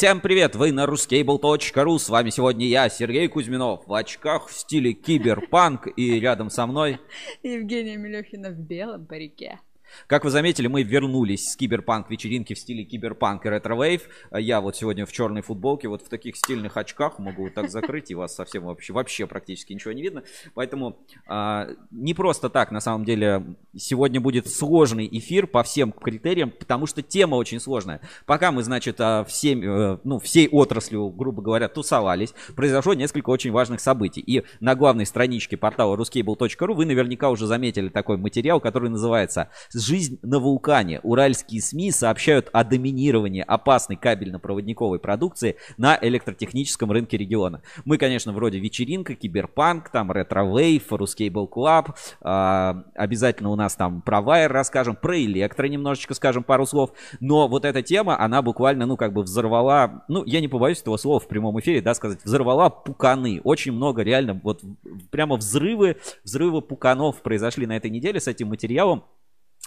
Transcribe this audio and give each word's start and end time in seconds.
Всем 0.00 0.22
привет, 0.22 0.56
вы 0.56 0.72
на 0.72 0.86
ruscable.ru, 0.86 1.98
с 1.98 2.08
вами 2.08 2.30
сегодня 2.30 2.66
я, 2.66 2.88
Сергей 2.88 3.28
Кузьминов, 3.28 3.86
в 3.86 3.92
очках 3.92 4.48
в 4.48 4.54
стиле 4.54 4.94
киберпанк, 4.94 5.88
и 5.94 6.18
рядом 6.18 6.48
со 6.48 6.66
мной... 6.66 6.98
Евгения 7.42 7.98
Мелехина 7.98 8.48
в 8.48 8.58
белом 8.58 9.04
парике. 9.04 9.60
Как 10.06 10.24
вы 10.24 10.30
заметили, 10.30 10.66
мы 10.66 10.82
вернулись 10.82 11.52
с 11.52 11.56
киберпанк 11.56 12.10
вечеринки 12.10 12.54
в 12.54 12.58
стиле 12.58 12.84
киберпанк 12.84 13.46
и 13.46 13.48
ретро-вейв. 13.48 14.08
Я 14.32 14.60
вот 14.60 14.76
сегодня 14.76 15.06
в 15.06 15.12
черной 15.12 15.42
футболке, 15.42 15.88
вот 15.88 16.02
в 16.02 16.08
таких 16.08 16.36
стильных 16.36 16.76
очках 16.76 17.18
могу 17.18 17.44
вот 17.44 17.54
так 17.54 17.70
закрыть, 17.70 18.10
и 18.10 18.14
вас 18.14 18.34
совсем 18.34 18.64
вообще, 18.64 18.92
вообще 18.92 19.26
практически 19.26 19.72
ничего 19.72 19.92
не 19.92 20.02
видно. 20.02 20.22
Поэтому 20.54 20.98
а, 21.26 21.68
не 21.90 22.14
просто 22.14 22.50
так, 22.50 22.70
на 22.70 22.80
самом 22.80 23.04
деле, 23.04 23.56
сегодня 23.76 24.20
будет 24.20 24.48
сложный 24.48 25.08
эфир 25.10 25.46
по 25.46 25.62
всем 25.62 25.92
критериям, 25.92 26.50
потому 26.50 26.86
что 26.86 27.02
тема 27.02 27.36
очень 27.36 27.60
сложная. 27.60 28.00
Пока 28.26 28.52
мы, 28.52 28.62
значит, 28.62 28.96
а, 29.00 29.24
всем, 29.24 29.62
э, 29.62 29.98
ну, 30.04 30.18
всей 30.18 30.48
отраслью, 30.48 31.08
грубо 31.10 31.42
говоря, 31.42 31.68
тусовались, 31.68 32.34
произошло 32.56 32.94
несколько 32.94 33.30
очень 33.30 33.52
важных 33.52 33.80
событий. 33.80 34.20
И 34.20 34.44
на 34.60 34.74
главной 34.74 35.06
страничке 35.06 35.56
портала 35.56 35.96
ruscable.ru 35.96 36.74
вы 36.74 36.86
наверняка 36.86 37.30
уже 37.30 37.46
заметили 37.46 37.88
такой 37.88 38.16
материал, 38.16 38.60
который 38.60 38.90
называется 38.90 39.50
Жизнь 39.80 40.18
на 40.20 40.38
вулкане. 40.40 41.00
Уральские 41.02 41.62
СМИ 41.62 41.90
сообщают 41.90 42.50
о 42.52 42.64
доминировании 42.64 43.42
опасной 43.46 43.96
кабельно-проводниковой 43.96 44.98
продукции 44.98 45.56
на 45.78 45.98
электротехническом 46.02 46.92
рынке 46.92 47.16
региона. 47.16 47.62
Мы, 47.86 47.96
конечно, 47.96 48.34
вроде 48.34 48.58
вечеринка, 48.58 49.14
киберпанк, 49.14 49.88
там 49.88 50.12
ретро-вейв, 50.12 50.92
RusCable 50.92 51.46
Club. 51.46 51.96
Э, 52.20 52.74
обязательно 52.94 53.48
у 53.48 53.56
нас 53.56 53.74
там 53.74 54.02
про 54.02 54.20
Wire 54.20 54.52
расскажем, 54.52 54.96
про 54.96 55.18
электро 55.18 55.66
немножечко 55.66 56.12
скажем 56.12 56.42
пару 56.42 56.66
слов. 56.66 56.92
Но 57.20 57.48
вот 57.48 57.64
эта 57.64 57.80
тема, 57.82 58.20
она 58.20 58.42
буквально, 58.42 58.84
ну, 58.84 58.98
как 58.98 59.14
бы 59.14 59.22
взорвала, 59.22 60.04
ну, 60.08 60.24
я 60.26 60.42
не 60.42 60.48
побоюсь 60.48 60.82
этого 60.82 60.98
слова 60.98 61.20
в 61.20 61.26
прямом 61.26 61.58
эфире, 61.60 61.80
да, 61.80 61.94
сказать, 61.94 62.22
взорвала 62.22 62.68
пуканы. 62.68 63.40
Очень 63.44 63.72
много 63.72 64.02
реально, 64.02 64.38
вот 64.42 64.62
прямо 65.10 65.36
взрывы, 65.36 65.96
взрывы 66.22 66.60
пуканов 66.60 67.22
произошли 67.22 67.66
на 67.66 67.78
этой 67.78 67.90
неделе 67.90 68.20
с 68.20 68.28
этим 68.28 68.48
материалом. 68.48 69.04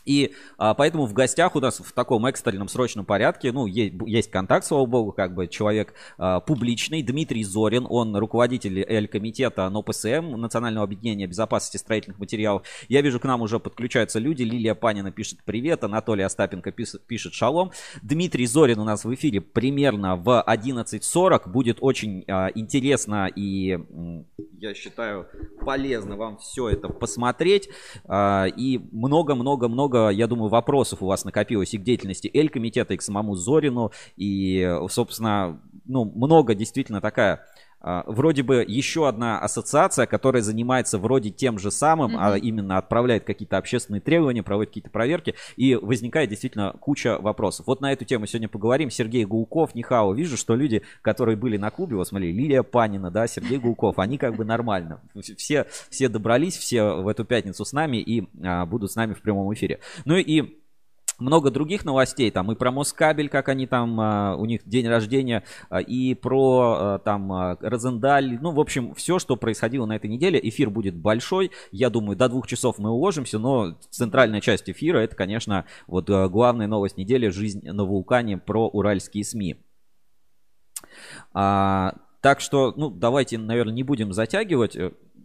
И 0.06 0.34
а, 0.58 0.74
поэтому 0.74 1.06
в 1.06 1.14
гостях 1.14 1.56
у 1.56 1.60
нас 1.60 1.80
в 1.80 1.92
таком 1.94 2.26
экстренном 2.26 2.68
срочном 2.68 3.06
порядке, 3.06 3.52
ну, 3.52 3.66
есть, 3.66 3.94
есть 4.06 4.32
контакт, 4.32 4.66
слава 4.66 4.86
богу, 4.86 5.12
как 5.12 5.34
бы 5.34 5.48
человек 5.48 5.94
а, 6.18 6.40
публичный, 6.40 7.02
Дмитрий 7.02 7.44
Зорин, 7.44 7.86
он 7.90 8.16
руководитель 8.16 8.84
Л-комитета 8.88 9.70
НОПСМ, 9.70 10.36
Национального 10.38 10.86
объединения 10.86 11.28
безопасности 11.28 11.78
строительных 11.78 12.20
материалов. 12.20 12.64
Я 12.90 13.02
вижу, 13.02 13.20
к 13.20 13.24
нам 13.26 13.42
уже 13.42 13.60
подключаются 13.60 14.20
люди, 14.20 14.44
Лилия 14.44 14.76
Панина 14.76 15.12
пишет 15.12 15.40
привет, 15.46 15.84
Анатолий 15.84 16.24
Остапенко 16.24 16.72
пишет, 16.72 17.06
пишет 17.06 17.34
шалом. 17.34 17.72
Дмитрий 18.02 18.46
Зорин 18.46 18.80
у 18.80 18.84
нас 18.84 19.06
в 19.06 19.14
эфире 19.14 19.42
примерно 19.42 20.16
в 20.16 20.44
11.40, 20.46 21.50
будет 21.50 21.78
очень 21.82 22.24
а, 22.28 22.50
интересно 22.56 23.30
и, 23.36 23.80
я 24.58 24.74
считаю, 24.74 25.28
полезно 25.66 26.18
вам 26.18 26.38
все 26.38 26.70
это 26.70 26.90
посмотреть. 26.90 27.70
А, 28.06 28.46
и 28.46 28.80
много-много-много 28.92 29.93
много, 29.94 30.10
я 30.10 30.28
думаю, 30.28 30.50
вопросов 30.50 31.02
у 31.02 31.06
вас 31.06 31.26
накопилось 31.26 31.74
и 31.74 31.78
к 31.78 31.84
деятельности 31.84 32.30
Эль-комитета, 32.34 32.94
и 32.94 32.98
к 32.98 33.02
самому 33.02 33.36
Зорину, 33.36 33.92
и, 34.18 34.78
собственно, 34.90 35.62
ну, 35.86 36.06
много 36.06 36.56
действительно 36.56 37.02
такая 37.02 37.46
вроде 37.84 38.44
бы 38.44 38.64
еще 38.68 39.08
одна 39.08 39.40
ассоциация, 39.40 40.06
которая 40.06 40.42
занимается 40.42 40.98
вроде 40.98 41.30
тем 41.30 41.60
же 41.60 41.70
самым, 41.70 42.16
mm-hmm. 42.16 42.34
а 42.34 42.38
именно 42.38 42.78
отправляет 42.78 43.26
какие-то 43.26 43.58
общественные 43.58 44.02
требования, 44.02 44.44
проводит 44.44 44.70
какие-то 44.70 44.90
проверки, 44.90 45.36
и 45.58 45.76
возникает 45.76 46.30
действительно 46.30 46.74
куча 46.80 47.18
вопросов. 47.20 47.68
Вот 47.68 47.82
на 47.82 47.92
эту 47.92 48.06
тему 48.06 48.26
сегодня 48.26 48.48
поговорим. 48.48 48.90
Сергей 48.90 49.26
Гулков, 49.26 49.76
Нихао. 49.76 50.14
Вижу, 50.14 50.38
что 50.38 50.56
люди, 50.56 50.84
которые 51.02 51.36
были 51.36 51.58
на 51.58 51.70
клубе, 51.70 51.96
вот 51.96 52.08
смотри, 52.08 52.32
Лилия 52.32 52.64
Панина, 52.64 53.12
да, 53.12 53.28
Сергей 53.28 53.58
Гулков, 53.58 54.00
они 54.00 54.18
как 54.18 54.36
бы 54.36 54.46
нормально. 54.46 55.02
Все, 55.38 55.68
все 55.90 56.10
добрались, 56.10 56.58
все 56.58 57.02
в 57.02 57.08
эту 57.08 57.26
пятницу 57.26 57.66
с 57.66 57.74
нами 57.74 57.98
и 57.98 58.28
а, 58.44 58.66
будут 58.66 58.92
с 58.92 58.96
нами 58.96 59.14
в 59.14 59.22
прямом 59.22 59.54
эфире. 59.54 59.80
Ну 60.06 60.16
и 60.16 60.63
много 61.20 61.52
других 61.52 61.86
новостей, 61.86 62.32
там 62.32 62.52
и 62.52 62.56
про 62.56 62.72
Москабель, 62.72 63.30
как 63.30 63.50
они 63.50 63.68
там, 63.68 64.00
а, 64.00 64.36
у 64.36 64.46
них 64.46 64.62
день 64.66 64.88
рождения, 64.88 65.44
а, 65.70 65.80
и 65.80 66.14
про 66.16 66.76
а, 66.78 67.00
там 67.00 67.58
Розендаль, 67.62 68.40
ну, 68.42 68.52
в 68.52 68.60
общем, 68.60 68.94
все, 68.94 69.20
что 69.20 69.36
происходило 69.36 69.86
на 69.86 69.96
этой 69.96 70.10
неделе. 70.10 70.40
Эфир 70.42 70.70
будет 70.70 70.96
большой, 70.96 71.52
я 71.72 71.90
думаю, 71.90 72.18
до 72.18 72.30
двух 72.30 72.48
часов 72.48 72.78
мы 72.80 72.90
уложимся, 72.90 73.40
но 73.40 73.78
центральная 73.90 74.42
часть 74.42 74.70
эфира, 74.70 75.00
это, 75.00 75.16
конечно, 75.16 75.66
вот 75.88 76.10
главная 76.10 76.68
новость 76.68 76.98
недели, 76.98 77.30
жизнь 77.30 77.68
на 77.68 77.86
вулкане 77.86 78.38
про 78.38 78.68
уральские 78.68 79.24
СМИ. 79.24 79.58
А, 81.34 81.94
так 82.22 82.40
что, 82.40 82.74
ну, 82.76 82.90
давайте, 82.90 83.38
наверное, 83.38 83.74
не 83.74 83.84
будем 83.84 84.14
затягивать. 84.14 84.78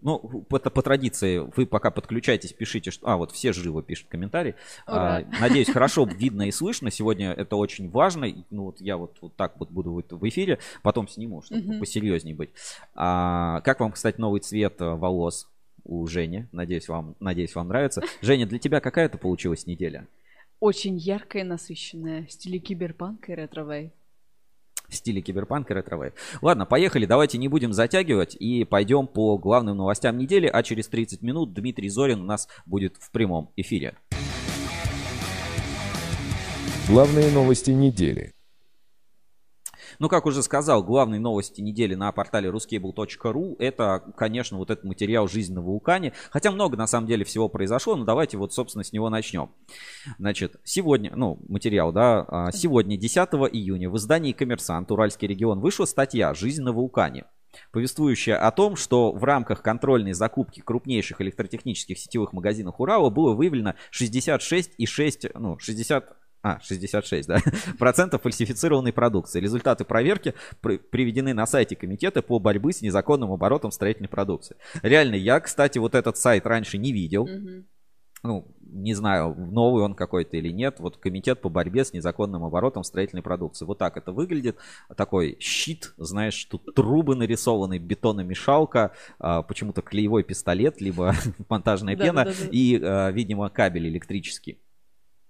Ну, 0.03 0.19
по, 0.49 0.59
по 0.59 0.83
традиции, 0.83 1.39
вы 1.57 1.67
пока 1.67 1.91
подключаетесь, 1.91 2.53
пишите, 2.53 2.91
что... 2.91 3.07
А, 3.09 3.17
вот 3.17 3.33
все 3.33 3.53
живо 3.53 3.83
пишут 3.83 4.09
комментарии. 4.09 4.55
А, 4.87 5.23
надеюсь, 5.41 5.71
хорошо 5.71 6.05
видно 6.05 6.49
и 6.49 6.51
слышно. 6.51 6.91
Сегодня 6.91 7.33
это 7.33 7.57
очень 7.57 7.91
важно. 7.91 8.29
Ну, 8.51 8.65
вот 8.65 8.81
я 8.81 8.97
вот, 8.97 9.17
вот 9.21 9.35
так 9.37 9.59
вот 9.59 9.71
буду 9.71 9.93
в 9.93 10.29
эфире, 10.29 10.59
потом 10.83 11.09
сниму, 11.09 11.43
чтобы 11.43 11.63
uh-huh. 11.63 11.79
посерьезнее 11.79 12.35
быть. 12.35 12.51
А, 12.95 13.61
как 13.63 13.81
вам, 13.81 13.93
кстати, 13.93 14.21
новый 14.21 14.41
цвет 14.41 14.81
э, 14.81 14.91
волос 14.95 15.49
у 15.85 16.07
Жени? 16.07 16.47
Надеюсь, 16.53 16.89
вам, 16.89 17.17
надеюсь, 17.21 17.55
вам 17.55 17.69
нравится. 17.69 18.03
Женя, 18.23 18.47
для 18.47 18.59
тебя 18.59 18.81
какая 18.81 19.07
это 19.07 19.19
получилась 19.19 19.67
неделя? 19.67 20.07
Очень 20.61 20.97
яркая, 20.97 21.45
насыщенная, 21.45 22.27
в 22.27 22.33
стиле 22.33 22.59
киберпанка 22.59 23.33
и 23.33 23.35
ретро 23.35 23.65
в 24.89 24.95
стиле 24.95 25.21
киберпанк 25.21 25.71
и 25.71 25.75
ретро 25.75 26.13
Ладно, 26.43 26.67
поехали, 26.67 27.07
давайте 27.07 27.39
не 27.39 27.49
будем 27.49 27.73
затягивать 27.73 28.37
и 28.39 28.65
пойдем 28.65 29.07
по 29.07 29.39
главным 29.39 29.77
новостям 29.77 30.19
недели, 30.19 30.47
а 30.47 30.63
через 30.63 30.89
30 30.89 31.23
минут 31.23 31.53
Дмитрий 31.53 31.89
Зорин 31.89 32.21
у 32.21 32.25
нас 32.25 32.49
будет 32.67 32.97
в 32.99 33.11
прямом 33.11 33.51
эфире. 33.57 33.97
Главные 36.89 37.31
новости 37.31 37.71
недели. 37.71 38.33
Ну, 39.99 40.09
как 40.09 40.27
уже 40.27 40.43
сказал, 40.43 40.85
главные 40.85 41.21
новости 41.21 41.61
недели 41.61 41.95
на 41.95 42.13
портале 42.13 42.51
ruscable.ru 42.51 43.57
это, 43.59 44.05
конечно, 44.17 44.57
вот 44.57 44.71
этот 44.71 44.85
материал 44.85 45.27
«Жизнь 45.27 45.53
на 45.53 45.61
вулкане». 45.61 46.13
Хотя 46.31 46.53
много, 46.53 46.77
на 46.77 46.87
самом 46.87 47.09
деле, 47.09 47.25
всего 47.25 47.49
произошло, 47.49 47.97
но 47.97 48.05
давайте 48.05 48.37
вот, 48.37 48.53
собственно, 48.53 48.85
с 48.85 48.93
него 48.93 49.11
начнем. 49.11 49.51
Значит, 50.19 50.61
сегодня, 50.63 51.13
ну, 51.17 51.41
материал, 51.49 51.93
да, 51.93 52.25
а, 52.29 52.53
сегодня, 52.53 52.97
10 52.97 53.29
июня, 53.53 53.91
в 53.91 53.97
издании 53.97 54.33
«Коммерсант. 54.33 54.91
Уральский 54.93 55.27
регион» 55.27 55.59
вышла 55.61 55.85
статья 55.85 56.33
«Жизнь 56.33 56.63
на 56.63 56.73
вулкане» 56.73 57.25
повествующая 57.73 58.37
о 58.37 58.51
том, 58.51 58.77
что 58.77 59.13
в 59.13 59.25
рамках 59.25 59.63
контрольной 59.63 60.13
закупки 60.13 60.61
крупнейших 60.61 61.21
электротехнических 61.21 61.99
сетевых 61.99 62.33
магазинов 62.33 62.77
Урала 62.79 63.11
было 63.11 63.35
выявлено 63.35 63.75
66,6, 63.91 65.31
ну, 65.35 65.59
60 65.59 66.18
а, 66.43 66.61
66, 66.61 67.29
да, 67.29 67.39
процентов 67.79 68.23
фальсифицированной 68.23 68.93
продукции. 68.93 69.41
Результаты 69.41 69.85
проверки 69.85 70.35
при, 70.61 70.79
приведены 70.79 71.35
на 71.35 71.47
сайте 71.47 71.75
комитета 71.75 72.23
по 72.23 72.39
борьбе 72.39 72.73
с 72.73 72.81
незаконным 72.81 73.33
оборотом 73.33 73.71
строительной 73.71 74.09
продукции. 74.09 74.57
Реально, 74.83 75.17
я, 75.17 75.41
кстати, 75.41 75.79
вот 75.79 75.95
этот 75.95 76.17
сайт 76.17 76.47
раньше 76.47 76.79
не 76.79 76.93
видел. 76.93 77.27
Mm-hmm. 77.27 77.65
Ну, 78.25 78.47
не 78.61 78.95
знаю, 78.95 79.35
новый 79.35 79.85
он 79.85 79.95
какой-то 79.95 80.37
или 80.37 80.51
нет. 80.51 80.81
Вот 80.81 80.97
комитет 80.97 81.41
по 81.41 81.49
борьбе 81.49 81.85
с 81.85 81.93
незаконным 81.93 82.45
оборотом 82.45 82.83
строительной 82.83 83.23
продукции. 83.23 83.65
Вот 83.65 83.79
так 83.79 83.97
это 83.97 84.13
выглядит. 84.13 84.57
Такой 84.97 85.37
щит, 85.41 85.95
знаешь, 85.97 86.45
тут 86.45 86.75
трубы 86.75 87.15
нарисованы, 87.15 87.79
бетономешалка, 87.79 88.93
а, 89.19 89.43
почему-то 89.43 89.83
клеевой 89.83 90.25
пистолет, 90.25 90.81
либо 90.81 91.15
монтажная 91.49 91.97
пена 91.97 92.29
и, 92.51 92.81
а, 92.83 93.11
видимо, 93.11 93.49
кабель 93.51 93.89
электрический. 93.89 94.59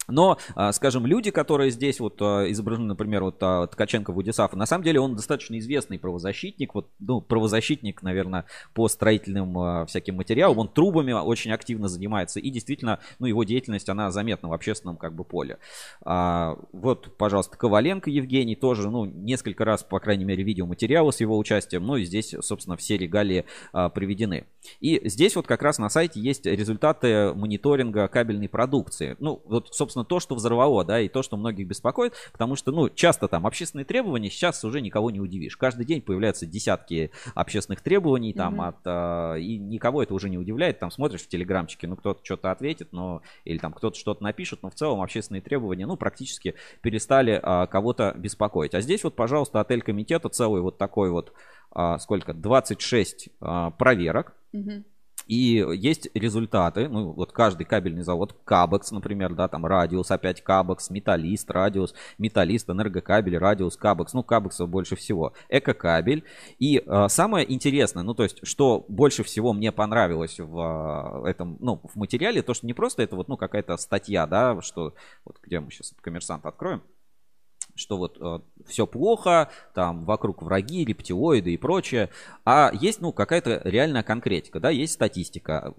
Но, 0.08 0.38
а, 0.54 0.72
скажем, 0.72 1.06
люди, 1.06 1.30
которые 1.30 1.70
здесь 1.70 2.00
вот 2.00 2.20
а, 2.20 2.50
изображены, 2.50 2.88
например, 2.88 3.24
вот 3.24 3.36
а, 3.40 3.66
Ткаченко 3.66 4.12
Вудисафа, 4.12 4.56
на 4.56 4.66
самом 4.66 4.84
деле 4.84 5.00
он 5.00 5.14
достаточно 5.14 5.58
известный 5.58 5.98
правозащитник, 5.98 6.74
вот, 6.74 6.88
ну, 6.98 7.20
правозащитник, 7.20 8.02
наверное, 8.02 8.46
по 8.74 8.88
строительным 8.88 9.86
всяким 9.86 10.16
материалам, 10.16 10.58
он 10.58 10.68
трубами 10.68 11.12
очень 11.12 11.52
активно 11.52 11.88
занимается, 11.88 12.40
и 12.40 12.50
действительно, 12.50 13.00
ну, 13.18 13.26
его 13.26 13.44
деятельность, 13.44 13.88
она 13.88 14.10
заметна 14.10 14.48
в 14.48 14.52
общественном 14.52 14.96
как 14.96 15.14
бы 15.14 15.24
поле. 15.24 15.58
Вот, 16.04 17.16
пожалуйста, 17.16 17.56
Коваленко 17.56 18.10
Евгений 18.10 18.56
тоже, 18.56 18.90
ну, 18.90 19.04
несколько 19.04 19.64
раз, 19.64 19.82
по 19.82 20.00
крайней 20.00 20.24
мере, 20.24 20.42
видел 20.42 20.66
материалы 20.66 21.12
с 21.12 21.20
его 21.20 21.36
участием, 21.36 21.86
ну, 21.86 21.96
и 21.96 22.04
здесь, 22.04 22.34
собственно, 22.40 22.76
все 22.76 22.96
регалии 22.96 23.44
приведены. 23.72 24.46
И 24.80 25.06
здесь 25.08 25.36
вот 25.36 25.46
как 25.46 25.62
раз 25.62 25.78
на 25.78 25.88
сайте 25.88 26.20
есть 26.20 26.46
результаты 26.46 27.32
мониторинга 27.34 28.08
кабельной 28.08 28.48
продукции. 28.48 29.16
Ну, 29.18 29.42
вот, 29.44 29.68
собственно, 29.74 29.97
собственно, 29.98 30.04
то, 30.04 30.20
что 30.20 30.34
взорвало, 30.34 30.84
да, 30.84 31.00
и 31.00 31.08
то, 31.08 31.22
что 31.22 31.36
многих 31.36 31.66
беспокоит, 31.66 32.14
потому 32.32 32.56
что, 32.56 32.72
ну, 32.72 32.88
часто 32.88 33.28
там 33.28 33.46
общественные 33.46 33.84
требования 33.84 34.30
сейчас 34.30 34.64
уже 34.64 34.80
никого 34.80 35.10
не 35.10 35.20
удивишь. 35.20 35.56
Каждый 35.56 35.84
день 35.84 36.02
появляются 36.02 36.46
десятки 36.46 37.10
общественных 37.34 37.80
требований 37.80 38.32
там 38.32 38.60
mm-hmm. 38.60 38.68
от, 38.68 38.76
а, 38.84 39.34
и 39.34 39.58
никого 39.58 40.02
это 40.02 40.14
уже 40.14 40.28
не 40.28 40.38
удивляет. 40.38 40.78
Там 40.78 40.90
смотришь 40.90 41.22
в 41.22 41.28
телеграмчике, 41.28 41.86
ну, 41.86 41.96
кто-то 41.96 42.20
что-то 42.24 42.50
ответит, 42.50 42.92
но, 42.92 43.22
или 43.44 43.58
там 43.58 43.72
кто-то 43.72 43.98
что-то 43.98 44.22
напишет, 44.22 44.62
но 44.62 44.70
в 44.70 44.74
целом 44.74 45.00
общественные 45.00 45.42
требования, 45.42 45.86
ну, 45.86 45.96
практически 45.96 46.54
перестали 46.82 47.38
а, 47.42 47.66
кого-то 47.66 48.14
беспокоить. 48.16 48.74
А 48.74 48.80
здесь 48.80 49.04
вот, 49.04 49.16
пожалуйста, 49.16 49.60
отель 49.60 49.82
комитета 49.82 50.28
целый 50.28 50.62
вот 50.62 50.78
такой 50.78 51.10
вот, 51.10 51.32
а, 51.70 51.98
сколько, 51.98 52.34
26 52.34 53.30
а, 53.40 53.70
проверок. 53.70 54.34
Mm-hmm 54.54 54.84
и 55.28 55.64
есть 55.76 56.08
результаты, 56.14 56.88
ну, 56.88 57.12
вот 57.12 57.32
каждый 57.32 57.64
кабельный 57.64 58.02
завод, 58.02 58.34
Кабекс, 58.44 58.90
например, 58.90 59.34
да, 59.34 59.46
там 59.46 59.66
Радиус, 59.66 60.10
опять 60.10 60.42
Кабекс, 60.42 60.88
Металлист, 60.88 61.50
Радиус, 61.50 61.94
Металлист, 62.16 62.68
Энергокабель, 62.70 63.36
Радиус, 63.36 63.76
Кабекс, 63.76 64.14
ну, 64.14 64.22
Кабексов 64.22 64.70
больше 64.70 64.96
всего, 64.96 65.34
Экокабель. 65.50 66.24
И 66.58 66.82
э, 66.84 67.08
самое 67.08 67.52
интересное, 67.52 68.02
ну, 68.02 68.14
то 68.14 68.22
есть, 68.22 68.46
что 68.46 68.86
больше 68.88 69.22
всего 69.22 69.52
мне 69.52 69.70
понравилось 69.70 70.40
в 70.40 71.24
э, 71.24 71.28
этом, 71.28 71.58
ну, 71.60 71.80
в 71.84 71.96
материале, 71.96 72.42
то, 72.42 72.54
что 72.54 72.66
не 72.66 72.72
просто 72.72 73.02
это 73.02 73.14
вот, 73.14 73.28
ну, 73.28 73.36
какая-то 73.36 73.76
статья, 73.76 74.26
да, 74.26 74.60
что, 74.62 74.94
вот 75.26 75.36
где 75.42 75.60
мы 75.60 75.70
сейчас 75.70 75.94
коммерсант 76.00 76.46
откроем, 76.46 76.82
что 77.78 77.96
вот 77.96 78.18
э, 78.20 78.40
все 78.66 78.86
плохо, 78.86 79.50
там 79.74 80.04
вокруг 80.04 80.42
враги, 80.42 80.84
рептилоиды 80.84 81.54
и 81.54 81.56
прочее, 81.56 82.10
а 82.44 82.70
есть, 82.72 83.00
ну, 83.00 83.12
какая-то 83.12 83.62
реальная 83.64 84.02
конкретика, 84.02 84.60
да, 84.60 84.70
есть 84.70 84.94
статистика. 84.94 85.74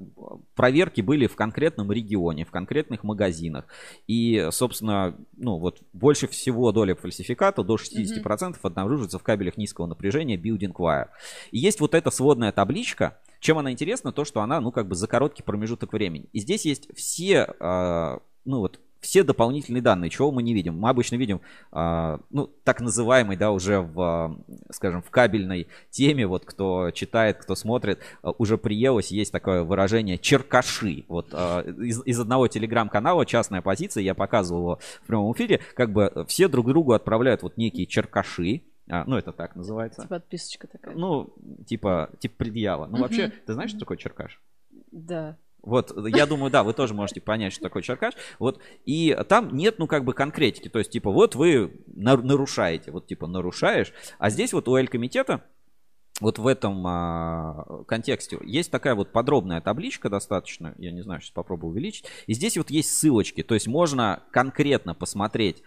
Проверки 0.55 1.01
были 1.01 1.27
в 1.27 1.35
конкретном 1.35 1.91
регионе, 1.91 2.45
в 2.45 2.51
конкретных 2.51 3.03
магазинах, 3.03 3.65
и, 4.07 4.47
собственно, 4.51 5.15
ну, 5.35 5.57
вот 5.57 5.81
больше 5.93 6.27
всего 6.27 6.71
доля 6.71 6.95
фальсификата, 6.95 7.63
до 7.63 7.75
60% 7.75 8.23
mm-hmm. 8.23 8.57
обнаруживается 8.63 9.19
в 9.19 9.23
кабелях 9.23 9.57
низкого 9.57 9.85
напряжения 9.85 10.37
Building 10.37 10.73
Wire. 10.73 11.09
И 11.51 11.59
есть 11.59 11.79
вот 11.79 11.93
эта 11.93 12.09
сводная 12.11 12.51
табличка, 12.51 13.19
чем 13.39 13.57
она 13.57 13.71
интересна, 13.71 14.11
то, 14.11 14.25
что 14.25 14.41
она, 14.41 14.59
ну, 14.61 14.71
как 14.71 14.87
бы 14.87 14.95
за 14.95 15.07
короткий 15.07 15.43
промежуток 15.43 15.93
времени. 15.93 16.29
И 16.33 16.39
здесь 16.39 16.65
есть 16.65 16.89
все, 16.95 17.53
э, 17.59 18.17
ну, 18.45 18.59
вот 18.59 18.79
все 18.99 19.23
дополнительные 19.23 19.81
данные, 19.81 20.09
чего 20.09 20.31
мы 20.31 20.43
не 20.43 20.53
видим. 20.53 20.77
Мы 20.77 20.89
обычно 20.89 21.15
видим, 21.15 21.41
э, 21.71 22.17
ну, 22.29 22.47
так 22.63 22.81
называемый, 22.81 23.37
да, 23.37 23.51
уже 23.51 23.79
в, 23.79 24.43
скажем, 24.71 25.01
в 25.01 25.09
кабельной 25.09 25.67
теме, 25.89 26.27
вот 26.27 26.45
кто 26.45 26.91
читает, 26.91 27.37
кто 27.37 27.55
смотрит, 27.55 27.99
э, 28.23 28.31
уже 28.37 28.57
приелось, 28.57 29.11
есть 29.11 29.31
такое 29.31 29.63
выражение 29.63 30.17
черкаши. 30.17 31.05
Вот 31.07 31.29
э, 31.31 31.73
из, 31.79 32.01
из 32.05 32.19
одного 32.19 32.47
телеграм-канала 32.47 33.25
частная 33.25 33.61
позиция, 33.61 34.03
я 34.03 34.15
показывал 34.15 34.61
его 34.61 34.79
в 35.03 35.07
прямом 35.07 35.33
эфире, 35.33 35.61
как 35.75 35.91
бы 35.91 36.25
все 36.27 36.47
друг 36.47 36.67
другу 36.67 36.93
отправляют 36.93 37.43
вот 37.43 37.57
некие 37.57 37.85
черкаши, 37.85 38.63
а, 38.91 39.03
ну, 39.05 39.17
это 39.17 39.31
так 39.31 39.55
называется. 39.55 40.01
Типа 40.01 40.15
отписочка 40.15 40.67
такая. 40.67 40.95
Ну, 40.95 41.31
типа, 41.67 42.09
типа 42.19 42.35
предъява. 42.37 42.87
Ну, 42.87 42.97
вообще, 42.97 43.31
ты 43.45 43.53
знаешь, 43.53 43.69
что 43.69 43.79
такое 43.79 43.97
черкаш? 43.97 44.41
Да. 44.91 45.37
Вот, 45.61 45.93
я 46.07 46.25
думаю, 46.25 46.51
да, 46.51 46.63
вы 46.63 46.73
тоже 46.73 46.93
можете 46.93 47.21
понять, 47.21 47.53
что 47.53 47.63
такое 47.63 47.83
черкаш. 47.83 48.13
Вот, 48.39 48.59
и 48.85 49.17
там 49.27 49.55
нет, 49.55 49.79
ну, 49.79 49.87
как 49.87 50.05
бы 50.05 50.13
конкретики. 50.13 50.69
То 50.69 50.79
есть, 50.79 50.91
типа, 50.91 51.11
вот 51.11 51.35
вы 51.35 51.81
нарушаете, 51.87 52.91
вот, 52.91 53.07
типа, 53.07 53.27
нарушаешь. 53.27 53.93
А 54.17 54.29
здесь 54.29 54.53
вот 54.53 54.67
у 54.67 54.75
Эль-комитета 54.75 55.43
вот 56.21 56.37
в 56.37 56.47
этом 56.47 56.85
а, 56.85 57.83
контексте 57.87 58.37
есть 58.43 58.71
такая 58.71 58.95
вот 58.95 59.11
подробная 59.11 59.61
табличка 59.61 60.09
достаточно, 60.09 60.75
я 60.77 60.91
не 60.91 61.01
знаю, 61.01 61.21
сейчас 61.21 61.31
попробую 61.31 61.71
увеличить. 61.71 62.05
И 62.27 62.33
здесь 62.33 62.57
вот 62.57 62.69
есть 62.69 62.93
ссылочки, 62.93 63.41
то 63.41 63.53
есть 63.53 63.67
можно 63.67 64.23
конкретно 64.31 64.93
посмотреть 64.93 65.63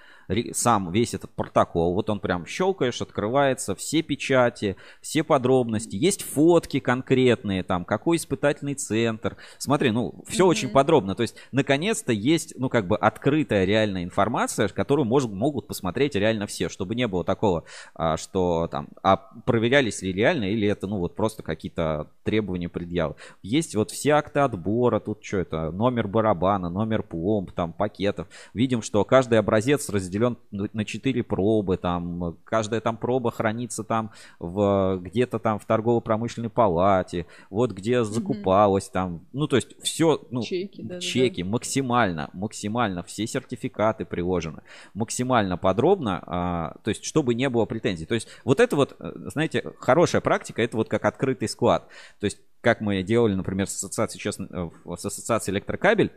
сам 0.52 0.92
весь 0.92 1.14
этот 1.14 1.30
протокол. 1.30 1.94
Вот 1.94 2.10
он 2.10 2.20
прям 2.20 2.46
щелкаешь, 2.46 3.02
открывается, 3.02 3.74
все 3.74 4.02
печати, 4.02 4.76
все 5.00 5.22
подробности. 5.22 5.96
Есть 5.96 6.22
фотки 6.22 6.80
конкретные, 6.80 7.62
там, 7.62 7.84
какой 7.84 8.16
испытательный 8.16 8.74
центр. 8.74 9.36
Смотри, 9.58 9.90
ну, 9.90 10.22
все 10.26 10.44
mm-hmm. 10.44 10.48
очень 10.48 10.69
подробно. 10.70 11.14
То 11.14 11.22
есть, 11.22 11.36
наконец-то 11.52 12.12
есть, 12.12 12.54
ну, 12.56 12.69
как 12.69 12.86
бы 12.86 12.96
открытая 12.96 13.64
реальная 13.64 14.04
информация, 14.04 14.69
которую 14.69 15.06
мож, 15.06 15.24
могут 15.24 15.66
посмотреть 15.66 16.14
реально 16.14 16.46
все, 16.46 16.68
чтобы 16.68 16.94
не 16.94 17.06
было 17.06 17.25
такого, 17.25 17.64
а, 17.94 18.16
что 18.16 18.68
там, 18.70 18.88
а 19.02 19.16
проверялись 19.16 20.02
ли 20.02 20.12
реально, 20.12 20.44
или 20.44 20.66
это, 20.66 20.86
ну, 20.86 20.98
вот 20.98 21.14
просто 21.14 21.42
какие-то 21.42 22.08
требования, 22.25 22.68
предъявы. 22.68 23.16
Есть 23.42 23.75
вот 23.75 23.90
все 23.90 24.12
акты 24.12 24.40
отбора, 24.40 25.00
тут 25.00 25.25
что 25.25 25.38
это, 25.38 25.70
номер 25.70 26.08
барабана, 26.08 26.70
номер 26.70 27.02
пломб, 27.02 27.52
там, 27.52 27.72
пакетов. 27.72 28.28
Видим, 28.54 28.82
что 28.82 29.04
каждый 29.04 29.38
образец 29.38 29.88
разделен 29.88 30.12
разделен 30.12 30.37
на 30.50 30.85
4 30.85 31.23
пробы, 31.23 31.76
там, 31.76 32.37
каждая 32.44 32.81
там 32.81 32.97
проба 32.97 33.31
хранится 33.31 33.85
там 33.85 34.11
в, 34.38 34.99
где-то 35.00 35.38
там 35.38 35.59
в 35.59 35.64
торгово-промышленной 35.64 36.50
палате, 36.50 37.26
вот 37.50 37.73
где 37.73 38.05
закупалось 38.05 38.88
mm-hmm. 38.88 38.93
там, 38.93 39.26
ну, 39.32 39.47
то 39.47 39.56
есть 39.56 39.81
все, 39.82 40.20
ну, 40.31 40.43
чеки, 40.43 40.82
да, 40.82 41.00
чеки 41.00 41.43
да. 41.43 41.49
максимально, 41.49 42.31
максимально, 42.32 43.03
все 43.03 43.26
сертификаты 43.26 44.05
приложены, 44.05 44.62
максимально 44.94 45.56
подробно, 45.56 46.23
а, 46.26 46.76
то 46.85 46.91
есть 46.91 47.05
чтобы 47.05 47.35
не 47.35 47.49
было 47.49 47.64
претензий. 47.64 48.06
То 48.06 48.14
есть 48.14 48.29
вот 48.44 48.61
это 48.61 48.76
вот, 48.76 48.97
знаете, 48.99 49.73
хорошая 49.79 50.20
практика, 50.20 50.62
это 50.62 50.76
вот 50.76 50.88
как 50.88 51.05
открытый 51.05 51.49
склад. 51.49 51.88
То 52.20 52.26
есть 52.26 52.38
как 52.61 52.81
мы 52.81 53.03
делали, 53.03 53.35
например, 53.35 53.69
с 53.69 53.75
ассоциацией, 53.75 54.23
честно, 54.23 54.49
э, 54.85 54.97
с 54.97 55.05
ассоциацией 55.05 55.56
электрокабель, 55.56 56.12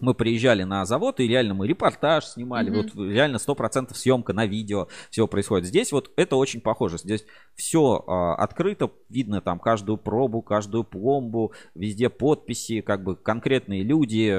мы 0.00 0.14
приезжали 0.14 0.62
на 0.62 0.84
завод, 0.84 1.20
и 1.20 1.28
реально 1.28 1.54
мы 1.54 1.66
репортаж 1.66 2.24
снимали, 2.24 2.70
mm-hmm. 2.70 2.90
вот 2.94 3.10
реально 3.10 3.38
сто 3.38 3.54
процентов 3.54 3.96
съемка 3.96 4.32
на 4.32 4.46
видео, 4.46 4.88
все 5.10 5.26
происходит. 5.26 5.66
Здесь 5.66 5.92
вот 5.92 6.10
это 6.16 6.36
очень 6.36 6.60
похоже, 6.60 6.98
здесь 6.98 7.24
все 7.54 8.04
а, 8.06 8.34
открыто, 8.36 8.90
видно 9.08 9.40
там 9.40 9.58
каждую 9.58 9.98
пробу, 9.98 10.42
каждую 10.42 10.84
пломбу, 10.84 11.52
везде 11.74 12.08
подписи, 12.08 12.80
как 12.80 13.02
бы 13.02 13.16
конкретные 13.16 13.82
люди, 13.82 14.30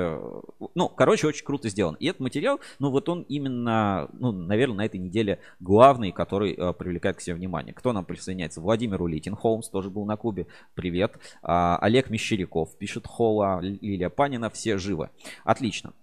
ну, 0.75 0.89
короче, 0.89 1.27
очень 1.27 1.45
круто 1.45 1.69
сделан. 1.69 1.95
И 1.95 2.07
этот 2.07 2.21
материал, 2.21 2.59
ну, 2.79 2.91
вот 2.91 3.09
он 3.09 3.23
именно, 3.23 4.09
ну, 4.13 4.31
наверное, 4.31 4.77
на 4.77 4.85
этой 4.85 4.99
неделе 4.99 5.39
главный, 5.59 6.11
который 6.11 6.53
а, 6.53 6.73
привлекает 6.73 7.17
к 7.17 7.21
себе 7.21 7.35
внимание. 7.35 7.73
Кто 7.73 7.91
нам 7.91 8.05
присоединяется? 8.05 8.61
Владимир 8.61 9.01
Улитин, 9.01 9.35
Холмс 9.35 9.69
тоже 9.69 9.89
был 9.89 10.05
на 10.05 10.15
Кубе, 10.15 10.47
привет. 10.73 11.17
А, 11.41 11.77
Олег 11.81 12.09
Мещеряков 12.09 12.77
пишет 12.77 13.05
Холла, 13.05 13.59
Лилия 13.61 14.09
Панина, 14.09 14.49
все 14.49 14.77
живы. 14.77 15.09
Отлично. 15.49 15.93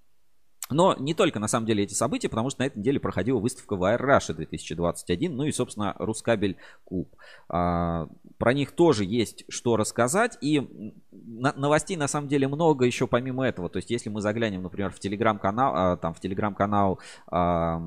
Но 0.71 0.97
не 0.99 1.15
только 1.15 1.39
на 1.39 1.47
самом 1.47 1.67
деле 1.67 1.85
эти 1.85 1.95
события, 1.95 2.29
потому 2.29 2.51
что 2.51 2.63
на 2.63 2.67
этой 2.67 2.79
неделе 2.79 2.99
проходила 2.99 3.39
выставка 3.39 3.77
Wire 3.77 4.01
Russia 4.01 4.35
2021, 4.35 5.37
ну 5.37 5.45
и, 5.45 5.53
собственно, 5.53 5.95
Рускабель 6.01 6.57
Куб. 6.83 7.15
А, 7.49 8.09
про 8.39 8.53
них 8.53 8.73
тоже 8.73 9.05
есть 9.05 9.45
что 9.49 9.77
рассказать. 9.77 10.37
И 10.41 10.69
на, 11.13 11.53
новостей 11.53 11.97
на 11.97 12.09
самом 12.09 12.27
деле 12.27 12.49
много 12.49 12.85
еще 12.85 13.07
помимо 13.07 13.47
этого. 13.47 13.69
То 13.69 13.77
есть, 13.77 13.91
если 13.91 14.09
мы 14.11 14.21
заглянем, 14.21 14.65
например, 14.65 14.91
в 14.91 14.99
телеграм-канал, 14.99 15.73
а, 15.77 15.97
там 15.97 16.13
в 16.13 16.19
телеграм-канал 16.19 16.99
а, 17.29 17.79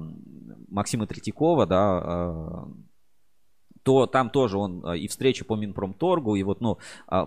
Максима 0.69 1.07
Третьякова, 1.07 1.65
да, 1.65 1.99
а, 2.01 2.67
то 3.83 4.07
там 4.07 4.29
тоже 4.29 4.57
он 4.57 4.85
а, 4.85 4.95
и 4.95 5.09
встреча 5.09 5.43
по 5.43 5.55
Минпромторгу, 5.55 6.35
и 6.35 6.43
вот, 6.43 6.61
ну, 6.61 6.77
а, 7.07 7.25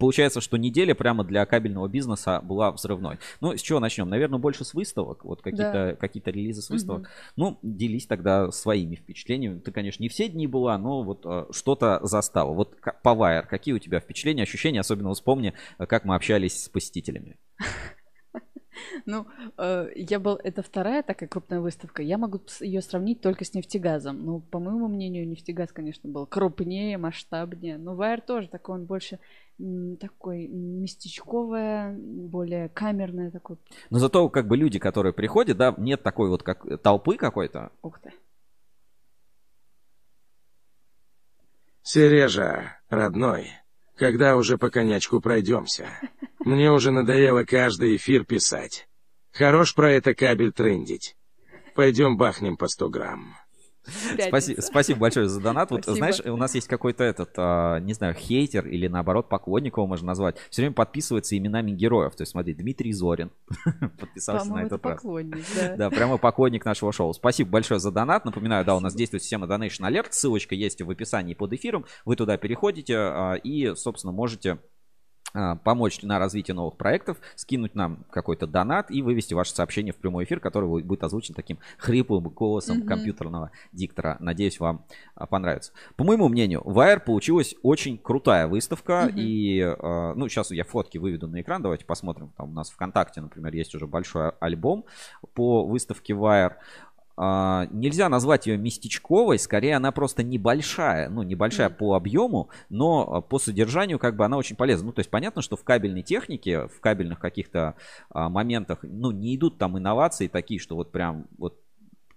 Получается, 0.00 0.40
что 0.40 0.56
неделя 0.56 0.94
прямо 0.94 1.24
для 1.24 1.44
кабельного 1.44 1.86
бизнеса 1.86 2.40
была 2.42 2.72
взрывной. 2.72 3.18
Ну, 3.42 3.54
с 3.54 3.60
чего 3.60 3.80
начнем? 3.80 4.08
Наверное, 4.08 4.38
больше 4.38 4.64
с 4.64 4.72
выставок. 4.72 5.24
Вот 5.26 5.42
какие-то 5.42 5.90
да. 5.90 5.94
какие 5.94 6.22
релизы 6.24 6.62
с 6.62 6.70
выставок. 6.70 7.02
Угу. 7.02 7.08
Ну, 7.36 7.58
делись 7.62 8.06
тогда 8.06 8.50
своими 8.50 8.94
впечатлениями. 8.94 9.60
Ты, 9.60 9.70
конечно, 9.72 10.02
не 10.02 10.08
все 10.08 10.28
дни 10.28 10.46
была, 10.46 10.78
но 10.78 11.02
вот 11.02 11.20
э, 11.26 11.44
что-то 11.50 12.00
застало. 12.02 12.54
Вот 12.54 12.78
по 13.02 13.10
Wire, 13.10 13.46
какие 13.46 13.74
у 13.74 13.78
тебя 13.78 14.00
впечатления, 14.00 14.44
ощущения? 14.44 14.80
Особенно 14.80 15.12
вспомни, 15.12 15.52
как 15.76 16.06
мы 16.06 16.14
общались 16.14 16.64
с 16.64 16.68
посетителями. 16.70 17.36
Ну, 19.06 19.26
э, 19.56 19.88
я 19.94 20.18
был, 20.18 20.36
это 20.42 20.62
вторая 20.62 21.02
такая 21.02 21.28
крупная 21.28 21.60
выставка. 21.60 22.02
Я 22.02 22.18
могу 22.18 22.40
ее 22.60 22.82
сравнить 22.82 23.20
только 23.20 23.44
с 23.44 23.54
нефтегазом. 23.54 24.24
Ну, 24.24 24.40
по 24.40 24.58
моему 24.58 24.88
мнению, 24.88 25.28
нефтегаз, 25.28 25.72
конечно, 25.72 26.08
был 26.08 26.26
крупнее, 26.26 26.98
масштабнее. 26.98 27.78
Но 27.78 27.94
Вайер 27.94 28.20
тоже 28.20 28.48
такой, 28.48 28.76
он 28.76 28.86
больше 28.86 29.18
такой 30.00 30.46
местечковое, 30.48 31.94
более 31.98 32.68
камерное 32.70 33.30
такой. 33.30 33.58
Но 33.90 33.98
зато 33.98 34.28
как 34.28 34.46
бы 34.46 34.56
люди, 34.56 34.78
которые 34.78 35.12
приходят, 35.12 35.56
да, 35.56 35.74
нет 35.76 36.02
такой 36.02 36.28
вот 36.28 36.42
как 36.42 36.82
толпы 36.82 37.16
какой-то. 37.16 37.70
Ух 37.82 38.00
ты. 38.00 38.12
Сережа, 41.82 42.78
родной, 42.88 43.50
когда 43.96 44.36
уже 44.36 44.58
по 44.58 44.70
конячку 44.70 45.20
пройдемся? 45.20 45.88
Мне 46.44 46.70
уже 46.72 46.90
надоело 46.90 47.44
каждый 47.44 47.96
эфир 47.96 48.24
писать. 48.24 48.88
Хорош 49.32 49.74
про 49.74 49.92
это 49.92 50.14
кабель 50.14 50.52
трендить. 50.52 51.16
Пойдем 51.74 52.16
бахнем 52.16 52.56
по 52.56 52.66
100 52.66 52.88
грамм. 52.88 53.36
Спасибо, 54.28 54.60
спасибо 54.60 55.00
большое 55.00 55.28
за 55.28 55.40
донат. 55.40 55.70
Вот, 55.70 55.82
Спасибо. 55.82 55.96
знаешь, 55.96 56.20
у 56.26 56.36
нас 56.36 56.54
есть 56.54 56.68
какой-то 56.68 57.02
этот, 57.02 57.30
а, 57.36 57.78
не 57.80 57.94
знаю, 57.94 58.14
хейтер 58.14 58.66
или 58.66 58.86
наоборот 58.88 59.28
поклонник 59.28 59.76
его 59.76 59.86
можно 59.86 60.08
назвать. 60.08 60.36
Все 60.50 60.62
время 60.62 60.74
подписывается 60.74 61.36
именами 61.36 61.72
героев. 61.72 62.14
То 62.14 62.22
есть, 62.22 62.32
смотри, 62.32 62.54
Дмитрий 62.54 62.92
Зорин 62.92 63.30
подписался 63.98 64.44
на 64.44 64.50
По-моему, 64.50 64.66
это 64.66 64.74
этот 64.76 64.86
раз. 64.86 64.96
поклонник, 64.96 65.44
да. 65.56 65.76
Да, 65.76 65.90
прямо 65.90 66.18
поклонник 66.18 66.64
нашего 66.64 66.92
шоу. 66.92 67.12
Спасибо 67.14 67.50
большое 67.50 67.80
за 67.80 67.90
донат. 67.90 68.24
Напоминаю, 68.24 68.64
да, 68.64 68.76
у 68.76 68.80
нас 68.80 68.94
действует 68.94 69.22
система 69.22 69.46
Donation 69.46 69.88
Alert. 69.88 70.08
Ссылочка 70.10 70.54
есть 70.54 70.82
в 70.82 70.90
описании 70.90 71.34
под 71.34 71.52
эфиром. 71.52 71.84
Вы 72.04 72.16
туда 72.16 72.36
переходите 72.36 72.96
а, 72.96 73.34
и, 73.34 73.74
собственно, 73.74 74.12
можете 74.12 74.58
помочь 75.32 76.02
на 76.02 76.18
развитие 76.18 76.54
новых 76.54 76.76
проектов, 76.76 77.18
скинуть 77.36 77.74
нам 77.74 78.04
какой-то 78.10 78.46
донат 78.46 78.90
и 78.90 79.02
вывести 79.02 79.34
ваше 79.34 79.52
сообщение 79.52 79.92
в 79.92 79.96
прямой 79.96 80.24
эфир, 80.24 80.40
который 80.40 80.68
будет- 80.82 81.00
озвучен 81.04 81.34
таким 81.34 81.58
хриплым 81.78 82.24
голосом 82.28 82.78
Мгм. 82.78 82.86
компьютерного 82.86 83.50
диктора. 83.72 84.16
Надеюсь, 84.20 84.60
вам 84.60 84.84
а, 85.14 85.26
понравится. 85.26 85.72
По 85.96 86.04
моему 86.04 86.28
мнению, 86.28 86.60
Wire 86.64 87.00
получилась 87.00 87.54
очень 87.62 87.98
крутая 87.98 88.46
выставка. 88.48 89.08
Мгм. 89.08 89.18
И, 89.18 89.60
а, 89.60 90.14
ну, 90.14 90.28
сейчас 90.28 90.50
я 90.50 90.64
фотки 90.64 90.98
выведу 90.98 91.26
на 91.28 91.40
экран. 91.40 91.62
Давайте 91.62 91.84
посмотрим. 91.84 92.32
Там 92.36 92.50
у 92.50 92.52
нас 92.52 92.70
ВКонтакте, 92.70 93.20
например, 93.20 93.54
есть 93.54 93.74
уже 93.74 93.86
большой 93.86 94.30
альбом 94.40 94.84
по 95.34 95.64
выставке 95.66 96.12
Wire. 96.14 96.54
А, 97.22 97.66
нельзя 97.70 98.08
назвать 98.08 98.46
ее 98.46 98.56
местечковой, 98.56 99.38
скорее 99.38 99.76
она 99.76 99.92
просто 99.92 100.22
небольшая, 100.22 101.10
ну 101.10 101.22
небольшая 101.22 101.68
по 101.68 101.94
объему, 101.94 102.48
но 102.70 103.20
по 103.20 103.38
содержанию 103.38 103.98
как 103.98 104.16
бы 104.16 104.24
она 104.24 104.38
очень 104.38 104.56
полезна. 104.56 104.86
Ну 104.86 104.92
то 104.94 105.00
есть 105.00 105.10
понятно, 105.10 105.42
что 105.42 105.56
в 105.56 105.62
кабельной 105.62 106.02
технике, 106.02 106.66
в 106.68 106.80
кабельных 106.80 107.18
каких-то 107.18 107.74
а, 108.08 108.30
моментах, 108.30 108.78
ну 108.84 109.10
не 109.10 109.36
идут 109.36 109.58
там 109.58 109.76
инновации 109.76 110.28
такие, 110.28 110.58
что 110.58 110.76
вот 110.76 110.92
прям 110.92 111.26
вот 111.36 111.60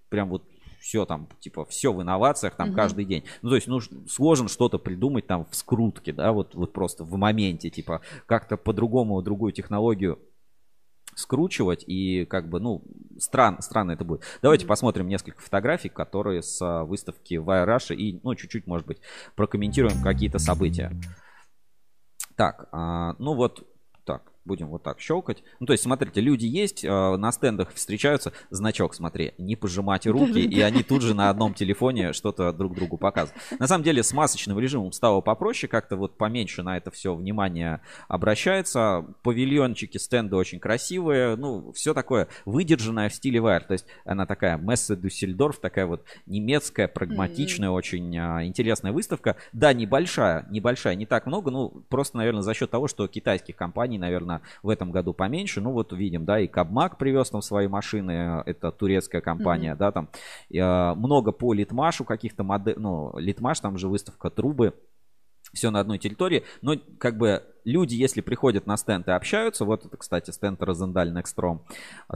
прям 0.08 0.30
вот 0.30 0.46
все 0.80 1.06
там, 1.06 1.28
типа, 1.42 1.66
все 1.66 1.92
в 1.92 2.02
инновациях 2.02 2.56
там 2.56 2.70
Мгм. 2.70 2.76
каждый 2.76 3.06
день. 3.06 3.24
Ну, 3.42 3.50
то 3.50 3.56
есть, 3.56 3.68
ну, 3.68 3.80
сложно 4.08 4.50
что-то 4.50 4.78
придумать 4.78 5.26
там 5.26 5.46
в 5.50 5.56
скрутке, 5.56 6.12
да, 6.12 6.34
вот, 6.34 6.56
вот 6.56 6.74
просто 6.74 7.06
в 7.06 7.16
моменте, 7.16 7.70
типа, 7.70 8.02
как-то 8.26 8.58
по-другому 8.58 9.22
другую 9.22 9.54
технологию 9.54 10.20
скручивать 11.16 11.84
и 11.88 12.26
как 12.26 12.50
бы, 12.50 12.60
ну, 12.60 12.84
стран, 13.20 13.62
странно 13.62 13.92
это 13.92 14.04
будет. 14.04 14.22
Давайте 14.42 14.66
Мгм. 14.66 14.70
посмотрим 14.70 15.08
несколько 15.08 15.42
фотографий, 15.42 15.90
которые 15.90 16.42
с 16.42 16.62
а, 16.62 16.84
выставки 16.84 17.36
в 17.36 17.50
Rush 17.50 17.96
и, 17.96 18.20
ну, 18.24 18.36
чуть-чуть, 18.36 18.68
может 18.68 18.88
быть, 18.88 19.00
прокомментируем 19.36 20.02
какие-то 20.02 20.40
события. 20.40 20.92
Так, 22.36 22.68
а, 22.72 23.16
ну 23.20 23.36
вот, 23.36 23.68
будем 24.46 24.68
вот 24.68 24.84
так 24.84 25.00
щелкать. 25.00 25.44
Ну, 25.60 25.66
то 25.66 25.74
есть, 25.74 25.84
смотрите, 25.84 26.22
люди 26.22 26.46
есть, 26.46 26.86
а, 26.86 27.18
на 27.18 27.32
стендах 27.32 27.74
встречаются, 27.74 28.34
значок, 28.50 28.94
смотри, 28.94 29.34
не 29.38 29.56
пожимать 29.56 30.06
руки, 30.06 30.40
и 30.40 30.62
они 30.62 30.84
тут 30.84 31.02
же 31.02 31.14
на 31.14 31.30
одном 31.30 31.54
телефоне 31.54 32.14
что-то 32.14 32.52
друг 32.52 32.76
другу 32.76 32.98
показывают. 32.98 33.42
На 33.60 33.68
самом 33.68 33.84
деле, 33.84 34.04
с 34.04 34.14
масочным 34.14 34.60
режимом 34.60 34.92
стало 34.92 35.22
попроще, 35.22 35.70
как-то 35.70 35.96
вот 35.96 36.18
поменьше 36.18 36.64
на 36.64 36.78
это 36.78 36.92
все 36.92 37.16
внимание 37.16 37.82
обращается. 38.08 39.06
Павильончики, 39.24 39.98
стенды 39.98 40.36
очень 40.36 40.60
красивые, 40.60 41.36
ну, 41.36 41.72
все 41.74 41.94
такое 41.94 42.28
выдержанное 42.46 43.10
в 43.10 43.14
стиле 43.14 43.40
Wire. 43.40 43.66
То 43.66 43.74
есть, 43.74 43.86
она 44.06 44.26
такая 44.26 44.58
Мессе 44.58 44.96
Дюссельдорф, 44.96 45.60
такая 45.60 45.86
вот 45.86 46.04
немецкая, 46.26 46.88
прагматичная, 46.88 47.70
очень 47.70 48.18
а, 48.18 48.46
интересная 48.46 48.92
выставка. 48.92 49.38
Да, 49.54 49.74
небольшая, 49.74 50.46
небольшая, 50.50 50.96
не 50.96 51.06
так 51.06 51.26
много, 51.26 51.52
ну, 51.52 51.84
просто, 51.90 52.18
наверное, 52.18 52.42
за 52.42 52.54
счет 52.54 52.70
того, 52.70 52.88
что 52.88 53.08
китайских 53.08 53.56
компаний, 53.56 53.98
наверное, 53.98 54.33
в 54.62 54.70
этом 54.70 54.92
году 54.92 55.14
поменьше. 55.14 55.62
Ну, 55.62 55.72
вот 55.72 55.94
видим, 55.94 56.26
да, 56.26 56.40
и 56.40 56.48
Кабмак 56.48 56.98
привез 56.98 57.30
там 57.30 57.42
свои 57.42 57.68
машины, 57.68 58.44
это 58.46 58.72
турецкая 58.72 59.22
компания, 59.22 59.76
да, 59.76 59.92
там. 59.92 60.10
А, 60.58 60.96
много 60.96 61.32
по 61.32 61.54
Литмашу 61.54 62.06
каких-то 62.06 62.44
моделей, 62.44 62.78
ну, 62.80 63.18
Литмаш, 63.18 63.60
там 63.60 63.78
же 63.78 63.88
выставка 63.88 64.30
трубы, 64.30 64.74
все 65.54 65.70
на 65.70 65.80
одной 65.80 66.00
территории, 66.00 66.44
но 66.62 66.76
как 66.98 67.18
бы 67.18 67.44
люди, 67.66 67.96
если 67.96 68.22
приходят 68.22 68.66
на 68.68 68.78
стенд 68.78 69.08
и 69.08 69.12
общаются, 69.12 69.66
вот 69.66 69.86
это, 69.86 69.98
кстати, 69.98 70.32
стенд 70.32 70.62
Розендаль 70.62 71.14
Некстром, 71.14 71.62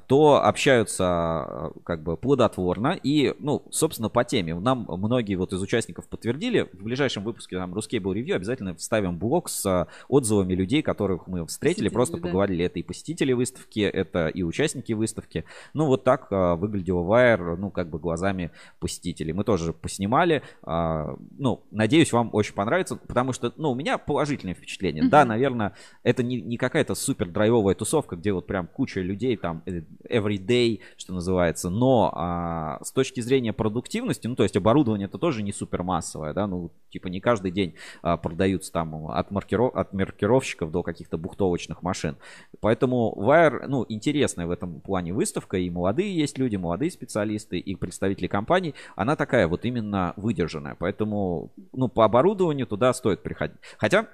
то 0.08 0.44
общаются 0.44 1.46
э, 1.75 1.80
как 1.84 2.04
бы 2.04 2.18
плодотворно 2.18 2.98
и, 3.01 3.34
ну, 3.39 3.63
собственно, 3.72 4.10
по 4.10 4.24
теме. 4.24 4.56
Нам 4.56 4.86
многие 4.88 5.36
вот 5.36 5.54
из 5.54 5.62
участников 5.62 6.08
подтвердили, 6.08 6.70
в 6.74 6.84
ближайшем 6.84 7.24
выпуске 7.24 7.58
там 7.58 7.74
Ruscable 7.74 8.13
Review 8.13 8.34
обязательно 8.34 8.75
вставим 8.75 9.18
блог 9.18 9.50
с 9.50 9.66
э, 9.66 9.86
отзывами 10.08 10.54
людей, 10.54 10.82
которых 10.82 11.27
мы 11.27 11.46
встретили, 11.46 11.86
Посетители, 11.86 11.94
просто 11.94 12.18
да. 12.18 12.24
поговорили. 12.24 12.66
Это 12.66 12.80
и 12.80 12.84
посетители 12.84 13.34
выставки, 13.34 13.80
это 13.80 14.27
и 14.27 14.44
участники 14.44 14.94
выставки. 14.94 15.46
Ну, 15.74 15.86
вот 15.86 16.04
так 16.04 16.27
э, 16.32 16.56
выглядела 16.56 17.01
Wire, 17.04 17.56
ну, 17.56 17.70
как 17.72 17.89
бы 17.89 18.00
глазами 18.00 18.51
посетителей. 18.80 19.34
Мы 19.34 19.44
тоже 19.44 19.74
поснимали. 19.74 20.42
а, 20.63 21.16
Ну, 21.38 21.63
надеюсь, 21.72 22.12
вам 22.13 22.30
очень 22.34 22.54
понравится, 22.54 22.96
потому 22.96 23.34
что, 23.34 23.54
ну, 23.58 23.72
у 23.72 23.75
меня 23.75 23.98
положительное 23.98 24.54
впечатление. 24.54 25.04
Да, 25.08 25.22
Мгм. 25.22 25.30
Наверное, 25.38 25.74
это 26.03 26.24
не, 26.24 26.41
не 26.41 26.58
какая-то 26.58 26.96
супер 26.96 27.29
драйвовая 27.29 27.75
тусовка, 27.75 28.15
где 28.15 28.34
вот 28.34 28.48
прям 28.48 28.67
куча 28.67 29.01
людей 29.01 29.38
там 29.38 29.62
э, 29.65 29.82
every 30.10 30.38
day, 30.38 30.79
что 30.98 31.13
называется, 31.13 31.70
но 31.70 32.12
а, 32.13 32.79
с 32.84 32.91
точки 32.91 33.22
зрения 33.22 33.53
продуктивности, 33.53 34.27
ну, 34.27 34.36
то 34.36 34.44
есть 34.44 34.58
оборудование 34.58 35.08
это 35.08 35.20
тоже 35.20 35.44
не 35.44 35.53
супер 35.53 35.84
массовое, 35.84 36.34
да, 36.34 36.48
ну, 36.48 36.72
типа 36.89 37.08
не 37.08 37.20
каждый 37.20 37.51
день 37.51 37.75
а, 38.01 38.17
продаются 38.17 38.72
там 38.72 39.10
от, 39.12 39.29
маркиров, 39.29 39.75
от 39.75 39.94
маркировщиков 39.94 40.72
до 40.72 40.82
каких-то 40.82 41.17
бухтовочных 41.17 41.84
машин. 41.84 42.17
Поэтому 42.60 43.13
Wire, 43.15 43.67
ну, 43.67 43.86
интересная 43.88 44.48
в 44.48 44.51
этом 44.51 44.79
плане 44.82 45.13
выставка, 45.13 45.58
и 45.58 45.70
молодые 45.70 46.15
есть 46.15 46.39
люди, 46.39 46.56
молодые 46.56 46.89
специалисты, 46.89 47.60
и 47.60 47.75
представители 47.75 48.27
компаний, 48.27 48.74
она 48.96 49.15
такая 49.15 49.48
вот 49.48 49.65
именно 49.65 50.13
выдержанная, 50.17 50.75
поэтому, 50.79 51.51
ну, 51.74 51.88
по 51.88 52.06
оборудованию 52.06 52.65
туда 52.65 52.91
стоит 52.94 53.22
приходить. 53.22 53.58
Хотя, 53.77 54.08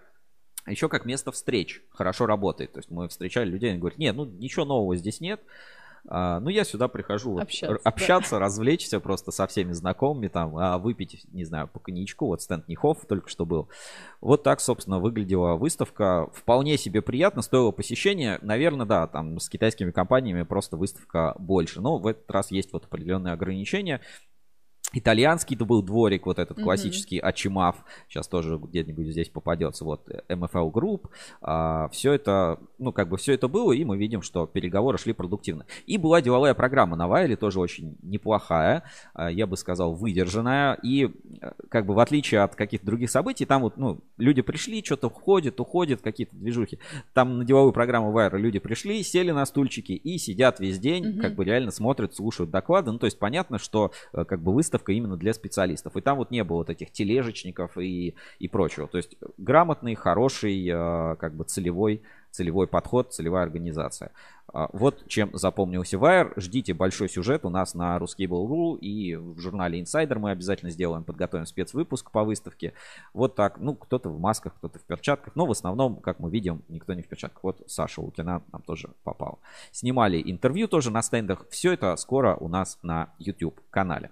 еще 0.72 0.90
как 0.90 1.06
место 1.06 1.32
встреч 1.32 1.82
хорошо 1.92 2.26
работает. 2.26 2.74
То 2.74 2.80
есть 2.80 2.90
мы 2.92 3.08
встречали 3.10 3.50
людей, 3.50 3.72
они 3.72 3.80
говорят, 3.80 4.00
нет, 4.00 4.16
ну 4.16 4.26
ничего 4.26 4.66
нового 4.66 4.96
здесь 4.96 5.20
нет. 5.20 5.42
А, 6.06 6.40
ну, 6.42 6.50
я 6.50 6.66
сюда 6.66 6.90
прихожу 6.90 7.32
вот, 7.32 7.44
Общаться, 7.44 7.76
р- 7.76 7.82
общаться 7.84 8.40
развлечься 8.40 9.00
просто 9.00 9.32
со 9.32 9.48
всеми 9.48 9.72
знакомыми, 9.72 10.28
там, 10.28 10.58
а, 10.58 10.78
выпить, 10.78 11.26
не 11.32 11.46
знаю, 11.46 11.70
по 11.70 11.80
коньячку. 11.80 12.28
Вот 12.28 12.42
стенд 12.42 12.68
Нихов 12.68 13.06
только 13.08 13.30
что 13.30 13.46
был. 13.46 13.70
Вот 14.20 14.44
так, 14.44 14.60
собственно, 14.60 15.00
выглядела 15.00 15.56
выставка. 15.56 16.30
Вполне 16.34 16.78
себе 16.78 17.02
приятно, 17.02 17.42
стоило 17.42 17.72
посещения. 17.72 18.38
Наверное, 18.42 18.86
да, 18.86 19.08
там 19.08 19.40
с 19.40 19.48
китайскими 19.48 19.92
компаниями 19.92 20.44
просто 20.44 20.76
выставка 20.76 21.36
больше. 21.40 21.80
Но 21.80 21.98
в 21.98 22.08
этот 22.08 22.30
раз 22.30 22.52
есть 22.52 22.74
вот 22.74 22.86
определенные 22.86 23.34
ограничения. 23.34 24.02
Итальянский 24.94 25.56
это 25.56 25.66
был 25.66 25.82
дворик, 25.82 26.26
вот 26.26 26.40
этот 26.40 26.62
классический 26.62 27.20
Ачимав. 27.20 27.78
Сейчас 28.08 28.28
тоже 28.28 28.58
где-нибудь 28.58 29.08
здесь 29.08 29.30
попадется. 29.30 29.84
Вот 29.86 30.08
э, 30.10 30.22
MFL 30.30 30.72
Group. 30.72 31.90
все 31.92 32.14
это, 32.14 32.60
ну, 32.78 32.92
как 32.92 33.10
бы 33.10 33.18
все 33.18 33.34
это 33.34 33.48
было, 33.48 33.72
и 33.74 33.84
мы 33.86 33.98
видим, 33.98 34.22
что 34.22 34.46
переговоры 34.46 34.98
шли 34.98 35.14
продуктивно. 35.14 35.66
И 35.86 35.98
была 35.98 36.22
деловая 36.22 36.54
программа 36.54 36.96
на 36.96 37.08
Вайле, 37.08 37.36
тоже 37.36 37.60
очень 37.60 37.98
неплохая, 38.02 38.84
а, 39.14 39.32
я 39.32 39.48
бы 39.48 39.58
сказал, 39.58 39.94
выдержанная. 39.94 40.74
И 40.84 41.06
э, 41.42 41.52
как 41.70 41.86
бы 41.86 41.94
в 41.94 42.00
отличие 42.00 42.42
от 42.42 42.56
каких-то 42.56 42.86
других 42.86 43.10
событий, 43.10 43.46
там 43.46 43.62
вот, 43.64 43.78
ну, 43.78 44.00
люди 44.18 44.42
пришли, 44.42 44.84
что-то 44.84 45.08
уходят, 45.08 45.60
уходят, 45.60 46.02
какие-то 46.02 46.36
движухи. 46.36 46.80
Там 47.14 47.38
на 47.40 47.46
деловую 47.46 47.74
программу 47.74 48.12
Вайра 48.12 48.38
люди 48.38 48.60
пришли, 48.60 49.02
сели 49.04 49.32
на 49.32 49.46
стульчики 49.46 49.94
и 49.94 50.18
сидят 50.18 50.60
весь 50.60 50.80
день, 50.80 51.08
Мгм. 51.14 51.22
как 51.22 51.36
бы 51.36 51.46
реально 51.46 51.72
смотрят, 51.72 52.16
слушают 52.16 52.52
доклады. 52.52 52.92
Ну, 52.92 53.00
то 53.00 53.06
есть 53.06 53.18
понятно, 53.20 53.58
что 53.58 53.92
э, 54.14 54.26
как 54.26 54.42
бы 54.42 54.54
выставка 54.54 54.83
именно 54.92 55.18
для 55.18 55.34
специалистов. 55.34 55.96
И 55.96 56.02
там 56.02 56.18
вот 56.18 56.32
не 56.32 56.44
было 56.44 56.58
вот 56.58 56.70
этих 56.70 56.92
тележечников 56.92 57.78
и, 57.78 58.16
и 58.40 58.48
прочего. 58.48 58.88
То 58.88 58.98
есть 58.98 59.16
грамотный, 59.38 59.96
хороший, 59.96 60.68
э, 60.68 61.16
как 61.18 61.36
бы 61.36 61.44
целевой, 61.46 62.02
целевой 62.34 62.68
подход, 62.68 63.14
целевая 63.14 63.44
организация. 63.44 64.12
А, 64.52 64.70
Вот 64.74 65.08
чем 65.08 65.30
запомнился 65.34 65.98
Wire. 65.98 66.34
Ждите 66.36 66.74
большой 66.74 67.08
сюжет 67.08 67.46
у 67.46 67.50
нас 67.50 67.76
на 67.76 67.98
Ruskable.ru 67.98 68.78
и 68.80 69.16
в 69.16 69.40
журнале 69.40 69.82
Insider 69.82 70.18
мы 70.20 70.32
обязательно 70.32 70.72
сделаем, 70.72 71.04
подготовим 71.04 71.46
спецвыпуск 71.46 72.12
по 72.12 72.24
выставке. 72.24 72.74
Вот 73.14 73.36
так, 73.36 73.60
ну, 73.60 73.76
кто-то 73.76 74.10
в 74.10 74.20
масках, 74.20 74.56
кто-то 74.56 74.80
в 74.80 74.84
перчатках, 74.84 75.36
но 75.36 75.46
в 75.46 75.52
основном, 75.52 75.98
как 75.98 76.20
мы 76.20 76.30
видим, 76.30 76.64
никто 76.70 76.94
не 76.94 77.04
в 77.04 77.08
перчатках. 77.08 77.44
Вот 77.44 77.62
Саша 77.68 78.02
Лукина 78.02 78.44
нам 78.52 78.62
тоже 78.64 78.90
попал. 79.04 79.40
Снимали 79.72 80.22
интервью 80.24 80.68
тоже 80.68 80.92
на 80.92 81.02
стендах. 81.02 81.46
Все 81.50 81.74
это 81.74 81.96
скоро 81.96 82.36
у 82.36 82.48
нас 82.48 82.80
на 82.82 83.14
YouTube 83.20 83.60
канале. 83.70 84.12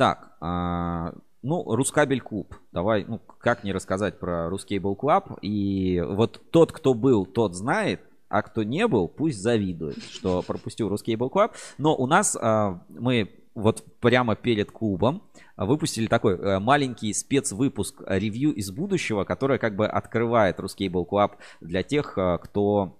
Так, 0.00 0.32
а, 0.40 1.12
ну, 1.42 1.62
Рускабель 1.76 2.22
клуб. 2.22 2.54
Давай, 2.72 3.04
ну, 3.06 3.18
как 3.18 3.64
не 3.64 3.72
рассказать 3.74 4.18
про 4.18 4.48
Рускейбл 4.48 4.96
клуб. 4.96 5.38
И 5.42 6.00
вот 6.00 6.40
тот, 6.50 6.72
кто 6.72 6.94
был, 6.94 7.26
тот 7.26 7.54
знает, 7.54 8.00
а 8.30 8.40
кто 8.40 8.62
не 8.62 8.88
был, 8.88 9.08
пусть 9.08 9.42
завидует, 9.42 10.02
что 10.02 10.40
пропустил 10.40 10.88
Рускейбл 10.88 11.28
клуб. 11.28 11.50
Но 11.76 11.94
у 11.94 12.06
нас 12.06 12.34
а, 12.40 12.82
мы 12.88 13.30
вот 13.54 13.84
прямо 14.00 14.36
перед 14.36 14.70
клубом 14.70 15.22
выпустили 15.58 16.06
такой 16.06 16.38
э, 16.38 16.60
маленький 16.60 17.12
спецвыпуск 17.12 18.00
э, 18.06 18.18
ревью 18.18 18.54
из 18.54 18.70
будущего, 18.70 19.24
которое 19.24 19.58
как 19.58 19.76
бы 19.76 19.86
открывает 19.86 20.60
Рускейбл 20.60 21.04
клуб 21.04 21.32
для 21.60 21.82
тех, 21.82 22.16
э, 22.16 22.38
кто 22.42 22.96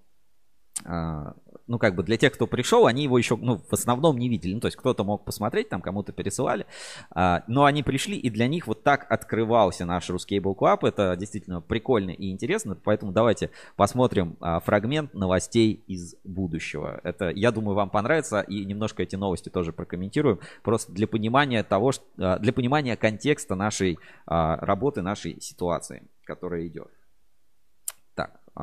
ну, 1.71 1.79
как 1.79 1.95
бы 1.95 2.03
для 2.03 2.17
тех, 2.17 2.33
кто 2.33 2.47
пришел, 2.47 2.85
они 2.85 3.03
его 3.03 3.17
еще, 3.17 3.37
ну, 3.37 3.61
в 3.69 3.73
основном 3.73 4.17
не 4.17 4.27
видели. 4.27 4.53
Ну, 4.53 4.59
то 4.59 4.67
есть 4.67 4.75
кто-то 4.75 5.05
мог 5.05 5.23
посмотреть, 5.23 5.69
там 5.69 5.81
кому-то 5.81 6.11
пересылали. 6.11 6.65
А, 7.11 7.43
но 7.47 7.63
они 7.63 7.81
пришли, 7.81 8.17
и 8.17 8.29
для 8.29 8.49
них 8.49 8.67
вот 8.67 8.83
так 8.83 9.09
открывался 9.09 9.85
наш 9.85 10.09
Ruscable 10.09 10.53
Club. 10.53 10.85
Это 10.85 11.15
действительно 11.15 11.61
прикольно 11.61 12.11
и 12.11 12.29
интересно. 12.29 12.77
Поэтому 12.83 13.13
давайте 13.13 13.51
посмотрим 13.77 14.35
а, 14.41 14.59
фрагмент 14.59 15.13
новостей 15.13 15.81
из 15.87 16.15
будущего. 16.25 16.99
Это, 17.05 17.29
я 17.29 17.51
думаю, 17.51 17.75
вам 17.75 17.89
понравится. 17.89 18.41
И 18.41 18.65
немножко 18.65 19.03
эти 19.03 19.15
новости 19.15 19.47
тоже 19.47 19.71
прокомментируем. 19.71 20.39
Просто 20.63 20.91
для 20.91 21.07
понимания 21.07 21.63
того, 21.63 21.93
что, 21.93 22.03
а, 22.17 22.37
для 22.37 22.51
понимания 22.51 22.97
контекста 22.97 23.55
нашей 23.55 23.97
а, 24.27 24.57
работы, 24.57 25.01
нашей 25.01 25.39
ситуации, 25.39 26.03
которая 26.25 26.67
идет. 26.67 26.91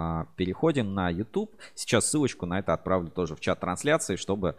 А, 0.01 0.29
переходим 0.37 0.95
на 0.95 1.11
YouTube. 1.11 1.57
Сейчас 1.75 2.09
ссылочку 2.09 2.47
на 2.47 2.61
это 2.61 2.73
отправлю 2.73 3.11
тоже 3.11 3.35
в 3.35 3.41
чат 3.41 3.59
трансляции, 3.59 4.15
чтобы, 4.15 4.55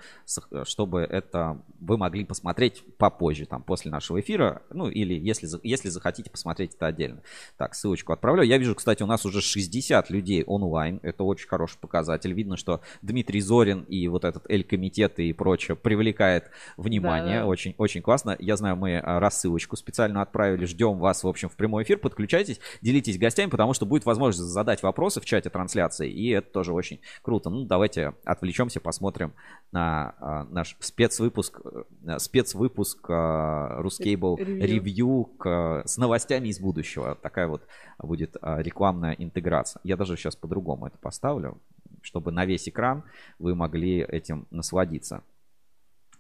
чтобы 0.66 1.00
это 1.00 1.62
вы 1.80 1.98
могли 1.98 2.26
посмотреть 2.26 2.84
попозже, 2.98 3.46
там, 3.46 3.64
после 3.64 3.90
нашего 3.90 4.20
эфира. 4.20 4.64
Ну, 4.70 4.90
или 4.90 5.14
если, 5.14 5.48
если 5.64 5.88
захотите 5.88 6.30
посмотреть 6.30 6.76
это 6.76 6.88
отдельно. 6.88 7.22
Так, 7.56 7.74
ссылочку 7.74 8.12
отправляю. 8.12 8.50
Я 8.50 8.58
вижу, 8.58 8.76
кстати, 8.76 9.02
у 9.02 9.06
нас 9.06 9.26
уже 9.26 9.40
60 9.40 10.10
людей 10.10 10.44
онлайн. 10.44 11.00
Это 11.04 11.24
очень 11.24 11.48
хороший 11.48 11.78
показатель. 11.80 12.34
Видно, 12.34 12.58
что 12.58 12.82
Дмитрий 13.02 13.40
Зорин 13.40 13.84
и 13.84 14.10
вот 14.10 14.26
этот 14.26 14.44
Эль-комитет 14.52 15.20
и 15.20 15.32
прочее 15.32 15.78
привлекает 15.78 16.52
внимание. 16.76 17.40
Да. 17.40 17.46
Очень, 17.46 17.76
очень 17.78 18.02
классно. 18.02 18.36
Я 18.40 18.58
знаю, 18.58 18.76
мы 18.76 18.98
а, 18.98 19.22
рассылочку 19.22 19.78
специально 19.78 20.22
отправили. 20.22 20.66
Ждем 20.66 21.00
вас, 21.00 21.24
в 21.24 21.30
общем, 21.30 21.48
в 21.48 21.56
прямой 21.56 21.84
эфир. 21.84 21.98
Подключайтесь, 21.98 22.60
делитесь 22.82 23.18
гостями, 23.18 23.50
потому 23.50 23.74
что 23.74 23.86
будет 23.86 24.04
возможность 24.04 24.50
задать 24.50 24.84
вопросы 24.84 25.22
в 25.22 25.29
чате 25.30 25.50
трансляции, 25.50 26.12
и 26.12 26.30
это 26.30 26.52
тоже 26.52 26.74
очень 26.74 27.00
круто. 27.22 27.50
Ну, 27.50 27.66
давайте 27.66 28.14
отвлечемся, 28.26 28.82
посмотрим 28.82 29.34
на 29.72 30.16
а, 30.20 30.44
наш 30.46 30.76
спецвыпуск, 30.80 31.62
а, 32.08 32.20
спецвыпуск 32.20 33.10
а, 33.10 33.82
Ruscable 33.82 34.38
Review 34.38 35.38
к, 35.38 35.84
с 35.86 35.98
новостями 35.98 36.50
из 36.50 36.60
будущего. 36.60 37.16
Такая 37.16 37.48
вот 37.48 37.62
будет 38.00 38.36
а, 38.42 38.62
рекламная 38.62 39.14
интеграция. 39.14 39.80
Я 39.84 39.96
даже 39.96 40.18
сейчас 40.18 40.36
по-другому 40.36 40.88
это 40.88 40.98
поставлю, 40.98 41.62
чтобы 42.02 42.32
на 42.32 42.46
весь 42.46 42.68
экран 42.68 43.04
вы 43.38 43.56
могли 43.56 44.00
этим 44.00 44.48
насладиться. 44.50 45.24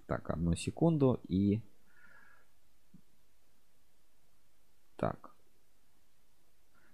Так, 0.05 0.29
одну 0.29 0.55
секунду 0.55 1.19
и... 1.27 1.61
Так. 4.95 5.28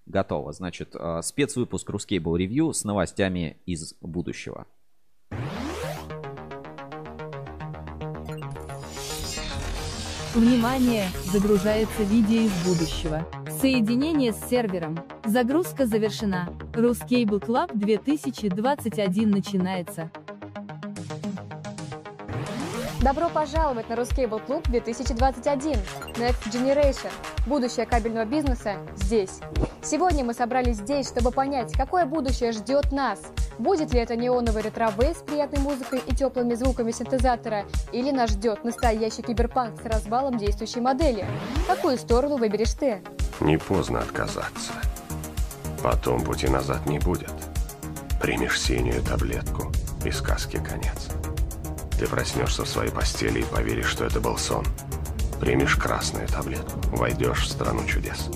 Готово. 0.05 0.53
Значит, 0.53 0.95
э, 0.95 1.21
спецвыпуск 1.23 1.89
Review 2.37 2.73
с 2.73 2.83
новостями 2.83 3.57
из 3.65 3.95
будущего. 4.01 4.67
Внимание! 10.35 11.07
Загружается 11.31 12.03
видео 12.03 12.41
из 12.41 12.51
будущего. 12.65 13.25
Соединение 13.61 14.33
с 14.33 14.49
сервером. 14.49 14.99
Загрузка 15.23 15.85
завершена. 15.85 16.49
Club 17.39 17.71
2021 17.73 19.29
начинается. 19.31 20.11
Добро 23.05 23.29
пожаловать 23.29 23.87
на 23.87 23.93
Ruscable 23.93 24.43
Club 24.47 24.63
2021 24.67 25.73
Next 26.15 26.51
Generation. 26.51 27.11
Будущее 27.45 27.85
кабельного 27.85 28.25
бизнеса 28.25 28.77
здесь. 28.95 29.41
Сегодня 29.83 30.25
мы 30.25 30.33
собрались 30.33 30.77
здесь, 30.77 31.07
чтобы 31.09 31.29
понять, 31.29 31.71
какое 31.73 32.07
будущее 32.07 32.51
ждет 32.51 32.91
нас. 32.91 33.21
Будет 33.59 33.93
ли 33.93 33.99
это 33.99 34.15
неоновый 34.15 34.63
ретровей 34.63 35.13
с 35.13 35.19
приятной 35.19 35.59
музыкой 35.59 36.01
и 36.03 36.15
теплыми 36.15 36.55
звуками 36.55 36.89
синтезатора, 36.89 37.65
или 37.91 38.09
нас 38.09 38.31
ждет 38.31 38.63
настоящий 38.63 39.21
киберпанк 39.21 39.79
с 39.83 39.85
развалом 39.85 40.39
действующей 40.39 40.81
модели? 40.81 41.27
Какую 41.67 41.99
сторону 41.99 42.37
выберешь 42.37 42.73
ты? 42.73 43.03
Не 43.39 43.59
поздно 43.59 43.99
отказаться. 43.99 44.71
Потом 45.83 46.23
пути 46.23 46.47
назад 46.47 46.87
не 46.87 46.97
будет. 46.97 47.33
Примешь 48.19 48.59
синюю 48.59 49.03
таблетку, 49.03 49.71
и 50.03 50.09
сказки 50.09 50.57
конец. 50.57 51.14
Ты 51.99 52.07
проснешься 52.07 52.63
в 52.63 52.67
своей 52.67 52.91
постели 52.91 53.39
и 53.39 53.43
поверишь, 53.43 53.87
что 53.87 54.05
это 54.05 54.19
был 54.19 54.37
сон. 54.37 54.65
Примешь 55.39 55.75
красную 55.75 56.27
таблетку, 56.27 56.79
войдешь 56.95 57.43
в 57.43 57.49
страну 57.49 57.85
чудес. 57.85 58.29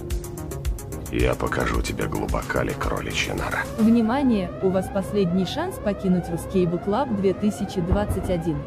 Я 1.12 1.34
покажу 1.34 1.82
тебе 1.82 2.06
глубока 2.06 2.63
ли 2.63 2.72
кроличья 2.72 3.34
нора. 3.34 3.63
Внимание! 3.78 4.51
У 4.62 4.70
вас 4.70 4.88
последний 4.94 5.46
шанс 5.46 5.75
покинуть 5.75 6.25
Ruscable 6.25 6.84
Club 6.86 7.20
2021. 7.20 8.62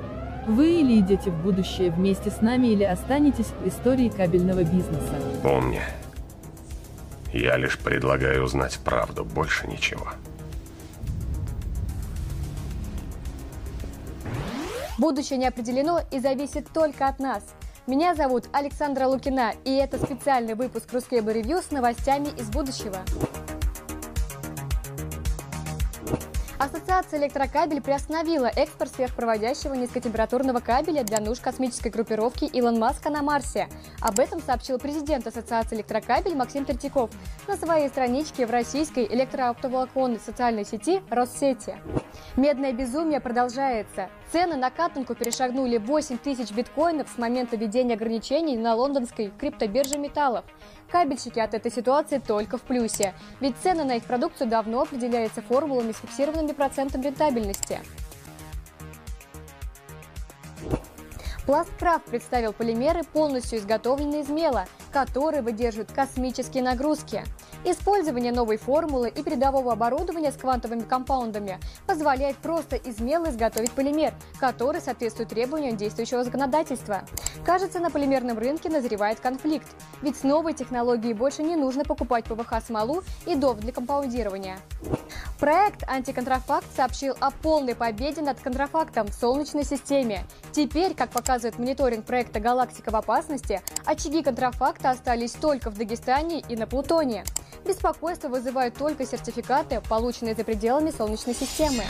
Вы 0.48 0.80
или 0.80 0.98
идете 0.98 1.30
в 1.30 1.40
будущее 1.40 1.92
вместе 1.92 2.30
с 2.30 2.40
нами, 2.40 2.66
или 2.68 2.82
останетесь 2.82 3.46
в 3.46 3.68
истории 3.68 4.08
кабельного 4.08 4.64
бизнеса. 4.64 5.14
Помни, 5.42 5.80
я 7.32 7.56
лишь 7.56 7.78
предлагаю 7.78 8.42
узнать 8.42 8.78
правду, 8.84 9.24
больше 9.24 9.68
ничего. 9.68 10.08
Будущее 15.02 15.36
не 15.36 15.48
определено 15.48 15.98
и 16.12 16.20
зависит 16.20 16.68
только 16.72 17.08
от 17.08 17.18
нас. 17.18 17.42
Меня 17.88 18.14
зовут 18.14 18.44
Александра 18.52 19.08
Лукина, 19.08 19.52
и 19.64 19.74
это 19.74 19.98
специальный 19.98 20.54
выпуск 20.54 20.92
Рускейбл 20.92 21.30
Ревью 21.30 21.60
с 21.60 21.72
новостями 21.72 22.28
из 22.38 22.48
будущего. 22.50 22.98
Ассоциация 26.62 27.18
электрокабель 27.18 27.82
приостановила 27.82 28.46
экспорт 28.46 28.92
сверхпроводящего 28.94 29.74
низкотемпературного 29.74 30.60
кабеля 30.60 31.02
для 31.02 31.18
нужд 31.18 31.42
космической 31.42 31.88
группировки 31.88 32.44
Илон 32.44 32.78
Маска 32.78 33.10
на 33.10 33.20
Марсе. 33.20 33.66
Об 34.00 34.20
этом 34.20 34.40
сообщил 34.40 34.78
президент 34.78 35.26
Ассоциации 35.26 35.74
электрокабель 35.74 36.36
Максим 36.36 36.64
Третьяков 36.64 37.10
на 37.48 37.56
своей 37.56 37.88
страничке 37.88 38.46
в 38.46 38.52
российской 38.52 39.06
электрооптоволоконной 39.06 40.20
социальной 40.20 40.64
сети 40.64 41.02
Россети. 41.10 41.74
Медное 42.36 42.72
безумие 42.72 43.18
продолжается. 43.18 44.08
Цены 44.30 44.54
на 44.54 44.70
катанку 44.70 45.16
перешагнули 45.16 45.78
8 45.78 46.16
тысяч 46.18 46.52
биткоинов 46.52 47.08
с 47.12 47.18
момента 47.18 47.56
введения 47.56 47.94
ограничений 47.94 48.56
на 48.56 48.76
лондонской 48.76 49.32
криптобирже 49.36 49.98
металлов. 49.98 50.44
Кабельщики 50.92 51.38
от 51.38 51.54
этой 51.54 51.72
ситуации 51.72 52.18
только 52.18 52.58
в 52.58 52.62
плюсе, 52.62 53.14
ведь 53.40 53.56
цены 53.62 53.84
на 53.84 53.96
их 53.96 54.04
продукцию 54.04 54.50
давно 54.50 54.82
определяются 54.82 55.40
формулами 55.40 55.92
с 55.92 55.96
фиксированными 55.96 56.52
процентами 56.52 57.04
рентабельности. 57.04 57.80
Пласткрафт 61.46 62.04
представил 62.04 62.52
полимеры, 62.52 63.04
полностью 63.04 63.58
изготовленные 63.58 64.20
из 64.20 64.28
мела, 64.28 64.66
которые 64.92 65.42
выдерживают 65.42 65.90
космические 65.92 66.62
нагрузки. 66.62 67.24
Использование 67.64 68.32
новой 68.32 68.56
формулы 68.56 69.08
и 69.08 69.22
передового 69.22 69.72
оборудования 69.72 70.32
с 70.32 70.36
квантовыми 70.36 70.82
компаундами 70.82 71.58
позволяет 71.86 72.36
просто 72.36 72.76
из 72.76 73.00
мела 73.00 73.30
изготовить 73.30 73.72
полимер, 73.72 74.12
который 74.38 74.80
соответствует 74.80 75.28
требованиям 75.28 75.76
действующего 75.76 76.24
законодательства. 76.24 77.02
Кажется, 77.44 77.78
на 77.78 77.90
полимерном 77.90 78.38
рынке 78.38 78.68
назревает 78.68 79.20
конфликт, 79.20 79.68
ведь 80.02 80.16
с 80.16 80.22
новой 80.24 80.54
технологией 80.54 81.14
больше 81.14 81.42
не 81.42 81.56
нужно 81.56 81.84
покупать 81.84 82.24
ПВХ-смолу 82.24 83.02
и 83.26 83.34
ДОВ 83.34 83.60
для 83.60 83.72
компаундирования. 83.72 84.58
Проект 85.38 85.82
«Антиконтрафакт» 85.88 86.66
сообщил 86.76 87.16
о 87.18 87.30
полной 87.30 87.74
победе 87.74 88.22
над 88.22 88.38
контрафактом 88.40 89.08
в 89.08 89.14
Солнечной 89.14 89.64
системе. 89.64 90.24
Теперь, 90.52 90.94
как 90.94 91.10
показывает 91.10 91.58
мониторинг 91.58 92.04
проекта 92.04 92.38
«Галактика 92.38 92.90
в 92.90 92.96
опасности», 92.96 93.60
очаги 93.84 94.22
контрафакта 94.22 94.81
остались 94.90 95.32
только 95.32 95.70
в 95.70 95.78
Дагестане 95.78 96.42
и 96.48 96.56
на 96.56 96.66
Плутоне. 96.66 97.24
Беспокойство 97.66 98.28
вызывают 98.28 98.74
только 98.74 99.06
сертификаты, 99.06 99.80
полученные 99.88 100.34
за 100.34 100.44
пределами 100.44 100.90
Солнечной 100.90 101.34
системы. 101.34 101.84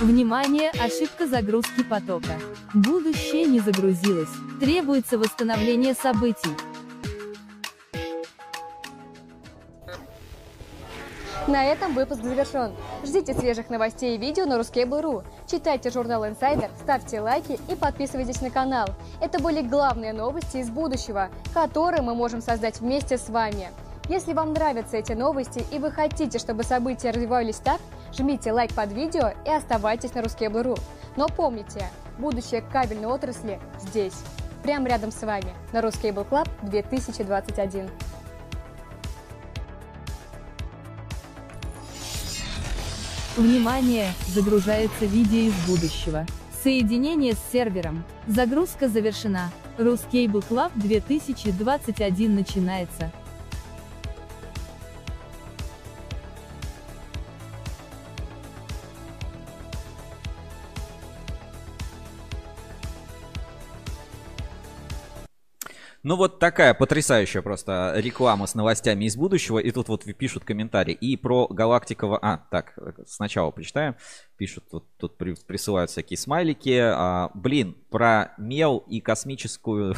Внимание, 0.00 0.70
ошибка 0.70 1.26
загрузки 1.26 1.82
потока. 1.84 2.40
Будущее 2.74 3.44
не 3.44 3.60
загрузилось. 3.60 4.28
Требуется 4.60 5.18
восстановление 5.18 5.94
событий. 5.94 6.50
На 11.46 11.62
этом 11.62 11.92
выпуск 11.92 12.22
завершен. 12.22 12.72
Ждите 13.04 13.34
свежих 13.34 13.68
новостей 13.68 14.14
и 14.14 14.18
видео 14.18 14.46
на 14.46 14.54
Ruskable.ru. 14.54 15.24
Читайте 15.46 15.90
журнал 15.90 16.24
Insider, 16.24 16.70
ставьте 16.82 17.20
лайки 17.20 17.60
и 17.68 17.74
подписывайтесь 17.74 18.40
на 18.40 18.48
канал. 18.48 18.88
Это 19.20 19.42
были 19.42 19.60
главные 19.60 20.14
новости 20.14 20.56
из 20.56 20.70
будущего, 20.70 21.28
которые 21.52 22.00
мы 22.00 22.14
можем 22.14 22.40
создать 22.40 22.80
вместе 22.80 23.18
с 23.18 23.28
вами. 23.28 23.68
Если 24.08 24.32
вам 24.32 24.54
нравятся 24.54 24.96
эти 24.96 25.12
новости 25.12 25.62
и 25.70 25.78
вы 25.78 25.90
хотите, 25.90 26.38
чтобы 26.38 26.62
события 26.62 27.10
развивались 27.10 27.56
так, 27.56 27.80
жмите 28.14 28.50
лайк 28.50 28.72
под 28.72 28.92
видео 28.92 29.32
и 29.44 29.50
оставайтесь 29.50 30.14
на 30.14 30.20
Ruskable.ru. 30.20 30.80
Но 31.16 31.28
помните, 31.28 31.86
будущее 32.18 32.62
кабельной 32.62 33.06
отрасли 33.06 33.60
здесь, 33.80 34.16
прямо 34.62 34.88
рядом 34.88 35.12
с 35.12 35.20
вами, 35.20 35.52
на 35.74 35.80
Ruscable 35.80 36.26
Club 36.26 36.48
2021. 36.62 37.90
Внимание! 43.36 44.12
Загружается 44.28 45.06
видео 45.06 45.48
из 45.48 45.54
будущего. 45.66 46.24
Соединение 46.62 47.32
с 47.32 47.38
сервером. 47.52 48.04
Загрузка 48.28 48.88
завершена. 48.88 49.50
Ruscable 49.76 50.44
Club 50.48 50.70
2021 50.76 52.32
начинается. 52.32 53.10
Ну 66.04 66.16
вот 66.16 66.38
такая 66.38 66.74
потрясающая 66.74 67.40
просто 67.40 67.94
реклама 67.96 68.46
с 68.46 68.54
новостями 68.54 69.06
из 69.06 69.16
будущего. 69.16 69.58
И 69.58 69.70
тут 69.70 69.88
вот 69.88 70.04
пишут 70.04 70.44
комментарии. 70.44 70.92
И 70.92 71.16
про 71.16 71.48
Галактикова... 71.48 72.18
А, 72.20 72.44
так, 72.50 72.78
сначала 73.06 73.50
почитаем. 73.50 73.96
Пишут, 74.36 74.64
вот 74.70 74.84
тут 74.98 75.16
при, 75.16 75.34
присылают 75.34 75.90
всякие 75.90 76.18
смайлики. 76.18 76.78
А, 76.78 77.30
блин, 77.32 77.74
про 77.88 78.34
мел 78.36 78.84
и 78.86 79.00
космическую 79.00 79.96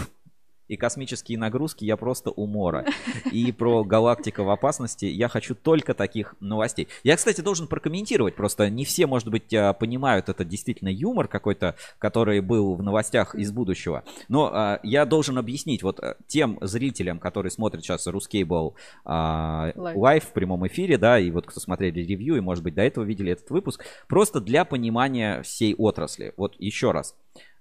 и 0.68 0.76
космические 0.76 1.38
нагрузки 1.38 1.84
я 1.84 1.96
просто 1.96 2.30
умора. 2.30 2.84
И 3.30 3.52
про 3.52 3.84
галактика 3.84 4.42
в 4.42 4.50
опасности 4.50 5.06
я 5.06 5.28
хочу 5.28 5.54
только 5.54 5.94
таких 5.94 6.34
новостей. 6.40 6.88
Я, 7.04 7.16
кстати, 7.16 7.40
должен 7.40 7.66
прокомментировать, 7.66 8.34
просто 8.34 8.68
не 8.70 8.84
все, 8.84 9.06
может 9.06 9.28
быть, 9.28 9.52
а, 9.54 9.72
понимают 9.72 10.28
это 10.28 10.44
действительно 10.44 10.88
юмор 10.88 11.28
какой-то, 11.28 11.76
который 11.98 12.40
был 12.40 12.74
в 12.74 12.82
новостях 12.82 13.34
из 13.34 13.52
будущего. 13.52 14.04
Но 14.28 14.50
а, 14.52 14.80
я 14.82 15.04
должен 15.04 15.38
объяснить 15.38 15.82
вот 15.82 16.00
а, 16.00 16.16
тем 16.26 16.58
зрителям, 16.60 17.18
которые 17.18 17.50
смотрят 17.50 17.82
сейчас 17.82 18.06
Ruscable 18.06 18.74
а, 19.04 19.72
live 19.76 20.24
в 20.24 20.32
прямом 20.32 20.66
эфире, 20.66 20.98
да, 20.98 21.18
и 21.18 21.30
вот 21.30 21.46
кто 21.46 21.60
смотрели 21.60 22.00
review, 22.00 22.36
и, 22.36 22.40
может 22.40 22.64
быть, 22.64 22.74
до 22.74 22.82
этого 22.82 23.04
видели 23.04 23.32
этот 23.32 23.50
выпуск, 23.50 23.84
просто 24.08 24.40
для 24.40 24.64
понимания 24.64 25.42
всей 25.42 25.74
отрасли. 25.74 26.32
Вот 26.36 26.54
еще 26.58 26.92
раз. 26.92 27.14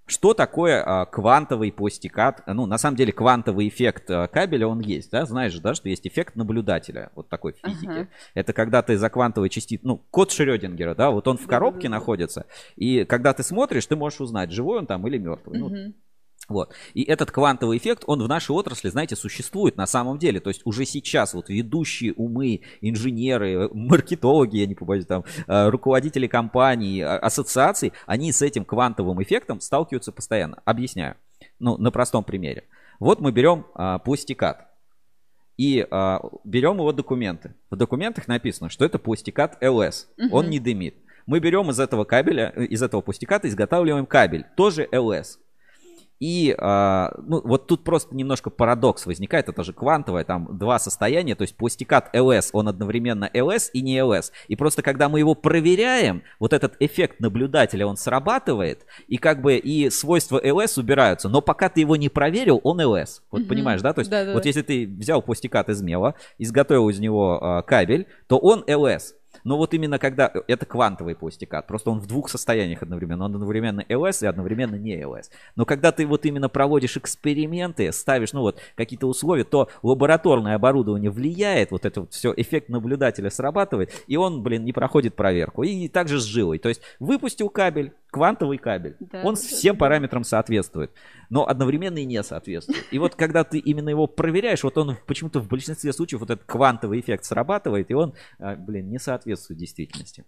Что 0.08 0.36
такое 0.36 0.84
а, 0.84 1.06
квантовый 1.06 1.72
постикат? 1.72 2.44
Ну, 2.46 2.68
на 2.68 2.78
самом 2.78 2.96
деле, 2.96 3.12
квантовый 3.12 3.68
эффект 3.68 4.12
а, 4.12 4.28
кабеля, 4.28 4.68
он 4.68 4.80
есть, 4.80 5.10
да? 5.10 5.26
Знаешь 5.26 5.54
же, 5.54 5.62
да, 5.62 5.74
что 5.74 5.90
есть 5.90 6.06
эффект 6.06 6.36
наблюдателя, 6.36 7.10
вот 7.16 7.28
такой 7.28 7.54
в 7.54 7.68
физике. 7.68 7.92
Uh-huh. 7.92 8.08
Это 8.36 8.54
когда 8.54 8.84
ты 8.84 8.98
за 8.98 9.10
квантовой 9.10 9.50
частицей, 9.50 9.82
ну, 9.84 9.98
кот 10.12 10.32
Шрёдингера, 10.32 10.94
да, 10.94 11.10
вот 11.10 11.28
он 11.28 11.38
в 11.38 11.48
коробке 11.48 11.88
uh-huh. 11.88 11.92
находится, 11.92 12.46
и 12.76 13.04
когда 13.04 13.34
ты 13.34 13.42
смотришь, 13.42 13.88
ты 13.88 13.96
можешь 13.96 14.22
узнать, 14.22 14.52
живой 14.52 14.80
он 14.80 14.86
там 14.86 15.08
или 15.08 15.18
мертвый. 15.18 15.60
Uh-huh. 15.60 15.70
Ну, 15.70 15.94
вот. 16.48 16.74
И 16.94 17.04
этот 17.04 17.32
квантовый 17.32 17.78
эффект, 17.78 18.04
он 18.08 18.22
в 18.22 18.28
нашей 18.28 18.52
отрасли, 18.52 18.90
знаете, 18.90 19.16
существует 19.16 19.78
на 19.78 19.88
самом 19.88 20.18
деле. 20.18 20.40
То 20.40 20.50
есть 20.50 20.62
уже 20.66 20.86
сейчас 20.86 21.34
вот 21.34 21.50
ведущие 21.50 22.14
умы, 22.14 22.62
инженеры, 22.82 23.70
маркетологи, 23.74 24.58
я 24.58 24.68
не 24.68 24.76
побоюсь, 24.76 25.06
там, 25.06 25.24
э, 25.48 25.70
руководители 25.70 26.28
компаний, 26.28 27.02
а, 27.02 27.18
ассоциаций, 27.18 27.94
они 28.06 28.32
с 28.32 28.42
этим 28.42 28.66
квантовым 28.66 29.22
эффектом 29.22 29.60
сталкиваются 29.60 30.12
постоянно. 30.12 30.62
Объясняю. 30.66 31.16
Ну, 31.60 31.78
на 31.78 31.92
простом 31.92 32.24
примере. 32.24 32.66
Вот 33.00 33.20
мы 33.20 33.32
берем 33.32 33.66
а, 33.74 34.00
пластикат 34.00 34.68
и 35.58 35.86
а, 35.90 36.22
берем 36.44 36.76
его 36.78 36.92
документы. 36.92 37.56
В 37.70 37.76
документах 37.76 38.28
написано, 38.28 38.70
что 38.70 38.86
это 38.86 39.00
пластикат. 39.00 39.58
Угу. 39.62 40.06
Он 40.32 40.50
не 40.50 40.60
дымит. 40.60 40.96
Мы 41.26 41.40
берем 41.40 41.72
из 41.72 41.80
этого 41.80 42.04
кабеля, 42.04 42.50
из 42.50 42.84
этого 42.84 43.02
пластиката 43.02 43.48
изготавливаем 43.48 44.06
кабель, 44.06 44.46
тоже 44.56 44.88
LS. 44.92 45.38
И 46.20 46.56
э, 46.58 47.10
ну, 47.24 47.42
вот 47.44 47.68
тут 47.68 47.84
просто 47.84 48.16
немножко 48.16 48.50
парадокс 48.50 49.06
возникает, 49.06 49.50
это 49.50 49.64
же 49.64 49.74
квантовое, 49.74 50.24
там 50.24 50.58
два 50.58 50.80
состояния, 50.80 51.36
то 51.36 51.42
есть 51.42 51.56
пластикат 51.56 52.16
LS, 52.16 52.50
он 52.54 52.68
одновременно 52.68 53.30
LS 53.34 53.70
и 53.74 53.82
не 53.82 53.98
LS. 53.98 54.32
И 54.48 54.56
просто 54.56 54.82
когда 54.82 55.10
мы 55.10 55.20
его 55.20 55.36
проверяем, 55.36 56.24
вот 56.40 56.54
этот 56.54 56.76
эффект 56.80 57.20
наблюдателя, 57.20 57.86
он 57.86 57.98
срабатывает, 57.98 58.86
и 59.08 59.18
как 59.18 59.42
бы 59.42 59.58
и 59.58 59.90
свойства 59.90 60.40
LS 60.44 60.80
убираются, 60.80 61.30
но 61.30 61.42
пока 61.42 61.70
ты 61.70 61.82
его 61.82 61.96
не 61.96 62.10
проверил, 62.10 62.62
он 62.64 62.80
LS. 62.80 63.22
Вот 63.32 63.42
угу. 63.42 63.50
понимаешь, 63.50 63.82
да? 63.82 63.94
То 63.94 64.00
есть 64.00 64.12
да, 64.12 64.26
да. 64.26 64.34
вот 64.34 64.46
если 64.46 64.62
ты 64.62 64.88
взял 64.88 65.22
пластикат 65.22 65.70
из 65.70 65.82
мела, 65.82 66.16
изготовил 66.38 66.90
из 66.90 67.00
него 67.00 67.40
э, 67.42 67.68
кабель, 67.68 68.08
то 68.28 68.38
он 68.38 68.64
LS. 68.68 69.14
Но 69.46 69.58
вот 69.58 69.74
именно 69.74 69.98
когда... 70.00 70.34
Это 70.48 70.66
квантовый 70.66 71.16
пластикат. 71.16 71.68
Просто 71.68 71.92
он 71.92 72.00
в 72.00 72.08
двух 72.08 72.30
состояниях 72.30 72.82
одновременно. 72.82 73.26
Он 73.26 73.36
одновременно 73.36 73.86
LS 73.88 74.24
и 74.24 74.28
одновременно 74.28 74.76
не 74.76 75.00
LS. 75.00 75.30
Но 75.56 75.66
когда 75.66 75.94
ты 75.94 76.06
вот 76.06 76.26
именно 76.26 76.50
проводишь 76.50 76.98
эксперименты, 76.98 77.90
ставишь, 77.94 78.34
ну 78.34 78.42
вот, 78.42 78.60
какие-то 78.76 79.08
условия, 79.08 79.46
то 79.46 79.70
лабораторное 79.84 80.56
оборудование 80.56 81.12
влияет, 81.12 81.72
вот 81.72 81.86
это 81.86 82.02
вот 82.02 82.14
все, 82.14 82.34
эффект 82.36 82.70
наблюдателя 82.70 83.30
срабатывает, 83.30 83.92
и 84.08 84.18
он, 84.18 84.42
блин, 84.44 84.66
не 84.66 84.74
проходит 84.74 85.16
проверку. 85.16 85.64
И 85.64 85.88
также 85.88 86.20
с 86.20 86.24
жилой. 86.24 86.58
То 86.58 86.70
есть 86.70 86.82
выпустил 87.00 87.50
кабель, 87.50 87.94
квантовый 88.10 88.58
кабель. 88.58 88.96
Да, 89.00 89.22
он 89.24 89.36
всем 89.36 89.78
параметрам 89.78 90.24
соответствует, 90.24 90.92
но 91.30 91.48
одновременно 91.48 91.98
и 91.98 92.06
не 92.06 92.22
соответствует. 92.24 92.86
И 92.92 93.00
вот 93.00 93.16
когда 93.16 93.44
ты 93.44 93.60
именно 93.60 93.90
его 93.90 94.08
проверяешь, 94.08 94.64
вот 94.64 94.78
он 94.78 94.98
почему-то 95.08 95.40
в 95.40 95.48
большинстве 95.48 95.94
случаев 95.94 96.22
вот 96.22 96.30
этот 96.30 96.46
квантовый 96.46 97.00
эффект 97.00 97.26
срабатывает, 97.26 97.92
и 97.92 97.94
он, 97.94 98.14
а, 98.40 98.56
блин, 98.56 98.90
не 98.90 99.00
соответствует 99.00 99.60
действительности. 99.60 100.26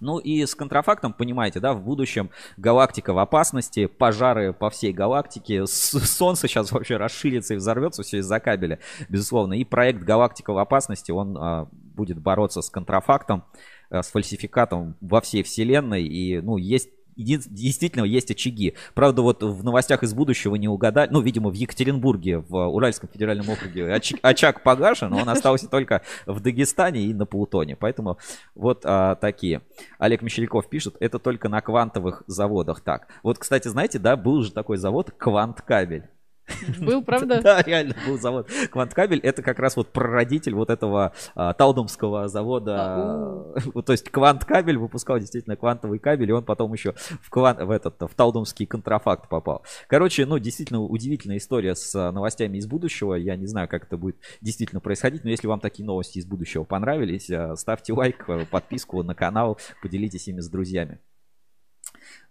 Ну 0.00 0.18
и 0.18 0.44
с 0.44 0.54
контрафактом, 0.54 1.12
понимаете, 1.12 1.60
да, 1.60 1.72
в 1.72 1.82
будущем 1.82 2.30
галактика 2.56 3.12
в 3.12 3.18
опасности, 3.18 3.86
пожары 3.86 4.52
по 4.52 4.70
всей 4.70 4.92
галактике, 4.92 5.66
Солнце 5.66 6.48
сейчас 6.48 6.72
вообще 6.72 6.96
расширится 6.96 7.54
и 7.54 7.56
взорвется 7.56 8.02
все 8.02 8.18
из-за 8.18 8.40
кабеля, 8.40 8.80
безусловно. 9.08 9.54
И 9.54 9.64
проект 9.64 10.02
«Галактика 10.02 10.52
в 10.52 10.58
опасности», 10.58 11.12
он 11.12 11.36
а, 11.38 11.68
будет 11.72 12.20
бороться 12.20 12.60
с 12.60 12.70
контрафактом, 12.70 13.44
а, 13.90 14.02
с 14.02 14.10
фальсификатом 14.10 14.96
во 15.00 15.20
всей 15.20 15.42
вселенной. 15.42 16.04
И, 16.04 16.40
ну, 16.40 16.56
есть 16.56 16.90
действительно 17.16 18.04
есть 18.04 18.30
очаги. 18.30 18.74
Правда, 18.94 19.22
вот 19.22 19.42
в 19.42 19.64
новостях 19.64 20.02
из 20.02 20.14
будущего 20.14 20.56
не 20.56 20.68
угадали. 20.68 21.10
Ну, 21.10 21.20
видимо, 21.20 21.50
в 21.50 21.54
Екатеринбурге, 21.54 22.38
в 22.38 22.66
Уральском 22.68 23.08
федеральном 23.12 23.48
округе 23.50 23.92
очаг 24.22 24.62
погашен, 24.62 25.10
но 25.10 25.18
он 25.18 25.28
остался 25.28 25.68
только 25.68 26.02
в 26.26 26.40
Дагестане 26.40 27.02
и 27.02 27.14
на 27.14 27.26
Плутоне. 27.26 27.76
Поэтому 27.76 28.18
вот 28.54 28.82
а, 28.84 29.14
такие. 29.16 29.62
Олег 29.98 30.22
Мещеряков 30.22 30.68
пишет, 30.68 30.96
это 31.00 31.18
только 31.18 31.48
на 31.48 31.60
квантовых 31.60 32.22
заводах 32.26 32.80
так. 32.80 33.08
Вот, 33.22 33.38
кстати, 33.38 33.68
знаете, 33.68 33.98
да, 33.98 34.16
был 34.16 34.42
же 34.42 34.52
такой 34.52 34.76
завод 34.76 35.10
Кванткабель. 35.16 36.08
Был, 36.80 37.02
правда? 37.02 37.40
Да, 37.40 37.62
реально 37.62 37.94
был 38.06 38.18
завод. 38.18 38.48
Кванткабель 38.70 39.20
это 39.20 39.42
как 39.42 39.58
раз 39.58 39.76
вот 39.76 39.88
прародитель 39.88 40.54
вот 40.54 40.70
этого 40.70 41.12
а, 41.34 41.54
Талдомского 41.54 42.28
завода. 42.28 42.76
А, 42.78 43.54
то 43.82 43.92
есть 43.92 44.10
Кванткабель 44.10 44.76
выпускал 44.76 45.18
действительно 45.18 45.56
квантовый 45.56 45.98
кабель, 45.98 46.30
и 46.30 46.32
он 46.32 46.44
потом 46.44 46.72
еще 46.72 46.94
в, 47.22 47.30
квант, 47.30 47.60
в 47.60 47.70
этот 47.70 48.00
в 48.00 48.14
Талдомский 48.14 48.66
контрафакт 48.66 49.28
попал. 49.28 49.64
Короче, 49.88 50.26
ну 50.26 50.38
действительно 50.38 50.82
удивительная 50.82 51.38
история 51.38 51.74
с 51.74 51.94
а, 51.94 52.12
новостями 52.12 52.58
из 52.58 52.66
будущего. 52.66 53.14
Я 53.14 53.36
не 53.36 53.46
знаю, 53.46 53.68
как 53.68 53.84
это 53.84 53.96
будет 53.96 54.16
действительно 54.40 54.80
происходить, 54.80 55.24
но 55.24 55.30
если 55.30 55.46
вам 55.46 55.60
такие 55.60 55.86
новости 55.86 56.18
из 56.18 56.26
будущего 56.26 56.64
понравились, 56.64 57.30
а, 57.30 57.56
ставьте 57.56 57.94
лайк, 57.94 58.26
подписку 58.50 59.02
на 59.02 59.14
канал, 59.14 59.58
поделитесь 59.82 60.28
ими 60.28 60.40
с 60.40 60.48
друзьями. 60.48 61.00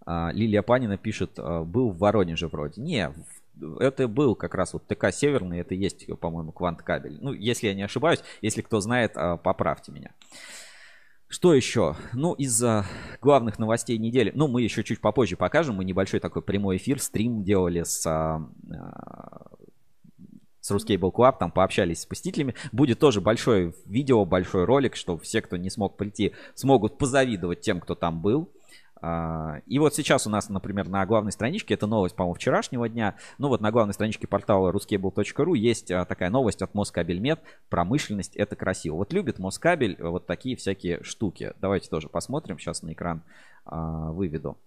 Лилия 0.05 0.61
Панина 0.61 0.97
пишет, 0.97 1.37
был 1.37 1.91
в 1.91 1.97
Воронеже 1.97 2.47
вроде. 2.47 2.81
Не, 2.81 3.09
в 3.09 3.42
это 3.79 4.07
был 4.07 4.35
как 4.35 4.55
раз 4.55 4.73
вот 4.73 4.87
ТК 4.87 5.11
Северный, 5.11 5.59
это 5.59 5.75
есть, 5.75 6.07
по-моему, 6.19 6.51
квант-кабель. 6.51 7.17
Ну, 7.21 7.33
если 7.33 7.67
я 7.67 7.73
не 7.73 7.83
ошибаюсь, 7.83 8.23
если 8.41 8.61
кто 8.61 8.79
знает, 8.79 9.13
а, 9.15 9.37
поправьте 9.37 9.91
меня. 9.91 10.11
Что 11.33 11.55
еще? 11.55 11.95
Ну, 12.13 12.33
из 12.33 12.63
главных 13.19 13.57
новостей 13.57 13.97
недели. 13.97 14.31
Ну, 14.35 14.47
мы 14.47 14.61
еще 14.61 14.83
чуть 14.83 15.01
попозже 15.01 15.35
покажем. 15.35 15.77
Мы 15.77 15.83
небольшой 15.83 16.19
такой 16.19 16.43
прямой 16.43 16.77
эфир, 16.77 17.01
стрим 17.01 17.43
делали 17.43 17.81
с, 17.81 18.05
а, 18.05 18.47
а, 18.71 19.47
с 20.61 20.71
Ruscable 20.71 21.11
Club, 21.11 21.37
там 21.39 21.51
пообщались 21.51 22.01
с 22.01 22.05
посетителями. 22.05 22.53
Будет 22.71 22.99
тоже 22.99 23.19
большое 23.19 23.73
видео, 23.85 24.25
большой 24.25 24.65
ролик, 24.65 24.95
чтобы 24.95 25.21
все, 25.21 25.41
кто 25.41 25.57
не 25.57 25.71
смог 25.71 25.97
прийти, 25.97 26.33
смогут 26.53 26.99
позавидовать 26.99 27.61
тем, 27.61 27.79
кто 27.79 27.95
там 27.95 28.21
был. 28.21 28.51
А, 29.05 29.59
и 29.65 29.79
вот 29.79 29.93
сейчас 29.93 30.25
у 30.27 30.29
нас, 30.29 30.47
например, 30.47 30.87
на 30.87 31.05
главной 31.05 31.33
страничке, 31.33 31.73
это 31.73 31.87
новость, 31.87 32.15
по-моему, 32.15 32.35
вчерашнего 32.35 32.87
дня, 32.87 33.17
ну 33.37 33.49
вот 33.49 33.59
на 33.59 33.69
главной 33.69 33.93
страничке 33.93 34.27
портала 34.27 34.71
ruscable.ru 34.71 35.57
есть 35.57 35.91
а, 35.91 36.05
такая 36.05 36.29
новость 36.29 36.61
от 36.61 36.73
Москабельмет, 36.73 37.41
промышленность 37.67 38.37
это 38.37 38.55
красиво. 38.55 38.95
Вот 38.95 39.11
любит 39.11 39.39
Москабель 39.39 39.97
вот 39.99 40.25
такие 40.25 40.55
всякие 40.55 41.03
штуки. 41.03 41.51
Давайте 41.59 41.89
тоже 41.89 42.07
посмотрим, 42.07 42.57
сейчас 42.57 42.81
на 42.81 42.93
экран 42.93 43.23
а, 43.65 44.11
выведу. 44.13 44.57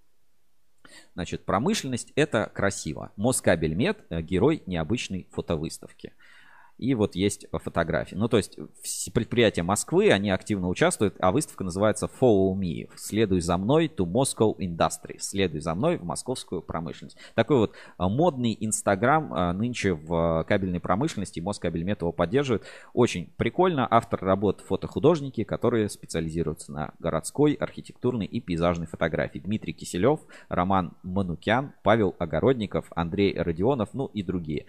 Значит, 1.14 1.46
промышленность 1.46 2.12
это 2.14 2.50
красиво. 2.52 3.12
Москабельмет– 3.16 4.04
герой 4.10 4.62
необычной 4.66 5.28
фотовыставки. 5.32 6.12
И 6.78 6.94
вот 6.94 7.14
есть 7.14 7.46
фотографии. 7.52 8.14
Ну, 8.14 8.28
то 8.28 8.36
есть 8.36 8.58
предприятия 9.12 9.62
Москвы, 9.62 10.10
они 10.10 10.30
активно 10.30 10.68
участвуют, 10.68 11.14
а 11.20 11.32
выставка 11.32 11.64
называется 11.64 12.08
Follow 12.20 12.54
Me. 12.54 12.88
Следуй 12.96 13.40
за 13.40 13.56
мной 13.56 13.86
to 13.86 14.04
Moscow 14.04 14.56
Industry. 14.58 15.18
Следуй 15.18 15.60
за 15.60 15.74
мной 15.74 15.96
в 15.96 16.04
московскую 16.04 16.62
промышленность. 16.62 17.16
Такой 17.34 17.58
вот 17.58 17.72
а, 17.96 18.08
модный 18.08 18.56
Инстаграм 18.60 19.32
а, 19.32 19.52
нынче 19.52 19.94
в 19.94 20.44
кабельной 20.46 20.80
промышленности. 20.80 21.40
Москабельмет 21.40 22.02
его 22.02 22.12
поддерживает. 22.12 22.64
Очень 22.92 23.32
прикольно. 23.36 23.86
Автор 23.90 24.20
работ 24.22 24.60
фотохудожники, 24.60 25.44
которые 25.44 25.88
специализируются 25.88 26.72
на 26.72 26.94
городской, 26.98 27.54
архитектурной 27.54 28.26
и 28.26 28.40
пейзажной 28.40 28.86
фотографии. 28.86 29.38
Дмитрий 29.38 29.72
Киселев, 29.72 30.20
Роман 30.48 30.92
Манукян, 31.02 31.72
Павел 31.82 32.14
Огородников, 32.18 32.86
Андрей 32.94 33.36
Родионов, 33.38 33.90
ну 33.94 34.06
и 34.06 34.22
другие. 34.22 34.66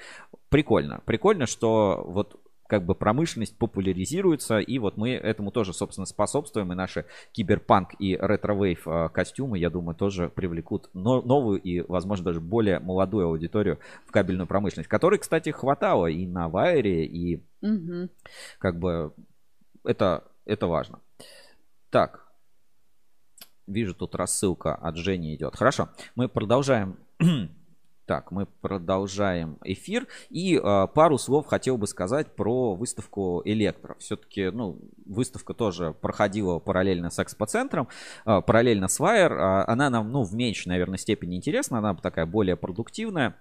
Прикольно. 0.49 1.01
Прикольно, 1.05 1.45
что 1.45 2.03
вот 2.07 2.39
как 2.67 2.85
бы 2.85 2.95
промышленность 2.95 3.57
популяризируется, 3.57 4.59
и 4.59 4.77
вот 4.77 4.97
мы 4.97 5.11
этому 5.11 5.51
тоже, 5.51 5.73
собственно, 5.73 6.05
способствуем, 6.05 6.71
и 6.71 6.75
наши 6.75 7.05
киберпанк 7.31 7.91
и 7.99 8.17
ретро-вейв 8.17 8.87
а, 8.87 9.09
костюмы, 9.09 9.57
я 9.57 9.69
думаю, 9.69 9.95
тоже 9.95 10.29
привлекут 10.29 10.89
новую 10.93 11.61
и, 11.61 11.81
возможно, 11.81 12.25
даже 12.25 12.41
более 12.41 12.79
молодую 12.79 13.27
аудиторию 13.27 13.79
в 14.05 14.11
кабельную 14.11 14.47
промышленность, 14.47 14.89
которой, 14.89 15.17
кстати, 15.17 15.49
хватало 15.49 16.07
и 16.07 16.27
на 16.27 16.49
Вайере, 16.49 17.05
и 17.05 17.43
угу. 17.61 18.09
как 18.59 18.77
бы 18.77 19.13
это, 19.85 20.25
это 20.45 20.67
важно. 20.67 20.99
Так, 21.89 22.27
вижу, 23.65 23.95
тут 23.95 24.13
рассылка 24.15 24.75
от 24.75 24.97
Жени 24.97 25.35
идет. 25.35 25.55
Хорошо, 25.55 25.89
мы 26.15 26.27
продолжаем 26.27 26.97
Так, 28.07 28.31
мы 28.31 28.45
продолжаем 28.45 29.57
эфир. 29.65 30.07
И 30.29 30.55
э, 30.55 30.87
пару 30.95 31.17
слов 31.17 31.45
хотел 31.45 31.77
бы 31.77 31.87
сказать 31.87 32.33
про 32.37 32.73
выставку 32.73 33.41
Электро. 33.43 33.97
Все-таки, 33.99 34.49
ну, 34.49 34.79
выставка 35.05 35.53
тоже 35.53 35.91
проходила 35.91 36.59
параллельно 36.59 37.09
с 37.09 37.21
экспоцентром, 37.21 37.89
э, 38.25 38.41
параллельно 38.41 38.87
с 38.87 39.01
Wire. 39.01 39.33
Э, 39.33 39.65
она 39.67 39.89
нам, 39.89 40.09
ну, 40.09 40.23
в 40.23 40.33
меньшей, 40.33 40.69
наверное, 40.69 40.97
степени 40.97 41.35
интересна. 41.35 41.79
Она 41.79 41.95
такая 41.95 42.25
более 42.25 42.55
продуктивная, 42.55 43.35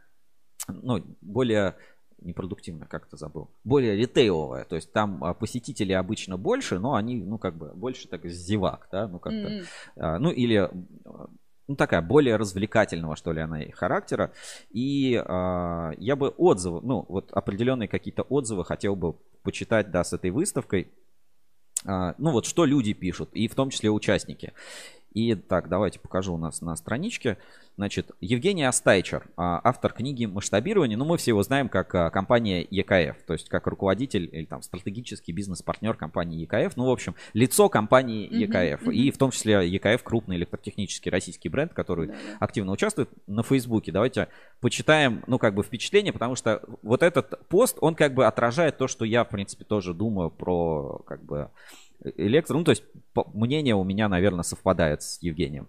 ну, 0.67 1.01
более 1.21 1.77
непродуктивная, 2.19 2.89
как 2.89 3.07
то 3.07 3.17
забыл, 3.17 3.53
более 3.63 3.95
ритейловая, 3.95 4.65
то 4.65 4.75
есть 4.75 4.91
там 4.91 5.37
посетителей 5.39 5.93
обычно 5.93 6.39
больше, 6.39 6.79
но 6.79 6.95
они, 6.95 7.23
ну, 7.23 7.39
как 7.39 7.57
бы, 7.57 7.73
больше 7.75 8.09
так 8.09 8.27
зевак, 8.27 8.89
да, 8.91 9.07
ну, 9.07 9.19
как-то, 9.19 9.65
mm-hmm. 9.97 10.19
ну, 10.19 10.31
или 10.31 10.71
ну, 11.69 11.77
такая 11.77 12.01
более 12.01 12.37
развлекательного, 12.37 13.17
что 13.17 13.33
ли, 13.33 13.41
она 13.41 13.63
и 13.63 13.71
характера. 13.71 14.33
И 14.71 15.15
э, 15.15 15.93
я 15.99 16.17
бы 16.17 16.29
отзывы, 16.29 16.81
ну, 16.83 17.05
вот 17.09 17.33
определенные 17.33 17.89
какие-то 17.89 18.23
отзывы 18.23 18.65
хотел 18.65 18.97
бы 18.97 19.15
почитать, 19.43 19.91
да, 19.91 20.05
с 20.05 20.13
этой 20.13 20.31
выставкой. 20.31 20.93
Э, 21.85 22.15
ну, 22.19 22.31
вот 22.31 22.47
что 22.47 22.65
люди 22.65 22.93
пишут, 22.93 23.31
и 23.33 23.49
в 23.49 23.55
том 23.55 23.71
числе 23.71 23.91
участники. 23.91 24.53
И 25.13 25.35
так, 25.35 25.69
давайте 25.69 25.99
покажу 25.99 26.35
у 26.35 26.39
нас 26.39 26.61
на 26.61 26.77
страничке. 26.77 27.39
Значит, 27.77 28.13
Евгений 28.23 28.65
Астайчер, 28.65 29.29
а, 29.37 29.61
автор 29.63 29.93
книги 29.93 30.25
«Масштабирование». 30.25 30.97
Ну, 30.97 31.05
мы 31.05 31.19
все 31.19 31.33
его 31.33 31.43
знаем 31.43 31.69
как 31.69 31.95
а, 31.95 32.09
компания 32.09 32.67
EKF, 32.71 33.23
то 33.27 33.35
есть 33.35 33.51
как 33.51 33.67
руководитель 33.67 34.31
или 34.33 34.47
там 34.47 34.63
стратегический 34.63 35.33
бизнес-партнер 35.33 35.95
компании 35.95 36.41
EKF. 36.41 36.75
Ну, 36.77 36.87
в 36.87 36.91
общем, 36.91 37.15
лицо 37.35 37.69
компании 37.69 38.27
EKF. 38.33 38.87
Мгм. 38.87 38.95
И 38.95 39.11
в 39.11 39.19
том 39.19 39.31
числе 39.31 39.69
EKF 39.69 40.03
крупный 40.03 40.37
электротехнический 40.37 41.11
российский 41.11 41.51
бренд, 41.51 41.75
который 41.75 42.09
mm-hmm. 42.09 42.37
активно 42.41 42.73
участвует 42.73 43.11
на 43.27 43.43
Фейсбуке. 43.43 43.93
Давайте 43.93 44.29
почитаем, 44.63 45.23
ну, 45.27 45.39
как 45.39 45.55
бы 45.55 45.63
впечатление, 45.63 46.15
потому 46.15 46.35
что 46.35 46.63
вот 46.83 47.03
этот 47.03 47.47
пост, 47.49 47.77
он 47.83 47.95
как 47.95 48.15
бы 48.15 48.27
отражает 48.27 48.79
то, 48.79 48.89
что 48.89 49.05
я, 49.05 49.23
в 49.23 49.29
принципе, 49.29 49.67
тоже 49.67 49.93
думаю 49.93 50.31
про, 50.31 51.03
как 51.07 51.23
бы, 51.23 51.51
электро. 52.17 52.57
Ну, 52.57 52.65
то 52.65 52.71
есть 52.71 52.85
мнение 53.35 53.75
у 53.75 53.85
меня, 53.85 54.09
наверное, 54.09 54.45
совпадает 54.45 55.03
с 55.03 55.21
Евгением. 55.21 55.69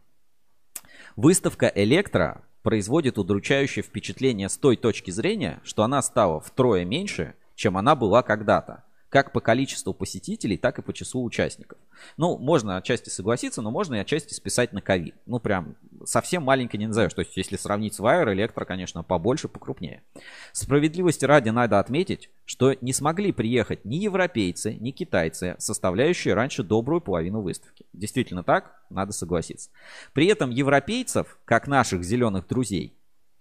Выставка 1.17 1.71
«Электро» 1.73 2.43
производит 2.61 3.17
удручающее 3.17 3.81
впечатление 3.81 4.49
с 4.49 4.57
той 4.59 4.77
точки 4.77 5.09
зрения, 5.09 5.59
что 5.63 5.81
она 5.81 6.03
стала 6.03 6.39
втрое 6.39 6.85
меньше, 6.85 7.33
чем 7.55 7.75
она 7.75 7.95
была 7.95 8.21
когда-то 8.21 8.83
как 9.09 9.31
по 9.31 9.39
количеству 9.39 9.93
посетителей, 9.93 10.57
так 10.57 10.79
и 10.79 10.81
по 10.81 10.93
числу 10.93 11.23
участников. 11.23 11.77
Ну, 12.17 12.37
можно 12.37 12.77
отчасти 12.77 13.09
согласиться, 13.09 13.61
но 13.61 13.71
можно 13.71 13.95
и 13.95 13.99
отчасти 13.99 14.33
списать 14.33 14.73
на 14.73 14.81
ковид. 14.81 15.15
Ну, 15.25 15.39
прям 15.39 15.75
совсем 16.05 16.43
маленько 16.43 16.77
не 16.77 16.87
назовешь. 16.87 17.13
То 17.13 17.21
есть, 17.21 17.37
если 17.37 17.55
сравнить 17.55 17.93
с 17.93 17.99
Wire, 17.99 18.33
Электро, 18.33 18.65
конечно, 18.65 19.03
побольше, 19.03 19.47
покрупнее. 19.47 20.03
Справедливости 20.51 21.25
ради 21.25 21.49
надо 21.49 21.79
отметить, 21.79 22.29
что 22.45 22.75
не 22.81 22.93
смогли 22.93 23.31
приехать 23.31 23.85
ни 23.85 23.95
европейцы, 23.95 24.75
ни 24.75 24.91
китайцы, 24.91 25.55
составляющие 25.57 26.33
раньше 26.33 26.63
добрую 26.63 27.01
половину 27.01 27.41
выставки. 27.41 27.85
Действительно 27.93 28.43
так, 28.43 28.75
надо 28.89 29.13
согласиться. 29.13 29.69
При 30.13 30.27
этом 30.27 30.49
европейцев, 30.49 31.39
как 31.45 31.67
наших 31.67 32.03
зеленых 32.03 32.47
друзей, 32.47 32.93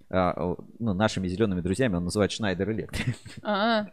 ну, 0.09 0.95
нашими 0.95 1.27
зелеными 1.27 1.61
друзьями 1.61 1.97
он 1.97 2.05
называет 2.05 2.31
Schneider 2.31 2.69
Electric. 2.69 3.15
А, 3.43 3.87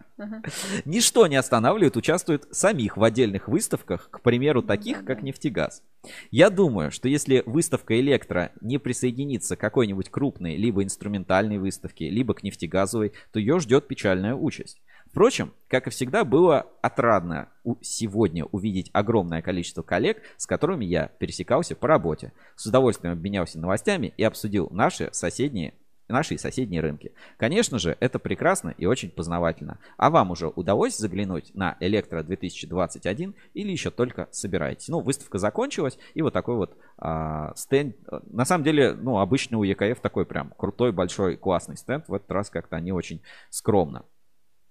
Ничто 0.85 1.27
не 1.27 1.35
останавливает 1.35 1.97
участвует 1.97 2.47
самих 2.51 2.97
в 2.97 3.03
отдельных 3.03 3.47
выставках, 3.47 4.09
к 4.11 4.21
примеру, 4.21 4.61
таких, 4.61 5.05
как 5.05 5.23
нефтегаз. 5.23 5.81
Я 6.29 6.49
думаю, 6.49 6.91
что 6.91 7.07
если 7.07 7.43
выставка 7.45 7.99
Электро 7.99 8.51
не 8.61 8.77
присоединится 8.77 9.55
к 9.55 9.59
какой-нибудь 9.59 10.09
крупной, 10.09 10.55
либо 10.55 10.83
инструментальной 10.83 11.57
выставке, 11.57 12.09
либо 12.09 12.33
к 12.33 12.43
нефтегазовой, 12.43 13.13
то 13.31 13.39
ее 13.39 13.59
ждет 13.59 13.87
печальная 13.87 14.35
участь. 14.35 14.81
Впрочем, 15.13 15.53
как 15.67 15.85
и 15.85 15.91
всегда, 15.91 16.23
было 16.23 16.67
отрадно 16.81 17.49
сегодня 17.81 18.45
увидеть 18.45 18.89
огромное 18.93 19.43
количество 19.43 19.83
коллег, 19.83 20.23
с 20.37 20.47
которыми 20.47 20.85
я 20.85 21.07
пересекался 21.19 21.75
по 21.75 21.87
работе. 21.87 22.33
С 22.55 22.65
удовольствием 22.65 23.13
обменялся 23.13 23.59
новостями 23.59 24.13
и 24.17 24.23
обсудил 24.23 24.69
наши 24.71 25.09
соседние 25.11 25.75
наши 26.13 26.37
соседние 26.37 26.79
рынки. 26.79 27.11
Конечно 27.37 27.79
же, 27.79 27.97
это 27.99 28.19
прекрасно 28.19 28.73
и 28.77 28.85
очень 28.85 29.09
познавательно. 29.09 29.79
А 29.97 30.09
вам 30.09 30.31
уже 30.31 30.47
удалось 30.47 30.95
заглянуть 30.95 31.53
на 31.53 31.75
Электро 31.81 32.23
2021 32.23 33.35
или 33.53 33.71
еще 33.71 33.91
только 33.91 34.29
собираетесь? 34.31 34.87
Ну, 34.87 35.01
выставка 35.01 35.39
закончилась, 35.39 35.97
и 36.13 36.21
вот 36.21 36.31
такой 36.31 36.55
вот 36.55 36.77
а, 36.97 37.53
стенд. 37.55 37.97
На 38.27 38.45
самом 38.45 38.63
деле, 38.63 38.93
ну, 38.93 39.17
обычно 39.17 39.57
у 39.57 39.63
ЕКФ 39.63 39.99
такой 39.99 40.25
прям 40.25 40.53
крутой, 40.55 40.91
большой, 40.91 41.35
классный 41.35 41.75
стенд. 41.75 42.07
В 42.07 42.13
этот 42.13 42.31
раз 42.31 42.49
как-то 42.49 42.77
они 42.77 42.91
очень 42.91 43.21
скромно. 43.49 44.05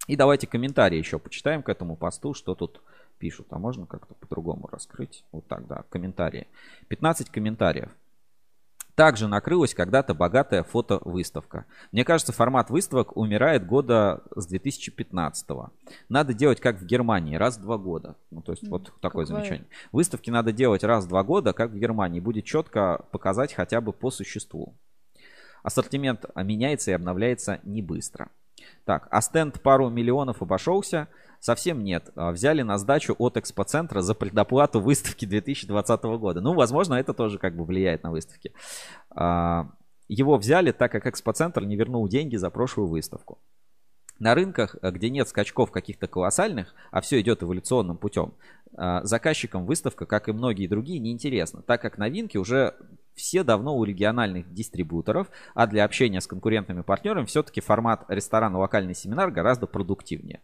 И 0.07 0.17
давайте 0.17 0.47
комментарии 0.47 0.99
еще 0.99 1.19
почитаем 1.19 1.63
к 1.63 1.69
этому 1.69 1.97
посту, 1.97 2.35
что 2.35 2.55
тут 2.55 2.83
пишут. 3.19 3.49
А 3.51 3.59
можно 3.59 3.87
как-то 3.87 4.15
по-другому 4.15 4.69
раскрыть? 4.71 5.25
Вот 5.33 5.47
так, 5.47 5.67
да, 5.67 5.85
комментарии. 5.91 6.47
15 6.89 7.31
комментариев. 7.31 7.91
Также 8.95 9.27
накрылась 9.27 9.75
когда-то 9.75 10.13
богатая 10.13 10.63
фотовыставка. 10.63 11.65
Мне 11.93 12.05
кажется, 12.05 12.33
формат 12.33 12.69
выставок 12.69 13.17
умирает 13.17 13.67
года 13.67 14.23
с 14.37 14.47
2015 14.47 15.51
-го. 15.51 15.71
Надо 16.11 16.35
делать 16.35 16.61
как 16.61 16.79
в 16.79 16.85
Германии, 16.85 17.37
раз 17.37 17.57
в 17.57 17.63
два 17.63 17.79
года. 17.79 18.17
Ну, 18.31 18.43
то 18.43 18.53
есть 18.53 18.69
вот 18.69 18.93
такое 19.01 19.25
Какое? 19.25 19.27
замечание. 19.27 19.67
Выставки 19.93 20.31
надо 20.31 20.53
делать 20.53 20.85
раз 20.85 21.07
в 21.07 21.09
два 21.09 21.23
года, 21.23 21.55
как 21.55 21.71
в 21.71 21.79
Германии. 21.79 22.21
Будет 22.21 22.45
четко 22.45 23.05
показать 23.11 23.55
хотя 23.55 23.81
бы 23.81 23.93
по 23.93 24.11
существу. 24.11 24.75
Ассортимент 25.63 26.27
меняется 26.35 26.91
и 26.91 26.95
обновляется 26.95 27.61
не 27.63 27.81
быстро. 27.81 28.29
Так, 28.85 29.09
а 29.11 29.21
стенд 29.23 29.61
пару 29.63 29.89
миллионов 29.89 30.43
обошелся. 30.43 31.09
Совсем 31.43 31.83
нет. 31.83 32.09
А, 32.15 32.31
взяли 32.31 32.63
на 32.63 32.79
сдачу 32.79 33.17
от 33.19 33.37
экспоцентра 33.37 34.01
за 34.01 34.15
предоплату 34.15 34.81
выставки 34.81 35.25
2020 35.25 36.03
года. 36.05 36.41
Ну, 36.41 36.55
возможно, 36.55 36.95
это 36.95 37.13
тоже 37.15 37.41
как 37.41 37.57
бы 37.57 37.65
влияет 37.65 38.05
на 38.05 38.13
выставки. 38.13 38.53
А, 39.11 39.69
его 40.07 40.37
взяли, 40.37 40.71
так 40.71 40.93
как 40.93 41.09
экспоцентр 41.09 41.65
не 41.65 41.75
вернул 41.75 42.07
деньги 42.07 42.37
за 42.37 42.49
прошлую 42.51 42.89
выставку. 42.89 43.41
На 44.21 44.37
рынках, 44.37 44.77
э, 44.81 44.91
где 44.93 45.11
нет 45.11 45.27
скачков 45.27 45.73
каких-то 45.73 46.07
колоссальных, 46.07 46.77
а 46.93 47.01
все 47.01 47.21
идет 47.21 47.43
эволюционным 47.43 47.97
путем, 47.97 48.35
а, 48.77 49.03
заказчикам 49.03 49.67
выставка, 49.67 50.07
как 50.07 50.29
и 50.29 50.33
многие 50.33 50.69
другие, 50.69 51.01
неинтересна, 51.01 51.63
так 51.63 51.83
как 51.83 51.99
новинки 51.99 52.37
уже 52.37 52.77
все 53.17 53.43
давно 53.43 53.77
у 53.77 53.83
региональных 53.83 54.53
дистрибуторов, 54.53 55.27
а 55.55 55.67
для 55.67 55.85
общения 55.85 56.21
с 56.21 56.29
конкурентами-партнерами 56.29 57.27
все-таки 57.27 57.61
формат 57.61 58.05
ресторан-локальный 58.07 58.95
семинар 58.95 59.33
гораздо 59.33 59.67
продуктивнее. 59.67 60.41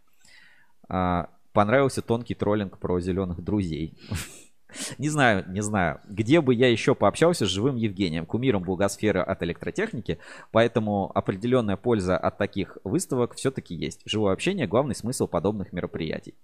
А, 0.89 1.29
понравился 1.53 2.01
тонкий 2.01 2.35
троллинг 2.35 2.77
про 2.79 2.99
зеленых 2.99 3.43
друзей. 3.43 3.97
Не 4.99 5.09
знаю, 5.09 5.45
не 5.47 5.61
знаю, 5.61 5.99
где 6.07 6.41
бы 6.41 6.53
я 6.53 6.69
еще 6.69 6.93
пообщался 6.93 7.47
с 7.47 7.49
живым 7.49 7.75
Евгением, 7.75 8.27
кумиром 8.27 8.61
благосферы 8.61 9.19
от 9.19 9.41
электротехники, 9.41 10.19
поэтому 10.51 11.11
определенная 11.15 11.75
польза 11.75 12.15
от 12.15 12.37
таких 12.37 12.77
выставок 12.83 13.33
все-таки 13.33 13.73
есть. 13.73 14.03
Живое 14.05 14.31
общение– 14.31 14.67
главный 14.67 14.93
смысл 14.93 15.27
подобных 15.27 15.73
мероприятий. 15.73 16.35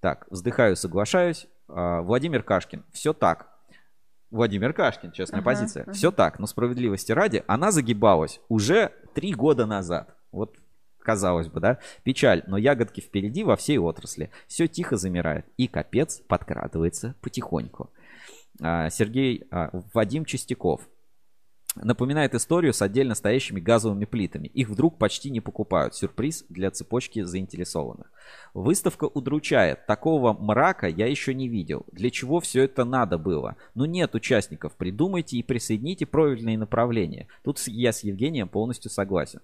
Так, 0.00 0.26
вздыхаю, 0.28 0.76
соглашаюсь. 0.76 1.46
А, 1.66 2.02
Владимир 2.02 2.42
Кашкин. 2.42 2.84
Все 2.92 3.14
так. 3.14 3.48
Владимир 4.30 4.74
Кашкин, 4.74 5.12
честная 5.12 5.40
ага, 5.40 5.46
позиция. 5.46 5.82
Ага. 5.84 5.92
Все 5.92 6.10
так, 6.10 6.38
но 6.38 6.46
справедливости 6.46 7.12
ради, 7.12 7.42
она 7.46 7.70
загибалась 7.70 8.40
уже 8.48 8.92
три 9.14 9.32
года 9.32 9.64
назад. 9.64 10.14
Вот 10.32 10.58
казалось 11.04 11.48
бы, 11.48 11.60
да? 11.60 11.78
Печаль, 12.02 12.42
но 12.46 12.56
ягодки 12.56 13.00
впереди 13.00 13.44
во 13.44 13.56
всей 13.56 13.78
отрасли. 13.78 14.30
Все 14.48 14.66
тихо 14.66 14.96
замирает. 14.96 15.46
И 15.56 15.68
капец 15.68 16.20
подкрадывается 16.26 17.14
потихоньку. 17.20 17.90
А, 18.60 18.90
Сергей, 18.90 19.44
а, 19.50 19.70
Вадим 19.92 20.24
Чистяков. 20.24 20.88
Напоминает 21.76 22.34
историю 22.36 22.72
с 22.72 22.82
отдельно 22.82 23.16
стоящими 23.16 23.58
газовыми 23.58 24.04
плитами. 24.04 24.46
Их 24.46 24.68
вдруг 24.68 24.96
почти 24.96 25.30
не 25.30 25.40
покупают. 25.40 25.96
Сюрприз 25.96 26.44
для 26.48 26.70
цепочки 26.70 27.22
заинтересованных. 27.22 28.12
Выставка 28.54 29.06
удручает. 29.06 29.84
Такого 29.86 30.32
мрака 30.32 30.86
я 30.86 31.06
еще 31.06 31.34
не 31.34 31.48
видел. 31.48 31.84
Для 31.90 32.10
чего 32.10 32.38
все 32.38 32.62
это 32.62 32.84
надо 32.84 33.18
было? 33.18 33.56
Ну 33.74 33.86
нет 33.86 34.14
участников. 34.14 34.76
Придумайте 34.76 35.36
и 35.36 35.42
присоедините 35.42 36.06
правильные 36.06 36.56
направления. 36.56 37.26
Тут 37.42 37.58
я 37.66 37.92
с 37.92 38.04
Евгением 38.04 38.48
полностью 38.48 38.90
согласен. 38.92 39.40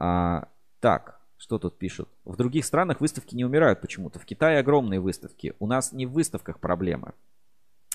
А, 0.00 0.48
так, 0.80 1.20
что 1.36 1.58
тут 1.58 1.78
пишут? 1.78 2.08
В 2.24 2.34
других 2.36 2.64
странах 2.64 3.00
выставки 3.00 3.34
не 3.34 3.44
умирают 3.44 3.82
почему-то. 3.82 4.18
В 4.18 4.24
Китае 4.24 4.58
огромные 4.58 4.98
выставки. 4.98 5.54
У 5.60 5.66
нас 5.66 5.92
не 5.92 6.06
в 6.06 6.12
выставках 6.12 6.58
проблемы. 6.58 7.12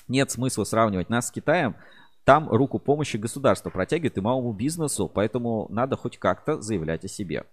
Нет 0.06 0.30
смысла 0.30 0.62
сравнивать 0.62 1.10
нас 1.10 1.26
с 1.26 1.32
Китаем. 1.32 1.74
Там 2.22 2.48
руку 2.48 2.78
помощи 2.78 3.16
государства 3.16 3.70
протягивает 3.70 4.16
и 4.18 4.20
малому 4.20 4.52
бизнесу, 4.52 5.08
поэтому 5.08 5.66
надо 5.68 5.96
хоть 5.96 6.16
как-то 6.16 6.60
заявлять 6.60 7.04
о 7.04 7.08
себе. 7.08 7.44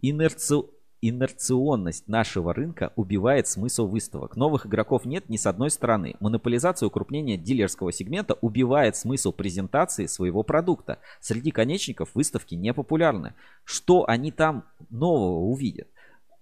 Инерци... 0.00 0.62
Инерционность 1.02 2.08
нашего 2.08 2.54
рынка 2.54 2.92
убивает 2.96 3.46
смысл 3.46 3.86
выставок. 3.86 4.34
Новых 4.34 4.66
игроков 4.66 5.04
нет 5.04 5.28
ни 5.28 5.36
с 5.36 5.46
одной 5.46 5.70
стороны. 5.70 6.16
Монополизация 6.20 6.86
укрупнения 6.86 7.36
дилерского 7.36 7.92
сегмента 7.92 8.34
убивает 8.40 8.96
смысл 8.96 9.32
презентации 9.32 10.06
своего 10.06 10.42
продукта. 10.42 10.98
Среди 11.20 11.50
конечников 11.50 12.14
выставки 12.14 12.54
не 12.54 12.72
популярны. 12.72 13.34
Что 13.64 14.08
они 14.08 14.32
там 14.32 14.64
нового 14.90 15.40
увидят? 15.40 15.88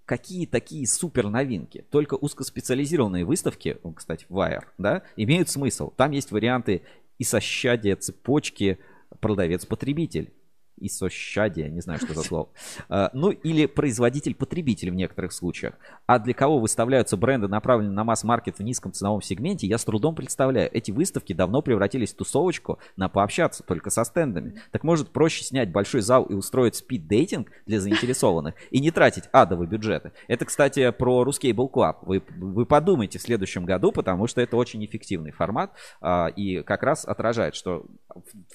какие 0.07 0.45
такие 0.45 0.87
супер 0.87 1.31
новинки. 1.31 1.87
Только 1.91 2.15
узкоспециализированные 2.15 3.25
выставки, 3.25 3.79
кстати, 3.97 4.27
Wire, 4.29 4.65
да, 4.77 5.03
имеют 5.17 5.49
смысл. 5.49 5.91
Там 5.97 6.11
есть 6.11 6.31
варианты 6.31 6.83
и 7.19 7.25
сощадия 7.25 7.97
цепочки 7.97 8.79
продавец-потребитель 9.21 10.33
Исощадие, 10.77 11.71
не 11.71 11.81
знаю, 11.81 12.01
что 12.01 12.15
за 12.15 12.23
слово. 12.23 12.49
А, 12.89 13.11
ну, 13.13 13.31
или 13.31 13.67
производитель-потребитель 13.67 14.91
в 14.91 14.95
некоторых 14.95 15.33
случаях. 15.33 15.75
А 16.07 16.19
для 16.19 16.35
кого 16.35 16.59
выставляются 16.59 17.17
бренды, 17.17 17.49
направленные 17.49 17.95
на 17.95 18.05
масс-маркет 18.05 18.59
в 18.59 18.63
низком 18.63 18.93
ценовом 18.93 19.23
сегменте, 19.23 19.67
я 19.67 19.79
с 19.79 19.85
трудом 19.85 20.15
представляю. 20.15 20.69
Эти 20.73 20.91
выставки 20.91 21.33
давно 21.33 21.63
превратились 21.63 22.13
в 22.13 22.17
тусовочку 22.17 22.79
на 22.97 23.09
пообщаться 23.09 23.63
только 23.63 23.91
со 23.91 24.05
стендами. 24.05 24.61
Так 24.73 24.85
может 24.85 25.11
проще 25.11 25.45
снять 25.45 25.71
большой 25.71 26.01
зал 26.01 26.25
и 26.25 26.35
устроить 26.35 26.75
спид-дейтинг 26.77 27.51
для 27.67 27.81
заинтересованных 27.81 28.55
и 28.71 28.81
не 28.81 28.91
тратить 28.91 29.25
адовые 29.33 29.69
бюджеты. 29.69 30.13
Это, 30.29 30.45
кстати, 30.45 30.91
про 30.91 31.25
Ruscable 31.25 31.71
Club. 31.71 31.97
Вы, 32.03 32.23
вы 32.37 32.67
подумайте 32.67 33.19
в 33.19 33.23
следующем 33.23 33.65
году, 33.65 33.93
потому 33.93 34.27
что 34.27 34.41
это 34.41 34.57
очень 34.57 34.85
эффективный 34.85 35.31
формат 35.31 35.73
а, 36.01 36.27
и 36.29 36.63
как 36.63 36.83
раз 36.83 37.05
отражает, 37.05 37.55
что 37.55 37.87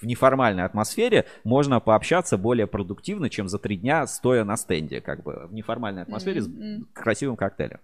в 0.01 0.05
неформальной 0.05 0.63
атмосфере 0.63 1.25
можно 1.43 1.79
пообщаться 1.79 2.09
общаться 2.10 2.39
более 2.39 2.65
продуктивно, 2.65 3.30
чем 3.30 3.48
за 3.48 3.60
три 3.60 3.78
дня 3.78 4.08
стоя 4.08 4.43
на 4.43 4.58
стенде, 4.58 5.00
как 5.00 5.22
бы 5.22 5.45
в 5.48 5.54
неформальной 5.54 6.02
атмосфере 6.02 6.41
mm-hmm. 6.41 6.80
с 6.82 6.93
красивым 6.93 7.38
коктейлем. 7.38 7.82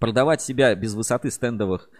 Продавать 0.00 0.42
себя 0.42 0.74
без 0.74 0.94
высоты 0.94 1.30
стендовых 1.30 1.90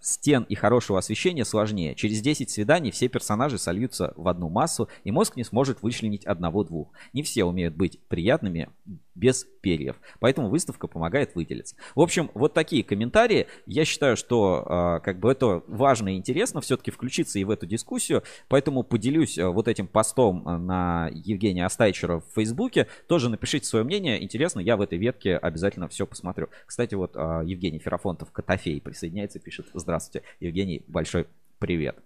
стен 0.00 0.44
и 0.48 0.54
хорошего 0.54 0.98
освещения 0.98 1.44
сложнее. 1.44 1.94
Через 1.94 2.20
10 2.20 2.50
свиданий 2.50 2.90
все 2.90 3.08
персонажи 3.08 3.58
сольются 3.58 4.12
в 4.16 4.28
одну 4.28 4.48
массу, 4.48 4.88
и 5.04 5.10
мозг 5.10 5.36
не 5.36 5.44
сможет 5.44 5.82
вычленить 5.82 6.24
одного-двух. 6.24 6.88
Не 7.12 7.22
все 7.22 7.44
умеют 7.44 7.74
быть 7.74 8.00
приятными 8.08 8.68
без 9.14 9.44
перьев. 9.60 9.96
Поэтому 10.18 10.48
выставка 10.48 10.86
помогает 10.86 11.34
выделиться. 11.34 11.76
В 11.94 12.00
общем, 12.00 12.30
вот 12.34 12.54
такие 12.54 12.82
комментарии. 12.82 13.48
Я 13.66 13.84
считаю, 13.84 14.16
что 14.16 14.64
э, 14.66 15.04
как 15.04 15.20
бы 15.20 15.30
это 15.30 15.62
важно 15.66 16.14
и 16.14 16.16
интересно 16.16 16.60
все-таки 16.62 16.90
включиться 16.90 17.38
и 17.38 17.44
в 17.44 17.50
эту 17.50 17.66
дискуссию. 17.66 18.22
Поэтому 18.48 18.82
поделюсь 18.82 19.36
э, 19.36 19.46
вот 19.46 19.68
этим 19.68 19.86
постом 19.86 20.44
на 20.66 21.10
Евгения 21.12 21.66
Остайчера 21.66 22.20
в 22.20 22.24
Фейсбуке. 22.34 22.86
Тоже 23.08 23.28
напишите 23.28 23.66
свое 23.66 23.84
мнение. 23.84 24.22
Интересно, 24.22 24.60
я 24.60 24.76
в 24.76 24.80
этой 24.80 24.96
ветке 24.96 25.36
обязательно 25.36 25.88
все 25.88 26.06
посмотрю. 26.06 26.48
Кстати, 26.64 26.94
вот 26.94 27.12
э, 27.14 27.42
Евгений 27.44 27.78
Ферафонтов, 27.78 28.32
Котофей, 28.32 28.80
присоединяется, 28.80 29.38
пишет. 29.38 29.49
Здравствуйте. 29.74 30.26
Евгений, 30.40 30.84
большой 30.86 31.26
привет. 31.58 31.96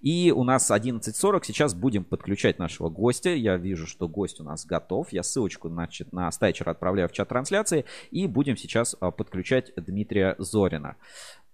И 0.00 0.32
у 0.34 0.44
нас 0.44 0.70
11.40. 0.70 1.40
Сейчас 1.44 1.74
будем 1.74 2.04
подключать 2.04 2.58
нашего 2.58 2.88
гостя. 2.88 3.30
Я 3.30 3.56
вижу, 3.56 3.86
что 3.86 4.08
гость 4.08 4.40
у 4.40 4.44
нас 4.44 4.64
готов. 4.64 5.12
Я 5.12 5.22
ссылочку 5.22 5.68
значит, 5.68 6.12
на 6.12 6.30
Стайчера 6.30 6.72
отправляю 6.72 7.08
в 7.08 7.12
чат 7.12 7.28
трансляции. 7.28 7.84
И 8.10 8.26
будем 8.26 8.56
сейчас 8.56 8.96
а, 9.00 9.10
подключать 9.10 9.72
Дмитрия 9.76 10.36
Зорина. 10.38 10.96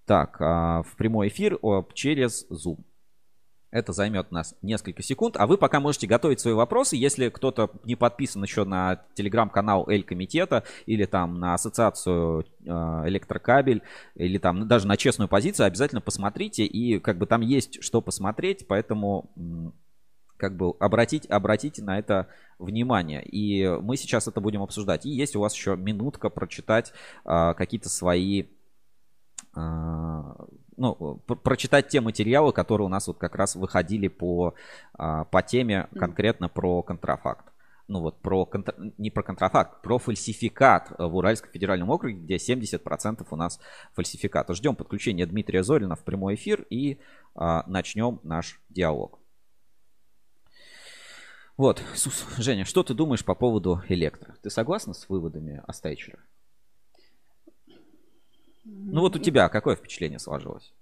Так, 0.04 0.36
а, 0.40 0.82
в 0.82 0.96
прямой 0.96 1.28
эфир 1.28 1.58
через 1.94 2.46
Zoom. 2.50 2.78
Это 3.72 3.94
займет 3.94 4.30
нас 4.30 4.54
несколько 4.60 5.02
секунд. 5.02 5.36
А 5.38 5.46
вы 5.46 5.56
пока 5.56 5.80
можете 5.80 6.06
готовить 6.06 6.40
свои 6.40 6.52
вопросы. 6.52 6.94
Если 6.94 7.30
кто-то 7.30 7.70
не 7.84 7.96
подписан 7.96 8.42
еще 8.42 8.64
на 8.64 9.02
телеграм-канал 9.14 9.88
Эль 9.88 10.04
Комитета 10.04 10.64
или 10.84 11.06
там 11.06 11.40
на 11.40 11.54
ассоциацию 11.54 12.44
э, 12.44 12.70
Электрокабель 13.06 13.80
или 14.14 14.36
там 14.36 14.68
даже 14.68 14.86
на 14.86 14.98
честную 14.98 15.28
позицию, 15.28 15.66
обязательно 15.66 16.02
посмотрите. 16.02 16.66
И 16.66 16.98
как 16.98 17.16
бы 17.16 17.24
там 17.24 17.40
есть 17.40 17.82
что 17.82 18.02
посмотреть, 18.02 18.66
поэтому 18.68 19.30
как 20.36 20.54
бы 20.54 20.74
обратить, 20.78 21.24
обратите 21.30 21.82
на 21.82 21.98
это 21.98 22.28
внимание. 22.58 23.24
И 23.24 23.66
мы 23.66 23.96
сейчас 23.96 24.28
это 24.28 24.42
будем 24.42 24.62
обсуждать. 24.62 25.06
И 25.06 25.08
есть 25.08 25.34
у 25.34 25.40
вас 25.40 25.54
еще 25.54 25.76
минутка 25.76 26.28
прочитать 26.28 26.92
э, 27.24 27.54
какие-то 27.56 27.88
свои 27.88 28.44
э, 29.56 30.32
ну, 30.76 31.16
прочитать 31.26 31.88
те 31.88 32.00
материалы, 32.00 32.52
которые 32.52 32.86
у 32.86 32.90
нас 32.90 33.06
вот 33.06 33.18
как 33.18 33.34
раз 33.34 33.56
выходили 33.56 34.08
по, 34.08 34.54
а, 34.94 35.24
по 35.24 35.42
теме 35.42 35.88
конкретно 35.98 36.48
про 36.48 36.82
контрафакт. 36.82 37.46
Ну 37.88 38.00
вот 38.00 38.20
про, 38.22 38.48
не 38.96 39.10
про 39.10 39.22
контрафакт, 39.22 39.82
про 39.82 39.98
фальсификат 39.98 40.92
в 40.98 41.16
Уральском 41.16 41.50
федеральном 41.50 41.90
округе, 41.90 42.14
где 42.14 42.36
70% 42.36 43.26
у 43.30 43.36
нас 43.36 43.60
фальсификат. 43.94 44.48
Ждем 44.50 44.76
подключения 44.76 45.26
Дмитрия 45.26 45.62
Зорина 45.62 45.96
в 45.96 46.04
прямой 46.04 46.36
эфир 46.36 46.64
и 46.70 46.98
а, 47.34 47.64
начнем 47.66 48.20
наш 48.22 48.60
диалог. 48.68 49.18
Вот, 51.56 51.82
Женя, 52.38 52.64
что 52.64 52.82
ты 52.82 52.94
думаешь 52.94 53.24
по 53.24 53.34
поводу 53.34 53.82
электро? 53.88 54.36
Ты 54.42 54.48
согласна 54.48 54.94
с 54.94 55.08
выводами 55.08 55.62
Остайчера? 55.66 56.18
Ну 58.64 59.00
вот 59.00 59.16
у 59.16 59.18
тебя 59.18 59.48
какое 59.48 59.76
впечатление 59.76 60.18
сложилось? 60.18 60.72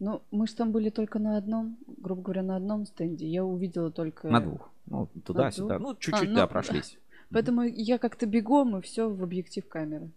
Ну, 0.00 0.22
мы 0.30 0.46
же 0.46 0.54
там 0.54 0.72
были 0.72 0.90
только 0.90 1.18
на 1.18 1.36
одном, 1.36 1.78
грубо 1.86 2.22
говоря, 2.22 2.42
на 2.42 2.56
одном 2.56 2.84
стенде. 2.84 3.26
Я 3.26 3.44
увидела 3.44 3.90
только... 3.90 4.28
На 4.28 4.40
двух. 4.40 4.70
Ну, 4.86 5.08
туда-сюда. 5.24 5.78
Ну, 5.78 5.94
чуть-чуть, 5.94 6.28
а, 6.28 6.30
ну, 6.30 6.36
да, 6.36 6.46
прошлись. 6.46 6.98
Поэтому 7.30 7.62
я 7.62 7.98
как-то 7.98 8.26
бегом 8.26 8.76
и 8.76 8.82
все 8.82 9.08
в 9.08 9.22
объектив 9.22 9.66
камеры. 9.68 10.10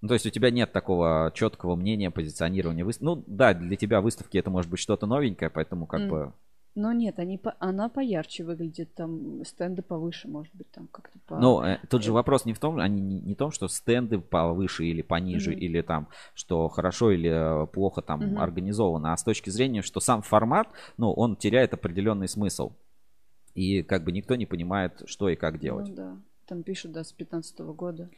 Ну, 0.00 0.08
то 0.08 0.14
есть 0.14 0.26
у 0.26 0.30
тебя 0.30 0.50
нет 0.50 0.72
такого 0.72 1.32
четкого 1.34 1.74
мнения 1.74 2.10
позиционирования 2.10 2.84
выставки. 2.84 3.04
Ну, 3.04 3.24
да, 3.26 3.54
для 3.54 3.76
тебя 3.76 4.00
выставки 4.00 4.38
это 4.38 4.50
может 4.50 4.70
быть 4.70 4.80
что-то 4.80 5.06
новенькое, 5.06 5.50
поэтому 5.50 5.86
как 5.86 6.02
mm. 6.02 6.08
бы 6.08 6.32
но 6.76 6.92
нет, 6.92 7.18
они 7.18 7.38
по, 7.38 7.56
она 7.58 7.88
поярче 7.88 8.44
выглядит, 8.44 8.94
там 8.94 9.44
стенды 9.44 9.82
повыше, 9.82 10.28
может 10.28 10.54
быть, 10.54 10.70
там 10.70 10.86
как-то 10.88 11.18
по... 11.26 11.38
Ну, 11.38 11.62
э, 11.62 11.78
тут 11.88 12.04
же 12.04 12.12
вопрос 12.12 12.44
не 12.44 12.52
в 12.52 12.58
том, 12.58 12.78
они 12.78 13.00
не, 13.00 13.20
не 13.20 13.34
в 13.34 13.38
том, 13.38 13.50
что 13.50 13.66
стенды 13.66 14.18
повыше 14.18 14.84
или 14.84 15.02
пониже, 15.02 15.52
mm-hmm. 15.52 15.58
или 15.58 15.80
там, 15.80 16.08
что 16.34 16.68
хорошо 16.68 17.10
или 17.10 17.64
э, 17.64 17.66
плохо 17.66 18.02
там 18.02 18.20
mm-hmm. 18.20 18.38
организовано, 18.38 19.12
а 19.14 19.16
с 19.16 19.24
точки 19.24 19.48
зрения, 19.48 19.80
что 19.82 20.00
сам 20.00 20.20
формат, 20.20 20.68
ну, 20.98 21.10
он 21.12 21.36
теряет 21.36 21.72
определенный 21.72 22.28
смысл. 22.28 22.72
И 23.54 23.82
как 23.82 24.04
бы 24.04 24.12
никто 24.12 24.36
не 24.36 24.44
понимает, 24.44 25.02
что 25.06 25.30
и 25.30 25.34
как 25.34 25.58
делать. 25.58 25.88
Ну 25.88 25.94
да, 25.94 26.16
там 26.46 26.62
пишут, 26.62 26.92
да, 26.92 27.04
с 27.04 27.12
15 27.12 27.58
года. 27.60 28.10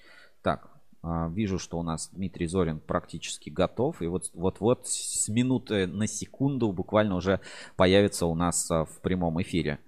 Так, 0.43 0.69
вижу, 1.03 1.59
что 1.59 1.79
у 1.79 1.83
нас 1.83 2.11
Дмитрий 2.11 2.47
Зорин 2.47 2.81
практически 2.81 3.51
готов. 3.51 4.03
И 4.03 4.07
вот 4.07 4.31
вот-вот 4.35 4.89
с 4.89 5.29
минуты 5.29 5.87
на 5.87 6.07
секунду 6.07 6.73
буквально 6.73 7.15
уже 7.17 7.41
появится 7.77 8.27
у 8.27 8.35
нас 8.35 8.71
а, 8.71 8.85
в 8.85 9.01
прямом 9.01 9.41
эфире. 9.43 9.79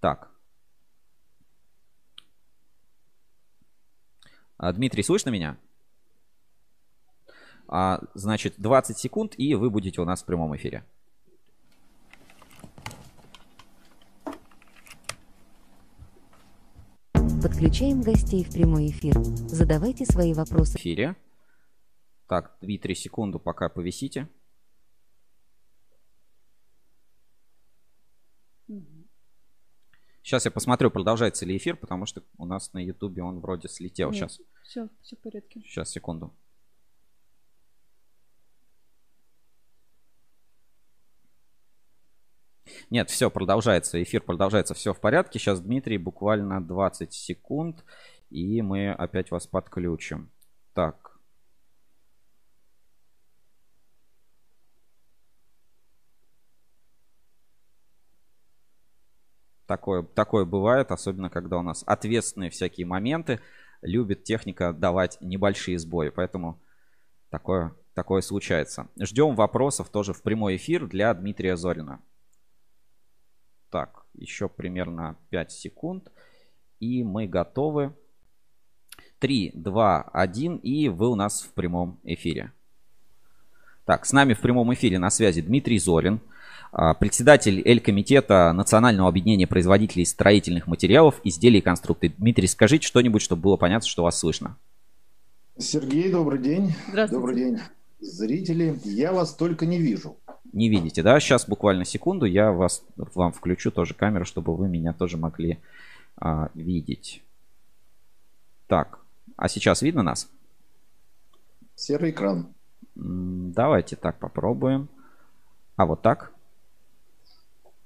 Так. 0.00 0.30
А, 4.56 4.72
Дмитрий, 4.72 5.02
слышно 5.02 5.30
меня? 5.30 5.58
Значит, 8.14 8.54
20 8.58 8.96
секунд, 8.96 9.34
и 9.36 9.56
вы 9.56 9.70
будете 9.70 10.00
у 10.00 10.04
нас 10.04 10.22
в 10.22 10.26
прямом 10.26 10.54
эфире. 10.54 10.84
Подключаем 17.42 18.02
гостей 18.02 18.44
в 18.44 18.52
прямой 18.52 18.88
эфир. 18.90 19.14
Задавайте 19.48 20.04
свои 20.04 20.32
вопросы. 20.34 20.72
В 20.72 20.76
эфире. 20.80 21.16
Так, 22.28 22.56
2-3 22.62 22.94
секунды 22.94 23.38
пока 23.38 23.68
повисите. 23.68 24.28
Сейчас 30.22 30.44
я 30.44 30.50
посмотрю, 30.50 30.90
продолжается 30.90 31.46
ли 31.46 31.56
эфир, 31.56 31.76
потому 31.76 32.04
что 32.04 32.22
у 32.36 32.46
нас 32.46 32.72
на 32.72 32.78
Ютубе 32.84 33.22
он 33.22 33.38
вроде 33.38 33.68
слетел. 33.68 34.10
Нет, 34.10 34.16
Сейчас, 34.30 34.40
Все, 34.64 34.88
все 35.02 35.16
в 35.16 35.20
порядке. 35.20 35.60
сейчас, 35.60 35.90
секунду. 35.90 36.34
Нет, 42.90 43.10
все, 43.10 43.30
продолжается. 43.30 44.00
Эфир 44.02 44.22
продолжается, 44.22 44.74
все 44.74 44.92
в 44.92 45.00
порядке. 45.00 45.38
Сейчас, 45.38 45.60
Дмитрий, 45.60 45.98
буквально 45.98 46.64
20 46.64 47.12
секунд, 47.12 47.84
и 48.30 48.62
мы 48.62 48.92
опять 48.92 49.30
вас 49.30 49.46
подключим. 49.46 50.30
Так. 50.72 51.16
Такое, 59.66 60.04
такое 60.04 60.44
бывает, 60.44 60.92
особенно 60.92 61.28
когда 61.28 61.58
у 61.58 61.62
нас 61.62 61.82
ответственные 61.86 62.50
всякие 62.50 62.86
моменты. 62.86 63.40
Любит 63.82 64.22
техника 64.22 64.72
давать 64.72 65.18
небольшие 65.20 65.78
сбои, 65.78 66.10
поэтому 66.10 66.60
такое, 67.30 67.74
такое 67.94 68.20
случается. 68.20 68.88
Ждем 68.98 69.34
вопросов 69.34 69.88
тоже 69.88 70.12
в 70.12 70.22
прямой 70.22 70.54
эфир 70.54 70.86
для 70.86 71.12
Дмитрия 71.14 71.56
Зорина. 71.56 72.00
Так, 73.70 74.04
еще 74.14 74.48
примерно 74.48 75.16
5 75.30 75.52
секунд. 75.52 76.10
И 76.80 77.02
мы 77.04 77.26
готовы. 77.26 77.94
3, 79.18 79.52
2, 79.54 80.02
1. 80.02 80.56
И 80.58 80.88
вы 80.88 81.08
у 81.08 81.14
нас 81.14 81.42
в 81.42 81.52
прямом 81.52 81.98
эфире. 82.04 82.52
Так, 83.84 84.04
с 84.04 84.12
нами 84.12 84.34
в 84.34 84.40
прямом 84.40 84.74
эфире 84.74 84.98
на 84.98 85.10
связи 85.10 85.40
Дмитрий 85.40 85.78
Зорин, 85.78 86.20
а, 86.72 86.94
председатель 86.94 87.62
Эль-комитета 87.64 88.52
Национального 88.52 89.08
объединения 89.08 89.46
производителей 89.46 90.04
строительных 90.04 90.66
материалов, 90.66 91.20
изделий 91.22 91.60
и 91.60 91.62
конструкций. 91.62 92.12
Дмитрий, 92.18 92.48
скажите 92.48 92.86
что-нибудь, 92.86 93.22
чтобы 93.22 93.42
было 93.42 93.56
понятно, 93.56 93.88
что 93.88 94.02
вас 94.02 94.18
слышно. 94.18 94.56
Сергей, 95.56 96.10
добрый 96.10 96.40
день. 96.40 96.74
Здравствуйте. 96.88 97.20
Добрый 97.20 97.36
день, 97.36 97.58
зрители. 98.00 98.78
Я 98.84 99.12
вас 99.12 99.34
только 99.34 99.66
не 99.66 99.78
вижу. 99.78 100.16
Не 100.56 100.70
видите, 100.70 101.02
да? 101.02 101.20
Сейчас 101.20 101.46
буквально 101.46 101.84
секунду, 101.84 102.24
я 102.24 102.50
вас, 102.50 102.82
вам 102.96 103.30
включу 103.30 103.70
тоже 103.70 103.92
камеру, 103.92 104.24
чтобы 104.24 104.56
вы 104.56 104.70
меня 104.70 104.94
тоже 104.94 105.18
могли 105.18 105.58
а, 106.16 106.48
видеть. 106.54 107.22
Так, 108.66 108.98
а 109.36 109.48
сейчас 109.48 109.82
видно 109.82 110.02
нас? 110.02 110.30
Серый 111.74 112.10
экран. 112.10 112.54
Давайте 112.94 113.96
так 113.96 114.18
попробуем. 114.18 114.88
А 115.76 115.84
вот 115.84 116.00
так? 116.00 116.32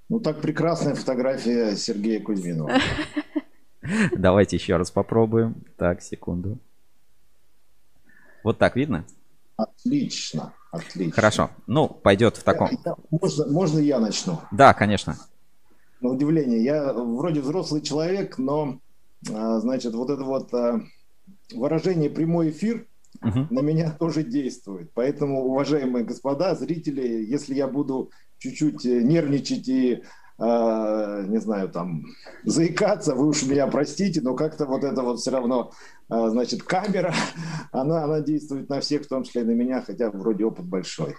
Ну, 0.08 0.20
так 0.20 0.40
прекрасная 0.40 0.94
фотография 0.94 1.74
Сергея 1.74 2.22
Кузьминова. 2.22 2.78
Давайте 4.12 4.54
еще 4.54 4.76
раз 4.76 4.92
попробуем. 4.92 5.56
Так, 5.76 6.02
секунду. 6.02 6.56
Вот 8.44 8.58
так 8.58 8.76
видно? 8.76 9.04
Отлично, 9.56 10.54
отлично. 10.70 11.12
Хорошо. 11.12 11.50
Ну, 11.66 11.88
пойдет 11.88 12.36
в 12.36 12.42
таком. 12.42 12.70
Можно, 13.10 13.46
можно 13.46 13.78
я 13.78 13.98
начну? 13.98 14.40
Да, 14.50 14.74
конечно. 14.74 15.16
На 16.00 16.10
удивление, 16.10 16.62
я 16.62 16.92
вроде 16.92 17.40
взрослый 17.40 17.82
человек, 17.82 18.38
но, 18.38 18.80
а, 19.32 19.60
значит, 19.60 19.94
вот 19.94 20.10
это 20.10 20.24
вот 20.24 20.52
а, 20.54 20.80
выражение 21.52 22.08
«прямой 22.08 22.50
эфир» 22.50 22.86
Мгм. 23.20 23.48
на 23.50 23.60
меня 23.60 23.90
тоже 23.90 24.22
действует. 24.22 24.92
Поэтому, 24.94 25.44
уважаемые 25.44 26.04
господа, 26.04 26.54
зрители, 26.54 27.24
если 27.24 27.54
я 27.54 27.66
буду 27.66 28.10
чуть-чуть 28.38 28.86
э, 28.86 29.02
нервничать 29.02 29.68
и, 29.68 30.02
а, 30.40 31.22
не 31.22 31.38
знаю, 31.38 31.68
там, 31.68 32.06
заикаться, 32.44 33.14
вы 33.14 33.26
уж 33.28 33.42
меня 33.42 33.66
простите, 33.66 34.22
но 34.22 34.34
как-то 34.34 34.64
вот 34.64 34.84
это 34.84 35.02
вот 35.02 35.20
все 35.20 35.30
равно, 35.30 35.72
а, 36.08 36.30
значит, 36.30 36.62
камера, 36.62 37.12
она, 37.72 38.04
она 38.04 38.20
действует 38.20 38.70
на 38.70 38.80
всех, 38.80 39.02
в 39.02 39.08
том 39.08 39.22
числе 39.22 39.42
и 39.42 39.44
на 39.44 39.50
меня, 39.50 39.82
хотя 39.82 40.10
вроде 40.10 40.46
опыт 40.46 40.64
большой. 40.64 41.14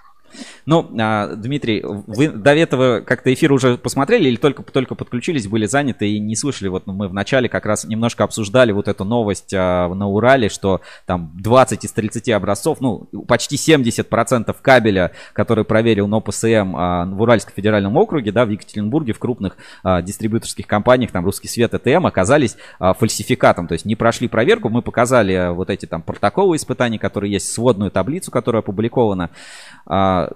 Ну, 0.65 0.89
а, 0.99 1.35
Дмитрий, 1.35 1.83
вы 1.83 2.29
до 2.29 2.53
этого 2.53 3.01
как-то 3.01 3.33
эфир 3.33 3.51
уже 3.51 3.77
посмотрели 3.77 4.29
или 4.29 4.35
только, 4.35 4.63
только 4.63 4.95
подключились, 4.95 5.47
были 5.47 5.65
заняты 5.65 6.09
и 6.09 6.19
не 6.19 6.35
слышали? 6.35 6.67
Вот 6.69 6.87
мы 6.87 7.07
в 7.07 7.13
начале 7.13 7.49
как 7.49 7.65
раз 7.65 7.85
немножко 7.85 8.23
обсуждали 8.23 8.71
вот 8.71 8.87
эту 8.87 9.03
новость 9.03 9.53
а, 9.53 9.93
на 9.93 10.07
Урале, 10.07 10.49
что 10.49 10.81
там 11.05 11.31
20 11.35 11.85
из 11.85 11.91
30 11.91 12.29
образцов, 12.29 12.81
ну, 12.81 13.09
почти 13.27 13.55
70% 13.55 14.55
кабеля, 14.61 15.11
который 15.33 15.65
проверил 15.65 16.07
НОПСМ 16.07 16.75
а, 16.75 17.05
в 17.05 17.21
Уральском 17.21 17.53
федеральном 17.55 17.97
округе, 17.97 18.31
да, 18.31 18.45
в 18.45 18.49
Екатеринбурге, 18.49 19.13
в 19.13 19.19
крупных 19.19 19.57
дистрибьюторских 20.03 20.67
компаниях, 20.67 21.11
там 21.11 21.25
Русский 21.25 21.47
Свет, 21.47 21.73
ЭТМ, 21.73 22.05
оказались 22.05 22.57
фальсификатом, 22.79 23.67
то 23.67 23.73
есть 23.73 23.85
не 23.85 23.95
прошли 23.95 24.27
проверку. 24.27 24.69
Мы 24.69 24.81
показали 24.81 25.53
вот 25.53 25.69
эти 25.69 25.85
там 25.85 26.01
протоколы 26.01 26.55
испытаний, 26.55 26.97
которые 26.97 27.31
есть, 27.33 27.51
сводную 27.51 27.91
таблицу, 27.91 28.31
которая 28.31 28.61
опубликована. 28.61 29.29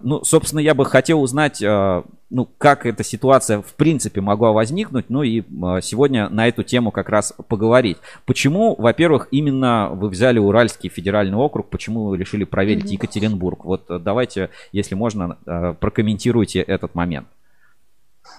Ну, 0.01 0.23
собственно, 0.23 0.59
я 0.59 0.73
бы 0.73 0.85
хотел 0.85 1.21
узнать, 1.21 1.61
а, 1.63 2.03
ну, 2.29 2.47
как 2.57 2.85
эта 2.85 3.03
ситуация 3.03 3.61
в 3.61 3.73
принципе 3.75 4.21
могла 4.21 4.51
возникнуть, 4.51 5.09
ну 5.09 5.23
и 5.23 5.43
а, 5.63 5.81
сегодня 5.81 6.29
на 6.29 6.47
эту 6.47 6.63
тему 6.63 6.91
как 6.91 7.09
раз 7.09 7.33
поговорить. 7.47 7.97
Почему, 8.25 8.75
во-первых, 8.75 9.27
именно 9.31 9.89
вы 9.91 10.09
взяли 10.09 10.39
Уральский 10.39 10.89
федеральный 10.89 11.37
округ, 11.37 11.69
почему 11.69 12.05
вы 12.05 12.17
решили 12.17 12.43
проверить 12.43 12.91
Екатеринбург? 12.91 13.65
Вот 13.65 13.85
а, 13.89 13.99
давайте, 13.99 14.49
если 14.71 14.95
можно, 14.95 15.37
прокомментируйте 15.79 16.61
этот 16.61 16.95
момент. 16.95 17.27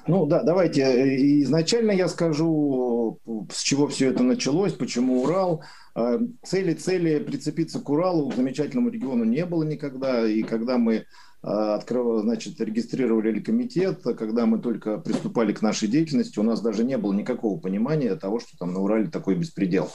Ну 0.06 0.26
да, 0.26 0.42
давайте. 0.42 0.82
э, 0.82 1.42
Изначально 1.42 1.92
я 1.92 2.08
скажу, 2.08 3.18
э, 3.26 3.30
с 3.52 3.62
чего 3.62 3.88
все 3.88 4.10
это 4.10 4.22
началось, 4.22 4.72
почему 4.72 5.22
Урал. 5.22 5.62
Э, 5.94 6.18
Цели, 6.44 6.74
цели 6.74 7.18
прицепиться 7.18 7.80
к 7.80 7.88
Уралу, 7.88 8.30
к 8.30 8.34
замечательному 8.34 8.90
региону, 8.90 9.24
не 9.24 9.44
было 9.44 9.64
никогда. 9.64 10.26
И 10.26 10.42
когда 10.42 10.78
мы 10.78 10.94
э, 10.94 11.04
открыв- 11.42 12.22
значит, 12.22 12.60
регистрировали 12.60 13.40
комитет, 13.40 14.02
когда 14.02 14.46
мы 14.46 14.58
только 14.58 14.98
приступали 14.98 15.52
к 15.52 15.62
нашей 15.62 15.88
деятельности, 15.88 16.38
у 16.38 16.42
нас 16.42 16.60
даже 16.60 16.84
не 16.84 16.98
было 16.98 17.12
никакого 17.12 17.58
понимания 17.60 18.14
того, 18.16 18.40
что 18.40 18.56
там 18.58 18.72
на 18.72 18.80
Урале 18.80 19.08
такой 19.08 19.36
беспредел. 19.36 19.90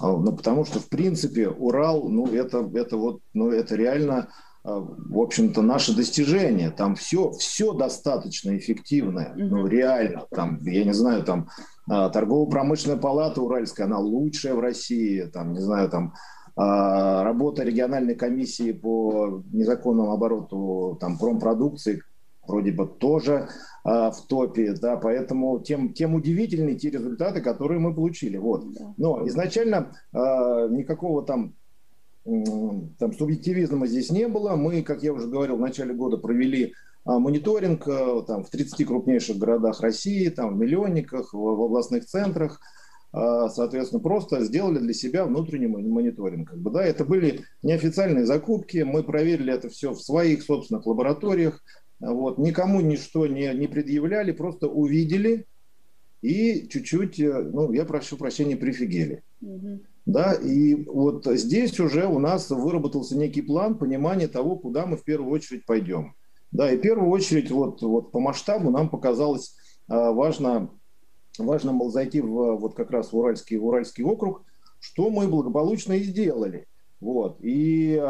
А, 0.00 0.08
Ну, 0.16 0.32
потому 0.36 0.64
что, 0.64 0.78
в 0.80 0.88
принципе, 0.88 1.48
Урал, 1.48 2.08
ну, 2.08 2.26
это, 2.26 2.68
это 2.74 2.96
вот, 2.96 3.20
ну, 3.34 3.50
это 3.50 3.74
реально, 3.76 4.28
а, 4.64 4.78
в 4.80 5.18
общем-то, 5.18 5.62
наше 5.62 5.94
достижение. 5.96 6.70
Там 6.70 6.94
все, 6.94 7.32
все 7.32 7.72
достаточно 7.72 8.56
эффективное, 8.56 9.32
ну, 9.36 9.66
реально. 9.66 10.26
Там, 10.30 10.60
я 10.62 10.84
не 10.84 10.92
знаю, 10.94 11.24
там 11.24 11.48
а, 11.90 12.08
торгово-промышленная 12.10 12.96
палата 12.98 13.40
Уральская, 13.42 13.86
она 13.86 13.98
лучшая 13.98 14.54
в 14.54 14.60
России, 14.60 15.22
там, 15.32 15.52
не 15.52 15.60
знаю, 15.60 15.88
там 15.88 16.14
а, 16.14 16.41
работа 16.54 17.62
региональной 17.62 18.14
комиссии 18.14 18.72
по 18.72 19.42
незаконному 19.52 20.12
обороту 20.12 20.98
там, 21.00 21.18
промпродукции 21.18 22.02
вроде 22.46 22.72
бы 22.72 22.86
тоже 22.86 23.48
а, 23.84 24.10
в 24.10 24.26
топе, 24.26 24.74
да, 24.74 24.96
поэтому 24.96 25.60
тем, 25.60 25.92
тем 25.92 26.14
удивительнее 26.14 26.76
те 26.76 26.90
результаты, 26.90 27.40
которые 27.40 27.80
мы 27.80 27.94
получили. 27.94 28.36
Вот. 28.36 28.64
Но 28.96 29.26
изначально 29.28 29.92
а, 30.12 30.68
никакого 30.68 31.24
там, 31.24 31.54
там 32.24 33.12
субъективизма 33.18 33.86
здесь 33.86 34.10
не 34.10 34.28
было. 34.28 34.54
Мы, 34.56 34.82
как 34.82 35.02
я 35.02 35.12
уже 35.12 35.28
говорил, 35.28 35.56
в 35.56 35.60
начале 35.60 35.94
года 35.94 36.16
провели 36.16 36.74
а, 37.04 37.18
мониторинг 37.18 37.86
а, 37.88 38.22
там, 38.22 38.44
в 38.44 38.50
30 38.50 38.86
крупнейших 38.86 39.38
городах 39.38 39.80
России, 39.80 40.28
там, 40.28 40.54
в 40.54 40.58
миллионниках, 40.58 41.32
в, 41.32 41.38
в 41.38 41.62
областных 41.62 42.06
центрах. 42.06 42.60
А, 43.12 43.48
Соответственно, 43.48 44.00
просто 44.00 44.42
сделали 44.44 44.78
для 44.78 44.94
себя 44.94 45.24
внутренний 45.26 45.66
мон- 45.66 45.88
мониторинг. 45.88 46.50
Как 46.50 46.58
бы, 46.58 46.70
да, 46.70 46.82
это 46.82 47.04
были 47.04 47.42
неофициальные 47.62 48.24
закупки. 48.24 48.78
Мы 48.78 49.02
проверили 49.02 49.52
это 49.52 49.68
все 49.68 49.92
в 49.92 50.00
своих 50.00 50.42
собственных 50.42 50.86
лабораториях. 50.86 51.62
Вот. 52.00 52.38
Никому 52.38 52.80
ничто 52.80 53.26
не, 53.26 53.52
не 53.54 53.68
предъявляли, 53.68 54.32
просто 54.32 54.66
увидели 54.66 55.46
и 56.22 56.68
чуть-чуть, 56.68 57.20
э, 57.20 57.42
ну, 57.42 57.72
я 57.72 57.84
прошу 57.84 58.16
прощения, 58.16 58.56
прифигели. 58.56 59.22
Да, 60.04 60.32
и 60.32 60.84
вот 60.86 61.26
здесь 61.26 61.78
уже 61.78 62.06
у 62.06 62.18
нас 62.18 62.50
выработался 62.50 63.16
некий 63.16 63.42
план 63.42 63.76
понимания 63.76 64.26
того, 64.26 64.56
куда 64.56 64.86
мы 64.86 64.96
в 64.96 65.04
первую 65.04 65.30
очередь 65.30 65.64
пойдем. 65.64 66.14
Да, 66.50 66.70
и 66.70 66.76
в 66.76 66.80
первую 66.80 67.10
очередь 67.10 67.50
вот, 67.50 67.82
вот 67.82 68.10
по 68.10 68.18
масштабу 68.20 68.70
нам 68.70 68.88
показалось 68.88 69.54
а, 69.88 70.12
важно, 70.12 70.70
важно 71.38 71.72
мол, 71.72 71.90
зайти 71.90 72.20
в, 72.20 72.56
вот 72.56 72.74
как 72.74 72.90
раз 72.90 73.12
в 73.12 73.16
Уральский, 73.16 73.56
в 73.56 73.66
Уральский 73.66 74.04
округ, 74.04 74.44
что 74.80 75.10
мы 75.10 75.28
благополучно 75.28 75.94
и 75.94 76.02
сделали. 76.02 76.66
Вот. 77.00 77.38
И, 77.40 78.00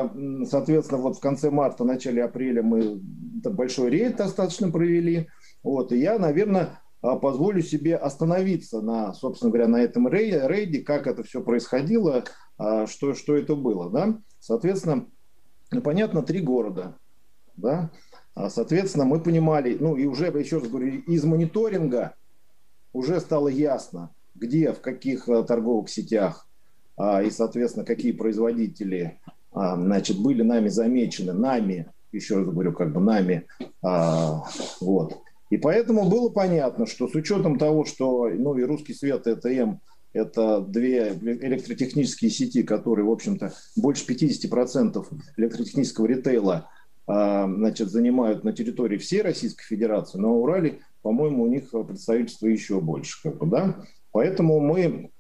соответственно, 0.49 1.01
вот 1.01 1.17
в 1.17 1.21
конце 1.21 1.51
марта, 1.51 1.85
начале 1.85 2.23
апреля 2.23 2.63
мы 2.63 3.01
большой 3.03 3.91
рейд 3.91 4.17
достаточно 4.17 4.71
провели. 4.71 5.29
Вот. 5.63 5.93
И 5.93 5.99
я, 5.99 6.19
наверное, 6.19 6.83
а, 7.03 7.17
позволю 7.17 7.63
себе 7.63 7.97
остановиться 7.97 8.81
на, 8.81 9.13
собственно 9.13 9.51
говоря, 9.51 9.69
на 9.69 9.81
этом 9.83 10.09
рей- 10.09 10.47
рейде, 10.47 10.81
как 10.81 11.07
это 11.07 11.25
все 11.25 11.43
происходило, 11.43 12.25
а, 12.59 12.87
что, 12.87 13.15
что 13.15 13.37
это 13.37 13.57
было. 13.57 13.91
Да? 13.91 14.21
Соответственно, 14.39 15.09
ну, 15.73 15.81
понятно, 15.83 16.23
три 16.23 16.41
города. 16.41 16.97
Да? 17.57 17.91
А, 18.35 18.49
Соответственно, 18.49 19.05
мы 19.05 19.21
понимали, 19.21 19.77
ну 19.79 19.97
и 19.97 20.07
уже, 20.07 20.27
еще 20.27 20.59
раз 20.59 20.69
говорю, 20.69 21.01
из 21.01 21.25
мониторинга 21.25 22.15
уже 22.93 23.21
стало 23.21 23.49
ясно, 23.49 24.11
где, 24.35 24.73
в 24.73 24.81
каких 24.81 25.29
э, 25.29 25.43
торговых 25.45 25.89
сетях 25.89 26.47
а, 26.97 27.23
и, 27.23 27.31
соответственно, 27.31 27.85
какие 27.85 28.13
производители 28.13 29.19
а, 29.53 29.77
значит, 29.77 30.19
были 30.19 30.43
нами 30.43 30.69
замечены, 30.69 31.33
нами, 31.33 31.91
еще 32.13 32.37
раз 32.37 32.47
говорю, 32.47 32.73
как 32.73 32.93
бы 32.93 33.01
нами, 33.01 33.47
а, 33.83 34.45
вот. 34.81 35.23
И 35.51 35.59
поэтому 35.59 36.09
было 36.09 36.31
понятно, 36.31 36.87
что 36.87 37.09
с 37.09 37.15
учетом 37.15 37.59
того, 37.59 37.85
что 37.85 38.29
ну, 38.29 38.57
и 38.57 38.63
русский 38.63 38.95
свет, 38.95 39.27
это 39.27 39.51
М, 39.51 39.81
это 40.13 40.61
две 40.61 41.09
электротехнические 41.13 42.31
сети, 42.31 42.63
которые, 42.63 43.07
в 43.07 43.11
общем-то, 43.11 43.53
больше 43.77 44.05
50% 44.07 45.07
электротехнического 45.39 46.07
ритейла 46.07 46.69
значит, 47.07 47.91
занимают 47.91 48.45
на 48.45 48.53
территории 48.53 48.99
всей 48.99 49.23
Российской 49.23 49.65
Федерации, 49.65 50.19
на 50.19 50.31
Урале, 50.31 50.81
по-моему, 51.03 51.45
у 51.45 51.49
них 51.49 51.71
представительство 51.71 52.47
еще 52.47 52.81
больше. 52.81 53.23
Как 53.23 53.39
бы, 53.39 53.47
да? 53.47 53.85
Поэтому 54.13 54.61
мы, 54.61 55.11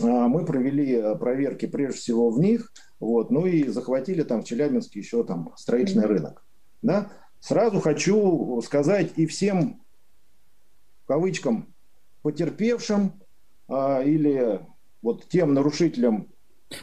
мы 0.00 0.44
провели 0.44 1.02
проверки 1.18 1.66
прежде 1.66 1.98
всего 1.98 2.30
в 2.30 2.38
них, 2.38 2.72
вот, 3.00 3.30
ну 3.30 3.46
и 3.46 3.68
захватили 3.68 4.22
там 4.22 4.42
в 4.42 4.44
Челябинске 4.44 5.00
еще 5.00 5.24
там 5.24 5.52
строительный 5.56 6.04
mm-hmm. 6.04 6.08
рынок. 6.08 6.44
Да? 6.82 7.12
Сразу 7.40 7.80
хочу 7.80 8.60
сказать 8.64 9.12
и 9.16 9.26
всем, 9.26 9.82
в 11.04 11.06
кавычкам, 11.06 11.74
потерпевшим 12.22 13.12
а, 13.68 14.02
или 14.02 14.60
вот 15.02 15.28
тем 15.28 15.54
нарушителям 15.54 16.28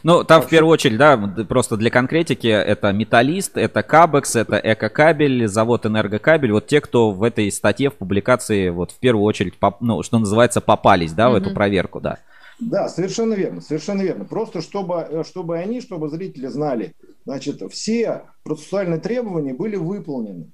ну, 0.02 0.24
там 0.24 0.42
в 0.42 0.48
первую 0.48 0.72
очередь, 0.72 0.96
да, 0.96 1.16
просто 1.48 1.76
для 1.76 1.90
конкретики, 1.90 2.46
это 2.46 2.92
Металлист, 2.92 3.56
это 3.56 3.82
Кабекс, 3.82 4.34
это 4.34 4.60
Экокабель, 4.62 5.46
завод 5.46 5.84
Энергокабель, 5.84 6.52
вот 6.52 6.66
те, 6.66 6.80
кто 6.80 7.10
в 7.10 7.22
этой 7.22 7.50
статье, 7.52 7.90
в 7.90 7.94
публикации, 7.94 8.70
вот 8.70 8.92
в 8.92 8.98
первую 8.98 9.24
очередь, 9.24 9.58
поп, 9.58 9.80
ну, 9.80 10.02
что 10.02 10.18
называется, 10.18 10.60
попались, 10.60 11.12
да, 11.12 11.26
mm-hmm. 11.26 11.32
в 11.32 11.34
эту 11.34 11.54
проверку, 11.54 12.00
да. 12.00 12.18
Да, 12.60 12.88
совершенно 12.88 13.34
верно, 13.34 13.60
совершенно 13.60 14.02
верно. 14.02 14.24
Просто 14.24 14.62
чтобы, 14.62 15.06
э, 15.08 15.24
чтобы 15.24 15.58
они, 15.58 15.80
чтобы 15.80 16.08
зрители 16.08 16.46
знали, 16.46 16.94
значит, 17.24 17.62
все 17.72 18.22
процессуальные 18.42 19.00
требования 19.00 19.54
были 19.54 19.76
выполнены. 19.76 20.52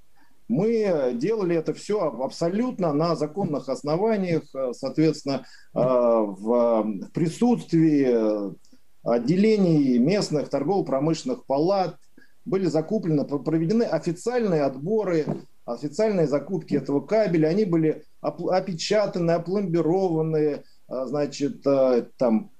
Мы 0.48 1.12
делали 1.14 1.54
это 1.54 1.74
все 1.74 2.00
абсолютно 2.00 2.92
на 2.92 3.14
законных 3.14 3.68
основаниях, 3.68 4.42
э, 4.54 4.72
соответственно, 4.72 5.44
э, 5.74 5.78
в 5.78 7.08
присутствии 7.12 8.50
отделений 9.02 9.98
местных 9.98 10.48
торгово-промышленных 10.48 11.44
палат, 11.46 11.96
были 12.44 12.66
закуплены, 12.66 13.24
проведены 13.24 13.84
официальные 13.84 14.62
отборы, 14.62 15.26
официальные 15.64 16.26
закупки 16.26 16.74
этого 16.74 17.00
кабеля, 17.00 17.48
они 17.48 17.64
были 17.64 18.04
опечатаны, 18.20 19.32
опломбированы, 19.32 20.64
а, 20.88 21.06
значит, 21.06 21.66
а, 21.66 22.06
там 22.16 22.50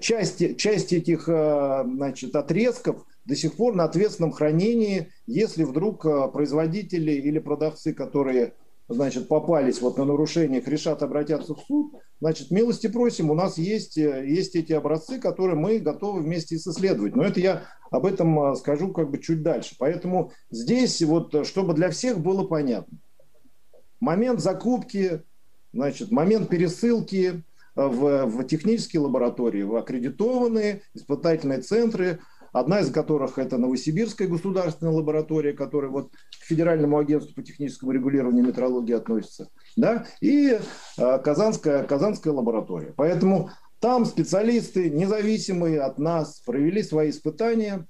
части, 0.00 0.54
части 0.54 0.96
этих 0.96 1.28
а, 1.28 1.84
значит, 1.84 2.36
отрезков 2.36 3.04
до 3.24 3.36
сих 3.36 3.56
пор 3.56 3.74
на 3.74 3.84
ответственном 3.84 4.32
хранении, 4.32 5.12
если 5.26 5.64
вдруг 5.64 6.02
производители 6.32 7.12
или 7.12 7.38
продавцы, 7.38 7.92
которые 7.92 8.54
значит, 8.94 9.28
попались 9.28 9.80
вот 9.80 9.98
на 9.98 10.04
нарушениях, 10.04 10.68
решат 10.68 11.02
обратятся 11.02 11.54
в 11.54 11.60
суд, 11.60 11.92
значит, 12.20 12.50
милости 12.50 12.86
просим, 12.86 13.30
у 13.30 13.34
нас 13.34 13.58
есть, 13.58 13.96
есть 13.96 14.56
эти 14.56 14.72
образцы, 14.72 15.18
которые 15.18 15.56
мы 15.56 15.78
готовы 15.78 16.22
вместе 16.22 16.56
исследовать. 16.56 17.16
Но 17.16 17.24
это 17.24 17.40
я 17.40 17.64
об 17.90 18.06
этом 18.06 18.54
скажу 18.56 18.92
как 18.92 19.10
бы 19.10 19.18
чуть 19.18 19.42
дальше. 19.42 19.76
Поэтому 19.78 20.32
здесь 20.50 21.02
вот, 21.02 21.46
чтобы 21.46 21.74
для 21.74 21.90
всех 21.90 22.20
было 22.20 22.46
понятно, 22.46 22.98
момент 24.00 24.40
закупки, 24.40 25.22
значит, 25.72 26.10
момент 26.10 26.48
пересылки, 26.48 27.44
в, 27.74 28.26
в 28.26 28.44
технические 28.44 29.00
лаборатории, 29.00 29.62
в 29.62 29.76
аккредитованные 29.76 30.82
испытательные 30.94 31.60
центры, 31.60 32.20
одна 32.52 32.80
из 32.80 32.90
которых 32.90 33.38
это 33.38 33.58
Новосибирская 33.58 34.28
государственная 34.28 34.92
лаборатория, 34.92 35.52
которая 35.52 35.90
вот 35.90 36.10
к 36.12 36.44
Федеральному 36.44 36.98
агентству 36.98 37.34
по 37.34 37.42
техническому 37.42 37.92
регулированию 37.92 38.44
метрологии 38.44 38.94
относится, 38.94 39.48
да, 39.76 40.06
и 40.20 40.58
э, 40.98 41.18
Казанская, 41.18 41.84
Казанская 41.84 42.32
лаборатория. 42.32 42.92
Поэтому 42.96 43.50
там 43.80 44.04
специалисты, 44.04 44.90
независимые 44.90 45.80
от 45.80 45.98
нас, 45.98 46.40
провели 46.46 46.82
свои 46.82 47.10
испытания, 47.10 47.86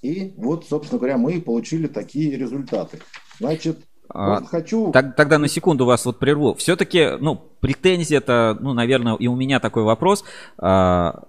и 0.00 0.34
вот, 0.36 0.66
собственно 0.66 0.98
говоря, 0.98 1.18
мы 1.18 1.40
получили 1.40 1.88
такие 1.88 2.36
результаты. 2.36 3.00
Значит, 3.40 3.78
а, 4.08 4.40
вот 4.40 4.48
хочу... 4.48 4.92
Так, 4.92 5.16
тогда 5.16 5.38
на 5.38 5.48
секунду 5.48 5.84
вас 5.84 6.06
вот 6.06 6.18
прерву. 6.18 6.54
Все-таки, 6.54 7.16
ну, 7.18 7.36
претензия 7.60 8.18
это, 8.18 8.56
ну, 8.60 8.72
наверное, 8.74 9.16
и 9.16 9.26
у 9.26 9.36
меня 9.36 9.60
такой 9.60 9.82
вопрос. 9.82 10.24
А, 10.56 11.24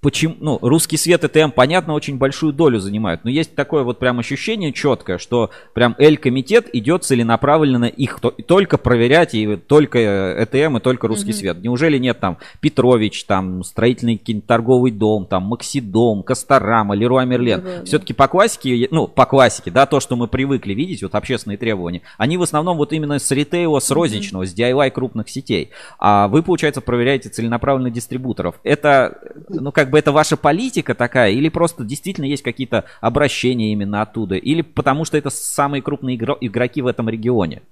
почему, 0.00 0.36
ну, 0.40 0.58
русский 0.62 0.96
свет 0.96 1.24
и 1.24 1.28
ТМ, 1.28 1.50
понятно, 1.50 1.94
очень 1.94 2.16
большую 2.16 2.52
долю 2.52 2.78
занимают, 2.78 3.24
но 3.24 3.30
есть 3.30 3.54
такое 3.54 3.82
вот 3.82 3.98
прям 3.98 4.18
ощущение 4.18 4.72
четкое, 4.72 5.18
что 5.18 5.50
прям 5.74 5.94
Л-комитет 5.98 6.68
идет 6.72 7.04
целенаправленно 7.04 7.84
их 7.84 8.18
то, 8.20 8.30
только 8.30 8.78
проверять, 8.78 9.34
и 9.34 9.56
только 9.56 9.98
ЭТМ, 10.42 10.78
и 10.78 10.80
только 10.80 11.06
русский 11.06 11.30
mm-hmm. 11.30 11.34
свет. 11.34 11.62
Неужели 11.62 11.98
нет 11.98 12.20
там 12.20 12.38
Петрович, 12.60 13.24
там 13.24 13.62
строительный 13.62 14.16
торговый 14.46 14.90
дом, 14.90 15.26
там 15.26 15.44
Максидом, 15.44 16.22
Косторама, 16.22 16.94
Леруа 16.94 17.24
Мерлен. 17.24 17.60
Mm-hmm. 17.60 17.84
Все-таки 17.84 18.12
по 18.14 18.28
классике, 18.28 18.88
ну, 18.90 19.06
по 19.06 19.26
классике, 19.26 19.70
да, 19.70 19.86
то, 19.86 20.00
что 20.00 20.16
мы 20.16 20.28
привыкли 20.28 20.72
видеть, 20.72 21.02
вот 21.02 21.14
общественные 21.14 21.58
требования, 21.58 22.02
они 22.16 22.36
в 22.38 22.42
основном 22.42 22.78
вот 22.78 22.92
именно 22.92 23.18
с 23.18 23.30
ритейла, 23.30 23.80
с 23.80 23.90
розничного, 23.90 24.44
mm-hmm. 24.44 24.46
с 24.46 24.54
DIY 24.54 24.90
крупных 24.90 25.28
сетей. 25.28 25.70
А 25.98 26.28
вы, 26.28 26.42
получается, 26.42 26.80
проверяете 26.80 27.28
целенаправленно 27.28 27.90
дистрибуторов. 27.90 28.54
Это, 28.62 29.18
ну, 29.48 29.72
как 29.72 29.89
бы 29.90 29.98
это 29.98 30.12
ваша 30.12 30.36
политика 30.36 30.94
такая, 30.94 31.32
или 31.32 31.48
просто 31.48 31.84
действительно 31.84 32.26
есть 32.26 32.42
какие-то 32.42 32.84
обращения 33.00 33.72
именно 33.72 34.02
оттуда, 34.02 34.36
или 34.36 34.62
потому 34.62 35.04
что 35.04 35.18
это 35.18 35.30
самые 35.30 35.82
крупные 35.82 36.16
игроки 36.16 36.82
в 36.82 36.86
этом 36.86 37.08
регионе? 37.08 37.62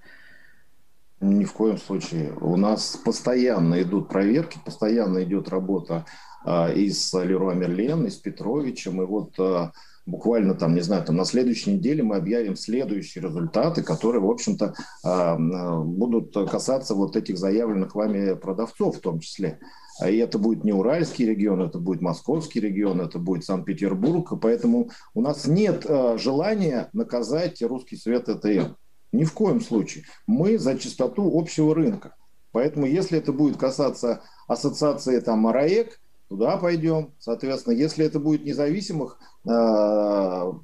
Ни 1.21 1.45
в 1.45 1.53
коем 1.53 1.79
случае. 1.79 2.33
У 2.41 2.57
нас 2.57 2.97
постоянно 3.05 3.83
идут 3.83 4.09
проверки, 4.09 4.59
постоянно 4.65 5.25
идет 5.25 5.49
работа 5.49 6.05
а, 6.45 6.71
и 6.71 6.91
с 6.91 7.13
Леруа 7.13 7.55
Мерлен, 7.55 8.07
и 8.07 8.11
с 8.11 8.17
Петровичем, 8.17 9.03
и 9.03 9.05
вот 9.05 9.33
а, 9.41 9.73
буквально 10.07 10.55
там, 10.55 10.75
не 10.75 10.81
знаю, 10.81 11.05
там 11.05 11.17
на 11.17 11.25
следующей 11.25 11.73
неделе 11.73 12.05
мы 12.05 12.17
объявим 12.17 12.55
следующие 12.55 13.25
результаты, 13.25 13.83
которые, 13.83 14.23
в 14.23 14.31
общем-то, 14.31 14.75
а, 15.05 15.37
будут 15.37 16.35
касаться 16.49 16.95
вот 16.95 17.17
этих 17.17 17.37
заявленных 17.37 17.97
вами 17.97 18.35
продавцов 18.35 18.99
в 18.99 19.01
том 19.01 19.19
числе. 19.19 19.59
И 20.07 20.17
это 20.19 20.39
будет 20.39 20.65
не 20.65 20.73
Уральский 20.73 21.27
регион, 21.27 21.63
это 21.63 21.79
будет 21.79 22.01
Московский 22.01 22.61
регион, 22.61 23.01
это 23.01 23.19
будет 23.19 23.45
Санкт-Петербург. 23.45 24.33
Поэтому 24.41 24.91
у 25.15 25.21
нас 25.21 25.47
нет 25.47 25.85
э, 25.89 26.17
желания 26.19 26.89
наказать 26.93 27.61
русский 27.63 27.97
свет 27.97 28.29
ЭТМ. 28.29 28.75
Ни 29.13 29.25
в 29.25 29.33
коем 29.33 29.61
случае. 29.61 30.05
Мы 30.27 30.59
за 30.59 30.79
чистоту 30.79 31.39
общего 31.39 31.75
рынка. 31.75 32.15
Поэтому 32.53 32.87
если 32.87 33.19
это 33.19 33.33
будет 33.33 33.57
касаться 33.57 34.23
ассоциации 34.47 35.19
там 35.21 35.47
АРАЭК, 35.47 35.99
туда 36.29 36.57
пойдем. 36.59 37.15
Соответственно, 37.19 37.75
если 37.75 38.05
это 38.05 38.21
будет 38.21 38.45
независимых 38.45 39.19
э, 39.45 39.49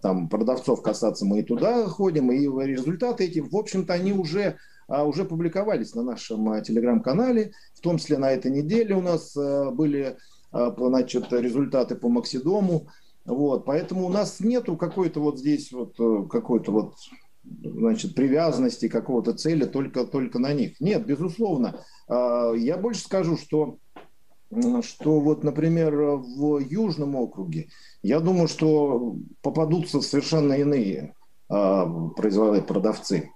там, 0.02 0.28
продавцов 0.28 0.82
касаться, 0.82 1.24
мы 1.24 1.40
и 1.40 1.42
туда 1.42 1.86
ходим. 1.86 2.30
И 2.30 2.40
результаты 2.66 3.24
эти, 3.24 3.40
в 3.40 3.56
общем-то, 3.56 3.92
они 3.92 4.12
уже 4.12 4.42
а, 4.44 4.56
уже 4.88 5.24
публиковались 5.24 5.94
на 5.94 6.02
нашем 6.02 6.48
а, 6.50 6.60
телеграм-канале, 6.60 7.52
в 7.74 7.80
том 7.80 7.98
числе 7.98 8.18
на 8.18 8.30
этой 8.30 8.50
неделе 8.50 8.94
у 8.94 9.00
нас 9.00 9.36
а, 9.36 9.70
были 9.70 10.16
значит, 10.52 11.32
результаты 11.32 11.96
по 11.96 12.08
Максидому. 12.08 12.88
Вот, 13.24 13.64
поэтому 13.64 14.06
у 14.06 14.08
нас 14.08 14.38
нету 14.40 14.76
какой-то 14.76 15.18
вот 15.18 15.38
здесь 15.38 15.72
вот 15.72 15.98
э, 15.98 16.28
какой-то 16.30 16.70
вот 16.70 16.94
значит, 17.42 18.14
привязанности, 18.14 18.86
какого-то 18.86 19.32
цели 19.32 19.64
только, 19.64 20.04
только 20.04 20.38
на 20.38 20.52
них. 20.52 20.78
Нет, 20.78 21.04
безусловно. 21.06 21.80
Я 22.08 22.76
больше 22.76 23.00
скажу, 23.00 23.36
что 23.36 23.78
что 24.82 25.20
вот, 25.20 25.42
например, 25.42 25.94
в 25.96 26.58
Южном 26.58 27.16
округе, 27.16 27.70
я 28.02 28.20
думаю, 28.20 28.46
что 28.46 29.16
попадутся 29.40 30.00
совершенно 30.00 30.52
иные 30.52 31.14
производители, 31.48 32.66
продавцы. 32.66 33.30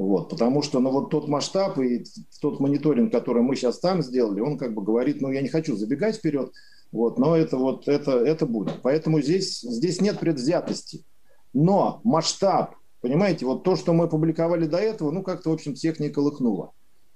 Вот, 0.00 0.30
потому 0.30 0.62
что 0.62 0.80
ну, 0.80 0.90
вот 0.90 1.10
тот 1.10 1.28
масштаб 1.28 1.78
и 1.78 2.06
тот 2.40 2.58
мониторинг, 2.58 3.12
который 3.12 3.42
мы 3.42 3.54
сейчас 3.54 3.80
там 3.80 4.00
сделали, 4.00 4.40
он 4.40 4.56
как 4.56 4.72
бы 4.72 4.82
говорит, 4.82 5.20
ну 5.20 5.30
я 5.30 5.42
не 5.42 5.48
хочу 5.48 5.76
забегать 5.76 6.16
вперед, 6.16 6.50
вот, 6.90 7.18
но 7.18 7.36
это 7.36 7.58
вот 7.58 7.86
это, 7.86 8.12
это 8.12 8.46
будет. 8.46 8.80
Поэтому 8.80 9.20
здесь, 9.20 9.60
здесь 9.60 10.00
нет 10.00 10.18
предвзятости. 10.18 11.04
Но 11.52 12.00
масштаб, 12.02 12.76
понимаете, 13.02 13.44
вот 13.44 13.62
то, 13.62 13.76
что 13.76 13.92
мы 13.92 14.08
публиковали 14.08 14.64
до 14.64 14.78
этого, 14.78 15.10
ну 15.10 15.22
как-то, 15.22 15.50
в 15.50 15.52
общем, 15.52 15.74
всех 15.74 16.00
не 16.00 16.08
колыхнуло. 16.08 16.72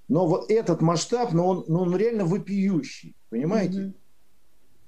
Но 0.09 0.27
вот 0.27 0.51
этот 0.51 0.83
масштаб, 0.83 1.33
ну 1.33 1.47
он, 1.47 1.65
ну, 1.67 1.81
он 1.81 1.97
реально 1.97 2.27
вопиющий, 2.27 3.17
понимаете? 3.31 3.79
Mm-hmm. 3.79 3.95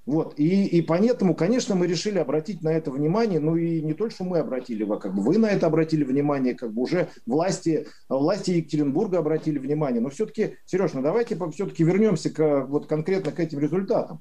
Вот. 0.07 0.35
И, 0.39 0.67
и 0.67 0.83
поэтому, 0.83 1.35
конечно, 1.35 1.75
мы 1.75 1.89
решили 1.89 2.19
обратить 2.19 2.63
на 2.63 2.69
это 2.69 2.93
внимание, 2.93 3.41
ну 3.41 3.57
и 3.57 3.83
не 3.83 3.93
только, 3.93 4.15
что 4.15 4.25
мы 4.25 4.39
обратили, 4.39 4.85
вы, 4.85 5.01
как 5.01 5.13
бы 5.13 5.21
вы 5.21 5.37
на 5.37 5.47
это 5.47 5.67
обратили 5.67 6.05
внимание, 6.05 6.55
как 6.55 6.73
бы 6.73 6.83
уже 6.83 7.09
власти, 7.27 7.89
власти 8.09 8.53
Екатеринбурга 8.53 9.19
обратили 9.19 9.59
внимание. 9.59 10.01
Но 10.01 10.09
все-таки, 10.11 10.59
Сереж, 10.65 10.93
ну 10.93 11.03
давайте 11.03 11.37
все-таки 11.51 11.83
вернемся 11.83 12.31
к, 12.31 12.67
вот 12.67 12.87
конкретно 12.87 13.33
к 13.33 13.41
этим 13.41 13.59
результатам, 13.59 14.21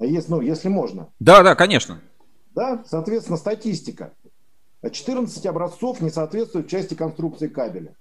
если, 0.00 0.32
ну, 0.32 0.40
если 0.40 0.68
можно. 0.68 1.08
Да, 1.20 1.44
да, 1.44 1.54
конечно. 1.54 2.00
Да, 2.54 2.82
соответственно, 2.84 3.38
статистика. 3.38 4.12
14 4.90 5.46
образцов 5.46 6.00
не 6.00 6.10
соответствуют 6.10 6.66
части 6.66 6.94
конструкции 6.94 7.46
кабеля. 7.46 7.94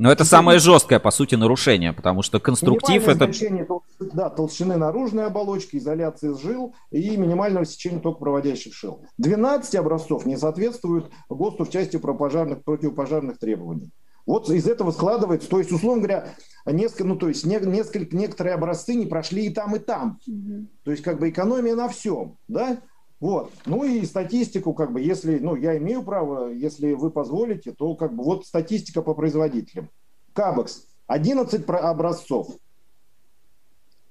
Но 0.00 0.10
это 0.10 0.24
самое 0.24 0.58
жесткое, 0.58 0.98
по 0.98 1.10
сути, 1.10 1.34
нарушение, 1.34 1.92
потому 1.92 2.22
что 2.22 2.40
конструктив 2.40 3.06
это... 3.06 3.26
Значение, 3.26 3.68
да, 4.14 4.30
толщины 4.30 4.78
наружной 4.78 5.26
оболочки, 5.26 5.76
изоляции 5.76 6.32
жил 6.40 6.74
и 6.90 7.18
минимального 7.18 7.66
сечения 7.66 8.00
токопроводящих 8.00 8.72
шил. 8.72 9.04
12 9.18 9.74
образцов 9.74 10.24
не 10.24 10.38
соответствуют 10.38 11.12
ГОСТу 11.28 11.66
в 11.66 11.70
части 11.70 11.98
пожарных, 11.98 12.64
противопожарных 12.64 13.38
требований. 13.38 13.90
Вот 14.24 14.48
из 14.48 14.66
этого 14.66 14.90
складывается, 14.90 15.50
то 15.50 15.58
есть, 15.58 15.70
условно 15.70 16.04
говоря, 16.04 16.34
несколько, 16.64 17.04
ну, 17.04 17.16
то 17.16 17.28
есть, 17.28 17.44
несколько, 17.44 18.16
некоторые 18.16 18.54
образцы 18.54 18.94
не 18.94 19.04
прошли 19.04 19.48
и 19.48 19.50
там, 19.50 19.76
и 19.76 19.80
там. 19.80 20.18
Угу. 20.26 20.66
То 20.84 20.92
есть, 20.92 21.02
как 21.02 21.20
бы 21.20 21.28
экономия 21.28 21.74
на 21.74 21.90
всем, 21.90 22.38
да? 22.48 22.80
Вот. 23.20 23.52
Ну 23.66 23.84
и 23.84 24.04
статистику, 24.06 24.72
как 24.72 24.92
бы, 24.92 25.00
если, 25.00 25.38
ну, 25.38 25.54
я 25.54 25.76
имею 25.76 26.02
право, 26.02 26.48
если 26.48 26.94
вы 26.94 27.10
позволите, 27.10 27.72
то, 27.72 27.94
как 27.94 28.14
бы, 28.14 28.24
вот 28.24 28.46
статистика 28.46 29.02
по 29.02 29.14
производителям. 29.14 29.90
Кабекс, 30.32 30.86
11 31.06 31.68
образцов. 31.68 32.48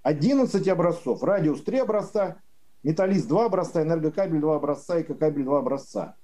11 0.03 0.68
образцов. 0.68 1.24
Радиус 1.24 1.64
3 1.64 1.80
образца, 1.80 2.38
металлист 2.84 3.28
2 3.28 3.45
образца, 3.45 3.82
энергокабель 3.82 4.39
2 4.39 4.55
образца, 4.55 5.01
экокабель 5.01 5.43
2 5.43 5.60
образца. 5.60 6.16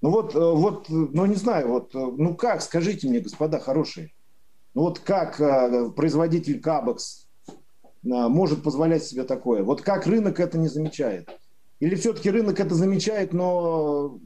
Ну 0.00 0.10
вот, 0.10 0.34
э, 0.34 0.38
вот, 0.38 0.86
ну 0.88 1.26
не 1.26 1.36
знаю, 1.36 1.68
вот, 1.68 1.94
э, 1.94 1.98
ну 1.98 2.34
как, 2.34 2.60
скажите 2.60 3.08
мне, 3.08 3.20
господа 3.20 3.60
хорошие, 3.60 4.10
ну 4.74 4.82
вот 4.82 4.98
как 4.98 5.40
э, 5.40 5.90
производитель 5.94 6.60
Кабекс 6.60 7.28
может 8.02 8.64
позволять 8.64 9.04
себе 9.04 9.22
такое? 9.22 9.62
Вот 9.62 9.80
как 9.82 10.08
рынок 10.08 10.40
это 10.40 10.58
не 10.58 10.66
замечает? 10.66 11.28
Или 11.82 11.96
все-таки 11.96 12.30
рынок 12.30 12.60
это 12.60 12.76
замечает, 12.76 13.32
но 13.32 14.20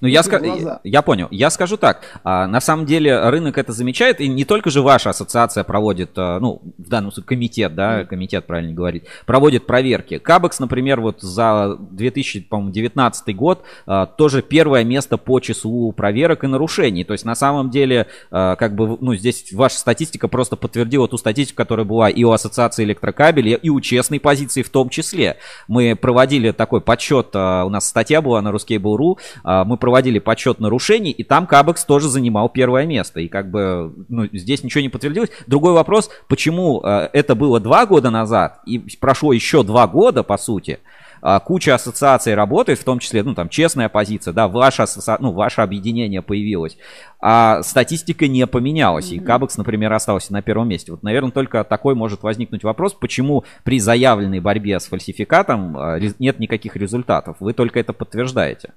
ну, 0.00 0.08
я, 0.08 0.20
ска- 0.20 0.80
я 0.84 1.02
понял. 1.02 1.28
Я 1.30 1.50
скажу 1.50 1.76
так. 1.76 2.02
А, 2.24 2.46
на 2.46 2.60
самом 2.60 2.86
деле 2.86 3.28
рынок 3.28 3.58
это 3.58 3.72
замечает, 3.72 4.20
и 4.20 4.28
не 4.28 4.44
только 4.44 4.70
же 4.70 4.82
ваша 4.82 5.10
ассоциация 5.10 5.64
проводит, 5.64 6.12
а, 6.16 6.38
ну, 6.40 6.62
в 6.78 6.88
данном 6.88 7.12
случае 7.12 7.28
комитет, 7.28 7.74
да, 7.74 8.04
комитет, 8.04 8.46
правильно 8.46 8.72
говорить, 8.72 9.04
проводит 9.26 9.66
проверки. 9.66 10.18
Кабекс, 10.18 10.60
например, 10.60 11.00
вот 11.00 11.20
за 11.20 11.76
2019 11.78 13.36
год 13.36 13.64
а, 13.86 14.06
тоже 14.06 14.42
первое 14.42 14.84
место 14.84 15.16
по 15.16 15.40
числу 15.40 15.92
проверок 15.92 16.44
и 16.44 16.46
нарушений. 16.46 17.04
То 17.04 17.12
есть, 17.12 17.24
на 17.24 17.34
самом 17.34 17.70
деле, 17.70 18.06
как 18.30 18.74
бы, 18.74 18.96
ну, 19.00 19.14
здесь 19.14 19.52
ваша 19.52 19.78
статистика 19.78 20.28
просто 20.28 20.56
подтвердила 20.56 21.08
ту 21.08 21.18
статистику, 21.18 21.56
которая 21.56 21.84
была 21.84 22.08
и 22.08 22.24
у 22.24 22.30
ассоциации 22.30 22.84
электрокабелей, 22.84 23.54
и 23.54 23.68
у 23.68 23.80
честной 23.80 24.20
позиции 24.20 24.62
в 24.62 24.70
том 24.70 24.88
числе. 24.88 25.38
Мы 25.68 25.96
проводили 25.96 26.52
такой 26.52 26.80
подсчет, 26.80 27.34
у 27.34 27.68
нас 27.68 27.88
статья 27.88 28.22
была 28.22 28.40
на 28.42 28.48
Ruskable.ru, 28.48 29.18
мы 29.64 29.76
проводили 29.82 30.20
подсчет 30.20 30.60
нарушений, 30.60 31.10
и 31.10 31.24
там 31.24 31.48
Кабекс 31.48 31.84
тоже 31.84 32.08
занимал 32.08 32.48
первое 32.48 32.86
место. 32.86 33.18
И 33.18 33.26
как 33.26 33.50
бы, 33.50 33.92
ну, 34.08 34.28
здесь 34.32 34.62
ничего 34.62 34.80
не 34.80 34.88
подтвердилось. 34.88 35.30
Другой 35.48 35.72
вопрос, 35.72 36.08
почему 36.28 36.80
э, 36.84 37.08
это 37.12 37.34
было 37.34 37.58
два 37.58 37.84
года 37.84 38.10
назад, 38.10 38.60
и 38.64 38.78
прошло 39.00 39.32
еще 39.32 39.64
два 39.64 39.88
года, 39.88 40.22
по 40.22 40.38
сути, 40.38 40.78
а, 41.20 41.40
куча 41.40 41.74
ассоциаций 41.74 42.34
работает, 42.34 42.78
в 42.78 42.84
том 42.84 43.00
числе, 43.00 43.24
ну, 43.24 43.34
там, 43.34 43.48
честная 43.48 43.88
позиция, 43.88 44.32
да, 44.32 44.46
ваше, 44.46 44.82
асоци... 44.82 45.16
ну, 45.18 45.32
ваше 45.32 45.62
объединение 45.62 46.22
появилось, 46.22 46.76
а 47.20 47.64
статистика 47.64 48.28
не 48.28 48.46
поменялась, 48.46 49.10
mm-hmm. 49.10 49.16
и 49.16 49.20
Кабекс, 49.20 49.56
например, 49.56 49.92
остался 49.92 50.32
на 50.32 50.42
первом 50.42 50.68
месте. 50.68 50.92
Вот, 50.92 51.02
наверное, 51.02 51.32
только 51.32 51.64
такой 51.64 51.96
может 51.96 52.22
возникнуть 52.22 52.62
вопрос, 52.62 52.94
почему 52.94 53.44
при 53.64 53.80
заявленной 53.80 54.40
борьбе 54.40 54.78
с 54.78 54.86
фальсификатом 54.86 55.76
а, 55.76 55.98
нет 56.20 56.38
никаких 56.38 56.76
результатов. 56.76 57.36
Вы 57.40 57.52
только 57.52 57.80
это 57.80 57.92
подтверждаете. 57.92 58.72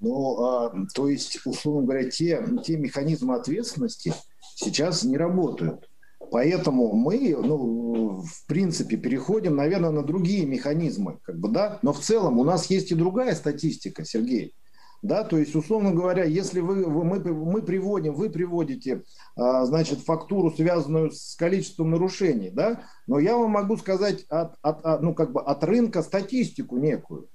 Ну, 0.00 0.42
а, 0.42 0.72
то 0.94 1.08
есть, 1.08 1.40
условно 1.44 1.82
говоря, 1.82 2.10
те, 2.10 2.42
те 2.64 2.76
механизмы 2.76 3.34
ответственности 3.34 4.14
сейчас 4.54 5.04
не 5.04 5.16
работают. 5.16 5.88
Поэтому 6.30 6.92
мы, 6.92 7.36
ну, 7.36 8.22
в 8.22 8.46
принципе, 8.46 8.96
переходим, 8.96 9.56
наверное, 9.56 9.90
на 9.90 10.02
другие 10.02 10.46
механизмы, 10.46 11.18
как 11.22 11.38
бы, 11.38 11.48
да. 11.48 11.78
Но 11.82 11.92
в 11.92 12.00
целом 12.00 12.38
у 12.38 12.44
нас 12.44 12.66
есть 12.66 12.92
и 12.92 12.94
другая 12.94 13.34
статистика, 13.34 14.04
Сергей. 14.04 14.54
Да, 15.02 15.24
то 15.24 15.38
есть, 15.38 15.54
условно 15.56 15.92
говоря, 15.92 16.24
если 16.24 16.60
вы, 16.60 16.84
вы, 16.84 17.04
мы, 17.04 17.20
мы 17.20 17.62
приводим, 17.62 18.14
вы 18.14 18.28
приводите, 18.28 19.02
а, 19.34 19.64
значит, 19.64 20.00
фактуру, 20.00 20.50
связанную 20.50 21.10
с 21.10 21.36
количеством 21.36 21.90
нарушений, 21.90 22.50
да, 22.50 22.82
но 23.06 23.18
я 23.18 23.36
вам 23.38 23.50
могу 23.52 23.78
сказать 23.78 24.26
от, 24.28 24.56
от, 24.60 24.84
от, 24.84 25.00
ну, 25.00 25.14
как 25.14 25.32
бы 25.32 25.40
от 25.40 25.64
рынка 25.64 26.02
статистику 26.02 26.76
некую. 26.76 27.28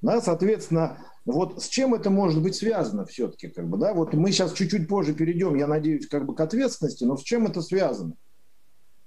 Да, 0.00 0.20
соответственно, 0.20 0.98
вот 1.32 1.62
с 1.62 1.68
чем 1.68 1.94
это 1.94 2.10
может 2.10 2.42
быть 2.42 2.54
связано 2.54 3.04
все-таки, 3.04 3.48
как 3.48 3.68
бы, 3.68 3.76
да? 3.76 3.92
Вот 3.92 4.14
мы 4.14 4.32
сейчас 4.32 4.52
чуть-чуть 4.52 4.88
позже 4.88 5.12
перейдем, 5.14 5.56
я 5.56 5.66
надеюсь, 5.66 6.08
как 6.08 6.24
бы 6.24 6.34
к 6.34 6.40
ответственности, 6.40 7.04
но 7.04 7.16
с 7.16 7.22
чем 7.22 7.46
это 7.46 7.60
связано? 7.60 8.14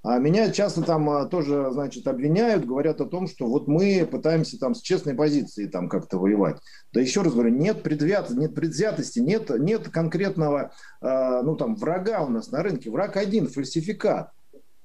А 0.03 0.17
меня 0.17 0.51
часто 0.51 0.81
там 0.81 1.07
а, 1.11 1.25
тоже, 1.25 1.69
значит, 1.71 2.07
обвиняют, 2.07 2.65
говорят 2.65 3.01
о 3.01 3.05
том, 3.05 3.27
что 3.27 3.45
вот 3.45 3.67
мы 3.67 4.07
пытаемся 4.09 4.57
там 4.57 4.73
с 4.73 4.81
честной 4.81 5.13
позиции 5.13 5.67
там 5.67 5.89
как-то 5.89 6.17
воевать. 6.17 6.57
Да 6.91 6.99
еще 6.99 7.21
раз 7.21 7.33
говорю, 7.33 7.51
нет, 7.51 7.83
предвзят, 7.83 8.31
нет 8.31 8.55
предвзятости, 8.55 9.19
нет, 9.19 9.51
нет 9.59 9.89
конкретного, 9.89 10.71
э, 11.01 11.41
ну 11.43 11.55
там, 11.55 11.75
врага 11.75 12.21
у 12.21 12.29
нас 12.29 12.51
на 12.51 12.63
рынке. 12.63 12.89
Враг 12.89 13.15
один, 13.15 13.47
фальсификат. 13.47 14.31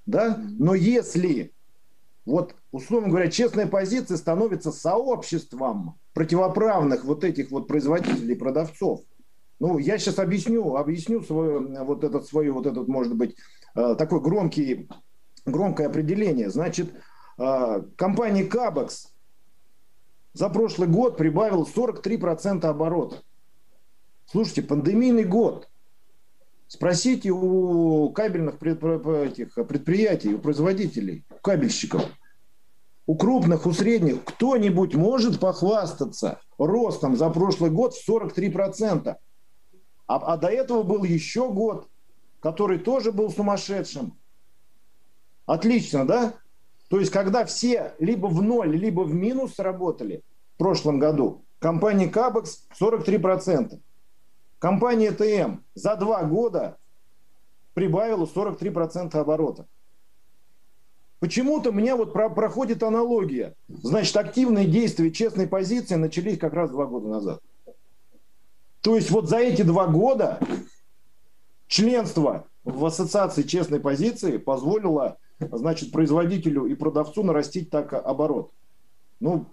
Да? 0.04 0.38
Но 0.58 0.74
если 0.74 1.52
вот, 2.26 2.56
условно 2.72 3.08
говоря, 3.08 3.30
честная 3.30 3.68
позиция 3.68 4.16
становится 4.16 4.72
сообществом 4.72 5.96
противоправных 6.12 7.04
вот 7.04 7.22
этих 7.22 7.52
вот 7.52 7.68
производителей, 7.68 8.34
продавцов. 8.34 9.02
Ну, 9.60 9.78
я 9.78 9.96
сейчас 9.96 10.18
объясню, 10.18 10.74
объясню 10.74 11.22
свое, 11.22 11.60
вот 11.84 12.02
этот, 12.02 12.26
свое, 12.26 12.52
вот 12.52 12.66
этот, 12.66 12.88
может 12.88 13.16
быть, 13.16 13.36
э, 13.76 13.94
такой 13.94 14.20
громкий, 14.20 14.88
громкое 15.46 15.86
определение. 15.86 16.50
Значит, 16.50 16.92
э, 17.38 17.82
компания 17.96 18.44
Кабекс 18.44 19.14
за 20.32 20.50
прошлый 20.50 20.88
год 20.88 21.16
прибавила 21.16 21.64
43% 21.64 22.64
оборота. 22.64 23.22
Слушайте, 24.26 24.62
пандемийный 24.62 25.24
год. 25.24 25.68
Спросите 26.68 27.30
у 27.30 28.10
кабельных 28.10 28.58
предприятий, 28.58 30.34
у 30.34 30.38
производителей, 30.38 31.24
у 31.30 31.34
кабельщиков, 31.36 32.02
у 33.06 33.16
крупных, 33.16 33.66
у 33.66 33.72
средних, 33.72 34.24
кто-нибудь 34.24 34.96
может 34.96 35.38
похвастаться 35.38 36.40
ростом 36.58 37.16
за 37.16 37.30
прошлый 37.30 37.70
год 37.70 37.94
в 37.94 38.08
43%. 38.08 39.14
А, 40.08 40.16
а 40.16 40.36
до 40.36 40.48
этого 40.48 40.82
был 40.82 41.04
еще 41.04 41.48
год, 41.50 41.88
который 42.40 42.78
тоже 42.78 43.12
был 43.12 43.30
сумасшедшим. 43.30 44.18
Отлично, 45.46 46.04
да? 46.04 46.34
То 46.88 46.98
есть, 46.98 47.12
когда 47.12 47.44
все 47.44 47.94
либо 48.00 48.26
в 48.26 48.42
ноль, 48.42 48.76
либо 48.76 49.02
в 49.02 49.14
минус 49.14 49.58
работали 49.58 50.22
в 50.54 50.58
прошлом 50.58 50.98
году, 50.98 51.44
компания 51.60 52.08
Кабекс 52.08 52.66
43%. 52.80 53.80
Компания 54.58 55.12
ТМ 55.12 55.58
за 55.74 55.96
два 55.96 56.24
года 56.24 56.78
прибавила 57.74 58.24
43% 58.24 59.14
оборота. 59.16 59.66
Почему-то 61.18 61.70
у 61.70 61.72
меня 61.72 61.96
вот 61.96 62.12
про 62.12 62.28
проходит 62.28 62.82
аналогия. 62.82 63.54
Значит, 63.68 64.16
активные 64.16 64.66
действия 64.66 65.10
честной 65.10 65.46
позиции 65.46 65.94
начались 65.94 66.38
как 66.38 66.52
раз 66.52 66.70
два 66.70 66.86
года 66.86 67.08
назад. 67.08 67.40
То 68.82 68.96
есть 68.96 69.10
вот 69.10 69.28
за 69.28 69.38
эти 69.38 69.62
два 69.62 69.86
года 69.86 70.38
членство 71.66 72.46
в 72.64 72.84
ассоциации 72.84 73.42
честной 73.42 73.80
позиции 73.80 74.36
позволило, 74.36 75.18
значит, 75.40 75.90
производителю 75.90 76.66
и 76.66 76.74
продавцу 76.74 77.22
нарастить 77.22 77.70
так 77.70 77.92
оборот. 77.92 78.52
Ну, 79.20 79.46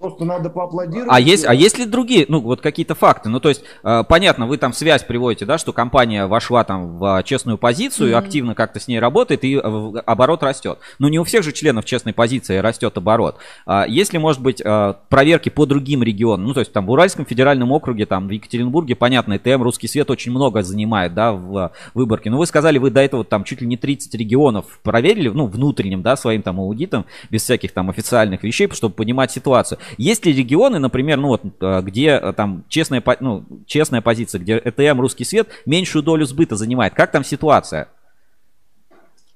Просто 0.00 0.24
надо 0.24 0.48
поаплодировать. 0.48 1.10
А 1.12 1.20
есть, 1.20 1.44
а 1.44 1.52
есть 1.52 1.76
ли 1.76 1.84
другие, 1.84 2.24
ну, 2.26 2.40
вот 2.40 2.62
какие-то 2.62 2.94
факты? 2.94 3.28
Ну, 3.28 3.38
то 3.38 3.50
есть, 3.50 3.62
э, 3.84 4.02
понятно, 4.08 4.46
вы 4.46 4.56
там 4.56 4.72
связь 4.72 5.02
приводите, 5.02 5.44
да, 5.44 5.58
что 5.58 5.74
компания 5.74 6.26
вошла 6.26 6.64
там 6.64 6.96
в 6.96 7.22
честную 7.24 7.58
позицию, 7.58 8.12
mm-hmm. 8.12 8.18
активно 8.18 8.54
как-то 8.54 8.80
с 8.80 8.88
ней 8.88 8.98
работает, 8.98 9.44
и 9.44 9.56
э, 9.56 9.60
оборот 9.60 10.42
растет. 10.42 10.78
Но 10.98 11.10
не 11.10 11.18
у 11.18 11.24
всех 11.24 11.42
же 11.42 11.52
членов 11.52 11.84
честной 11.84 12.14
позиции 12.14 12.56
растет 12.56 12.96
оборот. 12.96 13.36
А 13.66 13.84
есть 13.86 14.14
ли, 14.14 14.18
может 14.18 14.40
быть, 14.40 14.62
э, 14.64 14.94
проверки 15.10 15.50
по 15.50 15.66
другим 15.66 16.02
регионам? 16.02 16.46
Ну, 16.46 16.54
то 16.54 16.60
есть, 16.60 16.72
там, 16.72 16.86
в 16.86 16.90
Уральском 16.90 17.26
федеральном 17.26 17.70
округе, 17.70 18.06
там, 18.06 18.26
в 18.26 18.30
Екатеринбурге, 18.30 18.96
понятно, 18.96 19.38
ТМ, 19.38 19.62
Русский 19.62 19.86
Свет 19.86 20.10
очень 20.10 20.32
много 20.32 20.62
занимает, 20.62 21.12
да, 21.12 21.32
в 21.32 21.72
выборке. 21.92 22.30
Но 22.30 22.38
вы 22.38 22.46
сказали, 22.46 22.78
вы 22.78 22.90
до 22.90 23.02
этого 23.02 23.22
там 23.22 23.44
чуть 23.44 23.60
ли 23.60 23.66
не 23.66 23.76
30 23.76 24.14
регионов 24.14 24.80
проверили, 24.82 25.28
ну, 25.28 25.44
внутренним, 25.44 26.00
да, 26.00 26.16
своим 26.16 26.40
там 26.40 26.58
аудитом, 26.58 27.04
без 27.28 27.42
всяких 27.42 27.72
там 27.72 27.90
официальных 27.90 28.42
вещей, 28.44 28.66
чтобы 28.72 28.94
понимать 28.94 29.30
ситуацию. 29.30 29.78
Есть 29.98 30.26
ли 30.26 30.32
регионы, 30.32 30.78
например, 30.78 31.18
ну 31.18 31.28
вот, 31.28 31.42
э, 31.60 31.82
где 31.82 32.08
э, 32.08 32.32
там 32.32 32.64
честная, 32.68 33.02
ну, 33.20 33.44
честная 33.66 34.00
позиция, 34.00 34.40
где 34.40 34.58
ЭТМ, 34.58 35.00
русский 35.00 35.24
свет 35.24 35.48
меньшую 35.66 36.02
долю 36.02 36.26
сбыта 36.26 36.56
занимает? 36.56 36.94
Как 36.94 37.10
там 37.10 37.24
ситуация? 37.24 37.88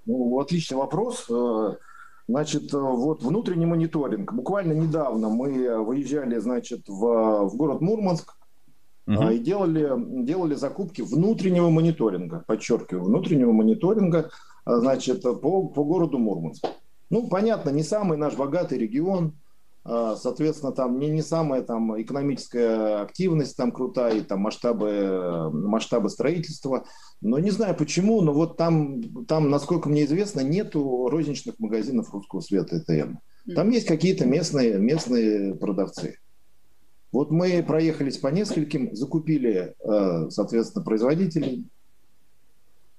Ну, 0.07 0.39
отличный 0.39 0.77
вопрос. 0.77 1.27
Э, 1.31 1.77
значит, 2.29 2.73
вот 2.73 3.23
внутренний 3.23 3.67
мониторинг. 3.67 4.33
Буквально 4.33 4.73
недавно 4.73 5.29
мы 5.29 5.85
выезжали, 5.85 6.39
значит, 6.39 6.89
в, 6.89 7.49
в 7.49 7.57
город 7.57 7.81
Мурманск 7.81 8.37
угу. 9.07 9.29
и 9.29 9.39
делали, 9.39 9.93
делали 10.25 10.55
закупки 10.55 11.03
внутреннего 11.03 11.71
мониторинга, 11.71 12.45
подчеркиваю, 12.47 13.05
внутреннего 13.05 13.53
мониторинга, 13.53 14.31
значит, 14.67 15.23
по, 15.23 15.69
по 15.69 15.85
городу 15.85 16.19
Мурманск. 16.19 16.67
Ну, 17.11 17.29
понятно, 17.29 17.71
не 17.71 17.83
самый 17.83 18.19
наш 18.19 18.35
богатый 18.35 18.79
регион, 18.79 19.35
соответственно, 19.85 20.73
там 20.73 20.99
не, 20.99 21.11
не 21.11 21.23
самая 21.23 21.63
там 21.63 22.01
экономическая 22.01 23.03
активность 23.03 23.57
там 23.57 23.71
крутая, 23.71 24.17
и 24.17 24.21
там 24.23 24.41
масштабы, 24.41 25.51
масштабы 25.53 26.09
строительства. 26.09 26.85
Но 27.21 27.39
не 27.39 27.51
знаю 27.51 27.77
почему, 27.77 28.21
но 28.23 28.33
вот 28.33 28.57
там, 28.57 29.25
там, 29.27 29.51
насколько 29.51 29.89
мне 29.89 30.05
известно, 30.05 30.41
нету 30.41 31.09
розничных 31.11 31.59
магазинов 31.59 32.13
русского 32.13 32.41
света 32.41 32.79
ЭТМ. 32.79 33.17
Там 33.55 33.71
есть 33.71 33.87
какие-то 33.87 34.25
местные, 34.25 34.79
местные 34.79 35.55
продавцы. 35.55 36.19
Вот 37.13 37.31
мы 37.31 37.63
проехались 37.63 38.19
по 38.19 38.29
нескольким, 38.29 38.95
закупили, 38.97 39.75
э, 39.79 40.31
соответственно, 40.31 40.85
производителей. 40.85 41.65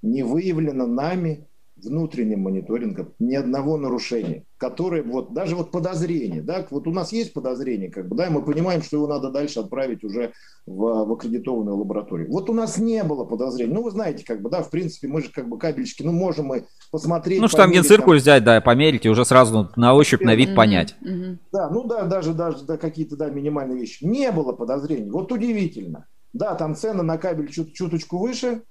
Не 0.01 0.23
выявлено 0.23 0.85
нами 0.85 1.47
внутренним 1.75 2.41
мониторингом 2.41 3.13
ни 3.19 3.35
одного 3.35 3.77
нарушения, 3.77 4.45
которое 4.57 5.03
вот 5.03 5.33
даже 5.33 5.55
вот 5.55 5.71
подозрение, 5.71 6.41
да, 6.41 6.65
вот 6.69 6.87
у 6.87 6.91
нас 6.91 7.11
есть 7.11 7.33
подозрение, 7.33 7.91
как 7.91 8.07
бы, 8.07 8.15
да, 8.15 8.27
и 8.27 8.29
мы 8.29 8.41
понимаем, 8.43 8.81
что 8.81 8.97
его 8.97 9.07
надо 9.07 9.29
дальше 9.29 9.59
отправить 9.59 10.03
уже 10.03 10.31
в, 10.65 11.05
в 11.05 11.11
аккредитованную 11.11 11.75
лабораторию. 11.75 12.31
Вот 12.31 12.49
у 12.49 12.53
нас 12.53 12.77
не 12.77 13.03
было 13.03 13.25
подозрений, 13.25 13.73
ну 13.73 13.83
вы 13.83 13.91
знаете, 13.91 14.23
как 14.23 14.41
бы, 14.41 14.49
да, 14.49 14.63
в 14.63 14.69
принципе, 14.69 15.07
мы 15.07 15.21
же 15.21 15.29
как 15.31 15.49
бы 15.49 15.57
кабельчики, 15.57 16.03
ну 16.03 16.11
можем 16.11 16.47
мы 16.47 16.65
посмотреть. 16.91 17.41
Ну 17.41 17.47
штангенциркуль 17.47 18.17
взять, 18.17 18.43
да, 18.43 18.61
померить 18.61 19.05
и 19.05 19.09
уже 19.09 19.25
сразу 19.25 19.69
на 19.75 19.93
ощупь, 19.93 20.21
на 20.21 20.35
вид 20.35 20.49
mm-hmm. 20.49 20.55
понять. 20.55 20.95
Mm-hmm. 21.01 21.37
Да, 21.51 21.69
ну 21.69 21.83
да, 21.83 22.03
даже 22.05 22.33
даже 22.33 22.63
да, 22.65 22.77
какие-то 22.77 23.17
да 23.17 23.29
минимальные 23.29 23.79
вещи. 23.79 24.03
Не 24.03 24.31
было 24.31 24.53
подозрений. 24.53 25.09
Вот 25.09 25.31
удивительно. 25.31 26.07
Да, 26.33 26.55
там 26.55 26.75
цены 26.75 27.01
на 27.01 27.17
кабель 27.17 27.49
чут- 27.49 27.73
чуточку 27.73 28.17
выше, 28.17 28.63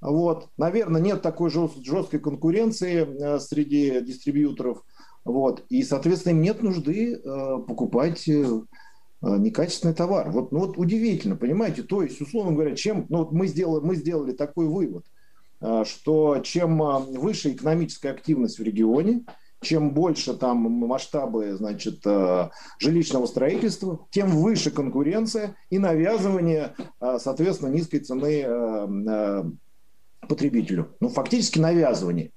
вот. 0.00 0.48
Наверное, 0.56 1.00
нет 1.00 1.22
такой 1.22 1.50
жесткой 1.50 2.20
конкуренции 2.20 3.06
э, 3.06 3.40
среди 3.40 4.00
дистрибьюторов. 4.00 4.84
Вот. 5.24 5.64
И, 5.68 5.82
соответственно, 5.82 6.34
им 6.34 6.42
нет 6.42 6.62
нужды 6.62 7.14
э, 7.14 7.58
покупать 7.66 8.28
э, 8.28 8.60
некачественный 9.20 9.94
товар. 9.94 10.30
Вот, 10.30 10.52
ну, 10.52 10.60
вот 10.60 10.78
удивительно, 10.78 11.36
понимаете? 11.36 11.82
То 11.82 12.02
есть, 12.02 12.20
условно 12.20 12.52
говоря, 12.52 12.76
чем 12.76 13.06
ну, 13.08 13.18
вот 13.18 13.32
мы, 13.32 13.48
сделали, 13.48 13.84
мы 13.84 13.96
сделали 13.96 14.30
такой 14.30 14.68
вывод, 14.68 15.04
что 15.84 16.38
чем 16.44 16.78
выше 16.78 17.50
экономическая 17.50 18.10
активность 18.10 18.60
в 18.60 18.62
регионе, 18.62 19.24
чем 19.60 19.92
больше 19.92 20.34
там 20.34 20.58
масштабы 20.58 21.56
значит, 21.56 22.04
жилищного 22.78 23.26
строительства, 23.26 24.06
тем 24.10 24.28
выше 24.30 24.70
конкуренция 24.70 25.56
и 25.68 25.80
навязывание, 25.80 26.76
соответственно, 27.00 27.70
низкой 27.70 27.98
цены 27.98 29.58
потребителю. 30.28 30.96
Ну, 31.00 31.08
фактически 31.08 31.58
навязывание. 31.58 32.30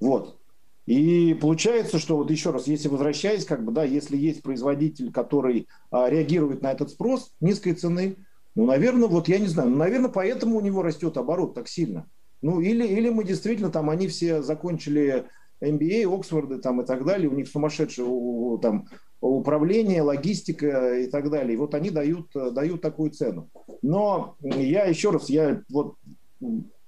Вот. 0.00 0.38
И 0.86 1.34
получается, 1.34 1.98
что 1.98 2.16
вот 2.16 2.30
еще 2.30 2.50
раз, 2.50 2.66
если 2.66 2.88
возвращаясь, 2.88 3.44
как 3.44 3.64
бы, 3.64 3.70
да, 3.70 3.84
если 3.84 4.16
есть 4.16 4.42
производитель, 4.42 5.12
который 5.12 5.68
а, 5.90 6.10
реагирует 6.10 6.62
на 6.62 6.72
этот 6.72 6.90
спрос 6.90 7.32
низкой 7.40 7.74
цены, 7.74 8.16
ну, 8.56 8.66
наверное, 8.66 9.08
вот 9.08 9.28
я 9.28 9.38
не 9.38 9.46
знаю, 9.46 9.70
ну, 9.70 9.76
наверное, 9.76 10.10
поэтому 10.10 10.56
у 10.56 10.60
него 10.60 10.82
растет 10.82 11.16
оборот 11.16 11.54
так 11.54 11.68
сильно. 11.68 12.06
Ну, 12.42 12.60
или, 12.60 12.86
или 12.86 13.10
мы 13.10 13.24
действительно 13.24 13.70
там, 13.70 13.88
они 13.90 14.08
все 14.08 14.42
закончили 14.42 15.26
MBA, 15.62 16.12
Оксфорды 16.12 16.58
там 16.58 16.80
и 16.80 16.86
так 16.86 17.04
далее, 17.04 17.28
у 17.28 17.34
них 17.34 17.48
сумасшедшее 17.48 18.08
там 18.60 18.88
управление, 19.20 20.02
логистика 20.02 20.96
и 20.98 21.06
так 21.06 21.30
далее. 21.30 21.54
И 21.54 21.56
вот 21.56 21.74
они 21.74 21.90
дают, 21.90 22.30
дают 22.32 22.80
такую 22.80 23.10
цену. 23.10 23.50
Но 23.82 24.36
я 24.40 24.84
еще 24.84 25.10
раз, 25.10 25.28
я 25.28 25.62
вот 25.68 25.96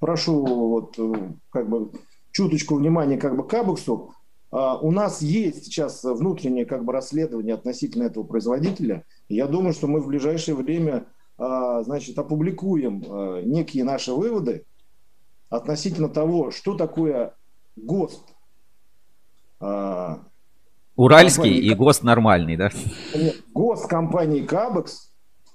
прошу 0.03 0.45
вот 0.45 0.99
э, 0.99 1.31
как 1.51 1.69
бы 1.69 1.93
чуточку 2.33 2.75
внимания 2.75 3.19
как 3.19 3.37
бы 3.37 3.47
к 3.47 3.55
Абексу. 3.55 4.13
А, 4.51 4.77
у 4.77 4.91
нас 4.91 5.23
есть 5.23 5.67
сейчас 5.67 6.03
внутреннее 6.03 6.67
как 6.67 6.85
бы 6.85 6.93
расследование 6.93 7.55
относительно 7.55 8.03
этого 8.03 8.25
производителя. 8.25 9.05
Я 9.29 9.47
думаю, 9.47 9.73
что 9.73 9.87
мы 9.87 10.01
в 10.01 10.09
ближайшее 10.09 10.57
время 10.57 11.07
а, 11.39 11.85
значит, 11.85 12.19
опубликуем 12.19 13.05
а, 13.09 13.43
некие 13.43 13.85
наши 13.85 14.13
выводы 14.13 14.67
относительно 15.49 16.09
того, 16.09 16.51
что 16.51 16.75
такое 16.75 17.37
ГОСТ. 17.77 18.27
Уральский 20.97 21.43
компании... 21.45 21.59
и 21.61 21.75
ГОСТ 21.75 22.03
нормальный, 22.03 22.57
да? 22.57 22.71
Нет, 23.15 23.37
ГОСТ 23.55 23.87
компании 23.87 24.43
Кабекс. 24.43 25.13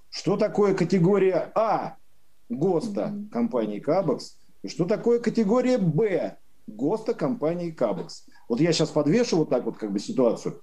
Что 0.10 0.38
такое 0.38 0.74
категория 0.74 1.52
А 1.54 1.98
ГОСТа 2.50 3.14
компании 3.32 3.80
Кабекс, 3.80 4.37
что 4.68 4.86
такое 4.86 5.20
категория 5.20 5.78
Б 5.78 6.38
ГОСТа 6.68 7.14
компании 7.14 7.72
Кабекс. 7.72 8.26
Вот 8.50 8.60
я 8.60 8.72
сейчас 8.74 8.90
подвешу 8.90 9.38
вот 9.38 9.50
так 9.50 9.66
вот 9.66 9.78
как 9.78 9.92
бы 9.92 10.00
ситуацию. 10.00 10.62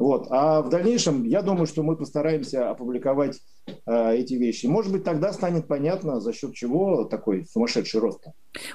Вот. 0.00 0.28
А 0.30 0.62
в 0.62 0.70
дальнейшем, 0.70 1.24
я 1.24 1.42
думаю, 1.42 1.66
что 1.66 1.82
мы 1.82 1.94
постараемся 1.94 2.70
опубликовать 2.70 3.38
э, 3.84 4.14
эти 4.16 4.32
вещи. 4.32 4.64
Может 4.64 4.92
быть, 4.92 5.04
тогда 5.04 5.30
станет 5.30 5.68
понятно, 5.68 6.20
за 6.20 6.32
счет 6.32 6.54
чего 6.54 7.04
такой 7.04 7.44
сумасшедший 7.44 8.00
рост. 8.00 8.24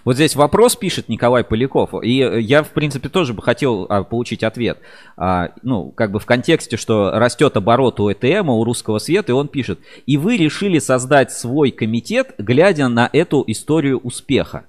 Вот 0.05 0.17
здесь 0.17 0.35
вопрос 0.35 0.75
пишет 0.75 1.09
Николай 1.09 1.43
Поляков. 1.43 1.95
И 2.03 2.13
я, 2.13 2.61
в 2.61 2.69
принципе, 2.69 3.09
тоже 3.09 3.33
бы 3.33 3.41
хотел 3.41 3.87
а, 3.89 4.03
получить 4.03 4.43
ответ. 4.43 4.77
А, 5.17 5.49
ну, 5.63 5.89
как 5.91 6.11
бы 6.11 6.19
в 6.19 6.27
контексте, 6.27 6.77
что 6.77 7.09
растет 7.09 7.57
оборот 7.57 7.99
у 7.99 8.11
ЭТМ, 8.11 8.47
у 8.51 8.63
русского 8.63 8.99
света, 8.99 9.31
и 9.31 9.35
он 9.35 9.47
пишет. 9.47 9.79
И 10.05 10.17
вы 10.17 10.37
решили 10.37 10.77
создать 10.77 11.31
свой 11.31 11.71
комитет, 11.71 12.35
глядя 12.37 12.87
на 12.87 13.09
эту 13.11 13.43
историю 13.47 13.97
успеха. 13.97 14.65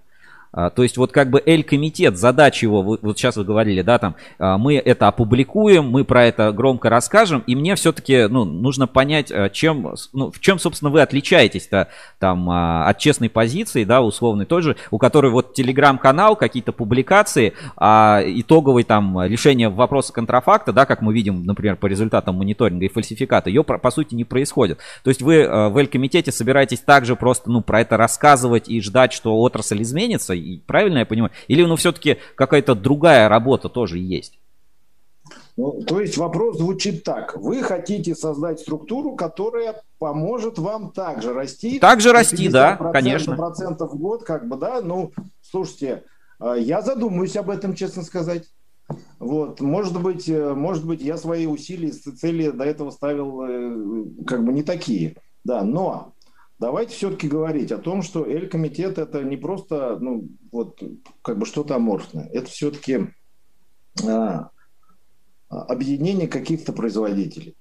А, 0.56 0.70
то 0.70 0.82
есть 0.82 0.96
вот 0.96 1.12
как 1.12 1.28
бы 1.28 1.42
L-комитет, 1.44 2.16
задача 2.16 2.64
его, 2.64 2.82
вот 2.82 3.18
сейчас 3.18 3.36
вы 3.36 3.44
говорили, 3.44 3.82
да, 3.82 3.98
там, 3.98 4.16
а, 4.38 4.56
мы 4.56 4.76
это 4.76 5.06
опубликуем, 5.06 5.84
мы 5.90 6.04
про 6.04 6.24
это 6.24 6.50
громко 6.50 6.88
расскажем, 6.88 7.44
и 7.46 7.54
мне 7.54 7.74
все-таки, 7.76 8.26
ну, 8.26 8.44
нужно 8.44 8.86
понять, 8.86 9.30
а, 9.30 9.50
чем, 9.50 9.94
ну, 10.14 10.30
в 10.30 10.40
чем, 10.40 10.58
собственно, 10.58 10.90
вы 10.90 11.02
отличаетесь-то 11.02 11.88
там 12.18 12.48
от 12.48 12.98
честной 12.98 13.28
позиции, 13.28 13.84
да, 13.84 14.00
условной 14.00 14.46
тоже, 14.46 14.76
у 14.90 14.96
которой 14.96 15.30
вот 15.30 15.52
телеграм-канал, 15.52 16.36
какие-то 16.36 16.72
публикации, 16.72 17.52
а 17.76 18.22
итоговый 18.24 18.84
там 18.84 19.22
решение 19.24 19.68
вопроса 19.68 20.14
контрафакта, 20.14 20.72
да, 20.72 20.86
как 20.86 21.02
мы 21.02 21.12
видим, 21.12 21.44
например, 21.44 21.76
по 21.76 21.86
результатам 21.86 22.36
мониторинга 22.36 22.86
и 22.86 22.88
фальсификата, 22.88 23.50
ее, 23.50 23.62
по 23.62 23.90
сути, 23.90 24.14
не 24.14 24.24
происходит. 24.24 24.78
То 25.04 25.10
есть 25.10 25.20
вы 25.20 25.46
в 25.46 25.76
L-комитете 25.76 26.32
собираетесь 26.32 26.80
также 26.80 27.14
просто, 27.14 27.50
ну, 27.50 27.60
про 27.60 27.82
это 27.82 27.98
рассказывать 27.98 28.70
и 28.70 28.80
ждать, 28.80 29.12
что 29.12 29.38
отрасль 29.38 29.82
изменится, 29.82 30.32
правильно 30.66 30.98
я 30.98 31.06
понимаю? 31.06 31.32
Или 31.48 31.64
ну 31.64 31.76
все-таки 31.76 32.18
какая-то 32.34 32.74
другая 32.74 33.28
работа 33.28 33.68
тоже 33.68 33.98
есть? 33.98 34.38
Ну, 35.56 35.82
то 35.86 36.00
есть 36.00 36.18
вопрос 36.18 36.58
звучит 36.58 37.02
так. 37.02 37.36
Вы 37.36 37.62
хотите 37.62 38.14
создать 38.14 38.60
структуру, 38.60 39.16
которая 39.16 39.82
поможет 39.98 40.58
вам 40.58 40.90
также 40.92 41.32
расти. 41.32 41.78
Также 41.78 42.12
расти, 42.12 42.48
да, 42.48 42.76
конечно. 42.92 43.34
Процентов 43.36 43.92
в 43.92 43.98
год, 43.98 44.22
как 44.22 44.46
бы, 44.48 44.56
да. 44.56 44.82
Ну, 44.82 45.12
слушайте, 45.40 46.04
э, 46.40 46.56
я 46.58 46.82
задумаюсь 46.82 47.36
об 47.36 47.48
этом, 47.48 47.74
честно 47.74 48.02
сказать. 48.02 48.44
Вот, 49.18 49.60
может 49.60 50.00
быть, 50.00 50.28
э, 50.28 50.52
может 50.54 50.86
быть, 50.86 51.00
я 51.00 51.16
свои 51.16 51.46
усилия, 51.46 51.90
цели 51.90 52.50
до 52.50 52.64
этого 52.64 52.90
ставил 52.90 53.42
э, 53.42 54.24
как 54.26 54.44
бы 54.44 54.52
не 54.52 54.62
такие. 54.62 55.16
Да, 55.42 55.62
но 55.62 56.12
Давайте 56.58 56.94
все-таки 56.94 57.28
говорить 57.28 57.70
о 57.70 57.78
том, 57.78 58.02
что 58.02 58.24
Эль-комитет 58.24 58.98
это 58.98 59.22
не 59.22 59.36
просто 59.36 59.98
ну, 60.00 60.28
вот, 60.50 60.82
как 61.22 61.38
бы 61.38 61.44
что-то 61.44 61.76
аморфное. 61.76 62.28
Это 62.32 62.48
все-таки 62.48 63.08
а, 64.06 64.50
объединение 65.50 66.28
каких-то 66.28 66.72
производителей. 66.72 67.56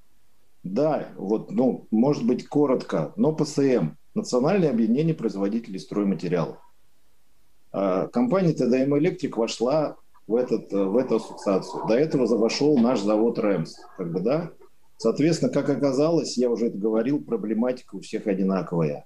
Да, 0.63 1.09
вот, 1.15 1.51
ну, 1.51 1.87
может 1.91 2.25
быть, 2.25 2.47
коротко, 2.47 3.13
но 3.17 3.33
ПСМ– 3.33 3.89
Национальное 4.15 4.69
объединение 4.69 5.13
производителей 5.13 5.77
стройматериалов. 5.77 6.57
А, 7.73 8.07
компания 8.07 8.53
ТДМ 8.53 8.97
Электрик 8.97 9.35
вошла 9.35 9.97
в, 10.25 10.35
этот, 10.35 10.71
в 10.71 10.95
эту 10.95 11.17
ассоциацию. 11.17 11.85
До 11.85 11.95
этого 11.95 12.25
вошел 12.37 12.77
наш 12.77 13.01
завод 13.01 13.37
РЭМС. 13.37 13.75
Как 13.97 14.13
бы, 14.13 14.21
да? 14.21 14.51
Соответственно, 14.97 15.51
как 15.51 15.69
оказалось, 15.69 16.37
я 16.37 16.49
уже 16.49 16.67
это 16.67 16.77
говорил, 16.77 17.21
проблематика 17.21 17.95
у 17.95 17.99
всех 17.99 18.27
одинаковая. 18.27 19.05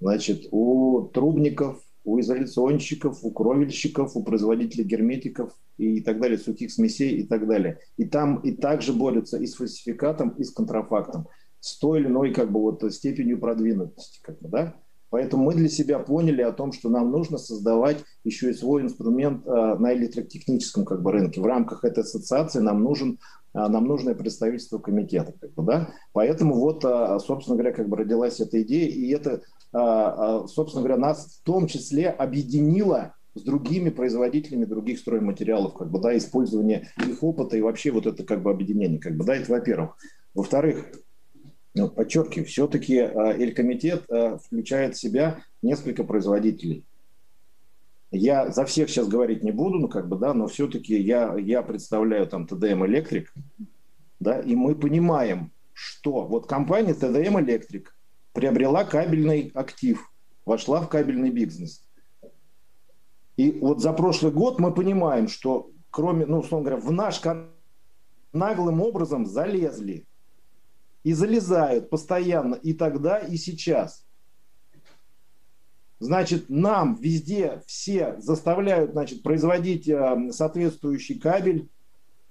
Значит, 0.00 0.48
у 0.50 1.10
трубников, 1.12 1.80
у 2.04 2.20
изоляционщиков, 2.20 3.18
у 3.22 3.30
кровельщиков, 3.30 4.16
у 4.16 4.22
производителей 4.22 4.84
герметиков 4.84 5.52
и 5.78 6.00
так 6.00 6.20
далее, 6.20 6.38
сухих 6.38 6.70
смесей 6.70 7.16
и 7.16 7.26
так 7.26 7.46
далее. 7.46 7.80
И 7.96 8.04
там 8.04 8.36
и 8.40 8.52
также 8.52 8.92
борются 8.92 9.38
и 9.38 9.46
с 9.46 9.54
фальсификатом, 9.54 10.30
и 10.30 10.44
с 10.44 10.50
контрафактом, 10.50 11.26
с 11.60 11.78
той 11.78 12.00
или 12.00 12.06
иной 12.06 12.32
как 12.32 12.52
бы 12.52 12.60
вот 12.60 12.82
степенью 12.92 13.40
продвинутости. 13.40 14.20
Как 14.22 14.38
бы, 14.40 14.48
да? 14.48 14.74
Поэтому 15.10 15.44
мы 15.44 15.54
для 15.54 15.68
себя 15.68 15.98
поняли 15.98 16.42
о 16.42 16.52
том, 16.52 16.72
что 16.72 16.88
нам 16.88 17.10
нужно 17.10 17.38
создавать 17.38 18.04
еще 18.24 18.50
и 18.50 18.54
свой 18.54 18.82
инструмент 18.82 19.46
э, 19.46 19.50
на 19.78 19.94
электротехническом 19.94 20.84
как 20.84 21.02
бы, 21.02 21.12
рынке. 21.12 21.40
В 21.40 21.46
рамках 21.46 21.84
этой 21.84 22.00
ассоциации 22.00 22.58
нам 22.58 22.82
нужен 22.82 23.18
нам 23.68 23.86
нужно 23.86 24.14
представительство 24.14 24.78
комитета. 24.78 25.32
Как 25.40 25.52
бы, 25.54 25.62
да? 25.62 25.94
Поэтому 26.12 26.56
вот, 26.56 26.84
э, 26.84 27.18
собственно 27.24 27.56
говоря, 27.56 27.74
как 27.74 27.88
бы 27.88 27.96
родилась 27.96 28.40
эта 28.40 28.60
идея, 28.62 28.88
и 28.88 29.08
это, 29.10 29.42
собственно 30.48 30.82
говоря, 30.82 30.96
нас 30.96 31.40
в 31.40 31.42
том 31.44 31.66
числе 31.66 32.08
объединило 32.08 33.14
с 33.34 33.42
другими 33.42 33.90
производителями 33.90 34.64
других 34.64 34.98
стройматериалов, 34.98 35.74
как 35.74 35.90
бы, 35.90 36.00
да, 36.00 36.16
использование 36.16 36.88
их 37.06 37.22
опыта 37.22 37.56
и 37.56 37.60
вообще 37.60 37.90
вот 37.90 38.06
это 38.06 38.24
как 38.24 38.42
бы 38.42 38.50
объединение, 38.50 38.98
как 38.98 39.16
бы, 39.16 39.24
да, 39.24 39.36
это 39.36 39.50
во-первых. 39.50 39.98
Во-вторых, 40.34 40.86
подчеркиваю, 41.74 42.46
все-таки 42.46 42.94
Элькомитет 42.96 44.04
включает 44.44 44.94
в 44.94 45.00
себя 45.00 45.42
несколько 45.62 46.04
производителей. 46.04 46.84
Я 48.10 48.50
за 48.50 48.64
всех 48.64 48.88
сейчас 48.88 49.08
говорить 49.08 49.42
не 49.42 49.50
буду, 49.50 49.78
ну 49.78 49.88
как 49.88 50.08
бы, 50.08 50.16
да, 50.16 50.32
но 50.32 50.46
все-таки 50.46 50.96
я, 51.00 51.36
я 51.36 51.62
представляю 51.62 52.26
там 52.26 52.46
ТДМ 52.46 52.86
Электрик, 52.86 53.32
да, 54.20 54.40
и 54.40 54.54
мы 54.54 54.74
понимаем, 54.74 55.50
что 55.72 56.24
вот 56.24 56.46
компания 56.46 56.94
ТДМ 56.94 57.40
Электрик 57.40 57.96
приобрела 58.32 58.84
кабельный 58.84 59.50
актив, 59.54 60.10
вошла 60.44 60.80
в 60.80 60.88
кабельный 60.88 61.30
бизнес. 61.30 61.86
И 63.36 63.50
вот 63.52 63.82
за 63.82 63.92
прошлый 63.92 64.32
год 64.32 64.58
мы 64.58 64.72
понимаем, 64.72 65.28
что 65.28 65.70
кроме, 65.90 66.26
ну, 66.26 66.38
условно 66.38 66.70
говоря, 66.70 66.86
в 66.86 66.92
наш 66.92 67.20
наглым 68.32 68.80
образом 68.80 69.26
залезли 69.26 70.06
и 71.02 71.12
залезают 71.12 71.90
постоянно 71.90 72.54
и 72.54 72.72
тогда, 72.72 73.18
и 73.18 73.36
сейчас. 73.36 74.05
Значит, 75.98 76.46
нам 76.48 76.96
везде 76.96 77.62
все 77.66 78.16
заставляют 78.18 78.92
значит, 78.92 79.22
производить 79.22 79.88
э, 79.88 80.30
соответствующий 80.30 81.18
кабель 81.18 81.70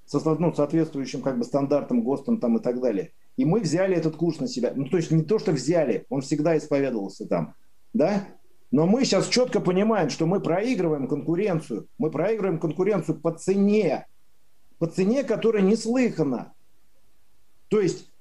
со 0.05 0.19
ну, 0.35 0.53
соответствующим 0.53 1.21
как 1.21 1.39
бы 1.39 1.43
стандартам, 1.43 2.03
ГОСТам 2.03 2.39
там 2.39 2.57
и 2.57 2.61
так 2.61 2.79
далее. 2.79 3.11
И 3.37 3.45
мы 3.45 3.59
взяли 3.61 3.95
этот 3.95 4.15
курс 4.15 4.39
на 4.39 4.47
себя. 4.47 4.71
Ну, 4.75 4.85
то 4.85 4.97
есть 4.97 5.11
не 5.11 5.23
то, 5.23 5.39
что 5.39 5.51
взяли, 5.51 6.05
он 6.09 6.21
всегда 6.21 6.57
исповедовался 6.57 7.25
там. 7.25 7.55
Да? 7.93 8.27
Но 8.71 8.85
мы 8.85 9.03
сейчас 9.03 9.27
четко 9.27 9.59
понимаем, 9.59 10.09
что 10.09 10.25
мы 10.25 10.39
проигрываем 10.39 11.07
конкуренцию. 11.07 11.87
Мы 11.97 12.11
проигрываем 12.11 12.59
конкуренцию 12.59 13.19
по 13.19 13.31
цене. 13.31 14.05
По 14.77 14.87
цене, 14.87 15.23
которая 15.23 15.63
неслыхана. 15.63 16.53
То 17.69 17.81
есть 17.81 18.11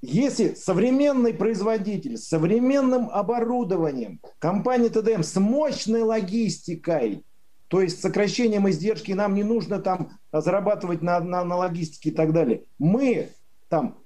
если 0.00 0.54
современный 0.54 1.34
производитель 1.34 2.16
с 2.16 2.28
современным 2.28 3.10
оборудованием, 3.10 4.20
компания 4.38 4.90
ТДМ 4.90 5.22
с 5.22 5.38
мощной 5.40 6.02
логистикой, 6.02 7.24
то 7.66 7.80
есть 7.80 8.00
сокращением 8.00 8.68
издержки, 8.68 9.12
нам 9.12 9.34
не 9.34 9.42
нужно 9.42 9.80
там 9.80 10.10
зарабатывать 10.32 11.02
на, 11.02 11.20
на, 11.20 11.44
на 11.44 11.56
логистике 11.56 12.10
и 12.10 12.12
так 12.12 12.32
далее. 12.32 12.64
Мы 12.78 13.30
там 13.68 13.98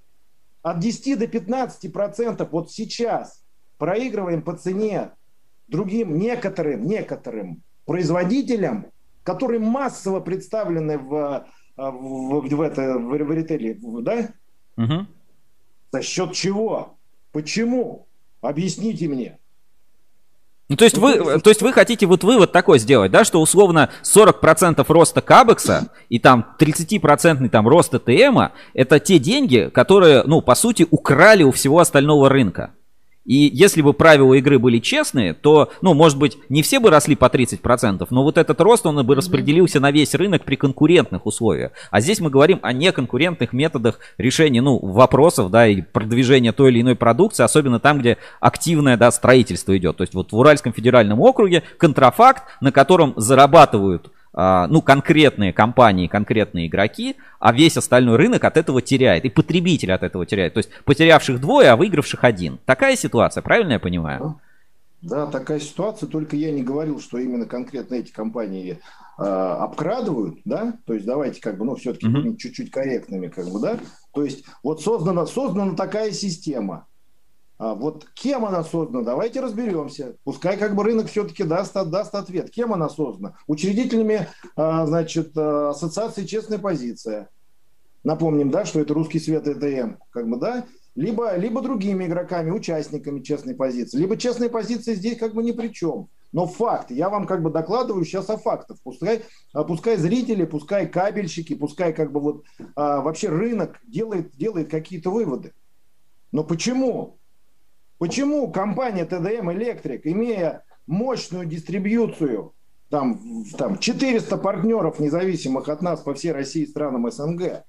от 0.62 0.78
10 0.78 1.18
до 1.18 1.26
15 1.26 1.93
процентов 1.93 2.49
вот 2.53 2.72
сейчас 2.72 3.45
проигрываем 3.78 4.43
по 4.43 4.57
цене 4.57 5.11
другим 5.68 6.18
некоторым, 6.18 6.86
некоторым 6.86 7.62
производителям, 7.84 8.86
которые 9.24 9.61
массово 9.61 10.20
представлены 10.20 10.99
в, 10.99 11.47
в, 11.76 11.90
в, 11.90 12.49
в, 12.49 12.61
это, 12.61 12.99
в, 12.99 13.09
в 13.09 13.32
ритейле, 13.32 13.78
да? 14.03 14.30
Угу. 14.76 15.07
За 15.93 16.01
счет 16.01 16.32
чего? 16.32 16.97
Почему? 17.32 18.07
Объясните 18.40 19.09
мне. 19.09 19.38
Ну, 20.68 20.76
то 20.76 20.84
есть, 20.84 20.97
вы, 20.97 21.38
то 21.40 21.51
есть 21.51 21.61
вы 21.61 21.70
хотите 21.70 22.07
вот 22.07 22.24
вывод 22.24 22.51
такой 22.51 22.78
сделать, 22.78 23.12
да, 23.12 23.24
что 23.24 23.43
условно 23.43 23.90
40% 24.03 24.82
роста 24.88 25.20
Кабекса 25.20 25.88
и 26.09 26.18
там 26.18 26.57
30% 26.59 27.47
там 27.51 27.68
роста 27.68 27.99
ТМа 27.99 28.53
это 28.72 28.99
те 28.99 29.18
деньги, 29.18 29.70
которые, 29.72 30.22
ну, 30.22 30.40
по 30.40 30.55
сути, 30.55 30.86
украли 30.90 31.43
у 31.43 31.53
всего 31.53 31.78
остального 31.78 32.30
рынка. 32.30 32.72
И 33.24 33.50
если 33.52 33.82
бы 33.82 33.92
правила 33.92 34.34
игры 34.34 34.58
были 34.58 34.78
честные, 34.78 35.32
то, 35.32 35.70
ну, 35.80 35.94
может 35.94 36.18
быть, 36.18 36.38
не 36.48 36.62
все 36.62 36.80
бы 36.80 36.90
росли 36.90 37.14
по 37.14 37.26
30%, 37.26 38.06
но 38.10 38.22
вот 38.24 38.36
этот 38.36 38.60
рост, 38.60 38.84
он 38.84 39.04
бы 39.06 39.14
распределился 39.14 39.78
на 39.78 39.92
весь 39.92 40.14
рынок 40.14 40.44
при 40.44 40.56
конкурентных 40.56 41.24
условиях. 41.26 41.72
А 41.90 42.00
здесь 42.00 42.20
мы 42.20 42.30
говорим 42.30 42.58
о 42.62 42.72
неконкурентных 42.72 43.52
методах 43.52 44.00
решения, 44.18 44.60
ну, 44.60 44.78
вопросов, 44.78 45.50
да, 45.50 45.68
и 45.68 45.82
продвижения 45.82 46.52
той 46.52 46.70
или 46.72 46.80
иной 46.80 46.96
продукции, 46.96 47.44
особенно 47.44 47.78
там, 47.78 48.00
где 48.00 48.18
активное, 48.40 48.96
да, 48.96 49.10
строительство 49.12 49.76
идет. 49.76 49.96
То 49.98 50.02
есть 50.02 50.14
вот 50.14 50.32
в 50.32 50.36
Уральском 50.36 50.72
федеральном 50.72 51.20
округе 51.20 51.62
контрафакт, 51.78 52.44
на 52.60 52.72
котором 52.72 53.14
зарабатывают 53.16 54.10
ну, 54.34 54.80
конкретные 54.80 55.52
компании, 55.52 56.06
конкретные 56.06 56.66
игроки, 56.66 57.16
а 57.38 57.52
весь 57.52 57.76
остальной 57.76 58.16
рынок 58.16 58.44
от 58.44 58.56
этого 58.56 58.80
теряет. 58.80 59.24
И 59.24 59.30
потребитель 59.30 59.92
от 59.92 60.02
этого 60.02 60.24
теряет. 60.24 60.54
То 60.54 60.58
есть 60.58 60.70
потерявших 60.84 61.40
двое, 61.40 61.70
а 61.70 61.76
выигравших 61.76 62.24
один. 62.24 62.58
Такая 62.64 62.96
ситуация, 62.96 63.42
правильно 63.42 63.72
я 63.72 63.78
понимаю? 63.78 64.40
Да, 65.02 65.26
такая 65.26 65.58
ситуация, 65.58 66.08
только 66.08 66.36
я 66.36 66.52
не 66.52 66.62
говорил, 66.62 67.00
что 67.00 67.18
именно 67.18 67.44
конкретно 67.44 67.96
эти 67.96 68.12
компании 68.12 68.78
э, 69.18 69.22
обкрадывают, 69.22 70.38
да, 70.44 70.74
то 70.86 70.94
есть 70.94 71.04
давайте 71.04 71.40
как 71.40 71.58
бы, 71.58 71.64
ну, 71.64 71.74
все-таки 71.74 72.06
mm-hmm. 72.06 72.36
чуть-чуть 72.36 72.70
корректными, 72.70 73.26
как 73.26 73.46
бы, 73.48 73.60
да, 73.60 73.78
то 74.14 74.24
есть 74.24 74.44
вот 74.62 74.80
создана, 74.80 75.26
создана 75.26 75.74
такая 75.74 76.12
система, 76.12 76.86
а 77.62 77.76
вот 77.76 78.08
кем 78.14 78.44
она 78.44 78.64
создана, 78.64 79.04
давайте 79.04 79.40
разберемся. 79.40 80.16
Пускай 80.24 80.56
как 80.56 80.74
бы 80.74 80.82
рынок 80.82 81.06
все-таки 81.06 81.44
даст, 81.44 81.74
даст 81.74 82.12
ответ. 82.12 82.50
Кем 82.50 82.72
она 82.72 82.88
создана? 82.88 83.36
Учредителями, 83.46 84.26
а, 84.56 84.84
значит, 84.84 85.30
а, 85.36 85.70
ассоциации 85.70 86.24
«Честная 86.24 86.58
позиция». 86.58 87.28
Напомним, 88.02 88.50
да, 88.50 88.64
что 88.64 88.80
это 88.80 88.94
русский 88.94 89.20
свет 89.20 89.46
ЭТМ, 89.46 89.92
как 90.10 90.28
бы, 90.28 90.40
да, 90.40 90.64
либо, 90.96 91.36
либо 91.36 91.62
другими 91.62 92.06
игроками, 92.06 92.50
участниками 92.50 93.20
честной 93.20 93.54
позиции. 93.54 93.96
Либо 93.96 94.16
честная 94.16 94.48
позиция 94.48 94.96
здесь 94.96 95.16
как 95.16 95.32
бы 95.32 95.44
ни 95.44 95.52
при 95.52 95.68
чем. 95.68 96.08
Но 96.32 96.48
факт, 96.48 96.90
я 96.90 97.08
вам 97.08 97.28
как 97.28 97.44
бы 97.44 97.50
докладываю 97.50 98.04
сейчас 98.04 98.28
о 98.28 98.38
фактах. 98.38 98.78
Пускай, 98.82 99.22
пускай 99.52 99.96
зрители, 99.98 100.46
пускай 100.46 100.88
кабельщики, 100.88 101.54
пускай 101.54 101.92
как 101.92 102.10
бы 102.10 102.18
вот 102.18 102.44
а, 102.74 103.02
вообще 103.02 103.28
рынок 103.28 103.78
делает, 103.86 104.34
делает 104.36 104.68
какие-то 104.68 105.10
выводы. 105.10 105.52
Но 106.32 106.42
почему? 106.42 107.18
Почему 108.03 108.50
компания 108.50 109.05
ТДМ 109.05 109.53
Электрик, 109.53 110.09
имея 110.09 110.64
мощную 110.88 111.46
дистрибьюцию, 111.46 112.53
там, 112.90 113.44
там 113.57 113.78
400 113.78 114.38
партнеров, 114.38 114.98
независимых 114.98 115.68
от 115.68 115.82
нас 115.82 116.00
по 116.00 116.12
всей 116.12 116.32
России 116.32 116.62
и 116.62 116.66
странам 116.66 117.09
СНГ, 117.09 117.62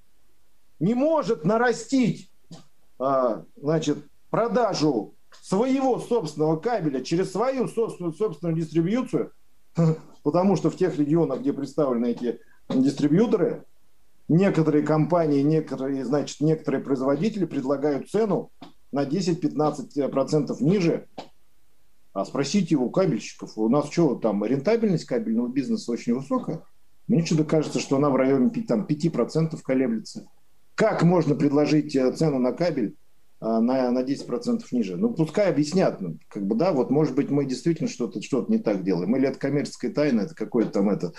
не 0.80 0.96
может 0.96 1.46
нарастить 1.46 2.32
а, 2.98 3.44
значит, 3.58 4.08
продажу 4.32 5.14
своего 5.44 6.00
собственного 6.00 6.56
кабеля 6.56 7.02
через 7.02 7.32
свою 7.32 7.68
собственную, 7.68 8.14
собственную 8.14 8.58
дистрибьюцию, 8.58 9.34
потому 10.24 10.56
что 10.56 10.72
в 10.72 10.76
тех 10.76 10.98
регионах, 10.98 11.42
где 11.42 11.54
представлены 11.54 12.08
эти 12.08 12.40
дистрибьюторы, 12.70 13.66
некоторые 14.28 14.84
компании, 14.84 15.44
некоторые, 15.44 16.04
значит, 16.04 16.42
некоторые 16.42 16.82
производители 16.84 17.46
предлагают 17.46 18.10
цену 18.10 18.50
на 18.94 19.06
10-15% 19.06 20.56
ниже. 20.62 21.08
А 22.14 22.26
спросите 22.26 22.76
у 22.76 22.89
кабельщиков, 22.91 23.58
у 23.58 23.68
нас 23.70 23.89
что, 23.89 24.16
там 24.16 24.46
рентабельность 24.46 25.06
кабельного 25.06 25.48
бизнеса 25.48 25.91
очень 25.91 26.14
высокая? 26.14 26.62
Мне 27.08 27.26
что-то 27.26 27.44
кажется, 27.44 27.80
что 27.80 27.98
она 27.98 28.10
в 28.10 28.16
районе 28.16 28.50
там, 28.68 28.86
5% 28.86 29.60
колеблется. 29.64 30.28
Как 30.76 31.04
можно 31.04 31.36
предложить 31.36 31.96
э, 31.96 32.12
цену 32.14 32.39
на 32.39 32.54
кабель 32.54 32.96
а, 33.39 33.60
на, 33.60 33.91
на 33.91 34.04
10% 34.04 34.62
ниже? 34.72 34.96
Ну, 34.96 35.14
пускай 35.14 35.50
объяснят. 35.50 36.00
Ну, 36.00 36.18
как 36.30 36.46
бы, 36.46 36.56
да, 36.56 36.72
вот, 36.72 36.91
может 36.91 37.16
быть, 37.16 37.30
мы 37.30 37.46
действительно 37.46 37.89
что-то 37.89 38.22
что 38.22 38.46
не 38.48 38.60
так 38.60 38.84
делаем. 38.84 39.16
Или 39.16 39.28
это 39.28 39.39
коммерческая 39.39 39.91
тайна, 39.91 40.22
это 40.22 40.36
какое-то 40.36 40.72
там 40.72 40.89
это... 40.89 41.14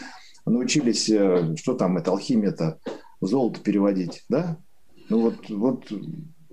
Научились, 0.47 1.09
э, 1.09 1.57
что 1.57 1.75
там, 1.75 1.97
это 1.97 2.11
алхимия-то, 2.11 2.79
золото 3.21 3.61
переводить, 3.61 4.25
да? 4.29 4.59
Ну 5.09 5.21
вот, 5.21 5.49
вот 5.49 5.91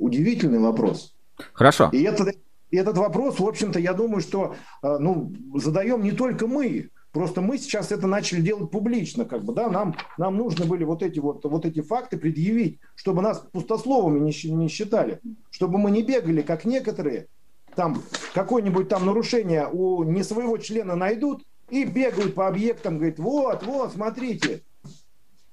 удивительный 0.02 0.60
вопрос. 0.60 1.16
Хорошо. 1.54 1.90
И 1.94 2.02
этот, 2.04 2.36
и 2.72 2.78
этот 2.78 2.98
вопрос, 2.98 3.40
в 3.40 3.48
общем-то, 3.48 3.80
я 3.80 3.94
думаю, 3.94 4.22
что 4.22 4.56
э, 4.84 4.98
ну, 5.00 5.34
задаем 5.56 6.04
не 6.04 6.12
только 6.12 6.48
мы. 6.48 6.90
Просто 7.12 7.42
мы 7.42 7.58
сейчас 7.58 7.92
это 7.92 8.08
начали 8.08 8.42
делать 8.42 8.72
публично, 8.72 9.26
как 9.26 9.44
бы, 9.44 9.54
да, 9.54 9.70
нам, 9.70 9.96
нам 10.18 10.38
нужны 10.38 10.66
были 10.66 10.86
вот 10.86 11.04
эти 11.04 11.20
вот, 11.20 11.44
вот 11.44 11.66
эти 11.66 11.82
факты 11.82 12.18
предъявить, 12.18 12.80
чтобы 12.96 13.22
нас 13.22 13.40
пустословами 13.52 14.20
не, 14.20 14.50
не 14.50 14.70
считали, 14.70 15.20
чтобы 15.50 15.78
мы 15.78 15.92
не 15.92 16.04
бегали, 16.04 16.42
как 16.42 16.64
некоторые, 16.64 17.28
там 17.76 18.02
какое-нибудь 18.34 18.88
там 18.88 19.06
нарушение 19.06 19.68
у 19.70 20.04
не 20.04 20.24
своего 20.24 20.58
члена 20.58 20.96
найдут 20.96 21.44
и 21.70 21.84
бегают 21.84 22.34
по 22.34 22.48
объектам, 22.48 22.98
говорят, 22.98 23.20
вот, 23.20 23.64
вот, 23.64 23.92
смотрите, 23.92 24.62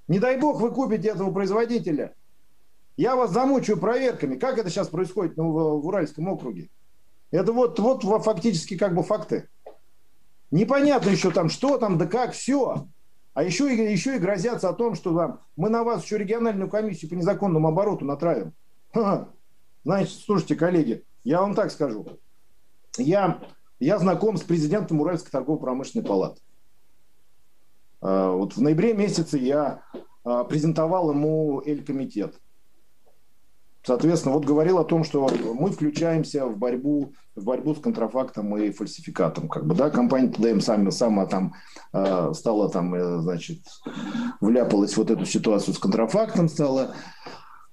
не 0.06 0.20
дай 0.20 0.38
бог 0.38 0.60
вы 0.60 0.70
купите 0.70 1.08
этого 1.08 1.32
производителя, 1.32 2.14
я 2.98 3.14
вас 3.14 3.30
замучаю 3.30 3.78
проверками. 3.78 4.36
Как 4.36 4.58
это 4.58 4.68
сейчас 4.68 4.88
происходит 4.88 5.36
ну, 5.36 5.52
в, 5.52 5.80
в 5.80 5.86
Уральском 5.86 6.28
округе? 6.28 6.68
Это 7.30 7.52
вот, 7.52 7.78
вот 7.78 8.02
фактически 8.24 8.76
как 8.76 8.94
бы 8.94 9.04
факты. 9.04 9.48
Непонятно 10.50 11.10
еще 11.10 11.30
там, 11.30 11.48
что 11.48 11.78
там, 11.78 11.96
да 11.96 12.06
как, 12.06 12.32
все. 12.32 12.88
А 13.34 13.44
еще, 13.44 13.72
еще 13.72 14.16
и 14.16 14.18
грозятся 14.18 14.68
о 14.68 14.72
том, 14.72 14.96
что 14.96 15.16
там, 15.16 15.40
мы 15.54 15.70
на 15.70 15.84
вас 15.84 16.02
еще 16.02 16.18
региональную 16.18 16.68
комиссию 16.68 17.08
по 17.08 17.14
незаконному 17.14 17.68
обороту 17.68 18.04
натравим. 18.04 18.52
Ха. 18.92 19.28
Значит, 19.84 20.18
слушайте, 20.18 20.56
коллеги, 20.56 21.04
я 21.22 21.40
вам 21.40 21.54
так 21.54 21.70
скажу. 21.70 22.18
Я, 22.96 23.40
я 23.78 23.98
знаком 23.98 24.36
с 24.36 24.42
президентом 24.42 25.00
Уральской 25.00 25.30
торгово-промышленной 25.30 26.04
палаты. 26.04 26.40
А, 28.00 28.32
вот 28.32 28.56
в 28.56 28.60
ноябре 28.60 28.92
месяце 28.92 29.38
я 29.38 29.84
а, 30.24 30.42
презентовал 30.42 31.12
ему 31.12 31.62
Эль-комитет. 31.64 32.40
Соответственно, 33.88 34.34
вот 34.34 34.44
говорил 34.44 34.76
о 34.76 34.84
том, 34.84 35.02
что 35.02 35.26
мы 35.54 35.70
включаемся 35.70 36.44
в 36.44 36.58
борьбу, 36.58 37.14
в 37.34 37.42
борьбу 37.42 37.74
с 37.74 37.80
контрафактом 37.80 38.54
и 38.58 38.70
фальсификатом. 38.70 39.48
Как 39.48 39.64
бы, 39.64 39.74
да, 39.74 39.88
компания 39.88 40.28
ТДМ 40.28 40.60
сама, 40.60 40.90
сама 40.90 41.24
там 41.24 41.54
э, 41.94 42.32
стала 42.34 42.68
там, 42.68 42.94
э, 42.94 43.22
значит, 43.22 43.60
вляпалась 44.42 44.92
в 44.92 44.98
вот 44.98 45.10
эту 45.10 45.24
ситуацию 45.24 45.72
с 45.72 45.78
контрафактом, 45.78 46.50
стала 46.50 46.96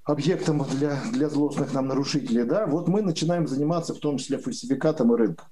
объектом 0.06 0.66
для, 0.80 1.02
для 1.12 1.28
злостных 1.28 1.74
нам 1.74 1.88
нарушителей. 1.88 2.46
Да, 2.46 2.66
вот 2.66 2.88
мы 2.88 3.02
начинаем 3.02 3.46
заниматься 3.46 3.94
в 3.94 4.00
том 4.00 4.18
числе 4.18 4.38
фальсификатом 4.38 5.14
и 5.14 5.18
рынком. 5.18 5.48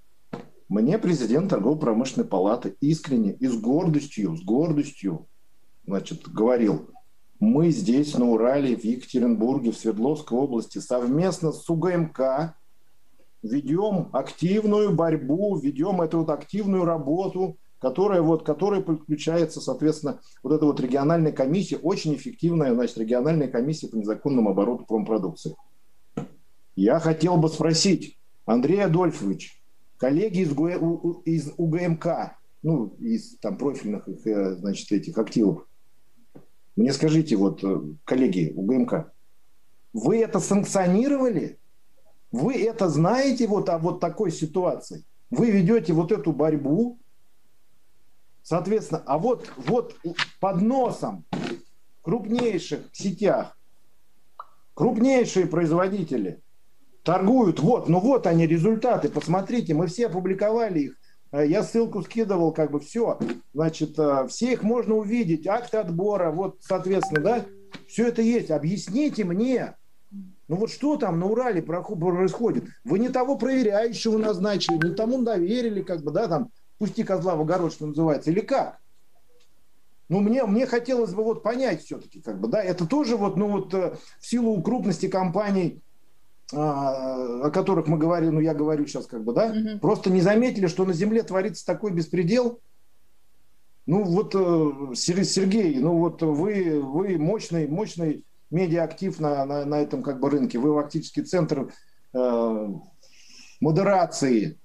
Мне 0.69 0.97
президент 0.97 1.49
торгово-промышленной 1.49 2.25
палаты 2.25 2.77
искренне 2.79 3.33
и 3.33 3.47
с 3.47 3.57
гордостью, 3.59 4.37
с 4.37 4.41
гордостью, 4.45 5.27
значит, 5.85 6.25
говорил, 6.29 6.92
мы 7.39 7.71
здесь, 7.71 8.17
на 8.17 8.29
Урале, 8.29 8.75
в 8.75 8.83
Екатеринбурге, 8.83 9.71
в 9.71 9.77
Свердловской 9.77 10.37
области 10.37 10.79
совместно 10.79 11.51
с 11.51 11.69
УГМК 11.69 12.55
ведем 13.41 14.09
активную 14.13 14.93
борьбу, 14.93 15.57
ведем 15.57 16.01
эту 16.01 16.19
вот 16.19 16.29
активную 16.29 16.85
работу, 16.85 17.57
которая, 17.79 18.21
вот, 18.21 18.43
которая 18.43 18.81
подключается, 18.81 19.59
соответственно, 19.59 20.21
вот 20.41 20.53
эта 20.53 20.65
вот 20.65 20.79
региональная 20.79 21.33
комиссия, 21.33 21.75
очень 21.75 22.15
эффективная, 22.15 22.73
значит, 22.73 22.97
региональная 22.97 23.49
комиссия 23.49 23.89
по 23.89 23.95
незаконному 23.97 24.51
обороту 24.51 24.85
промпродукции. 24.85 25.55
Я 26.77 26.99
хотел 26.99 27.35
бы 27.35 27.49
спросить, 27.49 28.17
Андрей 28.45 28.85
Адольфович, 28.85 29.61
коллеги 29.97 30.39
из, 30.39 30.51
из 31.25 31.53
УГМК, 31.57 32.37
ну, 32.63 32.95
из 32.99 33.37
там 33.39 33.57
профильных, 33.57 34.07
э, 34.07 34.55
значит, 34.55 34.89
этих 34.91 35.17
активов, 35.17 35.67
мне 36.75 36.91
скажите, 36.93 37.35
вот, 37.35 37.63
э, 37.63 37.81
коллеги 38.03 38.51
УГМК, 38.55 39.11
вы 39.93 40.17
это 40.17 40.39
санкционировали? 40.39 41.59
Вы 42.31 42.63
это 42.63 42.89
знаете 42.89 43.47
вот 43.47 43.69
о 43.69 43.77
вот 43.77 43.99
такой 43.99 44.31
ситуации? 44.31 45.03
Вы 45.29 45.51
ведете 45.51 45.93
вот 45.93 46.11
эту 46.11 46.31
борьбу, 46.31 46.97
соответственно, 48.41 49.03
а 49.05 49.19
вот, 49.19 49.51
вот 49.57 49.95
под 50.39 50.61
носом 50.61 51.25
крупнейших 52.01 52.89
сетях, 52.91 53.57
крупнейшие 54.73 55.45
производители 55.45 56.41
торгуют, 57.03 57.59
вот, 57.59 57.87
ну 57.87 57.99
вот 57.99 58.25
они 58.25 58.47
результаты, 58.47 59.09
посмотрите, 59.09 59.73
мы 59.73 59.87
все 59.87 60.07
опубликовали 60.07 60.79
их, 60.79 60.97
я 61.41 61.63
ссылку 61.63 62.03
скидывал, 62.03 62.51
как 62.51 62.71
бы 62.71 62.79
все. 62.79 63.17
Значит, 63.53 63.97
э, 63.97 64.27
все 64.27 64.53
их 64.53 64.63
можно 64.63 64.95
увидеть, 64.95 65.47
акты 65.47 65.77
отбора, 65.77 66.31
вот, 66.31 66.57
соответственно, 66.61 67.21
да, 67.21 67.45
все 67.87 68.07
это 68.07 68.21
есть. 68.21 68.51
Объясните 68.51 69.23
мне, 69.23 69.75
ну 70.47 70.55
вот 70.57 70.71
что 70.71 70.97
там 70.97 71.19
на 71.19 71.25
Урале 71.25 71.61
происходит? 71.61 72.65
Вы 72.83 72.99
не 72.99 73.09
того 73.09 73.37
проверяющего 73.37 74.17
назначили, 74.17 74.75
не 74.75 74.93
тому 74.93 75.23
доверили, 75.23 75.81
как 75.81 76.03
бы, 76.03 76.11
да, 76.11 76.27
там, 76.27 76.51
пусти 76.77 77.03
козла 77.03 77.35
в 77.35 77.41
огород, 77.41 77.73
что 77.73 77.87
называется, 77.87 78.29
или 78.29 78.41
как? 78.41 78.77
Ну, 80.09 80.19
мне, 80.19 80.43
мне 80.45 80.67
хотелось 80.67 81.13
бы 81.13 81.23
вот 81.23 81.41
понять 81.41 81.83
все-таки, 81.83 82.21
как 82.21 82.39
бы, 82.39 82.47
да, 82.47 82.61
это 82.61 82.85
тоже 82.85 83.17
вот, 83.17 83.37
ну 83.37 83.47
вот 83.47 83.73
э, 83.73 83.95
в 84.19 84.27
силу 84.27 84.61
крупности 84.61 85.07
компаний, 85.07 85.81
о 86.55 87.49
которых 87.51 87.87
мы 87.87 87.97
говорим, 87.97 88.35
ну 88.35 88.39
я 88.39 88.53
говорю 88.53 88.85
сейчас 88.85 89.07
как 89.07 89.23
бы, 89.23 89.33
да, 89.33 89.47
угу. 89.47 89.79
просто 89.79 90.09
не 90.09 90.21
заметили, 90.21 90.67
что 90.67 90.85
на 90.85 90.93
Земле 90.93 91.23
творится 91.23 91.65
такой 91.65 91.91
беспредел. 91.91 92.59
Ну 93.85 94.03
вот, 94.03 94.33
э, 94.33 94.95
Сергей, 94.95 95.77
ну 95.79 95.97
вот 95.97 96.21
вы, 96.21 96.81
вы 96.81 97.17
мощный, 97.17 97.67
мощный 97.67 98.23
медиа-актив 98.49 99.19
на, 99.19 99.45
на, 99.45 99.65
на 99.65 99.81
этом 99.81 100.03
как 100.03 100.19
бы 100.19 100.29
рынке. 100.29 100.59
Вы 100.59 100.73
фактически 100.73 101.19
центр 101.21 101.73
э, 102.13 102.67
модерации, 103.59 104.57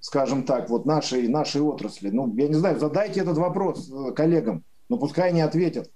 скажем 0.00 0.44
так, 0.44 0.70
вот 0.70 0.86
нашей, 0.86 1.26
нашей 1.28 1.62
отрасли. 1.62 2.10
Ну, 2.10 2.32
я 2.36 2.48
не 2.48 2.54
знаю, 2.54 2.78
задайте 2.78 3.20
этот 3.20 3.38
вопрос 3.38 3.90
э, 3.90 4.12
коллегам, 4.12 4.64
но 4.88 4.98
пускай 4.98 5.30
они 5.30 5.40
ответят. 5.40 5.90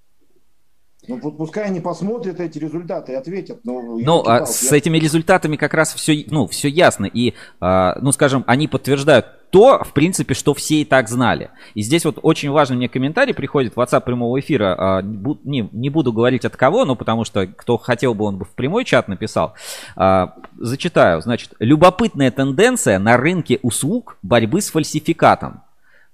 Ну, 1.08 1.18
пускай 1.18 1.64
они 1.64 1.80
посмотрят 1.80 2.40
эти 2.40 2.58
результаты 2.58 3.12
и 3.12 3.14
ответят. 3.14 3.60
Ну, 3.64 3.98
ну 3.98 4.22
а 4.26 4.46
с 4.46 4.72
этими 4.72 4.98
результатами 4.98 5.56
как 5.56 5.74
раз 5.74 5.94
все, 5.94 6.24
ну, 6.30 6.46
все 6.46 6.68
ясно. 6.68 7.06
И, 7.06 7.34
а, 7.60 7.96
ну, 8.00 8.12
скажем, 8.12 8.44
они 8.46 8.68
подтверждают 8.68 9.26
то, 9.50 9.82
в 9.84 9.92
принципе, 9.92 10.34
что 10.34 10.54
все 10.54 10.82
и 10.82 10.84
так 10.84 11.08
знали. 11.08 11.50
И 11.74 11.82
здесь 11.82 12.04
вот 12.04 12.18
очень 12.22 12.50
важный 12.50 12.76
мне 12.76 12.88
комментарий 12.88 13.32
приходит 13.34 13.74
в 13.74 13.78
WhatsApp 13.78 14.02
прямого 14.02 14.38
эфира. 14.40 14.76
А, 14.78 15.02
не, 15.02 15.68
не 15.72 15.90
буду 15.90 16.12
говорить 16.12 16.44
от 16.44 16.56
кого, 16.56 16.84
но 16.84 16.96
потому 16.96 17.24
что 17.24 17.46
кто 17.46 17.78
хотел 17.78 18.14
бы, 18.14 18.24
он 18.24 18.38
бы 18.38 18.44
в 18.44 18.50
прямой 18.50 18.84
чат 18.84 19.08
написал. 19.08 19.54
А, 19.94 20.34
зачитаю. 20.58 21.20
Значит, 21.20 21.52
любопытная 21.58 22.30
тенденция 22.30 22.98
на 22.98 23.16
рынке 23.16 23.60
услуг 23.62 24.18
борьбы 24.22 24.60
с 24.60 24.70
фальсификатом. 24.70 25.62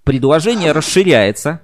Предложение 0.05 0.73
расширяется. 0.73 1.63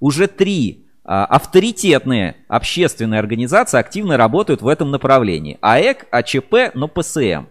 Уже 0.00 0.26
три 0.26 0.83
авторитетные 1.04 2.36
общественные 2.48 3.20
организации 3.20 3.78
активно 3.78 4.16
работают 4.16 4.62
в 4.62 4.68
этом 4.68 4.90
направлении. 4.90 5.58
АЭК, 5.60 6.06
АЧП, 6.10 6.74
но 6.74 6.88
ПСМ. 6.88 7.46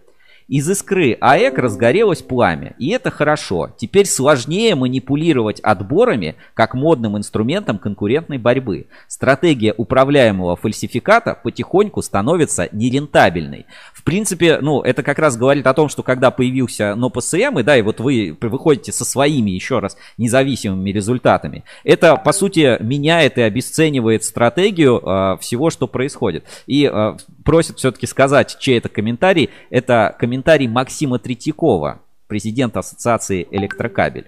Из 0.46 0.68
искры 0.68 1.16
АЭК 1.22 1.56
разгорелось 1.56 2.20
пламя, 2.20 2.74
и 2.78 2.90
это 2.90 3.10
хорошо. 3.10 3.70
Теперь 3.78 4.04
сложнее 4.04 4.74
манипулировать 4.74 5.58
отборами 5.60 6.36
как 6.52 6.74
модным 6.74 7.16
инструментом 7.16 7.78
конкурентной 7.78 8.36
борьбы. 8.36 8.88
Стратегия 9.08 9.72
управляемого 9.74 10.56
фальсификата 10.56 11.34
потихоньку 11.42 12.02
становится 12.02 12.68
нерентабельной. 12.72 13.64
В 14.04 14.06
принципе, 14.06 14.58
ну, 14.60 14.82
это 14.82 15.02
как 15.02 15.18
раз 15.18 15.38
говорит 15.38 15.66
о 15.66 15.72
том, 15.72 15.88
что 15.88 16.02
когда 16.02 16.30
появился 16.30 16.94
НОПСМ, 16.94 17.60
и 17.60 17.62
да, 17.62 17.78
и 17.78 17.80
вот 17.80 18.00
вы 18.00 18.36
выходите 18.38 18.92
со 18.92 19.02
своими, 19.02 19.50
еще 19.52 19.78
раз, 19.78 19.96
независимыми 20.18 20.90
результатами, 20.90 21.64
это, 21.84 22.14
по 22.16 22.32
сути, 22.32 22.76
меняет 22.82 23.38
и 23.38 23.40
обесценивает 23.40 24.22
стратегию 24.22 24.98
э, 24.98 25.38
всего, 25.40 25.70
что 25.70 25.86
происходит. 25.86 26.44
И 26.66 26.84
э, 26.84 27.16
просит 27.46 27.78
все-таки 27.78 28.06
сказать, 28.06 28.58
чей 28.60 28.76
это 28.76 28.90
комментарий. 28.90 29.48
Это 29.70 30.14
комментарий 30.18 30.68
Максима 30.68 31.18
Третьякова, 31.18 32.02
президента 32.26 32.80
Ассоциации 32.80 33.48
Электрокабель. 33.50 34.26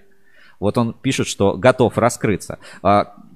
Вот 0.59 0.79
он 0.79 0.95
пишет, 0.95 1.27
что 1.27 1.53
готов 1.53 1.99
раскрыться. 1.99 2.59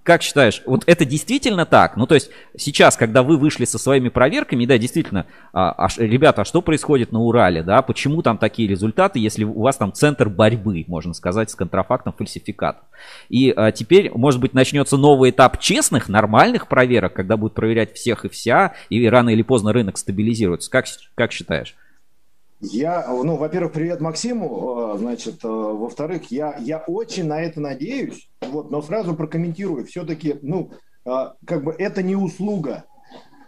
Как 0.03 0.23
считаешь, 0.23 0.63
вот 0.65 0.83
это 0.87 1.05
действительно 1.05 1.67
так? 1.67 1.97
Ну, 1.97 2.07
то 2.07 2.15
есть 2.15 2.31
сейчас, 2.57 2.97
когда 2.97 3.23
вы 3.23 3.37
вышли 3.37 3.67
со 3.67 3.79
своими 3.79 4.09
проверками, 4.09 4.65
да, 4.65 4.79
действительно, 4.79 5.27
а, 5.53 5.73
а, 5.73 5.89
ребята, 5.99 6.43
а 6.43 6.45
что 6.47 6.63
происходит 6.63 7.13
на 7.13 7.21
Урале, 7.21 7.63
да, 7.63 7.83
почему 7.83 8.23
там 8.23 8.39
такие 8.39 8.67
результаты, 8.67 9.19
если 9.19 9.45
у 9.45 9.61
вас 9.61 9.77
там 9.77 9.93
центр 9.93 10.31
борьбы, 10.31 10.85
можно 10.89 11.13
сказать, 11.13 11.51
с 11.51 11.55
контрафактом, 11.55 12.15
фальсификатом? 12.15 12.85
И 13.29 13.53
а, 13.55 13.73
теперь, 13.73 14.11
может 14.15 14.41
быть, 14.41 14.55
начнется 14.55 14.97
новый 14.97 15.31
этап 15.31 15.61
честных, 15.61 16.09
нормальных 16.09 16.67
проверок, 16.67 17.13
когда 17.13 17.37
будут 17.37 17.55
проверять 17.55 17.95
всех 17.95 18.25
и 18.25 18.31
вся, 18.31 18.73
и 18.89 19.07
рано 19.07 19.31
или 19.31 19.43
поздно 19.43 19.73
рынок 19.73 19.99
стабилизируется. 19.99 20.71
Как, 20.71 20.87
как 21.15 21.33
считаешь? 21.33 21.77
Я, 22.61 23.07
ну, 23.09 23.37
во-первых, 23.37 23.73
привет 23.73 24.03
Максиму, 24.03 24.93
э, 24.95 24.99
значит, 24.99 25.43
э, 25.43 25.49
во-вторых, 25.49 26.31
я, 26.31 26.57
я 26.59 26.79
очень 26.79 27.25
на 27.25 27.41
это 27.41 27.59
надеюсь, 27.59 28.29
вот, 28.43 28.71
но 28.71 28.83
сразу 28.83 29.15
прокомментирую, 29.15 29.87
все-таки, 29.87 30.39
ну, 30.43 30.71
э, 31.07 31.11
как 31.47 31.65
бы 31.65 31.73
это 31.73 32.03
не 32.03 32.17
услуга, 32.17 32.85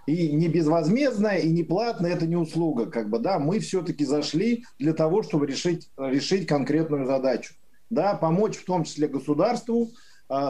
и 0.06 0.32
не 0.32 0.48
безвозмездная, 0.48 1.40
и 1.40 1.50
не 1.50 1.62
платная, 1.62 2.12
это 2.14 2.26
не 2.26 2.36
услуга. 2.36 2.86
Как 2.86 3.10
бы, 3.10 3.18
да, 3.18 3.38
мы 3.38 3.58
все-таки 3.58 4.06
зашли 4.06 4.64
для 4.78 4.94
того, 4.94 5.22
чтобы 5.22 5.46
решить, 5.46 5.90
решить 5.98 6.46
конкретную 6.46 7.06
задачу. 7.06 7.54
Да, 7.90 8.14
помочь 8.14 8.56
в 8.56 8.64
том 8.64 8.82
числе 8.82 9.06
государству 9.06 9.90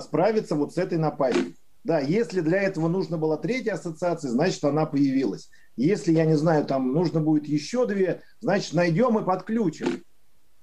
справиться 0.00 0.54
вот 0.54 0.72
с 0.72 0.78
этой 0.78 0.96
напастью. 0.96 1.54
Да, 1.84 1.98
если 1.98 2.40
для 2.40 2.62
этого 2.62 2.88
нужно 2.88 3.18
было 3.18 3.36
третья 3.36 3.74
ассоциация, 3.74 4.30
значит, 4.30 4.64
она 4.64 4.86
появилась. 4.86 5.50
Если, 5.76 6.12
я 6.12 6.24
не 6.24 6.36
знаю, 6.36 6.64
там 6.64 6.92
нужно 6.92 7.20
будет 7.20 7.46
еще 7.46 7.86
две, 7.86 8.22
значит, 8.40 8.74
найдем 8.74 9.18
и 9.18 9.24
подключим. 9.24 10.04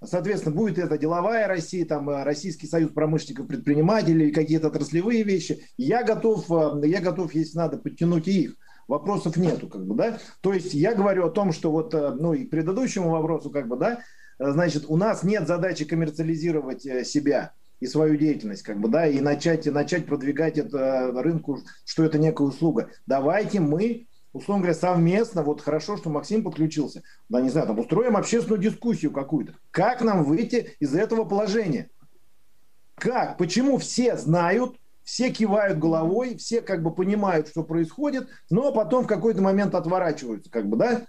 Соответственно, 0.03 0.55
будет 0.55 0.77
это 0.77 0.97
деловая 0.97 1.47
Россия, 1.47 1.85
там 1.85 2.09
э, 2.09 2.23
Российский 2.23 2.67
союз 2.67 2.91
промышленников, 2.91 3.47
предпринимателей, 3.47 4.31
какие-то 4.31 4.67
отраслевые 4.67 5.23
вещи. 5.23 5.67
Я 5.77 6.03
готов, 6.03 6.49
э, 6.49 6.87
я 6.87 7.01
готов, 7.01 7.33
если 7.33 7.57
надо, 7.57 7.77
подтянуть 7.77 8.27
и 8.27 8.43
их. 8.43 8.55
Вопросов 8.87 9.35
нету, 9.35 9.67
как 9.67 9.85
бы, 9.85 9.95
да. 9.95 10.19
То 10.41 10.53
есть 10.53 10.73
я 10.73 10.95
говорю 10.95 11.25
о 11.25 11.29
том, 11.29 11.51
что 11.51 11.69
вот, 11.71 11.93
э, 11.93 12.11
ну 12.17 12.33
и 12.33 12.45
к 12.45 12.49
предыдущему 12.49 13.09
вопросу, 13.09 13.49
как 13.49 13.67
бы, 13.67 13.75
да, 13.75 13.99
значит, 14.39 14.85
у 14.87 14.95
нас 14.95 15.23
нет 15.23 15.47
задачи 15.47 15.83
коммерциализировать 15.83 16.83
себя 17.05 17.51
и 17.81 17.85
свою 17.85 18.15
деятельность, 18.15 18.63
как 18.63 18.79
бы, 18.79 18.87
да, 18.87 19.05
и 19.05 19.19
начать, 19.19 19.65
начать 19.65 20.05
продвигать 20.05 20.57
это 20.57 21.11
рынку, 21.13 21.59
что 21.83 22.05
это 22.05 22.17
некая 22.17 22.47
услуга. 22.47 22.89
Давайте 23.05 23.59
мы 23.59 24.07
условно 24.33 24.63
говоря, 24.63 24.79
совместно, 24.79 25.43
вот 25.43 25.61
хорошо, 25.61 25.97
что 25.97 26.09
Максим 26.09 26.43
подключился, 26.43 27.03
да, 27.29 27.41
не 27.41 27.49
знаю, 27.49 27.67
там 27.67 27.79
устроим 27.79 28.17
общественную 28.17 28.61
дискуссию 28.61 29.11
какую-то. 29.11 29.53
Как 29.71 30.01
нам 30.01 30.23
выйти 30.23 30.75
из 30.79 30.93
этого 30.93 31.25
положения? 31.25 31.89
Как? 32.95 33.37
Почему 33.37 33.77
все 33.77 34.17
знают, 34.17 34.75
все 35.03 35.31
кивают 35.31 35.79
головой, 35.79 36.37
все 36.37 36.61
как 36.61 36.83
бы 36.83 36.93
понимают, 36.93 37.47
что 37.47 37.63
происходит, 37.63 38.27
но 38.49 38.71
потом 38.71 39.05
в 39.05 39.07
какой-то 39.07 39.41
момент 39.41 39.73
отворачиваются, 39.73 40.51
как 40.51 40.67
бы, 40.67 40.77
да? 40.77 41.05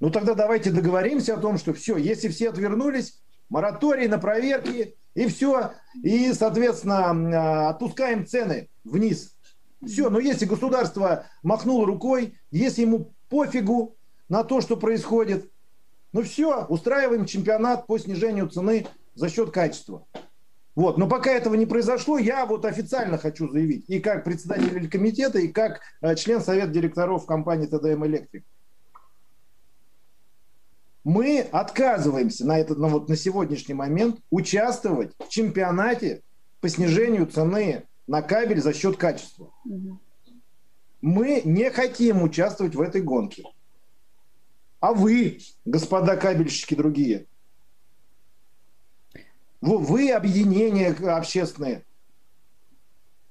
Ну 0.00 0.10
тогда 0.10 0.34
давайте 0.34 0.70
договоримся 0.70 1.34
о 1.34 1.40
том, 1.40 1.58
что 1.58 1.72
все, 1.72 1.96
если 1.96 2.28
все 2.28 2.50
отвернулись, 2.50 3.20
мораторий 3.48 4.06
на 4.06 4.18
проверки, 4.18 4.96
и 5.14 5.26
все, 5.28 5.72
и, 6.02 6.32
соответственно, 6.32 7.10
а, 7.10 7.68
отпускаем 7.70 8.26
цены 8.26 8.68
вниз. 8.84 9.33
Все, 9.86 10.10
но 10.10 10.18
если 10.18 10.46
государство 10.46 11.26
махнуло 11.42 11.86
рукой, 11.86 12.38
если 12.50 12.82
ему 12.82 13.12
пофигу 13.28 13.96
на 14.28 14.44
то, 14.44 14.60
что 14.60 14.76
происходит, 14.76 15.50
ну 16.12 16.22
все, 16.22 16.64
устраиваем 16.66 17.26
чемпионат 17.26 17.86
по 17.86 17.98
снижению 17.98 18.48
цены 18.48 18.86
за 19.14 19.28
счет 19.28 19.50
качества. 19.50 20.06
Вот. 20.74 20.98
Но 20.98 21.08
пока 21.08 21.30
этого 21.30 21.54
не 21.54 21.66
произошло, 21.66 22.18
я 22.18 22.46
вот 22.46 22.64
официально 22.64 23.18
хочу 23.18 23.48
заявить, 23.48 23.84
и 23.88 24.00
как 24.00 24.24
председатель 24.24 24.88
комитета, 24.88 25.38
и 25.38 25.48
как 25.48 25.80
э, 26.00 26.16
член 26.16 26.40
совета 26.40 26.68
директоров 26.68 27.26
компании 27.26 27.66
ТДМ 27.66 28.04
Электрик. 28.06 28.44
Мы 31.04 31.40
отказываемся 31.40 32.46
на, 32.46 32.58
этот, 32.58 32.78
на, 32.78 32.88
вот, 32.88 33.08
на 33.08 33.16
сегодняшний 33.16 33.74
момент 33.74 34.20
участвовать 34.30 35.12
в 35.18 35.28
чемпионате 35.28 36.22
по 36.60 36.68
снижению 36.68 37.26
цены 37.26 37.84
на 38.06 38.22
кабель 38.22 38.60
за 38.60 38.72
счет 38.72 38.96
качества. 38.96 39.50
Мы 41.00 41.42
не 41.44 41.70
хотим 41.70 42.22
участвовать 42.22 42.74
в 42.74 42.80
этой 42.80 43.02
гонке. 43.02 43.44
А 44.80 44.92
вы, 44.92 45.40
господа 45.64 46.16
кабельщики 46.16 46.74
другие, 46.74 47.26
вы 49.60 50.10
объединения 50.10 50.90
общественные, 50.92 51.84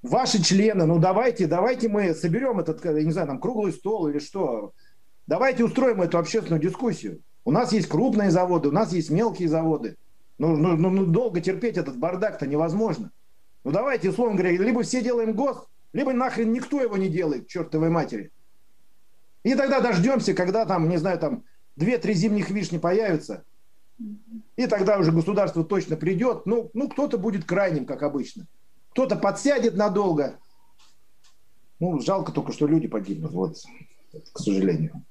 ваши 0.01 0.43
члены, 0.43 0.85
ну 0.85 0.97
давайте, 0.99 1.45
давайте 1.45 1.89
мы 1.89 2.13
соберем 2.15 2.59
этот, 2.59 2.83
я 2.83 3.03
не 3.03 3.11
знаю, 3.11 3.27
там 3.27 3.39
круглый 3.39 3.71
стол 3.71 4.07
или 4.07 4.19
что. 4.19 4.73
Давайте 5.27 5.63
устроим 5.63 6.01
эту 6.01 6.17
общественную 6.17 6.61
дискуссию. 6.61 7.21
У 7.45 7.51
нас 7.51 7.71
есть 7.71 7.87
крупные 7.87 8.31
заводы, 8.31 8.69
у 8.69 8.71
нас 8.71 8.91
есть 8.91 9.09
мелкие 9.09 9.47
заводы. 9.47 9.97
Ну, 10.37 10.55
ну, 10.55 10.75
ну, 10.75 10.89
ну 10.89 11.05
долго 11.05 11.39
терпеть 11.39 11.77
этот 11.77 11.97
бардак-то 11.97 12.47
невозможно. 12.47 13.11
Ну 13.63 13.71
давайте, 13.71 14.09
условно 14.09 14.35
говоря, 14.37 14.57
либо 14.57 14.83
все 14.83 15.01
делаем 15.01 15.33
ГОСТ, 15.33 15.67
либо 15.93 16.11
нахрен 16.13 16.51
никто 16.51 16.81
его 16.81 16.97
не 16.97 17.09
делает, 17.09 17.47
чертовой 17.47 17.89
матери. 17.89 18.31
И 19.43 19.55
тогда 19.55 19.79
дождемся, 19.79 20.33
когда 20.33 20.65
там, 20.65 20.89
не 20.89 20.97
знаю, 20.97 21.19
там 21.19 21.43
две-три 21.75 22.13
зимних 22.13 22.49
вишни 22.49 22.77
появятся, 22.77 23.43
и 24.55 24.67
тогда 24.67 24.97
уже 24.97 25.11
государство 25.11 25.63
точно 25.63 25.95
придет. 25.95 26.45
Ну, 26.45 26.69
ну 26.73 26.89
кто-то 26.89 27.17
будет 27.17 27.45
крайним, 27.45 27.85
как 27.85 28.03
обычно. 28.03 28.47
Кто-то 28.91 29.15
подсядет 29.15 29.75
надолго. 29.75 30.35
Ну, 31.79 31.99
жалко 31.99 32.31
только, 32.31 32.53
что 32.53 32.67
люди 32.67 32.87
погибнут, 32.87 33.31
вот, 33.31 33.57
к 34.31 34.39
сожалению. 34.39 35.03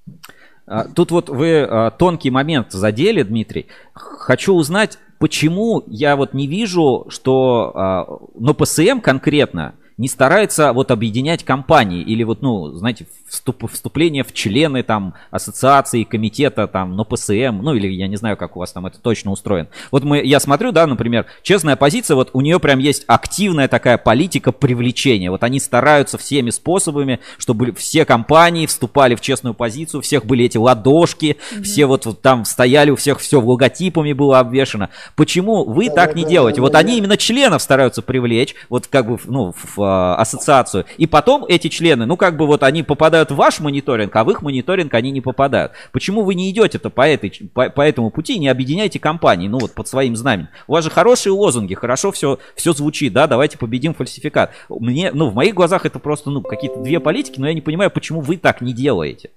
А, 0.66 0.84
тут 0.84 1.10
вот 1.10 1.28
вы 1.28 1.62
а, 1.62 1.90
тонкий 1.90 2.30
момент 2.30 2.72
задели, 2.72 3.22
Дмитрий. 3.22 3.66
Хочу 3.92 4.54
узнать, 4.54 4.98
почему 5.22 5.84
я 5.86 6.16
вот 6.16 6.34
не 6.34 6.48
вижу, 6.48 7.06
что 7.08 7.70
а, 7.76 8.06
но 8.34 8.54
ПСМ 8.54 8.98
конкретно 8.98 9.76
не 9.98 10.08
старается 10.08 10.72
вот 10.72 10.90
объединять 10.90 11.44
компании 11.44 12.02
или 12.02 12.22
вот, 12.22 12.42
ну, 12.42 12.72
знаете, 12.72 13.06
вступ, 13.28 13.70
вступление 13.70 14.24
в 14.24 14.32
члены 14.32 14.82
там 14.82 15.14
ассоциации, 15.30 16.04
комитета 16.04 16.66
там, 16.66 16.96
но 16.96 17.04
ПСМ, 17.04 17.60
ну 17.62 17.74
или 17.74 17.88
я 17.88 18.08
не 18.08 18.16
знаю, 18.16 18.36
как 18.36 18.56
у 18.56 18.60
вас 18.60 18.72
там 18.72 18.86
это 18.86 18.98
точно 18.98 19.30
устроен. 19.30 19.68
Вот 19.90 20.04
мы, 20.04 20.22
я 20.22 20.40
смотрю, 20.40 20.72
да, 20.72 20.86
например, 20.86 21.26
честная 21.42 21.76
позиция, 21.76 22.14
вот 22.14 22.30
у 22.32 22.40
нее 22.40 22.60
прям 22.60 22.78
есть 22.78 23.04
активная 23.06 23.68
такая 23.68 23.98
политика 23.98 24.52
привлечения. 24.52 25.30
Вот 25.30 25.44
они 25.44 25.60
стараются 25.60 26.18
всеми 26.18 26.50
способами, 26.50 27.20
чтобы 27.38 27.72
все 27.72 28.04
компании 28.04 28.66
вступали 28.66 29.14
в 29.14 29.20
честную 29.20 29.54
позицию, 29.54 30.00
у 30.00 30.02
всех 30.02 30.26
были 30.26 30.44
эти 30.44 30.58
ладошки, 30.58 31.36
mm-hmm. 31.36 31.62
все 31.62 31.86
вот, 31.86 32.06
вот 32.06 32.20
там 32.20 32.44
стояли, 32.44 32.90
у 32.90 32.96
всех 32.96 33.20
все 33.20 33.40
логотипами 33.40 34.12
было 34.12 34.40
обвешено. 34.40 34.90
Почему 35.16 35.64
вы 35.64 35.88
да, 35.88 35.94
так 35.94 36.10
да, 36.10 36.18
не 36.18 36.24
да, 36.24 36.30
делаете? 36.30 36.56
Да, 36.56 36.62
вот 36.62 36.72
да, 36.72 36.78
они 36.80 36.92
да. 36.92 36.98
именно 36.98 37.16
членов 37.16 37.62
стараются 37.62 38.02
привлечь, 38.02 38.54
вот 38.68 38.86
как 38.88 39.08
бы, 39.08 39.18
ну, 39.24 39.52
в, 39.52 39.76
в 39.76 39.82
а, 39.82 39.91
ассоциацию, 40.16 40.84
и 40.98 41.06
потом 41.06 41.44
эти 41.46 41.68
члены, 41.68 42.06
ну, 42.06 42.16
как 42.16 42.36
бы 42.36 42.46
вот 42.46 42.62
они 42.62 42.82
попадают 42.82 43.30
в 43.30 43.36
ваш 43.36 43.60
мониторинг, 43.60 44.14
а 44.14 44.24
в 44.24 44.30
их 44.30 44.42
мониторинг 44.42 44.92
они 44.94 45.10
не 45.10 45.20
попадают. 45.20 45.72
Почему 45.92 46.22
вы 46.22 46.34
не 46.34 46.50
идете-то 46.50 46.90
по, 46.90 47.06
по, 47.54 47.70
по 47.70 47.80
этому 47.80 48.10
пути 48.10 48.38
не 48.38 48.48
объединяете 48.48 48.98
компании, 48.98 49.48
ну 49.48 49.58
вот 49.58 49.72
под 49.72 49.88
своим 49.88 50.16
знаменем? 50.16 50.48
У 50.66 50.72
вас 50.72 50.84
же 50.84 50.90
хорошие 50.90 51.32
лозунги, 51.32 51.74
хорошо 51.74 52.12
все, 52.12 52.38
все 52.54 52.72
звучит, 52.72 53.12
да, 53.12 53.26
давайте 53.26 53.58
победим 53.58 53.94
фальсификат. 53.94 54.52
Мне, 54.68 55.10
ну, 55.12 55.28
в 55.30 55.34
моих 55.34 55.54
глазах 55.54 55.86
это 55.86 55.98
просто, 55.98 56.30
ну, 56.30 56.42
какие-то 56.42 56.80
две 56.80 57.00
политики, 57.00 57.38
но 57.38 57.48
я 57.48 57.54
не 57.54 57.60
понимаю, 57.60 57.90
почему 57.90 58.20
вы 58.20 58.36
так 58.36 58.60
не 58.60 58.72
делаете. 58.72 59.30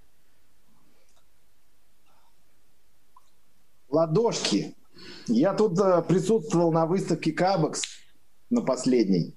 Ладошки. 3.89 4.75
Я 5.27 5.53
тут 5.53 5.79
э, 5.79 6.03
присутствовал 6.07 6.71
на 6.71 6.85
выставке 6.85 7.31
Кабекс 7.31 7.83
на 8.49 8.61
последней. 8.61 9.35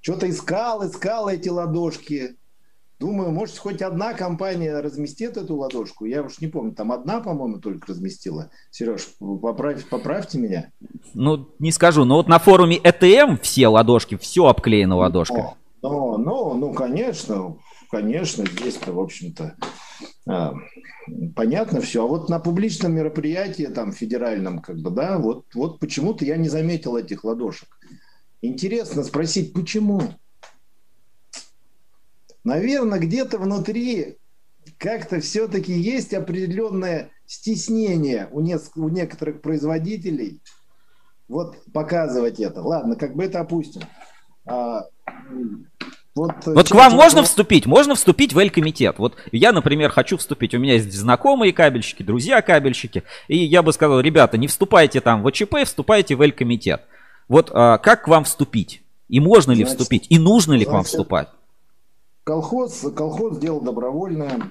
Что-то 0.00 0.28
искал, 0.28 0.86
искал 0.86 1.28
эти 1.28 1.48
ладошки. 1.48 2.36
Думаю, 2.98 3.30
может, 3.30 3.56
хоть 3.58 3.80
одна 3.80 4.12
компания 4.12 4.80
разместит 4.80 5.36
эту 5.36 5.54
ладошку. 5.56 6.04
Я 6.04 6.22
уж 6.22 6.40
не 6.40 6.48
помню, 6.48 6.74
там 6.74 6.90
одна, 6.90 7.20
по-моему, 7.20 7.60
только 7.60 7.92
разместила. 7.92 8.50
Сереж, 8.72 9.06
поправь, 9.18 9.88
поправьте 9.88 10.38
меня. 10.38 10.72
Ну, 11.14 11.48
не 11.60 11.70
скажу, 11.70 12.04
но 12.04 12.16
вот 12.16 12.28
на 12.28 12.40
форуме 12.40 12.76
ETM 12.78 13.38
все 13.40 13.68
ладошки, 13.68 14.16
все 14.16 14.46
обклеено 14.46 14.98
ладошкой. 14.98 15.44
Ну, 15.80 16.18
ну, 16.18 16.54
ну, 16.54 16.72
конечно, 16.72 17.56
конечно, 17.88 18.44
здесь-то, 18.44 18.92
в 18.92 18.98
общем-то, 18.98 19.54
а, 20.28 20.54
понятно 21.36 21.80
все. 21.80 22.04
А 22.04 22.08
вот 22.08 22.28
на 22.28 22.40
публичном 22.40 22.94
мероприятии, 22.94 23.64
там, 23.64 23.92
федеральном, 23.92 24.58
как 24.58 24.78
бы, 24.78 24.90
да, 24.90 25.18
вот, 25.18 25.44
вот 25.54 25.78
почему-то 25.78 26.24
я 26.24 26.36
не 26.36 26.48
заметил 26.48 26.96
этих 26.96 27.22
ладошек. 27.22 27.68
Интересно 28.40 29.02
спросить, 29.02 29.52
почему? 29.52 30.00
Наверное, 32.44 32.98
где-то 32.98 33.38
внутри 33.38 34.16
как-то 34.78 35.20
все-таки 35.20 35.72
есть 35.72 36.14
определенное 36.14 37.10
стеснение 37.26 38.28
у, 38.30 38.40
не, 38.40 38.56
у 38.76 38.88
некоторых 38.88 39.40
производителей 39.40 40.40
вот 41.28 41.56
показывать 41.72 42.40
это. 42.40 42.62
Ладно, 42.62 42.96
как 42.96 43.14
бы 43.14 43.24
это 43.24 43.40
опустим. 43.40 43.82
А, 44.46 44.86
вот, 46.14 46.32
вот 46.46 46.68
к 46.68 46.74
вам 46.74 46.94
можно 46.94 47.22
вступить? 47.22 47.66
Можно 47.66 47.94
вступить 47.94 48.32
в 48.32 48.38
L-комитет. 48.38 48.98
Вот 48.98 49.16
я, 49.30 49.52
например, 49.52 49.90
хочу 49.90 50.16
вступить. 50.16 50.54
У 50.54 50.58
меня 50.58 50.74
есть 50.74 50.92
знакомые 50.92 51.52
кабельщики, 51.52 52.02
друзья 52.02 52.40
кабельщики. 52.40 53.02
И 53.28 53.36
я 53.36 53.62
бы 53.62 53.72
сказал, 53.72 54.00
ребята, 54.00 54.38
не 54.38 54.46
вступайте 54.46 55.00
там 55.00 55.22
в 55.22 55.26
ОЧП, 55.26 55.64
вступайте 55.64 56.16
в 56.16 56.22
L-комитет. 56.22 56.82
Вот 57.28 57.50
а, 57.52 57.78
как 57.78 58.04
к 58.04 58.08
вам 58.08 58.24
вступить? 58.24 58.82
И 59.08 59.20
можно 59.20 59.52
ли 59.52 59.64
значит, 59.64 59.78
вступить? 59.78 60.06
И 60.10 60.18
нужно 60.18 60.52
ли 60.52 60.58
значит, 60.58 60.70
к 60.70 60.72
вам 60.72 60.84
вступать? 60.84 61.28
Колхоз, 62.24 62.84
колхоз 62.94 63.38
дело 63.38 63.60
добровольное. 63.60 64.50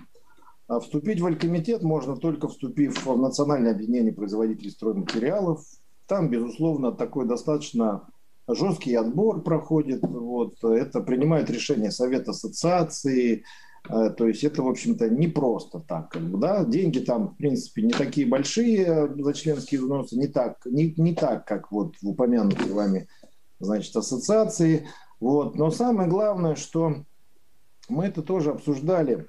А 0.68 0.80
вступить 0.80 1.22
в 1.22 1.26
Алькомитет 1.26 1.82
можно 1.82 2.18
только 2.18 2.48
вступив 2.48 3.06
в 3.06 3.18
Национальное 3.18 3.72
объединение 3.72 4.12
производителей 4.12 4.72
стройматериалов. 4.72 5.64
Там, 6.08 6.30
безусловно, 6.30 6.92
такой 6.92 7.26
достаточно 7.26 8.08
жесткий 8.48 8.96
отбор 8.96 9.42
проходит. 9.42 10.02
Вот, 10.04 10.64
это 10.64 11.02
принимает 11.02 11.50
решение 11.50 11.92
Совет 11.92 12.28
Ассоциации, 12.28 13.44
то 13.88 14.28
есть 14.28 14.44
это, 14.44 14.62
в 14.62 14.68
общем-то, 14.68 15.10
не 15.10 15.28
просто 15.28 15.80
так. 15.80 16.16
Да? 16.40 16.66
Деньги 16.66 17.00
там, 17.00 17.30
в 17.30 17.38
принципе, 17.38 17.82
не 17.82 17.94
такие 17.94 18.28
большие 18.28 19.14
за 19.16 19.34
членские 19.34 19.82
взносы, 19.82 20.18
не 20.18 20.28
так, 20.28 20.66
не, 20.66 20.94
не 20.98 21.16
так, 21.16 21.46
как 21.46 21.72
вот 21.72 21.96
в 22.02 22.08
упомянутой 22.08 22.72
вами 22.72 23.08
значит, 23.60 23.96
ассоциации. 23.96 24.88
Вот. 25.20 25.56
Но 25.56 25.72
самое 25.72 26.10
главное, 26.10 26.56
что 26.56 27.04
мы 27.90 28.06
это 28.06 28.22
тоже 28.22 28.52
обсуждали, 28.52 29.28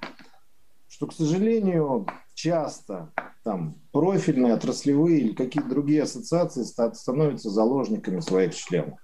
что, 0.89 1.07
к 1.07 1.13
сожалению, 1.13 2.07
часто 2.35 3.13
там 3.45 3.77
профильные, 3.93 4.55
отраслевые 4.55 5.21
или 5.21 5.35
какие-то 5.35 5.69
другие 5.69 6.03
ассоциации 6.03 6.63
становятся 6.63 7.51
заложниками 7.51 8.21
своих 8.21 8.55
членов. 8.55 8.99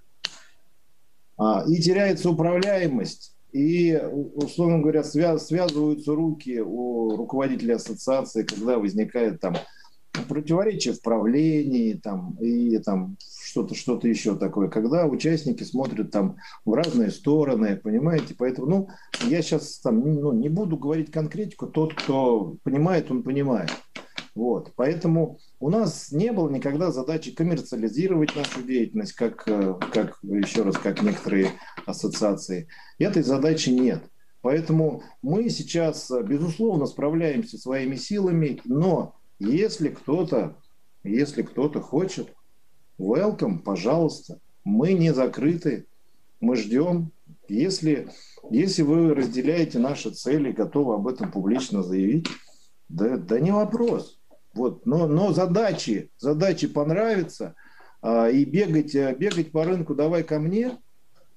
А, 1.36 1.64
и 1.66 1.81
теряется 1.81 2.31
управляемость, 2.31 3.34
и, 3.55 3.97
условно 4.35 4.81
говоря, 4.81 5.05
связ, 5.05 5.47
связываются 5.47 6.12
руки 6.12 6.60
у 6.60 7.16
руководителя 7.16 7.76
ассоциации, 7.76 8.43
когда 8.43 8.81
возникает 8.81 9.39
там 9.40 9.55
противоречие 10.28 10.93
в 10.93 11.01
правлении 11.01 11.94
там, 11.94 12.36
и 12.40 12.76
там 12.78 13.16
что-то 13.44 13.76
что 13.76 14.01
еще 14.02 14.36
такое, 14.36 14.68
когда 14.68 15.06
участники 15.06 15.62
смотрят 15.62 16.10
там 16.10 16.36
в 16.64 16.72
разные 16.72 17.12
стороны, 17.12 17.76
понимаете, 17.76 18.35
поэтому, 18.36 18.66
ну, 18.66 18.89
я 19.28 19.40
сейчас 19.40 19.78
там 19.78 20.01
ну, 20.01 20.32
не 20.32 20.48
буду 20.48 20.76
говорить 20.76 21.12
конкретику, 21.12 21.68
тот, 21.68 21.94
кто 21.94 22.56
понимает, 22.64 23.09
он 23.12 23.22
понимает. 23.22 23.70
Вот. 24.35 24.73
Поэтому 24.74 25.39
у 25.61 25.70
нас 25.70 26.11
не 26.11 26.32
было 26.32 26.51
никогда 26.51 26.90
задачи 26.90 27.32
коммерциализировать 27.32 28.35
нашу 28.35 28.62
деятельность, 28.62 29.12
как, 29.12 29.47
э, 29.47 29.74
как 29.93 30.19
еще 30.23 30.62
раз, 30.62 30.77
как 30.77 31.02
некоторые 31.02 31.52
ассоциации. 31.86 32.69
Этой 32.98 33.23
задачи 33.23 33.70
нет. 33.70 34.02
Поэтому 34.40 35.02
мы 35.23 35.48
сейчас, 35.51 36.11
э, 36.11 36.23
безусловно, 36.23 36.86
справляемся 36.86 37.59
своими 37.59 37.94
силами, 37.94 38.61
но 38.65 39.15
если 39.39 39.89
кто-то, 39.89 40.56
если 41.05 41.43
кто-то 41.43 41.81
хочет, 41.81 42.35
welcome, 42.98 43.61
пожалуйста. 43.61 44.40
Мы 44.65 44.94
не 44.94 45.15
закрыты, 45.15 45.86
мы 46.40 46.56
ждем. 46.56 47.12
Если, 47.48 48.09
если 48.51 48.82
вы 48.82 49.15
разделяете 49.15 49.78
наши 49.78 50.11
цели, 50.11 50.51
готовы 50.51 50.94
об 50.94 51.06
этом 51.06 51.31
публично 51.31 51.82
заявить, 51.82 52.27
да, 52.89 53.16
да 53.16 53.39
не 53.39 53.52
вопрос. 53.52 54.19
Вот, 54.55 54.86
но, 54.86 55.06
но 55.06 55.32
задачи, 55.32 56.10
задачи 56.18 56.68
понравятся, 56.68 57.55
а, 58.01 58.28
и 58.28 58.44
бегать, 58.44 58.94
э, 58.94 59.14
бегать 59.18 59.51
по 59.51 59.64
рынку 59.64 59.94
давай 59.94 60.22
ко 60.22 60.39
мне, 60.39 60.78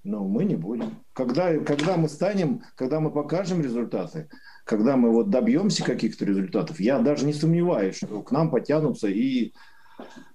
но 0.03 0.23
мы 0.23 0.45
не 0.45 0.55
будем. 0.55 0.99
Когда, 1.13 1.57
когда 1.59 1.97
мы 1.97 2.09
станем, 2.09 2.61
когда 2.75 2.99
мы 2.99 3.09
покажем 3.09 3.61
результаты, 3.61 4.29
когда 4.65 4.97
мы 4.97 5.11
вот 5.11 5.29
добьемся 5.29 5.83
каких-то 5.83 6.25
результатов, 6.25 6.79
я 6.79 6.99
даже 6.99 7.25
не 7.25 7.33
сомневаюсь, 7.33 7.97
что 7.97 8.21
к 8.21 8.31
нам 8.31 8.51
потянутся 8.51 9.07
и 9.07 9.53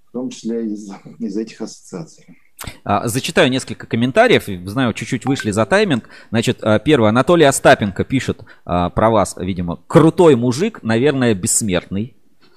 в 0.09 0.12
том 0.12 0.30
числе 0.30 0.66
из, 0.66 0.90
из 1.18 1.36
этих 1.36 1.60
ассоциаций. 1.60 2.38
А, 2.82 3.06
зачитаю 3.09 3.50
несколько 3.50 3.86
комментариев. 3.86 4.44
Знаю, 4.68 4.92
чуть-чуть 4.92 5.24
вышли 5.24 5.52
за 5.52 5.66
тайминг. 5.66 6.09
Значит, 6.30 6.59
а, 6.62 6.78
первый. 6.78 7.10
Анатолий 7.10 7.44
Остапенко 7.44 8.04
пишет 8.04 8.42
про 8.64 9.10
вас, 9.10 9.36
видимо. 9.36 9.80
Крутой 9.86 10.34
мужик, 10.36 10.82
наверное, 10.82 11.34
бессмертный. 11.34 12.16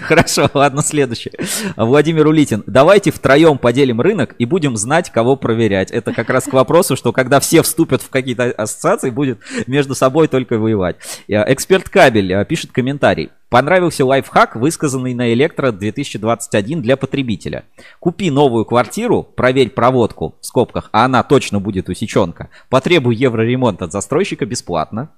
Хорошо, 0.00 0.50
ладно, 0.54 0.82
следующее. 0.82 1.32
Владимир 1.76 2.26
Улитин. 2.26 2.62
Давайте 2.66 3.10
втроем 3.10 3.58
поделим 3.58 4.00
рынок 4.00 4.34
и 4.38 4.44
будем 4.44 4.76
знать, 4.76 5.10
кого 5.10 5.36
проверять. 5.36 5.90
Это 5.90 6.12
как 6.12 6.30
раз 6.30 6.44
к 6.44 6.52
вопросу, 6.52 6.96
что 6.96 7.12
когда 7.12 7.40
все 7.40 7.62
вступят 7.62 8.02
в 8.02 8.10
какие-то 8.10 8.44
ассоциации, 8.44 9.10
будет 9.10 9.38
между 9.66 9.94
собой 9.94 10.28
только 10.28 10.58
воевать. 10.58 10.96
Эксперт 11.28 11.88
Кабель 11.88 12.44
пишет 12.46 12.72
комментарий. 12.72 13.30
Понравился 13.48 14.04
лайфхак, 14.04 14.56
высказанный 14.56 15.14
на 15.14 15.32
Электро 15.32 15.72
2021 15.72 16.82
для 16.82 16.98
потребителя. 16.98 17.64
Купи 17.98 18.30
новую 18.30 18.66
квартиру, 18.66 19.22
проверь 19.22 19.70
проводку, 19.70 20.34
в 20.38 20.44
скобках, 20.44 20.90
а 20.92 21.06
она 21.06 21.22
точно 21.22 21.58
будет 21.58 21.88
усеченка. 21.88 22.50
Потребуй 22.68 23.16
евроремонт 23.16 23.80
от 23.80 23.90
застройщика 23.90 24.44
бесплатно. 24.44 25.08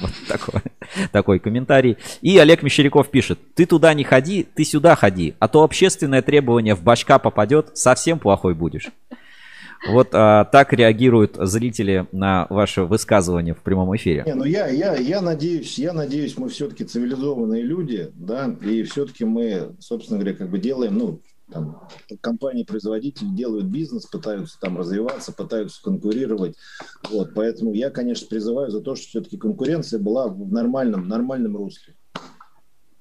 Вот 0.00 0.10
такой, 0.26 0.62
такой 1.12 1.38
комментарий. 1.38 1.98
И 2.26 2.38
Олег 2.38 2.64
Мещеряков 2.64 3.08
пишет, 3.08 3.38
ты 3.54 3.66
туда 3.66 3.94
не 3.94 4.02
ходи, 4.02 4.48
ты 4.52 4.64
сюда 4.64 4.96
ходи, 4.96 5.36
а 5.38 5.46
то 5.46 5.62
общественное 5.62 6.22
требование 6.22 6.74
в 6.74 6.82
башка 6.82 7.20
попадет, 7.20 7.78
совсем 7.78 8.18
плохой 8.18 8.52
будешь. 8.52 8.88
Вот 9.88 10.08
а, 10.12 10.44
так 10.44 10.72
реагируют 10.72 11.36
зрители 11.38 12.08
на 12.10 12.48
ваше 12.50 12.82
высказывание 12.82 13.54
в 13.54 13.62
прямом 13.62 13.94
эфире. 13.94 14.24
Не, 14.26 14.34
ну 14.34 14.42
я, 14.42 14.66
я, 14.66 14.96
я 14.96 15.22
надеюсь, 15.22 15.78
я 15.78 15.92
надеюсь, 15.92 16.36
мы 16.36 16.48
все-таки 16.48 16.82
цивилизованные 16.84 17.62
люди, 17.62 18.10
да, 18.14 18.52
и 18.60 18.82
все-таки 18.82 19.24
мы, 19.24 19.76
собственно 19.78 20.18
говоря, 20.18 20.36
как 20.36 20.50
бы 20.50 20.58
делаем, 20.58 20.98
ну, 20.98 21.20
там, 21.52 21.88
компании-производители 22.22 23.28
делают 23.28 23.66
бизнес, 23.66 24.04
пытаются 24.04 24.58
там 24.60 24.76
развиваться, 24.76 25.32
пытаются 25.32 25.80
конкурировать. 25.80 26.56
Вот, 27.08 27.34
поэтому 27.36 27.72
я, 27.72 27.90
конечно, 27.90 28.26
призываю 28.26 28.72
за 28.72 28.80
то, 28.80 28.96
что 28.96 29.06
все-таки 29.06 29.36
конкуренция 29.36 30.00
была 30.00 30.26
в 30.26 30.52
нормальном, 30.52 31.06
нормальном 31.06 31.56
русле. 31.56 31.94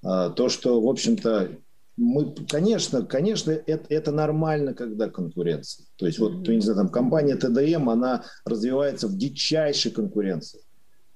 А, 0.05 0.29
то, 0.29 0.49
что, 0.49 0.79
в 0.79 0.87
общем-то, 0.87 1.49
мы, 1.97 2.35
конечно, 2.47 3.03
конечно, 3.03 3.51
это, 3.51 3.85
это 3.89 4.11
нормально, 4.11 4.75
когда 4.75 5.09
конкуренция. 5.09 5.87
То 5.95 6.05
есть, 6.05 6.19
вот, 6.19 6.47
не 6.47 6.61
знаю, 6.61 6.77
там, 6.77 6.89
компания 6.89 7.35
ТДМ, 7.35 7.89
она 7.89 8.23
развивается 8.45 9.07
в 9.07 9.17
дичайшей 9.17 9.91
конкуренции 9.91 10.59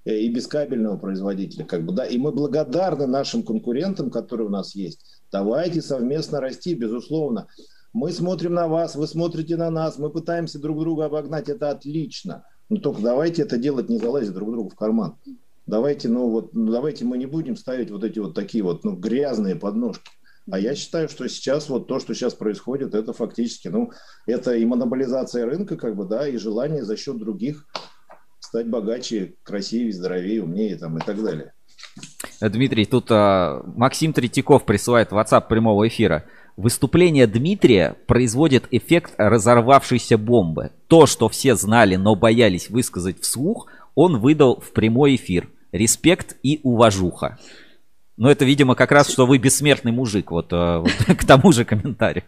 э, 0.05 0.17
и 0.17 0.29
без 0.33 0.47
кабельного 0.47 0.97
производителя, 0.97 1.65
как 1.65 1.85
бы, 1.85 1.93
да, 1.93 2.05
и 2.05 2.17
мы 2.17 2.31
благодарны 2.31 3.05
нашим 3.05 3.43
конкурентам, 3.43 4.09
которые 4.09 4.47
у 4.47 4.51
нас 4.51 4.73
есть. 4.73 5.21
Давайте 5.31 5.83
совместно 5.83 6.41
расти, 6.41 6.73
безусловно. 6.73 7.47
Мы 7.93 8.11
смотрим 8.11 8.55
на 8.55 8.67
вас, 8.67 8.95
вы 8.95 9.05
смотрите 9.05 9.55
на 9.55 9.69
нас, 9.69 9.99
мы 9.99 10.09
пытаемся 10.09 10.59
друг 10.59 10.79
друга 10.79 11.05
обогнать, 11.05 11.49
это 11.49 11.69
отлично. 11.69 12.43
Но 12.69 12.77
только 12.77 13.01
давайте 13.01 13.43
это 13.43 13.57
делать, 13.57 13.89
не 13.89 13.99
залазить 13.99 14.33
друг 14.33 14.51
другу 14.51 14.69
в 14.69 14.75
карман. 14.75 15.15
Давайте, 15.69 16.09
ну 16.09 16.29
вот, 16.29 16.55
ну, 16.55 16.71
давайте 16.71 17.05
мы 17.05 17.19
не 17.19 17.27
будем 17.27 17.55
ставить 17.55 17.91
вот 17.91 18.03
эти 18.03 18.17
вот 18.17 18.33
такие 18.33 18.63
вот, 18.63 18.83
ну, 18.83 18.95
грязные 18.95 19.55
подножки. 19.55 20.09
А 20.49 20.57
я 20.57 20.73
считаю, 20.73 21.07
что 21.09 21.29
сейчас 21.29 21.69
вот 21.69 21.87
то, 21.87 21.99
что 21.99 22.15
сейчас 22.15 22.33
происходит, 22.33 22.95
это 22.95 23.13
фактически, 23.13 23.67
ну, 23.67 23.91
это 24.25 24.55
и 24.55 24.65
монополизация 24.65 25.45
рынка, 25.45 25.77
как 25.77 25.95
бы, 25.95 26.05
да, 26.05 26.27
и 26.27 26.37
желание 26.37 26.83
за 26.83 26.97
счет 26.97 27.19
других 27.19 27.67
стать 28.39 28.67
богаче, 28.67 29.35
красивее, 29.43 29.93
здоровее, 29.93 30.41
умнее 30.41 30.75
там 30.75 30.97
и 30.97 31.01
так 31.01 31.21
далее. 31.21 31.53
Дмитрий, 32.41 32.85
тут 32.85 33.11
а, 33.11 33.61
Максим 33.75 34.11
Третьяков 34.11 34.65
присылает 34.65 35.11
WhatsApp 35.11 35.49
прямого 35.49 35.87
эфира. 35.87 36.25
Выступление 36.57 37.27
Дмитрия 37.27 37.95
производит 38.07 38.63
эффект 38.71 39.13
разорвавшейся 39.17 40.17
бомбы. 40.17 40.71
То, 40.87 41.05
что 41.05 41.29
все 41.29 41.53
знали, 41.53 41.95
но 41.95 42.15
боялись 42.15 42.71
высказать 42.71 43.21
вслух, 43.21 43.67
он 43.93 44.19
выдал 44.19 44.59
в 44.59 44.71
прямой 44.71 45.15
эфир. 45.15 45.47
Респект 45.71 46.37
и 46.43 46.59
уважуха. 46.63 47.37
Но 48.17 48.29
это, 48.29 48.43
видимо, 48.43 48.75
как 48.75 48.91
раз, 48.91 49.09
что 49.09 49.25
вы 49.25 49.37
бессмертный 49.37 49.91
мужик. 49.91 50.31
Вот, 50.31 50.51
э, 50.51 50.79
вот 50.79 50.91
к 51.17 51.25
тому 51.25 51.51
же 51.51 51.63
комментарию. 51.63 52.23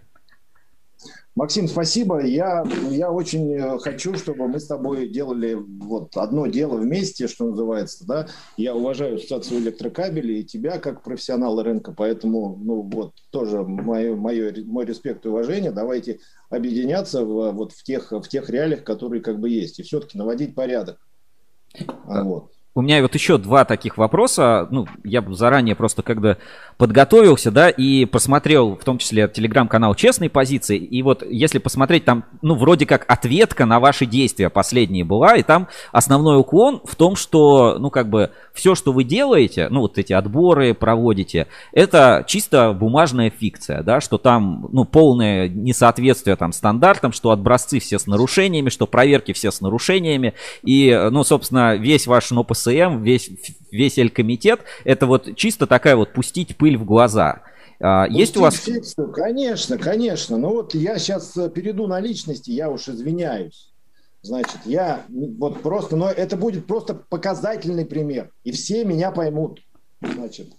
Максим, 1.33 1.69
спасибо. 1.69 2.25
Я, 2.25 2.65
я 2.89 3.09
очень 3.09 3.53
э, 3.53 3.79
хочу, 3.79 4.15
чтобы 4.15 4.49
мы 4.49 4.59
с 4.59 4.67
тобой 4.67 5.07
делали 5.07 5.53
вот 5.53 6.17
одно 6.17 6.47
дело 6.47 6.75
вместе, 6.75 7.27
что 7.27 7.45
называется. 7.45 8.05
Да? 8.05 8.27
Я 8.57 8.75
уважаю 8.75 9.15
ассоциацию 9.15 9.61
электрокабелей 9.61 10.41
и 10.41 10.43
тебя 10.43 10.77
как 10.77 11.03
профессионала 11.03 11.63
рынка, 11.63 11.93
поэтому 11.95 12.59
ну, 12.61 12.81
вот, 12.81 13.13
тоже 13.29 13.63
мое, 13.63 14.15
мое, 14.15 14.53
мой 14.65 14.85
респект 14.85 15.25
и 15.25 15.29
уважение. 15.29 15.71
Давайте 15.71 16.19
объединяться 16.49 17.23
в, 17.23 17.51
вот, 17.51 17.71
в, 17.71 17.81
тех, 17.83 18.11
в 18.11 18.27
тех 18.27 18.49
реалиях, 18.49 18.83
которые 18.83 19.21
как 19.21 19.39
бы 19.39 19.49
есть, 19.49 19.79
и 19.79 19.83
все-таки 19.83 20.17
наводить 20.17 20.53
порядок. 20.53 20.99
Вот. 22.05 22.51
У 22.73 22.81
меня 22.81 23.01
вот 23.01 23.13
еще 23.15 23.37
два 23.37 23.65
таких 23.65 23.97
вопроса. 23.97 24.65
Ну, 24.71 24.87
я 25.03 25.21
заранее 25.31 25.75
просто 25.75 26.03
когда 26.03 26.37
подготовился, 26.77 27.51
да, 27.51 27.69
и 27.69 28.05
посмотрел, 28.05 28.75
в 28.75 28.83
том 28.83 28.97
числе 28.97 29.27
телеграм-канал 29.27 29.93
«Честные 29.93 30.31
позиции», 30.31 30.77
и 30.77 31.03
вот 31.03 31.21
если 31.21 31.59
посмотреть, 31.59 32.05
там, 32.05 32.23
ну, 32.41 32.55
вроде 32.55 32.87
как 32.87 33.05
ответка 33.07 33.67
на 33.67 33.79
ваши 33.79 34.07
действия 34.07 34.49
последние 34.49 35.03
была, 35.03 35.35
и 35.35 35.43
там 35.43 35.67
основной 35.91 36.39
уклон 36.39 36.81
в 36.83 36.95
том, 36.95 37.15
что, 37.15 37.77
ну, 37.77 37.91
как 37.91 38.09
бы, 38.09 38.31
все, 38.53 38.73
что 38.73 38.93
вы 38.93 39.03
делаете, 39.03 39.67
ну, 39.69 39.81
вот 39.81 39.99
эти 39.99 40.13
отборы 40.13 40.73
проводите, 40.73 41.45
это 41.71 42.23
чисто 42.25 42.73
бумажная 42.73 43.29
фикция, 43.29 43.83
да, 43.83 44.01
что 44.01 44.17
там, 44.17 44.67
ну, 44.71 44.85
полное 44.85 45.49
несоответствие 45.49 46.35
там 46.35 46.51
стандартам, 46.51 47.11
что 47.11 47.29
образцы 47.29 47.79
все 47.79 47.99
с 47.99 48.07
нарушениями, 48.07 48.69
что 48.69 48.87
проверки 48.87 49.33
все 49.33 49.51
с 49.51 49.61
нарушениями, 49.61 50.33
и, 50.63 51.09
ну, 51.11 51.23
собственно, 51.23 51.75
весь 51.75 52.07
ваш 52.07 52.31
НОПСМ, 52.65 53.01
весь, 53.01 53.31
весь 53.71 53.97
Эль-комитет, 53.97 54.61
это 54.83 55.05
вот 55.07 55.35
чисто 55.35 55.67
такая 55.67 55.95
вот 55.95 56.13
пустить 56.13 56.57
пыль 56.57 56.77
в 56.77 56.85
глаза. 56.85 57.43
А, 57.79 58.07
есть 58.09 58.37
у 58.37 58.41
вас... 58.41 58.55
Фикцию, 58.55 59.11
конечно, 59.11 59.77
конечно. 59.77 60.37
Но 60.37 60.49
вот 60.49 60.73
я 60.73 60.97
сейчас 60.99 61.35
э, 61.37 61.49
перейду 61.49 61.87
на 61.87 61.99
личности, 61.99 62.51
я 62.51 62.69
уж 62.69 62.87
извиняюсь. 62.87 63.71
Значит, 64.21 64.59
я 64.65 65.03
вот 65.09 65.63
просто, 65.63 65.95
но 65.95 66.09
это 66.09 66.37
будет 66.37 66.67
просто 66.67 66.93
показательный 66.93 67.85
пример, 67.85 68.31
и 68.43 68.51
все 68.51 68.85
меня 68.85 69.09
поймут. 69.09 69.61
Значит, 69.99 70.53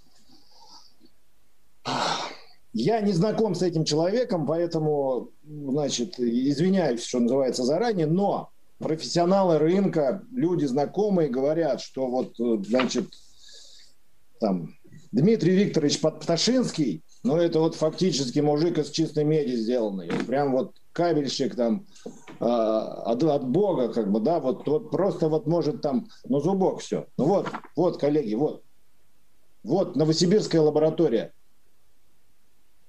я 2.72 3.00
не 3.00 3.12
знаком 3.12 3.54
с 3.54 3.62
этим 3.62 3.84
человеком, 3.84 4.46
поэтому, 4.46 5.30
значит, 5.44 6.18
извиняюсь, 6.18 7.04
что 7.04 7.20
называется 7.20 7.62
заранее, 7.62 8.06
но 8.06 8.50
профессионалы 8.82 9.58
рынка, 9.58 10.22
люди 10.32 10.64
знакомые 10.66 11.28
говорят, 11.28 11.80
что 11.80 12.08
вот, 12.08 12.34
значит, 12.66 13.14
там, 14.40 14.74
Дмитрий 15.12 15.54
Викторович 15.54 16.00
Пташинский, 16.00 17.02
ну, 17.22 17.36
это 17.36 17.60
вот 17.60 17.76
фактически 17.76 18.40
мужик 18.40 18.78
из 18.78 18.90
чистой 18.90 19.24
меди 19.24 19.54
сделанный. 19.54 20.08
Прям 20.26 20.52
вот 20.52 20.74
кабельщик 20.92 21.54
там 21.54 21.86
э, 22.40 22.44
от, 22.44 23.22
от 23.22 23.48
Бога, 23.48 23.92
как 23.92 24.10
бы, 24.10 24.20
да, 24.20 24.40
вот, 24.40 24.66
вот 24.66 24.90
просто 24.90 25.28
вот 25.28 25.46
может 25.46 25.80
там, 25.82 26.08
ну, 26.24 26.40
зубок 26.40 26.80
все. 26.80 27.06
Ну 27.16 27.26
вот, 27.26 27.48
вот, 27.76 27.98
коллеги, 27.98 28.34
вот. 28.34 28.62
Вот 29.62 29.94
Новосибирская 29.94 30.60
лаборатория. 30.60 31.32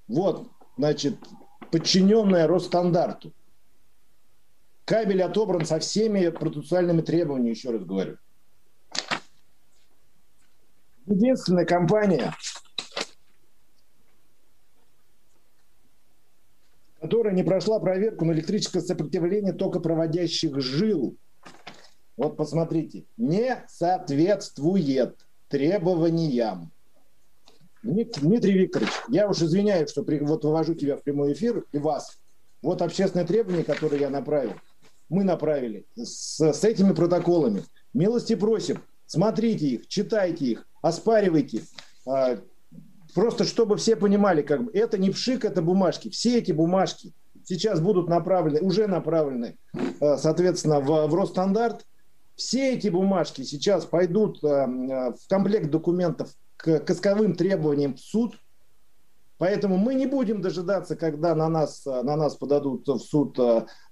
Вот, 0.07 0.48
значит, 0.78 1.18
подчиненная 1.72 2.48
Росстандарту. 2.48 3.32
Кабель 4.85 5.23
отобран 5.23 5.65
со 5.65 5.80
всеми 5.80 6.30
процессуальными 6.30 7.01
требованиями, 7.01 7.55
еще 7.55 7.72
раз 7.72 7.84
говорю. 7.84 8.18
Единственная 11.05 11.65
компания, 11.65 12.34
которая 17.01 17.34
не 17.34 17.43
прошла 17.43 17.80
проверку 17.80 18.26
на 18.26 18.31
электрическое 18.31 18.81
сопротивление 18.81 19.53
токопроводящих 19.53 20.60
жил. 20.61 21.15
Вот 22.15 22.38
посмотрите, 22.38 23.05
не 23.18 23.64
соответствует 23.68 25.18
требованиям. 25.49 26.72
Дмитрий 27.81 28.53
Викторович, 28.53 28.91
я 29.10 29.27
уж 29.27 29.41
извиняюсь, 29.41 29.89
что 29.89 30.03
при, 30.03 30.19
вот 30.19 30.45
вывожу 30.45 30.73
тебя 30.73 30.95
в 30.95 31.03
прямой 31.03 31.34
эфир 31.34 31.65
и 31.73 31.77
вас. 31.77 32.18
Вот 32.61 32.81
общественное 32.81 33.26
требование, 33.26 33.65
которое 33.65 33.99
я 33.99 34.10
направил, 34.10 34.53
мы 35.10 35.24
направили 35.24 35.86
с, 35.96 36.40
с 36.40 36.64
этими 36.64 36.94
протоколами. 36.94 37.64
Милости 37.94 38.36
просим, 38.36 38.82
смотрите 39.06 39.68
их, 39.68 39.88
читайте 39.88 40.46
их, 40.46 40.68
оспаривайте. 40.82 41.64
А, 42.08 42.40
просто 43.14 43.44
чтобы 43.44 43.78
все 43.78 43.96
понимали, 43.96 44.42
как 44.42 44.66
бы, 44.66 44.72
это 44.74 44.98
не 44.98 45.12
пшик, 45.12 45.46
это 45.46 45.62
бумажки. 45.62 46.10
Все 46.10 46.40
эти 46.40 46.52
бумажки 46.52 47.14
сейчас 47.44 47.80
будут 47.80 48.10
направлены, 48.10 48.62
уже 48.62 48.88
направлены, 48.88 49.58
а, 50.00 50.18
соответственно, 50.18 50.80
в, 50.80 51.08
в 51.08 51.16
Росстандарт. 51.16 51.86
Все 52.36 52.74
эти 52.74 52.88
бумажки 52.88 53.44
сейчас 53.44 53.86
пойдут 53.86 54.44
а, 54.44 54.66
в 54.68 55.28
комплект 55.28 55.70
документов 55.70 56.32
к 56.58 56.80
косковым 56.80 57.36
требованиям 57.36 57.96
в 57.96 58.00
суд. 58.00 58.40
Поэтому 59.44 59.76
мы 59.76 59.95
не 59.95 60.06
будем 60.06 60.41
дожидаться, 60.41 60.95
когда 60.95 61.36
на 61.36 61.49
нас, 61.49 61.86
на 61.86 62.15
нас 62.15 62.38
подадут 62.38 62.88
в 62.88 62.98
суд 62.99 63.38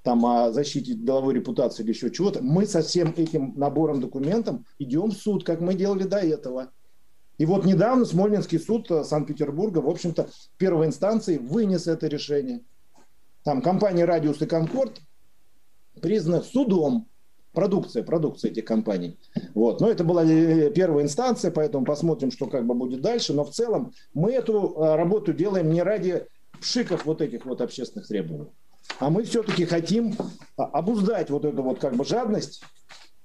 там, 0.01 0.25
о 0.25 0.53
защите 0.53 0.93
деловой 0.93 1.33
репутации 1.33 1.83
или 1.83 1.89
еще 1.89 2.09
чего-то. 2.09 2.41
Мы 2.41 2.65
со 2.65 2.81
всем 2.81 3.13
этим 3.17 3.51
набором 3.57 3.99
документов 3.99 4.61
идем 4.79 5.11
в 5.11 5.13
суд, 5.13 5.43
как 5.43 5.59
мы 5.59 5.73
делали 5.73 6.03
до 6.03 6.19
этого. 6.19 6.71
И 7.37 7.45
вот 7.45 7.65
недавно 7.65 8.05
Смольнинский 8.05 8.61
суд 8.61 8.89
Санкт-Петербурга, 9.03 9.79
в 9.79 9.89
общем-то, 9.89 10.29
первой 10.55 10.85
инстанции 10.85 11.37
вынес 11.37 11.85
это 11.85 12.07
решение. 12.07 12.61
Там 13.43 13.61
компания 13.61 14.05
«Радиус» 14.05 14.41
и 14.41 14.45
«Конкорд» 14.45 15.01
признана 16.01 16.43
судом 16.43 17.09
продукция, 17.53 18.03
продукция 18.03 18.51
этих 18.51 18.65
компаний. 18.65 19.17
Вот. 19.53 19.81
Но 19.81 19.89
это 19.89 20.03
была 20.03 20.23
э, 20.25 20.71
первая 20.71 21.03
инстанция, 21.03 21.51
поэтому 21.51 21.85
посмотрим, 21.85 22.31
что 22.31 22.47
как 22.47 22.65
бы 22.65 22.73
будет 22.73 23.01
дальше. 23.01 23.33
Но 23.33 23.43
в 23.43 23.51
целом 23.51 23.93
мы 24.13 24.31
эту 24.31 24.75
э, 24.75 24.95
работу 24.95 25.33
делаем 25.33 25.71
не 25.71 25.83
ради 25.83 26.25
пшиков 26.59 27.05
вот 27.05 27.21
этих 27.21 27.45
вот 27.45 27.61
общественных 27.61 28.07
требований, 28.07 28.47
а 28.99 29.09
мы 29.09 29.23
все-таки 29.23 29.65
хотим 29.65 30.15
а, 30.57 30.65
обуздать 30.65 31.29
вот 31.31 31.43
эту 31.43 31.63
вот 31.63 31.79
как 31.79 31.95
бы 31.95 32.05
жадность 32.05 32.63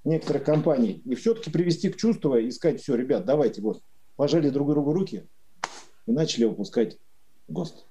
некоторых 0.03 0.43
компаний 0.43 1.01
и 1.05 1.15
все-таки 1.15 1.51
привести 1.51 1.89
к 1.89 1.97
чувству 1.97 2.35
и 2.35 2.49
сказать, 2.51 2.81
все, 2.81 2.95
ребят, 2.95 3.25
давайте 3.25 3.61
вот, 3.61 3.81
пожали 4.15 4.49
друг 4.49 4.69
другу 4.69 4.93
руки 4.93 5.27
и 6.07 6.11
начали 6.11 6.45
выпускать 6.45 6.97
ГОСТ. 7.47 7.85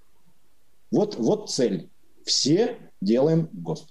Вот, 0.90 1.16
вот 1.16 1.50
цель. 1.50 1.90
Все 2.24 2.76
делаем 3.00 3.48
ГОСТ. 3.52 3.88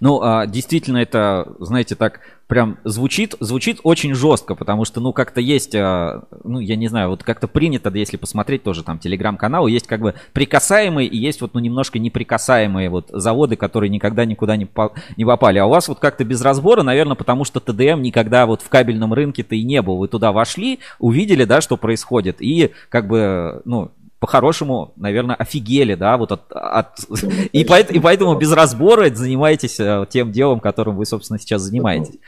Ну, 0.00 0.20
а, 0.22 0.46
действительно, 0.46 0.98
это, 0.98 1.54
знаете, 1.60 1.94
так 1.94 2.20
прям 2.46 2.78
звучит, 2.84 3.36
звучит 3.38 3.80
очень 3.84 4.14
жестко, 4.14 4.54
потому 4.54 4.84
что, 4.84 5.00
ну, 5.00 5.12
как-то 5.12 5.40
есть, 5.40 5.74
а, 5.74 6.24
ну, 6.42 6.58
я 6.58 6.74
не 6.76 6.88
знаю, 6.88 7.10
вот 7.10 7.22
как-то 7.22 7.46
принято, 7.46 7.90
если 7.90 8.16
посмотреть 8.16 8.62
тоже 8.62 8.82
там 8.82 8.98
телеграм-каналы, 8.98 9.70
есть 9.70 9.86
как 9.86 10.00
бы 10.00 10.14
прикасаемые 10.32 11.06
и 11.06 11.16
есть 11.16 11.42
вот, 11.42 11.54
ну, 11.54 11.60
немножко 11.60 11.98
неприкасаемые 11.98 12.88
вот 12.88 13.08
заводы, 13.10 13.56
которые 13.56 13.90
никогда 13.90 14.24
никуда 14.24 14.56
не, 14.56 14.64
по, 14.64 14.92
не 15.16 15.24
попали. 15.24 15.58
А 15.58 15.66
у 15.66 15.70
вас 15.70 15.86
вот 15.86 16.00
как-то 16.00 16.24
без 16.24 16.42
разбора, 16.42 16.82
наверное, 16.82 17.14
потому 17.14 17.44
что 17.44 17.60
ТДМ 17.60 18.00
никогда 18.00 18.46
вот 18.46 18.62
в 18.62 18.68
кабельном 18.68 19.12
рынке-то 19.12 19.54
и 19.54 19.62
не 19.62 19.82
был. 19.82 19.98
Вы 19.98 20.08
туда 20.08 20.32
вошли, 20.32 20.80
увидели, 20.98 21.44
да, 21.44 21.60
что 21.60 21.76
происходит, 21.76 22.38
и 22.40 22.72
как 22.88 23.06
бы, 23.06 23.62
ну, 23.64 23.92
по-хорошему, 24.20 24.92
наверное, 24.96 25.34
офигели, 25.34 25.94
да, 25.94 26.16
вот 26.18 26.30
от... 26.30 26.52
от... 26.52 26.98
И, 27.52 27.64
поэтому, 27.64 27.98
и 27.98 28.02
поэтому 28.02 28.36
без 28.36 28.52
разбора 28.52 29.12
занимаетесь 29.12 29.80
э, 29.80 30.06
тем 30.10 30.30
делом, 30.30 30.60
которым 30.60 30.96
вы, 30.96 31.06
собственно, 31.06 31.38
сейчас 31.38 31.62
занимаетесь. 31.62 32.18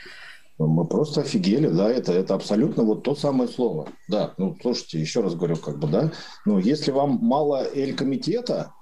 Ну, 0.57 0.67
мы 0.67 0.85
просто 0.85 1.21
офигели, 1.21 1.67
да, 1.67 1.89
это, 1.89 2.11
это 2.11 2.33
абсолютно 2.33 2.83
вот 2.83 3.03
то 3.03 3.15
самое 3.15 3.49
слово. 3.49 3.87
Да, 4.07 4.33
ну, 4.37 4.55
слушайте, 4.61 4.99
еще 4.99 5.21
раз 5.21 5.35
говорю, 5.35 5.55
как 5.55 5.79
бы, 5.79 5.87
да, 5.87 6.11
ну, 6.45 6.57
если 6.57 6.91
вам 6.91 7.19
мало 7.21 7.63
Эль-комитета, 7.73 8.73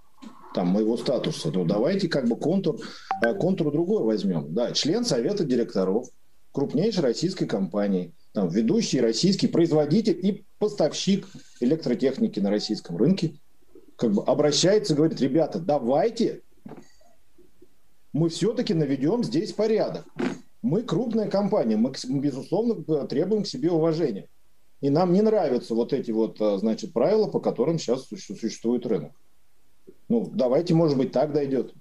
там, 0.53 0.67
моего 0.67 0.97
статуса, 0.97 1.51
ну, 1.53 1.65
давайте 1.65 2.07
как 2.07 2.27
бы 2.27 2.37
контур, 2.37 2.77
э, 3.23 3.33
контур 3.33 3.71
другой 3.71 4.03
возьмем. 4.03 4.53
Да, 4.53 4.71
член 4.71 5.03
совета 5.03 5.43
директоров 5.43 6.07
крупнейшей 6.53 7.03
российской 7.03 7.45
компании– 7.45 8.13
там, 8.33 8.47
ведущий 8.49 9.01
российский 9.01 9.47
производитель 9.47 10.19
и 10.21 10.45
поставщик 10.57 11.27
электротехники 11.59 12.39
на 12.39 12.49
российском 12.49 12.97
рынке 12.97 13.39
как 13.95 14.13
бы 14.13 14.23
обращается 14.23 14.93
и 14.93 14.97
говорит, 14.97 15.19
ребята, 15.21 15.59
давайте 15.59 16.41
мы 18.13 18.29
все-таки 18.29 18.73
наведем 18.73 19.23
здесь 19.23 19.53
порядок. 19.53 20.05
Мы 20.61 20.83
крупная 20.83 21.29
компания, 21.29 21.77
мы, 21.77 21.93
безусловно, 22.07 23.07
требуем 23.07 23.43
к 23.43 23.47
себе 23.47 23.71
уважения. 23.71 24.27
И 24.79 24.89
нам 24.89 25.13
не 25.13 25.21
нравятся 25.21 25.75
вот 25.75 25.93
эти 25.93 26.11
вот, 26.11 26.41
а, 26.41 26.57
значит, 26.57 26.93
правила, 26.93 27.27
по 27.27 27.39
которым 27.39 27.77
сейчас 27.77 28.07
существует 28.07 28.85
рынок. 28.85 29.13
Ну, 30.09 30.29
давайте, 30.33 30.73
может 30.73 30.97
быть, 30.97 31.11
так 31.11 31.33
дойдет. 31.33 31.73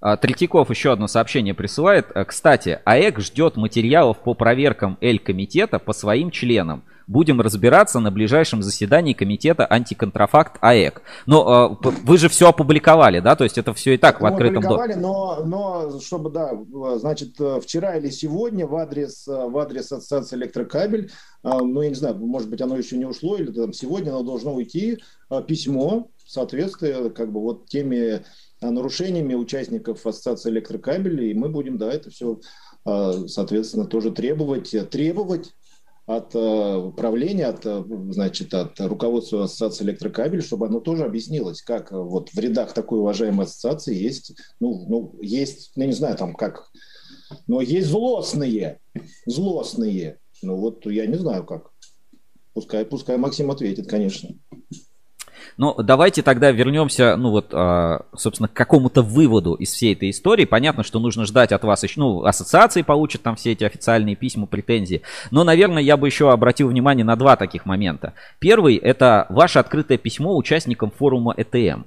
А, 0.00 0.16
Третьяков 0.16 0.70
еще 0.70 0.92
одно 0.92 1.06
сообщение 1.06 1.54
присылает. 1.54 2.06
Э, 2.14 2.24
кстати, 2.24 2.80
АЭК 2.84 3.20
ждет 3.20 3.56
материалов 3.56 4.18
по 4.18 4.34
проверкам 4.34 4.98
Эль-комитета 5.00 5.78
по 5.78 5.92
своим 5.92 6.30
членам. 6.30 6.84
Будем 7.06 7.40
разбираться 7.40 8.00
на 8.00 8.10
ближайшем 8.10 8.62
заседании 8.62 9.12
комитета 9.14 9.64
антиконтрафакт 9.64 10.58
АЭК. 10.60 11.02
Но 11.24 11.78
э, 11.82 11.88
вы 12.04 12.18
же 12.18 12.28
все 12.28 12.48
опубликовали, 12.48 13.20
да? 13.20 13.36
То 13.36 13.44
есть 13.44 13.56
это 13.56 13.72
все 13.72 13.94
и 13.94 13.96
так 13.96 14.20
Мы 14.20 14.28
в 14.28 14.32
открытом 14.32 14.62
доступе. 14.64 14.96
но, 14.96 15.42
но 15.44 16.00
чтобы, 16.00 16.30
да, 16.30 16.52
значит, 16.98 17.36
вчера 17.62 17.96
или 17.96 18.10
сегодня 18.10 18.66
в 18.66 18.76
адрес, 18.76 19.26
в 19.26 19.56
адрес 19.56 19.92
Ассоциации 19.92 20.36
Электрокабель, 20.36 21.10
ну, 21.42 21.80
я 21.80 21.88
не 21.88 21.94
знаю, 21.94 22.16
может 22.16 22.50
быть, 22.50 22.60
оно 22.60 22.76
еще 22.76 22.98
не 22.98 23.06
ушло, 23.06 23.36
или 23.36 23.50
там 23.50 23.72
сегодня 23.72 24.10
оно 24.10 24.24
должно 24.24 24.52
уйти, 24.52 24.98
письмо 25.46 26.10
в 26.24 26.30
соответствии, 26.30 27.08
как 27.10 27.30
бы, 27.32 27.40
вот 27.40 27.68
теме 27.68 28.24
нарушениями 28.60 29.34
участников 29.34 30.06
Ассоциации 30.06 30.50
электрокабелей, 30.50 31.30
и 31.30 31.34
мы 31.34 31.48
будем, 31.48 31.78
да, 31.78 31.92
это 31.92 32.10
все, 32.10 32.40
а, 32.84 33.26
соответственно, 33.26 33.86
тоже 33.86 34.10
требовать, 34.10 34.74
требовать 34.90 35.52
от 36.06 36.30
а, 36.34 36.90
правления, 36.92 37.46
от, 37.46 37.66
а, 37.66 37.84
значит, 38.10 38.54
от 38.54 38.78
руководства 38.80 39.44
Ассоциации 39.44 39.84
электрокабель, 39.84 40.42
чтобы 40.42 40.66
оно 40.66 40.80
тоже 40.80 41.04
объяснилось, 41.04 41.62
как 41.62 41.92
вот 41.92 42.30
в 42.30 42.38
рядах 42.38 42.72
такой 42.72 43.00
уважаемой 43.00 43.46
ассоциации 43.46 43.94
есть, 43.94 44.34
ну, 44.60 44.86
ну 44.88 45.18
есть, 45.20 45.72
я 45.74 45.86
не 45.86 45.92
знаю, 45.92 46.16
там 46.16 46.34
как, 46.34 46.70
но 47.46 47.60
есть 47.60 47.88
злостные, 47.88 48.80
злостные. 49.26 50.18
Ну 50.42 50.56
вот 50.56 50.86
я 50.86 51.06
не 51.06 51.16
знаю 51.16 51.44
как. 51.44 51.70
Пускай, 52.54 52.84
пускай 52.84 53.16
Максим 53.16 53.50
ответит, 53.50 53.88
конечно. 53.88 54.30
Но 55.56 55.74
давайте 55.74 56.22
тогда 56.22 56.50
вернемся, 56.50 57.16
ну 57.16 57.30
вот, 57.30 57.48
а, 57.52 58.02
собственно, 58.16 58.48
к 58.48 58.52
какому-то 58.52 59.02
выводу 59.02 59.54
из 59.54 59.72
всей 59.72 59.94
этой 59.94 60.10
истории. 60.10 60.44
Понятно, 60.44 60.82
что 60.82 60.98
нужно 60.98 61.24
ждать 61.24 61.52
от 61.52 61.64
вас 61.64 61.82
еще, 61.82 62.00
ну, 62.00 62.24
ассоциации 62.24 62.82
получат 62.82 63.22
там 63.22 63.36
все 63.36 63.52
эти 63.52 63.64
официальные 63.64 64.16
письма, 64.16 64.46
претензии. 64.46 65.02
Но, 65.30 65.44
наверное, 65.44 65.82
я 65.82 65.96
бы 65.96 66.06
еще 66.06 66.30
обратил 66.30 66.68
внимание 66.68 67.04
на 67.04 67.16
два 67.16 67.36
таких 67.36 67.66
момента. 67.66 68.14
Первый– 68.38 68.76
это 68.76 69.26
ваше 69.28 69.58
открытое 69.58 69.98
письмо 69.98 70.36
участникам 70.36 70.90
форума 70.90 71.34
ЭТМ. 71.36 71.82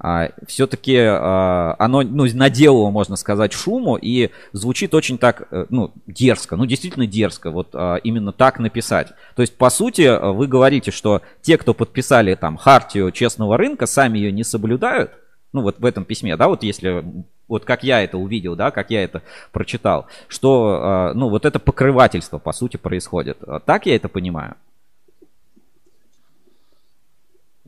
А, 0.00 0.30
все-таки 0.46 0.96
а, 0.96 1.74
оно 1.78 2.02
ну, 2.02 2.24
наделало, 2.32 2.90
можно 2.90 3.16
сказать, 3.16 3.52
шуму 3.52 3.96
и 3.96 4.30
звучит 4.52 4.94
очень 4.94 5.18
так, 5.18 5.48
э, 5.50 5.66
ну, 5.70 5.92
дерзко, 6.06 6.54
ну, 6.54 6.66
действительно 6.66 7.06
дерзко, 7.06 7.50
вот 7.50 7.70
а, 7.72 7.96
именно 7.96 8.32
так 8.32 8.60
написать. 8.60 9.08
То 9.34 9.42
есть, 9.42 9.56
по 9.56 9.70
сути, 9.70 10.34
вы 10.34 10.46
говорите, 10.46 10.92
что 10.92 11.22
те, 11.42 11.58
кто 11.58 11.74
подписали 11.74 12.36
там 12.36 12.56
хартию 12.56 13.10
честного 13.10 13.56
рынка, 13.56 13.86
сами 13.86 14.18
ее 14.18 14.30
не 14.30 14.44
соблюдают, 14.44 15.10
ну, 15.52 15.62
вот 15.62 15.80
в 15.80 15.84
этом 15.84 16.04
письме, 16.04 16.36
да, 16.36 16.46
вот 16.46 16.62
если 16.62 17.04
вот 17.48 17.64
как 17.64 17.82
я 17.82 18.02
это 18.04 18.18
увидел, 18.18 18.54
да, 18.54 18.70
как 18.70 18.90
я 18.90 19.02
это 19.02 19.22
прочитал, 19.52 20.06
что, 20.28 21.12
ну, 21.14 21.30
вот 21.30 21.46
это 21.46 21.58
покрывательство, 21.58 22.36
по 22.38 22.52
сути, 22.52 22.76
происходит. 22.76 23.38
Так 23.64 23.86
я 23.86 23.96
это 23.96 24.10
понимаю? 24.10 24.56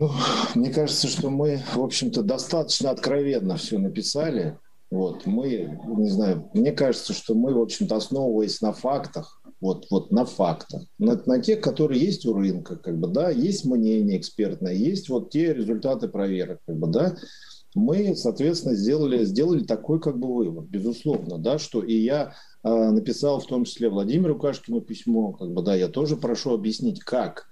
Ну, 0.00 0.10
мне 0.54 0.70
кажется, 0.70 1.06
что 1.06 1.30
мы, 1.30 1.62
в 1.74 1.80
общем-то, 1.80 2.22
достаточно 2.22 2.90
откровенно 2.90 3.56
все 3.56 3.78
написали. 3.78 4.58
Вот, 4.90 5.24
мы, 5.24 5.78
не 5.98 6.08
знаю, 6.08 6.50
мне 6.52 6.72
кажется, 6.72 7.12
что 7.12 7.34
мы, 7.34 7.54
в 7.54 7.60
общем-то, 7.60 7.94
основываясь 7.94 8.60
на 8.60 8.72
фактах, 8.72 9.40
вот, 9.60 9.86
вот 9.88 10.10
на 10.10 10.24
фактах, 10.24 10.82
на, 10.98 11.22
на 11.26 11.38
тех, 11.38 11.60
которые 11.60 12.00
есть 12.00 12.26
у 12.26 12.32
рынка, 12.32 12.74
как 12.74 12.98
бы, 12.98 13.06
да, 13.06 13.30
есть 13.30 13.64
мнение 13.64 14.18
экспертное, 14.18 14.72
есть 14.72 15.08
вот 15.08 15.30
те 15.30 15.52
результаты 15.52 16.08
проверок, 16.08 16.58
как 16.66 16.76
бы, 16.76 16.88
да, 16.88 17.14
мы, 17.76 18.16
соответственно, 18.16 18.74
сделали, 18.74 19.24
сделали 19.24 19.62
такой 19.62 20.00
как 20.00 20.18
бы 20.18 20.34
вывод, 20.34 20.66
безусловно, 20.66 21.38
да, 21.38 21.58
что 21.58 21.84
и 21.84 21.94
я 21.94 22.34
э, 22.64 22.90
написал 22.90 23.38
в 23.38 23.46
том 23.46 23.64
числе 23.64 23.90
Владимиру 23.90 24.36
Кашкину 24.36 24.80
письмо, 24.80 25.34
как 25.34 25.52
бы, 25.52 25.62
да, 25.62 25.76
я 25.76 25.86
тоже 25.86 26.16
прошу 26.16 26.52
объяснить, 26.52 26.98
как 26.98 27.46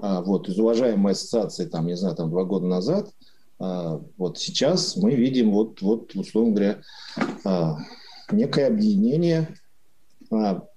вот, 0.00 0.48
из 0.48 0.58
уважаемой 0.58 1.12
ассоциации, 1.12 1.66
там, 1.66 1.86
не 1.86 1.96
знаю, 1.96 2.14
там, 2.16 2.30
два 2.30 2.44
года 2.44 2.66
назад, 2.66 3.10
а, 3.58 4.00
вот 4.16 4.38
сейчас 4.38 4.96
мы 4.96 5.14
видим, 5.14 5.52
вот, 5.52 5.82
вот 5.82 6.14
условно 6.14 6.52
говоря, 6.52 6.82
а, 7.44 7.78
некое 8.30 8.68
объединение 8.68 9.54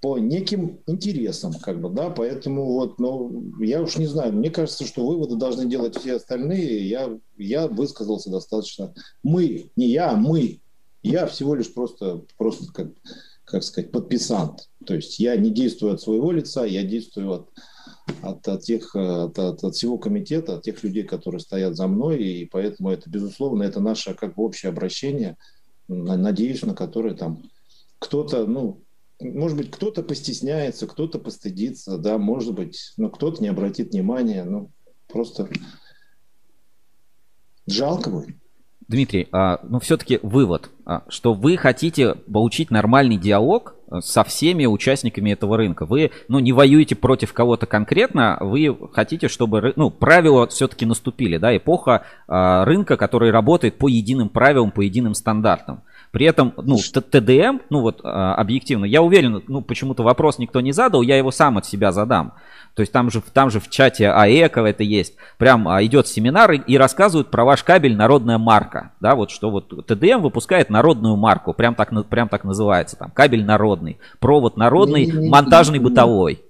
по 0.00 0.18
неким 0.18 0.80
интересам, 0.86 1.52
как 1.52 1.78
бы, 1.78 1.90
да, 1.90 2.08
поэтому 2.08 2.72
вот, 2.72 2.98
ну, 2.98 3.52
я 3.60 3.82
уж 3.82 3.96
не 3.98 4.06
знаю, 4.06 4.32
мне 4.32 4.50
кажется, 4.50 4.86
что 4.86 5.06
выводы 5.06 5.36
должны 5.36 5.66
делать 5.66 5.94
все 5.94 6.16
остальные, 6.16 6.88
я, 6.88 7.18
я 7.36 7.68
высказался 7.68 8.30
достаточно, 8.30 8.94
мы, 9.22 9.70
не 9.76 9.88
я, 9.88 10.14
мы, 10.14 10.60
я 11.02 11.26
всего 11.26 11.54
лишь 11.54 11.72
просто, 11.72 12.22
просто 12.38 12.72
как, 12.72 12.88
как 13.44 13.62
сказать, 13.62 13.92
подписант, 13.92 14.70
то 14.86 14.94
есть 14.94 15.18
я 15.18 15.36
не 15.36 15.50
действую 15.50 15.92
от 15.92 16.00
своего 16.00 16.32
лица, 16.32 16.64
я 16.64 16.82
действую 16.82 17.32
от 17.32 17.50
от, 18.22 18.46
от, 18.48 18.62
тех, 18.62 18.94
от, 18.94 19.38
от, 19.38 19.64
от 19.64 19.74
всего 19.74 19.98
комитета, 19.98 20.56
от 20.56 20.62
тех 20.62 20.82
людей, 20.82 21.04
которые 21.04 21.40
стоят 21.40 21.76
за 21.76 21.86
мной, 21.86 22.22
и 22.22 22.46
поэтому 22.46 22.90
это, 22.90 23.08
безусловно, 23.08 23.62
это 23.62 23.80
наше 23.80 24.14
как 24.14 24.34
бы 24.34 24.42
общее 24.42 24.70
обращение, 24.70 25.36
надеюсь, 25.88 26.62
на 26.62 26.74
которое 26.74 27.14
там 27.14 27.42
кто-то, 27.98 28.46
ну, 28.46 28.82
может 29.20 29.56
быть, 29.56 29.70
кто-то 29.70 30.02
постесняется, 30.02 30.86
кто-то 30.86 31.18
постыдится, 31.18 31.98
да, 31.98 32.18
может 32.18 32.54
быть, 32.54 32.92
но 32.96 33.08
кто-то 33.10 33.42
не 33.42 33.48
обратит 33.48 33.92
внимания, 33.92 34.44
ну, 34.44 34.70
просто 35.08 35.48
жалко 37.66 38.10
будет. 38.10 38.36
Дмитрий, 38.92 39.26
а, 39.32 39.58
ну 39.62 39.80
все-таки 39.80 40.20
вывод, 40.22 40.70
а, 40.84 41.02
что 41.08 41.32
вы 41.32 41.56
хотите 41.56 42.14
получить 42.14 42.70
нормальный 42.70 43.16
диалог 43.16 43.74
э, 43.90 44.00
со 44.00 44.22
всеми 44.22 44.66
участниками 44.66 45.30
этого 45.30 45.56
рынка. 45.56 45.86
Вы 45.86 46.10
ну, 46.28 46.38
не 46.40 46.52
воюете 46.52 46.94
против 46.94 47.32
кого-то 47.32 47.64
конкретно, 47.64 48.36
вы 48.40 48.76
хотите, 48.92 49.28
чтобы 49.28 49.72
ну, 49.76 49.88
правила 49.88 50.46
все-таки 50.46 50.84
наступили. 50.84 51.38
Да? 51.38 51.56
Эпоха 51.56 52.02
а, 52.28 52.66
рынка, 52.66 52.98
который 52.98 53.30
работает 53.30 53.78
по 53.78 53.88
единым 53.88 54.28
правилам, 54.28 54.70
по 54.70 54.82
единым 54.82 55.14
стандартам. 55.14 55.82
При 56.10 56.26
этом, 56.26 56.52
ну, 56.58 56.76
ТДМ, 56.76 57.60
ну 57.70 57.80
вот 57.80 58.00
объективно, 58.02 58.84
я 58.84 59.00
уверен, 59.00 59.42
ну 59.48 59.62
почему-то 59.62 60.02
вопрос 60.02 60.36
никто 60.36 60.60
не 60.60 60.72
задал, 60.72 61.00
я 61.00 61.16
его 61.16 61.30
сам 61.30 61.56
от 61.56 61.64
себя 61.64 61.90
задам. 61.90 62.34
То 62.74 62.80
есть 62.80 62.92
там 62.92 63.10
же, 63.10 63.20
там 63.20 63.50
же 63.50 63.60
в 63.60 63.68
чате 63.68 64.08
АЭКО 64.08 64.60
это 64.62 64.82
есть. 64.82 65.14
Прям 65.36 65.68
а, 65.68 65.84
идет 65.84 66.06
семинар 66.06 66.52
и, 66.52 66.58
и 66.58 66.78
рассказывают 66.78 67.30
про 67.30 67.44
ваш 67.44 67.62
кабель 67.62 67.96
«Народная 67.96 68.38
марка». 68.38 68.92
Да, 69.00 69.14
вот 69.14 69.30
что 69.30 69.50
вот 69.50 69.86
ТДМ 69.86 70.20
выпускает 70.20 70.70
народную 70.70 71.16
марку. 71.16 71.52
Прям 71.52 71.74
так, 71.74 71.92
прям 72.08 72.28
так 72.28 72.44
называется. 72.44 72.96
Там 72.96 73.10
кабель 73.10 73.44
народный, 73.44 73.98
провод 74.20 74.56
народный, 74.56 75.28
монтажный, 75.28 75.80
бытовой. 75.80 76.42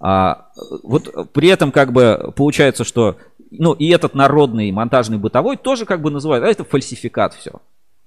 А, 0.00 0.48
вот 0.82 1.32
при 1.32 1.48
этом 1.48 1.70
как 1.70 1.92
бы 1.92 2.32
получается, 2.34 2.82
что 2.82 3.16
ну 3.50 3.72
и 3.72 3.88
этот 3.88 4.14
народный 4.14 4.70
монтажный 4.72 5.18
бытовой 5.18 5.56
тоже 5.56 5.84
как 5.84 6.00
бы 6.00 6.10
называют, 6.10 6.44
а 6.44 6.48
это 6.48 6.64
фальсификат 6.64 7.34
все. 7.34 7.60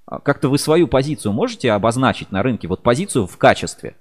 А 0.06 0.20
как-то 0.20 0.50
вы 0.50 0.58
свою 0.58 0.88
позицию 0.88 1.32
можете 1.32 1.72
обозначить 1.72 2.32
на 2.32 2.44
рынке, 2.44 2.68
вот 2.68 2.84
позицию 2.84 3.26
в 3.26 3.38
качестве? 3.38 3.96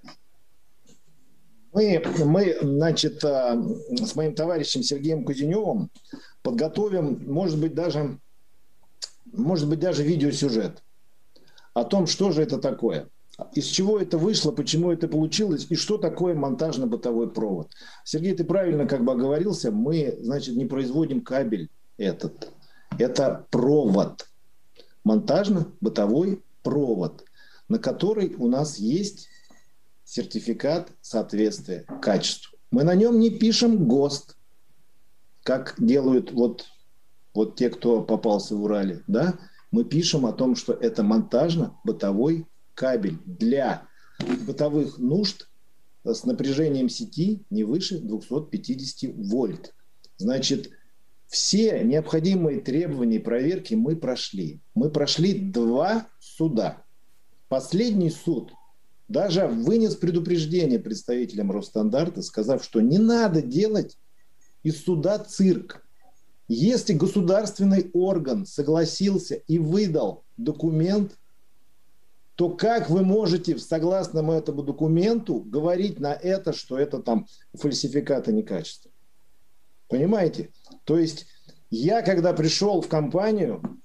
Мы, 1.72 2.02
мы, 2.24 2.56
значит, 2.60 3.24
э, 3.24 3.62
с 4.04 4.14
моим 4.14 4.34
товарищем 4.34 4.82
Сергеем 4.82 5.24
Кузеневым 5.24 5.90
подготовим, 6.42 7.24
может 7.26 7.58
быть, 7.58 7.74
даже, 7.74 8.18
может 9.32 9.68
быть, 9.68 9.80
даже 9.80 10.02
видеосюжет 10.02 10.82
о 11.72 11.84
том, 11.84 12.06
что 12.06 12.30
же 12.30 12.42
это 12.42 12.58
такое, 12.58 13.08
из 13.54 13.66
чего 13.66 13.98
это 13.98 14.18
вышло, 14.18 14.52
почему 14.52 14.92
это 14.92 15.08
получилось 15.08 15.66
и 15.70 15.74
что 15.74 15.96
такое 15.96 16.34
монтажно-бытовой 16.34 17.30
провод. 17.30 17.70
Сергей, 18.04 18.34
ты 18.34 18.44
правильно 18.44 18.86
как 18.86 19.02
бы 19.02 19.12
оговорился, 19.12 19.70
мы, 19.70 20.18
значит, 20.20 20.56
не 20.56 20.66
производим 20.66 21.22
кабель 21.22 21.70
этот. 21.96 22.52
Это 22.98 23.46
провод, 23.50 24.28
монтажно-бытовой 25.04 26.42
провод, 26.62 27.24
на 27.68 27.78
который 27.78 28.34
у 28.36 28.48
нас 28.48 28.78
есть 28.78 29.30
сертификат 30.12 30.92
соответствия 31.00 31.86
качеству. 32.02 32.58
Мы 32.70 32.84
на 32.84 32.94
нем 32.94 33.18
не 33.18 33.30
пишем 33.30 33.88
ГОСТ, 33.88 34.36
как 35.42 35.74
делают 35.78 36.32
вот, 36.32 36.66
вот 37.32 37.56
те, 37.56 37.70
кто 37.70 38.02
попался 38.02 38.54
в 38.54 38.62
Урале. 38.62 39.02
Да? 39.06 39.38
Мы 39.70 39.84
пишем 39.84 40.26
о 40.26 40.34
том, 40.34 40.54
что 40.54 40.74
это 40.74 41.02
монтажно-бытовой 41.02 42.46
кабель 42.74 43.20
для 43.24 43.88
бытовых 44.46 44.98
нужд 44.98 45.48
с 46.04 46.24
напряжением 46.24 46.90
сети 46.90 47.42
не 47.48 47.64
выше 47.64 47.98
250 47.98 49.14
вольт. 49.30 49.74
Значит, 50.18 50.72
все 51.26 51.82
необходимые 51.82 52.60
требования 52.60 53.16
и 53.16 53.18
проверки 53.18 53.72
мы 53.72 53.96
прошли. 53.96 54.60
Мы 54.74 54.90
прошли 54.90 55.32
два 55.38 56.06
суда. 56.20 56.84
Последний 57.48 58.10
суд 58.10 58.52
даже 59.08 59.46
вынес 59.46 59.96
предупреждение 59.96 60.78
представителям 60.78 61.50
Росстандарта, 61.50 62.22
сказав, 62.22 62.64
что 62.64 62.80
не 62.80 62.98
надо 62.98 63.42
делать 63.42 63.98
из 64.62 64.82
суда 64.82 65.18
цирк. 65.18 65.84
Если 66.48 66.92
государственный 66.92 67.90
орган 67.92 68.46
согласился 68.46 69.34
и 69.34 69.58
выдал 69.58 70.24
документ, 70.36 71.16
то 72.34 72.50
как 72.50 72.90
вы 72.90 73.04
можете, 73.04 73.58
согласно 73.58 74.18
этому 74.32 74.62
документу, 74.62 75.40
говорить 75.40 76.00
на 76.00 76.12
это, 76.12 76.52
что 76.52 76.78
это 76.78 76.98
там 76.98 77.26
фальсификат, 77.54 78.28
а 78.28 78.32
не 78.32 78.42
качество? 78.42 78.90
Понимаете? 79.88 80.50
То 80.84 80.98
есть 80.98 81.26
я, 81.70 82.02
когда 82.02 82.32
пришел 82.32 82.80
в 82.80 82.88
компанию, 82.88 83.80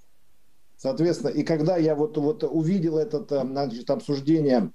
соответственно, 0.78 1.30
и 1.30 1.44
когда 1.44 1.78
я 1.78 1.96
вот, 1.96 2.18
вот 2.18 2.44
увидел 2.44 2.98
это 2.98 3.26
э, 3.30 3.46
значит, 3.46 3.90
обсуждение 3.90 4.72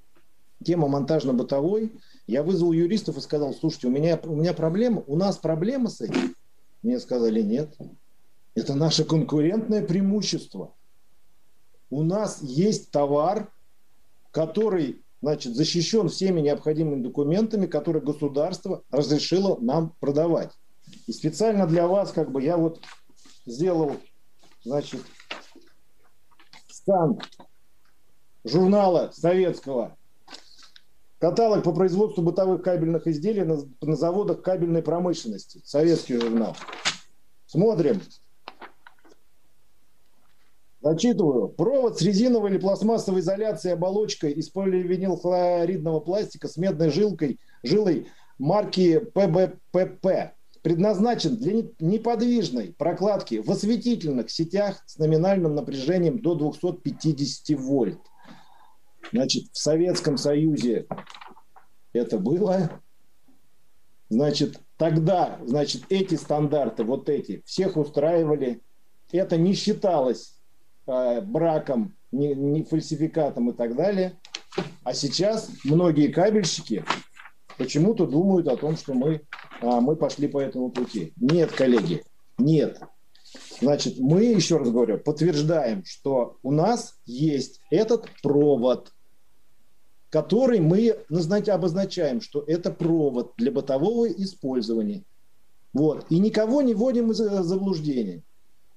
тема 0.63 0.89
монтажно-бытовой, 0.89 1.93
я 2.27 2.43
вызвал 2.43 2.73
юристов 2.73 3.17
и 3.17 3.21
сказал, 3.21 3.53
слушайте, 3.55 3.89
у 3.89 3.91
меня, 3.91 4.19
у 4.23 4.35
меня 4.35 4.55
проблема, 4.55 5.03
у 5.07 5.17
нас 5.17 5.37
проблема 5.37 5.89
с 5.89 6.01
этим. 6.01 6.35
Мне 6.83 6.99
сказали, 6.99 7.43
нет, 7.43 7.77
это 8.55 8.75
наше 8.75 9.05
конкурентное 9.05 9.85
преимущество. 9.85 10.75
У 11.91 12.03
нас 12.03 12.41
есть 12.43 12.91
товар, 12.91 13.53
который 14.31 15.03
значит, 15.21 15.55
защищен 15.55 16.09
всеми 16.09 16.41
необходимыми 16.41 17.03
документами, 17.03 17.67
которые 17.67 18.03
государство 18.03 18.83
разрешило 18.91 19.57
нам 19.61 19.95
продавать. 20.01 20.51
И 21.07 21.13
специально 21.13 21.67
для 21.67 21.87
вас, 21.87 22.13
как 22.13 22.33
бы, 22.33 22.43
я 22.43 22.57
вот 22.57 22.81
сделал, 23.47 23.97
значит, 24.65 25.01
скан 26.69 27.21
журнала 28.45 29.11
советского 29.13 29.97
Каталог 31.23 31.63
по 31.63 31.73
производству 31.73 32.21
бытовых 32.21 32.63
кабельных 32.63 33.07
изделий 33.07 33.45
на, 33.45 33.59
на 33.81 33.95
заводах 33.95 34.43
кабельной 34.43 34.83
промышленности. 34.83 35.61
Советский 35.65 36.19
журнал. 36.19 36.57
Смотрим. 37.47 38.03
Зачитываю. 40.81 41.47
Провод 41.47 41.97
с 41.97 42.03
резиновой 42.03 42.51
или 42.51 42.59
пластмассовой 42.59 43.21
изоляцией 43.21 43.75
оболочкой 43.75 44.33
из 44.33 44.49
поливинилхлоридного 44.49 46.01
пластика 46.01 46.49
с 46.49 46.57
медной 46.57 46.91
жилкой, 46.91 47.39
жилой 47.63 48.09
марки 48.41 48.99
ПБПП 48.99 50.35
предназначен 50.63 51.37
для 51.37 51.63
неподвижной 51.79 52.75
прокладки 52.77 53.37
в 53.37 53.49
осветительных 53.49 54.29
сетях 54.29 54.83
с 54.87 54.99
номинальным 54.99 55.55
напряжением 55.55 56.19
до 56.19 56.35
250 56.35 57.57
вольт. 57.61 58.01
Значит, 59.11 59.45
в 59.53 59.59
Советском 59.59 60.17
Союзе 60.17 60.87
это 61.93 62.19
было. 62.19 62.81
Значит, 64.09 64.61
тогда, 64.77 65.39
значит, 65.45 65.85
эти 65.89 66.15
стандарты, 66.15 66.85
вот 66.85 67.09
эти, 67.09 67.43
всех 67.47 67.77
устраивали. 67.77 68.63
Это 69.11 69.37
не 69.37 69.55
считалось 69.55 70.37
э, 70.87 71.21
браком, 71.23 71.95
не, 72.11 72.35
не 72.35 72.63
фальсификатом 72.63 73.51
и 73.51 73.53
так 73.55 73.75
далее. 73.75 74.19
А 74.85 74.93
сейчас 74.95 75.51
многие 75.65 76.09
кабельщики 76.09 76.85
почему-то 77.57 78.07
думают 78.07 78.49
о 78.49 78.57
том, 78.57 78.77
что 78.77 78.95
мы, 78.95 79.23
а, 79.61 79.81
мы 79.81 79.97
пошли 79.97 80.29
по 80.29 80.41
этому 80.41 80.71
пути. 80.71 81.13
Нет, 81.17 81.53
коллеги, 81.53 82.03
нет. 82.39 82.81
Значит, 83.63 83.99
мы, 83.99 84.25
еще 84.25 84.57
раз 84.57 84.71
говорю, 84.71 84.99
подтверждаем, 84.99 85.85
что 85.85 86.37
у 86.43 86.51
нас 86.51 86.97
есть 87.07 87.61
этот 87.71 88.07
провод, 88.23 88.93
который 90.11 90.61
мы, 90.61 90.99
знаете, 91.09 91.53
обозначаем, 91.53 92.21
что 92.21 92.43
это 92.47 92.73
провод 92.73 93.35
для 93.37 93.53
бытового 93.53 94.07
использования. 94.07 95.05
Вот. 95.73 96.05
И 96.11 96.19
никого 96.19 96.61
не 96.61 96.75
вводим 96.75 97.13
из 97.13 97.19
заблуждения. 97.19 98.23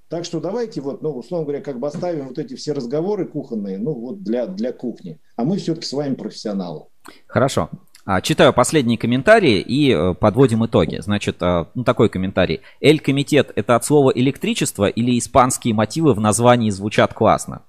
Так 0.08 0.24
что 0.24 0.40
давайте 0.40 0.82
вот, 0.82 1.02
ну, 1.02 1.18
условно 1.18 1.46
говоря, 1.46 1.64
как 1.64 1.80
бы 1.80 1.88
оставим 1.88 2.28
вот 2.28 2.38
эти 2.38 2.54
все 2.56 2.74
разговоры 2.74 3.26
кухонные, 3.26 3.80
ну, 3.80 3.94
вот 3.94 4.22
для, 4.22 4.46
для 4.46 4.72
кухни. 4.72 5.20
А 5.36 5.44
мы 5.44 5.58
все-таки 5.58 5.88
с 5.88 5.94
вами 5.94 6.14
профессионалы. 6.14 6.86
Хорошо. 7.26 7.70
А, 8.08 8.22
читаю 8.22 8.54
последние 8.54 9.00
комментарии 9.00 9.60
и 9.60 9.92
э, 9.92 10.14
подводим 10.14 10.64
итоги. 10.64 11.00
Значит, 11.02 11.38
э, 11.42 11.66
ну 11.74 11.84
такой 11.84 12.08
комментарий. 12.08 12.62
Эль-комитет 12.80 13.52
это 13.56 13.76
от 13.76 13.84
слова 13.84 14.12
электричество 14.14 14.86
или 14.86 15.18
испанские 15.18 15.74
мотивы 15.74 16.14
в 16.14 16.20
названии 16.20 16.70
звучат 16.70 17.16
классно? 17.16 17.64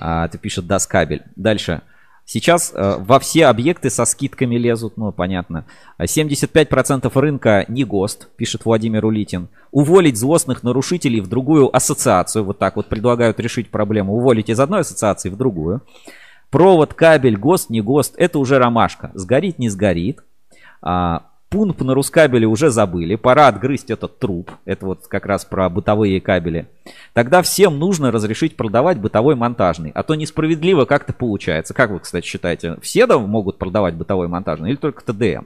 А, 0.00 0.26
это 0.26 0.38
пишет 0.38 0.66
Даскабель. 0.66 1.22
Дальше. 1.36 1.82
Сейчас 2.24 2.72
э, 2.74 2.96
во 2.98 3.20
все 3.20 3.46
объекты 3.46 3.90
со 3.90 4.04
скидками 4.06 4.56
лезут, 4.56 4.96
ну 4.96 5.12
понятно. 5.12 5.66
75% 6.00 7.08
рынка 7.14 7.64
не 7.68 7.84
ГОСТ, 7.84 8.28
пишет 8.36 8.64
Владимир 8.64 9.04
Улитин. 9.04 9.48
Уволить 9.70 10.16
злостных 10.16 10.64
нарушителей 10.64 11.20
в 11.20 11.28
другую 11.28 11.74
ассоциацию, 11.74 12.44
вот 12.44 12.58
так 12.58 12.74
вот 12.74 12.88
предлагают 12.88 13.38
решить 13.38 13.70
проблему. 13.70 14.14
Уволить 14.14 14.48
из 14.48 14.58
одной 14.58 14.80
ассоциации 14.80 15.28
в 15.28 15.36
другую. 15.36 15.82
Провод, 16.50 16.94
кабель, 16.94 17.36
ГОСТ, 17.36 17.70
не 17.70 17.80
ГОСТ, 17.80 18.14
это 18.16 18.38
уже 18.38 18.58
ромашка. 18.58 19.12
Сгорит, 19.14 19.58
не 19.58 19.68
сгорит. 19.68 20.24
А, 20.82 21.26
пункт 21.48 21.80
на 21.80 21.94
Рускабеле 21.94 22.46
уже 22.46 22.70
забыли. 22.70 23.14
Пора 23.14 23.46
отгрызть 23.48 23.90
этот 23.90 24.18
труп. 24.18 24.50
Это 24.64 24.86
вот 24.86 25.06
как 25.06 25.26
раз 25.26 25.44
про 25.44 25.68
бытовые 25.68 26.20
кабели. 26.20 26.66
Тогда 27.12 27.42
всем 27.42 27.78
нужно 27.78 28.10
разрешить 28.10 28.56
продавать 28.56 28.98
бытовой 28.98 29.36
монтажный. 29.36 29.92
А 29.94 30.02
то 30.02 30.16
несправедливо 30.16 30.86
как-то 30.86 31.12
получается. 31.12 31.72
Как 31.72 31.90
вы, 31.90 32.00
кстати, 32.00 32.26
считаете? 32.26 32.76
Все 32.82 33.06
да, 33.06 33.18
могут 33.18 33.58
продавать 33.58 33.94
бытовой 33.94 34.26
монтажный 34.26 34.70
или 34.70 34.76
только 34.76 35.04
ТДМ? 35.04 35.44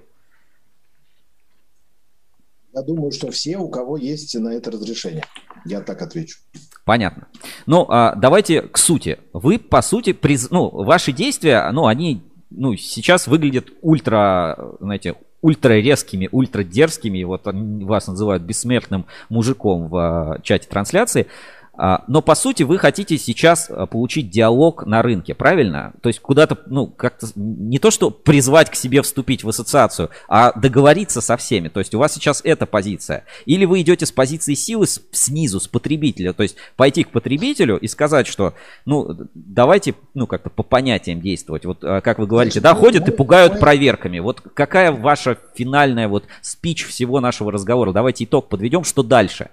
Я 2.75 2.83
думаю, 2.83 3.13
что 3.13 3.31
все, 3.31 3.57
у 3.57 3.69
кого 3.69 3.97
есть 3.97 4.35
на 4.39 4.49
это 4.49 4.73
разрешение. 4.73 5.25
Я 5.65 5.81
так 5.81 6.03
отвечу. 6.03 6.39
Понятно. 6.85 7.29
Ну, 7.67 7.87
а, 7.89 8.17
давайте 8.17 8.63
к 8.63 8.79
сути. 8.79 9.19
Вы, 9.33 9.59
по 9.61 9.81
сути, 9.81 10.13
приз... 10.13 10.51
ну, 10.51 10.69
ваши 10.69 11.13
действия, 11.13 11.71
ну, 11.73 11.87
они 11.87 12.23
ну, 12.51 12.75
сейчас 12.77 13.29
выглядят 13.29 13.69
ультра, 13.81 14.73
знаете, 14.81 15.15
ультра 15.41 15.75
резкими, 15.75 16.29
ультра 16.33 16.65
дерзкими. 16.65 17.23
Вот 17.23 17.43
вас 17.45 18.09
называют 18.09 18.43
бессмертным 18.43 19.07
мужиком 19.29 19.89
в 19.89 19.97
а, 19.97 20.41
чате 20.43 20.67
трансляции. 20.69 21.29
А, 21.77 22.05
но 22.07 22.23
по 22.23 22.35
сути 22.35 22.63
вы 22.63 22.79
хотите 22.79 23.19
сейчас 23.19 23.69
а, 23.69 23.87
получить 23.87 24.31
диалог 24.31 24.87
на 24.87 25.03
рынке, 25.03 25.35
правильно? 25.35 25.93
То 26.03 26.09
есть 26.09 26.21
куда-то, 26.21 26.59
ну, 26.67 26.87
как-то 26.87 27.27
не 27.35 27.79
то, 27.79 27.91
что 27.91 28.11
призвать 28.11 28.71
к 28.71 28.75
себе 28.77 29.03
вступить 29.03 29.43
в 29.43 29.49
ассоциацию, 29.49 30.11
а 30.29 30.53
договориться 30.53 31.21
со 31.21 31.37
всеми. 31.37 31.69
То 31.69 31.81
есть 31.81 31.95
у 31.95 31.99
вас 31.99 32.15
сейчас 32.15 32.41
эта 32.45 32.67
позиция. 32.67 33.25
Или 33.45 33.65
вы 33.65 33.81
идете 33.81 34.07
с 34.07 34.13
позиции 34.13 34.55
силы 34.55 34.87
снизу, 34.87 35.59
с 35.59 35.67
потребителя. 35.67 36.33
То 36.33 36.45
есть 36.45 36.57
пойти 36.77 37.03
к 37.03 37.11
потребителю 37.11 37.77
и 37.77 37.89
сказать, 37.89 38.29
что, 38.29 38.55
ну, 38.85 39.09
давайте, 39.35 39.95
ну, 40.15 40.27
как-то 40.27 40.51
по 40.51 40.63
понятиям 40.63 41.21
действовать. 41.21 41.65
Вот 41.65 41.83
а, 41.83 42.01
как 42.01 42.19
вы 42.19 42.27
говорите, 42.27 42.61
да, 42.61 42.75
ходят 42.75 43.09
и 43.09 43.13
пугают 43.13 43.59
проверками. 43.59 44.21
Вот 44.21 44.41
какая 44.41 44.93
ваша 44.93 45.39
финальная 45.57 46.07
вот 46.07 46.25
спич 46.41 46.87
всего 46.87 47.19
нашего 47.19 47.51
разговора? 47.51 47.93
Давайте 47.93 48.25
итог 48.25 48.49
подведем, 48.49 48.85
что 48.85 49.03
дальше? 49.03 49.51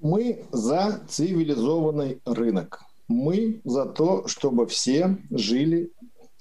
Мы 0.00 0.44
за 0.50 1.02
цивилизованный 1.08 2.20
рынок. 2.24 2.80
Мы 3.08 3.60
за 3.64 3.86
то, 3.86 4.26
чтобы 4.26 4.66
все 4.66 5.18
жили, 5.30 5.92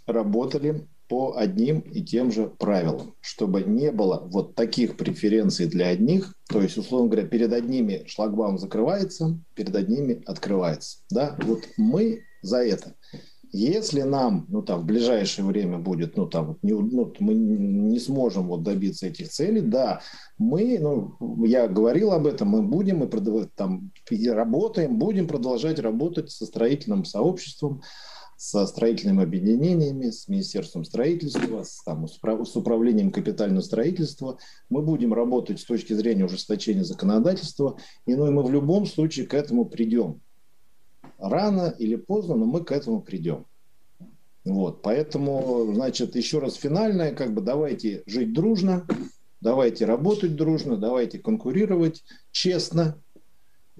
работали 0.06 0.88
по 1.10 1.36
одним 1.36 1.80
и 1.80 2.03
тем 2.03 2.31
же 2.31 2.48
правилам, 2.48 3.15
чтобы 3.19 3.64
не 3.64 3.91
было 3.91 4.22
вот 4.31 4.56
таких 4.56 4.95
преференций 4.95 5.65
для 5.65 5.88
одних, 5.88 6.36
то 6.48 6.61
есть, 6.61 6.77
условно 6.77 7.10
говоря, 7.10 7.27
перед 7.27 7.52
одними 7.52 8.03
шлагбаум 8.06 8.60
закрывается, 8.60 9.40
перед 9.56 9.76
одними 9.76 10.22
открывается. 10.26 10.99
Да, 11.10 11.36
вот 11.41 11.68
мы 11.77 12.22
за 12.44 12.64
это. 12.64 12.95
Если 13.52 14.04
нам, 14.04 14.46
ну 14.50 14.62
там, 14.62 14.82
в 14.82 14.86
ближайшее 14.86 15.46
время 15.46 15.80
будет, 15.80 16.16
ну 16.18 16.28
там, 16.28 16.58
не, 16.62 16.74
ну, 16.74 17.12
мы 17.20 17.34
не 17.34 18.00
сможем 18.00 18.48
вот 18.48 18.62
добиться 18.62 19.08
этих 19.08 19.30
целей, 19.30 19.62
да, 19.62 20.02
мы, 20.38 20.78
ну, 20.80 21.46
я 21.46 21.68
говорил 21.68 22.12
об 22.12 22.28
этом, 22.28 22.50
мы 22.50 22.62
будем, 22.62 23.00
мы 23.00 23.08
там 23.56 23.92
работаем, 24.28 25.00
будем 25.00 25.28
продолжать 25.28 25.80
работать 25.80 26.30
со 26.30 26.46
строительным 26.46 27.06
сообществом, 27.06 27.82
со 28.38 28.66
строительными 28.68 29.24
объединениями, 29.24 30.12
с 30.12 30.28
Министерством 30.28 30.86
строительства, 30.86 31.64
с, 31.64 31.84
там, 31.84 32.08
с 32.08 32.56
управлением 32.56 33.12
капитального 33.12 33.62
строительства. 33.62 34.38
Мы 34.70 34.82
будем 34.82 35.14
работать 35.14 35.60
с 35.60 35.66
точки 35.66 35.94
зрения 35.94 36.24
ужесточения 36.24 36.84
законодательства, 36.84 37.78
и 38.06 38.16
ну, 38.16 38.28
и 38.28 38.30
мы 38.30 38.44
в 38.44 38.52
любом 38.52 38.86
случае 38.86 39.26
к 39.26 39.34
этому 39.34 39.66
придем 39.66 40.22
рано 41.20 41.74
или 41.78 41.96
поздно, 41.96 42.36
но 42.36 42.46
мы 42.46 42.64
к 42.64 42.72
этому 42.72 43.02
придем. 43.02 43.46
Вот, 44.46 44.82
поэтому, 44.82 45.72
значит, 45.74 46.16
еще 46.16 46.40
раз 46.40 46.56
финальное, 46.56 47.14
как 47.14 47.34
бы 47.34 47.41
давайте 47.41 48.04
жить 48.06 48.34
дружно, 48.34 48.86
давайте 49.41 49.86
работать 49.86 50.36
дружно, 50.36 50.78
давайте 50.78 51.20
конкурировать 51.20 52.04
честно, 52.32 52.98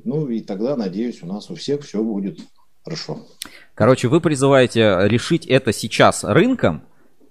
ну 0.04 0.28
и 0.30 0.42
тогда, 0.42 0.76
надеюсь, 0.76 1.24
у 1.24 1.28
нас 1.28 1.50
у 1.50 1.56
всех 1.56 1.84
все 1.84 2.04
будет 2.04 2.40
хорошо. 2.84 3.26
Короче, 3.74 4.08
вы 4.08 4.22
призываете 4.22 4.98
решить 5.04 5.46
это 5.46 5.74
сейчас 5.74 6.24
рынком, 6.24 6.84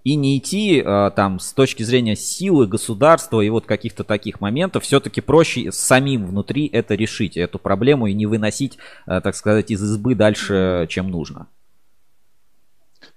и 0.05 0.15
не 0.15 0.39
идти 0.39 0.81
э, 0.81 1.11
там 1.15 1.39
с 1.39 1.53
точки 1.53 1.83
зрения 1.83 2.17
силы 2.17 2.67
государства 2.67 3.41
и 3.41 3.49
вот 3.51 3.67
каких-то 3.67 4.05
таких 4.05 4.41
моментов, 4.41 4.85
все-таки 4.85 5.21
проще 5.21 5.73
самим 5.73 6.27
внутри 6.27 6.67
это 6.67 6.95
решить, 6.95 7.37
эту 7.37 7.59
проблему 7.59 8.07
и 8.07 8.15
не 8.15 8.27
выносить, 8.27 8.79
э, 9.07 9.21
так 9.21 9.35
сказать, 9.35 9.71
из 9.71 9.83
избы 9.83 10.15
дальше, 10.15 10.87
чем 10.89 11.11
нужно. 11.11 11.49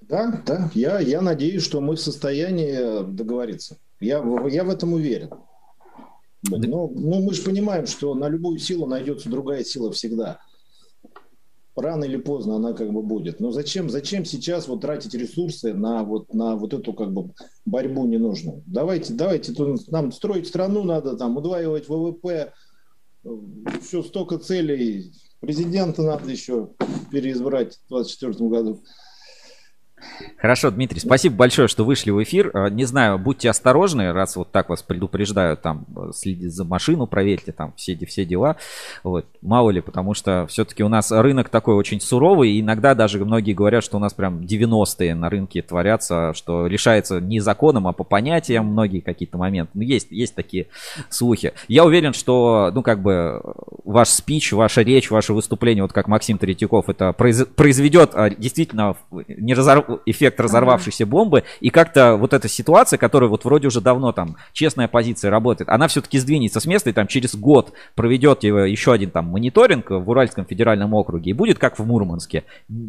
Да, 0.01 0.41
да, 0.45 0.69
я, 0.73 0.99
я 0.99 1.21
надеюсь, 1.21 1.63
что 1.63 1.79
мы 1.79 1.95
в 1.95 2.01
состоянии 2.01 3.03
договориться. 3.11 3.77
Я, 3.99 4.23
я 4.49 4.63
в 4.63 4.69
этом 4.69 4.93
уверен. 4.93 5.29
Но, 6.49 6.57
ну, 6.57 7.21
мы 7.21 7.33
же 7.33 7.43
понимаем, 7.43 7.85
что 7.85 8.15
на 8.15 8.27
любую 8.27 8.57
силу 8.57 8.87
найдется 8.87 9.29
другая 9.29 9.63
сила 9.63 9.91
всегда 9.91 10.39
рано 11.76 12.03
или 12.03 12.18
поздно 12.18 12.56
она 12.56 12.73
как 12.73 12.91
бы 12.91 13.02
будет. 13.02 13.39
Но 13.39 13.52
зачем, 13.52 13.89
зачем 13.89 14.26
сейчас 14.26 14.68
вот 14.68 14.81
тратить 14.81 15.14
ресурсы 15.14 15.73
на 15.73 16.03
вот, 16.03 16.34
на 16.34 16.56
вот 16.56 16.73
эту 16.73 16.93
как 16.93 17.14
бы 17.14 17.31
борьбу 17.65 18.06
не 18.06 18.18
нужно? 18.18 18.61
Давайте, 18.65 19.14
давайте, 19.14 19.53
нам 19.88 20.11
строить 20.11 20.48
страну 20.48 20.84
надо, 20.84 21.15
там, 21.15 21.38
удваивать 21.38 21.88
ВВП, 21.88 22.53
все 23.81 24.03
столько 24.03 24.38
целей. 24.38 25.11
Президента 25.39 26.03
надо 26.03 26.30
еще 26.30 26.69
переизбрать 27.11 27.80
в 27.88 27.93
2024 27.93 28.49
году. 28.49 28.84
Хорошо, 30.37 30.71
Дмитрий, 30.71 30.99
спасибо 30.99 31.35
большое, 31.35 31.67
что 31.67 31.85
вышли 31.85 32.11
в 32.11 32.21
эфир. 32.23 32.51
А, 32.53 32.69
не 32.69 32.85
знаю, 32.85 33.19
будьте 33.19 33.49
осторожны, 33.49 34.11
раз 34.11 34.35
вот 34.35 34.51
так 34.51 34.69
вас 34.69 34.81
предупреждают, 34.81 35.61
там, 35.61 35.85
следите 36.13 36.49
за 36.49 36.65
машину, 36.65 37.07
проверьте 37.07 37.51
там 37.51 37.73
все, 37.75 37.97
все 38.05 38.25
дела. 38.25 38.57
Вот, 39.03 39.25
мало 39.41 39.69
ли, 39.69 39.81
потому 39.81 40.13
что 40.13 40.45
все-таки 40.47 40.83
у 40.83 40.89
нас 40.89 41.11
рынок 41.11 41.49
такой 41.49 41.75
очень 41.75 42.01
суровый, 42.01 42.51
и 42.51 42.61
иногда 42.61 42.95
даже 42.95 43.23
многие 43.23 43.53
говорят, 43.53 43.83
что 43.83 43.97
у 43.97 43.99
нас 43.99 44.13
прям 44.13 44.41
90-е 44.41 45.13
на 45.15 45.29
рынке 45.29 45.61
творятся, 45.61 46.33
что 46.33 46.67
решается 46.67 47.19
не 47.19 47.39
законом, 47.39 47.87
а 47.87 47.93
по 47.93 48.03
понятиям 48.03 48.65
многие 48.65 49.01
какие-то 49.01 49.37
моменты. 49.37 49.71
Ну, 49.75 49.81
есть, 49.81 50.07
есть 50.11 50.35
такие 50.35 50.67
слухи. 51.09 51.53
Я 51.67 51.85
уверен, 51.85 52.13
что, 52.13 52.71
ну, 52.73 52.81
как 52.81 53.01
бы, 53.01 53.41
ваш 53.83 54.09
спич, 54.09 54.51
ваша 54.53 54.81
речь, 54.81 55.11
ваше 55.11 55.33
выступление, 55.33 55.83
вот 55.83 55.93
как 55.93 56.07
Максим 56.07 56.37
Третьяков, 56.37 56.89
это 56.89 57.13
произведет 57.13 58.11
а, 58.13 58.29
действительно 58.29 58.95
не 59.27 59.53
разорв 59.53 59.85
эффект 60.05 60.39
разорвавшейся 60.39 61.05
бомбы, 61.05 61.43
и 61.59 61.69
как-то 61.69 62.15
вот 62.15 62.34
эта 62.34 62.47
ситуация, 62.47 62.97
которая 62.97 63.30
вот 63.30 63.45
вроде 63.45 63.68
уже 63.68 63.81
давно 63.81 64.11
там 64.11 64.38
честная 64.53 64.88
позиция 64.88 65.31
работает, 65.31 65.69
она 65.69 65.88
все-таки 65.88 66.19
сдвинется 66.19 66.59
с 66.59 66.65
места 66.65 66.89
и 66.89 66.93
там 66.93 67.07
через 67.07 67.35
год 67.35 67.73
проведет 67.95 68.43
еще 68.43 68.93
один 68.93 69.11
там 69.11 69.26
мониторинг 69.26 69.89
в 69.89 70.09
Уральском 70.09 70.45
федеральном 70.45 70.93
округе 70.93 71.31
и 71.31 71.34
будет 71.34 71.59
как 71.59 71.80
в 71.80 71.85
Мурманске. 71.85 72.43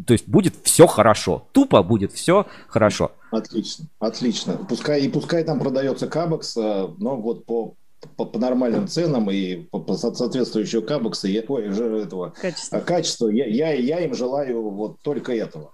То 0.07 0.13
есть 0.13 0.29
будет 0.29 0.55
все 0.63 0.87
хорошо. 0.87 1.47
Тупо 1.53 1.83
будет 1.83 2.13
все 2.13 2.47
хорошо. 2.69 3.13
Отлично, 3.31 3.87
отлично. 3.99 4.59
Пускай 4.69 5.03
и 5.03 5.09
пускай 5.09 5.45
там 5.45 5.59
продается 5.59 6.07
Кабекс, 6.07 6.57
э, 6.57 6.89
но 6.99 7.17
вот 7.17 7.47
по 7.47 7.75
по, 8.17 8.25
по 8.25 8.39
нормальным 8.39 8.89
ценам 8.89 9.31
и 9.31 9.57
по, 9.57 9.79
по 9.79 9.95
соответствующему 9.95 10.83
кабекса, 10.83 11.29
я, 11.29 11.43
ой, 11.47 11.69
этого 12.03 12.31
качества, 12.31 12.81
качества 12.81 13.29
я, 13.29 13.47
я, 13.47 13.73
я 13.73 14.01
им 14.01 14.15
желаю 14.15 14.71
вот 14.71 15.01
только 15.03 15.33
этого. 15.33 15.73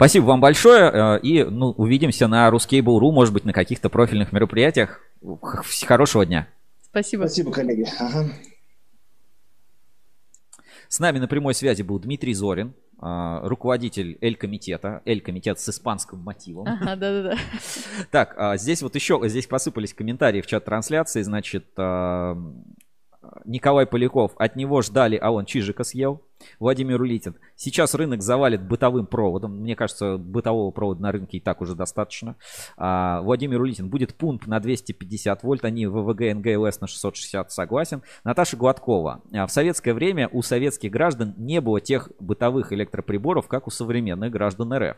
Спасибо 0.00 0.24
вам 0.24 0.40
большое. 0.40 0.90
Э, 0.90 1.20
и 1.20 1.44
ну, 1.44 1.72
увидимся 1.72 2.26
на 2.26 2.48
Ruskable.ru, 2.48 3.12
может 3.12 3.34
быть, 3.34 3.44
на 3.44 3.52
каких-то 3.52 3.90
профильных 3.90 4.32
мероприятиях. 4.32 5.02
Хорошего 5.86 6.24
дня. 6.24 6.48
Спасибо. 6.80 7.24
Спасибо, 7.24 7.52
коллеги. 7.52 7.86
Ага. 7.98 8.30
С 10.88 11.00
нами 11.00 11.18
на 11.18 11.28
прямой 11.28 11.54
связи 11.54 11.82
был 11.82 11.98
Дмитрий 11.98 12.32
Зорин, 12.32 12.72
а, 12.98 13.46
руководитель 13.46 14.16
Эль-комитета, 14.22 15.02
Эль-комитет 15.04 15.60
с 15.60 15.68
испанским 15.68 16.20
мотивом. 16.20 16.66
Ага, 16.66 16.96
да-да-да. 16.96 17.38
Так, 18.10 18.34
а, 18.38 18.56
здесь 18.56 18.80
вот 18.80 18.94
еще, 18.94 19.20
здесь 19.24 19.46
посыпались 19.46 19.92
комментарии 19.92 20.40
в 20.40 20.46
чат 20.46 20.64
трансляции, 20.64 21.20
значит, 21.20 21.66
а, 21.76 22.38
Николай 23.44 23.86
Поляков, 23.86 24.32
от 24.38 24.56
него 24.56 24.80
ждали, 24.82 25.16
а 25.16 25.30
он 25.30 25.44
Чижика 25.44 25.84
съел. 25.84 26.22
Владимир 26.58 27.00
Улитин, 27.02 27.36
сейчас 27.54 27.94
рынок 27.94 28.22
завалит 28.22 28.66
бытовым 28.66 29.06
проводом. 29.06 29.60
Мне 29.60 29.76
кажется, 29.76 30.16
бытового 30.16 30.70
провода 30.70 31.02
на 31.02 31.12
рынке 31.12 31.36
и 31.36 31.40
так 31.40 31.60
уже 31.60 31.74
достаточно. 31.74 32.36
А, 32.78 33.20
Владимир 33.20 33.60
Улитин, 33.60 33.90
будет 33.90 34.14
пункт 34.14 34.46
на 34.46 34.58
250 34.58 35.42
вольт, 35.42 35.64
они 35.66 35.86
ВВГ 35.86 36.34
НГЛС 36.34 36.80
на 36.80 36.86
660, 36.86 37.52
согласен. 37.52 38.02
Наташа 38.24 38.56
Гладкова, 38.56 39.22
а, 39.32 39.46
в 39.46 39.52
советское 39.52 39.92
время 39.92 40.28
у 40.32 40.40
советских 40.40 40.90
граждан 40.90 41.34
не 41.36 41.60
было 41.60 41.80
тех 41.80 42.10
бытовых 42.20 42.72
электроприборов, 42.72 43.48
как 43.48 43.66
у 43.66 43.70
современных 43.70 44.30
граждан 44.30 44.72
РФ. 44.72 44.96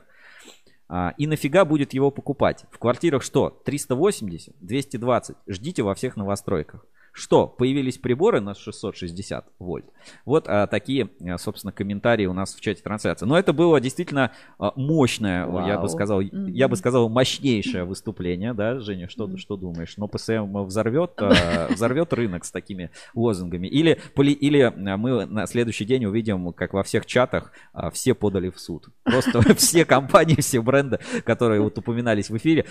А, 0.88 1.14
и 1.18 1.26
нафига 1.26 1.64
будет 1.64 1.92
его 1.92 2.12
покупать? 2.12 2.66
В 2.70 2.78
квартирах 2.78 3.24
что? 3.24 3.50
380, 3.64 4.54
220. 4.60 5.36
Ждите 5.48 5.82
во 5.82 5.94
всех 5.94 6.16
новостройках. 6.16 6.86
Что, 7.12 7.46
появились 7.46 7.98
приборы 7.98 8.40
на 8.40 8.54
660 8.54 9.46
вольт? 9.58 9.84
Вот 10.24 10.46
а, 10.48 10.66
такие, 10.66 11.10
а, 11.20 11.36
собственно, 11.36 11.70
комментарии 11.70 12.24
у 12.24 12.32
нас 12.32 12.54
в 12.54 12.60
чате 12.60 12.82
трансляции. 12.82 13.26
Но 13.26 13.38
это 13.38 13.52
было 13.52 13.80
действительно 13.82 14.32
а, 14.58 14.72
мощное, 14.76 15.46
Вау. 15.46 15.66
я 15.66 15.78
бы 15.78 15.90
сказал, 15.90 16.22
mm-hmm. 16.22 16.50
я 16.50 16.68
бы 16.68 16.76
сказал, 16.76 17.10
мощнейшее 17.10 17.84
выступление, 17.84 18.54
да, 18.54 18.80
Женя, 18.80 19.08
что, 19.08 19.26
mm-hmm. 19.26 19.36
что 19.36 19.56
думаешь? 19.58 19.94
Но 19.98 20.08
ПСМ 20.08 20.56
взорвет, 20.64 21.12
а, 21.18 21.68
взорвет 21.70 22.14
рынок 22.14 22.46
с 22.46 22.50
такими 22.50 22.90
лозунгами? 23.14 23.66
Или, 23.66 24.00
или 24.16 24.72
мы 24.96 25.26
на 25.26 25.46
следующий 25.46 25.84
день 25.84 26.06
увидим, 26.06 26.52
как 26.54 26.72
во 26.72 26.82
всех 26.82 27.04
чатах 27.04 27.52
все 27.92 28.14
подали 28.14 28.48
в 28.48 28.58
суд. 28.58 28.88
Просто 29.04 29.54
все 29.56 29.84
компании, 29.84 30.40
все 30.40 30.62
бренды, 30.62 30.98
которые 31.24 31.60
вот 31.60 31.76
упоминались 31.76 32.30
в 32.30 32.36
эфире. 32.38 32.64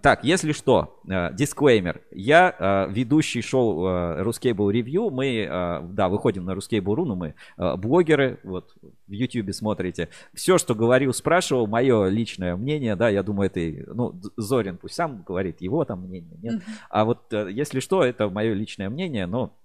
Так, 0.00 0.22
если 0.22 0.52
что, 0.52 1.00
дисклеймер. 1.04 2.02
Я 2.12 2.86
ведущий 2.88 3.42
шоу 3.42 3.79
Ruscable 3.86 4.72
Review. 4.72 5.10
Мы, 5.10 5.46
э, 5.48 5.80
да, 5.92 6.08
выходим 6.08 6.44
на 6.44 6.52
Ruscable.ru, 6.52 7.04
но 7.04 7.14
мы 7.14 7.34
э, 7.56 7.76
блогеры, 7.76 8.40
вот 8.44 8.74
в 9.06 9.10
YouTube 9.10 9.52
смотрите. 9.54 10.08
Все, 10.34 10.58
что 10.58 10.74
говорил, 10.74 11.12
спрашивал, 11.12 11.66
мое 11.66 12.08
личное 12.08 12.56
мнение, 12.56 12.96
да, 12.96 13.08
я 13.08 13.22
думаю, 13.22 13.50
это, 13.52 13.92
ну, 13.94 14.20
Зорин 14.36 14.78
пусть 14.78 14.94
сам 14.94 15.22
говорит, 15.22 15.60
его 15.60 15.84
там 15.84 16.02
мнение, 16.02 16.36
нет. 16.40 16.62
А 16.88 17.04
вот, 17.04 17.32
э, 17.32 17.50
если 17.50 17.80
что, 17.80 18.04
это 18.04 18.28
мое 18.28 18.54
личное 18.54 18.90
мнение, 18.90 19.26
но 19.26 19.56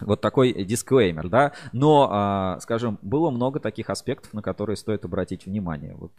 вот 0.00 0.20
такой 0.20 0.52
дисклеймер, 0.64 1.28
да. 1.28 1.52
Но, 1.72 2.08
а, 2.10 2.58
скажем, 2.60 2.98
было 3.02 3.30
много 3.30 3.60
таких 3.60 3.90
аспектов, 3.90 4.32
на 4.32 4.42
которые 4.42 4.76
стоит 4.76 5.04
обратить 5.04 5.46
внимание. 5.46 5.94
Вот 5.94 6.12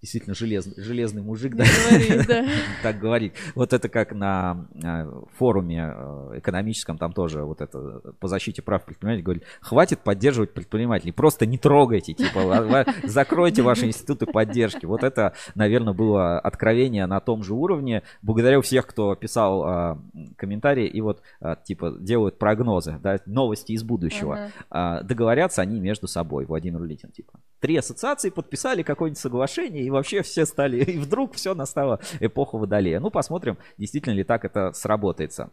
действительно 0.00 0.34
железный, 0.34 0.82
железный 0.82 1.22
мужик, 1.22 1.54
да, 1.54 1.64
говорит, 1.64 2.26
да. 2.26 2.46
так 2.82 2.98
говорит. 2.98 3.34
Вот 3.54 3.72
это 3.72 3.88
как 3.88 4.12
на 4.12 4.66
э, 4.74 5.10
форуме 5.36 5.92
э, 5.94 6.38
экономическом, 6.38 6.98
там 6.98 7.12
тоже 7.12 7.42
вот 7.42 7.60
это 7.60 8.00
по 8.20 8.28
защите 8.28 8.62
прав 8.62 8.84
предпринимателей 8.84 9.22
говорит, 9.22 9.44
хватит 9.60 10.00
поддерживать 10.00 10.54
предпринимателей, 10.54 11.12
просто 11.12 11.46
не 11.46 11.58
трогайте, 11.58 12.14
типа, 12.14 12.86
закройте 13.04 13.62
ваши 13.62 13.86
институты 13.86 14.26
поддержки. 14.26 14.86
Вот 14.86 15.02
это, 15.02 15.34
наверное, 15.54 15.94
было 15.94 16.38
откровение 16.38 17.06
на 17.06 17.20
том 17.20 17.42
же 17.42 17.54
уровне. 17.54 18.02
Благодарю 18.22 18.62
всех, 18.62 18.86
кто 18.86 19.14
писал 19.14 19.98
комментарии 20.36 20.86
и 20.86 21.00
вот, 21.00 21.22
типа, 21.64 21.96
делают 21.98 22.38
прогнозы, 22.38 22.98
да, 23.02 23.18
новости 23.26 23.72
из 23.72 23.82
будущего. 23.82 24.50
А, 24.70 25.02
договорятся 25.02 25.62
они 25.62 25.80
между 25.80 26.06
собой, 26.06 26.44
Владимир 26.44 26.82
Литин, 26.82 27.10
типа. 27.10 27.40
Три 27.60 27.76
ассоциации 27.76 28.30
подписали 28.30 28.82
какое-нибудь 28.82 29.20
соглашение, 29.20 29.84
и 29.84 29.90
вообще 29.90 30.22
все 30.22 30.46
стали, 30.46 30.78
и 30.84 30.98
вдруг 30.98 31.34
все 31.34 31.54
настала 31.54 32.00
эпоха 32.20 32.56
Водолея. 32.56 33.00
Ну, 33.00 33.10
посмотрим, 33.10 33.58
действительно 33.76 34.14
ли 34.14 34.24
так 34.24 34.44
это 34.44 34.72
сработается. 34.72 35.50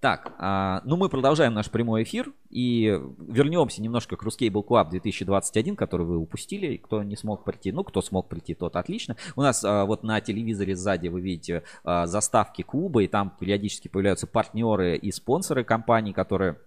Так, 0.00 0.34
а, 0.38 0.82
ну 0.84 0.96
мы 0.96 1.08
продолжаем 1.08 1.54
наш 1.54 1.70
прямой 1.70 2.02
эфир 2.02 2.32
и 2.50 3.00
вернемся 3.18 3.82
немножко 3.82 4.16
к 4.16 4.22
Ruscable 4.22 4.64
Club 4.64 4.90
2021, 4.90 5.76
который 5.76 6.06
вы 6.06 6.18
упустили, 6.18 6.76
кто 6.76 7.02
не 7.02 7.16
смог 7.16 7.44
прийти. 7.44 7.72
Ну, 7.72 7.82
кто 7.82 8.02
смог 8.02 8.28
прийти, 8.28 8.54
тот 8.54 8.76
отлично. 8.76 9.16
У 9.34 9.42
нас 9.42 9.64
а, 9.64 9.84
вот 9.84 10.02
на 10.02 10.20
телевизоре 10.20 10.76
сзади 10.76 11.08
вы 11.08 11.20
видите 11.20 11.62
а, 11.84 12.06
заставки 12.06 12.62
клуба, 12.62 13.02
и 13.02 13.08
там 13.08 13.32
периодически 13.38 13.88
появляются 13.88 14.26
партнеры 14.26 14.96
и 14.96 15.10
спонсоры 15.10 15.64
компаний, 15.64 16.12
которые 16.12 16.58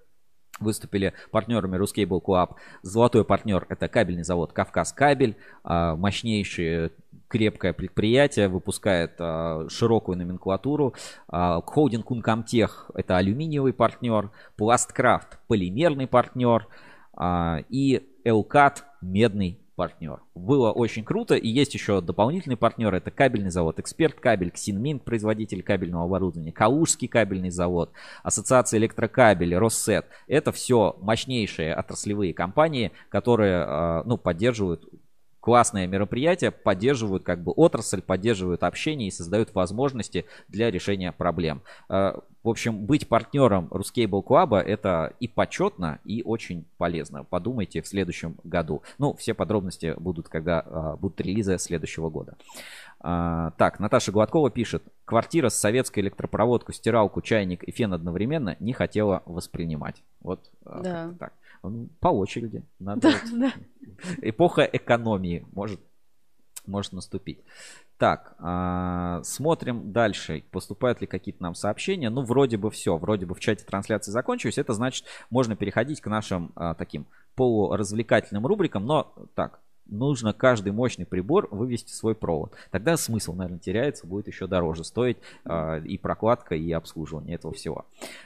выступили 0.60 1.14
партнерами 1.32 1.78
Ruscable 1.78 2.22
Club. 2.22 2.56
Золотой 2.82 3.26
партнер 3.26 3.66
это 3.70 3.88
кабельный 3.88 4.24
завод 4.24 4.54
Кавказ 4.54 4.92
Кабель, 4.94 5.36
а, 5.64 5.96
мощнейшее 5.96 6.92
крепкое 7.28 7.74
предприятие, 7.74 8.48
выпускает 8.48 9.14
а, 9.20 9.68
широкую 9.70 10.18
номенклатуру. 10.18 10.94
А, 11.28 11.62
холдинг 11.62 12.12
Uncomtech 12.12 12.72
это 12.94 13.18
алюминиевый 13.18 13.74
партнер, 13.74 14.32
Пласткрафт 14.58 15.40
полимерный 15.48 16.08
партнер 16.08 16.68
и 17.70 18.08
Элкат 18.24 18.86
медный 19.02 19.60
партнер. 19.80 20.20
Было 20.36 20.74
очень 20.74 21.06
круто. 21.06 21.36
И 21.36 21.48
есть 21.48 21.74
еще 21.74 22.02
дополнительный 22.02 22.58
партнер. 22.58 22.94
Это 22.94 23.12
кабельный 23.12 23.50
завод 23.50 23.80
Эксперт 23.80 24.20
Кабель, 24.20 24.52
Ксинминт, 24.52 25.06
производитель 25.06 25.64
кабельного 25.64 26.04
оборудования, 26.04 26.52
Калужский 26.52 27.08
кабельный 27.08 27.50
завод, 27.50 27.94
Ассоциация 28.22 28.78
электрокабель, 28.78 29.56
Россет. 29.56 30.06
Это 30.28 30.52
все 30.52 30.98
мощнейшие 31.00 31.74
отраслевые 31.74 32.34
компании, 32.34 32.92
которые 33.08 33.64
а, 33.64 34.04
ну, 34.04 34.18
поддерживают 34.18 34.84
классные 35.40 35.88
мероприятия, 35.88 36.52
поддерживают 36.52 37.24
как 37.24 37.42
бы 37.42 37.54
отрасль, 37.54 38.02
поддерживают 38.02 38.64
общение 38.64 39.08
и 39.08 39.12
создают 39.12 39.56
возможности 39.56 40.26
для 40.50 40.72
решения 40.72 41.14
проблем. 41.14 41.62
В 42.44 42.50
общем, 42.50 42.86
быть 42.86 43.08
партнером 43.08 43.68
Ruscable 43.68 44.24
Club 44.24 44.58
это 44.58 45.14
и 45.20 45.28
почетно, 45.28 46.00
и 46.06 46.24
очень 46.24 46.66
полезно. 46.78 47.24
Подумайте 47.26 47.82
в 47.82 47.88
следующем 47.88 48.38
году. 48.44 48.82
Ну, 48.98 49.14
все 49.16 49.34
подробности 49.34 49.94
будут, 49.98 50.30
когда 50.30 50.62
а, 50.62 50.96
будут 50.96 51.20
релизы 51.20 51.58
следующего 51.58 52.10
года. 52.10 52.38
А, 53.02 53.52
так, 53.58 53.80
Наташа 53.80 54.12
Гладкова 54.12 54.52
пишет. 54.52 54.84
Квартира 55.04 55.50
с 55.50 55.56
советской 55.56 56.00
электропроводку, 56.00 56.72
стиралку, 56.72 57.22
чайник 57.22 57.64
и 57.64 57.72
фен 57.72 57.94
одновременно 57.94 58.56
не 58.60 58.74
хотела 58.74 59.24
воспринимать. 59.26 60.04
Вот 60.22 60.50
а, 60.66 60.82
да. 60.82 61.14
так. 61.20 61.34
По 62.00 62.08
очереди. 62.08 62.64
Надо 62.80 63.02
да, 63.02 63.12
вот... 63.12 63.40
да. 63.40 63.54
Эпоха 64.22 64.62
экономии 64.62 65.46
может, 65.52 65.82
может 66.68 66.94
наступить. 66.94 67.40
Так, 67.98 68.36
э, 68.40 69.22
смотрим 69.24 69.92
дальше. 69.92 70.44
Поступают 70.52 71.02
ли 71.02 71.08
какие-то 71.08 71.44
нам 71.44 71.56
сообщения? 71.56 72.10
Ну, 72.10 72.22
вроде 72.22 72.58
бы 72.58 72.72
все. 72.72 72.98
Вроде 72.98 73.26
бы 73.26 73.36
в 73.36 73.40
чате 73.40 73.66
трансляции 73.66 74.12
закончилось. 74.12 74.58
Это 74.58 74.74
значит, 74.74 75.06
можно 75.30 75.56
переходить 75.56 76.00
к 76.00 76.08
нашим 76.08 76.52
э, 76.56 76.76
таким 76.78 77.08
полуразвлекательным 77.36 78.46
рубрикам. 78.46 78.86
Но 78.86 79.14
так, 79.36 79.60
нужно 79.90 80.34
каждый 80.34 80.72
мощный 80.72 81.06
прибор 81.06 81.48
вывести 81.52 81.92
свой 81.92 82.16
провод. 82.16 82.54
Тогда 82.72 82.98
смысл, 82.98 83.34
наверное, 83.34 83.60
теряется, 83.60 84.08
будет 84.08 84.28
еще 84.28 84.48
дороже 84.48 84.84
стоить 84.84 85.18
э, 85.46 85.82
и 85.86 85.98
прокладка, 85.98 86.56
и 86.56 86.72
обслуживание 86.72 87.36
этого 87.36 87.54
всего. 87.54 87.86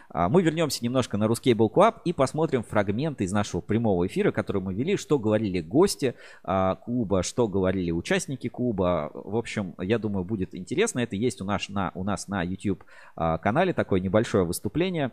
А 0.10 0.30
мы 0.30 0.41
вернемся 0.44 0.84
немножко 0.84 1.18
на 1.18 1.26
Ruscable 1.26 1.72
Club 1.72 1.95
и 2.06 2.14
посмотрим 2.14 2.64
фрагменты 2.64 3.23
из 3.23 3.31
нашего 3.31 3.61
прямого 3.61 4.06
эфира, 4.07 4.31
который 4.31 4.61
мы 4.61 4.73
вели, 4.73 4.98
что 4.98 5.18
говорили 5.19 5.61
гости 5.61 6.15
э, 6.44 6.76
клуба, 6.84 7.23
что 7.23 7.48
говорили 7.48 7.91
участники 7.91 8.49
клуба. 8.49 9.11
В 9.14 9.35
общем, 9.35 9.76
я 9.80 9.99
думаю, 9.99 10.23
будет 10.23 10.53
интересно. 10.56 10.99
Это 10.99 11.15
есть 11.15 11.41
у 11.41 11.45
нас 11.45 11.69
на, 11.69 11.91
у 11.95 12.03
нас 12.03 12.27
на 12.27 12.44
YouTube 12.44 12.84
э, 13.15 13.38
канале 13.41 13.73
такое 13.73 13.99
небольшое 13.99 14.44
выступление. 14.44 15.11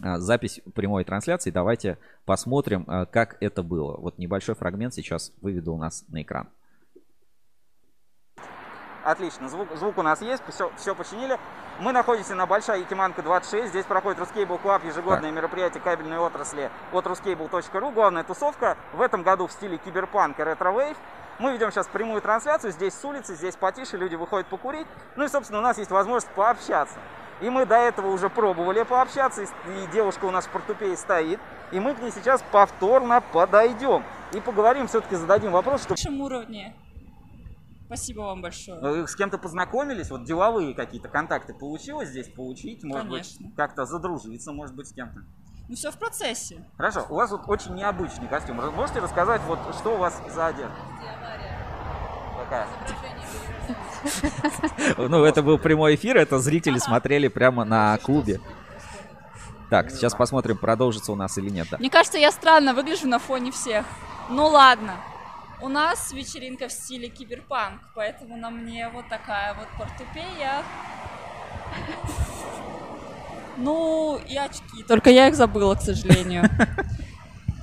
А, 0.00 0.18
запись 0.18 0.60
прямой 0.74 1.04
трансляции. 1.04 1.50
Давайте 1.50 1.98
посмотрим, 2.24 2.84
а, 2.86 3.06
как 3.06 3.36
это 3.40 3.62
было. 3.62 3.96
Вот 3.96 4.18
небольшой 4.18 4.54
фрагмент 4.54 4.94
сейчас 4.94 5.32
выведу 5.40 5.74
у 5.74 5.78
нас 5.78 6.04
на 6.08 6.22
экран. 6.22 6.48
Отлично, 9.04 9.48
звук, 9.48 9.68
звук 9.74 9.98
у 9.98 10.02
нас 10.02 10.22
есть, 10.22 10.42
все, 10.48 10.70
все 10.76 10.94
починили. 10.94 11.36
Мы 11.80 11.92
находимся 11.92 12.36
на 12.36 12.46
Большая 12.46 12.78
Якиманка 12.78 13.22
26. 13.22 13.70
Здесь 13.70 13.84
проходит 13.84 14.20
RusCable 14.20 14.58
Club, 14.58 14.84
ежегодное 14.84 15.30
так. 15.30 15.36
мероприятие 15.36 15.82
кабельной 15.82 16.18
отрасли 16.18 16.70
от 16.92 17.06
ruscable.ru. 17.06 17.92
Главная 17.92 18.22
тусовка 18.22 18.76
в 18.92 19.00
этом 19.00 19.24
году 19.24 19.48
в 19.48 19.52
стиле 19.52 19.78
киберпанк 19.78 20.38
и 20.38 20.44
ретро-вейв. 20.44 20.96
Мы 21.40 21.52
ведем 21.52 21.72
сейчас 21.72 21.88
прямую 21.88 22.20
трансляцию. 22.22 22.70
Здесь 22.72 22.94
с 22.94 23.04
улицы, 23.04 23.34
здесь 23.34 23.56
потише, 23.56 23.96
люди 23.96 24.14
выходят 24.14 24.46
покурить. 24.46 24.86
Ну 25.16 25.24
и, 25.24 25.28
собственно, 25.28 25.58
у 25.58 25.62
нас 25.62 25.78
есть 25.78 25.90
возможность 25.90 26.32
пообщаться. 26.34 26.98
И 27.42 27.50
мы 27.50 27.66
до 27.66 27.74
этого 27.74 28.06
уже 28.06 28.30
пробовали 28.30 28.84
пообщаться, 28.84 29.42
и 29.42 29.46
девушка 29.92 30.26
у 30.26 30.30
нас 30.30 30.46
в 30.46 30.50
портупее 30.50 30.96
стоит. 30.96 31.40
И 31.72 31.80
мы 31.80 31.94
к 31.94 32.00
ней 32.00 32.12
сейчас 32.12 32.42
повторно 32.52 33.20
подойдем. 33.20 34.04
И 34.32 34.40
поговорим, 34.40 34.86
все-таки 34.86 35.16
зададим 35.16 35.50
вопрос, 35.50 35.82
что... 35.82 35.94
В 35.94 35.98
нашем 35.98 36.20
уровне 36.20 36.74
Спасибо 37.86 38.20
вам 38.20 38.40
большое. 38.40 38.80
Вы 38.80 39.06
с 39.06 39.14
кем-то 39.14 39.36
познакомились? 39.36 40.10
Вот 40.10 40.24
деловые 40.24 40.72
какие-то 40.72 41.10
контакты 41.10 41.52
получилось 41.52 42.08
здесь 42.08 42.28
получить? 42.28 42.82
Может 42.84 43.06
Конечно. 43.06 43.46
быть, 43.48 43.54
как-то 43.54 43.84
задружиться, 43.84 44.50
может 44.52 44.74
быть, 44.74 44.88
с 44.88 44.94
кем-то? 44.94 45.20
Ну, 45.68 45.74
все 45.74 45.90
в 45.90 45.98
процессе. 45.98 46.64
Хорошо. 46.78 47.04
У 47.10 47.16
вас 47.16 47.30
вот 47.30 47.42
очень 47.48 47.74
необычный 47.74 48.28
костюм. 48.28 48.56
Можете 48.74 49.00
рассказать, 49.00 49.42
вот 49.42 49.58
что 49.74 49.96
у 49.96 49.98
вас 49.98 50.18
за 50.30 50.46
одежда? 50.46 50.74
Какая? 52.38 52.66
Ну, 54.98 55.24
это 55.24 55.42
был 55.42 55.58
прямой 55.58 55.94
эфир, 55.94 56.16
это 56.16 56.38
зрители 56.38 56.78
смотрели 56.78 57.28
прямо 57.28 57.64
на 57.64 57.98
клубе. 57.98 58.40
Так, 59.70 59.90
сейчас 59.90 60.14
посмотрим, 60.14 60.58
продолжится 60.58 61.12
у 61.12 61.14
нас 61.14 61.38
или 61.38 61.48
нет. 61.48 61.66
Мне 61.78 61.88
кажется, 61.88 62.18
я 62.18 62.30
странно 62.30 62.74
выгляжу 62.74 63.08
на 63.08 63.18
фоне 63.18 63.50
всех. 63.52 63.86
Ну 64.28 64.46
ладно. 64.46 64.96
У 65.62 65.68
нас 65.68 66.12
вечеринка 66.12 66.68
в 66.68 66.72
стиле 66.72 67.08
киберпанк, 67.08 67.80
поэтому 67.94 68.36
на 68.36 68.50
мне 68.50 68.88
вот 68.88 69.08
такая 69.08 69.54
вот 69.54 69.68
портупея. 69.78 70.62
Ну, 73.56 74.18
и 74.28 74.36
очки, 74.36 74.82
только 74.88 75.10
я 75.10 75.28
их 75.28 75.36
забыла, 75.36 75.74
к 75.74 75.82
сожалению. 75.82 76.48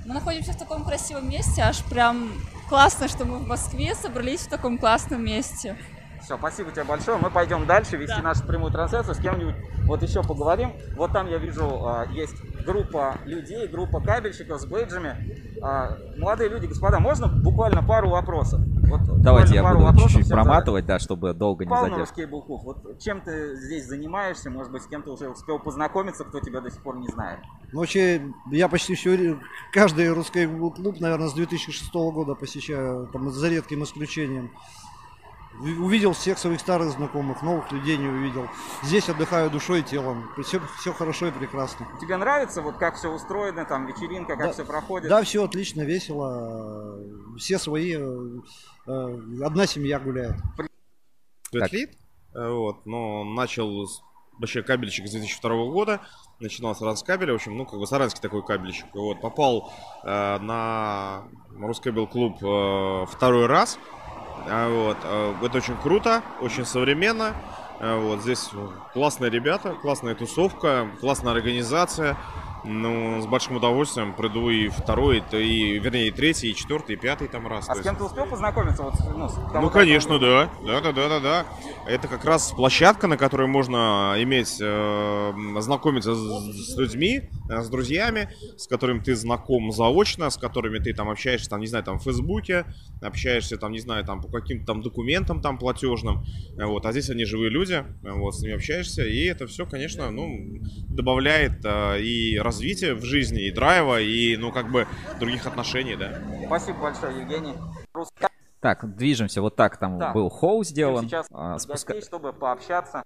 Мы 0.05 0.13
находимся 0.13 0.53
в 0.53 0.57
таком 0.57 0.85
красивом 0.85 1.29
месте, 1.29 1.61
аж 1.61 1.83
прям 1.83 2.31
классно, 2.69 3.07
что 3.07 3.25
мы 3.25 3.37
в 3.37 3.47
Москве 3.47 3.93
собрались 3.95 4.41
в 4.41 4.49
таком 4.49 4.77
классном 4.77 5.23
месте. 5.23 5.77
Все, 6.21 6.37
спасибо 6.37 6.71
тебе 6.71 6.83
большое. 6.83 7.17
Мы 7.17 7.29
пойдем 7.29 7.65
дальше 7.65 7.97
вести 7.97 8.17
да. 8.17 8.23
нашу 8.23 8.45
прямую 8.45 8.71
трансляцию. 8.71 9.15
С 9.15 9.19
кем-нибудь 9.19 9.55
вот 9.85 10.03
еще 10.03 10.21
поговорим. 10.21 10.73
Вот 10.95 11.11
там 11.11 11.27
я 11.27 11.37
вижу, 11.37 11.65
а, 11.85 12.05
есть 12.11 12.35
группа 12.65 13.17
людей, 13.25 13.67
группа 13.67 13.99
кабельщиков 13.99 14.61
с 14.61 14.65
бейджами. 14.65 15.15
А, 15.61 15.97
молодые 16.17 16.49
люди, 16.49 16.67
господа, 16.67 16.99
можно 16.99 17.27
буквально 17.27 17.83
пару 17.83 18.09
вопросов? 18.09 18.61
Вот, 18.89 19.21
Давайте 19.21 19.55
я 19.55 19.63
буду 19.63 19.99
чуть-чуть 19.99 20.29
проматывать, 20.29 20.85
да, 20.85 20.99
чтобы 20.99 21.33
долго 21.33 21.65
не 21.65 21.75
задерживать. 21.75 22.11
Кейблклуб, 22.13 22.63
вот 22.63 22.99
чем 22.99 23.21
ты 23.21 23.55
здесь 23.55 23.85
занимаешься? 23.85 24.49
Может 24.49 24.71
быть, 24.71 24.83
с 24.83 24.87
кем-то 24.87 25.13
уже 25.13 25.29
успел 25.29 25.59
познакомиться, 25.59 26.23
кто 26.23 26.39
тебя 26.39 26.61
до 26.61 26.71
сих 26.71 26.81
пор 26.81 26.97
не 26.97 27.07
знает? 27.07 27.39
Ну, 27.71 27.79
вообще, 27.79 28.21
я 28.51 28.67
почти 28.67 28.95
все, 28.95 29.39
каждый 29.71 30.11
русский 30.11 30.47
клуб, 30.47 30.99
наверное, 30.99 31.27
с 31.27 31.33
2006 31.33 31.93
года 31.93 32.33
посещаю, 32.33 33.07
там, 33.13 33.29
за 33.29 33.49
редким 33.49 33.83
исключением. 33.83 34.51
Увидел 35.59 36.13
всех 36.13 36.37
своих 36.37 36.59
старых 36.59 36.91
знакомых, 36.91 37.41
новых 37.41 37.71
людей 37.71 37.97
не 37.97 38.07
увидел. 38.07 38.47
Здесь 38.83 39.09
отдыхаю 39.09 39.49
душой 39.49 39.81
и 39.81 39.83
телом. 39.83 40.29
Все, 40.41 40.61
все 40.79 40.93
хорошо 40.93 41.27
и 41.27 41.31
прекрасно. 41.31 41.87
Тебе 41.99 42.15
нравится, 42.15 42.61
вот 42.61 42.77
как 42.77 42.95
все 42.95 43.09
устроено, 43.11 43.65
там 43.65 43.85
вечеринка, 43.85 44.37
как 44.37 44.47
да, 44.47 44.53
все 44.53 44.65
проходит? 44.65 45.09
Да, 45.09 45.21
все 45.23 45.43
отлично, 45.43 45.81
весело. 45.81 46.97
Все 47.37 47.59
свои. 47.59 47.97
Э, 47.97 49.19
одна 49.43 49.67
семья 49.67 49.99
гуляет. 49.99 50.35
Лет, 51.51 51.89
вот, 52.33 52.85
но 52.85 53.23
начал 53.23 53.87
вообще 54.39 54.63
кабельщик 54.63 55.07
с 55.07 55.11
2002 55.11 55.49
года. 55.65 56.01
Начинал 56.39 56.73
с 56.73 56.81
Ранскабеля, 56.81 57.33
в 57.33 57.35
общем, 57.35 57.57
ну, 57.57 57.65
как 57.65 57.79
бы 57.79 57.85
саранский 57.85 58.21
такой 58.21 58.43
кабельщик. 58.43 58.85
Вот, 58.93 59.19
попал 59.19 59.71
э, 60.03 60.39
на 60.39 61.23
Рускабель 61.59 62.07
клуб 62.07 62.41
э, 62.41 63.05
второй 63.11 63.47
раз. 63.47 63.77
А, 64.49 64.69
вот. 64.69 64.97
А, 65.03 65.35
это 65.45 65.57
очень 65.57 65.77
круто, 65.77 66.21
очень 66.41 66.65
современно. 66.65 67.33
А, 67.79 67.99
вот 67.99 68.21
здесь 68.21 68.49
классные 68.93 69.29
ребята, 69.29 69.75
классная 69.81 70.15
тусовка, 70.15 70.89
классная 70.99 71.33
организация. 71.33 72.17
Ну, 72.65 73.21
с 73.21 73.25
большим 73.25 73.55
удовольствием 73.55 74.13
приду 74.13 74.49
и 74.49 74.67
второй, 74.67 75.23
и, 75.31 75.79
вернее, 75.79 76.07
и 76.07 76.11
третий, 76.11 76.51
и 76.51 76.55
четвертый, 76.55 76.95
и 76.95 76.97
пятый 76.97 77.27
там 77.27 77.47
раз. 77.47 77.69
А 77.69 77.75
с 77.75 77.81
кем 77.81 77.95
ты 77.95 78.03
успел 78.03 78.25
познакомиться? 78.25 78.83
Вот, 78.83 78.93
ну, 79.15 79.61
ну 79.61 79.69
конечно, 79.69 80.19
да. 80.19 80.49
Да, 80.65 80.81
да, 80.81 80.91
да, 80.91 81.09
да, 81.09 81.19
да. 81.19 81.45
Это 81.87 82.07
как 82.07 82.25
раз 82.25 82.51
площадка, 82.51 83.07
на 83.07 83.17
которой 83.17 83.47
можно 83.47 84.15
иметь, 84.17 84.57
э, 84.61 85.33
знакомиться 85.59 86.13
с, 86.13 86.73
с 86.73 86.77
людьми, 86.77 87.29
э, 87.49 87.61
с 87.61 87.69
друзьями, 87.69 88.29
с 88.57 88.67
которыми 88.67 88.99
ты 88.99 89.15
знаком 89.15 89.71
заочно, 89.71 90.29
с 90.29 90.37
которыми 90.37 90.79
ты 90.79 90.93
там 90.93 91.09
общаешься, 91.09 91.49
там, 91.49 91.61
не 91.61 91.67
знаю, 91.67 91.85
там, 91.85 91.99
в 91.99 92.03
Фейсбуке, 92.03 92.65
общаешься, 93.01 93.57
там, 93.57 93.71
не 93.71 93.79
знаю, 93.79 94.05
там, 94.05 94.21
по 94.21 94.29
каким-то 94.29 94.65
там 94.65 94.81
документам 94.81 95.41
там 95.41 95.57
платежным. 95.57 96.25
Вот, 96.57 96.85
а 96.85 96.91
здесь 96.91 97.09
они 97.09 97.25
живые 97.25 97.49
люди, 97.49 97.83
вот, 98.01 98.35
с 98.35 98.41
ними 98.41 98.55
общаешься, 98.55 99.05
и 99.05 99.25
это 99.25 99.47
все, 99.47 99.65
конечно, 99.65 100.11
ну, 100.11 100.59
добавляет 100.89 101.63
э, 101.63 102.01
и 102.01 102.37
развития 102.49 102.93
в 102.93 103.03
жизни, 103.03 103.47
и 103.47 103.51
драйва, 103.51 104.01
и, 104.01 104.35
ну, 104.37 104.51
как 104.51 104.71
бы, 104.71 104.87
других 105.19 105.45
отношений, 105.45 105.95
да. 105.95 106.19
Спасибо 106.45 106.79
большое, 106.79 107.19
Евгений. 107.19 107.53
Так, 108.59 108.95
движемся. 108.95 109.41
Вот 109.41 109.55
так 109.55 109.77
там 109.77 109.99
да. 109.99 110.11
был 110.11 110.29
хоу 110.29 110.63
сделан. 110.63 111.05
Сейчас 111.05 111.27
а, 111.31 111.57
спуска... 111.59 111.93
гостей, 111.93 112.07
чтобы 112.07 112.33
пообщаться, 112.33 113.03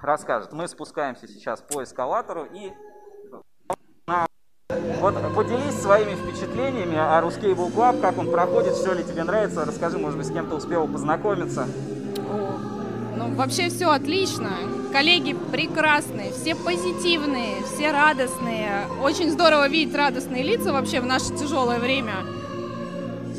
расскажет. 0.00 0.52
Мы 0.52 0.68
спускаемся 0.68 1.26
сейчас 1.26 1.60
по 1.60 1.82
эскалатору 1.82 2.44
и 2.44 2.70
вот 5.00 5.14
поделись 5.34 5.80
своими 5.80 6.14
впечатлениями 6.14 6.96
о 6.96 7.20
Ruscable 7.20 7.72
Club, 7.72 8.00
как 8.00 8.18
он 8.18 8.30
проходит, 8.30 8.74
все 8.74 8.92
ли 8.92 9.04
тебе 9.04 9.24
нравится. 9.24 9.64
Расскажи, 9.64 9.98
может 9.98 10.18
быть, 10.18 10.26
с 10.26 10.32
кем-то 10.32 10.56
успел 10.56 10.86
познакомиться. 10.86 11.66
Ну, 13.16 13.34
вообще 13.34 13.68
все 13.70 13.90
отлично. 13.90 14.50
Коллеги 14.92 15.34
прекрасные, 15.50 16.32
все 16.32 16.54
позитивные, 16.54 17.56
все 17.64 17.90
радостные. 17.90 18.86
Очень 19.02 19.30
здорово 19.30 19.68
видеть 19.68 19.94
радостные 19.94 20.42
лица 20.42 20.72
вообще 20.72 21.00
в 21.00 21.06
наше 21.06 21.34
тяжелое 21.36 21.78
время. 21.78 22.14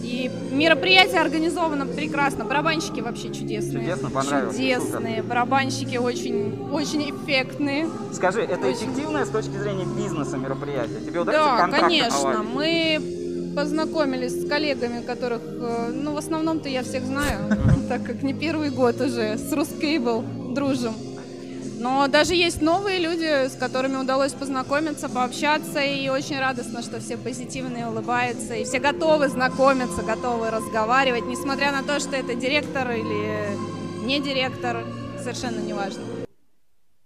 И 0.04 0.32
мероприятие 0.52 1.20
организовано 1.20 1.86
прекрасно. 1.86 2.46
Барабанщики 2.46 3.02
вообще 3.02 3.34
чудесные. 3.34 3.84
Чудесно, 3.84 4.10
понравилось. 4.10 4.56
Чудесные. 4.56 5.18
Супер. 5.18 5.30
Барабанщики 5.30 5.98
очень, 5.98 6.70
очень 6.72 7.12
эффектные. 7.12 7.88
Скажи, 8.14 8.42
это 8.42 8.68
очень... 8.68 8.86
эффективное 8.86 9.26
с 9.26 9.30
точки 9.30 9.58
зрения 9.58 9.86
бизнеса 9.86 10.38
мероприятие? 10.38 11.02
Тебе 11.02 11.20
удается 11.20 11.68
Да, 11.70 11.80
конечно. 11.80 12.44
Мы 12.44 13.17
познакомились 13.58 14.44
с 14.44 14.48
коллегами, 14.48 15.02
которых, 15.02 15.42
э, 15.44 15.92
ну, 15.92 16.14
в 16.14 16.18
основном-то 16.18 16.70
я 16.70 16.84
всех 16.84 17.04
знаю, 17.04 17.40
так 17.90 18.04
как 18.04 18.22
не 18.22 18.36
первый 18.36 18.70
год 18.70 19.02
уже 19.02 19.36
с 19.36 19.52
Рускейбл 19.52 20.22
дружим. 20.54 20.94
Но 21.80 22.08
даже 22.08 22.36
есть 22.36 22.62
новые 22.62 23.00
люди, 23.00 23.48
с 23.48 23.56
которыми 23.56 23.96
удалось 23.96 24.34
познакомиться, 24.34 25.10
пообщаться, 25.10 25.80
и 25.80 26.08
очень 26.10 26.40
радостно, 26.40 26.84
что 26.84 27.00
все 27.00 27.18
позитивные, 27.18 27.88
улыбаются, 27.88 28.54
и 28.54 28.64
все 28.64 28.78
готовы 28.78 29.28
знакомиться, 29.28 30.04
готовы 30.04 30.52
разговаривать, 30.52 31.26
несмотря 31.26 31.72
на 31.72 31.82
то, 31.82 32.00
что 32.00 32.16
это 32.16 32.36
директор 32.36 32.92
или 32.92 33.58
не 34.06 34.20
директор, 34.20 34.84
совершенно 35.20 35.60
не 35.60 35.74
важно. 35.74 36.04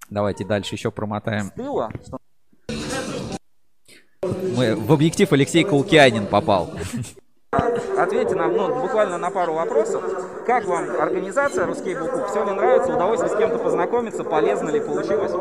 Давайте 0.09 0.43
дальше 0.43 0.75
еще 0.75 0.91
промотаем. 0.91 1.49
Мы 4.23 4.75
в 4.75 4.93
объектив 4.93 5.31
Алексей 5.33 5.63
Каукианин 5.63 6.27
попал. 6.27 6.71
Ответьте 7.97 8.35
нам 8.35 8.55
ну, 8.55 8.81
буквально 8.81 9.17
на 9.17 9.31
пару 9.31 9.55
вопросов. 9.55 10.03
Как 10.45 10.65
вам 10.65 10.91
организация 11.01 11.65
«Русский 11.65 11.95
Букук»? 11.95 12.27
Все 12.29 12.45
ли 12.45 12.51
нравится? 12.51 12.93
Удалось 12.93 13.19
ли 13.23 13.29
с 13.29 13.35
кем-то 13.35 13.57
познакомиться? 13.57 14.23
Полезно 14.23 14.69
ли 14.69 14.79
получилось? 14.79 15.31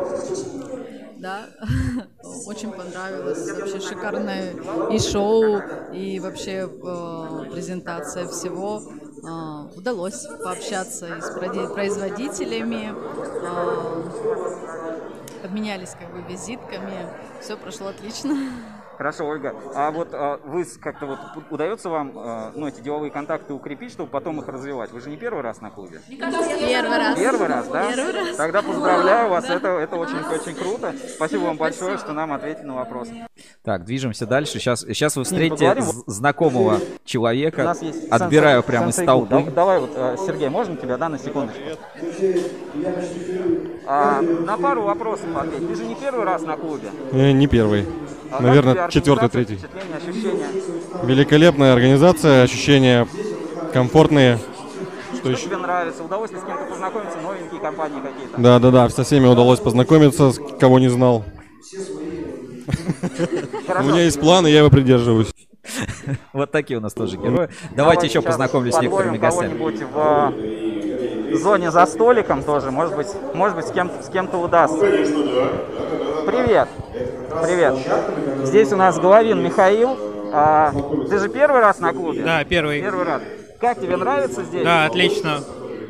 Да, 1.17 1.45
очень 2.47 2.71
понравилось. 2.71 3.51
Вообще 3.51 3.79
шикарное 3.79 4.53
и 4.91 4.97
шоу, 4.97 5.61
и 5.93 6.19
вообще 6.19 6.67
э, 6.67 7.51
презентация 7.51 8.27
всего. 8.27 8.81
Э, 9.23 9.77
удалось 9.77 10.25
пообщаться 10.43 11.17
и 11.17 11.21
с 11.21 11.29
производителями. 11.29 12.95
Э, 13.43 14.01
обменялись 15.43 15.95
как 15.99 16.11
бы 16.13 16.21
визитками. 16.31 17.07
Все 17.41 17.57
прошло 17.57 17.87
отлично. 17.87 18.35
Хорошо, 18.97 19.25
Ольга. 19.25 19.55
А 19.73 19.89
вот 19.89 20.09
а, 20.13 20.39
вы 20.45 20.63
как-то 20.79 21.07
вот 21.07 21.17
удается 21.49 21.89
вам 21.89 22.11
а, 22.15 22.51
ну, 22.53 22.67
эти 22.67 22.81
деловые 22.81 23.09
контакты 23.09 23.51
укрепить, 23.51 23.91
чтобы 23.91 24.11
потом 24.11 24.39
их 24.41 24.47
развивать? 24.47 24.91
Вы 24.91 25.01
же 25.01 25.09
не 25.09 25.17
первый 25.17 25.41
раз 25.41 25.59
на 25.59 25.71
клубе? 25.71 26.01
Первый 26.07 26.97
раз. 26.99 27.17
Первый 27.17 27.47
раз, 27.47 27.67
да? 27.67 27.91
Первый 27.95 28.13
раз. 28.13 28.35
Тогда 28.35 28.61
поздравляю 28.61 29.29
вас, 29.31 29.47
Да. 29.47 29.55
это, 29.55 29.67
это 29.69 29.95
очень, 29.95 30.19
очень 30.19 30.53
круто. 30.53 30.93
Спасибо 31.15 31.41
вам 31.45 31.57
большое, 31.57 31.97
что 31.97 32.13
нам 32.13 32.31
ответили 32.31 32.65
на 32.65 32.75
вопрос. 32.75 33.07
Так, 33.63 33.85
движемся 33.85 34.27
дальше. 34.27 34.59
Сейчас, 34.59 34.81
сейчас 34.81 35.15
вы 35.15 35.23
встретите 35.23 35.81
знакомого 36.05 36.75
У 36.75 36.79
человека. 37.03 37.63
нас 37.63 37.81
есть 37.81 38.07
Отбираю 38.07 38.61
Сансей- 38.61 38.67
прямо 38.67 38.89
из 38.89 38.95
Сансей 38.97 39.11
Гу. 39.13 39.25
толпы. 39.25 39.45
Да- 39.49 39.51
Давай 39.55 39.79
вот, 39.79 39.91
э, 39.95 40.15
Сергей, 40.27 40.49
можно 40.49 40.77
тебя, 40.77 40.97
да, 40.97 41.09
на 41.09 41.17
секундочку? 41.17 41.59
А, 43.85 44.21
на 44.21 44.57
пару 44.57 44.83
вопросов 44.83 45.25
ответь. 45.35 45.67
Ты 45.67 45.75
же 45.75 45.85
не 45.85 45.95
первый 45.95 46.25
раз 46.25 46.41
на 46.43 46.55
клубе. 46.57 46.89
Э, 47.11 47.31
Не 47.31 47.47
первый. 47.47 47.85
А 48.31 48.41
Наверное, 48.41 48.75
тебе 48.75 48.91
четвертый, 48.91 49.29
третий. 49.29 49.55
Впечатления, 49.57 49.95
ощущения? 49.97 50.47
Великолепная 51.03 51.73
организация, 51.73 52.43
ощущения 52.43 53.07
комфортные. 53.73 54.37
Что 55.13 55.17
Что 55.17 55.29
еще? 55.31 55.45
тебе 55.47 55.57
нравится? 55.57 56.03
Удалось 56.03 56.31
ли 56.31 56.37
с 56.37 56.43
кем-то 56.43 56.65
познакомиться? 56.65 57.17
Новенькие 57.21 57.59
компании 57.59 57.99
какие-то? 58.01 58.41
Да, 58.41 58.59
да, 58.59 58.71
да, 58.71 58.89
со 58.89 59.03
всеми 59.03 59.27
удалось 59.27 59.59
познакомиться, 59.59 60.31
с 60.31 60.39
кого 60.59 60.79
не 60.79 60.87
знал. 60.89 61.25
У 63.79 63.83
меня 63.83 64.03
есть 64.03 64.19
план, 64.19 64.47
и 64.47 64.51
я 64.51 64.59
его 64.59 64.69
придерживаюсь. 64.69 65.33
Вот 66.33 66.51
такие 66.51 66.77
у 66.77 66.81
нас 66.81 66.93
тоже 66.93 67.17
герои. 67.17 67.49
Давайте 67.75 68.07
еще 68.07 68.21
познакомлюсь 68.21 68.75
с 68.75 68.81
некоторыми 68.81 69.17
гостями. 69.17 69.53
Зоне 71.37 71.71
за 71.71 71.85
столиком 71.85 72.43
тоже. 72.43 72.71
Может 72.71 72.95
быть, 72.95 73.07
может 73.33 73.55
быть 73.55 73.67
с, 73.67 73.71
кем 73.71 73.91
с 74.01 74.09
кем-то 74.09 74.37
удастся. 74.37 74.79
Привет. 76.25 76.67
Привет. 77.43 77.75
Здесь 78.43 78.71
у 78.71 78.75
нас 78.75 78.99
Головин 78.99 79.41
Михаил. 79.43 79.97
А, 80.33 80.71
ты 81.09 81.19
же 81.19 81.29
первый 81.29 81.61
раз 81.61 81.79
на 81.79 81.93
клубе? 81.93 82.23
Да, 82.23 82.43
первый. 82.43 82.81
Первый 82.81 83.05
раз. 83.05 83.21
Как 83.59 83.79
тебе 83.79 83.97
нравится 83.97 84.43
здесь? 84.43 84.63
Да, 84.63 84.85
отлично. 84.85 85.39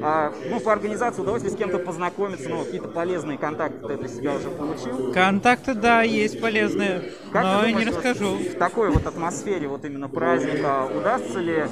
А, 0.03 0.34
ну, 0.49 0.60
по 0.60 0.72
организации 0.72 1.22
удалось 1.22 1.44
ли 1.44 1.49
с 1.49 1.56
кем-то 1.56 1.78
познакомиться? 1.80 2.49
Ну, 2.49 2.64
какие-то 2.64 2.88
полезные 2.88 3.38
контакты 3.38 3.88
ты 3.88 3.98
для 3.98 4.07
себя 4.07 4.34
уже 4.34 4.49
получил? 4.49 5.14
Контакты, 5.14 5.73
да, 5.73 6.02
есть 6.02 6.41
полезные, 6.41 7.11
Как 7.32 7.44
но 7.44 7.65
не 7.65 7.72
думаешь, 7.73 7.88
вот 7.88 7.95
расскажу. 7.98 8.38
В 8.38 8.57
такой 8.57 8.90
вот 8.90 9.06
атмосфере 9.06 9.68
вот 9.68 9.86
именно 9.86 10.10
праздника 10.10 10.88
удастся 10.95 11.40
ли 11.40 11.65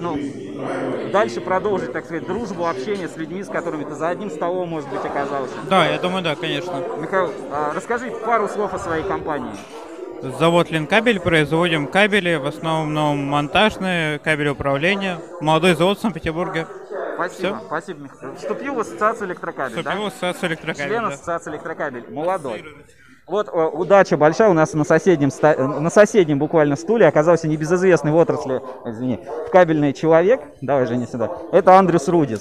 ну, 0.00 0.18
дальше 1.12 1.40
продолжить, 1.40 1.92
так 1.92 2.04
сказать, 2.04 2.26
дружбу, 2.26 2.66
общение 2.66 3.08
с 3.08 3.16
людьми, 3.16 3.42
с 3.42 3.48
которыми 3.48 3.84
ты 3.84 3.94
за 3.94 4.08
одним 4.08 4.30
столом, 4.30 4.68
может 4.68 4.88
быть, 4.88 5.04
оказался? 5.04 5.54
Да, 5.68 5.86
я 5.86 5.98
думаю, 5.98 6.22
да, 6.22 6.34
конечно. 6.34 6.82
Михаил, 7.00 7.32
а, 7.50 7.72
расскажи 7.74 8.10
пару 8.24 8.48
слов 8.48 8.72
о 8.72 8.78
своей 8.78 9.04
компании. 9.04 9.52
Завод 10.22 10.70
Ленкабель, 10.70 11.20
производим 11.20 11.86
кабели, 11.86 12.36
в 12.36 12.46
основном 12.46 13.18
монтажные, 13.26 14.18
кабели 14.18 14.48
управления. 14.48 15.18
Молодой 15.42 15.74
завод 15.74 15.98
в 15.98 16.00
Санкт-Петербурге. 16.00 16.66
Спасибо, 17.14 17.62
спасибо, 17.66 18.00
Михаил. 18.00 18.34
Вступил 18.36 18.74
в 18.74 18.80
ассоциацию 18.80 19.28
электрокабель, 19.28 19.76
Вступил 19.78 19.98
да? 19.98 20.04
в 20.04 20.06
ассоциацию 20.06 20.50
электрокабель, 20.50 20.88
Член 20.88 21.02
да. 21.02 21.08
ассоциации 21.08 21.50
электрокабель, 21.52 22.10
молодой. 22.10 22.64
Вот 23.26 23.48
э, 23.50 23.68
удача 23.72 24.18
большая 24.18 24.50
у 24.50 24.52
нас 24.52 24.74
на 24.74 24.84
соседнем, 24.84 25.30
на 25.40 25.88
соседнем 25.88 26.38
буквально 26.38 26.76
стуле 26.76 27.06
оказался 27.06 27.48
небезызвестный 27.48 28.12
в 28.12 28.16
отрасли, 28.16 28.60
извини, 28.84 29.18
кабельный 29.50 29.94
человек. 29.94 30.42
Давай, 30.60 30.86
Женя, 30.86 31.06
сюда. 31.06 31.30
Это 31.50 31.78
Андрюс 31.78 32.06
Рудис. 32.08 32.40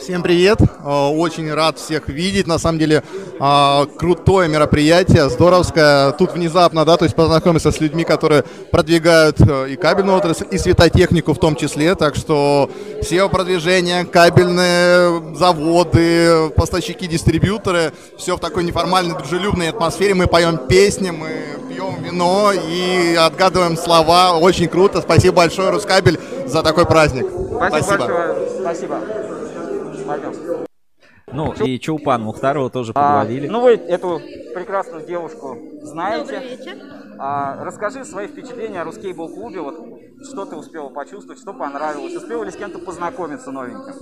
Всем 0.00 0.22
привет! 0.22 0.62
Э, 0.62 1.08
Очень 1.08 1.52
рад 1.52 1.78
всех 1.78 2.08
видеть. 2.08 2.46
На 2.46 2.58
самом 2.58 2.78
деле 2.78 3.02
э, 3.38 3.86
крутое 3.98 4.48
мероприятие, 4.48 5.28
здоровское. 5.28 6.12
Тут 6.12 6.32
внезапно, 6.32 6.86
да, 6.86 6.96
то 6.96 7.04
есть 7.04 7.14
познакомиться 7.14 7.70
с 7.70 7.78
людьми, 7.80 8.04
которые 8.04 8.44
продвигают 8.70 9.38
и 9.40 9.76
кабельную 9.76 10.16
отрасль, 10.16 10.46
и 10.50 10.56
светотехнику 10.56 11.34
в 11.34 11.38
том 11.38 11.54
числе. 11.54 11.96
Так 11.96 12.14
что 12.14 12.70
SEO-продвижение, 13.02 14.06
кабельные 14.06 15.34
заводы, 15.34 16.48
поставщики, 16.56 17.06
дистрибьюторы, 17.06 17.92
все 18.16 18.38
в 18.38 18.40
такой 18.40 18.64
неформальной, 18.64 19.18
дружелюбной 19.18 19.68
атмосфере. 19.68 20.13
Мы 20.14 20.28
поем 20.28 20.58
песни, 20.68 21.10
мы 21.10 21.28
пьем 21.68 22.00
вино 22.02 22.52
и 22.52 23.16
отгадываем 23.16 23.76
слова. 23.76 24.38
Очень 24.38 24.68
круто. 24.68 25.00
Спасибо 25.00 25.36
большое, 25.36 25.70
Рускабель, 25.70 26.20
за 26.46 26.62
такой 26.62 26.86
праздник. 26.86 27.26
Спасибо, 27.28 27.96
большое. 27.98 28.50
Спасибо. 28.60 29.00
Пойдем. 30.06 30.32
Ну, 31.32 31.52
и 31.52 31.80
Чулпан 31.80 32.22
Мухтарова 32.22 32.70
тоже 32.70 32.92
А, 32.94 33.22
подловили. 33.22 33.48
ну, 33.48 33.60
вы 33.60 33.72
эту 33.72 34.20
прекрасную 34.54 35.04
девушку 35.04 35.58
знаете. 35.82 36.34
Добрый 36.34 36.56
вечер. 36.56 36.76
А, 37.18 37.64
расскажи 37.64 38.04
свои 38.04 38.28
впечатления 38.28 38.82
о 38.82 38.84
Рускейбл 38.84 39.28
клубе. 39.28 39.60
Вот 39.62 39.74
что 40.30 40.44
ты 40.44 40.54
успела 40.54 40.90
почувствовать, 40.90 41.40
что 41.40 41.52
понравилось. 41.52 42.14
Успела 42.14 42.44
ли 42.44 42.52
с 42.52 42.56
кем-то 42.56 42.78
познакомиться 42.78 43.50
новеньким? 43.50 43.94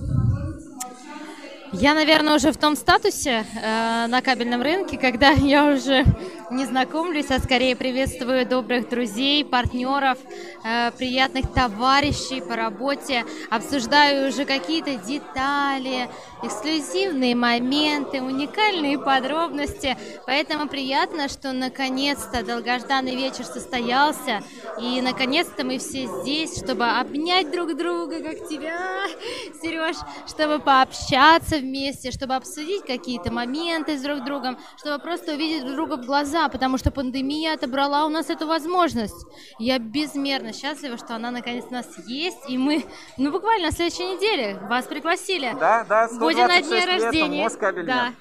Я, 1.74 1.94
наверное, 1.94 2.35
уже 2.35 2.53
в 2.53 2.59
том 2.59 2.77
статусе 2.77 3.47
э, 3.55 4.07
на 4.07 4.20
кабельном 4.20 4.61
рынке, 4.61 4.99
когда 4.99 5.31
я 5.31 5.65
уже 5.65 6.05
не 6.51 6.66
знакомлюсь, 6.66 7.31
а 7.31 7.39
скорее 7.39 7.74
приветствую 7.77 8.47
добрых 8.47 8.90
друзей, 8.90 9.43
партнеров, 9.43 10.19
э, 10.65 10.90
приятных 10.90 11.51
товарищей 11.51 12.43
по 12.43 12.57
работе, 12.57 13.24
обсуждаю 13.51 14.28
уже 14.28 14.44
какие-то 14.44 14.97
детали, 14.97 16.11
эксклюзивные 16.43 17.35
моменты, 17.35 18.20
уникальные 18.20 18.99
подробности. 18.99 19.97
Поэтому 20.27 20.69
приятно, 20.69 21.28
что 21.28 21.53
наконец-то 21.53 22.44
долгожданный 22.44 23.16
вечер 23.16 23.47
состоялся, 23.47 24.43
и 24.78 25.01
наконец-то 25.01 25.65
мы 25.65 25.78
все 25.78 26.07
здесь, 26.20 26.59
чтобы 26.59 26.85
обнять 26.85 27.51
друг 27.51 27.74
друга, 27.78 28.20
как 28.20 28.47
тебя, 28.47 29.07
Сереж, 29.62 29.97
чтобы 30.27 30.59
пообщаться 30.59 31.61
вместе, 31.62 32.10
чтобы 32.10 32.34
обсудить 32.34 32.84
какие-то 32.84 33.32
моменты 33.32 33.97
с 33.98 34.02
друг 34.02 34.24
другом, 34.24 34.59
чтобы 34.76 34.98
просто 35.02 35.32
увидеть 35.32 35.62
друг 35.64 35.74
друга 35.76 35.97
в 35.97 36.06
глаза, 36.06 36.48
потому 36.48 36.76
что 36.78 36.90
пандемия 36.90 37.55
отобрала 37.55 38.05
у 38.05 38.09
нас 38.10 38.28
эту 38.30 38.47
возможность. 38.47 39.26
Я 39.59 39.78
безмерно 39.78 40.52
счастлива, 40.52 40.98
что 40.98 41.16
она 41.16 41.30
наконец 41.30 41.64
у 41.70 41.72
нас 41.72 41.86
есть, 42.06 42.48
и 42.48 42.59
мы, 42.59 42.84
ну 43.16 43.32
буквально 43.32 43.68
на 43.68 43.72
следующей 43.72 44.05
неделе 44.16 44.59
вас 44.68 44.86
пригласили. 44.86 45.56
Да, 45.59 45.84
да, 45.89 46.09
Будем 46.18 46.47
на 46.47 46.59
126 46.62 46.68
дне 46.68 46.76
лет, 46.80 47.02
рождения. 47.05 47.44
Москабель 47.44 47.86
Да. 47.86 48.12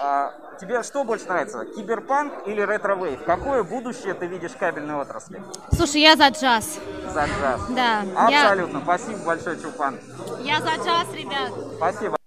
А, 0.00 0.32
тебе 0.60 0.84
что 0.84 1.02
больше 1.02 1.26
нравится, 1.26 1.64
киберпанк 1.64 2.46
или 2.46 2.60
ретро-вейв? 2.60 3.24
Какое 3.24 3.64
будущее 3.64 4.14
ты 4.14 4.26
видишь 4.26 4.52
в 4.52 4.56
кабельной 4.56 4.94
отрасли? 4.94 5.42
Слушай, 5.74 6.02
я 6.02 6.14
за 6.14 6.28
джаз. 6.28 6.78
За 7.12 7.24
джаз. 7.24 7.66
Да, 7.70 8.02
я- 8.30 8.44
Абсолютно. 8.44 8.80
Спасибо 8.80 9.18
большое, 9.24 9.60
Чупан. 9.60 9.98
Я 10.42 10.60
за 10.60 10.74
джаз, 10.84 11.06
ребят. 11.14 11.52
Спасибо. 11.78 12.17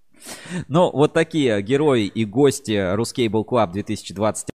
Ну, 0.68 0.92
вот 0.92 1.14
такие 1.14 1.62
герои 1.62 2.06
и 2.06 2.26
гости 2.26 2.94
RusCable 2.96 3.44
Club 3.44 3.72
2020. 3.74 4.48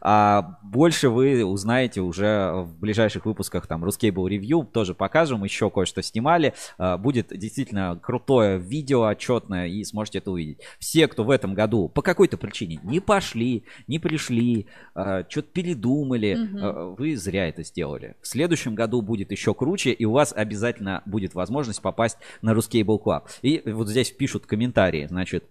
А 0.00 0.58
больше 0.62 1.08
вы 1.08 1.44
узнаете 1.44 2.00
уже 2.00 2.52
в 2.52 2.78
ближайших 2.78 3.26
выпусках 3.26 3.66
там 3.66 3.84
Ruscable 3.84 4.28
Review, 4.28 4.66
тоже 4.66 4.94
покажем, 4.94 5.44
еще 5.44 5.70
кое-что 5.70 6.02
снимали. 6.02 6.54
А, 6.78 6.96
Будет 6.96 7.28
действительно 7.36 7.98
крутое 8.02 8.58
видео 8.58 9.04
отчетное, 9.04 9.66
и 9.68 9.84
сможете 9.84 10.18
это 10.18 10.30
увидеть. 10.30 10.60
Все, 10.78 11.08
кто 11.08 11.24
в 11.24 11.30
этом 11.30 11.54
году 11.54 11.88
по 11.88 12.02
какой-то 12.02 12.36
причине 12.36 12.80
не 12.82 13.00
пошли, 13.00 13.64
не 13.86 13.98
пришли, 13.98 14.66
что-то 14.94 15.42
передумали, 15.52 16.36
а, 16.60 16.94
вы 16.96 17.16
зря 17.16 17.48
это 17.48 17.62
сделали. 17.62 18.16
В 18.20 18.26
следующем 18.26 18.74
году 18.74 19.02
будет 19.02 19.30
еще 19.30 19.54
круче, 19.54 19.92
и 19.92 20.04
у 20.04 20.12
вас 20.12 20.32
обязательно 20.34 21.02
будет 21.06 21.34
возможность 21.34 21.82
попасть 21.82 22.18
на 22.42 22.52
Ruscable 22.52 23.02
Club. 23.02 23.22
И 23.42 23.62
вот 23.66 23.88
здесь 23.88 24.10
пишут 24.10 24.46
комментарии, 24.46 25.06
значит, 25.06 25.44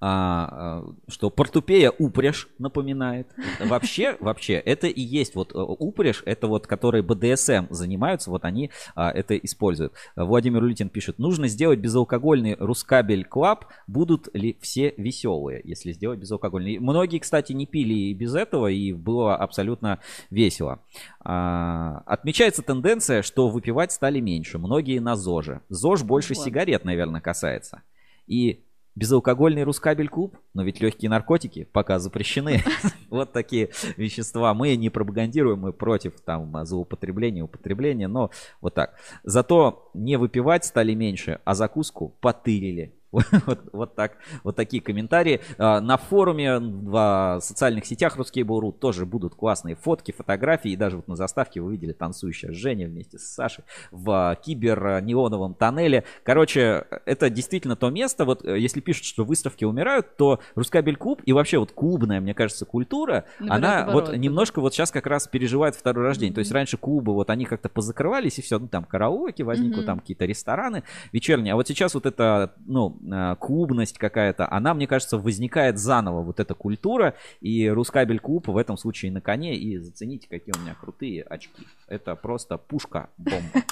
а, 0.00 0.48
а, 0.50 0.94
что 1.08 1.30
портупея 1.30 1.90
упряжь 1.90 2.48
напоминает. 2.58 3.28
Вообще, 3.60 4.16
вообще, 4.20 4.54
это 4.54 4.86
и 4.86 5.00
есть 5.00 5.34
вот 5.34 5.52
э, 5.54 5.58
упряжь, 5.58 6.22
это 6.26 6.46
вот, 6.46 6.66
которые 6.66 7.02
БДСМ 7.02 7.66
занимаются, 7.70 8.30
вот 8.30 8.44
они 8.44 8.70
а, 8.94 9.10
это 9.10 9.36
используют. 9.36 9.92
Владимир 10.16 10.62
Улитин 10.62 10.88
пишет, 10.88 11.18
нужно 11.18 11.48
сделать 11.48 11.78
безалкогольный 11.78 12.56
RusCable 12.58 13.24
Club, 13.24 13.66
будут 13.86 14.28
ли 14.34 14.56
все 14.60 14.94
веселые, 14.96 15.60
если 15.64 15.92
сделать 15.92 16.18
безалкогольный. 16.18 16.78
Многие, 16.78 17.18
кстати, 17.18 17.52
не 17.52 17.66
пили 17.66 17.94
и 17.94 18.14
без 18.14 18.34
этого, 18.34 18.68
и 18.68 18.92
было 18.92 19.36
абсолютно 19.36 20.00
весело. 20.30 20.80
А, 21.20 22.02
отмечается 22.06 22.62
тенденция, 22.62 23.22
что 23.22 23.48
выпивать 23.48 23.92
стали 23.92 24.20
меньше, 24.20 24.58
многие 24.58 24.98
на 24.98 25.16
ЗОЖе. 25.16 25.60
ЗОЖ 25.68 26.02
больше 26.02 26.34
Вот. 26.34 26.44
сигарет, 26.44 26.84
наверное, 26.84 27.20
касается. 27.20 27.82
И 28.26 28.64
безалкогольный 28.94 29.62
Рускабель 29.62 30.08
клуб, 30.08 30.36
но 30.54 30.62
ведь 30.62 30.80
легкие 30.80 31.10
наркотики 31.10 31.64
пока 31.72 31.98
запрещены. 31.98 32.62
Вот 33.10 33.32
такие 33.32 33.70
вещества. 33.96 34.54
Мы 34.54 34.76
не 34.76 34.88
пропагандируем, 34.88 35.58
мы 35.58 35.72
против 35.72 36.20
там 36.20 36.64
злоупотребления, 36.64 37.42
употребления, 37.42 38.06
но 38.06 38.30
вот 38.60 38.74
так. 38.74 38.94
Зато 39.24 39.90
не 39.94 40.16
выпивать 40.16 40.64
стали 40.64 40.94
меньше, 40.94 41.40
а 41.44 41.56
закуску 41.56 42.14
потырили. 42.20 42.94
Вот, 43.46 43.58
вот 43.72 43.94
так, 43.94 44.18
вот 44.44 44.56
такие 44.56 44.82
комментарии. 44.82 45.40
А, 45.58 45.80
На 45.80 45.96
форуме 45.96 46.58
в 46.58 47.38
социальных 47.42 47.84
сетях 47.86 48.16
Ruskable.ru 48.16 48.72
тоже 48.72 49.06
будут 49.06 49.34
классные 49.34 49.74
фотки, 49.74 50.12
фотографии. 50.12 50.70
И 50.70 50.76
даже 50.76 50.96
вот 50.96 51.08
на 51.08 51.16
заставке 51.16 51.60
вы 51.60 51.72
видели 51.72 51.92
танцующая 51.92 52.52
Женя 52.52 52.86
вместе 52.86 53.18
с 53.18 53.22
Сашей 53.22 53.64
в 53.90 54.36
кибер-неоновом 54.44 55.54
тоннеле. 55.54 56.04
Короче, 56.22 56.86
это 57.06 57.30
действительно 57.30 57.76
то 57.76 57.90
место. 57.90 58.24
Вот 58.24 58.44
э, 58.44 58.58
если 58.58 58.80
пишут, 58.80 59.04
что 59.04 59.24
выставки 59.24 59.64
умирают, 59.64 60.16
то 60.16 60.40
Рускабель 60.54 60.96
клуб 60.96 61.22
и 61.24 61.32
вообще 61.32 61.58
вот 61.58 61.72
клубная, 61.72 62.20
мне 62.20 62.34
кажется, 62.34 62.64
культура, 62.64 63.24
Наоборот, 63.38 63.64
она 63.64 63.76
наоборот, 63.84 64.08
вот 64.08 64.16
немножко 64.16 64.60
вот 64.60 64.74
сейчас 64.74 64.90
как 64.90 65.06
раз 65.06 65.26
переживает 65.26 65.74
второе 65.74 66.06
рождение. 66.06 66.34
То 66.34 66.40
есть 66.40 66.52
раньше 66.52 66.76
клубы 66.76 67.12
вот 67.12 67.30
они 67.30 67.44
как-то 67.44 67.68
позакрывались 67.68 68.38
и 68.38 68.42
все, 68.42 68.58
ну 68.58 68.68
там 68.68 68.84
караоке 68.84 69.44
возникло, 69.44 69.78
Мгм. 69.78 69.86
там 69.86 70.00
какие-то 70.00 70.24
рестораны 70.26 70.84
вечерние. 71.12 71.52
А 71.54 71.56
вот 71.56 71.66
сейчас 71.68 71.94
вот 71.94 72.06
эта, 72.06 72.54
ну, 72.66 72.96
клубность 73.38 73.98
какая-то, 73.98 74.50
она, 74.50 74.74
мне 74.74 74.86
кажется, 74.86 75.18
возникает 75.18 75.78
заново, 75.78 76.22
вот 76.22 76.40
эта 76.40 76.54
культура. 76.54 77.14
И 77.40 77.68
Рускабель 77.68 78.20
клуб 78.20 78.48
в 78.48 78.56
этом 78.56 78.76
случае 78.76 79.12
на 79.12 79.20
коне. 79.20 79.56
И 79.56 79.78
зацените, 79.78 80.28
какие 80.28 80.54
у 80.56 80.60
меня 80.60 80.74
крутые 80.74 81.22
очки. 81.22 81.66
Это 81.88 82.14
просто 82.16 82.58
пушка-бомба. 82.58 83.64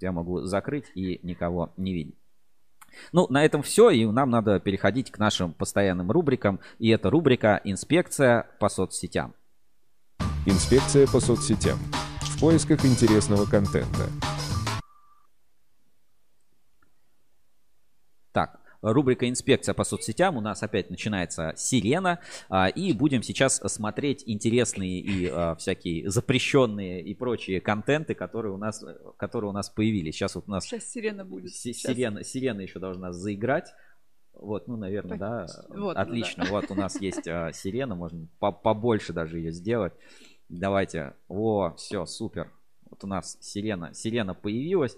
Я 0.00 0.12
могу 0.12 0.42
закрыть 0.42 0.86
и 0.94 1.20
никого 1.22 1.72
не 1.76 1.92
видеть. 1.92 2.16
Ну, 3.12 3.26
на 3.28 3.44
этом 3.44 3.62
все, 3.62 3.90
и 3.90 4.04
нам 4.06 4.30
надо 4.30 4.58
переходить 4.60 5.10
к 5.10 5.18
нашим 5.18 5.52
постоянным 5.52 6.10
рубрикам. 6.10 6.60
И 6.78 6.88
это 6.88 7.10
рубрика 7.10 7.60
«Инспекция 7.64 8.46
по 8.58 8.68
соцсетям». 8.68 9.34
Инспекция 10.46 11.06
по 11.06 11.20
соцсетям. 11.20 11.78
В 12.22 12.40
поисках 12.40 12.84
интересного 12.84 13.44
контента. 13.44 14.08
Рубрика 18.82 19.28
«Инспекция 19.28 19.74
по 19.74 19.84
соцсетям». 19.84 20.36
У 20.36 20.40
нас 20.40 20.62
опять 20.62 20.90
начинается 20.90 21.52
сирена. 21.56 22.20
а, 22.48 22.68
И 22.68 22.92
будем 22.92 23.22
сейчас 23.22 23.56
смотреть 23.56 24.22
интересные 24.26 25.00
и 25.00 25.26
а, 25.28 25.54
всякие 25.56 26.08
запрещенные 26.10 27.02
и 27.02 27.14
прочие 27.14 27.60
контенты, 27.60 28.14
которые 28.14 28.52
у 28.52 28.56
нас, 28.56 28.84
которые 29.16 29.50
у 29.50 29.52
нас 29.52 29.68
появились. 29.70 30.14
Сейчас 30.14 30.34
вот 30.34 30.44
у 30.48 30.50
нас 30.50 30.64
Сейчас 30.64 30.84
сирена 30.90 31.24
будет. 31.24 31.54
сирена, 31.54 32.24
сирена 32.24 32.60
еще 32.60 32.78
должна 32.78 33.12
заиграть. 33.12 33.70
Вот, 34.32 34.68
ну, 34.68 34.76
наверное, 34.76 35.18
да. 35.18 35.46
Вот, 35.68 35.96
Отлично. 35.96 36.44
да. 36.44 36.50
Вот 36.50 36.70
у 36.70 36.74
нас 36.74 36.98
есть 37.00 37.28
а, 37.28 37.52
сирена, 37.52 37.94
можно 37.94 38.26
по- 38.38 38.52
побольше 38.52 39.12
даже 39.12 39.38
ее 39.38 39.52
сделать. 39.52 39.92
Давайте. 40.48 41.14
О, 41.28 41.74
все, 41.76 42.06
супер. 42.06 42.50
Вот 42.88 43.04
у 43.04 43.06
нас 43.06 43.36
сирена, 43.40 43.92
сирена 43.94 44.34
появилась. 44.34 44.96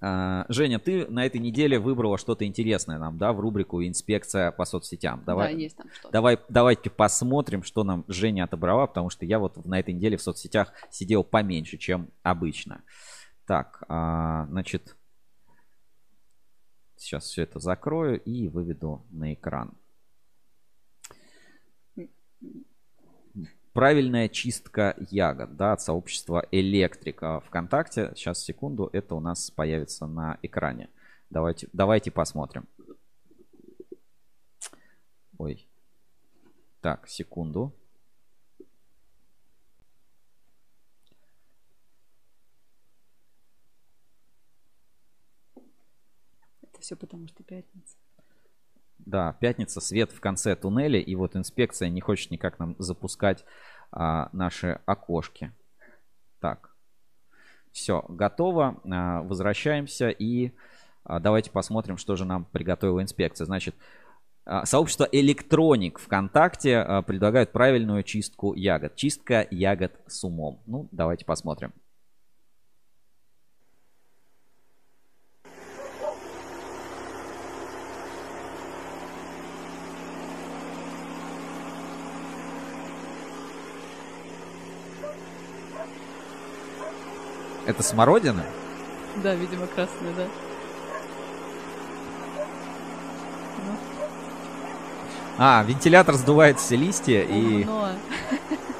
А, 0.00 0.46
Женя, 0.48 0.78
ты 0.78 1.06
на 1.06 1.26
этой 1.26 1.40
неделе 1.40 1.78
выбрала 1.78 2.18
что-то 2.18 2.44
интересное 2.46 2.98
нам, 2.98 3.18
да, 3.18 3.32
в 3.32 3.40
рубрику 3.40 3.82
«Инспекция 3.84 4.50
по 4.50 4.64
соцсетям». 4.64 5.22
Давай, 5.24 5.52
Да, 5.52 5.58
есть 5.60 5.76
там 5.76 5.86
что-то. 5.92 6.12
давай, 6.12 6.38
давайте 6.48 6.90
посмотрим, 6.90 7.62
что 7.62 7.84
нам 7.84 8.04
Женя 8.08 8.44
отобрала, 8.44 8.86
потому 8.86 9.10
что 9.10 9.24
я 9.24 9.38
вот 9.38 9.64
на 9.64 9.78
этой 9.78 9.94
неделе 9.94 10.16
в 10.16 10.22
соцсетях 10.22 10.72
сидел 10.90 11.24
поменьше, 11.24 11.78
чем 11.78 12.08
обычно. 12.22 12.82
Так, 13.46 13.82
а, 13.88 14.46
значит, 14.46 14.96
сейчас 16.96 17.24
все 17.24 17.42
это 17.42 17.58
закрою 17.58 18.20
и 18.20 18.48
выведу 18.48 19.04
на 19.10 19.34
экран. 19.34 19.74
Правильная 23.72 24.28
чистка 24.28 24.94
ягод, 25.10 25.56
да, 25.56 25.72
от 25.72 25.80
сообщества 25.80 26.46
Электрика 26.50 27.40
ВКонтакте. 27.40 28.12
Сейчас, 28.14 28.44
секунду, 28.44 28.90
это 28.92 29.14
у 29.14 29.20
нас 29.20 29.50
появится 29.50 30.06
на 30.06 30.38
экране. 30.42 30.90
Давайте, 31.30 31.68
давайте 31.72 32.10
посмотрим. 32.10 32.68
Ой. 35.38 35.66
Так, 36.82 37.08
секунду. 37.08 37.74
Это 46.60 46.80
все 46.80 46.94
потому, 46.94 47.26
что 47.28 47.42
пятница. 47.42 48.01
Да, 49.06 49.36
пятница, 49.40 49.80
свет 49.80 50.12
в 50.12 50.20
конце 50.20 50.54
туннеля, 50.54 51.00
и 51.00 51.14
вот 51.14 51.36
инспекция 51.36 51.88
не 51.88 52.00
хочет 52.00 52.30
никак 52.30 52.58
нам 52.58 52.76
запускать 52.78 53.44
а, 53.90 54.28
наши 54.32 54.80
окошки. 54.86 55.52
Так, 56.40 56.74
все, 57.72 58.04
готово. 58.08 58.80
А, 58.84 59.22
возвращаемся 59.22 60.10
и 60.10 60.52
а, 61.04 61.18
давайте 61.18 61.50
посмотрим, 61.50 61.96
что 61.96 62.16
же 62.16 62.24
нам 62.24 62.44
приготовила 62.44 63.02
инспекция. 63.02 63.44
Значит, 63.44 63.74
а, 64.44 64.64
сообщество 64.66 65.08
Электроник 65.10 65.98
ВКонтакте 65.98 66.78
а, 66.78 67.02
предлагает 67.02 67.52
правильную 67.52 68.02
чистку 68.02 68.54
ягод. 68.54 68.96
Чистка 68.96 69.46
ягод 69.50 69.92
с 70.06 70.24
умом. 70.24 70.62
Ну, 70.66 70.88
давайте 70.92 71.24
посмотрим. 71.24 71.72
Это 87.66 87.82
смородина? 87.82 88.44
Да, 89.22 89.34
видимо, 89.34 89.66
красная, 89.66 90.12
да. 90.16 90.26
Ну, 93.58 93.76
А, 95.38 95.64
вентилятор 95.66 96.14
сдувает 96.16 96.58
все 96.58 96.76
листья 96.76 97.22
и... 97.22 97.64
умно. 97.64 97.90
И 98.50 98.54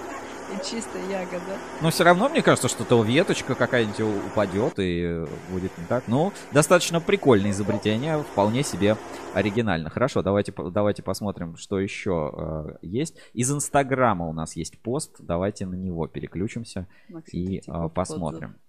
чистая 0.64 1.05
ягода. 1.09 1.59
Но 1.80 1.90
все 1.90 2.05
равно, 2.05 2.28
мне 2.28 2.43
кажется, 2.43 2.68
что 2.68 2.84
то 2.84 3.02
веточка 3.02 3.55
какая-нибудь 3.55 4.01
упадет 4.26 4.78
и 4.78 5.02
э, 5.05 5.26
будет 5.51 5.76
не 5.78 5.84
так. 5.86 6.05
Ну, 6.06 6.32
достаточно 6.52 7.01
прикольное 7.01 7.51
изобретение, 7.51 8.22
вполне 8.22 8.62
себе 8.62 8.97
оригинально. 9.34 9.90
Хорошо, 9.90 10.22
давайте, 10.22 10.52
давайте 10.52 11.02
посмотрим, 11.02 11.56
что 11.56 11.78
еще 11.78 12.32
э, 12.36 12.76
есть. 12.82 13.16
Из 13.32 13.51
Инстаграма 13.51 14.26
у 14.26 14.32
нас 14.32 14.56
есть 14.56 14.80
пост. 14.80 15.16
Давайте 15.18 15.66
на 15.66 15.74
него 15.74 16.06
переключимся 16.06 16.86
Максим 17.09 17.39
и 17.39 17.56
э, 17.56 17.60
Третьяков, 17.60 17.94
посмотрим. 17.94 18.48
отзыв. 18.51 18.60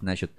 Значит, 0.00 0.30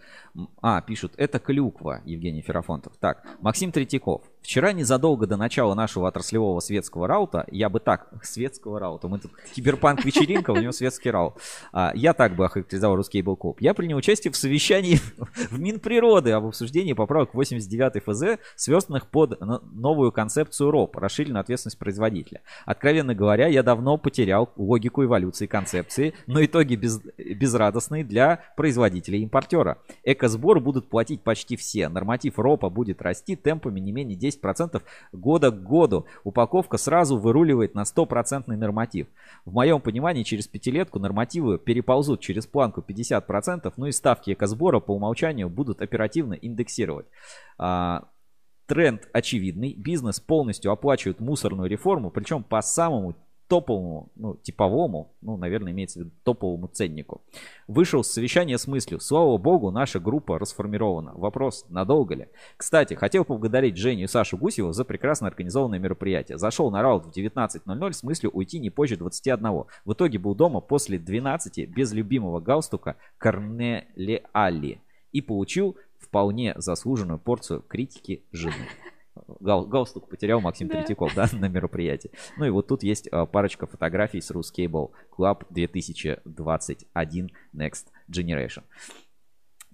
а, 0.62 0.82
пишут, 0.82 1.14
это 1.18 1.40
клюква, 1.40 2.02
Евгений 2.06 2.42
Ферафонтов. 2.42 2.96
Так, 2.98 3.26
Максим 3.42 3.72
Третьяков. 3.72 4.24
Вчера, 4.48 4.72
незадолго 4.72 5.28
до 5.28 5.36
начала 5.36 5.76
нашего 5.76 6.08
отраслевого 6.08 6.62
светского 6.62 7.06
раута, 7.06 7.46
я 7.52 7.68
бы 7.68 7.82
так, 7.82 8.08
светского 8.24 8.80
раута, 8.80 9.10
мы 9.10 9.20
тут 9.20 9.34
киберпанк-вечеринка, 9.54 10.52
у 10.52 10.56
него 10.56 10.72
светский 10.72 11.12
раут. 11.12 11.34
А, 11.74 11.92
я 11.94 12.14
так 12.14 12.38
бы 12.38 12.46
охарактеризовал 12.46 12.96
русский 12.96 13.22
клуб. 13.22 13.58
Я 13.60 13.74
принял 13.74 13.98
участие 13.98 14.32
в 14.32 14.38
совещании 14.38 15.02
в 15.52 15.60
Минприроды 15.60 16.32
об 16.32 16.46
обсуждении 16.46 16.94
поправок 16.94 17.34
89 17.34 18.02
ФЗ, 18.02 18.42
сверстанных 18.56 19.08
под 19.08 19.38
новую 19.74 20.14
концепцию 20.14 20.72
РОП, 20.72 20.96
расширенную 20.96 21.42
ответственность 21.42 21.78
производителя. 21.78 22.40
Откровенно 22.66 23.14
говоря, 23.14 23.48
я 23.48 23.64
давно 23.64 23.98
потерял 23.98 24.54
логику 24.56 25.04
эволюции 25.04 25.48
концепции, 25.48 26.14
но 26.26 26.42
итоги 26.42 26.76
без, 26.76 27.02
безрадостные 27.18 28.06
для 28.06 28.46
производителя 28.56 29.18
и 29.18 29.24
импортера. 29.24 29.80
Экосбор 30.06 30.62
будут 30.62 30.88
платить 30.88 31.22
почти 31.22 31.58
все. 31.58 31.90
Норматив 31.90 32.40
РОПа 32.40 32.70
будет 32.70 33.02
расти 33.02 33.36
темпами 33.36 33.82
не 33.82 33.92
менее 33.92 34.18
10% 34.18 34.37
года 35.12 35.52
к 35.52 35.64
году. 35.64 36.06
Упаковка 36.24 36.78
сразу 36.78 37.18
выруливает 37.18 37.76
на 37.76 37.84
100% 37.84 38.56
норматив. 38.56 39.08
В 39.46 39.54
моем 39.54 39.82
понимании, 39.82 40.24
через 40.24 40.48
пятилетку 40.48 41.00
нормативы 41.00 41.58
переползут 41.58 42.22
через 42.22 42.46
планку 42.46 42.84
50%, 42.88 43.74
ну 43.78 43.86
и 43.86 43.92
ставки 43.92 44.34
экосбора 44.34 44.80
по 44.80 44.92
умолчанию 44.92 45.50
будут 45.50 45.82
оперативно 45.82 46.34
индексировать. 46.34 47.06
А, 47.58 48.08
Тренд 48.68 49.08
очевидный. 49.14 49.74
Бизнес 49.74 50.20
полностью 50.20 50.74
оплачивает 50.74 51.22
мусорную 51.22 51.70
реформу, 51.70 52.12
причем 52.12 52.44
по 52.44 52.62
самому 52.62 53.16
топовому, 53.48 54.10
ну, 54.16 54.36
типовому, 54.36 55.14
ну, 55.22 55.38
наверное, 55.38 55.72
имеется 55.72 56.00
в 56.00 56.04
виду 56.04 56.12
топовому 56.24 56.68
ценнику. 56.68 57.22
Вышел 57.68 58.04
с 58.04 58.12
совещания 58.12 58.58
с 58.58 58.68
мыслью, 58.68 59.00
слава 59.00 59.38
богу, 59.38 59.72
наша 59.72 60.00
группа 60.00 60.38
расформирована. 60.38 61.14
Вопрос, 61.16 61.66
надолго 61.70 62.16
ли? 62.16 62.28
Кстати, 62.58 62.94
хотел 62.94 63.24
поблагодарить 63.24 63.78
Женю 63.78 64.04
и 64.04 64.08
Сашу 64.08 64.38
Гусеву 64.38 64.74
за 64.74 64.84
прекрасно 64.84 65.28
организованное 65.28 65.80
мероприятие. 65.80 66.38
Зашел 66.38 66.70
на 66.72 66.82
раут 66.82 67.06
в 67.06 67.18
19.00 67.18 67.94
с 67.94 68.04
мыслью 68.04 68.32
уйти 68.32 68.60
не 68.60 68.70
позже 68.70 68.98
21. 68.98 69.66
В 69.86 69.94
итоге 69.94 70.20
был 70.20 70.36
дома 70.36 70.60
после 70.60 71.00
12 71.00 71.70
без 71.70 71.94
любимого 71.94 72.40
галстука 72.40 72.98
Корнелиали 73.18 74.82
и 75.12 75.22
получил 75.22 75.78
вполне 76.00 76.54
заслуженную 76.58 77.20
порцию 77.20 77.64
критики 77.68 78.24
жены. 78.32 78.54
Гал, 79.40 79.66
галстук 79.66 80.10
потерял 80.10 80.42
Максим 80.42 80.68
Да. 80.68 80.78
Третьяков, 80.78 81.14
да, 81.16 81.28
на 81.34 81.48
мероприятии. 81.48 82.12
Ну 82.38 82.46
и 82.46 82.50
вот 82.50 82.68
тут 82.68 82.84
есть 82.84 83.08
а, 83.12 83.26
парочка 83.26 83.68
фотографий 83.68 84.22
с 84.22 84.32
Ruscable 84.32 84.92
Club 85.18 85.46
2021 85.50 87.32
Next 87.56 87.86
Generation. 88.12 88.64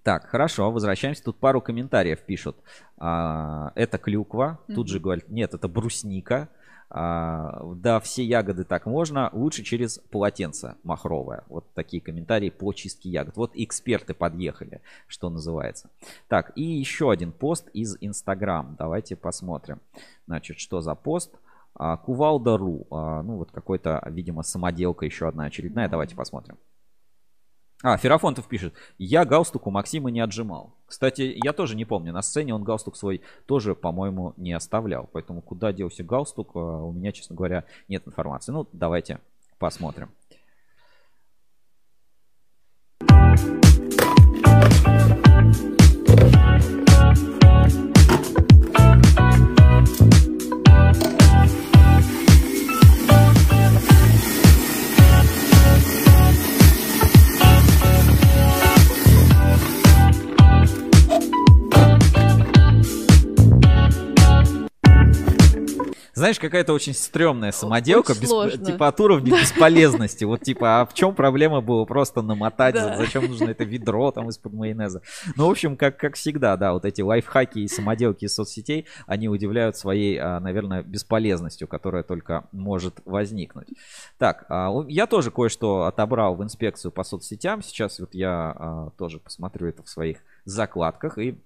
Так, 0.03 0.28
хорошо, 0.28 0.70
возвращаемся. 0.70 1.24
Тут 1.24 1.40
пару 1.40 1.61
комментариев 1.61 2.22
пишут. 2.22 2.57
А, 2.98 3.72
это 3.76 3.98
клюква. 3.98 4.60
Тут 4.74 4.90
же 4.90 4.99
говорят, 4.99 5.30
нет, 5.30 5.53
это 5.53 5.68
брусника. 5.68 6.49
А, 6.89 7.61
да, 7.76 7.99
все 7.99 8.23
ягоды 8.23 8.64
так 8.64 8.85
можно, 8.85 9.30
лучше 9.34 9.64
через 9.64 9.99
полотенце 10.11 10.76
махровое. 10.84 11.43
Вот 11.47 11.65
такие 11.73 12.01
комментарии 12.01 12.49
по 12.49 12.73
чистке 12.73 13.10
ягод. 13.10 13.35
Вот 13.35 13.51
эксперты 13.55 14.14
подъехали, 14.14 14.81
что 15.07 15.30
называется. 15.30 15.89
Так, 16.27 16.51
и 16.55 16.64
еще 16.64 17.11
один 17.11 17.31
пост 17.31 17.69
из 17.73 17.97
Инстаграм. 18.01 18.76
Давайте 18.77 19.15
посмотрим. 19.15 19.80
Значит, 20.27 20.60
что 20.60 20.81
за 20.81 20.95
пост? 20.95 21.31
А, 21.76 21.97
Кувалда.ру. 21.97 22.88
А, 22.91 23.23
ну, 23.23 23.38
вот 23.38 23.51
какой-то, 23.51 24.01
видимо, 24.10 24.43
самоделка 24.43 25.05
еще 25.05 25.27
одна 25.27 25.45
очередная. 25.45 25.89
Давайте 25.89 26.15
посмотрим. 26.15 26.57
А, 27.85 27.97
Ферафонтов 27.97 28.47
пишет. 28.47 28.73
Я 28.97 29.26
галстук 29.26 29.68
у 29.68 29.69
Максима 29.69 30.10
не 30.10 30.22
отжимал. 30.22 30.73
Кстати, 30.85 31.38
я 31.43 31.51
тоже 31.51 31.76
не 31.76 31.84
помню. 31.84 32.14
На 32.14 32.22
сцене 32.22 32.55
он 32.55 32.64
галстук 32.64 32.95
свой 32.95 33.22
тоже, 33.45 33.76
по-моему, 33.76 34.34
не 34.38 34.53
оставлял. 34.53 35.10
Поэтому 35.11 35.41
куда 35.41 35.73
делся 35.73 36.01
галстук, 36.01 36.51
а, 36.55 36.60
у 36.60 36.93
меня, 36.93 37.11
честно 37.11 37.35
говоря, 37.35 37.65
нет 37.89 38.07
информации. 38.07 38.53
Ну, 38.53 38.68
давайте 38.72 39.19
посмотрим. 39.60 40.10
Знаешь, 66.14 66.40
какая-то 66.40 66.73
очень 66.73 66.94
стрёмная 66.94 67.52
самоделка, 67.52 68.14
без, 68.14 68.30
типа 68.64 68.88
от 68.88 68.99
уровня 68.99 69.31
да. 69.31 69.41
бесполезности. 69.41 70.23
Вот 70.26 70.41
типа, 70.41 70.81
а 70.81 70.85
в 70.85 70.94
чем 70.94 71.15
проблема 71.15 71.61
было 71.61 71.85
просто 71.85 72.22
намотать? 72.22 72.76
Да. 72.76 72.98
Зачем 72.98 73.26
нужно 73.26 73.49
это 73.49 73.64
ведро 73.64 74.11
там 74.11 74.30
из-под 74.30 74.53
майонеза? 74.53 75.02
Ну, 75.35 75.48
в 75.48 75.52
общем, 75.52 75.76
как, 75.76 75.98
как 75.98 76.15
всегда, 76.15 76.56
да, 76.56 76.73
вот 76.73 76.85
эти 76.85 77.02
лайфхаки 77.02 77.60
и 77.60 77.68
самоделки 77.68 78.26
из 78.26 78.35
соцсетей, 78.35 78.85
они 79.07 79.27
удивляют 79.27 79.76
своей, 79.76 80.18
а, 80.18 80.40
наверное, 80.40 80.84
бесполезностью, 80.84 81.68
которая 81.68 82.03
только 82.03 82.45
может 82.52 83.02
возникнуть. 83.06 83.69
Так, 84.19 84.45
а, 84.49 84.72
я 84.88 85.07
тоже 85.07 85.31
кое-что 85.31 85.85
отобрал 85.85 86.35
в 86.35 86.44
инспекцию 86.44 86.91
по 86.91 87.03
соцсетям. 87.03 87.64
Сейчас 87.64 87.99
вот 87.99 88.14
я 88.14 88.53
а, 88.56 88.90
тоже 88.98 89.19
посмотрю 89.19 89.68
это 89.68 89.81
в 89.81 89.90
своих 89.90 90.18
закладках 90.45 91.18
и 91.18 91.40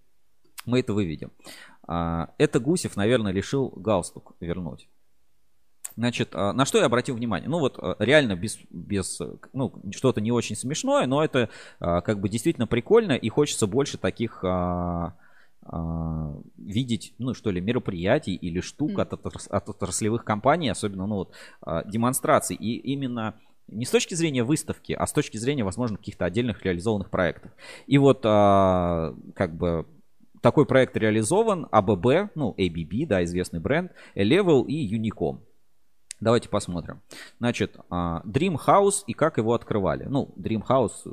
мы 0.67 0.81
это 0.81 0.93
выведем. 0.93 1.31
А, 1.87 2.33
это 2.37 2.59
Гусев, 2.59 2.95
наверное, 2.95 3.31
решил 3.31 3.69
галстук 3.69 4.35
вернуть. 4.39 4.87
Значит, 5.95 6.29
а, 6.33 6.53
на 6.53 6.65
что 6.65 6.77
я 6.77 6.85
обратил 6.85 7.15
внимание? 7.15 7.49
Ну 7.49 7.59
вот 7.59 7.79
а, 7.79 7.95
реально 7.99 8.35
без, 8.35 8.59
без 8.69 9.19
ну, 9.53 9.73
что-то 9.91 10.21
не 10.21 10.31
очень 10.31 10.55
смешное, 10.55 11.07
но 11.07 11.23
это 11.23 11.49
как 11.79 12.19
бы 12.19 12.29
действительно 12.29 12.67
прикольно 12.67 13.13
и 13.13 13.29
хочется 13.29 13.65
больше 13.65 13.97
таких 13.97 14.43
видеть, 16.57 17.13
ну 17.17 17.33
что 17.33 17.51
ли, 17.51 17.59
мероприятий 17.59 18.35
или 18.35 18.61
штук 18.61 18.99
от, 18.99 19.11
от 19.13 19.69
отраслевых 19.69 20.23
компаний, 20.23 20.69
особенно, 20.69 21.07
ну 21.07 21.15
вот, 21.15 21.33
демонстраций. 21.87 22.55
И 22.55 22.77
именно 22.77 23.37
не 23.67 23.83
с 23.83 23.89
точки 23.89 24.13
зрения 24.13 24.45
выставки, 24.45 24.93
а 24.93 25.05
с 25.05 25.11
точки 25.11 25.35
зрения, 25.35 25.65
возможно, 25.65 25.97
каких-то 25.97 26.23
отдельных 26.23 26.63
реализованных 26.63 27.09
проектов. 27.09 27.51
И 27.85 27.97
вот 27.97 28.21
как 28.21 29.57
бы 29.57 29.85
такой 30.47 30.65
проект 30.65 30.95
реализован. 30.95 31.67
АББ, 31.71 32.31
ну, 32.35 32.55
ABB, 32.57 33.05
да, 33.05 33.21
известный 33.25 33.59
бренд, 33.59 33.91
Level 34.15 34.65
и 34.65 34.97
Unicom. 34.97 35.39
Давайте 36.21 36.47
посмотрим. 36.47 37.01
Значит, 37.37 37.75
а, 37.89 38.21
Dream 38.25 38.55
House 38.55 39.03
и 39.07 39.11
как 39.11 39.39
его 39.39 39.53
открывали. 39.53 40.05
Ну, 40.05 40.33
Dream 40.37 40.65
House 40.65 41.03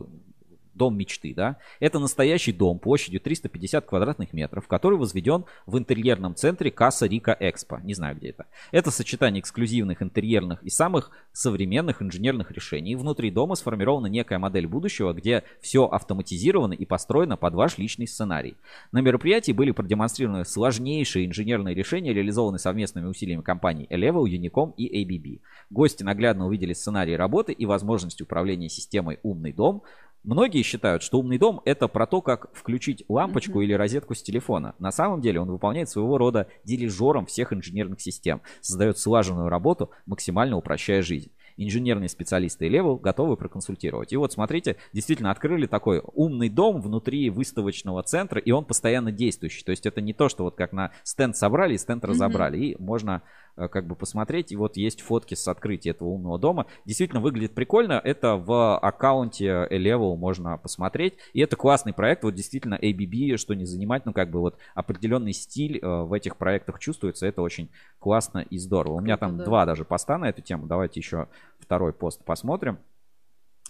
дом 0.75 0.97
мечты, 0.97 1.35
да, 1.35 1.57
это 1.81 1.99
настоящий 1.99 2.53
дом 2.53 2.79
площадью 2.79 3.21
350 3.21 3.87
квадратных 3.87 4.33
метров, 4.33 4.67
который 4.69 4.99
возведен 4.99 5.45
в 5.67 5.79
интерьерном 5.79 6.35
центре 6.35 6.71
Касса 6.71 7.07
Рика 7.07 7.37
Экспо. 7.39 7.81
Не 7.83 7.95
знаю, 7.95 8.17
где 8.17 8.31
это. 8.31 8.47
Это 8.73 8.91
сочетание 8.91 9.41
эксклюзивных 9.41 10.03
интерьерных 10.03 10.63
и 10.63 10.71
самых 10.71 11.11
современных 11.33 12.03
инженерных 12.03 12.51
решений. 12.51 12.97
Внутри 12.97 13.31
дома 13.31 13.55
сформирована 13.55 14.07
некая 14.07 14.39
модель 14.39 14.67
будущего, 14.67 15.13
где 15.13 15.45
все 15.61 15.85
автоматизировано 15.85 16.73
и 16.73 16.85
построено 16.85 17.37
под 17.37 17.55
ваш 17.55 17.79
личный 17.79 18.07
сценарий. 18.07 18.57
На 18.93 19.01
мероприятии 19.01 19.53
были 19.53 19.71
продемонстрированы 19.71 20.45
сложнейшие 20.45 21.27
инженерные 21.27 21.75
решения, 21.75 22.13
реализованные 22.13 22.59
совместными 22.59 23.07
усилиями 23.07 23.43
компаний 23.43 23.87
Elevel, 23.91 24.25
Unicom 24.25 24.75
и 24.77 25.05
ABB. 25.05 25.41
Гости 25.71 26.03
наглядно 26.03 26.47
увидели 26.47 26.73
сценарий 26.73 27.17
работы 27.17 27.53
и 27.53 27.67
возможность 27.67 28.21
управления 28.21 28.69
системой 28.69 29.19
«Умный 29.23 29.53
дом», 29.53 29.83
Многие 30.25 30.63
считают, 30.63 31.03
что 31.03 31.19
умный 31.19 31.37
дом 31.37 31.61
это 31.67 31.87
про 31.87 32.07
то, 32.07 32.23
как 32.23 32.49
включить 32.55 33.05
лампочку 33.09 33.61
mm-hmm. 33.61 33.65
или 33.65 33.73
розетку 33.75 34.15
с 34.15 34.23
телефона. 34.23 34.75
На 34.79 34.91
самом 34.91 35.21
деле 35.21 35.39
он 35.39 35.51
выполняет 35.51 35.91
своего 35.91 36.17
рода 36.17 36.49
дирижером 36.65 37.27
всех 37.27 37.53
инженерных 37.53 38.01
систем, 38.01 38.41
создает 38.63 38.99
слаженную 38.99 39.51
работу, 39.51 39.91
максимально 40.07 40.57
упрощая 40.57 41.03
жизнь 41.03 41.31
инженерные 41.57 42.09
специалисты 42.09 42.67
Elevel 42.67 42.97
готовы 42.97 43.37
проконсультировать. 43.37 44.13
И 44.13 44.17
вот 44.17 44.33
смотрите, 44.33 44.77
действительно 44.93 45.31
открыли 45.31 45.67
такой 45.67 46.03
умный 46.15 46.49
дом 46.49 46.81
внутри 46.81 47.31
выставочного 47.31 48.03
центра, 48.03 48.41
и 48.41 48.51
он 48.51 48.65
постоянно 48.65 49.13
действующий. 49.13 49.65
То 49.65 49.71
есть 49.71 49.87
это 49.87 50.01
не 50.01 50.13
то, 50.13 50.29
что 50.29 50.45
вот 50.45 50.57
как 50.57 50.73
на 50.73 50.91
стенд 51.05 51.37
собрали 51.37 51.75
и 51.75 51.79
стенд 51.79 52.05
разобрали, 52.05 52.59
mm-hmm. 52.59 52.73
и 52.73 52.83
можно 52.83 53.23
как 53.57 53.87
бы 53.87 53.95
посмотреть. 53.95 54.53
И 54.53 54.57
вот 54.57 54.77
есть 54.77 55.01
фотки 55.01 55.35
с 55.35 55.47
открытия 55.49 55.91
этого 55.91 56.09
умного 56.09 56.39
дома. 56.39 56.67
Действительно 56.85 57.21
выглядит 57.21 57.55
прикольно. 57.55 58.01
Это 58.03 58.37
в 58.37 58.79
аккаунте 58.79 59.51
A-Level 59.71 60.17
можно 60.17 60.59
посмотреть. 60.59 61.15
И 61.33 61.41
это 61.41 61.57
классный 61.57 61.93
проект. 61.93 62.25
Вот 62.25 62.35
действительно 62.35 62.75
ABB, 62.75 63.37
что 63.37 63.55
не 63.55 63.65
занимать, 63.65 64.07
ну 64.07 64.13
как 64.13 64.31
бы 64.31 64.41
вот 64.41 64.59
определенный 64.75 65.33
стиль 65.33 65.79
э, 65.79 65.87
в 65.87 66.13
этих 66.13 66.37
проектах 66.37 66.79
чувствуется. 66.79 67.27
Это 67.27 67.43
очень 67.43 67.71
классно 67.99 68.39
и 68.39 68.59
здорово. 68.59 68.95
У 68.95 69.01
меня 69.01 69.17
там 69.17 69.37
да. 69.37 69.45
два 69.45 69.67
даже 69.67 69.85
поста 69.85 70.19
на 70.19 70.29
эту 70.29 70.43
тему. 70.43 70.67
Давайте 70.67 71.01
еще 71.01 71.29
второй 71.59 71.93
пост 71.93 72.25
посмотрим. 72.25 72.79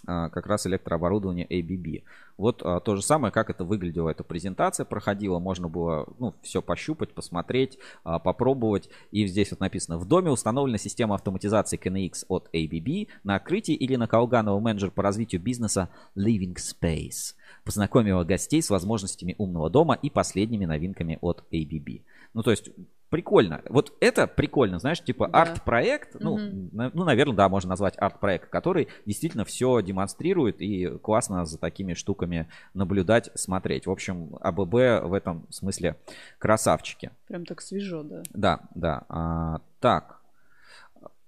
А, 0.07 0.29
как 0.29 0.45
раз 0.45 0.67
электрооборудование 0.67 1.47
ABB. 1.47 2.03
Вот 2.37 2.61
а, 2.63 2.79
то 2.79 2.95
же 2.95 3.01
самое, 3.01 3.31
как 3.31 3.49
это 3.49 3.63
выглядело, 3.63 4.09
эта 4.09 4.23
презентация 4.23 4.85
проходила, 4.85 5.39
можно 5.39 5.67
было 5.67 6.07
ну, 6.19 6.35
все 6.41 6.61
пощупать, 6.61 7.13
посмотреть, 7.13 7.79
а, 8.03 8.19
попробовать. 8.19 8.89
И 9.11 9.25
здесь 9.25 9.51
вот 9.51 9.61
написано, 9.61 9.97
в 9.97 10.05
доме 10.05 10.29
установлена 10.29 10.77
система 10.77 11.15
автоматизации 11.15 11.79
KNX 11.79 12.25
от 12.27 12.49
ABB. 12.53 13.07
На 13.23 13.35
открытии 13.35 13.75
Ирина 13.75 14.07
Колганова, 14.07 14.59
менеджер 14.59 14.91
по 14.91 15.01
развитию 15.01 15.41
бизнеса 15.41 15.89
Living 16.15 16.55
Space, 16.55 17.33
познакомила 17.63 18.23
гостей 18.23 18.61
с 18.61 18.69
возможностями 18.69 19.35
умного 19.37 19.69
дома 19.69 19.95
и 19.95 20.09
последними 20.09 20.65
новинками 20.65 21.17
от 21.21 21.43
ABB. 21.51 22.03
Ну, 22.33 22.43
то 22.43 22.51
есть 22.51 22.69
прикольно. 23.09 23.61
Вот 23.69 23.93
это 23.99 24.27
прикольно, 24.27 24.79
знаешь, 24.79 25.01
типа 25.01 25.27
да. 25.27 25.41
арт-проект, 25.41 26.15
ну, 26.19 26.33
угу. 26.33 26.69
на, 26.71 26.91
ну, 26.93 27.03
наверное, 27.03 27.35
да, 27.35 27.49
можно 27.49 27.69
назвать 27.69 27.95
арт-проект, 27.97 28.49
который 28.49 28.87
действительно 29.05 29.45
все 29.45 29.81
демонстрирует 29.81 30.61
и 30.61 30.87
классно 31.01 31.45
за 31.45 31.57
такими 31.57 31.93
штуками 31.93 32.47
наблюдать, 32.73 33.29
смотреть. 33.35 33.87
В 33.87 33.91
общем, 33.91 34.35
АББ 34.41 34.73
в 34.73 35.13
этом 35.13 35.45
смысле 35.49 35.97
красавчики. 36.37 37.11
Прям 37.27 37.45
так 37.45 37.61
свежо, 37.61 38.03
да. 38.03 38.23
Да, 38.33 38.59
да. 38.73 39.03
А, 39.09 39.61
так, 39.79 40.19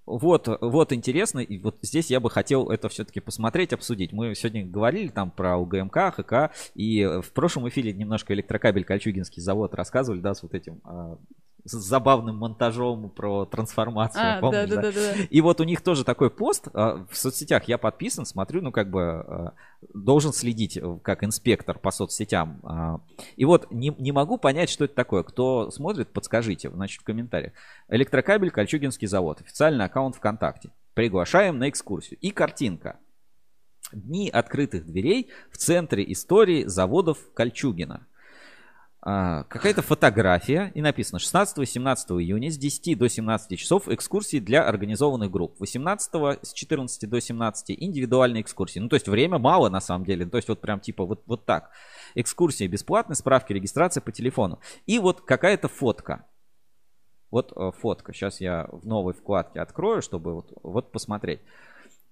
вот, 0.08 0.48
вот 0.62 0.94
интересно, 0.94 1.40
и 1.40 1.60
вот 1.60 1.80
здесь 1.82 2.10
я 2.10 2.22
бы 2.22 2.30
хотел 2.30 2.70
это 2.70 2.88
все-таки 2.88 3.20
посмотреть, 3.20 3.74
обсудить. 3.74 4.14
Мы 4.14 4.34
сегодня 4.36 4.66
говорили 4.66 5.10
там 5.10 5.30
про 5.30 5.58
УГМК, 5.58 6.16
ХК, 6.16 6.52
и 6.76 7.06
в 7.06 7.34
прошлом 7.34 7.68
эфире 7.68 7.92
немножко 7.92 8.34
электрокабель 8.34 8.86
Кольчугинский 8.86 9.42
завод 9.42 9.76
рассказывали, 9.76 10.22
да, 10.22 10.34
с 10.34 10.44
вот 10.44 10.54
этим 10.54 10.80
а, 10.86 11.18
с 11.68 11.74
забавным 11.74 12.38
монтажом 12.38 13.10
про 13.10 13.46
трансформацию, 13.46 14.38
а, 14.38 14.40
помнишь, 14.40 14.70
да, 14.70 14.76
да, 14.76 14.82
да? 14.82 14.92
Да, 14.92 15.14
да. 15.16 15.24
И 15.30 15.42
вот 15.42 15.60
у 15.60 15.64
них 15.64 15.82
тоже 15.82 16.04
такой 16.04 16.30
пост 16.30 16.68
а, 16.74 17.06
в 17.10 17.18
соцсетях, 17.18 17.68
я 17.68 17.78
подписан, 17.78 18.26
смотрю, 18.26 18.62
ну 18.62 18.72
как 18.72 18.90
бы 18.90 19.02
а, 19.02 19.54
должен 19.94 20.34
следить 20.34 20.78
э, 20.78 21.00
как 21.04 21.24
инспектор 21.24 21.78
по 21.78 21.92
соцсетям. 21.92 22.60
А, 22.64 23.02
и 23.36 23.46
вот 23.46 23.72
не, 23.72 23.94
не 24.00 24.12
могу 24.12 24.38
понять, 24.38 24.70
что 24.70 24.86
это 24.86 24.96
такое. 24.96 25.24
Кто 25.24 25.70
смотрит, 25.72 26.12
подскажите, 26.14 26.70
значит, 26.70 27.02
в 27.02 27.04
комментариях. 27.04 27.54
Электрокабель 27.90 28.52
Кольчугинский 28.52 29.08
завод, 29.08 29.42
официальный 29.42 29.86
аккаунт 29.86 30.16
ВКонтакте. 30.16 30.72
Приглашаем 30.94 31.60
на 31.60 31.70
экскурсию. 31.70 32.18
И 32.22 32.32
картинка. 32.32 32.98
Дни 33.92 34.30
открытых 34.30 34.86
дверей 34.86 35.30
в 35.52 35.58
центре 35.58 36.12
истории 36.12 36.66
заводов 36.66 37.20
Кольчугина. 37.34 38.08
А, 39.10 39.44
какая-то 39.44 39.82
фотография, 39.82 40.70
и 40.76 40.82
написано 40.82 41.20
16-17 41.20 42.22
июня 42.22 42.52
с 42.52 42.58
10 42.58 42.98
до 42.98 43.08
17 43.08 43.58
часов 43.58 43.88
экскурсии 43.88 44.40
для 44.40 44.68
организованных 44.68 45.32
групп. 45.32 45.56
18 45.62 46.44
с 46.46 46.52
14 46.52 47.10
до 47.10 47.22
17 47.22 47.72
индивидуальные 47.72 48.42
экскурсии. 48.42 48.80
Ну, 48.80 48.90
то 48.90 48.98
есть 48.98 49.08
время 49.08 49.38
мало 49.38 49.70
на 49.70 49.80
самом 49.80 50.04
деле. 50.04 50.26
То 50.26 50.36
есть 50.36 50.50
вот 50.50 50.60
прям 50.60 50.82
типа 50.82 51.06
вот, 51.06 51.24
вот 51.26 51.46
так. 51.46 51.72
Экскурсии 52.16 52.68
бесплатные, 52.68 53.16
справки, 53.16 53.54
регистрация 53.54 54.02
по 54.02 54.12
телефону. 54.12 54.60
И 54.88 55.00
вот 55.00 55.22
какая-то 55.22 55.70
фотка. 55.70 56.26
Вот 57.32 57.54
э, 57.56 57.72
фотка. 57.80 58.12
Сейчас 58.12 58.42
я 58.42 58.68
в 58.74 58.86
новой 58.86 59.14
вкладке 59.14 59.62
открою, 59.62 60.02
чтобы 60.02 60.34
вот, 60.34 60.52
вот 60.64 60.92
посмотреть. 60.92 61.40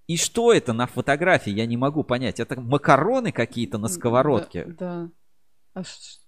И 0.07 0.15
что 0.15 0.53
это 0.53 0.72
на 0.72 0.88
фотографии, 0.88 1.51
я 1.51 1.65
не 1.65 1.76
могу 1.76 2.05
понять. 2.05 2.39
Это 2.39 2.57
макароны 2.57 3.34
какие-то 3.34 3.77
на 3.77 3.89
сковородке? 3.89 4.63
Да. 4.63 4.76
да. 4.77 5.09
А 5.73 5.84
см- 5.84 6.24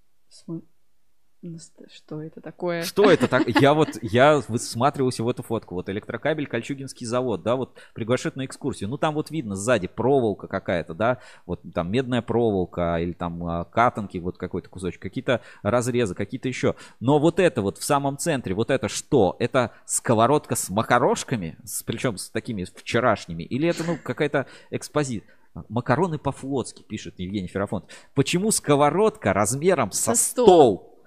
что 1.93 2.21
это 2.21 2.41
такое? 2.41 2.81
Что 2.81 3.11
это 3.11 3.27
так? 3.27 3.47
Я 3.47 3.73
вот, 3.73 3.89
я 4.01 4.41
высматривался 4.47 5.23
в 5.23 5.29
эту 5.29 5.43
фотку. 5.43 5.75
Вот 5.75 5.87
электрокабель 5.89 6.47
Кольчугинский 6.47 7.05
завод, 7.05 7.43
да, 7.43 7.55
вот 7.55 7.77
приглашают 7.93 8.35
на 8.35 8.45
экскурсию. 8.45 8.89
Ну, 8.89 8.97
там 8.97 9.13
вот 9.13 9.29
видно 9.29 9.55
сзади 9.55 9.87
проволока 9.87 10.47
какая-то, 10.47 10.95
да, 10.95 11.19
вот 11.45 11.61
там 11.73 11.91
медная 11.91 12.23
проволока 12.23 12.97
или 12.99 13.13
там 13.13 13.45
а, 13.45 13.65
катанки, 13.65 14.17
вот 14.17 14.37
какой-то 14.37 14.69
кусочек, 14.69 15.01
какие-то 15.01 15.41
разрезы, 15.61 16.15
какие-то 16.15 16.47
еще. 16.47 16.75
Но 16.99 17.19
вот 17.19 17.39
это 17.39 17.61
вот 17.61 17.77
в 17.77 17.83
самом 17.83 18.17
центре, 18.17 18.55
вот 18.55 18.71
это 18.71 18.87
что? 18.87 19.35
Это 19.39 19.71
сковородка 19.85 20.55
с 20.55 20.69
макарошками, 20.69 21.57
с, 21.63 21.83
причем 21.83 22.17
с 22.17 22.29
такими 22.29 22.63
вчерашними? 22.63 23.43
Или 23.43 23.69
это, 23.69 23.83
ну, 23.83 23.97
какая-то 24.01 24.47
экспозиция? 24.71 25.36
Макароны 25.69 26.17
по-флотски, 26.17 26.83
пишет 26.83 27.15
Евгений 27.17 27.47
Ферафонт. 27.47 27.85
Почему 28.13 28.51
сковородка 28.51 29.33
размером 29.33 29.91
со, 29.91 30.15
со 30.15 30.23
стол? 30.23 30.45
стол? 30.45 30.97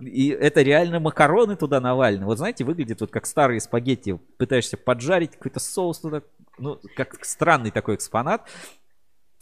И 0.00 0.28
это 0.28 0.62
реально 0.62 1.00
макароны 1.00 1.56
туда 1.56 1.80
навалены. 1.80 2.24
Вот 2.24 2.38
знаете, 2.38 2.64
выглядит 2.64 3.00
вот 3.00 3.10
как 3.10 3.26
старые 3.26 3.60
спагетти. 3.60 4.18
Пытаешься 4.38 4.76
поджарить 4.76 5.32
какой-то 5.32 5.60
соус 5.60 6.00
туда. 6.00 6.22
Ну, 6.58 6.80
как 6.96 7.24
странный 7.24 7.70
такой 7.70 7.94
экспонат. 7.96 8.48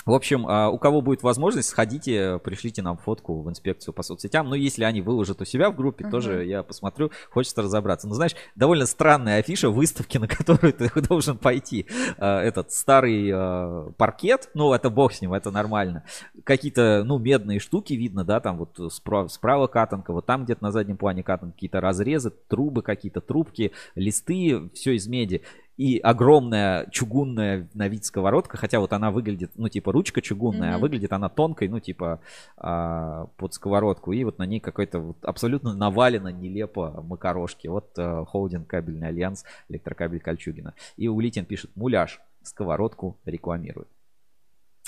В 0.06 0.14
общем, 0.14 0.46
а, 0.46 0.70
у 0.70 0.78
кого 0.78 1.02
будет 1.02 1.22
возможность, 1.22 1.68
сходите, 1.68 2.38
пришлите 2.42 2.80
нам 2.80 2.96
фотку 2.96 3.42
в 3.42 3.50
инспекцию 3.50 3.92
по 3.92 4.02
соцсетям. 4.02 4.48
Ну, 4.48 4.54
если 4.54 4.84
они 4.84 5.02
выложат 5.02 5.42
у 5.42 5.44
себя 5.44 5.70
в 5.70 5.76
группе, 5.76 6.04
uh-huh. 6.04 6.10
тоже 6.10 6.44
я 6.46 6.62
посмотрю, 6.62 7.10
хочется 7.30 7.60
разобраться. 7.60 8.08
Ну, 8.08 8.14
знаешь, 8.14 8.34
довольно 8.54 8.86
странная 8.86 9.38
афиша 9.38 9.68
выставки, 9.68 10.16
на 10.16 10.26
которую 10.26 10.72
ты 10.72 10.90
должен 11.02 11.36
пойти. 11.36 11.86
А, 12.16 12.40
этот 12.40 12.72
старый 12.72 13.30
а, 13.32 13.90
паркет, 13.98 14.48
ну, 14.54 14.72
это 14.72 14.88
бог 14.88 15.12
с 15.12 15.20
ним, 15.20 15.34
это 15.34 15.50
нормально. 15.50 16.04
Какие-то, 16.42 17.02
ну, 17.04 17.18
медные 17.18 17.58
штуки 17.58 17.92
видно, 17.92 18.24
да, 18.24 18.40
там 18.40 18.56
вот 18.56 18.92
справа, 18.92 19.28
справа 19.28 19.66
катанка, 19.66 20.12
вот 20.12 20.24
там 20.24 20.44
где-то 20.44 20.62
на 20.62 20.72
заднем 20.72 20.96
плане 20.96 21.22
катанка, 21.22 21.54
какие-то 21.54 21.80
разрезы, 21.80 22.30
трубы 22.30 22.82
какие-то, 22.82 23.20
трубки, 23.20 23.72
листы, 23.94 24.70
все 24.72 24.96
из 24.96 25.06
меди 25.06 25.42
и 25.78 25.98
огромная 25.98 26.86
чугунная 26.90 27.68
на 27.72 27.86
вид 27.86 28.04
сковородка, 28.04 28.56
хотя 28.56 28.80
вот 28.80 28.92
она 28.92 29.12
выглядит, 29.12 29.52
ну, 29.54 29.68
типа 29.68 29.92
ручка 29.92 30.20
чугунная, 30.20 30.72
mm-hmm. 30.72 30.74
а 30.74 30.78
выглядит 30.78 31.12
она 31.12 31.28
тонкой, 31.28 31.68
ну, 31.68 31.78
типа 31.78 32.20
а, 32.56 33.28
под 33.36 33.54
сковородку, 33.54 34.12
и 34.12 34.24
вот 34.24 34.38
на 34.38 34.42
ней 34.42 34.58
какой-то 34.58 34.98
вот 34.98 35.16
абсолютно 35.22 35.74
навалено 35.74 36.28
нелепо 36.28 37.04
макарошки. 37.06 37.68
Вот 37.68 37.92
а, 37.96 38.24
холдинг 38.24 38.66
кабельный 38.66 39.06
альянс 39.08 39.44
электрокабель 39.68 40.18
Кольчугина. 40.18 40.74
И 40.96 41.06
Улитин 41.06 41.44
пишет, 41.44 41.70
муляж, 41.76 42.20
сковородку 42.42 43.16
рекламирует. 43.24 43.88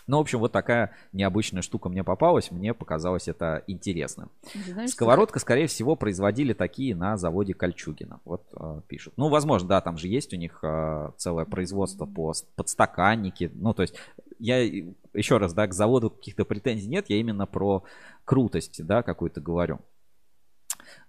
Ну, 0.06 0.18
в 0.18 0.20
общем, 0.20 0.38
вот 0.38 0.52
такая 0.52 0.92
необычная 1.12 1.62
штука 1.62 1.88
мне 1.88 2.02
попалась. 2.02 2.50
Мне 2.50 2.74
показалось 2.74 3.28
это 3.28 3.62
интересно. 3.66 4.28
Знаешь, 4.66 4.90
Сковородка, 4.90 5.38
что... 5.38 5.44
скорее 5.44 5.66
всего, 5.66 5.96
производили 5.96 6.52
такие 6.52 6.94
на 6.96 7.16
заводе 7.16 7.54
Кольчугина. 7.54 8.20
Вот 8.24 8.42
э, 8.54 8.80
пишут. 8.88 9.14
Ну, 9.16 9.28
возможно, 9.28 9.68
да, 9.68 9.80
там 9.80 9.98
же 9.98 10.08
есть 10.08 10.32
у 10.32 10.36
них 10.36 10.58
э, 10.62 11.10
целое 11.16 11.44
производство 11.44 12.06
по 12.06 12.32
подстаканнике. 12.56 13.50
Ну, 13.54 13.72
то 13.72 13.82
есть, 13.82 13.94
я 14.38 14.58
еще 14.60 15.36
раз, 15.36 15.52
да, 15.52 15.66
к 15.66 15.74
заводу 15.74 16.10
каких-то 16.10 16.44
претензий 16.44 16.88
нет. 16.88 17.06
Я 17.08 17.16
именно 17.16 17.46
про 17.46 17.84
крутость, 18.24 18.84
да, 18.84 19.02
какую-то 19.02 19.40
говорю. 19.40 19.80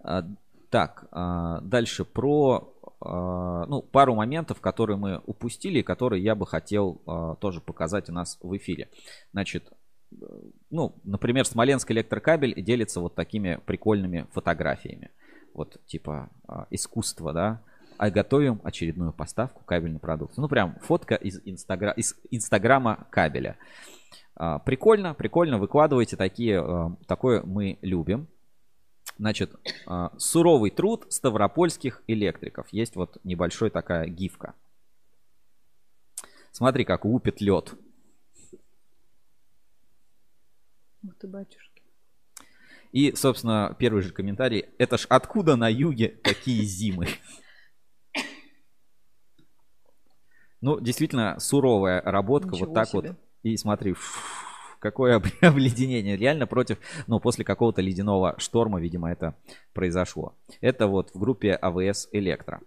Э, 0.03 0.23
так, 0.69 1.05
э, 1.11 1.59
дальше 1.63 2.05
про 2.05 2.70
ну, 3.03 3.81
пару 3.81 4.13
моментов, 4.13 4.61
которые 4.61 4.97
мы 4.97 5.21
упустили, 5.25 5.81
которые 5.81 6.23
я 6.23 6.35
бы 6.35 6.45
хотел 6.45 7.01
а, 7.07 7.35
тоже 7.35 7.59
показать 7.59 8.09
у 8.09 8.13
нас 8.13 8.37
в 8.41 8.55
эфире. 8.57 8.89
Значит, 9.31 9.71
ну, 10.69 10.95
например, 11.03 11.45
Смоленск 11.45 11.89
электрокабель 11.89 12.61
делится 12.61 12.99
вот 12.99 13.15
такими 13.15 13.59
прикольными 13.65 14.27
фотографиями. 14.33 15.09
Вот 15.55 15.83
типа 15.87 16.29
а, 16.47 16.67
искусство, 16.69 17.33
да, 17.33 17.63
а 17.97 18.11
готовим 18.11 18.61
очередную 18.63 19.13
поставку 19.13 19.63
кабельной 19.63 19.99
продукции. 19.99 20.39
Ну, 20.39 20.47
прям 20.47 20.77
фотка 20.81 21.15
из, 21.15 21.41
инстагра... 21.45 21.91
из 21.91 22.15
инстаграма 22.29 23.07
кабеля. 23.09 23.57
Прикольно, 24.65 25.13
прикольно, 25.13 25.59
выкладывайте 25.59 26.17
такие, 26.17 26.95
такое 27.05 27.43
мы 27.43 27.77
любим. 27.81 28.27
Значит, 29.21 29.53
а, 29.85 30.11
суровый 30.17 30.71
труд 30.71 31.05
ставропольских 31.13 32.01
электриков. 32.07 32.67
Есть 32.71 32.95
вот 32.95 33.19
небольшой 33.23 33.69
такая 33.69 34.07
гифка. 34.07 34.55
Смотри, 36.51 36.85
как 36.85 37.05
лупит 37.05 37.39
лед. 37.39 37.75
Ух 41.03 41.13
ты, 41.19 41.27
батюшки. 41.27 41.83
И, 42.93 43.13
собственно, 43.13 43.75
первый 43.77 44.01
же 44.01 44.11
комментарий. 44.11 44.65
Это 44.79 44.97
ж 44.97 45.05
откуда 45.07 45.55
на 45.55 45.69
юге 45.69 46.07
такие 46.23 46.63
зимы? 46.63 47.07
Ну, 50.61 50.79
действительно, 50.79 51.39
суровая 51.39 52.01
работка. 52.01 52.55
Ничего 52.55 52.69
вот 52.69 52.73
так 52.73 52.87
себе. 52.87 53.09
вот. 53.09 53.17
И 53.43 53.55
смотри, 53.55 53.93
фу, 53.93 54.50
какое 54.81 55.21
обледенение. 55.41 56.17
Реально 56.17 56.47
против, 56.47 56.79
ну, 57.07 57.19
после 57.19 57.45
какого-то 57.45 57.81
ледяного 57.81 58.35
шторма, 58.37 58.81
видимо, 58.81 59.09
это 59.11 59.35
произошло. 59.73 60.35
Это 60.59 60.87
вот 60.87 61.11
в 61.13 61.19
группе 61.19 61.53
АВС 61.53 62.09
Электро. 62.11 62.59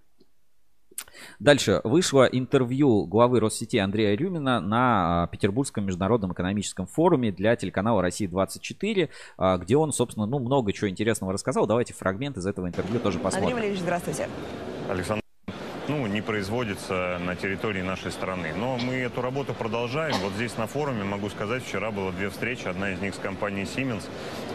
Дальше 1.38 1.80
вышло 1.84 2.24
интервью 2.24 3.06
главы 3.06 3.40
Россети 3.40 3.78
Андрея 3.78 4.16
Рюмина 4.16 4.60
на 4.60 5.24
а, 5.24 5.26
Петербургском 5.26 5.84
международном 5.84 6.32
экономическом 6.32 6.86
форуме 6.86 7.32
для 7.32 7.56
телеканала 7.56 8.00
России-24, 8.02 9.08
а, 9.36 9.58
где 9.58 9.76
он, 9.76 9.92
собственно, 9.92 10.26
ну, 10.26 10.38
много 10.38 10.72
чего 10.72 10.88
интересного 10.88 11.32
рассказал. 11.32 11.66
Давайте 11.66 11.94
фрагмент 11.94 12.36
из 12.36 12.46
этого 12.46 12.68
интервью 12.68 13.00
тоже 13.00 13.18
посмотрим. 13.18 13.48
Андрей 13.48 13.54
Валерьевич, 13.54 13.80
здравствуйте. 13.80 14.28
Александр 14.88 15.23
ну, 15.88 16.06
не 16.06 16.20
производится 16.20 17.18
на 17.20 17.36
территории 17.36 17.82
нашей 17.82 18.10
страны. 18.10 18.52
Но 18.56 18.78
мы 18.78 18.94
эту 18.94 19.20
работу 19.20 19.54
продолжаем. 19.54 20.14
Вот 20.22 20.32
здесь 20.32 20.56
на 20.56 20.66
форуме, 20.66 21.04
могу 21.04 21.28
сказать, 21.28 21.64
вчера 21.64 21.90
было 21.90 22.12
две 22.12 22.30
встречи. 22.30 22.66
Одна 22.66 22.90
из 22.90 23.00
них 23.00 23.14
с 23.14 23.18
компанией 23.18 23.64
Siemens, 23.64 24.04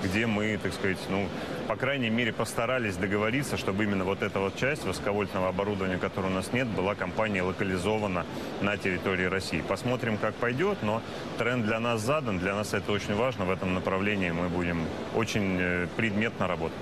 где 0.04 0.26
мы, 0.26 0.58
так 0.62 0.74
сказать, 0.74 0.98
ну, 1.10 1.28
по 1.68 1.76
крайней 1.76 2.10
мере, 2.10 2.34
постарались 2.34 2.96
договориться, 2.96 3.58
чтобы 3.58 3.84
именно 3.84 4.04
вот 4.04 4.24
эта 4.24 4.40
вот 4.40 4.56
часть 4.56 4.84
высоковольтного 4.86 5.50
оборудования, 5.50 5.98
которое 5.98 6.28
у 6.28 6.34
нас 6.34 6.52
нет, 6.52 6.68
была 6.68 6.96
компания 6.96 7.44
локализована 7.44 8.26
на 8.62 8.78
территории 8.78 9.26
России. 9.26 9.62
Посмотрим, 9.62 10.18
как 10.18 10.34
пойдет, 10.36 10.80
но 10.82 11.02
тренд 11.38 11.66
для 11.66 11.80
нас 11.80 12.02
задан, 12.02 12.40
для 12.40 12.56
нас 12.56 12.74
это 12.74 12.92
очень 12.92 13.16
важно. 13.16 13.46
В 13.46 13.52
этом 13.52 13.74
направлении 13.74 14.32
мы 14.32 14.50
будем 14.50 14.84
очень 15.16 15.58
э, 15.60 15.88
предметно 15.96 16.48
работать. 16.48 16.78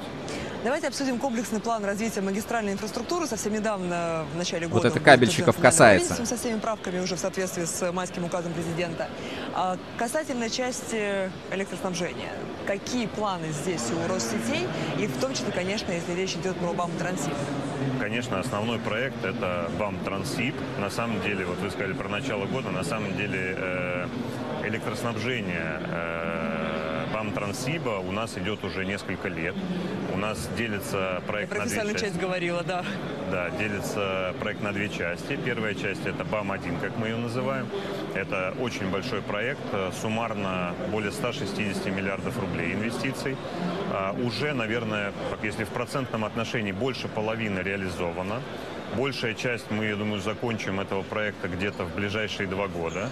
Давайте 0.64 0.88
обсудим 0.88 1.20
комплексный 1.20 1.60
план 1.60 1.86
развития 1.86 2.22
магистральной 2.22 2.74
инфраструктуры. 2.74 3.28
Совсем 3.28 3.54
недавно, 3.54 4.26
в 4.34 4.38
начале 4.38 4.68
года... 4.68 4.88
Вот 4.88 4.92
это 4.92 5.00
кабельщиков 5.00 5.58
касается. 5.58 6.26
Со 6.26 6.36
всеми 6.36 6.60
правками 6.60 7.00
уже 7.00 7.16
в 7.16 7.20
соответствии 7.20 7.66
с 7.66 7.92
майским 7.92 8.26
указом 8.26 8.54
президента. 8.54 9.08
А 9.54 9.78
касательно 9.98 10.50
части 10.50 11.32
электроснабжения. 11.52 12.32
Какие 12.66 13.06
планы 13.06 13.52
здесь 13.52 13.84
у 13.92 14.12
Россетей? 14.12 14.68
И 15.00 15.08
в 15.08 15.20
том 15.22 15.34
числе, 15.34 15.52
конечно, 15.52 15.92
если 15.92 16.14
речь 16.14 16.34
идет 16.34 16.58
про 16.58 16.74
БАМ 16.74 16.92
Трансип. 16.98 17.34
Конечно, 18.00 18.40
основной 18.40 18.80
проект 18.80 19.24
это 19.24 19.70
БАМ 19.80 20.00
Трансип. 20.04 20.56
На 20.80 20.90
самом 20.90 21.22
деле, 21.22 21.46
вот 21.46 21.60
вы 21.60 21.70
сказали 21.70 21.94
про 21.94 22.10
начало 22.10 22.46
года, 22.46 22.72
на 22.72 22.84
самом 22.84 23.16
деле 23.16 23.56
э, 23.58 24.08
электроснабжение 24.66 25.82
э, 25.86 27.06
БАМ 27.14 27.32
Трансиба 27.32 28.00
у 28.00 28.12
нас 28.12 28.38
идет 28.38 28.64
уже 28.64 28.86
несколько 28.86 29.28
лет. 29.28 29.56
У 30.18 30.20
нас 30.20 30.50
делится 30.58 31.22
проект 31.28 31.54
Я 31.54 31.60
на 31.60 31.66
две 31.68 31.78
части. 31.78 32.00
часть 32.00 32.20
говорила, 32.20 32.64
да. 32.64 32.84
Да, 33.30 33.52
делится 33.52 34.34
проект 34.40 34.64
на 34.64 34.74
две 34.74 34.90
части. 34.90 35.38
Первая 35.46 35.76
часть 35.76 36.08
это 36.08 36.24
БАМ-1, 36.24 36.82
как 36.82 36.98
мы 36.98 37.10
ее 37.10 37.18
называем. 37.18 37.68
Это 38.16 38.56
очень 38.60 38.90
большой 38.90 39.22
проект, 39.22 39.62
суммарно 40.02 40.74
более 40.92 41.12
160 41.12 41.86
миллиардов 41.96 42.36
рублей 42.40 42.74
инвестиций. 42.74 43.38
А, 43.94 44.16
уже, 44.20 44.54
наверное, 44.54 45.14
если 45.44 45.66
в 45.66 45.70
процентном 45.70 46.26
отношении 46.26 46.72
больше 46.72 47.08
половины 47.08 47.60
реализовано. 47.60 48.42
Большая 48.96 49.36
часть 49.36 49.70
мы, 49.70 49.86
я 49.86 49.96
думаю, 49.96 50.20
закончим 50.20 50.80
этого 50.80 51.04
проекта 51.04 51.48
где-то 51.48 51.84
в 51.84 51.94
ближайшие 51.94 52.48
два 52.48 52.68
года. 52.68 53.12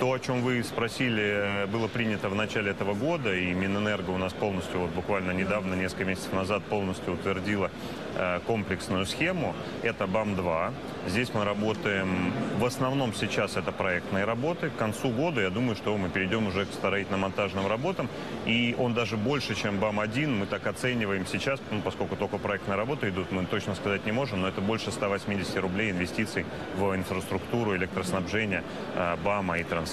То, 0.00 0.12
о 0.12 0.18
чем 0.18 0.42
вы 0.42 0.64
спросили, 0.64 1.68
было 1.70 1.86
принято 1.86 2.28
в 2.28 2.34
начале 2.34 2.72
этого 2.72 2.94
года, 2.94 3.32
и 3.32 3.52
Минэнерго 3.52 4.10
у 4.10 4.18
нас 4.18 4.32
полностью, 4.32 4.80
вот 4.80 4.90
буквально 4.90 5.30
недавно, 5.30 5.74
несколько 5.74 6.04
месяцев 6.04 6.32
назад, 6.32 6.64
полностью 6.64 7.14
утвердила 7.14 7.70
э, 8.16 8.40
комплексную 8.44 9.06
схему. 9.06 9.54
Это 9.82 10.06
БАМ-2. 10.06 10.72
Здесь 11.06 11.32
мы 11.32 11.44
работаем, 11.44 12.32
в 12.58 12.64
основном 12.64 13.14
сейчас 13.14 13.56
это 13.56 13.70
проектные 13.70 14.24
работы. 14.24 14.70
К 14.70 14.76
концу 14.76 15.10
года, 15.10 15.40
я 15.40 15.50
думаю, 15.50 15.76
что 15.76 15.96
мы 15.96 16.08
перейдем 16.08 16.48
уже 16.48 16.66
к 16.66 16.72
строительно-монтажным 16.72 17.68
работам. 17.68 18.08
И 18.46 18.74
он 18.76 18.94
даже 18.94 19.16
больше, 19.16 19.54
чем 19.54 19.78
БАМ-1, 19.78 20.26
мы 20.26 20.46
так 20.46 20.66
оцениваем 20.66 21.24
сейчас, 21.24 21.60
ну, 21.70 21.80
поскольку 21.82 22.16
только 22.16 22.38
проектные 22.38 22.76
работы 22.76 23.10
идут, 23.10 23.30
мы 23.30 23.46
точно 23.46 23.76
сказать 23.76 24.04
не 24.06 24.12
можем, 24.12 24.40
но 24.40 24.48
это 24.48 24.60
больше 24.60 24.90
180 24.90 25.56
рублей 25.58 25.92
инвестиций 25.92 26.44
в 26.76 26.94
инфраструктуру, 26.96 27.76
электроснабжение 27.76 28.64
э, 28.96 29.16
БАМа 29.24 29.58
и 29.58 29.62
Транссиба. 29.62 29.83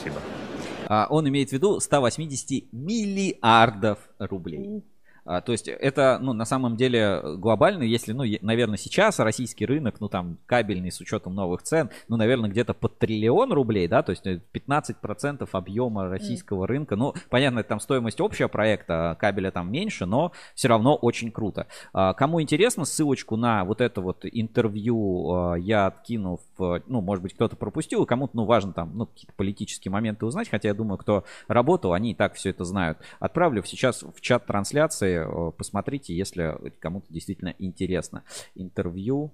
А, 0.87 1.07
Он 1.09 1.27
имеет 1.29 1.49
в 1.49 1.53
виду 1.53 1.79
180 1.79 2.65
миллиардов 2.71 3.99
рублей. 4.19 4.83
А, 5.25 5.41
то 5.41 5.51
есть 5.51 5.67
это, 5.67 6.17
ну, 6.21 6.33
на 6.33 6.45
самом 6.45 6.75
деле 6.75 7.21
глобально, 7.37 7.83
если, 7.83 8.13
ну, 8.13 8.23
наверное, 8.41 8.77
сейчас 8.77 9.19
российский 9.19 9.65
рынок, 9.65 9.99
ну, 9.99 10.09
там, 10.09 10.37
кабельный 10.45 10.91
с 10.91 10.99
учетом 10.99 11.35
новых 11.35 11.61
цен, 11.63 11.89
ну, 12.07 12.17
наверное, 12.17 12.49
где-то 12.49 12.73
под 12.73 12.97
триллион 12.97 13.53
рублей, 13.53 13.87
да, 13.87 14.01
то 14.01 14.11
есть 14.11 14.25
э, 14.25 14.41
15% 14.53 15.47
объема 15.51 16.09
российского 16.09 16.67
рынка. 16.67 16.95
Ну, 16.95 17.13
понятно, 17.29 17.63
там 17.63 17.79
стоимость 17.79 18.19
общего 18.19 18.47
проекта, 18.47 19.11
а 19.11 19.15
кабеля 19.15 19.51
там 19.51 19.71
меньше, 19.71 20.05
но 20.05 20.31
все 20.55 20.67
равно 20.67 20.95
очень 20.95 21.31
круто. 21.31 21.67
А, 21.93 22.13
Кому 22.13 22.41
интересно, 22.41 22.85
ссылочку 22.85 23.35
на 23.35 23.63
вот 23.63 23.81
это 23.81 24.01
вот 24.01 24.23
интервью 24.23 25.33
а, 25.33 25.55
я 25.55 25.87
откину 25.87 26.39
в, 26.57 26.81
ну, 26.87 27.01
может 27.01 27.21
быть, 27.21 27.33
кто-то 27.33 27.55
пропустил, 27.55 28.05
кому-то, 28.05 28.35
ну, 28.35 28.45
важно 28.45 28.73
там, 28.73 28.91
ну, 28.95 29.05
какие-то 29.05 29.33
политические 29.35 29.91
моменты 29.91 30.25
узнать, 30.25 30.49
хотя 30.49 30.69
я 30.69 30.73
думаю, 30.73 30.97
кто 30.97 31.25
работал, 31.47 31.93
они 31.93 32.11
и 32.11 32.15
так 32.15 32.33
все 32.33 32.49
это 32.49 32.63
знают. 32.63 32.97
Отправлю 33.19 33.63
сейчас 33.63 34.03
в 34.03 34.19
чат 34.21 34.45
трансляции, 34.45 35.10
э, 35.13 35.51
посмотрите, 35.57 36.15
если 36.15 36.57
кому-то 36.79 37.11
действительно 37.11 37.55
интересно. 37.59 38.23
Интервью 38.55 39.33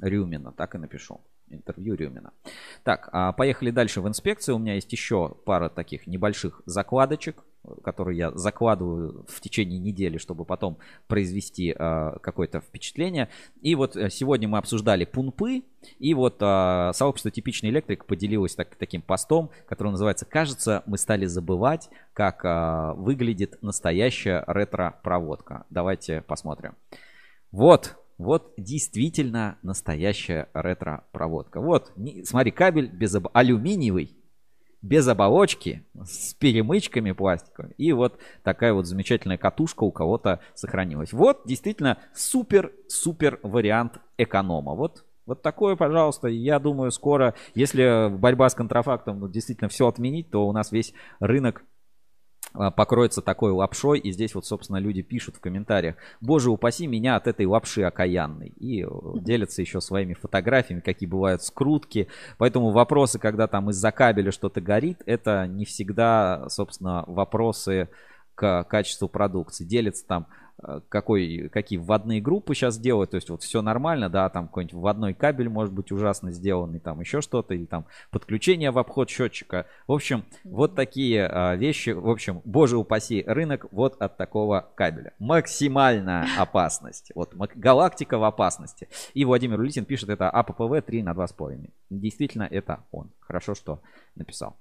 Рюмина, 0.00 0.52
так 0.52 0.74
и 0.74 0.78
напишу. 0.78 1.20
Интервью 1.48 1.94
Рюмина. 1.94 2.32
Так, 2.84 3.08
а 3.12 3.32
поехали 3.32 3.70
дальше 3.70 4.00
в 4.00 4.08
инспекцию. 4.08 4.56
У 4.56 4.58
меня 4.58 4.74
есть 4.74 4.92
еще 4.92 5.30
пара 5.46 5.68
таких 5.68 6.06
небольших 6.06 6.62
закладочек, 6.66 7.42
которые 7.82 8.18
я 8.18 8.30
закладываю 8.32 9.24
в 9.28 9.40
течение 9.40 9.78
недели, 9.78 10.18
чтобы 10.18 10.44
потом 10.44 10.78
произвести 11.06 11.74
э, 11.76 12.12
какое-то 12.20 12.60
впечатление. 12.60 13.28
И 13.60 13.74
вот 13.74 13.96
э, 13.96 14.10
сегодня 14.10 14.48
мы 14.48 14.58
обсуждали 14.58 15.04
пунпы, 15.04 15.62
и 15.98 16.14
вот 16.14 16.36
э, 16.40 16.90
сообщество 16.94 17.30
«Типичный 17.30 17.70
электрик» 17.70 18.04
поделилось 18.04 18.54
так, 18.54 18.74
таким 18.76 19.02
постом, 19.02 19.50
который 19.66 19.90
называется 19.90 20.24
«Кажется, 20.24 20.82
мы 20.86 20.98
стали 20.98 21.26
забывать, 21.26 21.90
как 22.12 22.44
э, 22.44 22.94
выглядит 22.96 23.58
настоящая 23.62 24.44
ретро-проводка». 24.46 25.64
Давайте 25.70 26.22
посмотрим. 26.22 26.74
Вот, 27.50 27.96
вот 28.18 28.52
действительно 28.56 29.58
настоящая 29.62 30.48
ретро-проводка. 30.52 31.60
Вот, 31.60 31.92
не- 31.96 32.24
смотри, 32.24 32.50
кабель 32.50 32.88
без 32.88 33.14
об- 33.14 33.28
алюминиевый, 33.32 34.17
без 34.82 35.06
оболочки, 35.08 35.84
с 36.04 36.34
перемычками 36.34 37.12
пластиковыми. 37.12 37.74
И 37.78 37.92
вот 37.92 38.18
такая 38.42 38.72
вот 38.72 38.86
замечательная 38.86 39.38
катушка 39.38 39.84
у 39.84 39.90
кого-то 39.90 40.40
сохранилась. 40.54 41.12
Вот 41.12 41.42
действительно 41.46 41.98
супер-супер 42.14 43.40
вариант 43.42 43.98
эконома. 44.16 44.74
Вот 44.74 45.04
вот 45.26 45.42
такое, 45.42 45.76
пожалуйста. 45.76 46.28
Я 46.28 46.58
думаю, 46.58 46.90
скоро, 46.90 47.34
если 47.54 48.08
борьба 48.08 48.48
с 48.48 48.54
контрафактом 48.54 49.20
ну, 49.20 49.28
действительно 49.28 49.68
все 49.68 49.86
отменить, 49.86 50.30
то 50.30 50.48
у 50.48 50.52
нас 50.52 50.72
весь 50.72 50.94
рынок 51.20 51.64
покроется 52.76 53.22
такой 53.22 53.52
лапшой. 53.52 53.98
И 53.98 54.12
здесь 54.12 54.34
вот, 54.34 54.46
собственно, 54.46 54.78
люди 54.78 55.02
пишут 55.02 55.36
в 55.36 55.40
комментариях, 55.40 55.96
боже 56.20 56.50
упаси 56.50 56.86
меня 56.86 57.16
от 57.16 57.26
этой 57.26 57.46
лапши 57.46 57.82
окаянной. 57.82 58.48
И 58.58 58.84
э, 58.84 58.88
делятся 59.20 59.62
еще 59.62 59.80
своими 59.80 60.14
фотографиями, 60.14 60.80
какие 60.80 61.08
бывают 61.08 61.42
скрутки. 61.42 62.08
Поэтому 62.36 62.70
вопросы, 62.70 63.18
когда 63.18 63.46
там 63.46 63.70
из-за 63.70 63.92
кабеля 63.92 64.32
что-то 64.32 64.60
горит, 64.60 65.02
это 65.06 65.46
не 65.46 65.64
всегда, 65.64 66.48
собственно, 66.48 67.04
вопросы 67.06 67.88
к 68.34 68.64
качеству 68.64 69.08
продукции. 69.08 69.64
Делятся 69.64 70.06
там 70.06 70.26
какой, 70.88 71.48
какие 71.52 71.78
вводные 71.78 72.20
группы 72.20 72.54
сейчас 72.54 72.78
делают, 72.78 73.12
то 73.12 73.16
есть 73.16 73.30
вот 73.30 73.42
все 73.42 73.62
нормально, 73.62 74.08
да, 74.08 74.28
там 74.28 74.48
какой-нибудь 74.48 74.74
вводной 74.74 75.14
кабель 75.14 75.48
может 75.48 75.72
быть 75.72 75.92
ужасно 75.92 76.32
сделанный, 76.32 76.80
там 76.80 77.00
еще 77.00 77.20
что-то, 77.20 77.54
или 77.54 77.64
там 77.64 77.86
подключение 78.10 78.70
в 78.70 78.78
обход 78.78 79.08
счетчика. 79.08 79.66
В 79.86 79.92
общем, 79.92 80.24
вот 80.44 80.74
такие 80.74 81.26
а, 81.26 81.54
вещи, 81.54 81.90
в 81.90 82.08
общем, 82.08 82.42
боже 82.44 82.76
упаси 82.76 83.22
рынок 83.26 83.66
вот 83.70 84.00
от 84.00 84.16
такого 84.16 84.68
кабеля. 84.74 85.12
Максимальная 85.18 86.26
опасность. 86.38 87.12
Вот 87.14 87.34
галактика 87.34 88.18
в 88.18 88.24
опасности. 88.24 88.88
И 89.14 89.24
Владимир 89.24 89.60
Улитин 89.60 89.84
пишет 89.84 90.08
это 90.08 90.28
АППВ 90.28 90.84
3 90.84 91.02
на 91.02 91.12
2,5. 91.12 91.70
Действительно, 91.90 92.48
это 92.50 92.84
он. 92.90 93.10
Хорошо, 93.20 93.54
что 93.54 93.80
написал. 94.16 94.56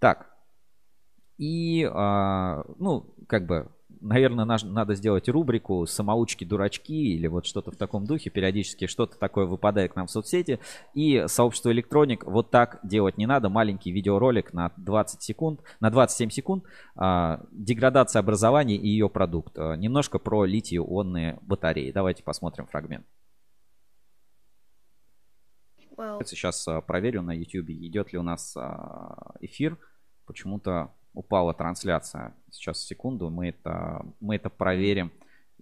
Так, 0.00 0.26
и, 1.38 1.88
а, 1.92 2.64
ну, 2.78 3.14
как 3.28 3.46
бы, 3.46 3.68
наверное, 4.06 4.44
наш- 4.44 4.62
надо 4.64 4.94
сделать 4.94 5.28
рубрику 5.28 5.86
«Самоучки-дурачки» 5.86 7.14
или 7.14 7.26
вот 7.26 7.46
что-то 7.46 7.70
в 7.70 7.76
таком 7.76 8.06
духе. 8.06 8.30
Периодически 8.30 8.86
что-то 8.86 9.18
такое 9.18 9.46
выпадает 9.46 9.92
к 9.92 9.96
нам 9.96 10.06
в 10.06 10.10
соцсети. 10.10 10.58
И 10.94 11.24
сообщество 11.28 11.70
«Электроник» 11.72 12.24
вот 12.24 12.50
так 12.50 12.78
делать 12.82 13.18
не 13.18 13.26
надо. 13.26 13.48
Маленький 13.48 13.90
видеоролик 13.92 14.52
на 14.52 14.72
20 14.76 15.22
секунд, 15.22 15.60
на 15.80 15.90
27 15.90 16.30
секунд. 16.30 16.64
а, 16.94 17.40
Деградация 17.52 18.20
образования 18.20 18.76
и 18.76 18.88
ее 18.88 19.08
продукт. 19.08 19.58
А, 19.58 19.76
Немножко 19.76 20.18
про 20.18 20.44
литий-ионные 20.44 21.38
батареи. 21.42 21.90
Давайте 21.92 22.22
посмотрим 22.22 22.66
фрагмент. 22.66 23.06
Сейчас 26.24 26.66
а, 26.68 26.80
проверю 26.80 27.22
на 27.22 27.32
YouTube, 27.32 27.70
идет 27.70 28.12
ли 28.12 28.18
у 28.18 28.22
нас 28.22 28.56
а, 28.56 29.34
эфир. 29.40 29.78
Почему-то 30.26 30.92
упала 31.16 31.52
трансляция. 31.54 32.34
Сейчас 32.50 32.78
секунду, 32.84 33.30
мы 33.30 33.48
это, 33.48 34.04
мы 34.20 34.36
это 34.36 34.50
проверим. 34.50 35.10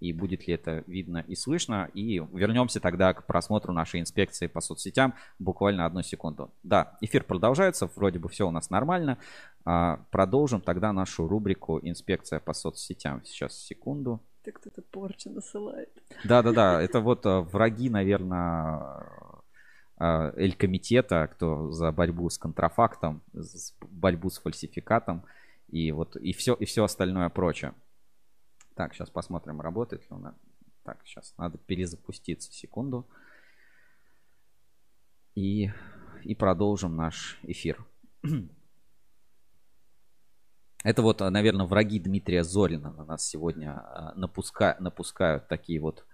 И 0.01 0.13
будет 0.13 0.47
ли 0.49 0.55
это 0.55 0.83
видно 0.89 1.19
и 1.19 1.37
слышно. 1.37 1.89
И 1.95 2.19
вернемся 2.33 2.81
тогда 2.81 3.15
к 3.15 3.25
просмотру 3.27 3.73
нашей 3.73 4.01
инспекции 4.01 4.49
по 4.49 4.61
соцсетям. 4.61 5.15
Буквально 5.39 5.87
одну 5.87 6.03
секунду. 6.03 6.51
Да, 6.65 6.99
эфир 7.01 7.23
продолжается. 7.23 7.89
Вроде 7.95 8.19
бы 8.19 8.29
все 8.29 8.47
у 8.47 8.51
нас 8.51 8.71
нормально. 8.71 9.17
А, 9.65 10.01
Продолжим 10.11 10.61
тогда 10.61 10.93
нашу 10.93 11.29
рубрику 11.29 11.79
«Инспекция 11.81 12.41
по 12.41 12.53
соцсетям». 12.53 13.23
Сейчас 13.25 13.57
секунду. 13.57 14.21
Ты 14.43 14.51
кто-то 14.53 14.83
порчу 14.83 15.31
насылает. 15.31 15.91
Да-да-да, 16.25 16.83
это 16.83 17.01
вот 17.01 17.25
э, 17.25 17.41
враги, 17.41 17.89
наверное, 17.89 19.07
Эль-комитета, 19.99 21.29
кто 21.29 21.71
за 21.71 21.93
борьбу 21.93 22.29
с 22.29 22.37
контрафактом, 22.37 23.23
с- 23.33 23.75
борьбу 23.91 24.29
с 24.29 24.39
фальсификатом 24.39 25.23
и 25.75 25.91
вот 25.91 26.15
и 26.15 26.33
все, 26.33 26.55
и 26.55 26.67
все 26.67 26.85
остальное 26.85 27.29
прочее. 27.31 27.75
Так, 28.77 28.95
сейчас 28.95 29.11
посмотрим, 29.11 29.61
работает 29.61 30.03
ли 30.03 30.09
у 30.11 30.19
нас. 30.19 30.37
Так, 30.85 31.01
сейчас 31.05 31.35
надо 31.37 31.59
перезапуститься 31.59 32.53
секунду. 32.53 33.09
И, 35.35 35.73
и 36.23 36.35
продолжим 36.37 36.95
наш 36.95 37.41
эфир. 37.43 37.85
Это 40.85 41.03
вот, 41.03 41.19
наверное, 41.19 41.67
враги 41.67 41.99
Дмитрия 41.99 42.45
Зорина 42.45 42.93
на 42.93 43.05
нас 43.05 43.27
сегодня 43.27 43.73
а, 43.73 44.15
напуска- 44.17 44.77
напускают 44.79 45.49
такие 45.49 45.81
вот 45.81 46.07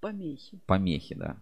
Помехи. 0.00 0.58
помехи, 0.66 1.14
да. 1.14 1.36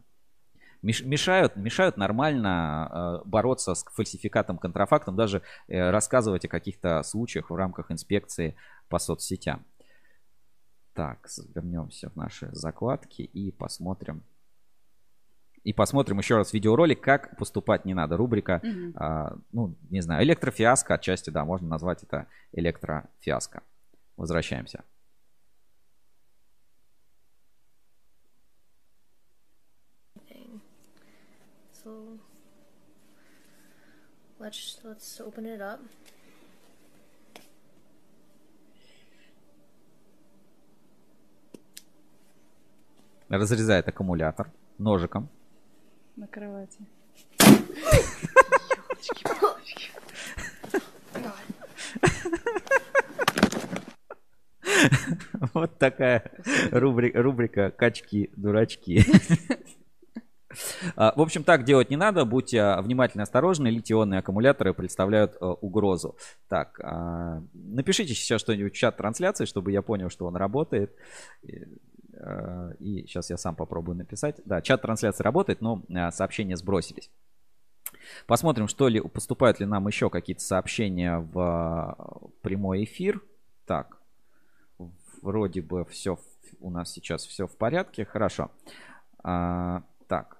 Меш- 0.82 1.04
Мешают, 1.04 1.56
мешают 1.56 1.96
нормально 1.96 3.20
э, 3.24 3.28
бороться 3.28 3.74
с 3.74 3.84
фальсификатом, 3.84 4.58
контрафактом, 4.58 5.14
даже 5.16 5.42
э, 5.68 5.90
рассказывать 5.90 6.44
о 6.44 6.48
каких-то 6.48 7.02
случаях 7.02 7.50
в 7.50 7.54
рамках 7.54 7.90
инспекции 7.90 8.56
по 8.88 8.98
соцсетям. 8.98 9.64
Так, 10.94 11.28
вернемся 11.54 12.10
в 12.10 12.16
наши 12.16 12.48
закладки 12.52 13.22
и 13.22 13.52
посмотрим. 13.52 14.22
И 15.62 15.74
посмотрим 15.74 16.18
еще 16.18 16.36
раз 16.36 16.54
видеоролик, 16.54 17.02
как 17.02 17.36
поступать 17.36 17.84
не 17.84 17.92
надо. 17.92 18.16
Рубрика, 18.16 18.60
Мгм. 18.62 18.92
а, 18.96 19.36
ну, 19.52 19.76
не 19.90 20.00
знаю, 20.00 20.24
электрофиаско, 20.24 20.94
отчасти, 20.94 21.28
да, 21.28 21.44
можно 21.44 21.68
назвать 21.68 22.02
это 22.02 22.26
электрофиаско. 22.52 23.62
Возвращаемся. 24.16 24.84
Let's 34.40 34.78
let's 34.84 35.20
open 35.20 35.44
it 35.44 35.60
up. 35.60 35.80
Разрезает 43.28 43.86
аккумулятор 43.86 44.50
ножиком. 44.78 45.28
На 46.16 46.26
кровати. 46.26 46.78
Вот 55.54 55.78
такая 55.78 56.30
рубрика, 56.70 57.22
рубрика 57.22 57.70
«Качки, 57.70 58.30
дурачки». 58.36 59.04
в 60.50 61.20
общем, 61.20 61.44
так 61.44 61.64
делать 61.64 61.90
не 61.90 61.96
надо. 61.96 62.24
Будьте 62.24 62.60
а, 62.60 62.82
внимательны, 62.82 63.22
осторожны. 63.22 63.68
Литионные 63.68 64.18
аккумуляторы 64.18 64.74
представляют 64.74 65.36
а, 65.40 65.52
угрозу. 65.52 66.16
Так, 66.48 66.80
напишите 67.54 68.14
сейчас 68.14 68.40
что-нибудь 68.40 68.74
в 68.74 68.76
чат 68.76 68.96
трансляции, 68.96 69.44
чтобы 69.44 69.70
я 69.72 69.82
понял, 69.82 70.10
что 70.10 70.26
он 70.26 70.36
работает. 70.36 70.94
И 71.42 73.06
сейчас 73.06 73.30
я 73.30 73.36
сам 73.36 73.54
попробую 73.54 73.96
написать. 73.96 74.40
Да, 74.44 74.60
чат 74.60 74.82
трансляции 74.82 75.22
работает, 75.22 75.60
но 75.60 75.82
сообщения 76.10 76.56
сбросились. 76.56 77.10
Посмотрим, 78.26 78.66
что 78.68 78.88
ли, 78.88 79.00
поступают 79.00 79.60
ли 79.60 79.66
нам 79.66 79.86
еще 79.86 80.10
какие-то 80.10 80.42
сообщения 80.42 81.18
в 81.18 82.32
прямой 82.42 82.84
эфир. 82.84 83.22
Так, 83.66 83.98
вроде 85.22 85.62
бы 85.62 85.84
все 85.84 86.18
у 86.58 86.70
нас 86.70 86.92
сейчас 86.92 87.24
все 87.24 87.46
в 87.46 87.56
порядке. 87.56 88.04
Хорошо. 88.04 88.50
А, 89.22 89.82
так. 90.08 90.39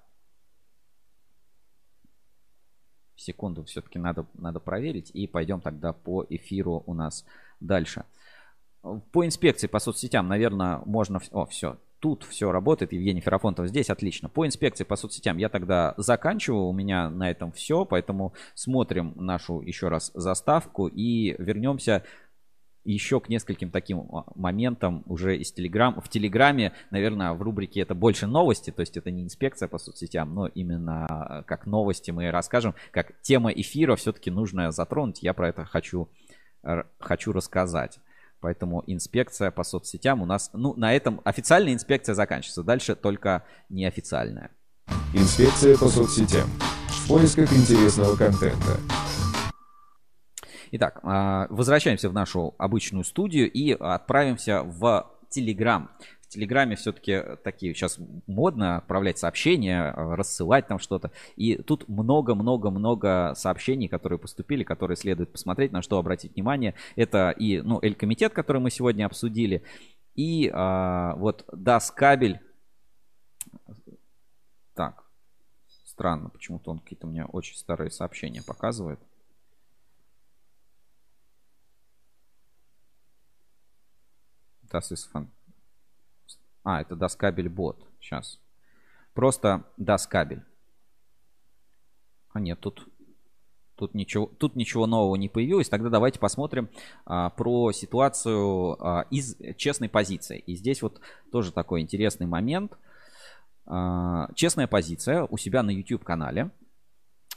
Секунду 3.21 3.65
все-таки 3.65 3.99
надо, 3.99 4.25
надо 4.35 4.61
проверить. 4.61 5.11
И 5.13 5.27
пойдем 5.27 5.61
тогда 5.61 5.93
по 5.93 6.25
эфиру 6.29 6.83
у 6.87 6.95
нас 6.95 7.27
дальше. 7.61 8.05
По 9.13 9.27
инспекции 9.27 9.67
по 9.67 9.79
соцсетям, 9.79 10.27
наверное, 10.27 10.81
можно... 10.87 11.21
О, 11.31 11.45
все, 11.45 11.77
тут 11.99 12.25
все 12.25 12.51
работает. 12.51 12.95
Евгений 12.95 13.21
Ферафонтов 13.21 13.69
здесь, 13.69 13.91
отлично. 13.91 14.31
По 14.31 14.47
инспекции 14.47 14.85
по 14.85 14.97
соцсетям 14.97 15.37
я 15.37 15.51
тогда 15.51 15.93
заканчиваю. 15.99 16.65
У 16.65 16.73
меня 16.73 17.11
на 17.11 17.31
этом 17.31 17.53
все. 17.53 17.85
Поэтому 17.85 18.33
смотрим 18.55 19.13
нашу 19.17 19.61
еще 19.61 19.89
раз 19.89 20.11
заставку 20.15 20.87
и 20.87 21.37
вернемся 21.39 22.05
еще 22.85 23.21
к 23.21 23.29
нескольким 23.29 23.71
таким 23.71 24.01
а, 24.01 24.25
моментам 24.35 25.03
уже 25.07 25.37
из 25.37 25.53
Телеграм. 25.53 26.01
В 26.01 26.09
Телеграме, 26.09 26.73
наверное, 26.91 27.33
в 27.33 27.43
рубрике 27.43 27.81
это 27.81 27.95
больше 27.95 28.27
новости, 28.27 28.71
то 28.71 28.81
есть 28.81 28.97
это 28.97 29.11
не 29.11 29.23
инспекция 29.23 29.69
по 29.69 29.79
соцсетям, 29.79 30.35
но 30.35 30.47
именно 30.47 31.07
а, 31.07 31.43
как 31.43 31.67
новости 31.67 32.11
мы 32.11 32.31
расскажем, 32.31 32.75
как 32.91 33.21
тема 33.23 33.51
эфира 33.51 33.97
все-таки 33.97 34.31
нужно 34.31 34.71
затронуть. 34.73 35.23
Я 35.23 35.35
про 35.35 35.49
это 35.49 35.65
хочу, 35.65 36.09
хочу 36.99 37.33
рассказать. 37.33 37.99
Поэтому 38.41 38.83
инспекция 38.87 39.51
по 39.51 39.65
соцсетям 39.65 40.23
у 40.23 40.27
нас, 40.27 40.51
ну, 40.55 40.75
на 40.75 40.95
этом 40.95 41.21
официальная 41.25 41.75
инспекция 41.75 42.15
заканчивается. 42.15 42.63
Дальше 42.63 42.95
только 42.95 43.45
неофициальная. 43.69 44.51
Инспекция 45.13 45.77
по 45.77 45.89
соцсетям. 45.89 46.49
В 46.89 47.09
поисках 47.09 47.53
интересного 47.53 48.17
контента. 48.17 48.79
Итак, 50.73 51.01
а, 51.03 51.49
возвращаемся 51.51 52.09
в 52.09 52.13
нашу 52.13 52.55
обычную 52.57 53.05
студию 53.05 53.51
и 53.51 53.73
отправимся 53.73 54.63
в 54.63 55.11
Телеграм. 55.29 55.91
В 56.23 56.29
Телеграме 56.29 56.77
все-таки 56.77 57.21
такие 57.43 57.75
сейчас 57.75 57.99
модно 58.29 58.77
отправлять 58.77 59.19
сообщения, 59.19 59.93
рассылать 59.97 60.69
там 60.69 60.79
что-то. 60.79 61.11
И 61.35 61.57
тут 61.57 61.89
много-много-много 61.89 63.33
сообщений, 63.35 63.89
которые 63.89 64.21
поступили, 64.21 64.63
которые 64.63 64.97
следует 64.97 65.33
посмотреть, 65.33 65.73
на 65.73 65.83
что 65.83 65.99
обратить 65.99 66.35
внимание. 66.35 66.75
Это 66.95 67.31
и 67.31 67.61
ну, 67.61 67.81
Эль-комитет, 67.83 68.33
который 68.33 68.63
мы 68.63 68.71
сегодня 68.71 69.07
обсудили, 69.07 69.65
и 70.15 70.49
а, 70.55 71.17
вот 71.17 71.49
DAS 71.53 71.93
кабель. 71.93 72.39
Так, 74.75 75.03
странно, 75.85 76.29
почему-то 76.29 76.71
он 76.71 76.79
какие-то 76.79 77.09
у 77.09 77.11
меня 77.11 77.27
очень 77.27 77.57
старые 77.57 77.91
сообщения 77.91 78.43
показывает. 78.47 79.01
Das 84.71 84.91
ist 84.91 85.11
von... 85.13 85.29
А, 86.63 86.81
это 86.81 86.95
Daskabel 86.95 87.49
бот. 87.49 87.85
Сейчас. 88.01 88.39
Просто 89.15 89.65
Daskabel. 89.77 90.43
А 92.33 92.39
нет, 92.39 92.61
тут, 92.61 92.87
тут, 93.75 93.95
ничего, 93.95 94.27
тут 94.27 94.55
ничего 94.55 94.87
нового 94.87 95.17
не 95.17 95.29
появилось. 95.29 95.69
Тогда 95.69 95.89
давайте 95.89 96.21
посмотрим 96.21 96.69
а, 97.05 97.31
про 97.31 97.73
ситуацию 97.73 98.77
а, 98.81 99.07
из 99.11 99.37
честной 99.57 99.89
позиции. 99.89 100.39
И 100.39 100.55
здесь 100.55 100.83
вот 100.83 101.01
тоже 101.33 101.51
такой 101.53 101.81
интересный 101.81 102.27
момент. 102.27 102.79
А, 103.67 104.31
честная 104.35 104.69
позиция 104.69 105.25
у 105.25 105.37
себя 105.37 105.63
на 105.65 105.71
YouTube 105.71 106.05
канале 106.05 106.51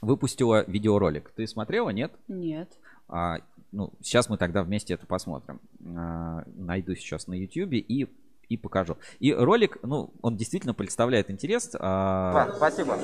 выпустила 0.02 0.64
видеоролик. 0.68 1.32
Ты 1.32 1.48
смотрела, 1.48 1.90
нет? 1.90 2.14
Нет. 2.28 2.78
А, 3.08 3.40
ну, 3.74 3.92
сейчас 4.02 4.30
мы 4.30 4.38
тогда 4.38 4.64
вместе 4.64 4.94
это 4.94 5.06
посмотрим. 5.06 5.60
А, 5.96 6.44
найду 6.56 6.96
сейчас 6.96 7.28
на 7.28 7.34
YouTube 7.34 7.74
и 7.74 8.08
и 8.50 8.58
покажу. 8.58 8.98
И 9.20 9.34
ролик, 9.34 9.78
ну, 9.84 10.14
он 10.22 10.36
действительно 10.36 10.74
представляет 10.74 11.32
интерес. 11.32 11.72
А... 11.80 12.52
Спасибо. 12.56 13.00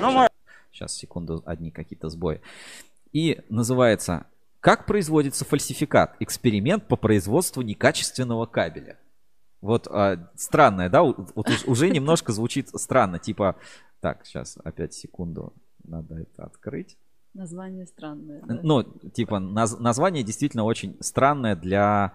Ну. 0.00 0.26
Сейчас, 0.72 0.94
секунду, 0.94 1.42
одни 1.46 1.70
какие-то 1.70 2.08
сбои. 2.08 2.40
И 3.12 3.40
называется 3.48 4.26
«Как 4.60 4.86
производится 4.86 5.44
фальсификат? 5.44 6.16
Эксперимент 6.20 6.86
по 6.86 6.96
производству 6.96 7.62
некачественного 7.62 8.46
кабеля». 8.46 8.98
Вот 9.60 9.86
а, 9.88 10.30
странное, 10.36 10.90
да? 10.90 11.02
Вот 11.02 11.48
уже 11.66 11.88
немножко 11.88 12.32
звучит 12.32 12.68
странно. 12.68 13.18
Типа, 13.18 13.56
так, 14.00 14.26
сейчас 14.26 14.58
опять 14.64 14.92
секунду, 14.92 15.54
надо 15.84 16.16
это 16.16 16.44
открыть. 16.44 16.96
Название 17.34 17.86
странное. 17.86 18.42
Да? 18.42 18.60
Ну, 18.62 18.82
типа, 18.82 19.38
наз, 19.38 19.78
название 19.78 20.24
действительно 20.24 20.64
очень 20.64 20.96
странное 21.00 21.54
для 21.54 22.12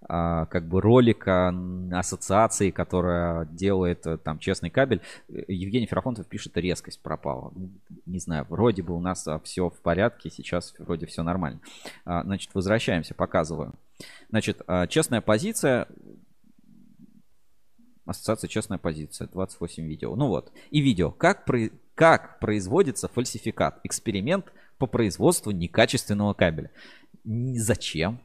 а, 0.00 0.46
как 0.46 0.68
бы 0.68 0.80
ролика 0.80 1.52
ассоциации, 1.92 2.70
которая 2.70 3.46
делает 3.46 4.06
э, 4.06 4.16
там 4.16 4.38
честный 4.38 4.70
кабель. 4.70 5.00
Евгений 5.28 5.86
Феррафонтов 5.86 6.26
пишет, 6.26 6.56
резкость 6.56 7.00
пропала. 7.00 7.50
Ну, 7.56 7.70
не 8.06 8.20
знаю, 8.20 8.46
вроде 8.48 8.82
бы 8.82 8.94
у 8.94 9.00
нас 9.00 9.26
а, 9.26 9.40
все 9.40 9.70
в 9.70 9.80
порядке, 9.80 10.30
сейчас 10.30 10.72
вроде 10.78 11.06
все 11.06 11.24
нормально. 11.24 11.60
А, 12.04 12.22
значит, 12.22 12.54
возвращаемся, 12.54 13.14
показываю. 13.14 13.74
Значит, 14.30 14.62
честная 14.88 15.20
позиция 15.20 15.88
Ассоциация 18.08 18.48
«Честная 18.48 18.78
позиция», 18.78 19.28
28 19.28 19.86
видео. 19.86 20.16
Ну 20.16 20.28
вот, 20.28 20.50
и 20.70 20.80
видео. 20.80 21.10
Как, 21.10 21.44
про... 21.44 21.68
как 21.98 22.38
производится 22.38 23.08
фальсификат? 23.08 23.80
Эксперимент 23.82 24.52
по 24.78 24.86
производству 24.86 25.50
некачественного 25.50 26.32
кабеля. 26.32 26.70
Зачем? 27.24 28.20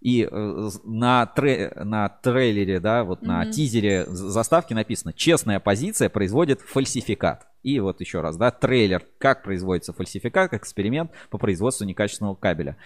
И 0.00 0.28
э, 0.28 0.70
на, 0.82 1.26
тре, 1.26 1.72
на 1.76 2.08
трейлере, 2.08 2.80
да, 2.80 3.04
вот 3.04 3.22
mm-hmm. 3.22 3.26
на 3.26 3.52
тизере 3.52 4.06
заставки 4.06 4.74
написано 4.74 5.12
«Честная 5.12 5.60
позиция 5.60 6.08
производит 6.08 6.62
фальсификат». 6.62 7.46
И 7.62 7.78
вот 7.78 8.00
еще 8.00 8.22
раз, 8.22 8.36
да, 8.36 8.50
трейлер 8.50 9.06
«Как 9.18 9.44
производится 9.44 9.92
фальсификат, 9.92 10.50
как 10.50 10.62
эксперимент 10.62 11.12
по 11.28 11.38
производству 11.38 11.84
некачественного 11.84 12.34
кабеля». 12.34 12.76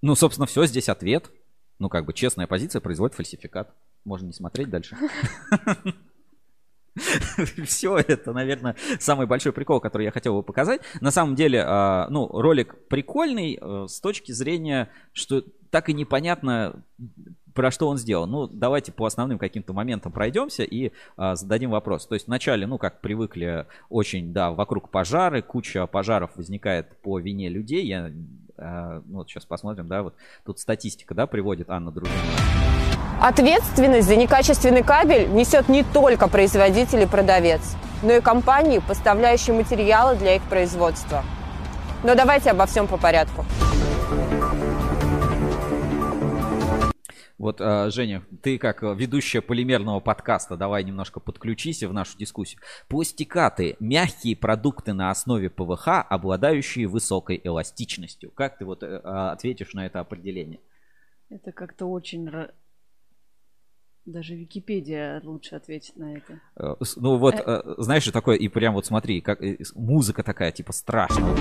Ну, 0.00 0.16
собственно, 0.16 0.46
все, 0.46 0.66
здесь 0.66 0.88
ответ. 0.88 1.30
Ну, 1.78 1.88
как 1.88 2.06
бы 2.06 2.12
честная 2.12 2.48
позиция 2.48 2.80
производит 2.80 3.14
фальсификат. 3.14 3.72
Можно 4.04 4.26
не 4.26 4.32
смотреть 4.32 4.68
дальше. 4.68 4.96
Все 7.64 7.96
это, 7.96 8.32
наверное, 8.32 8.76
самый 8.98 9.26
большой 9.26 9.52
прикол, 9.52 9.80
который 9.80 10.04
я 10.04 10.10
хотел 10.10 10.34
бы 10.34 10.42
показать. 10.42 10.82
На 11.00 11.10
самом 11.10 11.34
деле, 11.34 11.64
а, 11.66 12.06
ну, 12.10 12.28
ролик 12.28 12.88
прикольный 12.88 13.58
э, 13.60 13.86
с 13.88 14.00
точки 14.00 14.32
зрения, 14.32 14.90
что 15.12 15.42
так 15.70 15.88
и 15.88 15.94
непонятно, 15.94 16.84
про 17.54 17.70
что 17.70 17.88
он 17.88 17.98
сделал. 17.98 18.26
Ну, 18.26 18.46
давайте 18.46 18.92
по 18.92 19.06
основным 19.06 19.38
каким-то 19.38 19.72
моментам 19.72 20.12
пройдемся 20.12 20.62
и 20.62 20.92
а, 21.16 21.34
зададим 21.34 21.70
вопрос. 21.70 22.06
То 22.06 22.14
есть 22.14 22.26
вначале, 22.26 22.66
ну, 22.66 22.78
как 22.78 23.00
привыкли, 23.00 23.66
очень, 23.88 24.32
да, 24.32 24.50
вокруг 24.52 24.90
пожары, 24.90 25.42
куча 25.42 25.86
пожаров 25.86 26.36
возникает 26.36 26.96
по 27.00 27.18
вине 27.18 27.48
людей. 27.48 27.84
Я, 27.86 28.10
а, 28.56 29.02
ну, 29.06 29.18
вот 29.18 29.28
сейчас 29.28 29.44
посмотрим, 29.44 29.88
да, 29.88 30.02
вот 30.02 30.14
тут 30.44 30.58
статистика, 30.58 31.14
да, 31.14 31.26
приводит 31.26 31.70
Анна 31.70 31.90
Дружина. 31.90 32.71
Ответственность 33.20 34.08
за 34.08 34.16
некачественный 34.16 34.82
кабель 34.82 35.28
несет 35.28 35.68
не 35.68 35.84
только 35.84 36.28
производитель 36.28 37.02
и 37.02 37.06
продавец, 37.06 37.76
но 38.02 38.12
и 38.12 38.20
компании, 38.20 38.80
поставляющие 38.80 39.54
материалы 39.54 40.16
для 40.16 40.36
их 40.36 40.42
производства. 40.42 41.22
Но 42.02 42.14
давайте 42.14 42.50
обо 42.50 42.66
всем 42.66 42.88
по 42.88 42.96
порядку. 42.96 43.44
Вот, 47.42 47.60
а, 47.60 47.90
Женя, 47.90 48.22
ты 48.40 48.56
как 48.56 48.82
ведущая 48.82 49.40
полимерного 49.40 49.98
подкаста, 49.98 50.56
давай 50.56 50.84
немножко 50.84 51.18
подключись 51.18 51.82
в 51.82 51.92
нашу 51.92 52.16
дискуссию. 52.16 52.60
Пластикаты– 52.86 53.76
мягкие 53.80 54.36
продукты 54.36 54.92
на 54.92 55.10
основе 55.10 55.50
ПВХ, 55.50 56.06
обладающие 56.08 56.86
высокой 56.86 57.40
эластичностью. 57.42 58.30
Как 58.30 58.58
ты 58.58 58.64
вот 58.64 58.84
э, 58.84 58.96
ответишь 58.96 59.74
на 59.74 59.86
это 59.86 59.98
определение? 59.98 60.60
Это 61.30 61.50
как-то 61.50 61.86
очень 61.86 62.30
даже 64.04 64.34
Википедия 64.34 65.20
лучше 65.24 65.54
ответит 65.54 65.96
на 65.96 66.16
это. 66.16 66.40
Э, 66.56 66.74
ну 66.96 67.18
вот, 67.18 67.34
э, 67.34 67.42
э, 67.46 67.74
знаешь, 67.78 68.04
такое, 68.10 68.36
и 68.36 68.48
прям 68.48 68.74
вот 68.74 68.86
смотри, 68.86 69.20
как 69.20 69.40
музыка 69.74 70.22
такая, 70.22 70.50
типа 70.52 70.72
страшная. 70.72 71.32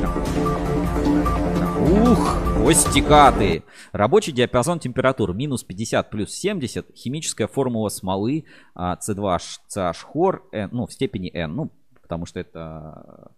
Ух, 1.82 2.38
Пустикаты. 2.58 3.64
Рабочий 3.92 4.32
диапазон 4.32 4.80
температур 4.80 5.34
минус 5.34 5.64
50 5.64 6.10
плюс 6.10 6.32
70. 6.32 6.96
Химическая 6.96 7.48
формула 7.48 7.90
смолы 7.90 8.46
а, 8.76 8.98
C2CH-хор, 8.98 10.50
ну, 10.72 10.86
в 10.86 10.94
степени 10.94 11.32
N. 11.34 11.56
Ну, 11.56 11.72
потому 12.02 12.26
что 12.26 12.40
это 12.40 13.32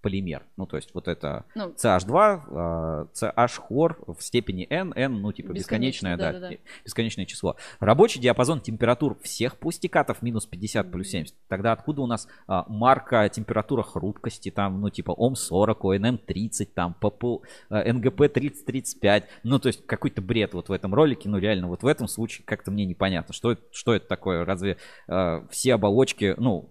полимер. 0.00 0.44
Ну, 0.56 0.66
то 0.66 0.76
есть 0.76 0.94
вот 0.94 1.08
это 1.08 1.44
ну, 1.54 1.70
CH2, 1.70 3.08
CH-хор 3.12 3.98
в 4.06 4.22
степени 4.22 4.66
N, 4.70 4.92
N, 4.94 5.20
ну, 5.20 5.32
типа 5.32 5.52
бесконечное, 5.52 6.16
да, 6.16 6.32
да, 6.32 6.40
да, 6.40 6.50
бесконечное 6.84 7.26
число. 7.26 7.56
Рабочий 7.78 8.20
диапазон 8.20 8.60
температур 8.60 9.18
всех 9.22 9.56
пустикатов 9.56 10.22
минус 10.22 10.46
50 10.46 10.90
плюс 10.90 11.08
70. 11.08 11.34
Тогда 11.48 11.72
откуда 11.72 12.02
у 12.02 12.06
нас 12.06 12.28
а, 12.46 12.64
марка 12.68 13.28
температура 13.28 13.82
хрупкости, 13.82 14.50
там, 14.50 14.80
ну, 14.80 14.90
типа 14.90 15.12
ОМ-40, 15.12 15.96
ОНМ-30, 15.96 16.66
там, 16.74 16.94
ПП, 16.94 17.44
НГП-30-35. 17.70 19.24
Ну, 19.42 19.58
то 19.58 19.68
есть 19.68 19.86
какой-то 19.86 20.22
бред 20.22 20.54
вот 20.54 20.68
в 20.68 20.72
этом 20.72 20.94
ролике, 20.94 21.28
ну, 21.28 21.38
реально, 21.38 21.68
вот 21.68 21.82
в 21.82 21.86
этом 21.86 22.08
случае 22.08 22.44
как-то 22.44 22.70
мне 22.70 22.84
непонятно, 22.84 23.34
что, 23.34 23.56
что 23.70 23.94
это 23.94 24.06
такое, 24.06 24.44
разве 24.44 24.76
э, 25.08 25.46
все 25.50 25.74
оболочки, 25.74 26.34
ну, 26.36 26.70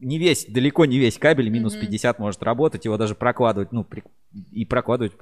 не 0.00 0.18
весь, 0.18 0.46
далеко 0.46 0.84
не 0.84 0.98
весь 0.98 1.18
кабель 1.18 1.48
минус 1.48 1.74
mm-hmm. 1.74 1.86
50 1.86 2.18
может 2.18 2.42
работать, 2.42 2.84
его 2.84 2.96
даже 2.96 3.14
прокладывать, 3.14 3.72
ну, 3.72 3.84
при, 3.84 4.04
и 4.52 4.64
прокладывать. 4.64 5.12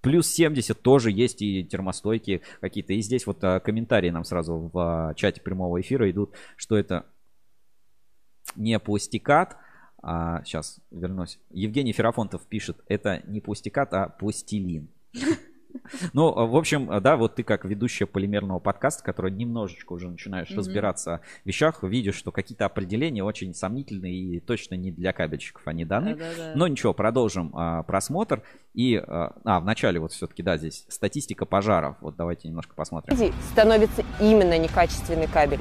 Плюс 0.00 0.28
70 0.28 0.80
тоже 0.80 1.10
есть 1.10 1.42
и 1.42 1.64
термостойки 1.64 2.42
какие-то. 2.60 2.92
И 2.92 3.00
здесь 3.00 3.26
вот 3.26 3.42
а, 3.44 3.60
комментарии 3.60 4.10
нам 4.10 4.24
сразу 4.24 4.70
в 4.72 4.78
а, 4.78 5.14
чате 5.14 5.40
прямого 5.40 5.80
эфира 5.80 6.10
идут, 6.10 6.32
что 6.56 6.76
это 6.76 7.06
не 8.56 8.78
пластикат, 8.78 9.56
а, 10.02 10.42
сейчас 10.44 10.80
вернусь. 10.90 11.38
Евгений 11.50 11.92
Ферафонтов 11.92 12.42
пишет, 12.46 12.78
это 12.88 13.22
не 13.26 13.40
пластикат, 13.40 13.92
а 13.94 14.08
пластилин. 14.08 14.88
Ну, 16.12 16.32
в 16.32 16.56
общем, 16.56 16.90
да, 17.02 17.16
вот 17.16 17.36
ты 17.36 17.42
как 17.42 17.64
ведущая 17.64 18.06
полимерного 18.06 18.58
подкаста, 18.58 19.02
который 19.02 19.30
немножечко 19.30 19.92
уже 19.92 20.08
начинаешь 20.08 20.50
mm-hmm. 20.50 20.56
разбираться 20.56 21.20
в 21.42 21.46
вещах, 21.46 21.82
видишь, 21.82 22.14
что 22.14 22.32
какие-то 22.32 22.64
определения 22.66 23.22
очень 23.22 23.54
сомнительные 23.54 24.14
и 24.14 24.40
точно 24.40 24.74
не 24.74 24.90
для 24.90 25.12
кабельщиков 25.12 25.66
они 25.66 25.84
даны. 25.84 26.16
Да-да-да. 26.16 26.52
Но 26.54 26.68
ничего, 26.68 26.94
продолжим 26.94 27.52
а, 27.54 27.82
просмотр. 27.82 28.42
И, 28.74 28.96
а, 28.96 29.34
а, 29.44 29.60
в 29.60 29.64
начале 29.64 30.00
вот 30.00 30.12
все-таки, 30.12 30.42
да, 30.42 30.56
здесь 30.56 30.84
статистика 30.88 31.46
пожаров. 31.46 31.96
Вот 32.00 32.16
давайте 32.16 32.48
немножко 32.48 32.74
посмотрим. 32.74 33.16
Становится 33.52 34.04
именно 34.20 34.58
некачественный 34.58 35.26
кабель. 35.26 35.60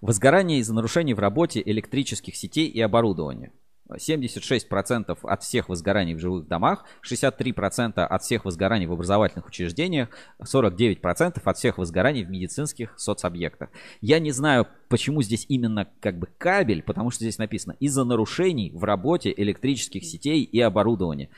Возгорание 0.00 0.58
из-за 0.58 0.74
нарушений 0.74 1.14
в 1.14 1.18
работе 1.18 1.62
электрических 1.64 2.36
сетей 2.36 2.68
и 2.68 2.80
оборудования. 2.80 3.52
76% 3.90 5.18
от 5.22 5.42
всех 5.42 5.68
возгораний 5.68 6.14
в 6.14 6.18
жилых 6.18 6.48
домах, 6.48 6.84
63% 7.08 8.00
от 8.00 8.22
всех 8.22 8.44
возгораний 8.44 8.86
в 8.86 8.92
образовательных 8.92 9.46
учреждениях, 9.46 10.08
49% 10.42 11.40
от 11.44 11.56
всех 11.56 11.78
возгораний 11.78 12.24
в 12.24 12.30
медицинских 12.30 12.98
соцобъектах. 12.98 13.70
Я 14.00 14.18
не 14.18 14.30
знаю, 14.30 14.66
почему 14.88 15.22
здесь 15.22 15.46
именно 15.48 15.88
как 16.00 16.18
бы 16.18 16.28
кабель, 16.38 16.82
потому 16.82 17.10
что 17.10 17.24
здесь 17.24 17.38
написано 17.38 17.76
из-за 17.80 18.04
нарушений 18.04 18.70
в 18.74 18.84
работе 18.84 19.32
электрических 19.36 20.04
сетей 20.04 20.42
и 20.42 20.60
оборудования. 20.60 21.28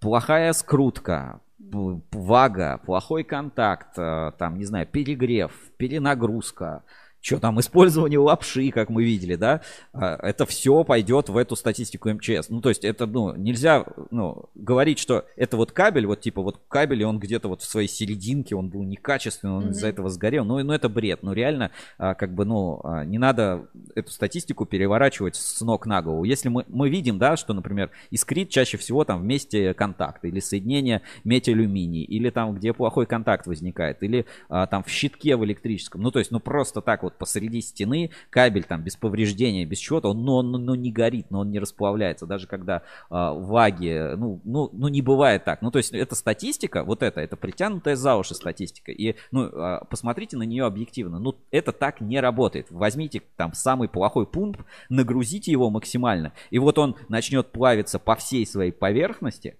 Плохая 0.00 0.52
скрутка, 0.52 1.40
вага, 1.58 2.78
плохой 2.78 3.24
контакт, 3.24 3.98
э, 3.98 4.32
там, 4.38 4.58
не 4.58 4.64
знаю, 4.64 4.86
перегрев, 4.86 5.52
перенагрузка, 5.76 6.84
что 7.24 7.40
там, 7.40 7.58
использование 7.58 8.18
лапши, 8.18 8.70
как 8.70 8.90
мы 8.90 9.02
видели, 9.02 9.34
да, 9.34 9.62
а, 9.94 10.16
это 10.16 10.44
все 10.44 10.84
пойдет 10.84 11.30
в 11.30 11.38
эту 11.38 11.56
статистику 11.56 12.10
МЧС. 12.10 12.50
Ну, 12.50 12.60
то 12.60 12.68
есть 12.68 12.84
это, 12.84 13.06
ну, 13.06 13.34
нельзя, 13.34 13.86
ну, 14.10 14.50
говорить, 14.54 14.98
что 14.98 15.24
это 15.34 15.56
вот 15.56 15.72
кабель, 15.72 16.06
вот 16.06 16.20
типа 16.20 16.42
вот 16.42 16.60
кабель, 16.68 17.00
и 17.00 17.04
он 17.04 17.18
где-то 17.18 17.48
вот 17.48 17.62
в 17.62 17.64
своей 17.64 17.88
серединке, 17.88 18.54
он 18.54 18.68
был 18.68 18.82
некачественный, 18.82 19.54
он 19.54 19.64
mm-hmm. 19.64 19.70
из-за 19.70 19.86
этого 19.86 20.10
сгорел. 20.10 20.44
Ну, 20.44 20.62
ну, 20.62 20.72
это 20.74 20.90
бред. 20.90 21.22
Ну, 21.22 21.32
реально, 21.32 21.70
а, 21.96 22.14
как 22.14 22.34
бы, 22.34 22.44
ну, 22.44 22.82
а, 22.84 23.06
не 23.06 23.16
надо 23.16 23.68
эту 23.94 24.10
статистику 24.10 24.66
переворачивать 24.66 25.36
с 25.36 25.62
ног 25.62 25.86
на 25.86 26.02
голову. 26.02 26.24
Если 26.24 26.50
мы, 26.50 26.66
мы 26.68 26.90
видим, 26.90 27.18
да, 27.18 27.38
что, 27.38 27.54
например, 27.54 27.90
искрит 28.10 28.50
чаще 28.50 28.76
всего 28.76 29.02
там 29.06 29.22
вместе 29.22 29.72
контакта 29.72 30.28
или 30.28 30.40
соединение 30.40 31.00
метиалюминий, 31.24 32.02
или 32.02 32.28
там, 32.28 32.54
где 32.54 32.74
плохой 32.74 33.06
контакт 33.06 33.46
возникает, 33.46 34.02
или 34.02 34.26
там 34.48 34.84
в 34.84 34.90
щитке 34.90 35.36
в 35.36 35.44
электрическом. 35.44 36.02
Ну, 36.02 36.10
то 36.10 36.18
есть, 36.18 36.30
ну, 36.30 36.38
просто 36.38 36.82
так 36.82 37.02
вот 37.02 37.13
вот 37.14 37.18
посреди 37.18 37.60
стены, 37.60 38.10
кабель 38.30 38.64
там 38.64 38.82
без 38.82 38.96
повреждения, 38.96 39.64
без 39.64 39.78
чего-то, 39.78 40.10
он, 40.10 40.24
но, 40.24 40.42
но, 40.42 40.58
но 40.58 40.74
не 40.74 40.90
горит, 40.90 41.26
но 41.30 41.40
он 41.40 41.50
не 41.50 41.58
расплавляется, 41.58 42.26
даже 42.26 42.46
когда 42.46 42.78
э, 42.78 42.80
ваги, 43.10 44.14
ну, 44.16 44.40
ну, 44.44 44.70
ну 44.72 44.88
не 44.88 45.02
бывает 45.02 45.44
так. 45.44 45.62
Ну 45.62 45.70
то 45.70 45.78
есть 45.78 45.92
это 45.92 46.14
статистика, 46.14 46.84
вот 46.84 47.02
это, 47.02 47.20
это 47.20 47.36
притянутая 47.36 47.96
за 47.96 48.16
уши 48.16 48.34
статистика. 48.34 48.92
И 48.92 49.16
ну, 49.30 49.44
э, 49.44 49.80
посмотрите 49.88 50.36
на 50.36 50.42
нее 50.42 50.64
объективно. 50.64 51.18
Ну 51.18 51.36
это 51.50 51.72
так 51.72 52.00
не 52.00 52.20
работает. 52.20 52.66
Возьмите 52.70 53.22
там 53.36 53.54
самый 53.54 53.88
плохой 53.88 54.26
пункт, 54.26 54.60
нагрузите 54.88 55.50
его 55.50 55.70
максимально, 55.70 56.32
и 56.50 56.58
вот 56.58 56.78
он 56.78 56.96
начнет 57.08 57.52
плавиться 57.52 57.98
по 57.98 58.16
всей 58.16 58.46
своей 58.46 58.72
поверхности, 58.72 59.56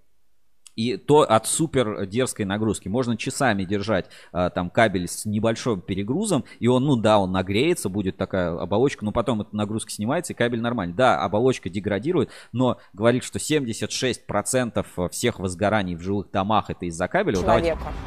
и 0.76 0.96
то 0.96 1.20
от 1.20 1.46
супер 1.46 2.06
дерзкой 2.06 2.46
нагрузки. 2.46 2.88
Можно 2.88 3.16
часами 3.16 3.64
держать 3.64 4.06
а, 4.32 4.50
там 4.50 4.70
кабель 4.70 5.08
с 5.08 5.24
небольшим 5.24 5.80
перегрузом, 5.80 6.44
и 6.58 6.66
он, 6.66 6.84
ну 6.84 6.96
да, 6.96 7.18
он 7.18 7.32
нагреется, 7.32 7.88
будет 7.88 8.16
такая 8.16 8.56
оболочка, 8.58 9.04
но 9.04 9.12
потом 9.12 9.42
эта 9.42 9.54
нагрузка 9.54 9.90
снимается, 9.90 10.32
и 10.32 10.36
кабель 10.36 10.60
нормальный. 10.60 10.94
Да, 10.94 11.22
оболочка 11.22 11.70
деградирует, 11.70 12.30
но 12.52 12.78
говорит, 12.92 13.24
что 13.24 13.38
76% 13.38 15.08
всех 15.10 15.38
возгораний 15.38 15.96
в 15.96 16.00
жилых 16.00 16.30
домах 16.30 16.70
это 16.70 16.86
из-за 16.86 17.08
кабеля. 17.08 17.36
Человека. 17.36 17.78
Давайте, 17.78 17.98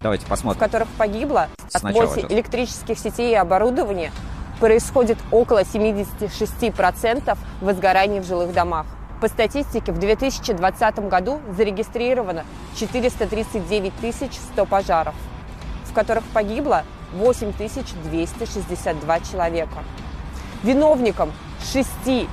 давайте 0.00 0.26
посмотрим. 0.26 0.60
В 0.60 0.64
которых 0.64 0.88
погибло 0.98 1.48
от 1.72 1.82
моси 1.82 2.20
электрических 2.28 2.98
сетей 2.98 3.32
и 3.32 3.34
оборудования 3.34 4.12
происходит 4.60 5.18
около 5.30 5.62
76% 5.62 7.38
возгораний 7.60 8.20
в 8.20 8.26
жилых 8.26 8.52
домах. 8.52 8.86
По 9.20 9.28
статистике, 9.28 9.92
в 9.92 9.98
2020 9.98 10.98
году 11.08 11.40
зарегистрировано 11.56 12.44
439 12.78 13.92
100 14.52 14.66
пожаров, 14.66 15.14
в 15.84 15.94
которых 15.94 16.24
погибло 16.34 16.84
8262 17.14 19.20
человека. 19.20 19.84
Виновником 20.62 21.32
6 21.72 21.88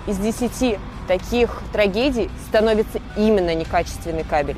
из 0.08 0.18
10 0.18 0.78
таких 1.08 1.62
трагедий 1.72 2.30
становится 2.50 3.00
именно 3.16 3.56
некачественный 3.56 4.26
кабель. 4.26 4.58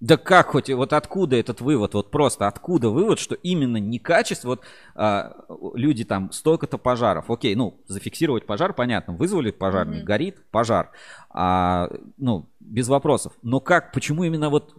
Да 0.00 0.16
как 0.16 0.48
хоть, 0.48 0.70
вот 0.70 0.94
откуда 0.94 1.36
этот 1.36 1.60
вывод, 1.60 1.92
вот 1.92 2.10
просто 2.10 2.46
откуда 2.46 2.88
вывод, 2.88 3.18
что 3.18 3.34
именно 3.34 3.76
некачество, 3.76 4.48
вот 4.48 4.62
а, 4.94 5.36
люди 5.74 6.04
там 6.04 6.32
столько-то 6.32 6.78
пожаров, 6.78 7.30
окей, 7.30 7.54
ну, 7.54 7.78
зафиксировать 7.86 8.46
пожар, 8.46 8.72
понятно, 8.72 9.12
вызвали 9.12 9.50
пожарник, 9.50 10.02
mm-hmm. 10.02 10.04
горит 10.04 10.42
пожар, 10.50 10.90
а, 11.28 11.90
ну, 12.16 12.48
без 12.60 12.88
вопросов, 12.88 13.34
но 13.42 13.60
как, 13.60 13.92
почему 13.92 14.24
именно 14.24 14.48
вот 14.48 14.74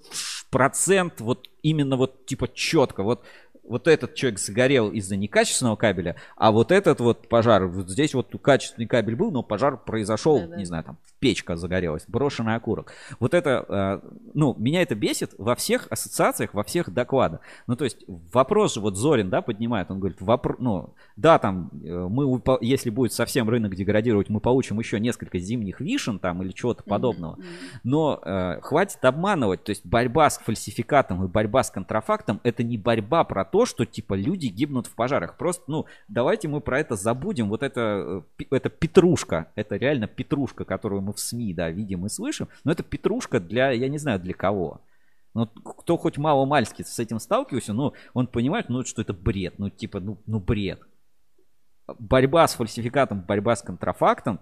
процент, 0.50 1.22
вот 1.22 1.48
именно 1.62 1.98
вот 1.98 2.26
типа 2.26 2.48
четко, 2.52 3.04
вот 3.04 3.24
вот 3.72 3.88
этот 3.88 4.16
человек 4.16 4.38
сгорел 4.40 4.90
из-за 4.90 5.16
некачественного 5.16 5.78
кабеля, 5.78 6.18
а 6.36 6.52
вот 6.52 6.74
этот 6.74 7.00
вот 7.00 7.30
пожар, 7.30 7.66
вот 7.68 7.90
здесь 7.90 8.14
вот 8.14 8.28
качественный 8.42 8.86
кабель 8.86 9.16
был, 9.16 9.32
но 9.32 9.44
пожар 9.44 9.78
произошел, 9.78 10.40
да, 10.40 10.48
да. 10.48 10.58
не 10.58 10.66
знаю, 10.66 10.84
там 10.84 10.98
печка 11.20 11.56
загорелась, 11.56 12.04
брошенный 12.08 12.56
окурок. 12.56 12.92
Вот 13.20 13.34
это, 13.34 14.02
э, 14.04 14.10
ну, 14.34 14.56
меня 14.58 14.82
это 14.82 14.96
бесит 14.96 15.34
во 15.38 15.56
всех 15.56 15.88
ассоциациях, 15.90 16.54
во 16.54 16.64
всех 16.64 16.92
докладах. 16.92 17.40
Ну, 17.68 17.76
то 17.76 17.86
есть 17.86 18.04
вопрос 18.08 18.76
вот 18.76 18.98
Зорин, 18.98 19.30
да, 19.30 19.42
поднимает, 19.42 19.90
он 19.90 20.00
говорит, 20.00 20.20
вопр... 20.20 20.58
ну, 20.60 20.94
да, 21.16 21.40
там, 21.40 21.70
э, 21.84 22.08
мы, 22.10 22.42
если 22.62 22.90
будет 22.90 23.14
совсем 23.14 23.50
рынок 23.50 23.76
деградировать, 23.76 24.30
мы 24.30 24.42
получим 24.42 24.80
еще 24.80 25.00
несколько 25.00 25.40
зимних 25.40 25.80
вишен 25.80 26.20
там 26.20 26.42
или 26.42 26.52
чего-то 26.52 26.84
подобного. 26.84 27.38
Но 27.84 28.20
э, 28.22 28.60
хватит 28.62 29.06
обманывать, 29.06 29.64
то 29.64 29.70
есть 29.70 29.86
борьба 29.86 30.30
с 30.30 30.40
фальсификатом 30.40 31.24
и 31.24 31.28
борьба 31.28 31.64
с 31.64 31.70
контрафактом, 31.70 32.42
это 32.44 32.64
не 32.64 32.78
борьба 32.78 33.24
про 33.24 33.46
то, 33.46 33.61
что, 33.66 33.86
типа, 33.86 34.14
люди 34.14 34.48
гибнут 34.48 34.88
в 34.88 34.96
пожарах. 34.96 35.38
Просто, 35.38 35.64
ну, 35.68 35.86
давайте 36.08 36.48
мы 36.48 36.62
про 36.62 36.80
это 36.80 36.96
забудем. 36.96 37.50
Вот 37.50 37.64
это, 37.64 38.24
э, 38.40 38.44
это 38.52 38.70
петрушка, 38.70 39.52
это 39.56 39.76
реально 39.76 40.08
петрушка, 40.08 40.66
которую 40.66 41.02
мы 41.02 41.14
в 41.14 41.20
СМИ, 41.20 41.54
да, 41.54 41.70
видим 41.70 42.06
и 42.06 42.10
слышим, 42.10 42.48
но 42.64 42.72
это 42.72 42.84
петрушка 42.84 43.40
для, 43.40 43.72
я 43.72 43.90
не 43.90 43.98
знаю, 43.98 44.20
для 44.20 44.34
кого. 44.34 44.82
Но 45.34 45.48
кто 45.48 45.98
хоть 45.98 46.18
мало-мальски 46.18 46.84
с 46.84 47.00
этим 47.00 47.20
сталкивался, 47.20 47.74
ну, 47.74 47.94
он 48.14 48.28
понимает, 48.28 48.70
ну, 48.70 48.84
что 48.84 49.02
это 49.02 49.14
бред, 49.14 49.56
ну, 49.60 49.70
типа, 49.70 50.00
ну, 50.00 50.18
ну, 50.26 50.40
бред. 50.40 50.82
Борьба 52.00 52.48
с 52.48 52.56
фальсификатом, 52.56 53.22
борьба 53.22 53.56
с 53.56 53.62
контрафактом, 53.62 54.40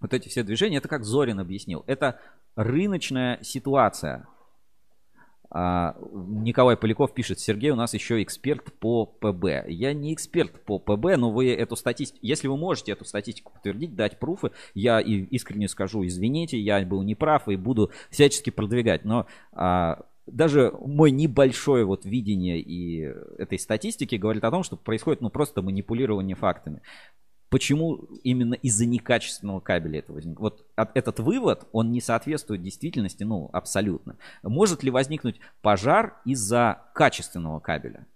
вот 0.00 0.14
эти 0.14 0.28
все 0.28 0.42
движения, 0.42 0.78
это 0.78 0.88
как 0.88 1.04
Зорин 1.04 1.40
объяснил, 1.40 1.82
это 1.86 2.20
рыночная 2.56 3.42
ситуация. 3.42 4.26
А, 5.50 5.96
Николай 6.12 6.76
Поляков 6.76 7.14
пишет, 7.14 7.40
Сергей 7.40 7.70
у 7.70 7.76
нас 7.76 7.94
еще 7.94 8.22
эксперт 8.22 8.72
по 8.78 9.06
ПБ. 9.06 9.68
Я 9.68 9.94
не 9.94 10.12
эксперт 10.12 10.64
по 10.64 10.78
ПБ, 10.78 11.16
но 11.16 11.30
вы 11.30 11.52
эту 11.52 11.76
статистику, 11.76 12.18
если 12.22 12.48
вы 12.48 12.56
можете 12.56 12.92
эту 12.92 13.04
статистику 13.04 13.52
подтвердить, 13.52 13.94
дать 13.94 14.18
пруфы, 14.18 14.50
я 14.74 15.00
и 15.00 15.22
искренне 15.24 15.68
скажу, 15.68 16.06
извините, 16.06 16.58
я 16.58 16.80
был 16.84 17.02
неправ 17.02 17.48
и 17.48 17.56
буду 17.56 17.90
всячески 18.10 18.50
продвигать. 18.50 19.04
Но 19.04 19.26
а, 19.52 20.04
даже 20.26 20.72
мой 20.80 21.10
небольшое 21.10 21.84
вот 21.84 22.04
видение 22.04 22.60
и 22.60 23.02
этой 23.38 23.58
статистики 23.58 24.16
говорит 24.16 24.44
о 24.44 24.50
том, 24.50 24.62
что 24.62 24.76
происходит 24.76 25.22
ну 25.22 25.30
просто 25.30 25.62
манипулирование 25.62 26.36
фактами. 26.36 26.82
Почему 27.50 27.94
именно 28.24 28.54
из-за 28.54 28.84
некачественного 28.84 29.60
кабеля 29.60 30.00
это 30.00 30.12
возникло? 30.12 30.42
Вот 30.42 30.66
этот 30.76 31.18
вывод, 31.20 31.66
он 31.72 31.92
не 31.92 32.00
соответствует 32.00 32.62
действительности, 32.62 33.24
ну, 33.24 33.48
абсолютно. 33.52 34.16
Может 34.42 34.82
ли 34.82 34.90
возникнуть 34.90 35.40
пожар 35.62 36.20
из-за 36.26 36.82
качественного 36.94 37.60
кабеля? 37.60 38.06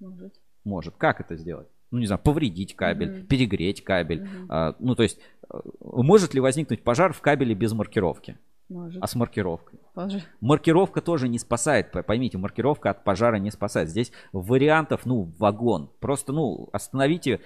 Может. 0.00 0.34
Может. 0.64 0.94
Как 0.96 1.20
это 1.20 1.36
сделать? 1.36 1.68
Ну, 1.90 1.98
не 1.98 2.06
знаю, 2.06 2.20
повредить 2.22 2.76
кабель, 2.76 3.18
Мгм. 3.18 3.26
перегреть 3.26 3.82
кабель. 3.82 4.22
Мгм. 4.24 4.46
А, 4.50 4.74
ну, 4.78 4.94
то 4.94 5.02
есть, 5.02 5.18
э, 5.52 5.58
может 5.80 6.34
ли 6.34 6.40
возникнуть 6.40 6.82
пожар 6.82 7.12
в 7.12 7.20
кабеле 7.20 7.54
без 7.54 7.72
маркировки? 7.72 8.38
Может. 8.68 9.02
А 9.02 9.06
с 9.06 9.14
маркировкой? 9.14 9.80
Тоже. 9.94 10.22
Маркировка 10.42 11.00
тоже 11.00 11.26
не 11.28 11.38
спасает, 11.38 11.90
поймите, 11.90 12.36
маркировка 12.36 12.90
от 12.90 13.02
пожара 13.04 13.36
не 13.36 13.50
спасает. 13.50 13.88
Здесь 13.88 14.12
вариантов, 14.32 15.06
ну, 15.06 15.32
вагон. 15.38 15.90
Просто, 16.00 16.34
ну, 16.34 16.68
остановите, 16.72 17.40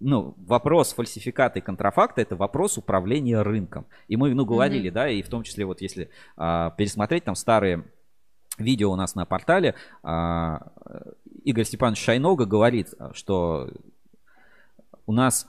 ну, 0.00 0.34
вопрос 0.46 0.92
фальсификата 0.92 1.58
и 1.58 1.62
контрафакта 1.62 2.20
это 2.20 2.36
вопрос 2.36 2.76
управления 2.78 3.40
рынком. 3.42 3.86
И 4.08 4.16
мы, 4.16 4.34
ну, 4.34 4.44
говорили, 4.44 4.88
Мгм. 4.88 4.94
да, 4.94 5.08
и 5.08 5.22
в 5.22 5.28
том 5.28 5.42
числе 5.42 5.64
вот 5.64 5.80
если 5.80 6.10
а, 6.36 6.70
пересмотреть 6.70 7.24
там 7.24 7.34
старые 7.34 7.84
видео 8.58 8.92
у 8.92 8.96
нас 8.96 9.14
на 9.14 9.24
портале, 9.24 9.74
а, 10.02 10.68
Игорь 11.44 11.64
Степанович 11.64 12.02
Шайнога 12.02 12.44
говорит, 12.46 12.94
что 13.12 13.70
у 15.06 15.12
нас 15.12 15.46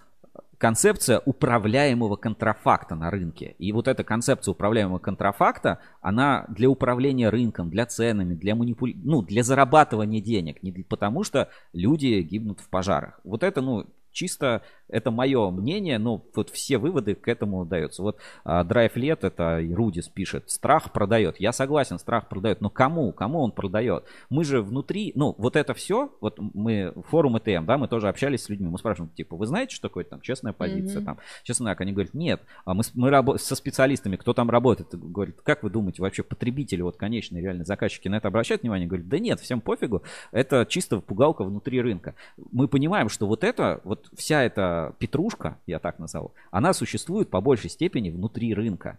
концепция 0.57 1.21
управляемого 1.25 2.15
контрафакта 2.15 2.95
на 2.95 3.11
рынке. 3.11 3.55
И 3.59 3.71
вот 3.71 3.87
эта 3.87 4.03
концепция 4.03 4.51
управляемого 4.53 4.97
контрафакта, 4.99 5.79
она 6.01 6.45
для 6.49 6.67
управления 6.69 7.29
рынком, 7.29 7.69
для 7.69 7.85
ценами, 7.85 8.33
для 8.33 8.55
манипуля... 8.55 8.93
ну, 9.03 9.21
для 9.21 9.43
зарабатывания 9.43 10.19
денег, 10.21 10.63
не 10.63 10.71
для- 10.71 10.83
потому 10.83 11.23
что 11.23 11.49
люди 11.73 12.21
гибнут 12.21 12.59
в 12.59 12.69
пожарах. 12.69 13.19
Вот 13.23 13.43
это, 13.43 13.61
ну, 13.61 13.85
чисто 14.18 14.64
это 14.89 15.11
мое 15.11 15.52
мнение, 15.52 15.99
но 15.99 16.23
вот 16.34 16.49
все 16.49 16.77
выводы 16.77 17.14
к 17.14 17.27
этому 17.27 17.65
даются. 17.65 18.02
Вот 18.02 18.18
а, 18.44 18.64
Драйв 18.64 18.95
Лет, 18.95 19.23
это 19.23 19.61
Рудис 19.72 20.07
пишет, 20.07 20.49
страх 20.49 20.91
продает. 20.91 21.39
Я 21.39 21.52
согласен, 21.52 21.99
страх 21.99 22.30
продает, 22.30 22.61
но 22.61 22.69
кому? 22.69 23.11
Кому 23.11 23.41
он 23.41 23.52
продает? 23.52 24.06
Мы 24.30 24.44
же 24.44 24.61
внутри, 24.61 25.11
ну, 25.15 25.35
вот 25.38 25.56
это 25.56 25.73
все, 25.73 26.11
вот 26.22 26.39
мы, 26.39 26.94
форум 27.10 27.38
ЭТМ, 27.38 27.65
да, 27.65 27.77
мы 27.77 27.88
тоже 27.88 28.07
общались 28.10 28.44
с 28.44 28.49
людьми, 28.49 28.69
мы 28.69 28.77
спрашиваем, 28.80 29.11
типа, 29.14 29.35
вы 29.35 29.45
знаете, 29.45 29.76
что 29.76 29.88
такое 29.89 30.03
там 30.03 30.22
честная 30.22 30.53
позиция, 30.53 30.99
Мгм. 30.99 31.06
там, 31.06 31.18
честный 31.44 31.72
ак? 31.72 31.81
Они 31.81 31.91
говорят, 31.91 32.14
нет, 32.14 32.41
а 32.65 32.73
мы, 32.73 32.84
мы 32.95 33.10
рабо- 33.10 33.38
со 33.38 33.56
специалистами, 33.56 34.15
кто 34.15 34.34
там 34.34 34.49
работает, 34.49 34.95
говорит, 34.95 35.41
как 35.44 35.64
вы 35.64 35.69
думаете, 35.69 36.02
вообще 36.02 36.23
потребители, 36.23 36.81
вот 36.81 36.98
конечные 36.98 37.44
реальные 37.44 37.65
заказчики 37.65 38.07
на 38.07 38.15
это 38.15 38.30
обращают 38.30 38.64
внимание? 38.64 38.88
Говорят, 38.88 39.10
да 39.10 39.19
нет, 39.19 39.41
всем 39.41 39.61
пофигу, 39.61 40.02
это 40.31 40.65
чисто 40.68 41.02
пугалка 41.02 41.44
внутри 41.44 41.81
рынка. 41.81 42.15
Мы 42.52 42.68
понимаем, 42.68 43.10
что 43.10 43.27
вот 43.27 43.44
это, 43.44 43.81
вот 43.84 44.06
вся 44.15 44.43
эта 44.43 44.95
петрушка, 44.99 45.57
я 45.65 45.79
так 45.79 45.99
назову, 45.99 46.34
она 46.51 46.73
существует 46.73 47.29
по 47.29 47.41
большей 47.41 47.69
степени 47.69 48.09
внутри 48.09 48.53
рынка. 48.53 48.97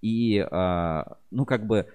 И, 0.00 0.38
а, 0.50 1.16
ну, 1.30 1.44
как 1.44 1.66
бы, 1.66 1.86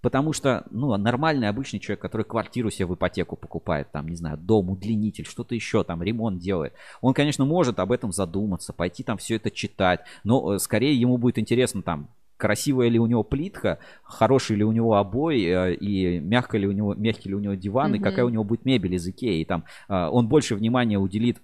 потому 0.00 0.32
что, 0.32 0.64
ну, 0.70 0.96
нормальный 0.96 1.48
обычный 1.48 1.80
человек, 1.80 2.00
который 2.00 2.22
квартиру 2.22 2.70
себе 2.70 2.86
в 2.86 2.94
ипотеку 2.94 3.36
покупает, 3.36 3.90
там, 3.90 4.08
не 4.08 4.16
знаю, 4.16 4.38
дом, 4.38 4.70
удлинитель, 4.70 5.26
что-то 5.26 5.54
еще, 5.54 5.82
там, 5.82 6.02
ремонт 6.02 6.38
делает, 6.38 6.74
он, 7.00 7.14
конечно, 7.14 7.44
может 7.44 7.80
об 7.80 7.90
этом 7.92 8.12
задуматься, 8.12 8.72
пойти 8.72 9.02
там 9.02 9.18
все 9.18 9.36
это 9.36 9.50
читать, 9.50 10.00
но 10.24 10.54
э, 10.54 10.58
скорее 10.58 10.94
ему 10.94 11.18
будет 11.18 11.38
интересно, 11.38 11.82
там, 11.82 12.08
красивая 12.36 12.88
ли 12.88 12.98
у 12.98 13.06
него 13.06 13.24
плитка, 13.24 13.80
хороший 14.04 14.56
ли 14.56 14.64
у 14.64 14.72
него 14.72 14.94
обой, 14.94 15.42
э, 15.42 15.74
и 15.74 16.20
мягко 16.20 16.56
ли 16.56 16.66
у 16.66 16.72
него, 16.72 16.94
мягкий 16.94 17.30
ли 17.30 17.34
у 17.34 17.40
него 17.40 17.54
диван, 17.54 17.94
и 17.94 17.98
Мгм. 17.98 18.04
какая 18.04 18.24
у 18.24 18.28
него 18.30 18.44
будет 18.44 18.64
мебель 18.64 18.94
из 18.94 19.06
Икеи. 19.06 19.40
И 19.40 19.44
там 19.44 19.64
э, 19.88 20.06
он 20.06 20.28
больше 20.28 20.54
внимания 20.54 20.98
уделит 20.98 21.38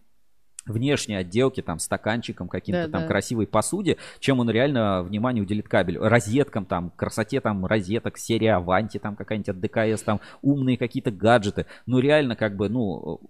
внешней 0.66 1.14
отделке, 1.16 1.62
там, 1.62 1.78
стаканчиком, 1.78 2.48
каким-то 2.48 2.86
Да, 2.86 2.92
там 2.92 3.02
да. 3.02 3.08
красивой 3.08 3.46
посуде, 3.46 3.96
чем 4.18 4.40
он 4.40 4.50
реально 4.50 5.02
внимание 5.02 5.42
уделит 5.42 5.68
кабелю. 5.68 6.02
Розеткам 6.02 6.64
там, 6.64 6.90
красоте 6.96 7.40
там 7.40 7.66
розеток, 7.66 8.18
серия 8.18 8.54
Аванти, 8.54 8.98
там 8.98 9.16
какая-нибудь 9.16 9.48
от 9.48 9.60
ДКС, 9.60 10.02
там 10.02 10.20
умные 10.42 10.76
какие-то 10.76 11.10
гаджеты. 11.10 11.66
Ну 11.86 11.98
реально 11.98 12.36
как 12.36 12.56
бы, 12.56 12.68
ну, 12.68 13.20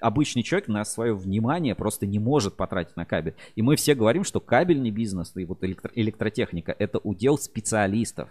обычный 0.00 0.42
человек 0.42 0.68
на 0.68 0.84
свое 0.84 1.14
внимание 1.14 1.74
просто 1.74 2.06
не 2.06 2.18
может 2.18 2.56
потратить 2.56 2.96
на 2.96 3.04
кабель. 3.04 3.34
И 3.54 3.62
мы 3.62 3.76
все 3.76 3.94
говорим, 3.94 4.24
что 4.24 4.40
кабельный 4.40 4.90
бизнес 4.90 5.32
и 5.36 5.44
вот 5.44 5.62
электро- 5.62 5.92
электротехника 5.94 6.74
это 6.78 6.98
удел 6.98 7.38
специалистов. 7.38 8.28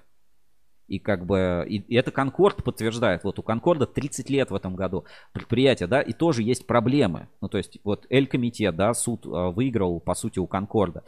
И 0.91 0.99
как 0.99 1.25
бы, 1.25 1.65
и, 1.69 1.77
и 1.77 1.95
это 1.95 2.11
Конкорд 2.11 2.65
подтверждает. 2.65 3.23
Вот 3.23 3.39
у 3.39 3.43
Конкорда 3.43 3.85
30 3.85 4.29
лет 4.29 4.51
в 4.51 4.55
этом 4.55 4.75
году 4.75 5.05
предприятие, 5.31 5.87
да, 5.87 6.01
и 6.01 6.11
тоже 6.11 6.43
есть 6.43 6.67
проблемы. 6.67 7.29
Ну, 7.39 7.47
то 7.47 7.57
есть, 7.57 7.79
вот 7.85 8.05
Эль-комитет, 8.09 8.75
да, 8.75 8.93
суд 8.93 9.25
э, 9.25 9.29
выиграл, 9.29 10.01
по 10.01 10.15
сути, 10.15 10.39
у 10.39 10.47
Конкорда. 10.47 11.03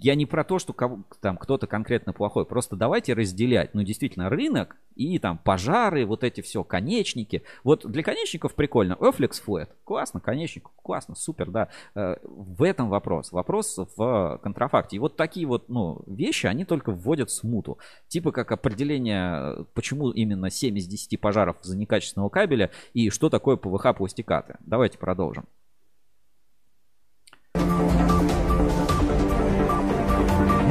Я 0.00 0.16
не 0.16 0.26
про 0.26 0.42
то, 0.42 0.58
что 0.58 0.72
кого- 0.72 1.04
там 1.20 1.36
кто-то 1.36 1.66
конкретно 1.68 2.12
плохой. 2.12 2.44
Просто 2.44 2.74
давайте 2.74 3.14
разделять, 3.14 3.72
ну, 3.74 3.82
действительно, 3.84 4.28
рынок 4.28 4.76
и 4.96 5.18
там 5.20 5.38
пожары, 5.38 6.04
вот 6.06 6.24
эти 6.24 6.40
все, 6.40 6.64
конечники. 6.64 7.42
Вот 7.62 7.86
для 7.88 8.02
конечников 8.02 8.54
прикольно. 8.54 8.94
Oflex 8.94 9.32
Flat. 9.46 9.68
Классно, 9.84 10.18
конечник, 10.20 10.68
классно, 10.82 11.14
супер, 11.14 11.50
да. 11.50 11.68
Э, 11.94 12.16
В 12.24 12.64
этом 12.64 12.88
вопрос. 12.88 13.30
Вопрос 13.30 13.78
в 13.96 14.40
контрафакте. 14.42 14.96
И 14.96 14.98
вот 14.98 15.16
такие 15.16 15.46
вот, 15.46 15.68
ну, 15.68 16.02
вещи, 16.06 16.46
они 16.46 16.64
только 16.64 16.90
вводят 16.90 17.30
смуту. 17.30 17.78
Типа 18.08 18.32
как 18.32 18.50
определение, 18.50 19.64
почему 19.74 20.10
именно 20.10 20.50
7 20.50 20.76
из 20.78 20.86
10 20.88 21.16
пожаров 21.16 21.56
за 21.62 21.76
некачественного 21.78 22.28
кабеля 22.28 22.70
и 22.92 23.08
что 23.10 23.30
такое 23.30 23.56
ПВХ 23.56 23.94
пластикаты. 23.96 24.56
Давайте 24.60 24.98
продолжим. 24.98 25.44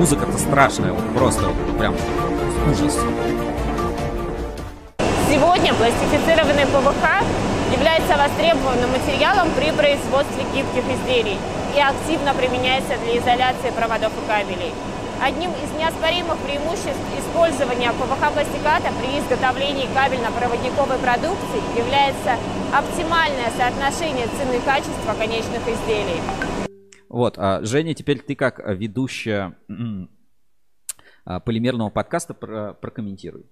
Музыка-то 0.04 0.38
страшная, 0.38 0.92
вот 0.92 1.16
просто 1.16 1.48
вот 1.48 1.78
прям 1.78 1.96
ужас. 2.70 2.94
Сегодня 5.32 5.74
пластифицированный 5.76 6.66
ПВХ 6.66 7.24
является 7.72 8.18
востребованным 8.18 8.92
материалом 8.92 9.48
при 9.56 9.72
производстве 9.72 10.44
гибких 10.54 10.84
изделий 10.92 11.38
и 11.74 11.80
активно 11.80 12.34
применяется 12.34 13.00
для 13.06 13.18
изоляции 13.18 13.72
проводов 13.74 14.12
и 14.12 14.28
кабелей. 14.28 14.74
Одним 15.24 15.52
из 15.52 15.72
неоспоримых 15.80 16.36
преимуществ 16.40 17.08
использования 17.18 17.94
ПВХ-пластиката 17.94 18.92
при 19.00 19.24
изготовлении 19.24 19.88
кабельно-проводниковой 19.96 20.98
продукции 20.98 21.64
является 21.80 22.36
оптимальное 22.76 23.56
соотношение 23.56 24.28
цены 24.36 24.58
и 24.58 24.66
качества 24.68 25.16
конечных 25.18 25.64
изделий. 25.64 26.20
Вот, 27.14 27.36
а, 27.38 27.62
Женя, 27.64 27.94
теперь 27.94 28.20
ты 28.24 28.36
как 28.36 28.60
а, 28.60 28.74
ведущая 28.74 29.56
м, 29.70 30.10
а, 31.26 31.40
полимерного 31.40 31.92
подкаста 31.92 32.34
про- 32.34 32.74
прокомментируй. 32.74 33.46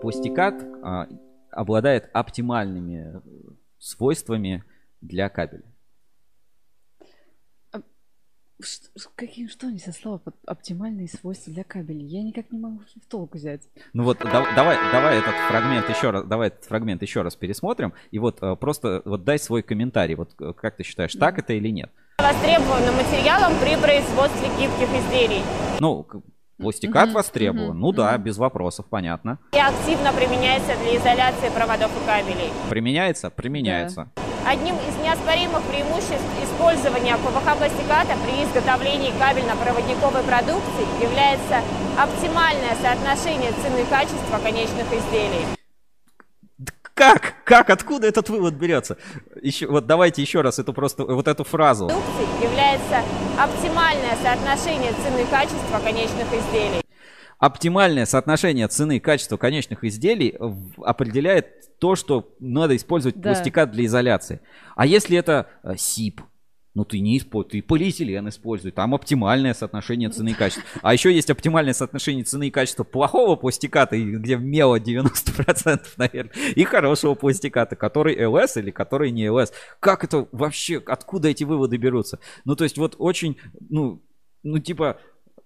Пластикат 0.00 0.62
а, 0.84 1.08
обладает 1.50 2.08
оптимальными 2.12 3.16
э, 3.16 3.20
свойствами 3.80 4.62
для 5.00 5.28
кабеля. 5.28 5.64
Ш- 8.64 9.10
Какие, 9.16 9.48
что 9.48 9.66
они 9.66 9.78
со 9.80 9.90
слова 9.90 10.18
под 10.18 10.36
оптимальные 10.46 11.08
свойства 11.08 11.52
для 11.52 11.64
кабелей? 11.64 12.06
Я 12.06 12.22
никак 12.22 12.52
не 12.52 12.60
могу 12.60 12.78
в 12.78 13.06
толк 13.10 13.34
взять. 13.34 13.68
Ну 13.92 14.04
вот 14.04 14.18
да- 14.20 14.54
давай, 14.54 14.76
давай 14.92 15.18
этот 15.18 15.34
фрагмент 15.48 15.88
еще 15.88 16.10
раз, 16.10 16.24
давай 16.26 16.46
этот 16.48 16.64
фрагмент 16.66 17.02
еще 17.02 17.22
раз 17.22 17.34
пересмотрим 17.34 17.94
и 18.12 18.20
вот 18.20 18.40
э, 18.40 18.54
просто 18.54 19.02
вот 19.04 19.24
дай 19.24 19.40
свой 19.40 19.62
комментарий. 19.62 20.14
Вот 20.14 20.40
э, 20.40 20.52
как 20.52 20.76
ты 20.76 20.84
считаешь, 20.84 21.14
так 21.14 21.40
это 21.40 21.52
или 21.54 21.68
нет? 21.70 21.90
Востребованным 22.22 22.94
материалом 22.94 23.52
при 23.60 23.74
производстве 23.76 24.48
гибких 24.58 24.88
изделий 25.00 25.42
Ну, 25.80 26.06
пластикат 26.56 27.06
Мгм, 27.06 27.14
востребован. 27.14 27.68
мгм, 27.70 27.80
ну 27.80 27.92
да, 27.92 28.16
без 28.16 28.38
вопросов, 28.38 28.86
понятно. 28.88 29.38
и 29.52 29.58
активно 29.58 30.12
применяется 30.12 30.76
для 30.82 30.96
изоляции 30.98 31.48
проводов 31.52 31.90
и 32.00 32.06
кабелей. 32.06 32.52
Применяется? 32.70 33.28
Применяется. 33.30 34.08
Одним 34.46 34.76
из 34.76 34.96
неоспоримых 35.04 35.62
преимуществ 35.64 36.22
использования 36.44 37.16
ПВХ-пластиката 37.16 38.14
при 38.24 38.44
изготовлении 38.44 39.12
кабельно-проводниковой 39.18 40.22
продукции 40.22 40.86
является 41.02 41.58
оптимальное 41.98 42.76
соотношение 42.80 43.50
цены 43.62 43.82
и 43.82 43.84
качества 43.90 44.38
конечных 44.42 44.86
изделий. 44.92 45.44
Как? 46.94 47.34
Как? 47.44 47.70
Откуда 47.70 48.06
этот 48.06 48.28
вывод 48.28 48.54
берется? 48.54 48.96
Еще, 49.40 49.66
вот 49.66 49.86
давайте 49.86 50.20
еще 50.22 50.42
раз 50.42 50.58
эту 50.58 50.72
просто 50.72 51.04
вот 51.04 51.26
эту 51.26 51.42
фразу. 51.44 51.88
Продукции 51.88 52.44
является 52.44 53.00
оптимальное 53.38 54.16
соотношение 54.22 54.92
цены 54.92 55.22
и 55.22 55.26
качества 55.26 55.78
конечных 55.82 56.26
изделий. 56.32 56.82
оптимальное 57.38 58.06
соотношение 58.06 58.68
цены 58.68 58.98
и 58.98 59.00
качества 59.00 59.36
конечных 59.36 59.82
изделий 59.84 60.38
определяет 60.84 61.78
то, 61.80 61.96
что 61.96 62.28
надо 62.38 62.76
использовать 62.76 63.16
Да. 63.20 63.30
пластикат 63.32 63.72
для 63.72 63.86
изоляции. 63.86 64.40
А 64.76 64.86
если 64.86 65.16
это 65.18 65.48
э, 65.64 65.74
СИП, 65.76 66.20
ну 66.74 66.84
ты 66.84 67.00
не 67.00 67.18
используй, 67.18 67.50
ты 67.50 67.62
полиэтилен 67.62 68.28
используй, 68.28 68.70
там 68.70 68.94
оптимальное 68.94 69.52
соотношение 69.52 70.08
цены 70.08 70.30
и 70.30 70.34
качества. 70.34 70.64
А 70.82 70.92
еще 70.92 71.14
есть 71.14 71.28
оптимальное 71.30 71.74
соотношение 71.74 72.24
цены 72.24 72.48
и 72.48 72.50
качества 72.50 72.84
плохого 72.84 73.36
пластиката, 73.36 73.98
где 73.98 74.36
мело 74.36 74.78
90%, 74.78 75.80
наверное, 75.98 76.32
и 76.54 76.64
хорошего 76.64 77.14
пластиката, 77.14 77.76
который 77.76 78.24
ЛС 78.26 78.56
или 78.56 78.70
который 78.70 79.10
не 79.10 79.28
ЛС. 79.28 79.52
Как 79.80 80.04
это 80.04 80.26
вообще, 80.32 80.82
откуда 80.86 81.28
эти 81.28 81.44
выводы 81.44 81.76
берутся? 81.76 82.18
Ну, 82.44 82.56
то 82.56 82.64
есть 82.64 82.78
вот 82.78 82.96
очень, 82.98 83.36
ну, 83.68 84.02
ну 84.42 84.58
типа, 84.58 84.98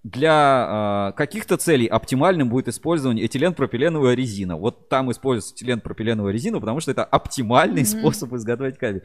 для 0.05 1.11
э, 1.11 1.17
каких-то 1.17 1.57
целей 1.57 1.87
оптимальным 1.87 2.49
будет 2.49 2.69
использование 2.69 3.27
этиленпропиленовая 3.27 4.15
резина. 4.15 4.57
Вот 4.57 4.89
там 4.89 5.11
используется 5.11 5.55
этиленпропиленовая 5.57 6.33
резина, 6.33 6.61
потому 6.61 6.79
что 6.79 6.93
это 6.93 7.03
оптимальный 7.03 7.83
Мгм. 7.83 7.87
способ 7.87 8.33
изготовить 8.35 8.79
кабель. 8.79 9.03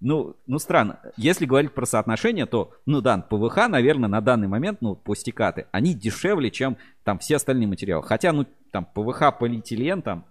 Ну, 0.00 0.36
ну, 0.46 0.58
странно. 0.58 1.00
Если 1.16 1.44
говорить 1.44 1.72
про 1.72 1.84
соотношение, 1.84 2.46
то, 2.46 2.72
ну 2.86 3.02
да, 3.02 3.18
ПВХ, 3.18 3.68
наверное, 3.68 4.08
на 4.08 4.22
данный 4.22 4.48
момент, 4.48 4.80
ну, 4.80 4.96
пластикаты, 4.96 5.66
они 5.72 5.94
дешевле, 5.94 6.50
чем 6.50 6.78
там 7.04 7.18
все 7.18 7.36
остальные 7.36 7.68
материалы. 7.68 8.02
Хотя, 8.02 8.32
ну, 8.32 8.46
там, 8.72 8.86
ПВХ, 8.86 9.38
полиэтилен, 9.38 10.00
там, 10.00 10.24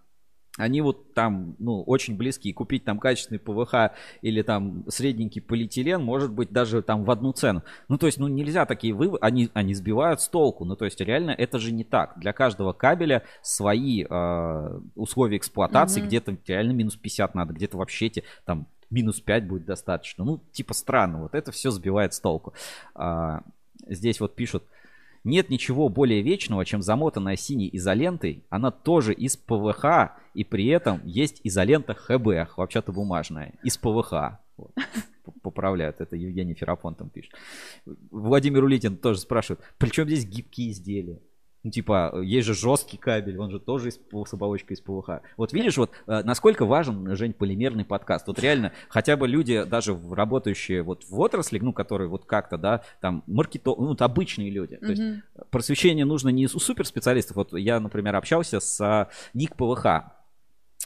они 0.58 0.82
вот 0.82 1.14
там, 1.14 1.56
ну, 1.60 1.84
очень 1.84 2.18
близки. 2.18 2.50
И 2.50 2.54
Купить 2.54 2.84
там 2.84 3.00
качественный 3.00 3.40
ПВХ 3.40 3.96
или 4.22 4.42
там 4.42 4.84
средненький 4.90 5.42
полиэтилен 5.42 6.04
может 6.04 6.34
быть 6.34 6.52
даже 6.52 6.82
там 6.82 7.06
в 7.06 7.12
одну 7.12 7.32
цену. 7.32 7.64
Ну, 7.88 7.98
то 7.98 8.08
есть, 8.08 8.18
ну, 8.18 8.28
нельзя 8.28 8.66
такие 8.66 8.94
выводы, 8.94 9.20
они, 9.22 9.50
они 9.54 9.74
сбивают 9.74 10.20
с 10.20 10.28
толку. 10.28 10.66
Ну, 10.66 10.76
то 10.76 10.86
есть, 10.86 11.00
реально, 11.00 11.32
это 11.32 11.60
же 11.60 11.72
не 11.72 11.84
так. 11.84 12.20
Для 12.20 12.34
каждого 12.34 12.74
кабеля 12.74 13.24
свои 13.42 14.04
э, 14.04 14.80
условия 14.96 15.38
эксплуатации. 15.38 16.02
Мгм. 16.02 16.08
Где-то 16.10 16.38
реально 16.48 16.72
минус 16.72 16.96
50 16.98 17.36
надо, 17.36 17.54
где-то 17.54 17.78
вообще 17.78 18.10
те, 18.10 18.24
там 18.46 18.68
минус 18.90 19.20
5 19.22 19.48
будет 19.48 19.66
достаточно. 19.66 20.24
Ну, 20.24 20.42
типа 20.52 20.74
странно. 20.74 21.22
Вот 21.22 21.36
это 21.36 21.52
все 21.52 21.72
сбивает 21.72 22.14
с 22.14 22.20
толку. 22.20 22.54
А, 22.96 23.44
здесь 23.88 24.20
вот 24.20 24.36
пишут, 24.36 24.64
нет 25.24 25.50
ничего 25.50 25.90
более 25.90 26.22
вечного, 26.22 26.66
чем 26.66 26.82
замотанная 26.82 27.36
синей 27.36 27.70
изолентой. 27.74 28.44
Она 28.50 28.72
тоже 28.72 29.14
из 29.14 29.38
ПВХ, 29.38 30.12
и 30.34 30.44
при 30.44 30.68
этом 30.68 31.02
есть 31.06 31.42
изолента 31.44 31.94
ХБ, 31.94 32.58
вообще-то 32.58 32.92
бумажная, 32.92 33.54
из 33.64 33.78
ПВХ. 33.78 34.40
Вот. 34.58 34.72
Поправляют, 35.42 36.02
это 36.02 36.16
Евгений 36.16 36.54
Ферапон 36.54 36.96
там 36.96 37.10
пишет. 37.10 37.34
Владимир 38.12 38.64
Улитин 38.64 38.98
тоже 38.98 39.20
спрашивает, 39.20 39.62
при 39.78 39.90
чем 39.90 40.08
здесь 40.08 40.26
гибкие 40.26 40.72
изделия? 40.72 41.20
Ну, 41.64 41.72
типа, 41.72 42.22
есть 42.22 42.48
же 42.48 42.54
жесткий 42.54 42.98
кабель, 42.98 43.38
он 43.38 43.52
же 43.52 43.60
тоже 43.60 43.90
из, 43.90 44.00
с 44.00 44.34
оболочкой 44.34 44.76
из 44.76 44.82
ПВХ. 44.82 45.22
Вот 45.36 45.52
видишь, 45.52 45.78
вот 45.78 45.92
э, 46.08 46.22
насколько 46.24 46.66
важен, 46.66 47.16
Жень, 47.16 47.34
полимерный 47.34 47.84
подкаст. 47.84 48.28
Вот 48.28 48.40
реально, 48.40 48.72
хотя 48.88 49.18
бы 49.18 49.28
люди, 49.28 49.64
даже 49.64 49.98
работающие 50.12 50.84
вот 50.84 51.04
в 51.10 51.20
отрасли, 51.20 51.60
ну, 51.60 51.74
которые 51.74 52.08
вот 52.08 52.26
как-то, 52.26 52.58
да, 52.58 52.84
там, 53.02 53.24
маркето... 53.28 53.76
ну, 53.78 53.88
вот 53.88 54.02
обычные 54.02 54.50
люди. 54.50 54.78
То 54.78 54.88
есть 54.88 55.04
просвещение 55.50 56.06
нужно 56.06 56.30
не 56.30 56.46
у 56.46 56.60
суперспециалистов. 56.60 57.36
Вот 57.36 57.54
я, 57.54 57.80
например, 57.80 58.16
общался 58.16 58.60
с 58.60 59.10
Ник 59.34 59.56
ПВХ. 59.56 60.19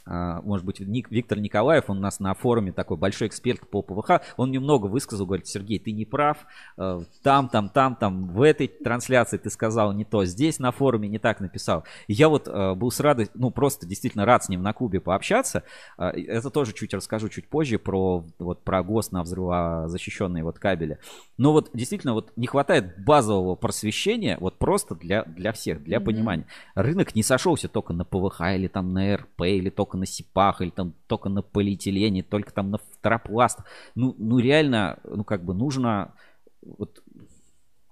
А, 0.06 0.42
Может 0.42 0.66
быть, 0.66 0.80
Ник, 0.80 1.10
Виктор 1.12 1.40
Николаев, 1.40 1.86
он 1.90 1.98
у 1.98 2.02
нас 2.02 2.20
на 2.20 2.34
форуме 2.34 2.72
такой 2.72 2.98
большой 2.98 3.28
эксперт 3.28 3.68
по 3.70 3.82
ПВХ, 3.82 4.22
он 4.38 4.50
мне 4.50 4.60
много 4.60 4.88
высказал, 4.88 5.26
говорит, 5.26 5.48
Сергей, 5.48 5.80
ты 5.80 5.92
не 5.92 6.06
прав, 6.06 6.38
Э, 6.78 7.02
там, 7.22 7.50
там, 7.50 7.70
там, 7.70 7.96
там, 7.96 8.28
в 8.30 8.42
этой 8.42 8.68
трансляции 8.68 9.38
ты 9.38 9.50
сказал 9.50 9.94
не 9.94 10.06
то, 10.06 10.26
здесь 10.26 10.60
на 10.60 10.72
форуме 10.72 11.08
не 11.08 11.20
так 11.20 11.40
написал. 11.40 11.84
И 12.08 12.14
я 12.14 12.30
вот 12.30 12.48
э, 12.48 12.74
был 12.74 12.92
с 12.92 13.00
радостью, 13.00 13.40
ну, 13.40 13.52
просто 13.52 13.86
действительно 13.86 14.26
рад 14.26 14.44
с 14.44 14.50
ним 14.50 14.62
на 14.64 14.74
Кубе 14.74 15.00
пообщаться. 15.00 15.64
Э, 15.98 16.10
Это 16.10 16.50
тоже 16.50 16.74
чуть 16.74 16.94
расскажу 16.94 17.30
чуть 17.30 17.48
позже 17.48 17.78
про, 17.80 18.24
вот, 18.40 18.64
про 18.64 18.84
ГОСТ 18.84 19.12
на 19.12 19.24
взрывозащищенные 19.24 20.44
вот 20.44 20.60
кабели. 20.60 20.98
Но 21.38 21.52
вот 21.54 21.70
действительно 21.74 22.14
вот 22.14 22.32
не 22.36 22.48
хватает 22.48 23.04
базового 23.04 23.56
просвещения 23.56 24.38
вот 24.40 24.58
просто 24.58 24.96
для, 24.96 25.24
для 25.24 25.52
всех, 25.54 25.84
для 25.84 26.00
Мгм. 26.00 26.06
понимания. 26.06 26.46
Рынок 26.76 27.16
не 27.16 27.24
сошелся 27.24 27.68
только 27.68 27.94
на 27.94 28.06
ПВХ 28.06 28.42
или 28.56 28.68
там 28.68 28.94
на 28.94 29.16
РП, 29.16 29.42
или 29.42 29.70
только 29.70 29.93
на 29.98 30.06
СИПах, 30.06 30.62
или 30.62 30.70
там 30.70 30.94
только 31.08 31.30
на 31.30 31.42
полиэтилене, 31.42 32.24
только 32.24 32.54
там 32.54 32.72
на 32.72 32.78
второпластах. 32.78 33.66
Ну, 33.96 34.16
ну 34.18 34.40
реально, 34.40 35.00
ну 35.04 35.24
как 35.24 35.44
бы 35.44 35.54
нужно 35.54 36.14
вот 36.62 37.02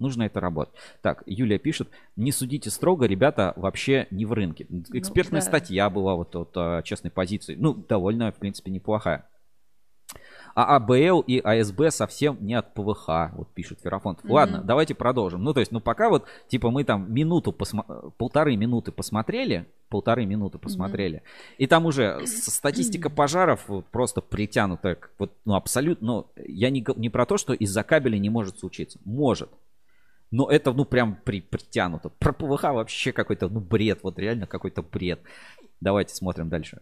Нужно 0.02 0.24
это 0.24 0.40
работать. 0.40 0.74
Так, 1.04 1.22
Юлия 1.28 1.60
пишет, 1.60 1.88
не 2.16 2.32
судите 2.32 2.72
строго, 2.72 3.06
ребята 3.06 3.54
вообще 3.56 4.08
не 4.10 4.26
в 4.26 4.34
рынке. 4.34 4.66
Экспертная 4.94 5.42
да. 5.42 5.46
статья 5.46 5.92
была 5.92 6.16
вот 6.16 6.36
от 6.36 6.52
а, 6.56 6.82
честной 6.82 7.12
позиции. 7.12 7.54
Ну, 7.54 7.76
довольно, 7.76 8.32
в 8.32 8.38
принципе, 8.38 8.72
неплохая. 8.72 9.30
А 10.56 10.76
АБЛ 10.78 11.22
и 11.22 11.38
АСБ 11.38 11.92
совсем 11.92 12.38
не 12.42 12.56
от 12.56 12.74
ПВХ, 12.74 13.32
вот 13.34 13.54
пишет 13.54 13.80
Ферафонтов. 13.82 14.24
Мгм. 14.24 14.34
Ладно, 14.34 14.64
давайте 14.64 14.96
продолжим. 14.96 15.44
Ну, 15.44 15.54
то 15.54 15.60
есть, 15.60 15.72
ну, 15.72 15.80
пока 15.80 16.10
вот, 16.10 16.26
типа, 16.48 16.72
мы 16.72 16.84
там 16.84 17.14
минуту, 17.14 17.52
посма- 17.52 18.12
полторы 18.18 18.56
минуты 18.56 18.92
посмотрели, 18.92 19.68
полторы 19.92 20.26
минуты 20.26 20.58
посмотрели, 20.58 21.22
и 21.60 21.68
там 21.68 21.86
уже 21.86 22.22
статистика 22.26 23.12
пожаров 23.12 23.68
просто 23.92 24.22
притянута, 24.22 24.98
вот, 25.20 25.34
ну, 25.46 25.54
абсолютно, 25.54 26.08
ну, 26.08 26.28
я 26.48 26.72
не, 26.72 26.84
не 26.96 27.10
про 27.10 27.26
то, 27.28 27.38
что 27.38 27.54
из-за 27.54 27.84
кабеля 27.84 28.18
не 28.18 28.30
может 28.30 28.58
случиться. 28.58 29.00
Может. 29.06 29.50
Но 30.32 30.50
это, 30.50 30.72
ну, 30.72 30.86
прям 30.86 31.20
при, 31.26 31.42
притянуто. 31.42 32.10
Про 32.10 32.32
ПВХ 32.32 32.64
вообще 32.64 33.12
какой-то, 33.12 33.50
ну, 33.50 33.60
бред, 33.60 34.00
вот 34.02 34.18
реально 34.18 34.48
какой-то 34.48 34.82
бред. 34.82 35.20
Давайте 35.82 36.16
смотрим 36.16 36.48
дальше. 36.48 36.82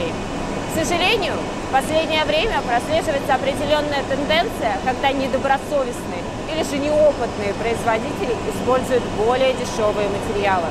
К 0.00 0.84
сожалению, 0.84 1.34
в 1.68 1.72
последнее 1.72 2.24
время 2.24 2.60
прослеживается 2.62 3.34
определенная 3.34 4.02
тенденция, 4.08 4.78
когда 4.84 5.12
недобросовестные 5.12 6.22
или 6.52 6.62
же 6.62 6.78
неопытные 6.78 7.54
производители 7.54 8.34
используют 8.50 9.04
более 9.16 9.54
дешевые 9.54 10.08
материалы. 10.08 10.66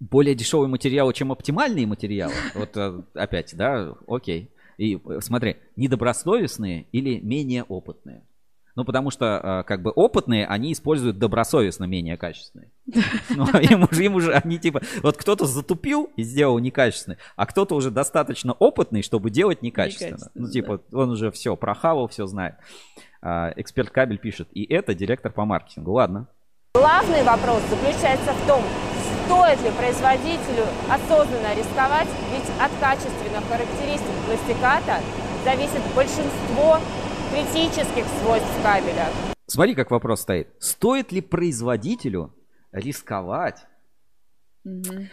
Более 0.00 0.34
дешевые 0.34 0.68
материалы, 0.68 1.12
чем 1.12 1.32
оптимальные 1.32 1.86
материалы. 1.86 2.34
Вот 2.54 2.76
э, 2.76 3.02
опять, 3.14 3.54
да, 3.56 3.94
окей. 4.06 4.50
И 4.76 4.96
э, 4.96 5.20
смотри, 5.20 5.56
недобросовестные 5.76 6.86
или 6.92 7.18
менее 7.20 7.64
опытные. 7.64 8.22
Ну, 8.76 8.84
потому 8.84 9.10
что, 9.10 9.40
э, 9.42 9.62
как 9.66 9.82
бы, 9.82 9.90
опытные, 9.90 10.46
они 10.46 10.72
используют 10.72 11.18
добросовестно 11.18 11.84
менее 11.84 12.16
качественные. 12.16 12.70
Ну, 13.30 13.46
им 13.58 13.88
уже, 13.90 14.04
им 14.04 14.14
уже, 14.14 14.32
они 14.32 14.58
типа, 14.58 14.82
вот 15.02 15.16
кто-то 15.16 15.46
затупил 15.46 16.10
и 16.16 16.22
сделал 16.22 16.60
некачественный, 16.60 17.18
а 17.34 17.46
кто-то 17.46 17.74
уже 17.74 17.90
достаточно 17.90 18.52
опытный, 18.52 19.02
чтобы 19.02 19.30
делать 19.30 19.62
некачественно. 19.62 20.10
Некачественно, 20.10 20.46
Ну, 20.46 20.50
типа, 20.50 20.80
он 20.92 21.10
уже 21.10 21.32
все 21.32 21.56
прохавал, 21.56 22.06
все 22.06 22.26
знает. 22.26 22.54
А, 23.20 23.52
Эксперт 23.56 23.90
кабель 23.90 24.18
пишет, 24.18 24.48
и 24.52 24.64
это 24.64 24.94
директор 24.94 25.32
по 25.32 25.44
маркетингу. 25.44 25.90
Ладно. 25.90 26.28
Главный 26.74 27.24
вопрос 27.24 27.60
заключается 27.68 28.32
в 28.32 28.46
том, 28.46 28.62
стоит 29.28 29.62
ли 29.62 29.70
производителю 29.72 30.64
осознанно 30.88 31.54
рисковать, 31.54 32.08
ведь 32.32 32.48
от 32.58 32.72
качественных 32.80 33.46
характеристик 33.46 34.14
пластиката 34.24 35.00
зависит 35.44 35.82
большинство 35.94 36.78
критических 37.30 38.06
свойств 38.22 38.48
кабеля. 38.62 39.06
Смотри, 39.46 39.74
как 39.74 39.90
вопрос 39.90 40.22
стоит. 40.22 40.48
Стоит 40.58 41.12
ли 41.12 41.20
производителю 41.20 42.34
рисковать? 42.72 43.66
Мгм. 44.64 45.10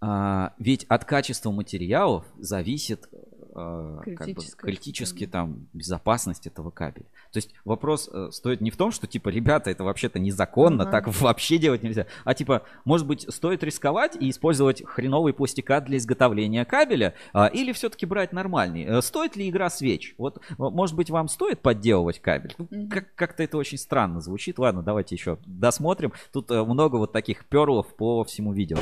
А, 0.00 0.54
ведь 0.58 0.84
от 0.88 1.04
качества 1.04 1.52
материалов 1.52 2.24
зависит 2.40 3.08
э, 3.54 3.98
как 4.16 4.28
бы, 4.28 4.42
критически 4.56 5.26
там 5.26 5.66
безопасность 5.72 6.46
этого 6.46 6.70
кабеля. 6.70 7.06
То 7.32 7.38
есть 7.38 7.50
вопрос 7.64 8.08
э, 8.12 8.28
стоит 8.32 8.60
не 8.60 8.70
в 8.70 8.76
том, 8.76 8.90
что 8.92 9.06
типа, 9.06 9.28
ребята, 9.28 9.70
это 9.70 9.84
вообще-то 9.84 10.18
незаконно, 10.18 10.82
Ага. 10.84 10.90
так 10.92 11.08
вообще 11.20 11.58
делать 11.58 11.82
нельзя. 11.82 12.06
А 12.24 12.34
типа, 12.34 12.62
может 12.84 13.06
быть, 13.06 13.26
стоит 13.32 13.62
рисковать 13.62 14.16
и 14.18 14.30
использовать 14.30 14.82
хреновый 14.86 15.32
пластикат 15.32 15.84
для 15.84 15.98
изготовления 15.98 16.64
кабеля, 16.64 17.14
а, 17.32 17.46
или 17.46 17.72
все-таки 17.72 18.06
брать 18.06 18.32
нормальный? 18.32 18.84
Э, 18.84 19.02
Стоит 19.02 19.36
ли 19.36 19.48
игра 19.48 19.68
свеч? 19.70 20.14
Вот, 20.18 20.38
э, 20.38 20.54
может 20.58 20.96
быть, 20.96 21.10
вам 21.10 21.28
стоит 21.28 21.60
подделывать 21.60 22.20
кабель? 22.20 22.54
Ну, 22.58 22.88
как- 22.88 23.14
как-то 23.14 23.42
это 23.42 23.56
очень 23.58 23.78
странно 23.78 24.20
звучит. 24.20 24.58
Ладно, 24.58 24.82
давайте 24.82 25.14
еще 25.14 25.38
досмотрим. 25.46 26.12
Тут 26.32 26.50
э, 26.50 26.62
много 26.64 26.96
вот 26.96 27.12
таких 27.12 27.44
перлов 27.46 27.88
по 27.96 28.24
всему 28.24 28.52
видео. 28.52 28.78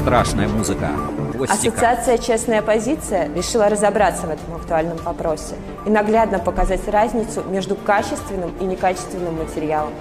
Страшная 0.00 0.48
музыка. 0.48 0.90
Пластика. 1.32 1.72
Ассоциация 1.72 2.18
«Честная 2.18 2.62
позиция» 2.62 3.03
решила 3.10 3.68
разобраться 3.68 4.26
в 4.26 4.30
этом 4.30 4.54
актуальном 4.54 4.96
вопросе 4.98 5.54
и 5.86 5.90
наглядно 5.90 6.38
показать 6.38 6.86
разницу 6.88 7.42
между 7.44 7.76
качественным 7.76 8.56
и 8.60 8.64
некачественным 8.64 9.36
материалом. 9.36 9.92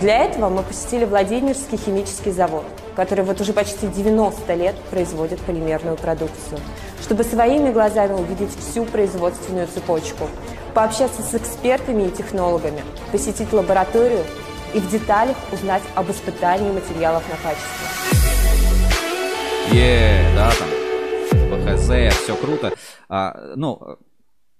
Для 0.00 0.24
этого 0.24 0.48
мы 0.48 0.62
посетили 0.62 1.04
Владимирский 1.04 1.78
химический 1.78 2.32
завод, 2.32 2.64
который 2.96 3.24
вот 3.24 3.40
уже 3.40 3.52
почти 3.52 3.86
90 3.86 4.54
лет 4.54 4.74
производит 4.90 5.40
полимерную 5.40 5.96
продукцию, 5.96 6.58
чтобы 7.00 7.22
своими 7.22 7.70
глазами 7.70 8.12
увидеть 8.12 8.50
всю 8.58 8.84
производственную 8.84 9.68
цепочку, 9.68 10.28
пообщаться 10.74 11.22
с 11.22 11.34
экспертами 11.34 12.04
и 12.04 12.10
технологами, 12.10 12.82
посетить 13.12 13.52
лабораторию 13.52 14.24
и 14.74 14.80
в 14.80 14.90
деталях 14.90 15.36
узнать 15.52 15.82
об 15.94 16.10
испытании 16.10 16.72
материалов 16.72 17.22
на 17.30 17.36
качество. 17.36 17.84
Е, 19.72 20.26
да, 20.34 20.50
ВХЗ, 21.64 22.14
все 22.22 22.36
круто. 22.36 22.72
А, 23.08 23.54
ну, 23.56 23.98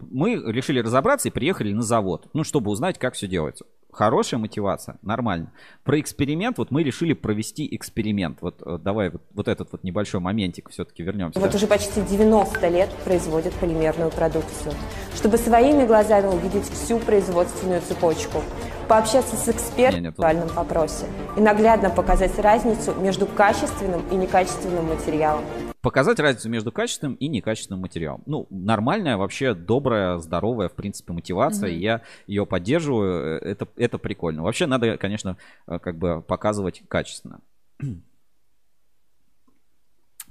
мы 0.00 0.34
решили 0.34 0.80
разобраться 0.80 1.28
и 1.28 1.30
приехали 1.30 1.72
на 1.72 1.82
завод, 1.82 2.28
ну, 2.32 2.44
чтобы 2.44 2.70
узнать, 2.70 2.98
как 2.98 3.14
все 3.14 3.26
делается. 3.26 3.64
Хорошая 3.92 4.40
мотивация, 4.40 4.98
нормально. 5.02 5.52
Про 5.84 6.00
эксперимент, 6.00 6.58
вот 6.58 6.72
мы 6.72 6.82
решили 6.82 7.12
провести 7.12 7.68
эксперимент. 7.76 8.38
Вот 8.40 8.60
э, 8.66 8.78
давай 8.82 9.10
вот, 9.10 9.22
вот 9.32 9.46
этот 9.46 9.70
вот 9.70 9.84
небольшой 9.84 10.20
моментик 10.20 10.70
все-таки 10.70 11.04
вернемся. 11.04 11.38
Вот 11.38 11.54
уже 11.54 11.68
почти 11.68 12.00
90 12.00 12.68
лет 12.70 12.90
производят 13.04 13.54
полимерную 13.54 14.10
продукцию. 14.10 14.74
Чтобы 15.14 15.38
своими 15.38 15.86
глазами 15.86 16.26
увидеть 16.26 16.68
всю 16.70 16.98
производственную 16.98 17.82
цепочку, 17.82 18.42
пообщаться 18.88 19.36
с 19.36 19.48
экспертом 19.48 20.02
в 20.02 20.08
актуальном 20.08 20.48
вопросе 20.48 21.06
и 21.36 21.40
наглядно 21.40 21.88
показать 21.88 22.36
разницу 22.40 22.94
между 22.94 23.26
качественным 23.26 24.02
и 24.10 24.16
некачественным 24.16 24.86
материалом. 24.86 25.44
Показать 25.84 26.18
разницу 26.18 26.48
между 26.48 26.72
качественным 26.72 27.14
и 27.16 27.28
некачественным 27.28 27.82
материалом. 27.82 28.22
Ну, 28.24 28.46
нормальная, 28.48 29.18
вообще 29.18 29.52
добрая, 29.52 30.16
здоровая, 30.16 30.70
в 30.70 30.72
принципе, 30.72 31.12
мотивация. 31.12 31.68
И 31.68 31.78
Я 31.78 32.00
ее 32.26 32.46
поддерживаю. 32.46 33.36
э, 33.36 33.50
Это, 33.50 33.68
это 33.76 33.98
прикольно. 33.98 34.42
Вообще 34.42 34.64
надо, 34.64 34.96
конечно, 34.96 35.36
э, 35.66 35.78
как 35.78 35.98
бы 35.98 36.22
показывать 36.22 36.82
качественно. 36.88 37.40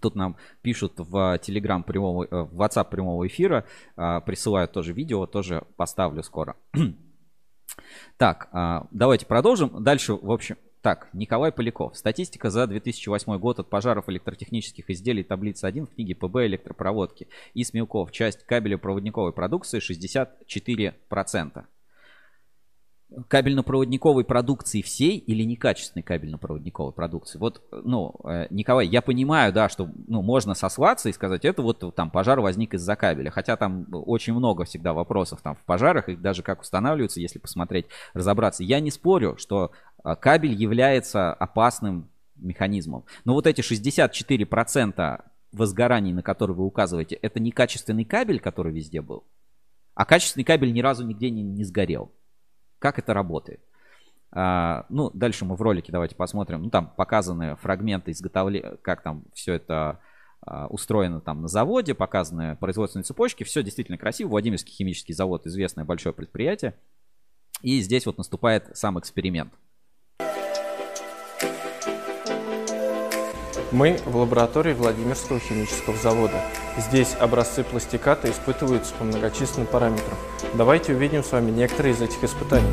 Тут 0.01 0.15
нам 0.15 0.38
пишут 0.64 0.93
в 0.98 1.15
Telegram 1.35 1.83
прямого, 1.83 2.23
э, 2.23 2.43
в 2.45 2.59
WhatsApp 2.59 2.90
прямого 2.90 3.27
эфира, 3.27 3.65
а, 3.95 4.22
присылают 4.22 4.72
тоже 4.72 4.91
видео, 4.91 5.27
тоже 5.27 5.64
поставлю 5.77 6.23
скоро. 6.23 6.56
Так, 8.17 8.49
а, 8.51 8.88
давайте 8.91 9.25
продолжим. 9.25 9.83
Дальше, 9.83 10.14
в 10.14 10.32
общем, 10.32 10.57
так, 10.83 11.07
Николай 11.13 11.53
Поляков. 11.53 11.95
Статистика 11.95 12.49
за 12.49 12.67
2008 12.67 13.39
год 13.39 13.57
от 13.57 13.69
пожаров 13.69 14.09
электротехнических 14.09 14.89
изделий, 14.89 15.23
таблица 15.23 15.65
1 15.65 15.87
в 15.87 15.95
книге 15.95 16.13
ПБ 16.13 16.45
электропроводки. 16.45 17.29
И 17.53 17.63
Смелков. 17.63 18.11
Часть 18.11 18.43
кабелепроводниковой 18.43 19.31
продукции 19.31 19.79
64%. 19.79 21.63
Кабельно-проводниковой 23.29 24.25
продукции 24.25 24.81
всей 24.81 25.19
или 25.19 25.43
некачественной 25.43 26.03
кабельно-проводниковой 26.03 26.91
продукции? 26.91 27.37
Вот, 27.37 27.61
ну, 27.71 28.15
э, 28.25 28.47
Николай, 28.49 28.87
я 28.87 29.01
понимаю, 29.01 29.53
да, 29.53 29.69
что, 29.69 29.87
ну, 30.07 30.21
можно 30.21 30.55
сослаться 30.55 31.09
и 31.09 31.13
сказать, 31.13 31.45
это 31.45 31.61
вот 31.61 31.95
там 31.95 32.09
пожар 32.09 32.41
возник 32.41 32.73
из-за 32.73 32.95
кабеля. 32.95 33.29
Хотя 33.29 33.55
там 33.55 33.85
очень 33.91 34.33
много 34.33 34.65
всегда 34.65 34.93
вопросов 34.93 35.41
там 35.43 35.55
в 35.55 35.63
пожарах, 35.63 36.09
и 36.09 36.15
даже 36.15 36.41
как 36.41 36.61
устанавливаются, 36.61 37.21
если 37.21 37.39
посмотреть, 37.39 37.85
разобраться. 38.13 38.63
Я 38.63 38.79
не 38.79 38.89
спорю, 38.91 39.37
что 39.37 39.71
кабель 40.03 40.53
является 40.53 41.33
опасным 41.33 42.09
механизмом. 42.35 43.06
Но 43.25 43.33
вот 43.33 43.48
эти 43.48 43.61
64% 43.61 45.23
возгораний, 45.51 46.14
на 46.14 46.23
которые 46.23 46.56
вы 46.56 46.65
указываете, 46.65 47.15
это 47.15 47.40
некачественный 47.40 48.06
кабель, 48.06 48.40
который 48.40 48.73
везде 48.73 49.01
был. 49.01 49.23
А 49.95 50.06
качественный 50.06 50.43
кабель 50.43 50.73
ни 50.73 50.82
разу 50.82 51.06
нигде 51.06 51.30
не, 51.30 51.43
не 51.43 51.64
сгорел. 51.64 52.11
Как 52.80 52.99
это 52.99 53.14
работает? 53.14 53.61
А, 54.32 54.85
ну, 54.90 55.11
дальше 55.14 55.45
мы 55.45 55.56
в 55.56 55.61
ролике 55.61 55.91
давайте 55.91 56.15
посмотрим. 56.15 56.64
Ну, 56.64 56.69
там 56.69 56.91
показаны 56.98 57.56
фрагменты 57.57 58.11
изготовления, 58.11 58.77
как 58.82 59.03
там 59.03 59.25
все 59.33 59.53
это 59.53 59.99
а, 60.41 60.67
устроено 60.67 61.22
там 61.22 61.41
на 61.43 61.48
заводе, 61.48 61.93
показаны 61.93 62.56
производственные 62.56 63.03
цепочки. 63.03 63.43
Все 63.43 63.61
действительно 63.61 63.99
красиво. 63.99 64.30
Владимирский 64.30 64.73
химический 64.73 65.14
завод 65.14 65.45
известное 65.45 65.85
большое 65.85 66.15
предприятие. 66.15 66.75
И 67.61 67.80
здесь 67.82 68.07
вот 68.07 68.17
наступает 68.17 68.75
сам 68.75 68.99
эксперимент. 68.99 69.53
Мы 73.73 73.97
в 74.05 74.15
лаборатории 74.15 74.73
Владимирского 74.73 75.39
химического 75.39 75.97
завода. 75.97 76.39
Здесь 76.77 77.15
образцы 77.19 77.63
пластиката 77.63 78.29
испытываются 78.29 78.93
по 78.93 79.03
многочисленным 79.03 79.65
параметрам. 79.65 80.15
Давайте 80.53 80.93
увидим 80.93 81.23
с 81.23 81.31
вами 81.31 81.49
некоторые 81.49 81.95
из 81.95 82.01
этих 82.01 82.23
испытаний. 82.23 82.69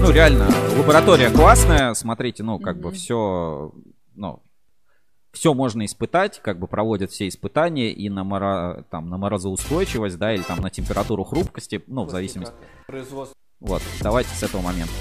Ну, 0.00 0.10
реально, 0.10 0.48
лаборатория 0.78 1.28
классная. 1.28 1.92
Смотрите, 1.92 2.42
ну, 2.42 2.58
как 2.58 2.80
бы 2.80 2.90
все, 2.90 3.74
ну, 4.14 4.42
все 5.30 5.52
можно 5.52 5.84
испытать, 5.84 6.40
как 6.40 6.58
бы 6.58 6.66
проводят 6.66 7.10
все 7.10 7.28
испытания 7.28 7.92
и 7.92 8.08
на, 8.08 8.24
моро, 8.24 8.86
там, 8.90 9.10
на 9.10 9.18
морозоустойчивость, 9.18 10.16
да, 10.16 10.32
или 10.32 10.42
там 10.42 10.60
на 10.60 10.70
температуру 10.70 11.24
хрупкости, 11.24 11.84
ну, 11.86 12.04
в 12.04 12.10
зависимости. 12.10 12.54
Производство. 12.86 13.36
Вот, 13.60 13.82
давайте 14.00 14.30
с 14.30 14.42
этого 14.42 14.62
момента. 14.62 14.94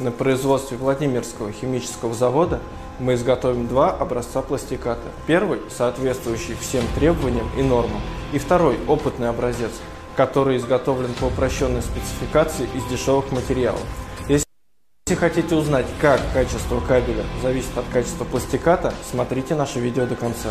На 0.00 0.10
производстве 0.10 0.76
Владимирского 0.76 1.52
химического 1.52 2.14
завода 2.14 2.58
мы 2.98 3.14
изготовим 3.14 3.68
два 3.68 3.92
образца 3.92 4.42
пластиката. 4.42 5.08
Первый, 5.28 5.60
соответствующий 5.70 6.56
всем 6.60 6.82
требованиям 6.96 7.48
и 7.56 7.62
нормам, 7.62 8.00
и 8.32 8.38
второй, 8.38 8.76
опытный 8.88 9.28
образец, 9.28 9.70
который 10.16 10.56
изготовлен 10.56 11.14
по 11.20 11.26
упрощенной 11.26 11.82
спецификации 11.82 12.68
из 12.74 12.84
дешевых 12.90 13.30
материалов. 13.30 13.84
Если 14.26 15.14
хотите 15.14 15.54
узнать, 15.54 15.86
как 16.00 16.20
качество 16.32 16.80
кабеля 16.80 17.24
зависит 17.40 17.78
от 17.78 17.84
качества 17.92 18.24
пластиката, 18.24 18.92
смотрите 19.08 19.54
наше 19.54 19.78
видео 19.78 20.06
до 20.06 20.16
конца. 20.16 20.50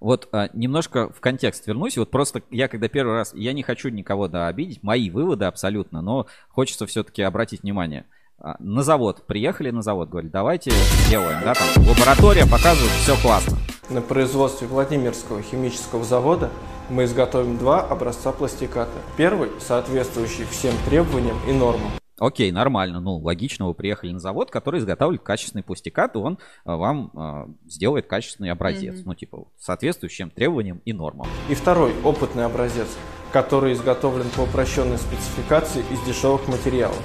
Вот 0.00 0.28
а, 0.32 0.48
немножко 0.52 1.10
в 1.10 1.20
контекст 1.20 1.66
вернусь. 1.66 1.96
Вот 1.98 2.10
просто 2.10 2.42
я 2.50 2.68
когда 2.68 2.88
первый 2.88 3.14
раз, 3.14 3.32
я 3.34 3.52
не 3.52 3.62
хочу 3.62 3.88
никого 3.88 4.28
да 4.28 4.48
обидеть, 4.48 4.82
мои 4.82 5.10
выводы 5.10 5.46
абсолютно, 5.46 6.02
но 6.02 6.26
хочется 6.48 6.86
все-таки 6.86 7.22
обратить 7.22 7.62
внимание. 7.62 8.06
А, 8.40 8.56
на 8.60 8.82
завод, 8.82 9.26
приехали 9.26 9.70
на 9.70 9.82
завод, 9.82 10.08
говорят, 10.08 10.30
давайте 10.30 10.70
сделаем, 10.70 11.40
да, 11.42 11.54
там 11.54 11.84
лаборатория 11.88 12.46
показывает, 12.46 12.92
все 12.92 13.16
классно. 13.20 13.56
На 13.90 14.00
производстве 14.00 14.68
Владимирского 14.68 15.42
химического 15.42 16.04
завода 16.04 16.50
мы 16.88 17.04
изготовим 17.04 17.58
два 17.58 17.80
образца 17.80 18.32
пластиката. 18.32 18.92
Первый, 19.16 19.50
соответствующий 19.58 20.44
всем 20.44 20.74
требованиям 20.88 21.38
и 21.48 21.52
нормам. 21.52 21.90
Окей, 22.18 22.50
нормально, 22.50 23.00
ну, 23.00 23.16
логично, 23.16 23.66
вы 23.66 23.74
приехали 23.74 24.12
на 24.12 24.18
завод, 24.18 24.50
который 24.50 24.80
изготавливает 24.80 25.22
качественный 25.22 25.62
пластикат, 25.62 26.16
и 26.16 26.18
он 26.18 26.38
а, 26.64 26.76
вам 26.76 27.10
а, 27.14 27.48
сделает 27.66 28.06
качественный 28.06 28.50
образец, 28.50 28.94
Мгм. 28.96 29.02
ну, 29.06 29.14
типа, 29.14 29.44
соответствующим 29.58 30.30
требованиям 30.30 30.80
и 30.84 30.92
нормам. 30.92 31.28
И 31.48 31.54
второй, 31.54 31.92
опытный 32.02 32.44
образец, 32.44 32.88
который 33.32 33.72
изготовлен 33.72 34.26
по 34.36 34.40
упрощенной 34.42 34.98
спецификации 34.98 35.84
из 35.92 36.00
дешевых 36.02 36.48
материалов. 36.48 36.98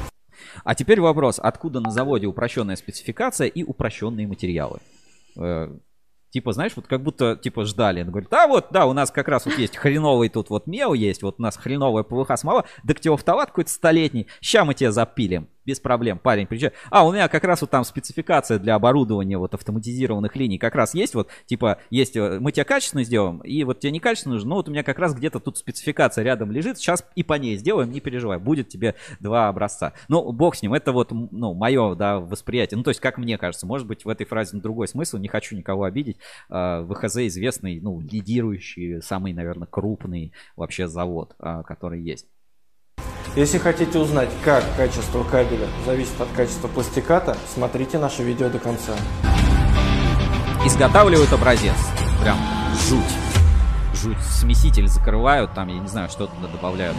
А 0.64 0.75
теперь 0.75 1.01
вопрос, 1.01 1.40
откуда 1.40 1.80
на 1.80 1.92
заводе 1.92 2.27
упрощенная 2.27 2.75
спецификация 2.75 3.48
и 3.48 3.64
упрощенные 3.64 4.27
материалы? 4.27 4.80
Типа, 6.33 6.51
знаешь, 6.51 6.71
вот 6.75 6.87
как 6.87 7.03
будто, 7.03 7.35
типа, 7.35 7.63
ждали. 7.63 8.01
Он 8.01 8.09
говорит, 8.09 8.29
да, 8.31 8.47
вот, 8.47 8.69
да, 8.71 8.87
у 8.87 8.93
нас 8.93 9.11
как 9.11 9.27
раз 9.27 9.45
вот 9.45 9.55
есть 9.59 9.77
хреновый 9.77 10.29
тут 10.29 10.49
вот 10.49 10.65
мел 10.65 10.95
есть, 10.95 11.21
вот 11.21 11.35
у 11.37 11.41
нас 11.43 11.55
хреновая 11.57 12.01
ПВХ 12.01 12.35
смола, 12.35 12.65
дактилофталат 12.83 13.49
какой-то 13.49 13.69
столетний, 13.69 14.25
ща 14.41 14.65
мы 14.65 14.73
тебя 14.73 14.91
запилим, 14.91 15.47
без 15.63 15.79
проблем, 15.79 16.17
парень 16.17 16.47
приезжает. 16.47 16.73
А, 16.89 17.05
у 17.05 17.11
меня 17.11 17.27
как 17.27 17.43
раз 17.43 17.61
вот 17.61 17.69
там 17.69 17.83
спецификация 17.83 18.57
для 18.57 18.73
оборудования 18.73 19.37
вот 19.37 19.53
автоматизированных 19.53 20.35
линий 20.35 20.57
как 20.57 20.73
раз 20.73 20.95
есть, 20.95 21.13
вот, 21.13 21.29
типа, 21.45 21.77
есть, 21.91 22.15
э, 22.15 22.39
мы 22.39 22.51
тебя 22.51 22.65
качественно 22.65 23.03
сделаем, 23.03 23.37
и 23.41 23.63
вот 23.63 23.79
тебе 23.79 23.91
не 23.91 23.99
качественно 23.99 24.33
нужно, 24.33 24.49
но 24.49 24.55
вот 24.55 24.67
у 24.67 24.71
меня 24.71 24.81
как 24.81 24.97
раз 24.97 25.13
где-то 25.13 25.39
тут 25.39 25.59
спецификация 25.59 26.23
рядом 26.23 26.51
лежит, 26.51 26.79
сейчас 26.79 27.05
и 27.13 27.21
по 27.21 27.35
ней 27.35 27.57
сделаем, 27.57 27.91
не 27.91 27.99
переживай, 27.99 28.39
будет 28.39 28.69
тебе 28.69 28.95
два 29.19 29.49
образца. 29.49 29.93
Ну, 30.07 30.31
бог 30.31 30.55
с 30.55 30.63
ним, 30.63 30.73
это 30.73 30.91
вот, 30.91 31.11
ну, 31.11 31.53
мое, 31.53 31.93
да, 31.93 32.19
восприятие, 32.19 32.79
ну, 32.79 32.83
то 32.83 32.89
есть, 32.89 32.99
как 32.99 33.19
мне 33.19 33.37
кажется, 33.37 33.67
может 33.67 33.85
быть, 33.85 34.03
в 34.03 34.09
этой 34.09 34.25
фразе 34.25 34.57
другой 34.57 34.87
смысл, 34.87 35.17
не 35.17 35.27
хочу 35.27 35.55
никого 35.55 35.83
обидеть, 35.83 36.17
ВХЗ 36.50 37.27
известный, 37.27 37.80
ну, 37.82 38.00
лидирующий, 38.02 39.02
самый, 39.02 39.34
наверное, 39.34 39.68
крупный 39.68 40.34
вообще 40.56 40.88
завод, 40.88 41.35
а, 41.40 41.64
который 41.64 42.02
есть. 42.02 42.27
Если 43.35 43.58
хотите 43.58 43.98
узнать, 43.98 44.30
как 44.43 44.64
качество 44.77 45.24
кабеля 45.24 45.68
зависит 45.85 46.19
от 46.22 46.30
качества 46.30 46.68
пластиката, 46.68 47.35
смотрите 47.52 47.98
наше 47.98 48.22
видео 48.22 48.50
до 48.50 48.60
конца. 48.60 48.93
Изготавливают 50.66 51.34
образец, 51.34 51.76
прям 52.22 52.38
жуть, 52.88 53.02
жуть, 53.95 54.19
смеситель 54.19 54.88
закрывают, 54.88 55.53
там, 55.53 55.68
я 55.68 55.80
не 55.80 55.88
знаю, 55.88 56.10
что 56.10 56.27
туда 56.27 56.48
добавляют. 56.48 56.95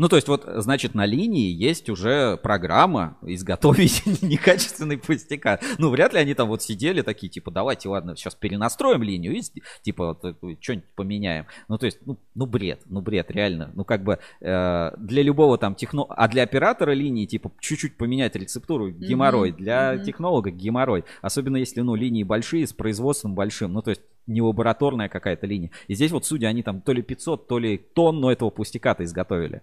Ну, 0.00 0.08
то 0.08 0.16
есть, 0.16 0.28
вот, 0.28 0.46
значит, 0.46 0.94
на 0.94 1.04
линии 1.04 1.52
есть 1.52 1.90
уже 1.90 2.38
программа 2.38 3.18
изготовить 3.20 4.02
некачественный 4.22 4.96
пластикат. 4.96 5.62
Ну, 5.76 5.90
вряд 5.90 6.14
ли 6.14 6.20
они 6.20 6.32
там 6.32 6.48
вот 6.48 6.62
сидели 6.62 7.02
такие, 7.02 7.28
типа, 7.28 7.50
давайте, 7.50 7.90
ладно, 7.90 8.16
сейчас 8.16 8.34
перенастроим 8.34 9.02
линию 9.02 9.34
и, 9.34 9.42
типа, 9.82 10.18
вот, 10.22 10.58
что-нибудь 10.62 10.86
поменяем. 10.94 11.48
Ну, 11.68 11.76
то 11.76 11.84
есть, 11.84 11.98
ну, 12.06 12.16
ну, 12.34 12.46
бред, 12.46 12.80
ну, 12.86 13.02
бред, 13.02 13.30
реально. 13.30 13.72
Ну, 13.74 13.84
как 13.84 14.02
бы, 14.02 14.20
э, 14.40 14.90
для 14.96 15.22
любого 15.22 15.58
там 15.58 15.74
техно... 15.74 16.06
А 16.08 16.28
для 16.28 16.44
оператора 16.44 16.92
линии, 16.92 17.26
типа, 17.26 17.52
чуть-чуть 17.60 17.98
поменять 17.98 18.34
рецептуру, 18.36 18.88
геморрой. 18.88 19.50
Мгм, 19.50 19.58
Для 19.58 19.92
мгм. 19.92 20.04
технолога 20.04 20.50
геморрой. 20.50 21.04
Особенно 21.20 21.58
если, 21.58 21.82
ну, 21.82 21.94
линии 21.94 22.22
большие, 22.22 22.66
с 22.66 22.72
производством 22.72 23.34
большим. 23.34 23.74
Ну, 23.74 23.82
то 23.82 23.90
есть, 23.90 24.00
не 24.30 24.40
лабораторная 24.40 25.08
какая-то 25.08 25.46
линия. 25.46 25.70
И 25.88 25.94
здесь 25.94 26.12
вот, 26.12 26.24
судя, 26.24 26.46
они 26.48 26.62
там 26.62 26.80
то 26.80 26.92
ли 26.92 27.02
500, 27.02 27.46
то 27.46 27.58
ли 27.58 27.76
тонну 27.76 28.28
этого 28.28 28.50
пустяка-то 28.50 29.04
изготовили. 29.04 29.62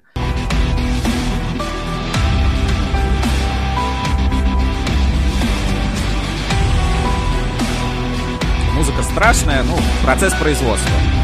Музыка 8.76 9.02
страшная, 9.02 9.64
ну, 9.64 9.76
процесс 10.04 10.34
производства. 10.36 11.17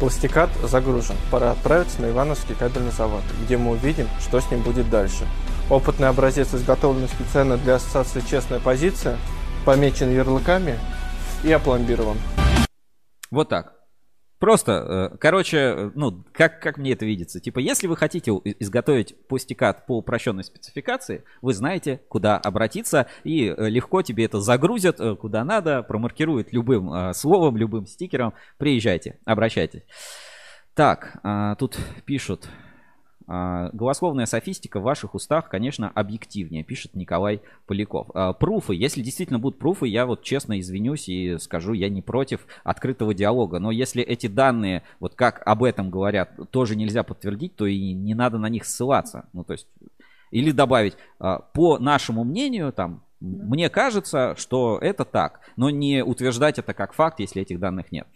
Пластикат 0.00 0.48
загружен. 0.62 1.16
Пора 1.30 1.50
отправиться 1.50 2.00
на 2.00 2.08
Ивановский 2.08 2.54
кабельный 2.54 2.90
завод, 2.90 3.22
где 3.44 3.58
мы 3.58 3.72
увидим, 3.72 4.08
что 4.18 4.40
с 4.40 4.50
ним 4.50 4.62
будет 4.62 4.88
дальше. 4.88 5.26
Опытный 5.68 6.08
образец 6.08 6.54
изготовлен 6.54 7.06
специально 7.06 7.58
для 7.58 7.74
ассоциации 7.74 8.22
«Честная 8.28 8.60
позиция», 8.60 9.18
помечен 9.66 10.10
ярлыками 10.10 10.78
и 11.44 11.52
опломбирован. 11.52 12.16
Вот 13.30 13.50
так. 13.50 13.79
Просто, 14.40 15.10
э, 15.12 15.16
короче, 15.18 15.58
э, 15.58 15.90
ну, 15.94 16.24
как, 16.32 16.60
как 16.60 16.78
мне 16.78 16.92
это 16.92 17.04
видится? 17.04 17.40
Типа, 17.40 17.58
если 17.58 17.86
вы 17.86 17.94
хотите 17.94 18.30
изготовить 18.58 19.14
пустикат 19.28 19.84
по 19.84 19.98
упрощенной 19.98 20.44
спецификации, 20.44 21.24
вы 21.42 21.52
знаете, 21.52 22.00
куда 22.08 22.38
обратиться, 22.38 23.06
и 23.22 23.54
э, 23.54 23.68
легко 23.68 24.00
тебе 24.00 24.24
это 24.24 24.40
загрузят 24.40 24.98
куда 25.20 25.44
надо, 25.44 25.82
промаркируют 25.82 26.52
любым 26.52 27.12
словом, 27.12 27.58
любым 27.58 27.86
стикером. 27.86 28.32
Приезжайте, 28.56 29.18
обращайтесь. 29.26 29.82
Так, 30.74 31.20
тут 31.58 31.76
пишут, 32.06 32.48
а, 32.48 32.59
голословная 33.30 34.26
софистика 34.26 34.80
в 34.80 34.82
ваших 34.82 35.14
устах, 35.14 35.48
конечно, 35.48 35.88
объективнее, 35.88 36.64
пишет 36.64 36.96
Николай 36.96 37.42
Поляков. 37.66 38.08
А, 38.12 38.32
пруфы, 38.32 38.74
если 38.74 39.02
действительно 39.02 39.38
будут 39.38 39.60
пруфы, 39.60 39.86
я 39.86 40.04
вот 40.04 40.22
честно 40.22 40.58
извинюсь 40.58 41.08
и 41.08 41.38
скажу, 41.38 41.72
я 41.72 41.88
не 41.88 42.02
против 42.02 42.46
открытого 42.64 43.14
диалога. 43.14 43.60
Но 43.60 43.70
если 43.70 44.02
эти 44.02 44.26
данные, 44.26 44.82
вот 44.98 45.14
как 45.14 45.42
об 45.46 45.62
этом 45.62 45.90
говорят, 45.90 46.30
тоже 46.50 46.74
нельзя 46.74 47.04
подтвердить, 47.04 47.54
то 47.54 47.66
и 47.66 47.92
не 47.92 48.14
надо 48.14 48.38
на 48.38 48.48
них 48.48 48.64
ссылаться. 48.64 49.28
Ну, 49.32 49.44
то 49.44 49.52
есть, 49.52 49.68
или 50.32 50.50
добавить, 50.50 50.96
а, 51.20 51.38
по 51.38 51.78
нашему 51.78 52.24
мнению, 52.24 52.72
там, 52.72 53.04
мне 53.20 53.68
кажется, 53.68 54.34
что 54.36 54.78
это 54.80 55.04
так, 55.04 55.40
но 55.56 55.70
не 55.70 56.02
утверждать 56.02 56.58
это 56.58 56.74
как 56.74 56.94
факт, 56.94 57.20
если 57.20 57.42
этих 57.42 57.60
данных 57.60 57.92
нет. 57.92 58.08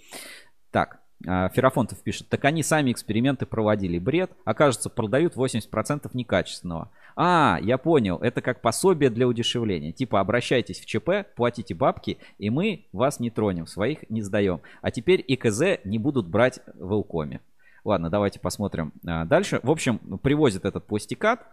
Так, 0.72 0.98
а, 0.98 1.03
Ферафонтов 1.24 1.98
пишет, 2.00 2.28
так 2.28 2.44
они 2.44 2.62
сами 2.62 2.92
эксперименты 2.92 3.46
проводили. 3.46 3.98
Бред, 3.98 4.30
окажется, 4.44 4.90
продают 4.90 5.34
80% 5.36 6.10
некачественного. 6.12 6.90
А, 7.16 7.58
я 7.62 7.78
понял, 7.78 8.18
это 8.18 8.42
как 8.42 8.60
пособие 8.60 9.10
для 9.10 9.26
удешевления. 9.26 9.92
Типа 9.92 10.20
обращайтесь 10.20 10.80
в 10.80 10.86
ЧП, 10.86 11.34
платите 11.34 11.74
бабки, 11.74 12.18
и 12.38 12.50
мы 12.50 12.86
вас 12.92 13.20
не 13.20 13.30
тронем, 13.30 13.66
своих 13.66 14.08
не 14.10 14.22
сдаем. 14.22 14.60
А 14.82 14.90
теперь 14.90 15.24
ИКЗ 15.26 15.80
не 15.84 15.98
будут 15.98 16.26
брать 16.26 16.60
в 16.74 16.92
Илкоме. 16.92 17.40
Ладно, 17.84 18.10
давайте 18.10 18.40
посмотрим 18.40 18.92
а, 19.06 19.24
дальше. 19.24 19.60
В 19.62 19.70
общем, 19.70 19.98
привозят 20.22 20.64
этот 20.64 20.86
пластикат 20.86 21.46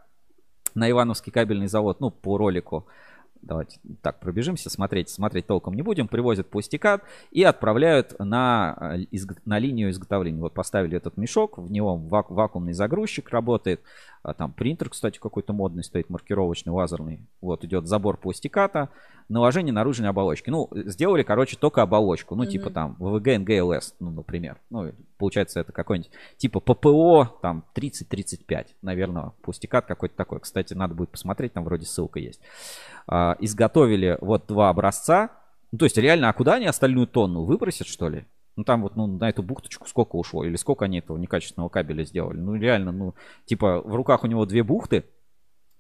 на 0.74 0.90
Ивановский 0.90 1.32
кабельный 1.32 1.68
завод, 1.68 2.00
ну, 2.00 2.10
по 2.10 2.38
ролику. 2.38 2.88
Давайте 3.42 3.80
так 4.02 4.20
пробежимся, 4.20 4.70
смотреть, 4.70 5.10
смотреть 5.10 5.48
толком 5.48 5.74
не 5.74 5.82
будем. 5.82 6.08
Привозят 6.08 6.50
пластикат 6.50 7.04
и 7.32 7.44
отправляют 7.44 8.16
на, 8.20 8.96
э, 9.12 9.18
на 9.46 9.60
линию 9.60 9.90
изготовления. 9.90 10.40
Вот 10.40 10.54
поставили 10.54 10.98
этот 10.98 11.18
мешок, 11.18 11.58
в 11.58 11.72
него 11.72 11.96
вак, 11.96 12.30
вакуумный 12.30 12.74
загрузчик 12.74 13.30
работает. 13.30 13.82
А 14.24 14.34
там 14.36 14.52
принтер, 14.52 14.90
кстати, 14.90 15.18
какой-то 15.18 15.52
модный 15.52 15.84
стоит, 15.84 16.10
маркировочный, 16.10 16.72
лазерный. 16.72 17.28
Вот 17.42 17.64
идет 17.64 17.88
забор 17.88 18.18
пластиката, 18.18 18.90
наложение 19.30 19.74
наружной 19.74 20.10
оболочки. 20.10 20.50
Ну, 20.52 20.70
сделали, 20.72 21.24
короче, 21.24 21.58
только 21.58 21.82
оболочку. 21.82 22.36
Ну, 22.36 22.44
mm-hmm. 22.44 22.48
типа 22.48 22.70
там 22.70 22.96
ВВГ 23.00 23.40
НГЛС, 23.40 23.96
ну, 24.00 24.12
например. 24.12 24.60
Ну, 24.70 24.92
получается, 25.18 25.60
это 25.60 25.72
какой-нибудь 25.72 26.12
типа 26.38 26.60
ППО, 26.60 27.40
там 27.42 27.64
30-35, 27.74 28.68
наверное, 28.84 29.32
пластикат 29.42 29.86
какой-то 29.88 30.16
такой. 30.16 30.40
Кстати, 30.40 30.76
надо 30.76 30.94
будет 30.94 31.10
посмотреть, 31.10 31.54
там 31.54 31.64
вроде 31.64 31.86
ссылка 31.86 32.20
есть. 32.20 32.42
А, 33.08 33.31
изготовили 33.40 34.18
вот 34.22 34.46
два 34.48 34.70
образца. 34.70 35.32
Ну, 35.72 35.78
то 35.78 35.86
есть, 35.86 35.98
реально, 35.98 36.30
а 36.30 36.34
куда 36.34 36.56
они 36.56 36.66
остальную 36.66 37.08
тонну 37.08 37.44
выбросят, 37.44 37.88
что 37.88 38.10
ли? 38.10 38.26
Ну 38.56 38.64
там 38.64 38.82
вот 38.82 38.96
ну, 38.96 39.08
на 39.08 39.30
эту 39.30 39.44
бухточку 39.44 39.88
сколько 39.88 40.16
ушло, 40.18 40.44
или 40.44 40.56
сколько 40.56 40.86
они 40.86 41.00
этого 41.00 41.18
некачественного 41.18 41.70
кабеля 41.70 42.04
сделали. 42.04 42.38
Ну 42.38 42.56
реально, 42.56 42.92
ну 42.92 43.16
типа 43.46 43.82
в 43.82 43.96
руках 43.96 44.24
у 44.24 44.28
него 44.28 44.46
две 44.46 44.64
бухты, 44.64 45.06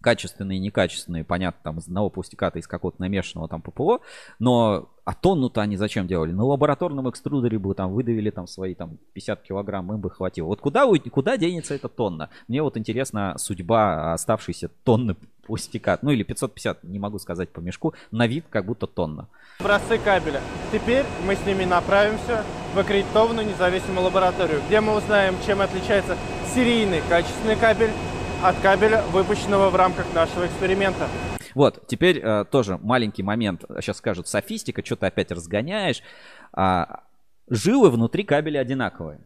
качественные 0.01 0.57
и 0.57 0.61
некачественные, 0.61 1.23
понятно, 1.23 1.59
там 1.63 1.80
из 1.80 1.88
одного 1.88 2.09
пластиката, 2.09 2.59
из 2.59 2.67
какого-то 2.67 3.01
намешанного 3.01 3.47
там 3.47 3.61
ППО, 3.61 4.01
но 4.39 4.89
а 5.03 5.13
тонну-то 5.13 5.61
они 5.61 5.77
зачем 5.77 6.07
делали? 6.07 6.31
На 6.31 6.43
лабораторном 6.43 7.09
экструдере 7.09 7.57
бы 7.57 7.73
там 7.73 7.91
выдавили 7.93 8.30
там 8.30 8.47
свои 8.47 8.75
там 8.75 8.97
50 9.13 9.41
килограмм, 9.41 9.91
им 9.93 9.99
бы 9.99 10.09
хватило. 10.09 10.47
Вот 10.47 10.61
куда, 10.61 10.85
куда 11.11 11.38
денется 11.38 11.73
эта 11.73 11.88
тонна? 11.89 12.30
Мне 12.47 12.61
вот 12.61 12.77
интересна 12.77 13.35
судьба 13.38 14.13
оставшейся 14.13 14.69
тонны 14.83 15.15
пластикат. 15.45 16.03
Ну 16.03 16.11
или 16.11 16.23
550, 16.23 16.83
не 16.83 16.99
могу 16.99 17.19
сказать 17.19 17.49
по 17.49 17.59
мешку, 17.59 17.93
на 18.11 18.27
вид 18.27 18.45
как 18.49 18.65
будто 18.65 18.88
тонна. 18.88 19.27
Образцы 19.59 19.97
кабеля. 19.97 20.41
Теперь 20.71 21.05
мы 21.25 21.35
с 21.35 21.45
ними 21.45 21.65
направимся 21.65 22.43
в 22.73 22.80
аккредитованную 22.80 23.47
независимую 23.47 24.05
лабораторию, 24.05 24.61
где 24.67 24.81
мы 24.81 24.95
узнаем, 24.95 25.35
чем 25.45 25.61
отличается 25.61 26.15
серийный 26.53 27.01
качественный 27.09 27.55
кабель 27.55 27.91
от 28.43 28.59
кабеля, 28.59 29.03
выпущенного 29.11 29.69
в 29.69 29.75
рамках 29.75 30.13
нашего 30.13 30.47
эксперимента. 30.47 31.07
Вот, 31.53 31.87
теперь 31.87 32.19
э, 32.19 32.45
тоже 32.45 32.77
маленький 32.77 33.23
момент. 33.23 33.65
Сейчас 33.79 33.97
скажут, 33.97 34.27
софистика, 34.27 34.83
что 34.85 34.95
ты 34.95 35.05
опять 35.05 35.31
разгоняешь. 35.31 36.01
А, 36.53 37.03
жилы 37.49 37.89
внутри 37.89 38.23
кабеля 38.23 38.59
одинаковые. 38.59 39.19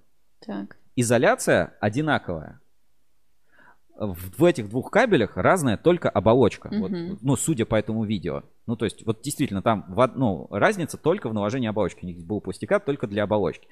Так. 0.45 0.77
Изоляция 0.95 1.73
одинаковая 1.79 2.59
в, 3.97 4.39
в 4.39 4.43
этих 4.43 4.69
двух 4.69 4.91
кабелях 4.91 5.37
разная 5.37 5.77
только 5.77 6.09
оболочка. 6.09 6.69
Mm-hmm. 6.69 7.09
Вот, 7.09 7.21
ну, 7.21 7.35
судя 7.35 7.65
по 7.65 7.75
этому 7.75 8.03
видео. 8.03 8.43
Ну, 8.67 8.75
то 8.75 8.85
есть, 8.85 9.05
вот 9.05 9.21
действительно, 9.21 9.61
там 9.61 9.85
в, 9.87 10.11
ну, 10.15 10.47
разница 10.51 10.97
только 10.97 11.29
в 11.29 11.33
наложении 11.33 11.69
оболочки. 11.69 12.03
У 12.03 12.07
них 12.07 12.25
был 12.25 12.41
пластикат 12.41 12.85
только 12.85 13.07
для 13.07 13.23
оболочки. 13.23 13.67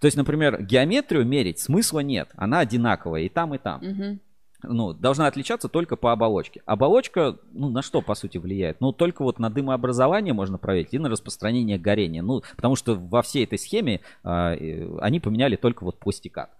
То 0.00 0.06
есть, 0.06 0.16
например, 0.16 0.62
геометрию 0.62 1.24
мерить 1.24 1.60
смысла 1.60 2.00
нет. 2.00 2.30
Она 2.36 2.60
одинаковая 2.60 3.22
и 3.22 3.28
там, 3.28 3.54
и 3.54 3.58
там. 3.58 3.80
Mm-hmm. 3.82 4.18
Ну, 4.62 4.92
должна 4.92 5.28
отличаться 5.28 5.68
только 5.68 5.94
по 5.96 6.12
оболочке. 6.12 6.62
Оболочка, 6.66 7.38
ну, 7.52 7.70
на 7.70 7.80
что, 7.80 8.02
по 8.02 8.14
сути, 8.14 8.38
влияет? 8.38 8.80
Ну, 8.80 8.92
только 8.92 9.22
вот 9.22 9.38
на 9.38 9.50
дымообразование 9.50 10.34
можно 10.34 10.58
проверить 10.58 10.92
и 10.92 10.98
на 10.98 11.08
распространение 11.08 11.78
горения. 11.78 12.22
Ну, 12.22 12.42
потому 12.56 12.74
что 12.74 12.96
во 12.96 13.22
всей 13.22 13.44
этой 13.44 13.58
схеме 13.58 14.00
э, 14.24 14.98
они 15.00 15.20
поменяли 15.20 15.54
только 15.54 15.84
вот 15.84 15.98
пластикат. 15.98 16.50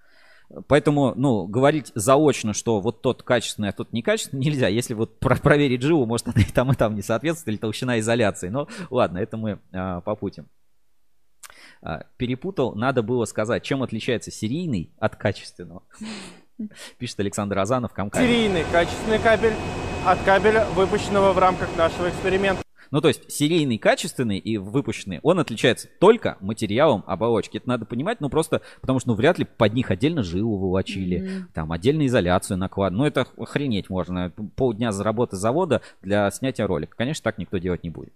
Поэтому, 0.67 1.13
ну, 1.15 1.47
говорить 1.47 1.93
заочно, 1.95 2.55
что 2.55 2.81
вот 2.81 3.03
тот 3.03 3.23
качественный, 3.23 3.69
а 3.69 3.73
тот 3.73 3.93
некачественный, 3.93 4.45
нельзя. 4.45 4.69
Если 4.69 4.95
вот 4.95 5.19
про 5.19 5.37
проверить 5.37 5.83
живу, 5.83 6.07
может, 6.07 6.29
она 6.29 6.41
и 6.41 6.45
там, 6.45 6.73
и 6.73 6.75
там 6.75 6.95
не 6.95 7.03
соответствует, 7.03 7.55
или 7.55 7.61
толщина 7.61 7.99
изоляции. 7.99 8.49
Но 8.49 8.69
ладно, 8.91 9.19
это 9.19 9.37
мы 9.37 9.59
а, 9.73 10.01
попутим. 10.01 10.47
А, 11.83 12.05
перепутал, 12.17 12.75
надо 12.75 13.03
было 13.03 13.25
сказать, 13.27 13.63
чем 13.63 13.83
отличается 13.83 14.31
серийный 14.31 14.95
от 14.99 15.17
качественного. 15.17 15.83
Пишет 16.99 17.21
Александр 17.21 17.59
Азанов, 17.59 17.93
Камкабель. 17.93 18.27
Серийный 18.27 18.65
качественный 18.73 19.19
кабель 19.19 19.55
от 20.05 20.19
кабеля, 20.23 20.65
выпущенного 20.75 21.33
в 21.33 21.39
рамках 21.39 21.69
нашего 21.77 22.09
эксперимента. 22.09 22.63
Ну, 22.91 23.01
то 23.01 23.09
есть 23.09 23.31
серийный, 23.31 23.77
качественный 23.79 24.39
и 24.39 24.57
выпущенный, 24.57 25.21
он 25.23 25.39
отличается 25.39 25.89
только 26.01 26.39
материалом 26.41 27.05
оболочки. 27.07 27.59
Это 27.59 27.69
надо 27.69 27.85
понимать, 27.85 28.21
ну 28.21 28.31
просто 28.31 28.63
потому 28.81 28.99
что 28.99 29.11
ну 29.11 29.15
вряд 29.15 29.39
ли 29.39 29.45
под 29.45 29.75
них 29.75 29.91
отдельно 29.91 30.23
жилу 30.23 30.57
волочили, 30.57 31.21
mm-hmm. 31.21 31.43
там 31.53 31.73
отдельно 31.73 32.07
изоляцию 32.07 32.57
наклад. 32.57 32.93
Ну 32.93 33.05
это 33.05 33.27
охренеть 33.37 33.91
можно. 33.91 34.33
Полдня 34.57 34.93
за 34.93 35.05
работы 35.05 35.37
завода 35.37 35.83
для 36.01 36.31
снятия 36.31 36.67
ролика. 36.67 36.97
Конечно, 36.97 37.23
так 37.25 37.39
никто 37.39 37.59
делать 37.59 37.83
не 37.83 37.91
будет. 37.91 38.13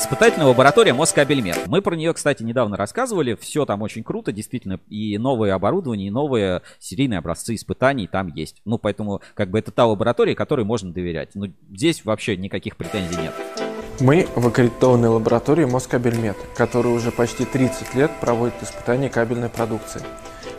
Испытательная 0.00 0.46
лаборатория 0.46 0.94
Москабельмет. 0.94 1.66
Мы 1.66 1.82
про 1.82 1.94
нее, 1.94 2.14
кстати, 2.14 2.42
недавно 2.42 2.78
рассказывали. 2.78 3.36
Все 3.38 3.66
там 3.66 3.82
очень 3.82 4.02
круто, 4.02 4.32
действительно. 4.32 4.80
И 4.88 5.18
новое 5.18 5.54
оборудование, 5.54 6.08
и 6.08 6.10
новые 6.10 6.62
серийные 6.78 7.18
образцы 7.18 7.54
испытаний 7.54 8.06
там 8.06 8.28
есть. 8.28 8.62
Ну, 8.64 8.78
поэтому, 8.78 9.20
как 9.34 9.50
бы, 9.50 9.58
это 9.58 9.72
та 9.72 9.84
лаборатория, 9.84 10.34
которой 10.34 10.64
можно 10.64 10.90
доверять. 10.90 11.32
Ну, 11.34 11.48
здесь 11.70 12.02
вообще 12.06 12.38
никаких 12.38 12.78
претензий 12.78 13.20
нет. 13.20 13.34
Мы 14.00 14.26
в 14.34 14.46
аккредитованной 14.46 15.10
лаборатории 15.10 15.66
Москабельмет, 15.66 16.38
которая 16.56 16.94
уже 16.94 17.12
почти 17.12 17.44
30 17.44 17.94
лет 17.94 18.10
проводит 18.22 18.54
испытания 18.62 19.10
кабельной 19.10 19.50
продукции. 19.50 20.00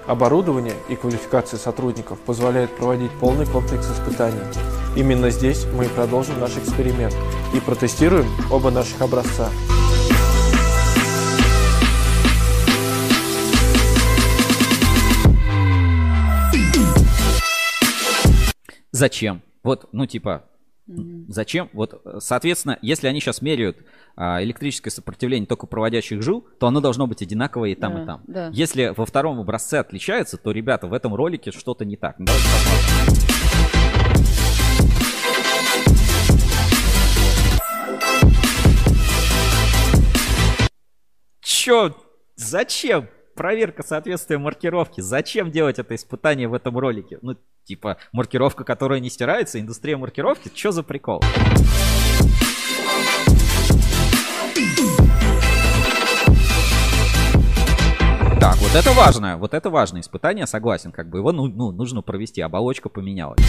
Оборудование 0.08 0.74
и 0.90 0.96
квалификация 0.96 1.60
сотрудников 1.60 2.20
позволяют 2.20 2.76
проводить 2.76 3.12
полный 3.20 3.46
комплекс 3.46 3.90
испытаний. 3.90 4.42
Именно 4.96 5.30
здесь 5.30 5.66
мы 5.74 5.86
продолжим 5.86 6.40
наш 6.40 6.58
эксперимент 6.58 7.16
и 7.54 7.60
протестируем 7.60 8.26
оба 8.52 8.72
наших 8.72 9.02
образца. 9.02 9.50
Зачем? 18.92 19.42
Вот, 19.64 19.88
ну 19.92 20.06
типа, 20.06 20.44
Зачем? 20.88 21.70
Вот, 21.74 22.02
э, 22.04 22.18
соответственно, 22.20 22.78
если 22.82 23.08
они 23.08 23.20
сейчас 23.22 23.42
меряют 23.42 23.78
а, 24.16 24.44
электрическое 24.44 24.92
сопротивление 24.92 25.48
только 25.48 25.68
проводящих 25.68 26.22
жил, 26.22 26.46
то 26.60 26.68
оно 26.68 26.82
должно 26.82 27.08
быть 27.08 27.22
одинаковое 27.22 27.70
и 27.70 27.76
там, 27.76 27.94
Да, 27.96 28.02
и 28.02 28.06
там. 28.06 28.24
да. 28.28 28.50
Если 28.52 28.94
во 28.96 29.06
втором 29.06 29.40
образце 29.40 29.80
отличается, 29.80 30.38
то, 30.38 30.52
ребята, 30.52 30.88
в 30.88 30.94
этом 30.94 31.16
ролике 31.16 31.52
что-то 31.52 31.86
не 31.86 31.96
так. 31.96 32.16
Давайте 32.20 32.44
посмотрим. 32.46 34.22
Чё? 41.42 41.96
Зачем? 42.36 43.08
Проверка 43.36 43.84
соответствия 43.84 44.38
маркировки. 44.38 45.02
Зачем 45.02 45.52
делать 45.52 45.80
это 45.80 45.96
испытание 45.96 46.48
в 46.48 46.54
этом 46.54 46.78
ролике? 46.78 47.18
Ну, 47.22 47.36
типа, 47.64 47.98
маркировка, 48.12 48.64
которая 48.64 49.00
не 49.00 49.10
стирается, 49.10 49.60
индустрия 49.60 49.98
маркировки. 49.98 50.52
Чё 50.54 50.72
за 50.72 50.84
прикол? 50.84 51.22
Так, 58.40 58.58
вот 58.58 58.76
это 58.76 58.92
важное, 58.92 59.38
вот 59.38 59.54
это 59.54 59.70
важное 59.70 60.02
испытание, 60.02 60.48
согласен, 60.48 60.92
как 60.92 61.10
бы 61.10 61.20
его 61.20 61.32
ну, 61.32 61.48
ну, 61.48 61.72
нужно 61.72 62.02
провести, 62.02 62.42
оболочка 62.42 62.90
поменялась. 62.90 63.40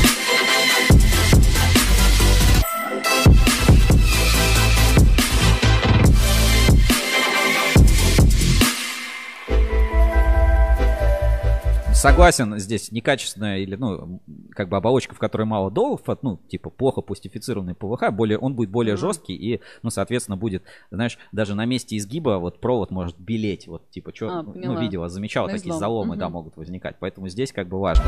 Согласен, 12.02 12.58
здесь 12.58 12.90
некачественная 12.90 13.58
или, 13.58 13.76
ну, 13.76 14.20
как 14.50 14.68
бы 14.68 14.76
оболочка, 14.76 15.14
в 15.14 15.20
которой 15.20 15.44
мало 15.44 15.70
долларов, 15.70 16.00
ну, 16.22 16.40
типа 16.48 16.68
плохо 16.68 17.00
пластифицированный 17.00 17.76
ПВХ, 17.76 18.10
более, 18.10 18.38
он 18.38 18.54
будет 18.54 18.70
более 18.70 18.96
жесткий 18.96 19.34
и, 19.36 19.60
ну, 19.84 19.90
соответственно, 19.90 20.36
будет, 20.36 20.64
знаешь, 20.90 21.16
даже 21.30 21.54
на 21.54 21.64
месте 21.64 21.96
изгиба 21.96 22.38
вот 22.38 22.58
провод 22.60 22.90
может 22.90 23.16
белеть, 23.20 23.68
вот, 23.68 23.88
типа, 23.90 24.10
что, 24.12 24.28
А, 24.30 24.42
ну, 24.42 24.52
поняла. 24.52 24.80
видела, 24.80 25.08
замечала, 25.08 25.46
На 25.46 25.52
такие 25.52 25.68
излом. 25.68 25.78
заломы, 25.78 26.16
да, 26.16 26.24
Мгм. 26.26 26.32
могут 26.32 26.56
возникать, 26.56 26.96
поэтому 26.98 27.28
здесь 27.28 27.52
как 27.52 27.68
бы 27.68 27.78
важно. 27.78 28.04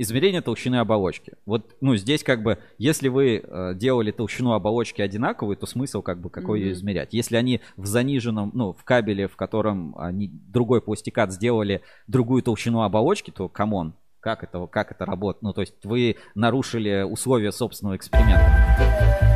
Измерение 0.00 0.40
толщины 0.42 0.76
оболочки. 0.76 1.32
Вот, 1.44 1.74
ну, 1.80 1.96
здесь 1.96 2.22
как 2.22 2.44
бы, 2.44 2.58
если 2.78 3.08
вы 3.08 3.42
э, 3.42 3.74
делали 3.74 4.12
толщину 4.12 4.52
оболочки 4.52 5.02
одинаковую, 5.02 5.56
то 5.56 5.66
смысл 5.66 6.02
как 6.02 6.20
бы 6.20 6.30
какой 6.30 6.60
ее 6.60 6.66
Мгм. 6.66 6.74
измерять. 6.74 7.08
Если 7.12 7.34
они 7.34 7.60
в 7.76 7.84
заниженном, 7.84 8.52
ну, 8.54 8.72
в 8.72 8.84
кабеле, 8.84 9.26
в 9.26 9.34
котором 9.34 9.96
они 9.98 10.28
другой 10.28 10.80
пластикат 10.80 11.32
сделали 11.32 11.82
другую 12.06 12.44
толщину 12.44 12.82
оболочки, 12.82 13.32
то 13.32 13.48
come 13.48 13.73
on, 13.73 13.92
как 14.20 14.44
это, 14.44 14.64
как 14.68 14.92
это 14.92 15.04
работает? 15.04 15.42
Ну, 15.42 15.52
то 15.52 15.62
есть 15.62 15.74
вы 15.84 16.14
нарушили 16.36 17.02
условия 17.02 17.50
собственного 17.50 17.96
эксперимента. 17.96 19.27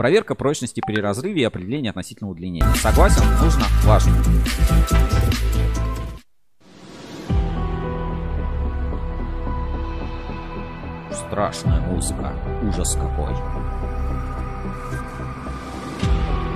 Проверка 0.00 0.34
прочности 0.34 0.80
при 0.80 0.98
разрыве 0.98 1.42
и 1.42 1.44
определение 1.44 1.90
относительного 1.90 2.32
удлинения. 2.32 2.64
Согласен? 2.76 3.22
Нужно? 3.38 3.66
Важно. 3.84 4.14
Страшная 11.12 11.80
музыка. 11.82 12.32
Ужас 12.66 12.94
какой. 12.94 13.34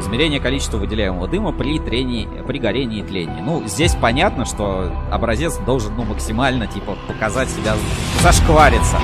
Измерение 0.01 0.41
количества 0.41 0.79
выделяемого 0.79 1.29
дыма 1.29 1.53
при, 1.53 1.79
трении, 1.79 2.27
при 2.47 2.59
горении 2.59 3.01
и 3.01 3.07
тлении. 3.07 3.43
Ну, 3.43 3.69
здесь 3.69 3.95
понятно, 3.95 4.47
что 4.47 4.91
образец 5.13 5.59
должен 5.67 5.95
ну, 5.97 6.05
максимально 6.05 6.67
типа 6.67 6.97
показать 7.09 7.51
себя, 7.51 7.75
зашквариться. 8.23 8.97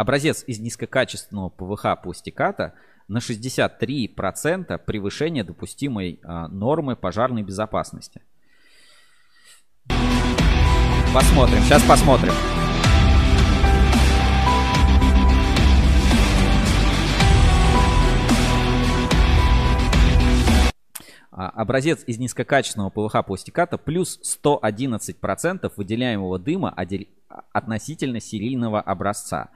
Образец 0.00 0.44
из 0.46 0.58
низкокачественного 0.60 1.50
ПВХ 1.50 2.00
пластиката 2.02 2.72
на 3.06 3.18
63% 3.18 4.78
превышение 4.78 5.44
допустимой 5.44 6.18
а, 6.22 6.48
нормы 6.48 6.96
пожарной 6.96 7.42
безопасности. 7.42 8.22
Посмотрим, 11.12 11.60
сейчас 11.64 11.82
посмотрим. 11.82 12.32
А, 21.30 21.50
Образец 21.50 22.04
из 22.06 22.18
низкокачественного 22.18 22.88
ПВХ 22.88 23.26
пластиката 23.26 23.76
плюс 23.76 24.18
111% 24.42 25.70
выделяемого 25.76 26.38
дыма 26.38 26.74
относительно 27.52 28.18
серийного 28.18 28.80
образца. 28.80 29.50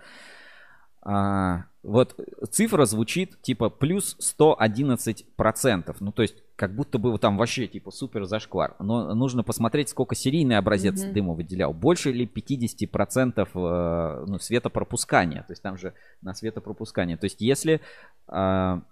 А, 1.04 1.66
вот 1.82 2.18
цифра 2.50 2.86
звучит 2.86 3.40
типа 3.42 3.68
плюс 3.68 4.16
111%. 4.18 5.96
Ну, 6.00 6.12
то 6.12 6.22
есть, 6.22 6.36
как 6.56 6.74
будто 6.74 6.98
бы 6.98 7.18
там 7.18 7.36
вообще 7.36 7.66
типа 7.66 7.90
супер 7.90 8.24
зашквар. 8.24 8.74
Но 8.78 9.14
нужно 9.14 9.42
посмотреть, 9.42 9.90
сколько 9.90 10.14
серийный 10.14 10.56
образец 10.56 11.02
Мгм. 11.04 11.12
дыма 11.12 11.34
выделял. 11.34 11.74
Больше 11.74 12.10
ли 12.10 12.26
50% 12.26 13.50
э, 13.54 14.24
ну, 14.26 14.38
светопропускания. 14.38 15.42
То 15.42 15.52
есть 15.52 15.62
там 15.62 15.76
же 15.76 15.92
на 16.22 16.32
светопропускание. 16.32 17.18
То 17.18 17.26
есть, 17.26 17.42
если 17.42 17.82
а, 18.26 18.82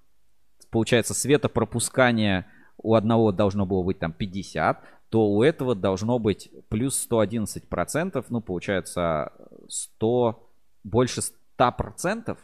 получается 0.71 1.15
светопропускание 1.15 2.47
у 2.77 2.95
одного 2.95 3.33
должно 3.33 3.65
было 3.65 3.83
быть 3.83 4.01
там 4.01 4.13
50, 4.13 4.83
то 5.09 5.29
у 5.29 5.43
этого 5.43 5.75
должно 5.75 6.19
быть 6.19 6.51
плюс 6.69 7.07
111%, 7.11 8.25
ну, 8.29 8.41
получается 8.41 9.33
100, 9.69 10.51
больше 10.85 11.21
100%. 11.59 12.37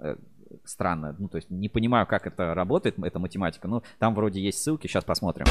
Э, 0.00 0.16
Странно, 0.64 1.14
ну, 1.18 1.28
то 1.28 1.36
есть 1.36 1.50
не 1.50 1.68
понимаю, 1.68 2.06
как 2.06 2.26
это 2.26 2.54
работает, 2.54 2.96
эта 3.02 3.18
математика. 3.18 3.66
Ну, 3.68 3.82
там 3.98 4.14
вроде 4.14 4.40
есть 4.40 4.62
ссылки, 4.62 4.86
сейчас 4.86 5.04
посмотрим. 5.04 5.46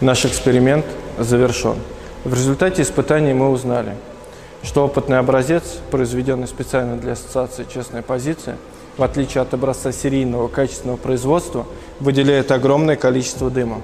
Наш 0.00 0.24
эксперимент 0.24 0.86
завершен. 1.18 1.76
В 2.24 2.32
результате 2.32 2.80
испытаний 2.82 3.34
мы 3.34 3.50
узнали, 3.50 3.96
что 4.62 4.86
опытный 4.86 5.18
образец, 5.18 5.78
произведенный 5.90 6.48
специально 6.48 6.96
для 6.96 7.12
Ассоциации 7.12 7.66
«Честная 7.70 8.00
позиция», 8.02 8.56
в 8.96 9.02
отличие 9.02 9.42
от 9.42 9.52
образца 9.52 9.92
серийного 9.92 10.48
качественного 10.48 10.96
производства, 10.96 11.66
выделяет 11.98 12.50
огромное 12.50 12.96
количество 12.96 13.50
дыма. 13.50 13.82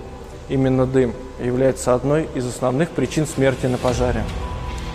Именно 0.49 0.87
дым 0.87 1.13
является 1.41 1.95
одной 1.95 2.29
из 2.35 2.47
основных 2.47 2.91
причин 2.91 3.27
смерти 3.27 3.67
на 3.67 3.79
пожаре. 3.79 4.23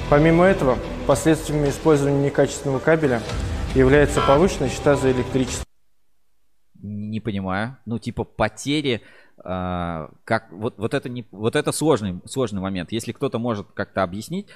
Помимо 0.10 0.46
этого, 0.46 0.78
последствиями 1.08 1.70
использования 1.70 2.26
некачественного 2.26 2.80
кабеля 2.80 3.22
является 3.76 4.22
повышенная 4.22 4.70
счета 4.70 4.96
за 4.96 5.12
электричество. 5.12 5.66
Не 6.82 7.20
понимаю. 7.20 7.78
Ну, 7.86 8.00
типа 8.00 8.24
потери, 8.24 9.02
а, 9.44 10.10
как 10.24 10.52
вот, 10.52 10.78
вот 10.78 10.94
это 10.94 11.10
не 11.10 11.26
вот 11.32 11.56
это 11.56 11.72
сложный 11.72 12.22
сложный 12.26 12.62
момент. 12.62 12.92
Если 12.92 13.12
кто-то 13.12 13.40
может 13.40 13.68
как-то 13.74 14.04
объяснить 14.04 14.48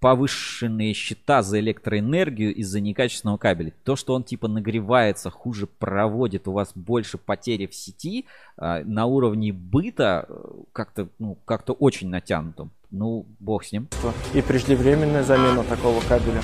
повышенные 0.00 0.94
счета 0.94 1.42
за 1.42 1.60
электроэнергию 1.60 2.54
из-за 2.54 2.80
некачественного 2.80 3.36
кабеля, 3.36 3.72
то, 3.84 3.96
что 3.96 4.14
он 4.14 4.24
типа 4.24 4.48
нагревается, 4.48 5.30
хуже 5.30 5.66
проводит, 5.66 6.48
у 6.48 6.52
вас 6.52 6.72
больше 6.74 7.18
потери 7.18 7.66
в 7.66 7.74
сети 7.74 8.26
а, 8.56 8.82
на 8.84 9.06
уровне 9.06 9.52
быта 9.52 10.26
э, 10.28 10.34
как-то 10.72 11.08
ну 11.18 11.36
как-то 11.44 11.72
очень 11.72 12.08
натянуто. 12.08 12.68
Ну, 12.90 13.26
бог 13.38 13.64
с 13.64 13.72
ним. 13.72 13.88
И 14.32 14.40
преждевременная 14.40 15.22
замена 15.22 15.62
такого 15.62 16.00
кабеля. 16.08 16.40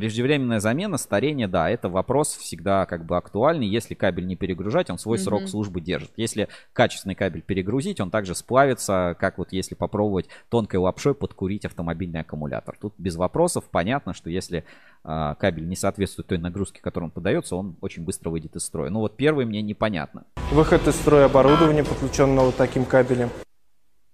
Преждевременная 0.00 0.60
замена, 0.60 0.96
старение, 0.96 1.46
да, 1.46 1.68
это 1.68 1.90
вопрос 1.90 2.34
всегда 2.34 2.86
как 2.86 3.04
бы 3.04 3.18
актуальный. 3.18 3.66
Если 3.66 3.92
кабель 3.92 4.26
не 4.26 4.34
перегружать, 4.34 4.88
он 4.88 4.96
свой 4.96 5.18
срок 5.18 5.42
Мгм. 5.42 5.48
службы 5.50 5.82
держит. 5.82 6.10
Если 6.16 6.48
качественный 6.72 7.14
кабель 7.14 7.42
перегрузить, 7.42 8.00
он 8.00 8.10
также 8.10 8.34
сплавится, 8.34 9.14
как 9.20 9.36
вот 9.36 9.48
если 9.52 9.74
попробовать 9.74 10.30
тонкой 10.48 10.76
лапшой 10.76 11.12
подкурить 11.12 11.66
автомобильный 11.66 12.20
аккумулятор. 12.20 12.78
Тут 12.80 12.94
без 12.96 13.16
вопросов 13.16 13.64
понятно, 13.70 14.14
что 14.14 14.30
если 14.30 14.64
а, 15.04 15.34
кабель 15.34 15.68
не 15.68 15.76
соответствует 15.76 16.28
той 16.28 16.38
нагрузке, 16.38 16.80
которой 16.80 17.04
он 17.04 17.10
подается, 17.10 17.54
он 17.54 17.76
очень 17.82 18.02
быстро 18.02 18.30
выйдет 18.30 18.56
из 18.56 18.64
строя. 18.64 18.88
Ну 18.88 19.00
вот 19.00 19.18
первый 19.18 19.44
мне 19.44 19.60
непонятно. 19.60 20.24
Выход 20.50 20.88
из 20.88 20.94
строя 20.94 21.26
оборудования, 21.26 21.84
подключенного 21.84 22.52
таким 22.52 22.86
кабелем. 22.86 23.28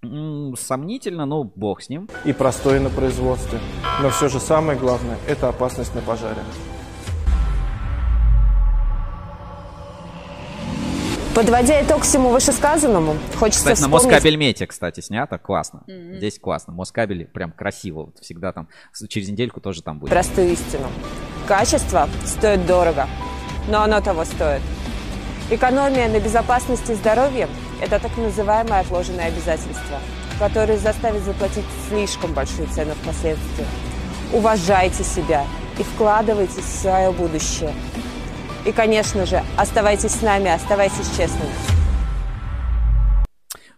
Сомнительно, 0.03 1.27
но 1.27 1.45
бог 1.45 1.83
с 1.83 1.89
ним. 1.89 2.09
И 2.25 2.33
простое 2.33 2.81
на 2.81 2.91
производстве. 2.91 3.59
Но 4.03 4.11
все 4.11 4.29
же 4.29 4.39
самое 4.41 4.79
главное– 4.79 5.19
это 5.27 5.49
опасность 5.49 5.95
на 5.95 6.01
пожаре. 6.01 6.41
Подводя 11.35 11.83
итог 11.85 12.03
всему 12.03 12.31
вышесказанному, 12.31 13.15
хочется 13.37 13.59
Кстати, 13.59 13.81
на 13.83 13.89
вспомнить... 13.89 14.07
Москабельмете, 14.07 14.67
кстати, 14.67 15.01
снято, 15.01 15.37
классно. 15.37 15.83
Мгм. 15.87 16.15
Здесь 16.15 16.39
классно. 16.39 16.73
Москабель 16.73 17.27
прям 17.27 17.53
красиво. 17.53 18.05
Вот 18.07 18.19
всегда 18.21 18.53
там, 18.53 18.69
через 19.11 19.29
недельку 19.29 19.61
тоже 19.61 19.83
там 19.83 19.99
будет. 19.99 20.09
простую 20.09 20.53
истину. 20.53 20.87
Качество 21.47 22.09
стоит 22.25 22.67
дорого, 22.67 23.07
но 23.69 23.83
оно 23.83 24.01
того 24.01 24.25
стоит. 24.25 24.63
Экономия 25.49 26.09
на 26.09 26.19
безопасности 26.19 26.91
и 26.91 26.95
здоровье– 26.97 27.49
это 27.81 28.01
так 28.01 28.17
называемое 28.17 28.81
отложенное 28.81 29.27
обязательство, 29.29 30.01
которое 30.41 30.77
заставит 30.77 31.23
заплатить 31.23 31.65
слишком 31.89 32.33
большую 32.33 32.67
цену 32.67 32.95
впоследствии. 33.01 33.65
Уважайте 34.33 35.05
себя 35.05 35.45
и 35.79 35.85
вкладывайтесь 35.85 36.65
в 36.65 36.81
свое 36.81 37.13
будущее. 37.13 37.73
И, 38.65 38.73
конечно 38.73 39.25
же, 39.25 39.41
оставайтесь 39.57 40.17
с 40.17 40.23
нами, 40.23 40.51
оставайтесь 40.51 41.17
честными. 41.17 41.53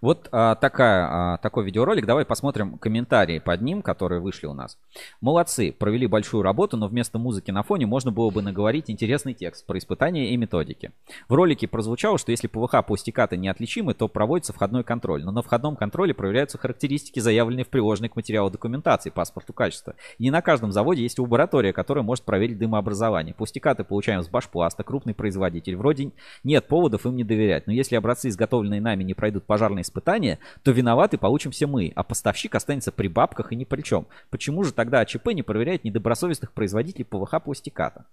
Вот 0.01 0.29
а, 0.31 0.55
такая, 0.55 1.09
а, 1.11 1.37
такой 1.39 1.65
видеоролик. 1.65 2.07
Давай 2.07 2.25
посмотрим 2.25 2.79
комментарии 2.79 3.39
под 3.39 3.63
ним, 3.63 3.83
которые 3.83 4.21
вышли 4.21 4.47
у 4.47 4.55
нас. 4.55 4.79
Молодцы, 5.21 5.73
провели 5.73 6.07
большую 6.07 6.43
работу, 6.43 6.77
но 6.77 6.89
вместо 6.89 7.19
музыки 7.19 7.51
на 7.51 7.63
фоне 7.63 7.87
можно 7.87 8.13
было 8.13 8.31
бы 8.31 8.43
наговорить 8.43 8.91
интересный 8.91 9.35
текст 9.35 9.67
про 9.67 9.79
испытания 9.79 10.31
и 10.31 10.37
методики. 10.37 10.93
В 11.29 11.35
ролике 11.35 11.67
прозвучало, 11.67 12.19
что 12.19 12.31
если 12.31 12.47
ПВХ 12.47 12.85
пластикаты 12.87 13.37
неотличимы, 13.37 13.95
то 13.95 14.09
проводится 14.09 14.53
входной 14.53 14.85
контроль. 14.85 15.25
Но 15.25 15.33
на 15.33 15.43
входном 15.43 15.77
контроле 15.77 16.15
проверяются 16.15 16.59
характеристики, 16.59 17.19
заявленные 17.19 17.65
в 17.65 17.69
приложенной 17.69 18.09
к 18.09 18.17
материалу 18.17 18.51
документации 18.51 19.11
паспорту 19.11 19.53
качества. 19.53 19.95
И 20.19 20.25
не 20.25 20.31
на 20.31 20.43
каждом 20.43 20.71
заводе 20.71 21.03
есть 21.03 21.19
лаборатория, 21.19 21.73
которая 21.73 22.05
может 22.05 22.25
проверить 22.25 22.59
дымообразование. 22.59 23.35
Пластикаты 23.35 23.85
получаем 23.85 24.23
с 24.23 24.29
Башпласта, 24.29 24.85
крупный 24.85 25.15
производитель. 25.15 25.77
Вроде 25.77 26.13
нет 26.45 26.69
поводов 26.69 27.07
им 27.07 27.17
не 27.17 27.25
доверять. 27.25 27.67
Но 27.67 27.73
если 27.73 27.97
образцы, 27.97 28.29
изготовленные 28.29 28.81
нами, 28.81 29.03
не 29.03 29.15
пройдут 29.15 29.45
пожарные 29.45 29.85
испытания, 29.89 30.39
то 30.63 30.71
виноваты 30.71 31.19
получим 31.19 31.51
все 31.51 31.67
мы, 31.67 31.93
а 31.97 32.03
поставщик 32.03 32.55
останется 32.55 32.93
при 32.93 33.09
бабках 33.09 33.53
и 33.53 33.57
ни 33.57 33.65
при 33.65 33.83
чем. 33.83 34.07
Почему 34.31 34.63
же 34.63 34.73
тогда 34.73 35.01
АЧП 35.01 35.29
не 35.29 35.43
проверяет 35.43 35.85
недобросовестных 35.85 36.53
производителей 36.53 37.05
ПВХ 37.05 37.43
пластиката? 37.43 38.07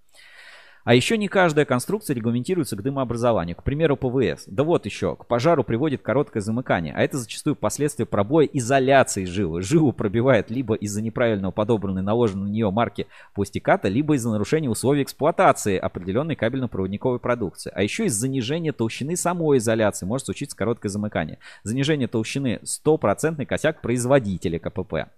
А 0.86 0.94
еще 0.94 1.18
не 1.18 1.28
каждая 1.28 1.66
конструкция 1.66 2.16
регламентируется 2.16 2.76
к 2.76 2.84
дымообразованию. 2.84 3.56
К 3.56 3.64
примеру, 3.64 3.98
ПВС. 3.98 4.44
Да 4.46 4.64
вот 4.64 4.86
еще, 4.86 5.16
к 5.16 5.26
пожару 5.26 5.64
приводит 5.64 6.04
короткое 6.04 6.42
замыкание, 6.42 6.94
а 6.96 7.02
это 7.02 7.18
зачастую 7.18 7.56
последствия 7.56 8.06
пробоя 8.06 8.46
изоляции 8.46 9.26
жилы. 9.26 9.64
Жилу 9.64 9.94
пробивает 9.94 10.52
либо 10.52 10.76
из-за 10.76 11.02
неправильного 11.02 11.52
подобранной 11.52 12.04
наложенной 12.04 12.46
на 12.46 12.52
нее 12.52 12.70
марки 12.70 13.08
пластиката, 13.34 13.88
либо 13.88 14.14
из-за 14.14 14.30
нарушения 14.30 14.70
условий 14.70 15.02
эксплуатации 15.02 15.76
определенной 15.80 16.36
кабельно-проводниковой 16.36 17.18
продукции. 17.18 17.72
А 17.74 17.82
еще 17.82 18.06
из-за 18.06 18.20
занижения 18.20 18.72
толщины 18.72 19.18
самой 19.18 19.58
изоляции 19.58 20.06
может 20.06 20.28
случиться 20.28 20.56
короткое 20.56 20.90
замыкание. 20.90 21.40
Занижение 21.64 22.08
толщины 22.08 22.60
100% 22.64 23.44
косяк 23.48 23.82
производителя 23.82 24.60
КПП. 24.60 25.10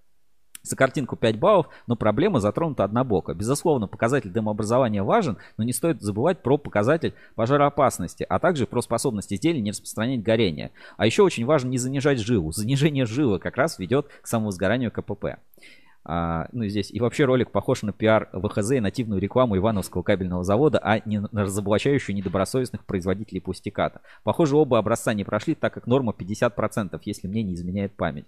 За 0.68 0.76
картинку 0.76 1.16
5 1.16 1.40
баллов, 1.40 1.68
но 1.88 1.96
проблема 1.96 2.42
затронута 2.42 2.84
однобоко. 2.84 3.34
Безусловно, 3.34 3.88
показатель 3.88 4.30
дымообразования 4.30 5.02
важен, 5.02 5.38
но 5.58 5.64
не 5.64 5.72
стоит 5.72 6.02
забывать 6.02 6.42
про 6.42 6.58
показатель 6.58 7.14
пожароопасности, 7.36 8.26
а 8.28 8.38
также 8.40 8.68
про 8.68 8.82
способность 8.82 9.32
изделия 9.32 9.62
не 9.62 9.72
распространять 9.72 10.24
горение. 10.24 10.72
А 10.98 11.06
еще 11.06 11.24
очень 11.24 11.46
важно 11.46 11.70
не 11.70 11.78
занижать 11.78 12.20
жилу. 12.20 12.52
Занижение 12.52 13.06
жилы 13.06 13.40
как 13.40 13.56
раз 13.56 13.80
ведет 13.80 14.08
к 14.22 14.28
самовозгоранию 14.28 14.92
КПП. 14.92 15.38
А, 16.10 16.48
ну, 16.54 16.66
здесь 16.68 16.90
и 16.90 17.02
вообще 17.02 17.26
ролик 17.26 17.52
похож 17.52 17.82
на 17.82 17.92
пиар 17.92 18.30
ВХЗ 18.32 18.72
и 18.72 18.80
нативную 18.80 19.20
рекламу 19.20 19.58
Ивановского 19.58 20.04
кабельного 20.04 20.46
завода, 20.46 20.80
а 20.82 21.02
не 21.06 21.20
на 21.20 21.44
разоблачающую 21.44 22.16
недобросовестных 22.16 22.86
производителей 22.86 23.42
пустиката. 23.42 24.00
Похоже, 24.24 24.56
оба 24.56 24.80
образца 24.80 25.14
не 25.14 25.26
прошли, 25.26 25.54
так 25.54 25.74
как 25.74 25.86
норма 25.86 26.14
50%, 26.18 26.98
если 27.04 27.28
мне 27.28 27.44
не 27.44 27.56
изменяет 27.56 27.94
память. 27.94 28.26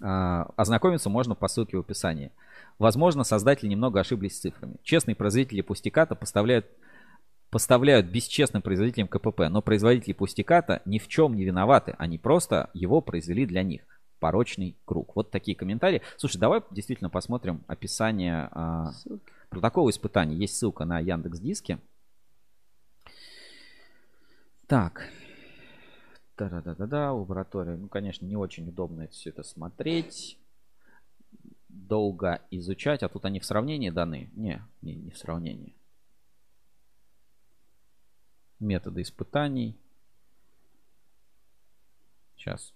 А, 0.00 0.50
Ознакомиться 0.56 1.10
можно 1.10 1.34
по 1.34 1.48
ссылке 1.48 1.76
в 1.76 1.80
описании. 1.80 2.32
Возможно, 2.78 3.24
создатели 3.24 3.68
немного 3.68 4.00
ошиблись 4.00 4.36
с 4.36 4.40
цифрами. 4.40 4.76
Честные 4.82 5.14
производители 5.14 5.60
пустиката 5.60 6.14
поставляют, 6.14 6.66
поставляют 7.50 8.06
бесчестным 8.06 8.62
производителям 8.62 9.08
КПП, 9.08 9.48
но 9.48 9.62
производители 9.62 10.12
пустиката 10.12 10.82
ни 10.84 10.98
в 10.98 11.08
чем 11.08 11.34
не 11.34 11.44
виноваты. 11.44 11.94
Они 11.98 12.18
просто 12.18 12.70
его 12.74 13.00
произвели 13.00 13.46
для 13.46 13.62
них. 13.62 13.82
Порочный 14.18 14.76
круг. 14.84 15.14
Вот 15.16 15.30
такие 15.30 15.56
комментарии. 15.56 16.02
Слушай, 16.16 16.38
давай 16.38 16.62
действительно 16.70 17.10
посмотрим 17.10 17.62
описание 17.66 18.48
а, 18.52 18.92
протокола 19.50 19.90
испытаний. 19.90 20.36
Есть 20.36 20.56
ссылка 20.56 20.84
на 20.84 20.98
Яндекс 20.98 21.38
Диске. 21.38 21.78
Так. 24.66 25.08
Да-да-да-да, 26.36 27.12
лаборатория. 27.12 27.76
Ну, 27.76 27.88
конечно, 27.88 28.26
не 28.26 28.36
очень 28.36 28.68
удобно 28.68 29.02
это 29.02 29.12
все 29.12 29.30
это 29.30 29.42
смотреть. 29.42 30.38
Долго 31.68 32.42
изучать. 32.50 33.02
А 33.02 33.08
тут 33.08 33.24
они 33.24 33.38
в 33.38 33.44
сравнении 33.44 33.90
даны? 33.90 34.30
Не, 34.34 34.62
не, 34.82 34.94
не 34.94 35.10
в 35.10 35.18
сравнении. 35.18 35.76
Методы 38.58 39.02
испытаний. 39.02 39.78
Сейчас. 42.36 42.72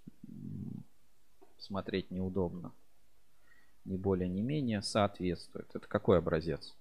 Смотреть 1.58 2.10
неудобно. 2.10 2.72
Не 3.84 3.96
более, 3.96 4.28
не 4.28 4.42
менее. 4.42 4.82
Соответствует. 4.82 5.68
Это 5.74 5.88
какой 5.88 6.18
образец? 6.18 6.76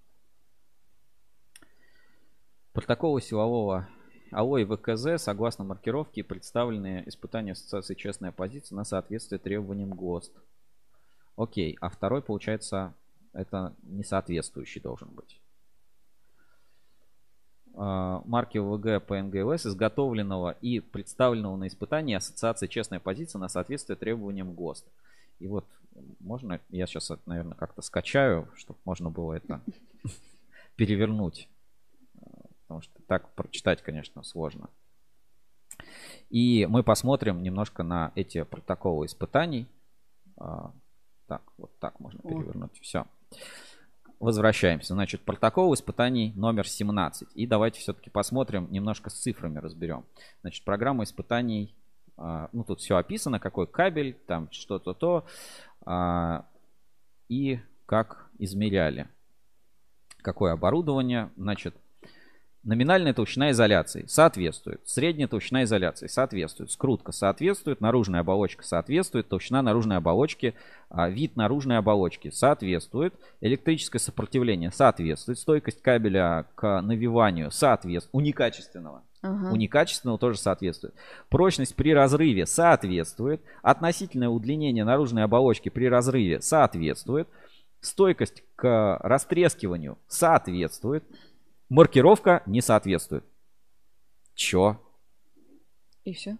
Протоколы 2.74 3.22
силового 3.22 3.90
АО 4.32 4.58
и 4.58 4.66
ВКЗ, 4.66 5.22
согласно 5.22 5.64
маркировке, 5.64 6.24
представлены 6.24 7.04
испытания 7.06 7.54
Ассоциации 7.54 7.96
«Честная 7.96 8.32
позиция» 8.32 8.76
на 8.76 8.84
соответствие 8.84 9.40
требованиям 9.40 9.92
ГОСТ. 9.92 10.32
Окей, 11.36 11.78
а 11.82 11.90
второй, 11.90 12.22
получается, 12.22 12.94
это 13.34 13.76
несоответствующий 13.84 14.82
должен 14.82 15.10
быть. 15.10 15.40
А, 17.76 18.24
Марки 18.26 18.58
ВГ 18.58 19.06
по 19.06 19.22
НГЛС, 19.22 19.68
изготовленного 19.68 20.52
и 20.62 20.80
представленного 20.80 21.56
на 21.58 21.68
испытании 21.68 22.16
Ассоциации 22.16 22.68
«Честная 22.68 23.00
позиция» 23.00 23.40
на 23.40 23.50
соответствие 23.50 23.96
требованиям 23.96 24.54
ГОСТ. 24.54 24.86
И 25.40 25.48
вот 25.48 25.66
можно, 26.20 26.60
я 26.70 26.88
сейчас, 26.88 27.12
наверное, 27.26 27.56
как-то 27.56 27.82
скачаю, 27.82 28.48
чтобы 28.56 28.80
можно 28.86 29.10
было 29.10 29.34
это 29.34 29.62
перевернуть. 30.76 31.48
Потому 32.68 32.82
что 32.82 33.02
так 33.08 33.34
прочитать, 33.34 33.82
конечно, 33.82 34.24
сложно. 34.24 34.70
И 36.30 36.66
мы 36.70 36.84
посмотрим 36.84 37.42
немножко 37.42 37.84
на 37.84 38.12
эти 38.16 38.44
протоколы 38.44 39.06
испытаний. 39.06 39.68
А, 40.38 40.74
Так, 41.28 41.42
вот 41.58 41.78
так 41.80 42.00
можно 42.00 42.22
перевернуть. 42.22 42.80
Все. 42.82 43.06
Возвращаемся. 44.20 44.94
Значит, 44.94 45.22
протокол 45.22 45.74
испытаний 45.74 46.34
номер 46.36 46.68
17. 46.68 47.30
И 47.36 47.46
давайте 47.46 47.80
все-таки 47.80 48.10
посмотрим, 48.10 48.68
немножко 48.72 49.10
с 49.10 49.14
цифрами 49.14 49.60
разберем. 49.60 50.06
Значит, 50.42 50.66
программа 50.66 51.04
испытаний, 51.04 51.76
а, 52.18 52.50
ну 52.52 52.64
тут 52.64 52.80
все 52.80 52.98
описано, 52.98 53.40
какой 53.40 53.68
кабель, 53.68 54.14
там 54.26 54.50
что-то 54.52 54.94
то, 54.94 55.26
а, 55.86 56.46
и 57.30 57.60
как 57.86 58.30
измеряли. 58.40 59.08
Какое 60.22 60.54
оборудование, 60.54 61.32
значит, 61.38 61.76
Номинальная 62.68 63.14
толщина 63.14 63.52
изоляции 63.52 64.04
соответствует. 64.10 64.82
Средняя 64.84 65.30
толщина 65.30 65.64
изоляции 65.64 66.08
соответствует. 66.08 66.70
Скрутка 66.70 67.14
соответствует. 67.14 67.80
Наружная 67.80 68.20
оболочка 68.20 68.62
соответствует. 68.66 69.30
Толщина 69.30 69.62
наружной 69.62 69.96
оболочки. 69.96 70.54
а, 70.90 71.08
Вид 71.08 71.38
наружной 71.38 71.78
оболочки 71.78 72.30
соответствует. 72.30 73.14
Электрическое 73.40 74.02
сопротивление 74.02 74.72
соответствует. 74.72 75.40
Стойкость 75.40 75.82
кабеля 75.82 76.46
к 76.56 76.82
навиванию 76.82 77.52
соответствует. 77.52 78.14
У 78.14 78.20
некачественного. 78.20 79.04
Ага. 79.22 79.50
У 79.54 79.56
некачественного 79.56 80.20
тоже 80.20 80.38
соответствует. 80.38 80.94
Прочность 81.30 81.74
при 81.74 81.94
разрыве 81.94 82.46
соответствует. 82.46 83.40
Относительное 83.62 84.28
удлинение 84.28 84.84
наружной 84.84 85.24
оболочки 85.24 85.70
при 85.70 85.86
разрыве 85.86 86.42
соответствует. 86.42 87.30
Стойкость 87.80 88.44
к 88.58 88.98
растрескиванию 89.02 89.98
соответствует. 90.10 91.06
Маркировка 91.70 92.44
не 92.46 92.62
соответствует. 92.62 93.24
Чё? 94.36 94.80
И 96.04 96.14
все. 96.14 96.38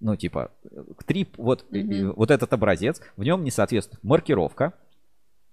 Ну, 0.00 0.16
типа, 0.16 0.50
три, 1.06 1.28
вот, 1.36 1.64
э, 1.72 2.12
вот 2.16 2.30
этот 2.30 2.52
образец, 2.52 3.00
в 3.16 3.22
нем 3.24 3.44
не 3.44 3.50
соответствует 3.50 4.02
маркировка. 4.04 4.74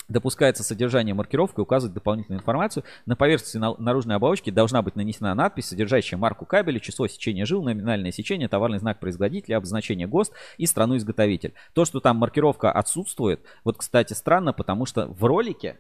Допускается 0.07 0.63
содержание 0.63 1.13
маркировки, 1.13 1.59
указывает 1.59 1.93
дополнительную 1.93 2.39
информацию. 2.39 2.83
На 3.05 3.15
поверхности 3.15 3.57
на- 3.57 3.75
наружной 3.77 4.15
оболочки 4.15 4.49
должна 4.49 4.81
быть 4.81 4.95
нанесена 4.95 5.35
надпись, 5.35 5.67
содержащая 5.67 6.19
марку 6.19 6.47
кабеля, 6.47 6.79
число 6.79 7.07
сечения 7.07 7.45
жил, 7.45 7.61
номинальное 7.61 8.11
сечение, 8.11 8.47
товарный 8.47 8.79
знак 8.79 8.99
производителя, 8.99 9.57
обозначение 9.57 10.07
ГОСТ 10.07 10.33
и 10.57 10.65
страну 10.65 10.97
изготовитель. 10.97 11.53
То, 11.73 11.85
что 11.85 11.99
там 11.99 12.17
маркировка 12.17 12.71
отсутствует, 12.71 13.41
вот, 13.63 13.77
кстати, 13.77 14.13
странно, 14.13 14.51
потому 14.51 14.87
что 14.87 15.05
в 15.05 15.23
ролике, 15.25 15.79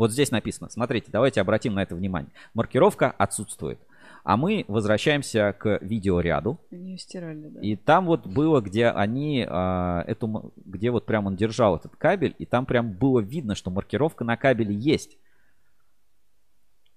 вот 0.00 0.12
здесь 0.12 0.30
написано, 0.30 0.70
смотрите, 0.70 1.10
давайте 1.12 1.42
обратим 1.42 1.74
на 1.74 1.82
это 1.82 1.94
внимание. 1.94 2.32
Маркировка 2.54 3.10
отсутствует. 3.10 3.78
А 4.24 4.38
мы 4.38 4.64
возвращаемся 4.66 5.54
к 5.58 5.76
видеоряду. 5.82 6.58
Они 6.72 6.92
ее 6.92 6.96
стирали, 6.96 7.48
да. 7.50 7.60
И 7.60 7.76
там 7.76 8.06
вот 8.06 8.26
было, 8.26 8.62
где 8.62 8.86
они, 8.86 9.44
а, 9.46 10.02
эту, 10.06 10.54
где 10.56 10.90
вот 10.90 11.04
прям 11.04 11.26
он 11.26 11.36
держал 11.36 11.76
этот 11.76 11.96
кабель, 11.96 12.34
и 12.38 12.46
там 12.46 12.64
прям 12.64 12.92
было 12.92 13.20
видно, 13.20 13.54
что 13.54 13.70
маркировка 13.70 14.24
на 14.24 14.38
кабеле 14.38 14.74
есть. 14.74 15.18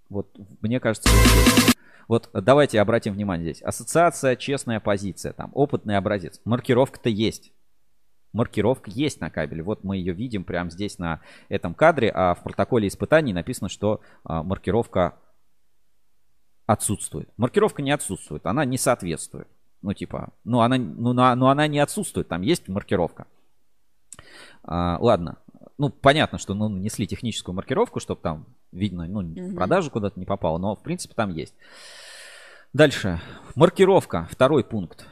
Вот, 0.07 0.33
мне 0.61 0.79
кажется, 0.79 1.09
вот 2.07 2.29
давайте 2.33 2.79
обратим 2.79 3.15
внимание 3.15 3.51
здесь. 3.51 3.63
Ассоциация, 3.63 4.37
честная 4.37 4.79
позиция, 4.79 5.33
там, 5.33 5.51
опытный 5.55 5.97
образец. 5.97 6.39
Маркировка-то 6.45 7.09
есть. 7.09 7.51
Маркировка 8.33 8.89
есть 8.89 9.21
на 9.21 9.29
кабеле. 9.29 9.61
Вот 9.63 9.83
мы 9.83 9.95
ее 9.97 10.13
видим 10.13 10.43
прямо 10.43 10.69
здесь 10.71 10.97
на 10.97 11.21
этом 11.49 11.73
кадре, 11.75 12.11
а 12.13 12.33
в 12.33 12.43
протоколе 12.43 12.87
испытаний 12.87 13.31
написано, 13.31 13.69
что 13.69 14.01
а, 14.23 14.41
маркировка 14.43 15.15
отсутствует. 16.65 17.29
Маркировка 17.37 17.81
не 17.81 17.91
отсутствует, 17.91 18.45
она 18.45 18.65
не 18.65 18.77
соответствует. 18.77 19.47
Ну, 19.81 19.93
типа, 19.93 20.29
ну 20.43 20.61
она, 20.61 20.77
ну, 20.77 21.13
на- 21.13 21.35
ну, 21.35 21.47
она 21.47 21.67
не 21.67 21.79
отсутствует, 21.79 22.27
там 22.27 22.41
есть 22.41 22.67
маркировка. 22.67 23.27
А, 24.63 24.97
ладно. 24.99 25.37
Ну, 25.77 25.89
понятно, 25.89 26.37
что 26.37 26.53
ну, 26.53 26.69
нанесли 26.69 27.05
техническую 27.05 27.53
маркировку, 27.53 27.99
чтобы 27.99 28.21
там 28.21 28.45
видно, 28.71 29.05
ну, 29.07 29.19
в 29.21 29.23
Мгм. 29.25 29.55
продажу 29.55 29.91
куда-то 29.91 30.19
не 30.19 30.25
попало, 30.25 30.57
но, 30.57 30.75
в 30.75 30.81
принципе, 30.81 31.13
там 31.13 31.31
есть. 31.31 31.53
Дальше. 32.71 33.19
Маркировка. 33.55 34.27
Второй 34.31 34.63
пункт. 34.63 35.05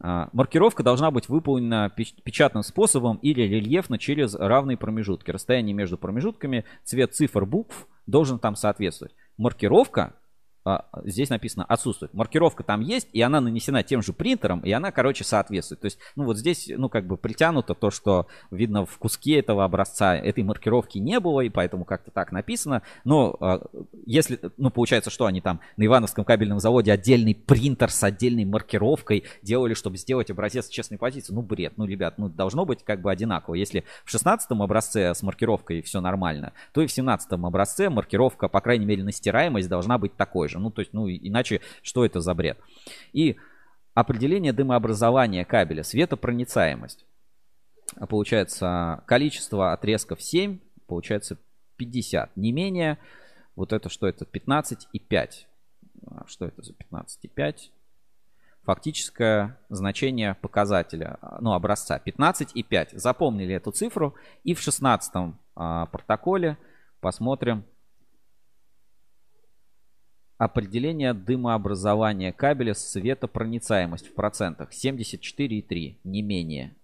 А, 0.00 0.28
Маркировка 0.32 0.82
должна 0.82 1.10
быть 1.10 1.28
выполнена 1.28 1.90
печ- 1.96 2.14
печатным 2.22 2.62
способом 2.62 3.18
или 3.22 3.42
рельефно 3.42 3.98
через 3.98 4.34
равные 4.34 4.76
промежутки. 4.76 5.30
Расстояние 5.30 5.74
между 5.74 5.98
промежутками, 5.98 6.64
цвет 6.84 7.14
цифр 7.14 7.44
букв 7.46 7.86
должен 8.06 8.38
там 8.38 8.56
соответствовать. 8.56 9.14
Маркировка 9.36 10.14
здесь 11.04 11.28
написано 11.28 11.64
отсутствует. 11.64 12.14
Маркировка 12.14 12.62
там 12.62 12.80
есть, 12.80 13.08
и 13.12 13.20
она 13.20 13.40
нанесена 13.40 13.82
тем 13.82 14.02
же 14.02 14.12
принтером, 14.12 14.60
и 14.60 14.70
она, 14.72 14.92
короче, 14.92 15.22
соответствует. 15.24 15.80
То 15.80 15.86
есть, 15.86 15.98
ну 16.16 16.24
вот 16.24 16.38
здесь, 16.38 16.70
ну 16.74 16.88
как 16.88 17.06
бы 17.06 17.16
притянуто 17.16 17.74
то, 17.74 17.90
что 17.90 18.26
видно 18.50 18.86
в 18.86 18.96
куске 18.98 19.38
этого 19.38 19.64
образца, 19.64 20.16
этой 20.16 20.42
маркировки 20.42 20.98
не 20.98 21.20
было, 21.20 21.42
и 21.42 21.50
поэтому 21.50 21.84
как-то 21.84 22.10
так 22.10 22.32
написано. 22.32 22.82
Но 23.04 23.36
а, 23.40 23.60
если, 24.06 24.40
ну 24.56 24.70
получается, 24.70 25.10
что 25.10 25.26
они 25.26 25.40
там 25.40 25.60
на 25.76 25.84
Ивановском 25.84 26.24
кабельном 26.24 26.60
заводе 26.60 26.92
отдельный 26.92 27.34
принтер 27.34 27.90
с 27.90 28.02
отдельной 28.02 28.44
маркировкой 28.46 29.24
делали, 29.42 29.74
чтобы 29.74 29.98
сделать 29.98 30.30
образец 30.30 30.68
честной 30.68 30.96
позиции. 30.96 31.34
Ну 31.34 31.42
бред, 31.42 31.74
ну 31.76 31.84
ребят, 31.84 32.16
ну 32.16 32.28
должно 32.28 32.64
быть 32.64 32.82
как 32.84 33.02
бы 33.02 33.10
одинаково. 33.10 33.54
Если 33.54 33.84
в 34.04 34.10
16 34.10 34.50
образце 34.52 35.14
с 35.14 35.22
маркировкой 35.22 35.82
все 35.82 36.00
нормально, 36.00 36.52
то 36.72 36.80
и 36.80 36.86
в 36.86 36.92
17 36.92 37.32
образце 37.32 37.90
маркировка, 37.90 38.48
по 38.48 38.60
крайней 38.60 38.86
мере, 38.86 39.04
на 39.04 39.12
стираемость 39.12 39.68
должна 39.68 39.98
быть 39.98 40.16
такой 40.16 40.48
же. 40.48 40.53
Ну, 40.58 40.70
то 40.70 40.80
есть, 40.80 40.92
ну, 40.92 41.08
иначе 41.08 41.60
что 41.82 42.04
это 42.04 42.20
за 42.20 42.34
бред? 42.34 42.58
И 43.12 43.36
определение 43.94 44.52
дымообразования 44.52 45.44
кабеля, 45.44 45.82
светопроницаемость. 45.82 47.04
А 47.96 48.06
Получается, 48.06 49.02
количество 49.06 49.72
отрезков 49.72 50.22
7, 50.22 50.58
получается 50.86 51.38
50. 51.76 52.36
Не 52.36 52.52
менее, 52.52 52.98
вот 53.56 53.72
это 53.72 53.88
что 53.88 54.06
это? 54.06 54.24
15 54.24 54.88
и 54.92 54.98
5. 54.98 55.48
А 56.06 56.26
Что 56.26 56.46
это 56.46 56.62
за 56.62 56.72
15 56.72 57.24
и 57.24 57.28
5? 57.28 57.70
Фактическое 58.64 59.58
значение 59.68 60.34
показателя, 60.34 61.18
а, 61.20 61.38
ну, 61.40 61.52
образца 61.52 61.98
15 61.98 62.52
и 62.54 62.62
5. 62.62 62.92
Запомнили 62.92 63.54
эту 63.54 63.72
цифру. 63.72 64.14
И 64.42 64.54
в 64.54 64.60
16 64.60 65.34
а, 65.54 65.86
протоколе 65.86 66.56
посмотрим 67.00 67.64
определение 70.38 71.14
дымообразования 71.14 72.32
кабеля 72.32 72.74
светопроницаемость 72.74 74.08
в 74.08 74.14
процентах 74.14 74.70
74,3, 74.72 75.96
не 76.04 76.22
менее. 76.22 76.74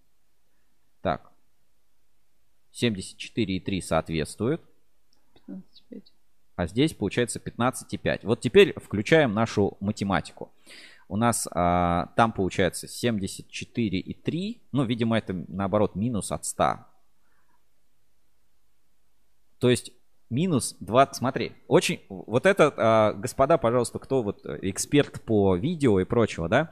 Так. 1.03 1.31
74,3 2.73 3.81
соответствует. 3.81 4.61
15,5. 5.49 6.03
А 6.57 6.67
здесь 6.67 6.95
получается 6.95 7.39
15,5. 7.39 8.21
Вот 8.25 8.41
теперь 8.41 8.79
включаем 8.79 9.35
нашу 9.35 9.77
математику. 9.81 10.53
У 11.09 11.17
нас 11.17 11.49
а, 11.51 12.13
там 12.17 12.33
получается 12.33 12.87
74,3. 12.87 14.61
Ну, 14.71 14.85
видимо, 14.85 15.19
это 15.19 15.33
наоборот 15.49 15.97
минус 15.97 16.31
от 16.31 16.45
100. 16.45 16.87
То 19.59 19.71
есть 19.71 19.93
минус 20.31 20.77
20. 20.81 21.17
Смотри, 21.17 21.53
очень... 21.69 22.01
Вот 22.09 22.47
это, 22.47 22.73
а, 22.77 23.13
господа, 23.13 23.59
пожалуйста, 23.59 23.99
кто 23.99 24.23
вот 24.23 24.47
эксперт 24.63 25.21
по 25.21 25.57
видео 25.57 26.01
и 26.01 26.05
прочего, 26.05 26.49
да? 26.49 26.71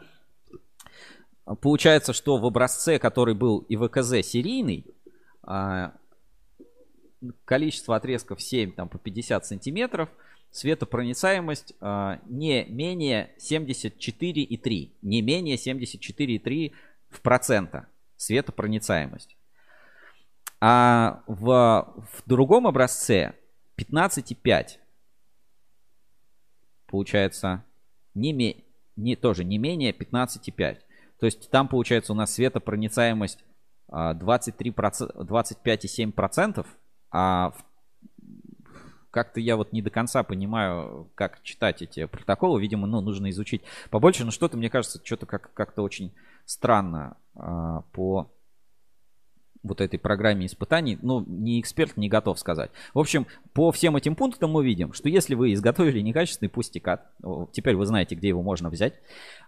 Получается, 1.60 2.12
что 2.12 2.36
в 2.36 2.44
образце, 2.44 2.98
который 2.98 3.34
был 3.34 3.64
ИВКЗ 3.68 4.26
серийный, 4.26 4.86
а, 5.42 5.92
количество 7.44 7.96
отрезков 7.96 8.40
7 8.42 8.72
там, 8.72 8.88
по 8.88 8.98
50 8.98 9.46
сантиметров, 9.46 10.08
светопроницаемость 10.50 11.74
а, 11.80 12.20
не 12.26 12.64
менее 12.64 13.30
74,3. 13.38 14.90
Не 15.02 15.22
менее 15.22 15.56
74,3 15.56 16.72
в 17.10 17.20
процента 17.20 17.88
светопроницаемость. 18.16 19.36
А 20.60 21.22
в, 21.26 21.46
в 21.46 22.22
другом 22.28 22.66
образце 22.66 23.34
15,5. 23.78 24.78
Получается 26.86 27.64
не, 28.14 28.32
ме- 28.32 28.64
не, 28.96 29.16
тоже 29.16 29.44
не 29.44 29.58
менее 29.58 29.92
15,5. 29.92 30.78
То 31.20 31.26
есть 31.26 31.50
там 31.50 31.68
получается 31.68 32.12
у 32.12 32.16
нас 32.16 32.34
светопроницаемость 32.34 33.44
а, 33.88 34.14
23%, 34.14 35.16
25,7%, 35.16 36.66
а 37.10 37.52
как-то 39.10 39.40
я 39.40 39.56
вот 39.56 39.72
не 39.72 39.82
до 39.82 39.90
конца 39.90 40.22
понимаю, 40.22 41.10
как 41.14 41.42
читать 41.42 41.82
эти 41.82 42.04
протоколы. 42.06 42.60
Видимо, 42.60 42.86
ну, 42.86 43.00
нужно 43.00 43.30
изучить 43.30 43.62
побольше. 43.90 44.24
Но 44.24 44.30
что-то, 44.30 44.56
мне 44.56 44.70
кажется, 44.70 45.00
что-то 45.02 45.26
как- 45.26 45.52
как-то 45.54 45.82
очень 45.82 46.14
странно 46.44 47.16
а, 47.34 47.82
по 47.92 48.30
вот 49.62 49.80
этой 49.80 49.98
программе 49.98 50.46
испытаний, 50.46 50.98
ну, 51.02 51.24
не 51.26 51.60
эксперт 51.60 51.96
не 51.96 52.08
готов 52.08 52.38
сказать. 52.38 52.70
В 52.94 52.98
общем, 52.98 53.26
по 53.52 53.72
всем 53.72 53.96
этим 53.96 54.14
пунктам 54.14 54.52
мы 54.52 54.64
видим, 54.64 54.92
что 54.92 55.08
если 55.08 55.34
вы 55.34 55.52
изготовили 55.52 56.00
некачественный 56.00 56.48
пустикат, 56.48 57.06
теперь 57.52 57.76
вы 57.76 57.86
знаете, 57.86 58.14
где 58.14 58.28
его 58.28 58.42
можно 58.42 58.70
взять, 58.70 58.94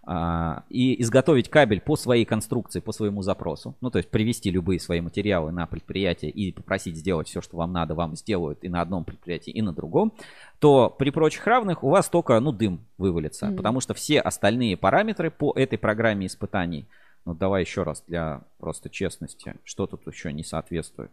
а, 0.03 0.65
и 0.69 1.01
изготовить 1.03 1.49
кабель 1.49 1.81
по 1.81 1.97
своей 1.97 2.25
конструкции, 2.25 2.81
по 2.81 2.93
своему 2.93 3.23
запросу, 3.23 3.77
ну, 3.81 3.91
то 3.91 3.99
есть 3.99 4.11
привести 4.11 4.51
любые 4.51 4.81
свои 4.81 5.01
материалы 5.01 5.53
на 5.53 5.67
предприятие 5.67 6.31
и 6.31 6.53
попросить 6.53 6.97
сделать 6.97 7.29
все, 7.29 7.41
что 7.41 7.57
вам 7.57 7.73
надо, 7.73 7.95
вам 7.95 8.17
сделают 8.17 8.65
и 8.65 8.69
на 8.69 8.81
одном 8.81 9.05
предприятии, 9.05 9.51
и 9.51 9.63
на 9.63 9.73
другом, 9.73 10.13
то 10.59 10.91
при 10.91 11.11
прочих 11.11 11.47
равных 11.47 11.85
у 11.85 11.91
вас 11.91 12.09
только, 12.09 12.39
ну, 12.41 12.53
дым 12.53 12.81
вывалится, 12.99 13.47
Мгм. 13.47 13.57
потому 13.57 13.81
что 13.81 13.95
все 13.95 14.21
остальные 14.21 14.77
параметры 14.77 15.31
по 15.31 15.53
этой 15.55 15.79
программе 15.79 16.27
испытаний 16.27 16.87
ну, 17.25 17.35
давай 17.35 17.63
еще 17.63 17.83
раз 17.83 18.03
для 18.07 18.43
просто 18.59 18.89
честности. 18.91 19.57
Что 19.65 19.87
тут 19.87 20.07
еще 20.07 20.33
не 20.33 20.45
соответствует? 20.45 21.13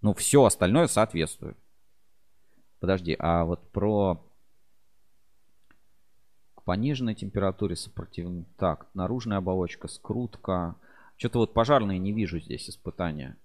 Ну, 0.00 0.14
все 0.14 0.44
остальное 0.44 0.86
соответствует. 0.86 1.56
Подожди, 2.80 3.16
а 3.18 3.44
вот 3.44 3.70
про 3.70 4.24
к 6.54 6.64
пониженной 6.64 7.14
температуре 7.14 7.76
сопротивление. 7.76 8.46
Так, 8.56 8.88
наружная 8.94 9.38
оболочка, 9.38 9.88
скрутка. 9.88 10.76
Что-то 11.16 11.38
вот 11.38 11.54
пожарные 11.54 11.98
не 11.98 12.12
вижу 12.12 12.40
здесь 12.40 12.68
испытания. 12.68 13.36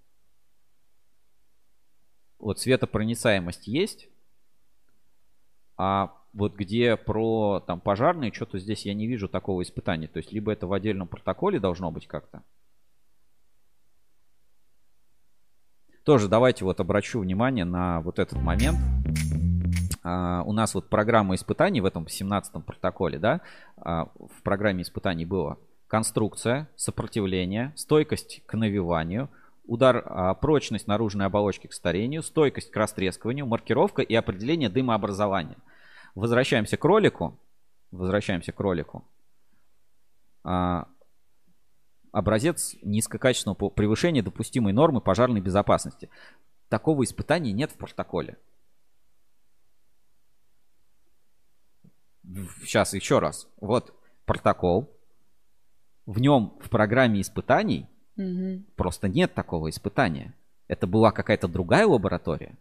Вот 2.40 2.60
светопроницаемость 2.60 3.68
есть. 3.68 4.10
А 5.78 6.17
вот 6.34 6.56
где 6.56 6.98
про 6.98 7.60
там 7.66 7.80
пожарные, 7.80 8.34
что-то 8.34 8.60
здесь 8.60 8.86
я 8.86 8.94
не 8.94 9.08
вижу 9.08 9.28
такого 9.28 9.62
испытания. 9.62 10.08
То 10.08 10.18
есть 10.18 10.32
либо 10.32 10.52
это 10.52 10.68
в 10.68 10.74
отдельном 10.74 11.08
протоколе 11.08 11.60
должно 11.60 11.92
быть 11.92 12.08
как-то. 12.08 12.44
Тоже 16.04 16.30
давайте 16.30 16.64
вот 16.64 16.80
обращу 16.80 17.20
внимание 17.20 17.66
на 17.66 18.00
вот 18.00 18.20
этот 18.20 18.42
момент. 18.42 18.78
А, 20.04 20.42
у 20.46 20.54
нас 20.54 20.74
вот 20.74 20.90
программа 20.90 21.36
испытаний 21.36 21.82
в 21.82 21.86
этом 21.86 22.06
17-м 22.06 22.62
протоколе, 22.62 23.20
да, 23.20 23.42
а, 23.76 24.06
в 24.16 24.42
программе 24.42 24.84
испытаний 24.84 25.26
было 25.26 25.60
конструкция, 25.88 26.70
сопротивление, 26.78 27.74
стойкость 27.76 28.42
к 28.46 28.54
навиванию, 28.54 29.30
удар, 29.66 30.02
а, 30.06 30.34
прочность 30.34 30.88
наружной 30.88 31.26
оболочки 31.26 31.68
к 31.68 31.74
старению, 31.74 32.24
стойкость 32.24 32.72
к 32.72 32.78
растрескиванию, 32.78 33.46
маркировка 33.46 34.02
и 34.02 34.16
определение 34.16 34.70
дымообразования. 34.70 35.58
Возвращаемся 36.18 36.78
к 36.78 36.84
ролику. 36.84 37.38
Возвращаемся 37.92 38.52
к 38.52 38.60
ролику. 38.60 39.08
А, 40.44 40.88
образец 42.12 42.76
низкокачественного 42.82 43.70
превышения 43.70 44.24
допустимой 44.24 44.74
нормы 44.74 45.00
пожарной 45.00 45.42
безопасности. 45.42 46.10
Такого 46.70 47.04
испытания 47.04 47.54
нет 47.54 47.72
в 47.72 47.78
протоколе. 47.78 48.40
Сейчас 52.64 52.96
еще 52.96 53.20
раз. 53.20 53.48
Вот 53.62 53.94
протокол. 54.26 54.90
В 56.08 56.20
нем 56.20 56.58
в 56.60 56.72
программе 56.72 57.22
испытаний 57.22 57.86
Мгм. 58.16 58.66
просто 58.76 59.08
нет 59.08 59.36
такого 59.36 59.70
испытания. 59.70 60.34
Это 60.68 60.88
была 60.88 61.12
какая-то 61.12 61.48
другая 61.48 61.86
лаборатория. 61.86 62.58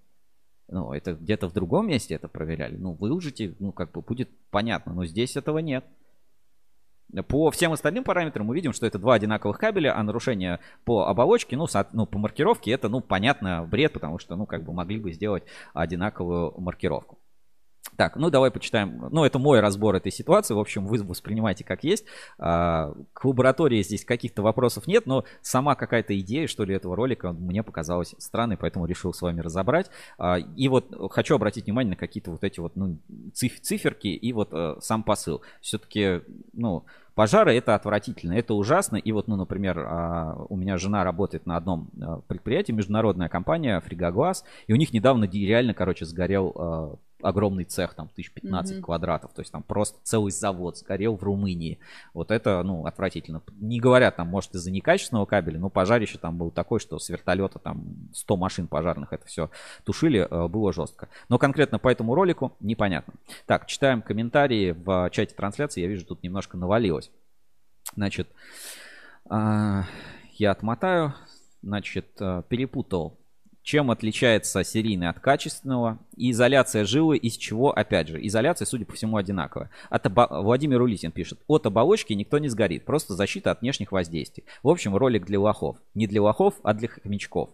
Ну, 0.68 0.92
это 0.92 1.14
где-то 1.14 1.48
в 1.48 1.52
другом 1.52 1.86
месте 1.88 2.14
это 2.14 2.28
проверяли. 2.28 2.76
Ну, 2.76 2.92
выложите, 2.92 3.54
ну, 3.60 3.72
как 3.72 3.92
бы 3.92 4.02
будет 4.02 4.28
понятно. 4.50 4.94
Но 4.94 5.06
здесь 5.06 5.36
этого 5.36 5.58
нет. 5.58 5.84
По 7.28 7.50
всем 7.52 7.72
остальным 7.72 8.02
параметрам 8.02 8.44
мы 8.44 8.54
видим, 8.56 8.72
что 8.72 8.84
это 8.84 8.98
два 8.98 9.14
одинаковых 9.14 9.58
кабеля, 9.58 9.96
а 9.96 10.02
нарушение 10.02 10.58
по 10.84 11.06
оболочке, 11.06 11.56
ну, 11.56 11.68
со- 11.68 11.88
ну, 11.92 12.04
по 12.04 12.18
маркировке, 12.18 12.72
это, 12.72 12.88
ну, 12.88 13.00
понятно, 13.00 13.64
бред, 13.64 13.92
потому 13.92 14.18
что, 14.18 14.34
ну, 14.34 14.44
как 14.44 14.64
бы 14.64 14.72
могли 14.72 14.98
бы 14.98 15.12
сделать 15.12 15.44
одинаковую 15.72 16.52
маркировку. 16.58 17.18
Так, 17.96 18.16
ну 18.16 18.30
давай 18.30 18.50
почитаем. 18.50 19.08
Ну, 19.10 19.24
это 19.24 19.38
мой 19.38 19.60
разбор 19.60 19.94
этой 19.96 20.12
ситуации. 20.12 20.54
В 20.54 20.58
общем, 20.58 20.86
вы 20.86 21.02
воспринимайте 21.02 21.64
как 21.64 21.82
есть. 21.82 22.04
А, 22.38 22.92
К 23.12 23.24
лаборатории 23.24 23.82
здесь 23.82 24.04
каких-то 24.04 24.42
вопросов 24.42 24.86
нет, 24.86 25.06
но 25.06 25.24
сама 25.40 25.74
какая-то 25.74 26.18
идея, 26.20 26.46
что 26.46 26.64
ли, 26.64 26.74
этого 26.74 26.94
ролика 26.94 27.32
мне 27.32 27.62
показалась 27.62 28.14
странной, 28.18 28.56
поэтому 28.56 28.86
решил 28.86 29.14
с 29.14 29.22
вами 29.22 29.40
разобрать. 29.40 29.90
А, 30.18 30.38
И 30.38 30.68
вот 30.68 30.94
хочу 31.10 31.34
обратить 31.34 31.64
внимание 31.64 31.90
на 31.90 31.96
какие-то 31.96 32.30
вот 32.30 32.44
эти 32.44 32.60
вот 32.60 32.76
ну, 32.76 32.98
циф- 33.32 33.60
циферки 33.60 34.08
и 34.08 34.32
вот 34.32 34.50
э, 34.52 34.76
сам 34.80 35.02
посыл. 35.02 35.42
Все-таки, 35.60 36.20
ну, 36.52 36.84
Пожары 37.16 37.54
это 37.56 37.74
отвратительно, 37.74 38.34
это 38.34 38.52
ужасно. 38.52 38.96
И 38.96 39.10
вот, 39.10 39.26
ну, 39.26 39.36
например, 39.36 39.78
а, 39.78 40.36
у 40.50 40.56
меня 40.56 40.76
жена 40.76 41.02
работает 41.02 41.46
на 41.46 41.56
одном 41.56 41.88
а, 41.98 42.20
предприятии, 42.28 42.72
международная 42.72 43.30
компания 43.30 43.80
Фригоглаз, 43.80 44.44
и 44.66 44.74
у 44.74 44.76
них 44.76 44.92
недавно 44.92 45.24
реально, 45.24 45.72
короче, 45.72 46.04
сгорел 46.04 46.52
а, 46.54 46.96
огромный 47.26 47.64
цех, 47.64 47.94
там, 47.94 48.08
1015 48.08 48.76
Мгм. 48.76 48.84
квадратов, 48.84 49.32
то 49.32 49.40
есть 49.40 49.52
там 49.52 49.62
просто 49.62 49.98
целый 50.02 50.30
завод 50.30 50.78
сгорел 50.78 51.16
в 51.16 51.22
Румынии. 51.22 51.78
Вот 52.14 52.30
это, 52.30 52.62
ну, 52.62 52.86
отвратительно. 52.86 53.42
Не 53.60 53.80
говорят 53.80 54.16
там, 54.16 54.28
может, 54.28 54.54
из-за 54.54 54.70
некачественного 54.70 55.26
кабеля, 55.26 55.58
но 55.58 55.68
пожарище 55.68 56.18
там 56.18 56.36
было 56.38 56.50
такое, 56.50 56.78
что 56.78 56.98
с 56.98 57.08
вертолета 57.08 57.58
там 57.58 57.84
100 58.14 58.36
машин 58.36 58.68
пожарных 58.68 59.12
это 59.12 59.26
все 59.26 59.50
тушили, 59.84 60.26
э, 60.30 60.48
было 60.48 60.72
жестко. 60.72 61.08
Но 61.28 61.38
конкретно 61.38 61.78
по 61.78 61.88
этому 61.88 62.14
ролику 62.14 62.52
непонятно. 62.60 63.14
Так, 63.46 63.66
читаем 63.66 64.02
комментарии 64.02 64.70
в 64.72 65.10
чате 65.10 65.34
трансляции, 65.34 65.80
я 65.80 65.88
вижу, 65.88 66.06
тут 66.06 66.22
немножко 66.22 66.56
навалилось. 66.56 67.10
Значит, 67.94 68.28
а, 69.28 69.84
я 70.34 70.52
отмотаю. 70.52 71.14
Значит, 71.62 72.06
э, 72.20 72.42
перепутал. 72.48 73.18
Чем 73.66 73.90
отличается 73.90 74.62
серийный 74.62 75.08
от 75.08 75.18
качественного? 75.18 75.98
И 76.16 76.30
изоляция 76.30 76.84
жилы 76.84 77.16
из 77.16 77.36
чего? 77.36 77.72
Опять 77.76 78.06
же, 78.06 78.24
изоляция, 78.24 78.64
судя 78.64 78.84
по 78.84 78.92
всему, 78.92 79.16
одинаковая. 79.16 79.70
От 79.90 80.06
оба- 80.06 80.28
Владимир 80.30 80.80
Улитин 80.80 81.10
пишет. 81.10 81.40
От 81.48 81.66
оболочки 81.66 82.12
никто 82.12 82.38
не 82.38 82.48
сгорит. 82.48 82.84
Просто 82.84 83.14
защита 83.14 83.50
от 83.50 83.62
внешних 83.62 83.90
воздействий. 83.90 84.44
В 84.62 84.68
общем, 84.68 84.94
ролик 84.94 85.26
для 85.26 85.40
лохов. 85.40 85.78
Не 85.96 86.06
для 86.06 86.22
лохов, 86.22 86.54
а 86.62 86.74
для 86.74 86.86
хомячков. 86.86 87.50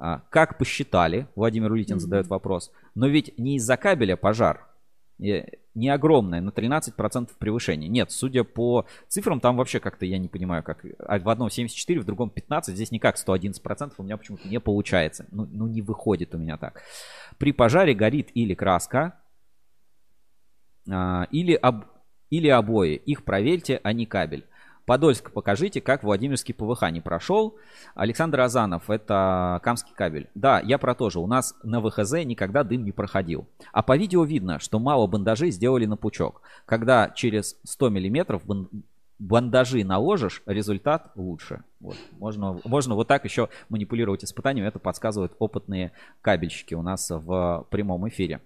А, 0.00 0.22
Как 0.30 0.56
посчитали, 0.56 1.26
Владимир 1.36 1.72
Улитин 1.72 1.96
Мгм. 1.96 2.00
задает 2.00 2.28
вопрос, 2.28 2.70
но 2.94 3.06
ведь 3.06 3.36
не 3.38 3.56
из-за 3.56 3.76
кабеля 3.76 4.16
пожар, 4.16 4.66
не 5.18 5.88
огромное, 5.88 6.40
на 6.40 6.50
13% 6.50 7.30
превышение. 7.38 7.88
Нет, 7.88 8.10
судя 8.10 8.44
по 8.44 8.86
цифрам, 9.08 9.40
там 9.40 9.56
вообще 9.56 9.80
как-то 9.80 10.06
я 10.06 10.18
не 10.18 10.28
понимаю, 10.28 10.62
как 10.62 10.84
а 10.98 11.18
в 11.18 11.28
одном 11.28 11.50
74, 11.50 12.00
в 12.00 12.04
другом 12.04 12.30
15, 12.30 12.74
здесь 12.74 12.90
никак 12.90 13.16
111% 13.16 13.92
у 13.98 14.02
меня 14.02 14.16
почему-то 14.16 14.48
не 14.48 14.60
получается. 14.60 15.26
Ну, 15.30 15.46
ну 15.50 15.66
не 15.66 15.82
выходит 15.82 16.34
у 16.34 16.38
меня 16.38 16.56
так. 16.56 16.82
При 17.38 17.52
пожаре 17.52 17.94
горит 17.94 18.30
или 18.34 18.54
краска, 18.54 19.18
а, 20.90 21.26
или, 21.30 21.54
об- 21.54 21.86
или 22.30 22.48
обои. 22.48 22.94
Их 22.94 23.24
проверьте, 23.24 23.80
а 23.82 23.92
не 23.92 24.06
кабель. 24.06 24.46
Подольск 24.88 25.32
покажите, 25.32 25.82
как 25.82 26.02
Владимирский 26.02 26.54
ПВХ 26.54 26.90
не 26.90 27.02
прошел. 27.02 27.58
Александр 27.94 28.40
Азанов, 28.40 28.88
это 28.88 29.60
Камский 29.62 29.92
кабель. 29.94 30.30
Да, 30.34 30.60
я 30.60 30.78
про 30.78 30.94
то 30.94 31.10
же. 31.10 31.20
У 31.20 31.26
нас 31.26 31.54
на 31.62 31.82
ВХЗ 31.82 32.24
никогда 32.24 32.64
дым 32.64 32.84
не 32.84 32.92
проходил. 32.92 33.46
А 33.70 33.82
по 33.82 33.98
видео 33.98 34.24
видно, 34.24 34.58
что 34.58 34.78
мало 34.78 35.06
бандажей 35.06 35.50
сделали 35.50 35.84
на 35.84 35.98
пучок. 35.98 36.40
Когда 36.64 37.10
через 37.10 37.58
100 37.64 37.90
миллиметров 37.90 38.46
бан- 38.46 38.70
бандажи 39.18 39.84
наложишь, 39.84 40.42
результат 40.46 41.12
лучше. 41.16 41.64
Вот. 41.80 41.96
Можно, 42.12 42.58
можно 42.64 42.94
вот 42.94 43.08
так 43.08 43.26
еще 43.26 43.50
манипулировать 43.68 44.24
испытанием. 44.24 44.66
Это 44.66 44.78
подсказывают 44.78 45.34
опытные 45.38 45.92
кабельщики 46.22 46.72
у 46.72 46.80
нас 46.80 47.10
в 47.10 47.66
прямом 47.68 48.08
эфире. 48.08 48.40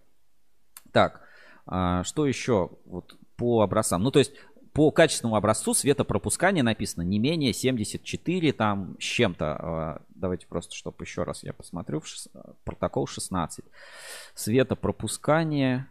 Так, 0.90 1.20
а, 1.66 2.02
что 2.02 2.26
еще 2.26 2.70
вот 2.84 3.14
по 3.36 3.62
образцам? 3.62 4.02
Ну, 4.02 4.10
то 4.10 4.18
есть 4.18 4.32
по 4.73 4.91
качественному 4.91 5.36
образцу 5.36 5.75
светопропускания 5.75 6.62
написано 6.62 7.02
не 7.02 7.18
менее 7.18 7.52
74 7.52 8.52
там 8.52 8.97
с 8.99 9.02
чем-то. 9.02 9.44
А, 9.44 10.02
Давайте 10.15 10.47
просто, 10.47 10.75
чтобы 10.75 11.05
еще 11.05 11.25
раз 11.25 11.42
я 11.42 11.52
посмотрю. 11.52 12.01
В 12.01 12.07
шес- 12.07 12.31
Протокол 12.65 13.07
16. 13.07 13.65
Светопропускание 14.34 15.89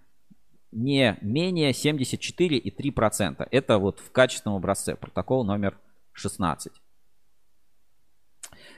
не 0.71 1.17
менее 1.21 1.73
74,3%. 1.73 3.47
Это 3.51 3.77
вот 3.77 3.99
в 3.99 4.11
качественном 4.11 4.57
образце. 4.57 4.95
Протокол 4.95 5.43
номер 5.43 5.77
16. 6.13 6.73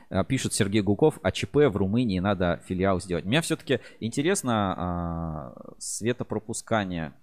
А, 0.10 0.26
Пишет 0.26 0.54
Сергей 0.54 0.82
Гуков, 0.82 1.18
АЧП 1.24 1.56
в 1.56 1.78
Румынии 1.78 2.20
надо 2.20 2.62
филиал 2.68 3.00
сделать. 3.00 3.24
Меня 3.24 3.42
все-таки 3.42 3.80
интересно 4.02 4.76
а, 4.76 5.54
светопропускание. 5.78 7.14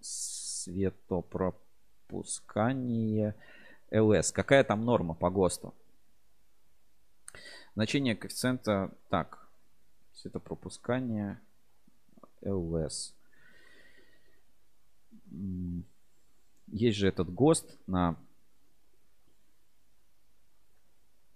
Светопропускание 0.00 1.63
ЛС. 3.90 4.32
Какая 4.32 4.64
там 4.64 4.84
норма 4.84 5.14
по 5.14 5.30
ГОСТу? 5.30 5.74
Значение 7.74 8.14
коэффициента. 8.14 8.90
Так. 9.08 9.46
Светопропускание 10.12 11.40
ЛС. 12.42 13.14
Есть 16.68 16.98
же 16.98 17.08
этот 17.08 17.32
ГОСТ 17.32 17.78
на 17.86 18.16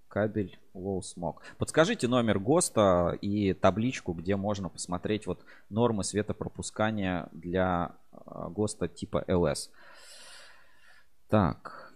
кабель 0.08 0.58
Low 0.74 1.00
Smog. 1.00 1.36
Подскажите 1.58 2.08
номер 2.08 2.38
ГОСТа 2.38 3.16
и 3.20 3.52
табличку, 3.52 4.12
где 4.12 4.36
можно 4.36 4.68
посмотреть 4.68 5.26
вот 5.26 5.44
нормы 5.68 6.02
светопропускания 6.02 7.28
для 7.32 7.94
а, 8.12 8.48
ГОСТа 8.48 8.88
типа 8.88 9.24
LS. 9.28 9.70
Так. 11.28 11.94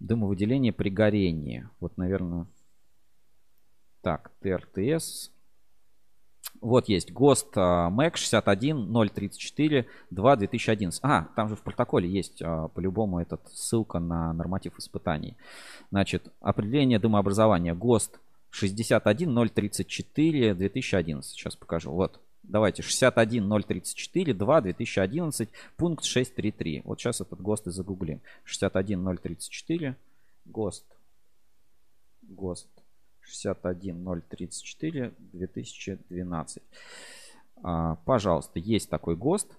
Дымовыделение 0.00 0.72
при 0.72 0.90
горении. 0.90 1.68
Вот, 1.80 1.96
наверное. 1.96 2.46
Так, 4.02 4.30
ТРТС. 4.40 5.30
Вот 6.60 6.88
есть 6.88 7.12
ГОСТ 7.12 7.56
а, 7.56 7.90
МЭК 7.90 8.16
61034 8.16 9.86
2 10.10 10.36
2011. 10.36 11.00
А, 11.02 11.28
там 11.36 11.48
же 11.48 11.56
в 11.56 11.62
протоколе 11.62 12.08
есть 12.08 12.40
а, 12.42 12.68
по-любому 12.68 13.20
этот 13.20 13.42
ссылка 13.52 13.98
на 13.98 14.32
норматив 14.32 14.78
испытаний. 14.78 15.36
Значит, 15.90 16.32
определение 16.40 16.98
дымообразования 16.98 17.74
ГОСТ 17.74 18.18
61034 18.50 20.54
2011. 20.54 21.30
Сейчас 21.30 21.56
покажу. 21.56 21.92
Вот. 21.92 22.20
Давайте 22.48 22.82
61034 22.82 24.32
2 24.32 24.60
2011 24.62 25.48
пункт 25.76 26.04
633. 26.04 26.82
Вот 26.84 26.98
сейчас 26.98 27.20
этот 27.20 27.42
ГОСТ 27.42 27.66
и 27.66 27.70
загуглим. 27.70 28.22
61034 28.44 29.94
ГОСТ. 30.46 30.86
ГОСТ 32.22 32.68
61034 33.20 35.12
2012. 35.18 36.62
А, 37.62 37.96
пожалуйста, 38.06 38.58
есть 38.58 38.88
такой 38.88 39.14
ГОСТ. 39.14 39.54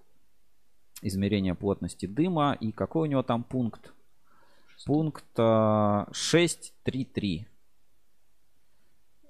Измерение 1.03 1.53
плотности 1.53 2.07
дыма. 2.07 2.57
И 2.59 2.71
какой 2.71 3.07
у 3.07 3.11
него 3.11 3.21
там 3.21 3.43
пункт? 3.43 3.93
Пункт 4.87 5.25
а, 5.37 6.07
633. 6.11 7.47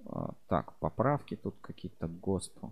А, 0.05 0.33
Так, 0.47 0.79
поправки 0.79 1.35
тут 1.35 1.55
какие-то 1.59 2.07
к 2.07 2.19
ГОСТу. 2.21 2.71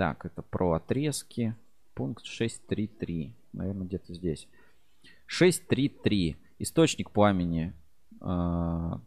Так, 0.00 0.24
это 0.24 0.40
про 0.40 0.72
отрезки. 0.72 1.54
Пункт 1.92 2.24
6.3.3. 2.24 3.34
Наверное, 3.52 3.86
где-то 3.86 4.14
здесь. 4.14 4.48
6.3.3. 5.28 6.38
Источник 6.58 7.10
пламени. 7.10 7.74
а, 8.22 8.98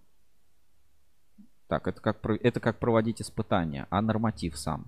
Так, 1.68 1.88
это 1.88 2.00
как, 2.00 2.24
это 2.30 2.60
как 2.60 2.78
проводить 2.78 3.24
испытания, 3.24 3.88
а 3.90 4.04
норматив 4.04 4.56
сам. 4.56 4.86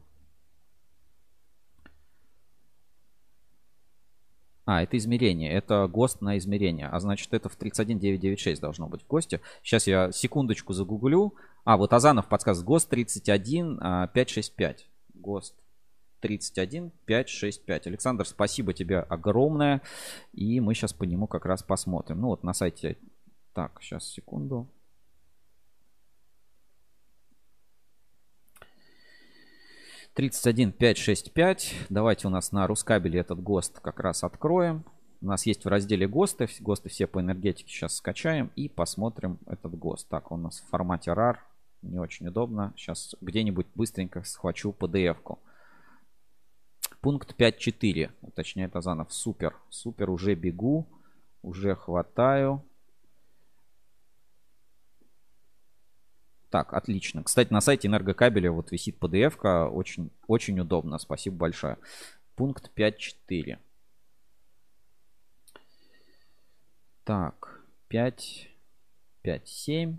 А, 4.65 4.83
это 4.83 4.97
измерение. 4.97 5.51
Это 5.51 5.87
ГОСТ 5.87 6.21
на 6.21 6.37
измерение. 6.37 6.87
А 6.87 6.99
значит, 6.99 7.33
это 7.33 7.49
в 7.49 7.55
31996 7.55 8.61
должно 8.61 8.87
быть 8.87 9.01
в 9.01 9.07
ГОСТе. 9.07 9.41
Сейчас 9.63 9.87
я 9.87 10.11
секундочку 10.11 10.71
загуглю. 10.73 11.33
А, 11.63 11.77
вот 11.77 11.93
Азанов 11.93 12.29
подсказывает. 12.29 12.67
ГОСТ 12.67 12.89
31 12.89 13.79
а, 13.81 14.07
565. 14.09 14.87
ГОСТ 15.15 15.64
31 16.25 16.91
565. 17.05 17.85
Александр, 17.85 18.25
спасибо 18.25 18.73
тебе 18.73 18.97
огромное. 18.97 19.83
И 20.33 20.59
мы 20.59 20.73
сейчас 20.73 20.91
по 20.91 21.03
нему 21.03 21.27
как 21.27 21.45
раз 21.45 21.61
посмотрим. 21.61 22.21
Ну 22.21 22.27
вот 22.27 22.43
на 22.43 22.53
сайте... 22.53 22.97
Так, 23.53 23.77
сейчас, 23.79 24.07
секунду. 24.07 24.67
Тридцать 30.15 30.47
один 30.47 30.71
пять 30.71 30.97
шесть 30.97 31.31
пять. 31.31 31.75
Давайте 31.89 32.27
у 32.27 32.31
нас 32.31 32.51
на 32.51 32.65
Рускабеле 32.65 33.19
этот 33.19 33.39
ГОСТ 33.43 33.79
как 33.79 33.99
раз 33.99 34.23
откроем. 34.23 34.83
У 35.21 35.27
нас 35.27 35.45
есть 35.45 35.63
в 35.63 35.67
разделе 35.67 36.07
ГОСТы. 36.07 36.47
ГОСТы 36.59 36.89
все 36.89 37.05
по 37.05 37.21
энергетике 37.21 37.69
сейчас 37.69 37.97
скачаем 37.97 38.51
и 38.55 38.67
посмотрим 38.67 39.37
этот 39.45 39.77
ГОСТ. 39.77 40.09
Так, 40.09 40.31
он 40.31 40.39
у 40.39 40.43
нас 40.45 40.59
в 40.59 40.69
формате 40.69 41.11
RAR. 41.11 41.37
Не 41.83 41.99
очень 41.99 42.27
удобно. 42.27 42.73
Сейчас 42.75 43.13
где-нибудь 43.21 43.67
быстренько 43.75 44.23
схвачу 44.23 44.75
PDF-ку. 44.77 45.39
Пункт 47.05 47.35
5.4. 47.37 48.09
Уточняет 48.23 48.75
Азанов. 48.75 49.13
Супер. 49.13 49.55
Супер. 49.69 50.09
Уже 50.09 50.33
бегу. 50.33 50.87
Уже 51.43 51.75
хватаю. 51.75 52.63
Так, 56.49 56.73
отлично. 56.73 57.21
Кстати, 57.21 57.53
на 57.53 57.61
сайте 57.61 57.89
энергокабеля 57.89 58.51
вот 58.51 58.71
висит 58.71 58.97
PDF-ка. 58.97 59.69
Очень, 59.69 60.09
очень 60.25 60.59
удобно. 60.59 60.97
Спасибо 60.97 61.35
большое. 61.35 61.77
Пункт 62.35 62.71
5.4. 62.75 63.59
Так, 67.03 67.61
5, 67.89 68.49
5, 69.21 69.47
7, 69.47 69.97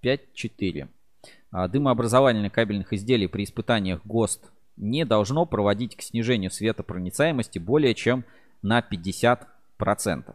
5, 0.00 0.34
4. 0.34 0.88
А, 1.50 1.68
Дымообразование 1.68 2.50
кабельных 2.50 2.92
изделий 2.92 3.28
при 3.28 3.44
испытаниях 3.44 4.04
ГОСТ 4.04 4.52
не 4.78 5.04
должно 5.04 5.44
проводить 5.44 5.96
к 5.96 6.02
снижению 6.02 6.50
светопроницаемости 6.50 7.58
более 7.58 7.94
чем 7.94 8.24
на 8.62 8.80
50%. 8.80 10.34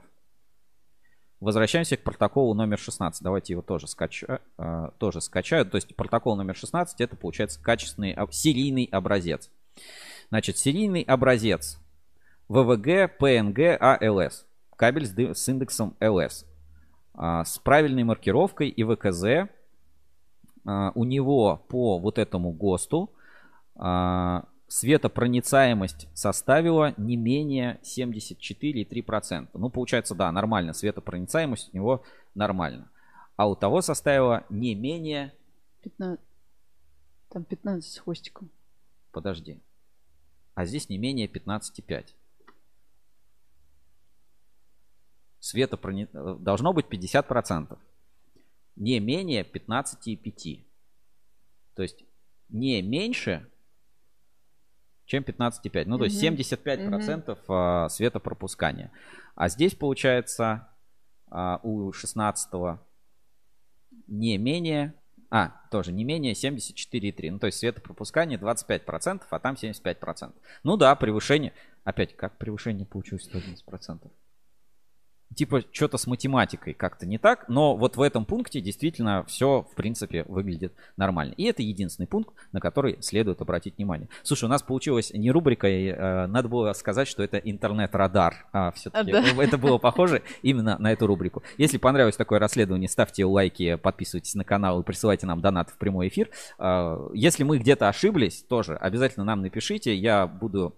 Возвращаемся 1.40 1.98
к 1.98 2.04
протоколу 2.04 2.54
номер 2.54 2.80
16. 2.80 3.22
Давайте 3.22 3.54
его 3.54 3.62
тоже, 3.62 3.88
скача... 3.88 4.40
э, 4.58 4.90
тоже 4.98 5.20
скачаю. 5.20 5.66
То 5.66 5.76
есть 5.76 5.94
протокол 5.96 6.38
номер 6.38 6.56
16 6.56 7.02
это 7.02 7.18
получается 7.18 7.62
качественный 7.62 8.16
серийный 8.32 8.88
образец. 8.92 9.50
Значит, 10.30 10.58
серийный 10.58 11.02
образец 11.02 11.80
ВВГ, 12.48 13.18
ПНГ, 13.18 13.78
АЛС. 13.80 14.46
Кабель 14.78 15.06
с, 15.06 15.18
с 15.18 15.50
индексом 15.50 15.96
ЛС. 16.00 16.46
А, 17.14 17.44
с 17.44 17.58
правильной 17.60 18.04
маркировкой 18.06 18.70
и 18.70 18.84
ВКЗ. 18.84 19.50
А, 20.66 20.92
у 20.96 21.04
него 21.04 21.62
по 21.68 22.00
вот 22.00 22.20
этому 22.20 22.52
ГОСТу 22.52 23.12
светопроницаемость 24.68 26.08
составила 26.14 26.94
не 26.98 27.16
менее 27.16 27.80
74,3%. 27.84 29.50
Ну, 29.54 29.70
получается, 29.70 30.16
да, 30.16 30.32
нормально. 30.32 30.74
Светопроницаемость 30.74 31.70
у 31.74 31.78
него 31.78 32.04
нормально. 32.36 32.90
А 33.36 33.48
у 33.48 33.56
того 33.56 33.82
составила 33.82 34.46
не 34.50 34.76
менее... 34.76 35.34
15. 35.82 36.24
Там 37.30 37.44
15 37.44 37.92
с 37.92 37.98
хвостиком. 37.98 38.50
Подожди. 39.12 39.60
А 40.56 40.66
здесь 40.66 40.90
не 40.90 40.98
менее 40.98 41.28
15,5. 41.28 42.06
Светопрони... 45.40 46.08
э, 46.14 46.36
Должно 46.40 46.74
быть 46.74 46.86
50%. 46.86 47.78
Не 48.76 49.00
менее 49.00 49.44
15,5. 49.44 50.64
То 51.76 51.84
есть 51.84 52.04
не 52.50 52.82
меньше, 52.82 53.50
чем 55.14 55.22
15,5. 55.22 55.84
Ну, 55.86 56.00
то 56.00 56.06
есть 56.06 56.22
Мгм. 56.24 56.36
75% 56.36 57.38
а, 57.48 57.88
светопропускания. 57.90 58.92
А 59.36 59.48
здесь 59.48 59.76
получается 59.76 60.70
а, 61.30 61.60
у 61.62 61.92
16 61.92 62.80
не 64.08 64.38
менее... 64.38 64.96
А, 65.30 65.52
тоже 65.70 65.92
не 65.92 66.04
менее 66.04 66.34
74,3. 66.34 67.32
Ну, 67.32 67.40
то 67.40 67.46
есть 67.48 67.60
светопропускание 67.60 68.40
25%, 68.40 69.22
а 69.30 69.40
там 69.40 69.54
75%. 69.54 70.34
Ну 70.64 70.78
да, 70.78 70.96
превышение. 70.96 71.54
Опять, 71.84 72.16
как 72.16 72.38
превышение 72.40 72.88
получилось 72.88 73.30
111%? 73.32 74.10
Типа, 75.36 75.64
что-то 75.72 75.98
с 75.98 76.06
математикой 76.06 76.74
как-то 76.74 77.08
не 77.08 77.18
так, 77.18 77.50
но 77.50 77.76
вот 77.76 77.98
в 77.98 78.02
этом 78.02 78.24
пункте 78.24 78.62
действительно 78.62 79.24
все, 79.26 79.64
в 79.64 79.74
принципе, 79.76 80.26
выглядит 80.28 80.74
нормально. 80.96 81.34
И 81.38 81.46
это 81.46 81.64
единственный 81.64 82.06
пункт, 82.06 82.36
на 82.52 82.60
который 82.60 83.02
следует 83.02 83.42
обратить 83.42 83.78
внимание. 83.78 84.10
Слушай, 84.22 84.46
у 84.46 84.48
нас 84.48 84.62
получилось 84.62 85.12
не 85.12 85.32
рубрикой, 85.32 85.88
э, 85.88 86.28
надо 86.28 86.50
было 86.50 86.72
сказать, 86.74 87.08
что 87.08 87.24
это 87.24 87.38
интернет-радар. 87.38 88.46
А, 88.54 88.72
все-таки 88.74 89.12
А, 89.12 89.22
да. 89.24 89.44
это 89.44 89.58
было 89.58 89.80
похоже 89.80 90.22
именно 90.44 90.78
на 90.78 90.92
эту 90.92 91.08
рубрику. 91.08 91.42
Если 91.58 91.78
понравилось 91.80 92.16
такое 92.16 92.38
расследование, 92.38 92.88
ставьте 92.88 93.26
лайки, 93.26 93.76
подписывайтесь 93.76 94.36
на 94.36 94.44
канал 94.44 94.82
и 94.82 94.84
присылайте 94.84 95.26
нам 95.26 95.42
донат 95.42 95.72
в 95.72 95.78
прямой 95.80 96.10
эфир. 96.10 96.30
А, 96.60 97.10
Если 97.14 97.44
мы 97.44 97.58
где-то 97.58 97.90
ошиблись, 97.90 98.44
тоже 98.44 98.76
обязательно 98.76 99.26
нам 99.26 99.42
напишите. 99.42 99.96
Я 99.96 100.28
буду... 100.28 100.76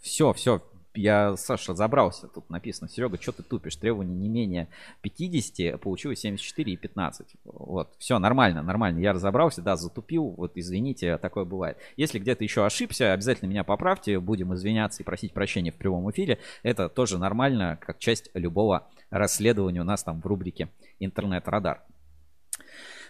Все, 0.00 0.32
все, 0.32 0.60
я, 0.94 1.36
Саша, 1.36 1.74
забрался. 1.74 2.28
Тут 2.28 2.50
написано, 2.50 2.88
Серега, 2.88 3.20
что 3.20 3.32
ты 3.32 3.42
тупишь? 3.42 3.76
Требование 3.76 4.14
не 4.14 4.28
менее 4.28 4.68
50, 5.02 5.80
получилось 5.80 6.20
74 6.20 6.72
и 6.72 6.76
15. 6.76 7.26
Вот, 7.44 7.90
все, 7.98 8.18
нормально, 8.18 8.62
нормально. 8.62 8.98
Я 8.98 9.12
разобрался, 9.12 9.62
да, 9.62 9.76
затупил. 9.76 10.34
Вот, 10.36 10.52
извините, 10.54 11.18
такое 11.18 11.44
бывает. 11.44 11.78
Если 11.96 12.18
где-то 12.18 12.44
еще 12.44 12.64
ошибся, 12.64 13.12
обязательно 13.12 13.48
меня 13.48 13.64
поправьте. 13.64 14.18
Будем 14.20 14.54
извиняться 14.54 15.02
и 15.02 15.06
просить 15.06 15.32
прощения 15.32 15.72
в 15.72 15.76
прямом 15.76 16.10
эфире. 16.10 16.38
Это 16.62 16.88
тоже 16.88 17.18
нормально, 17.18 17.78
как 17.80 17.98
часть 17.98 18.30
любого 18.34 18.88
расследования 19.10 19.80
у 19.80 19.84
нас 19.84 20.02
там 20.02 20.20
в 20.20 20.26
рубрике 20.26 20.68
«Интернет-радар». 20.98 21.82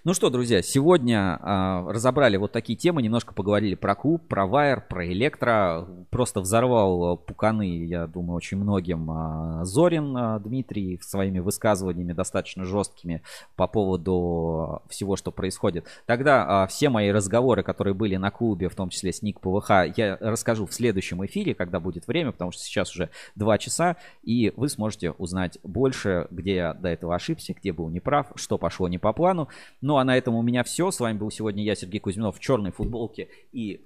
Ну 0.04 0.14
что, 0.14 0.30
друзья, 0.30 0.62
сегодня 0.62 1.38
а, 1.40 1.84
разобрали 1.88 2.36
вот 2.36 2.50
такие 2.50 2.76
темы, 2.76 3.02
немножко 3.02 3.32
поговорили 3.34 3.76
про 3.76 3.94
клуб, 3.94 4.26
про 4.26 4.48
Вайер, 4.48 4.84
про 4.88 5.06
Электро. 5.06 5.86
Просто 6.10 6.40
взорвал 6.40 7.16
пуканы, 7.18 7.84
я 7.84 8.08
думаю, 8.08 8.34
очень 8.34 8.56
многим 8.56 9.08
а, 9.12 9.64
Зорин 9.64 10.16
а, 10.16 10.40
Дмитрий 10.40 10.98
своими 11.00 11.38
высказываниями 11.38 12.14
достаточно 12.14 12.64
жесткими 12.64 13.22
по 13.54 13.68
поводу 13.68 14.82
всего, 14.88 15.14
что 15.14 15.30
происходит. 15.30 15.86
Тогда 16.04 16.64
а, 16.64 16.66
все 16.66 16.88
мои 16.88 17.12
разговоры, 17.12 17.62
которые 17.62 17.94
были 17.94 18.16
на 18.16 18.32
клубе, 18.32 18.68
в 18.68 18.74
том 18.74 18.88
числе 18.88 19.12
с 19.12 19.22
Ник 19.22 19.38
ПВХ, 19.38 19.70
я 19.96 20.18
расскажу 20.20 20.66
в 20.66 20.74
следующем 20.74 21.24
эфире, 21.26 21.54
когда 21.54 21.78
будет 21.78 22.08
время, 22.08 22.32
потому 22.32 22.50
что 22.50 22.64
сейчас 22.64 22.90
уже 22.90 23.10
2 23.36 23.58
часа, 23.58 23.96
и 24.24 24.52
вы 24.56 24.68
сможете 24.68 25.12
узнать 25.12 25.58
больше, 25.62 26.26
где 26.32 26.56
я 26.56 26.74
до 26.74 26.88
этого 26.88 27.14
ошибся, 27.14 27.54
где 27.54 27.72
был 27.72 27.88
неправ, 27.88 28.32
что 28.34 28.58
пошло 28.58 28.88
не 28.88 28.98
по 28.98 29.12
плану. 29.12 29.46
Ну 29.92 29.98
а 29.98 30.04
на 30.04 30.16
этом 30.16 30.34
у 30.36 30.40
меня 30.40 30.64
все. 30.64 30.90
С 30.90 31.00
вами 31.00 31.18
был 31.18 31.30
сегодня 31.30 31.62
я, 31.62 31.74
Сергей 31.74 32.00
Кузьминов, 32.00 32.38
в 32.38 32.40
черной 32.40 32.72
футболке 32.72 33.28
и 33.52 33.84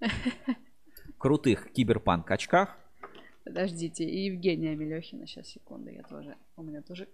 крутых 1.18 1.70
киберпанк 1.70 2.28
очках. 2.28 2.76
Подождите, 3.44 4.02
и 4.02 4.24
Евгения 4.24 4.74
Мелехина. 4.74 5.28
Сейчас, 5.28 5.46
секунду, 5.46 5.90
я 5.90 6.02
тоже... 6.02 6.34
У 6.56 6.64
меня 6.64 6.82
тоже... 6.82 7.06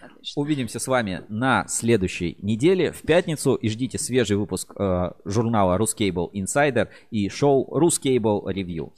Отлично. 0.00 0.40
Увидимся 0.40 0.78
с 0.78 0.88
вами 0.88 1.26
на 1.28 1.68
следующей 1.68 2.38
неделе 2.40 2.90
в 2.90 3.02
пятницу 3.02 3.54
и 3.54 3.68
ждите 3.68 3.98
свежий 3.98 4.38
выпуск 4.38 4.72
э, 4.78 5.10
журнала 5.26 5.76
Ruscable 5.76 6.32
Insider 6.32 6.88
и 7.10 7.28
шоу 7.28 7.68
Ruscable 7.78 8.44
Review. 8.46 8.94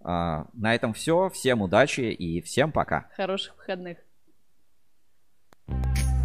А, 0.00 0.48
на 0.54 0.74
этом 0.74 0.92
все. 0.92 1.28
Всем 1.28 1.62
удачи 1.62 2.00
и 2.00 2.40
всем 2.40 2.72
пока. 2.72 3.08
Хороших 3.14 3.56
выходных. 3.58 3.98
Thank 5.66 5.98
you. 5.98 6.23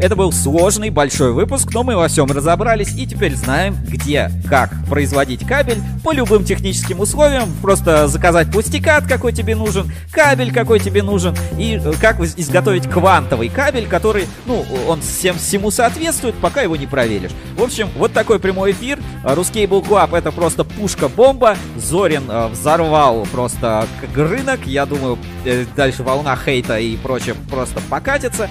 Это 0.00 0.16
был 0.16 0.32
сложный 0.32 0.90
большой 0.90 1.32
выпуск, 1.32 1.68
но 1.72 1.82
мы 1.84 1.96
во 1.96 2.08
всем 2.08 2.26
разобрались 2.26 2.94
и 2.96 3.06
теперь 3.06 3.34
знаем, 3.36 3.76
где, 3.86 4.30
как 4.48 4.70
производить 4.88 5.46
кабель 5.46 5.80
по 6.02 6.12
любым 6.12 6.44
техническим 6.44 7.00
условиям. 7.00 7.48
Просто 7.62 8.08
заказать 8.08 8.50
пластикат, 8.50 9.06
какой 9.06 9.32
тебе 9.32 9.54
нужен, 9.54 9.90
кабель, 10.10 10.52
какой 10.52 10.80
тебе 10.80 11.02
нужен, 11.02 11.34
и 11.58 11.80
э, 11.82 11.92
как 12.00 12.20
изготовить 12.20 12.88
квантовый 12.88 13.48
кабель, 13.48 13.86
который, 13.86 14.26
ну, 14.46 14.64
он 14.88 15.00
всем 15.00 15.36
всему 15.38 15.70
соответствует, 15.70 16.34
пока 16.36 16.62
его 16.62 16.76
не 16.76 16.86
проверишь. 16.86 17.30
В 17.56 17.62
общем, 17.62 17.88
вот 17.96 18.12
такой 18.12 18.38
прямой 18.38 18.72
эфир. 18.72 18.98
Ruscable 19.22 19.86
Club 19.86 20.16
это 20.16 20.32
просто 20.32 20.64
пушка-бомба. 20.64 21.56
Зорин 21.76 22.24
э, 22.28 22.48
взорвал 22.48 23.26
просто 23.30 23.86
рынок. 24.14 24.66
Я 24.66 24.86
думаю, 24.86 25.18
э, 25.44 25.64
дальше 25.76 26.02
волна 26.02 26.36
хейта 26.36 26.78
и 26.78 26.96
прочее 26.96 27.36
просто 27.48 27.80
покатится. 27.88 28.48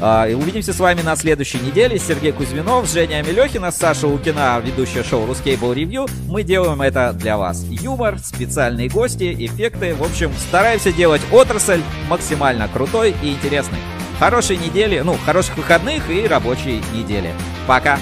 Uh, 0.00 0.32
увидимся 0.34 0.72
с 0.72 0.78
вами 0.78 1.02
на 1.02 1.16
следующей 1.16 1.58
неделе. 1.58 1.98
Сергей 1.98 2.30
Кузьминов, 2.30 2.88
Женя 2.88 3.16
Амелехина, 3.16 3.72
Саша 3.72 4.06
Лукина, 4.06 4.60
ведущая 4.64 5.02
шоу 5.02 5.26
Ruscable 5.26 5.74
Review. 5.74 6.08
Мы 6.28 6.44
делаем 6.44 6.80
это 6.82 7.12
для 7.12 7.36
вас. 7.36 7.64
Юмор, 7.64 8.18
специальные 8.20 8.88
гости, 8.88 9.34
эффекты. 9.38 9.94
В 9.94 10.04
общем, 10.04 10.30
стараемся 10.48 10.92
делать 10.92 11.22
отрасль 11.32 11.82
максимально 12.08 12.68
крутой 12.68 13.14
и 13.22 13.32
интересной. 13.32 13.78
Хорошей 14.20 14.56
недели, 14.56 15.00
ну, 15.00 15.16
хороших 15.26 15.56
выходных 15.56 16.08
и 16.10 16.26
рабочей 16.26 16.80
недели. 16.94 17.32
Пока! 17.66 17.98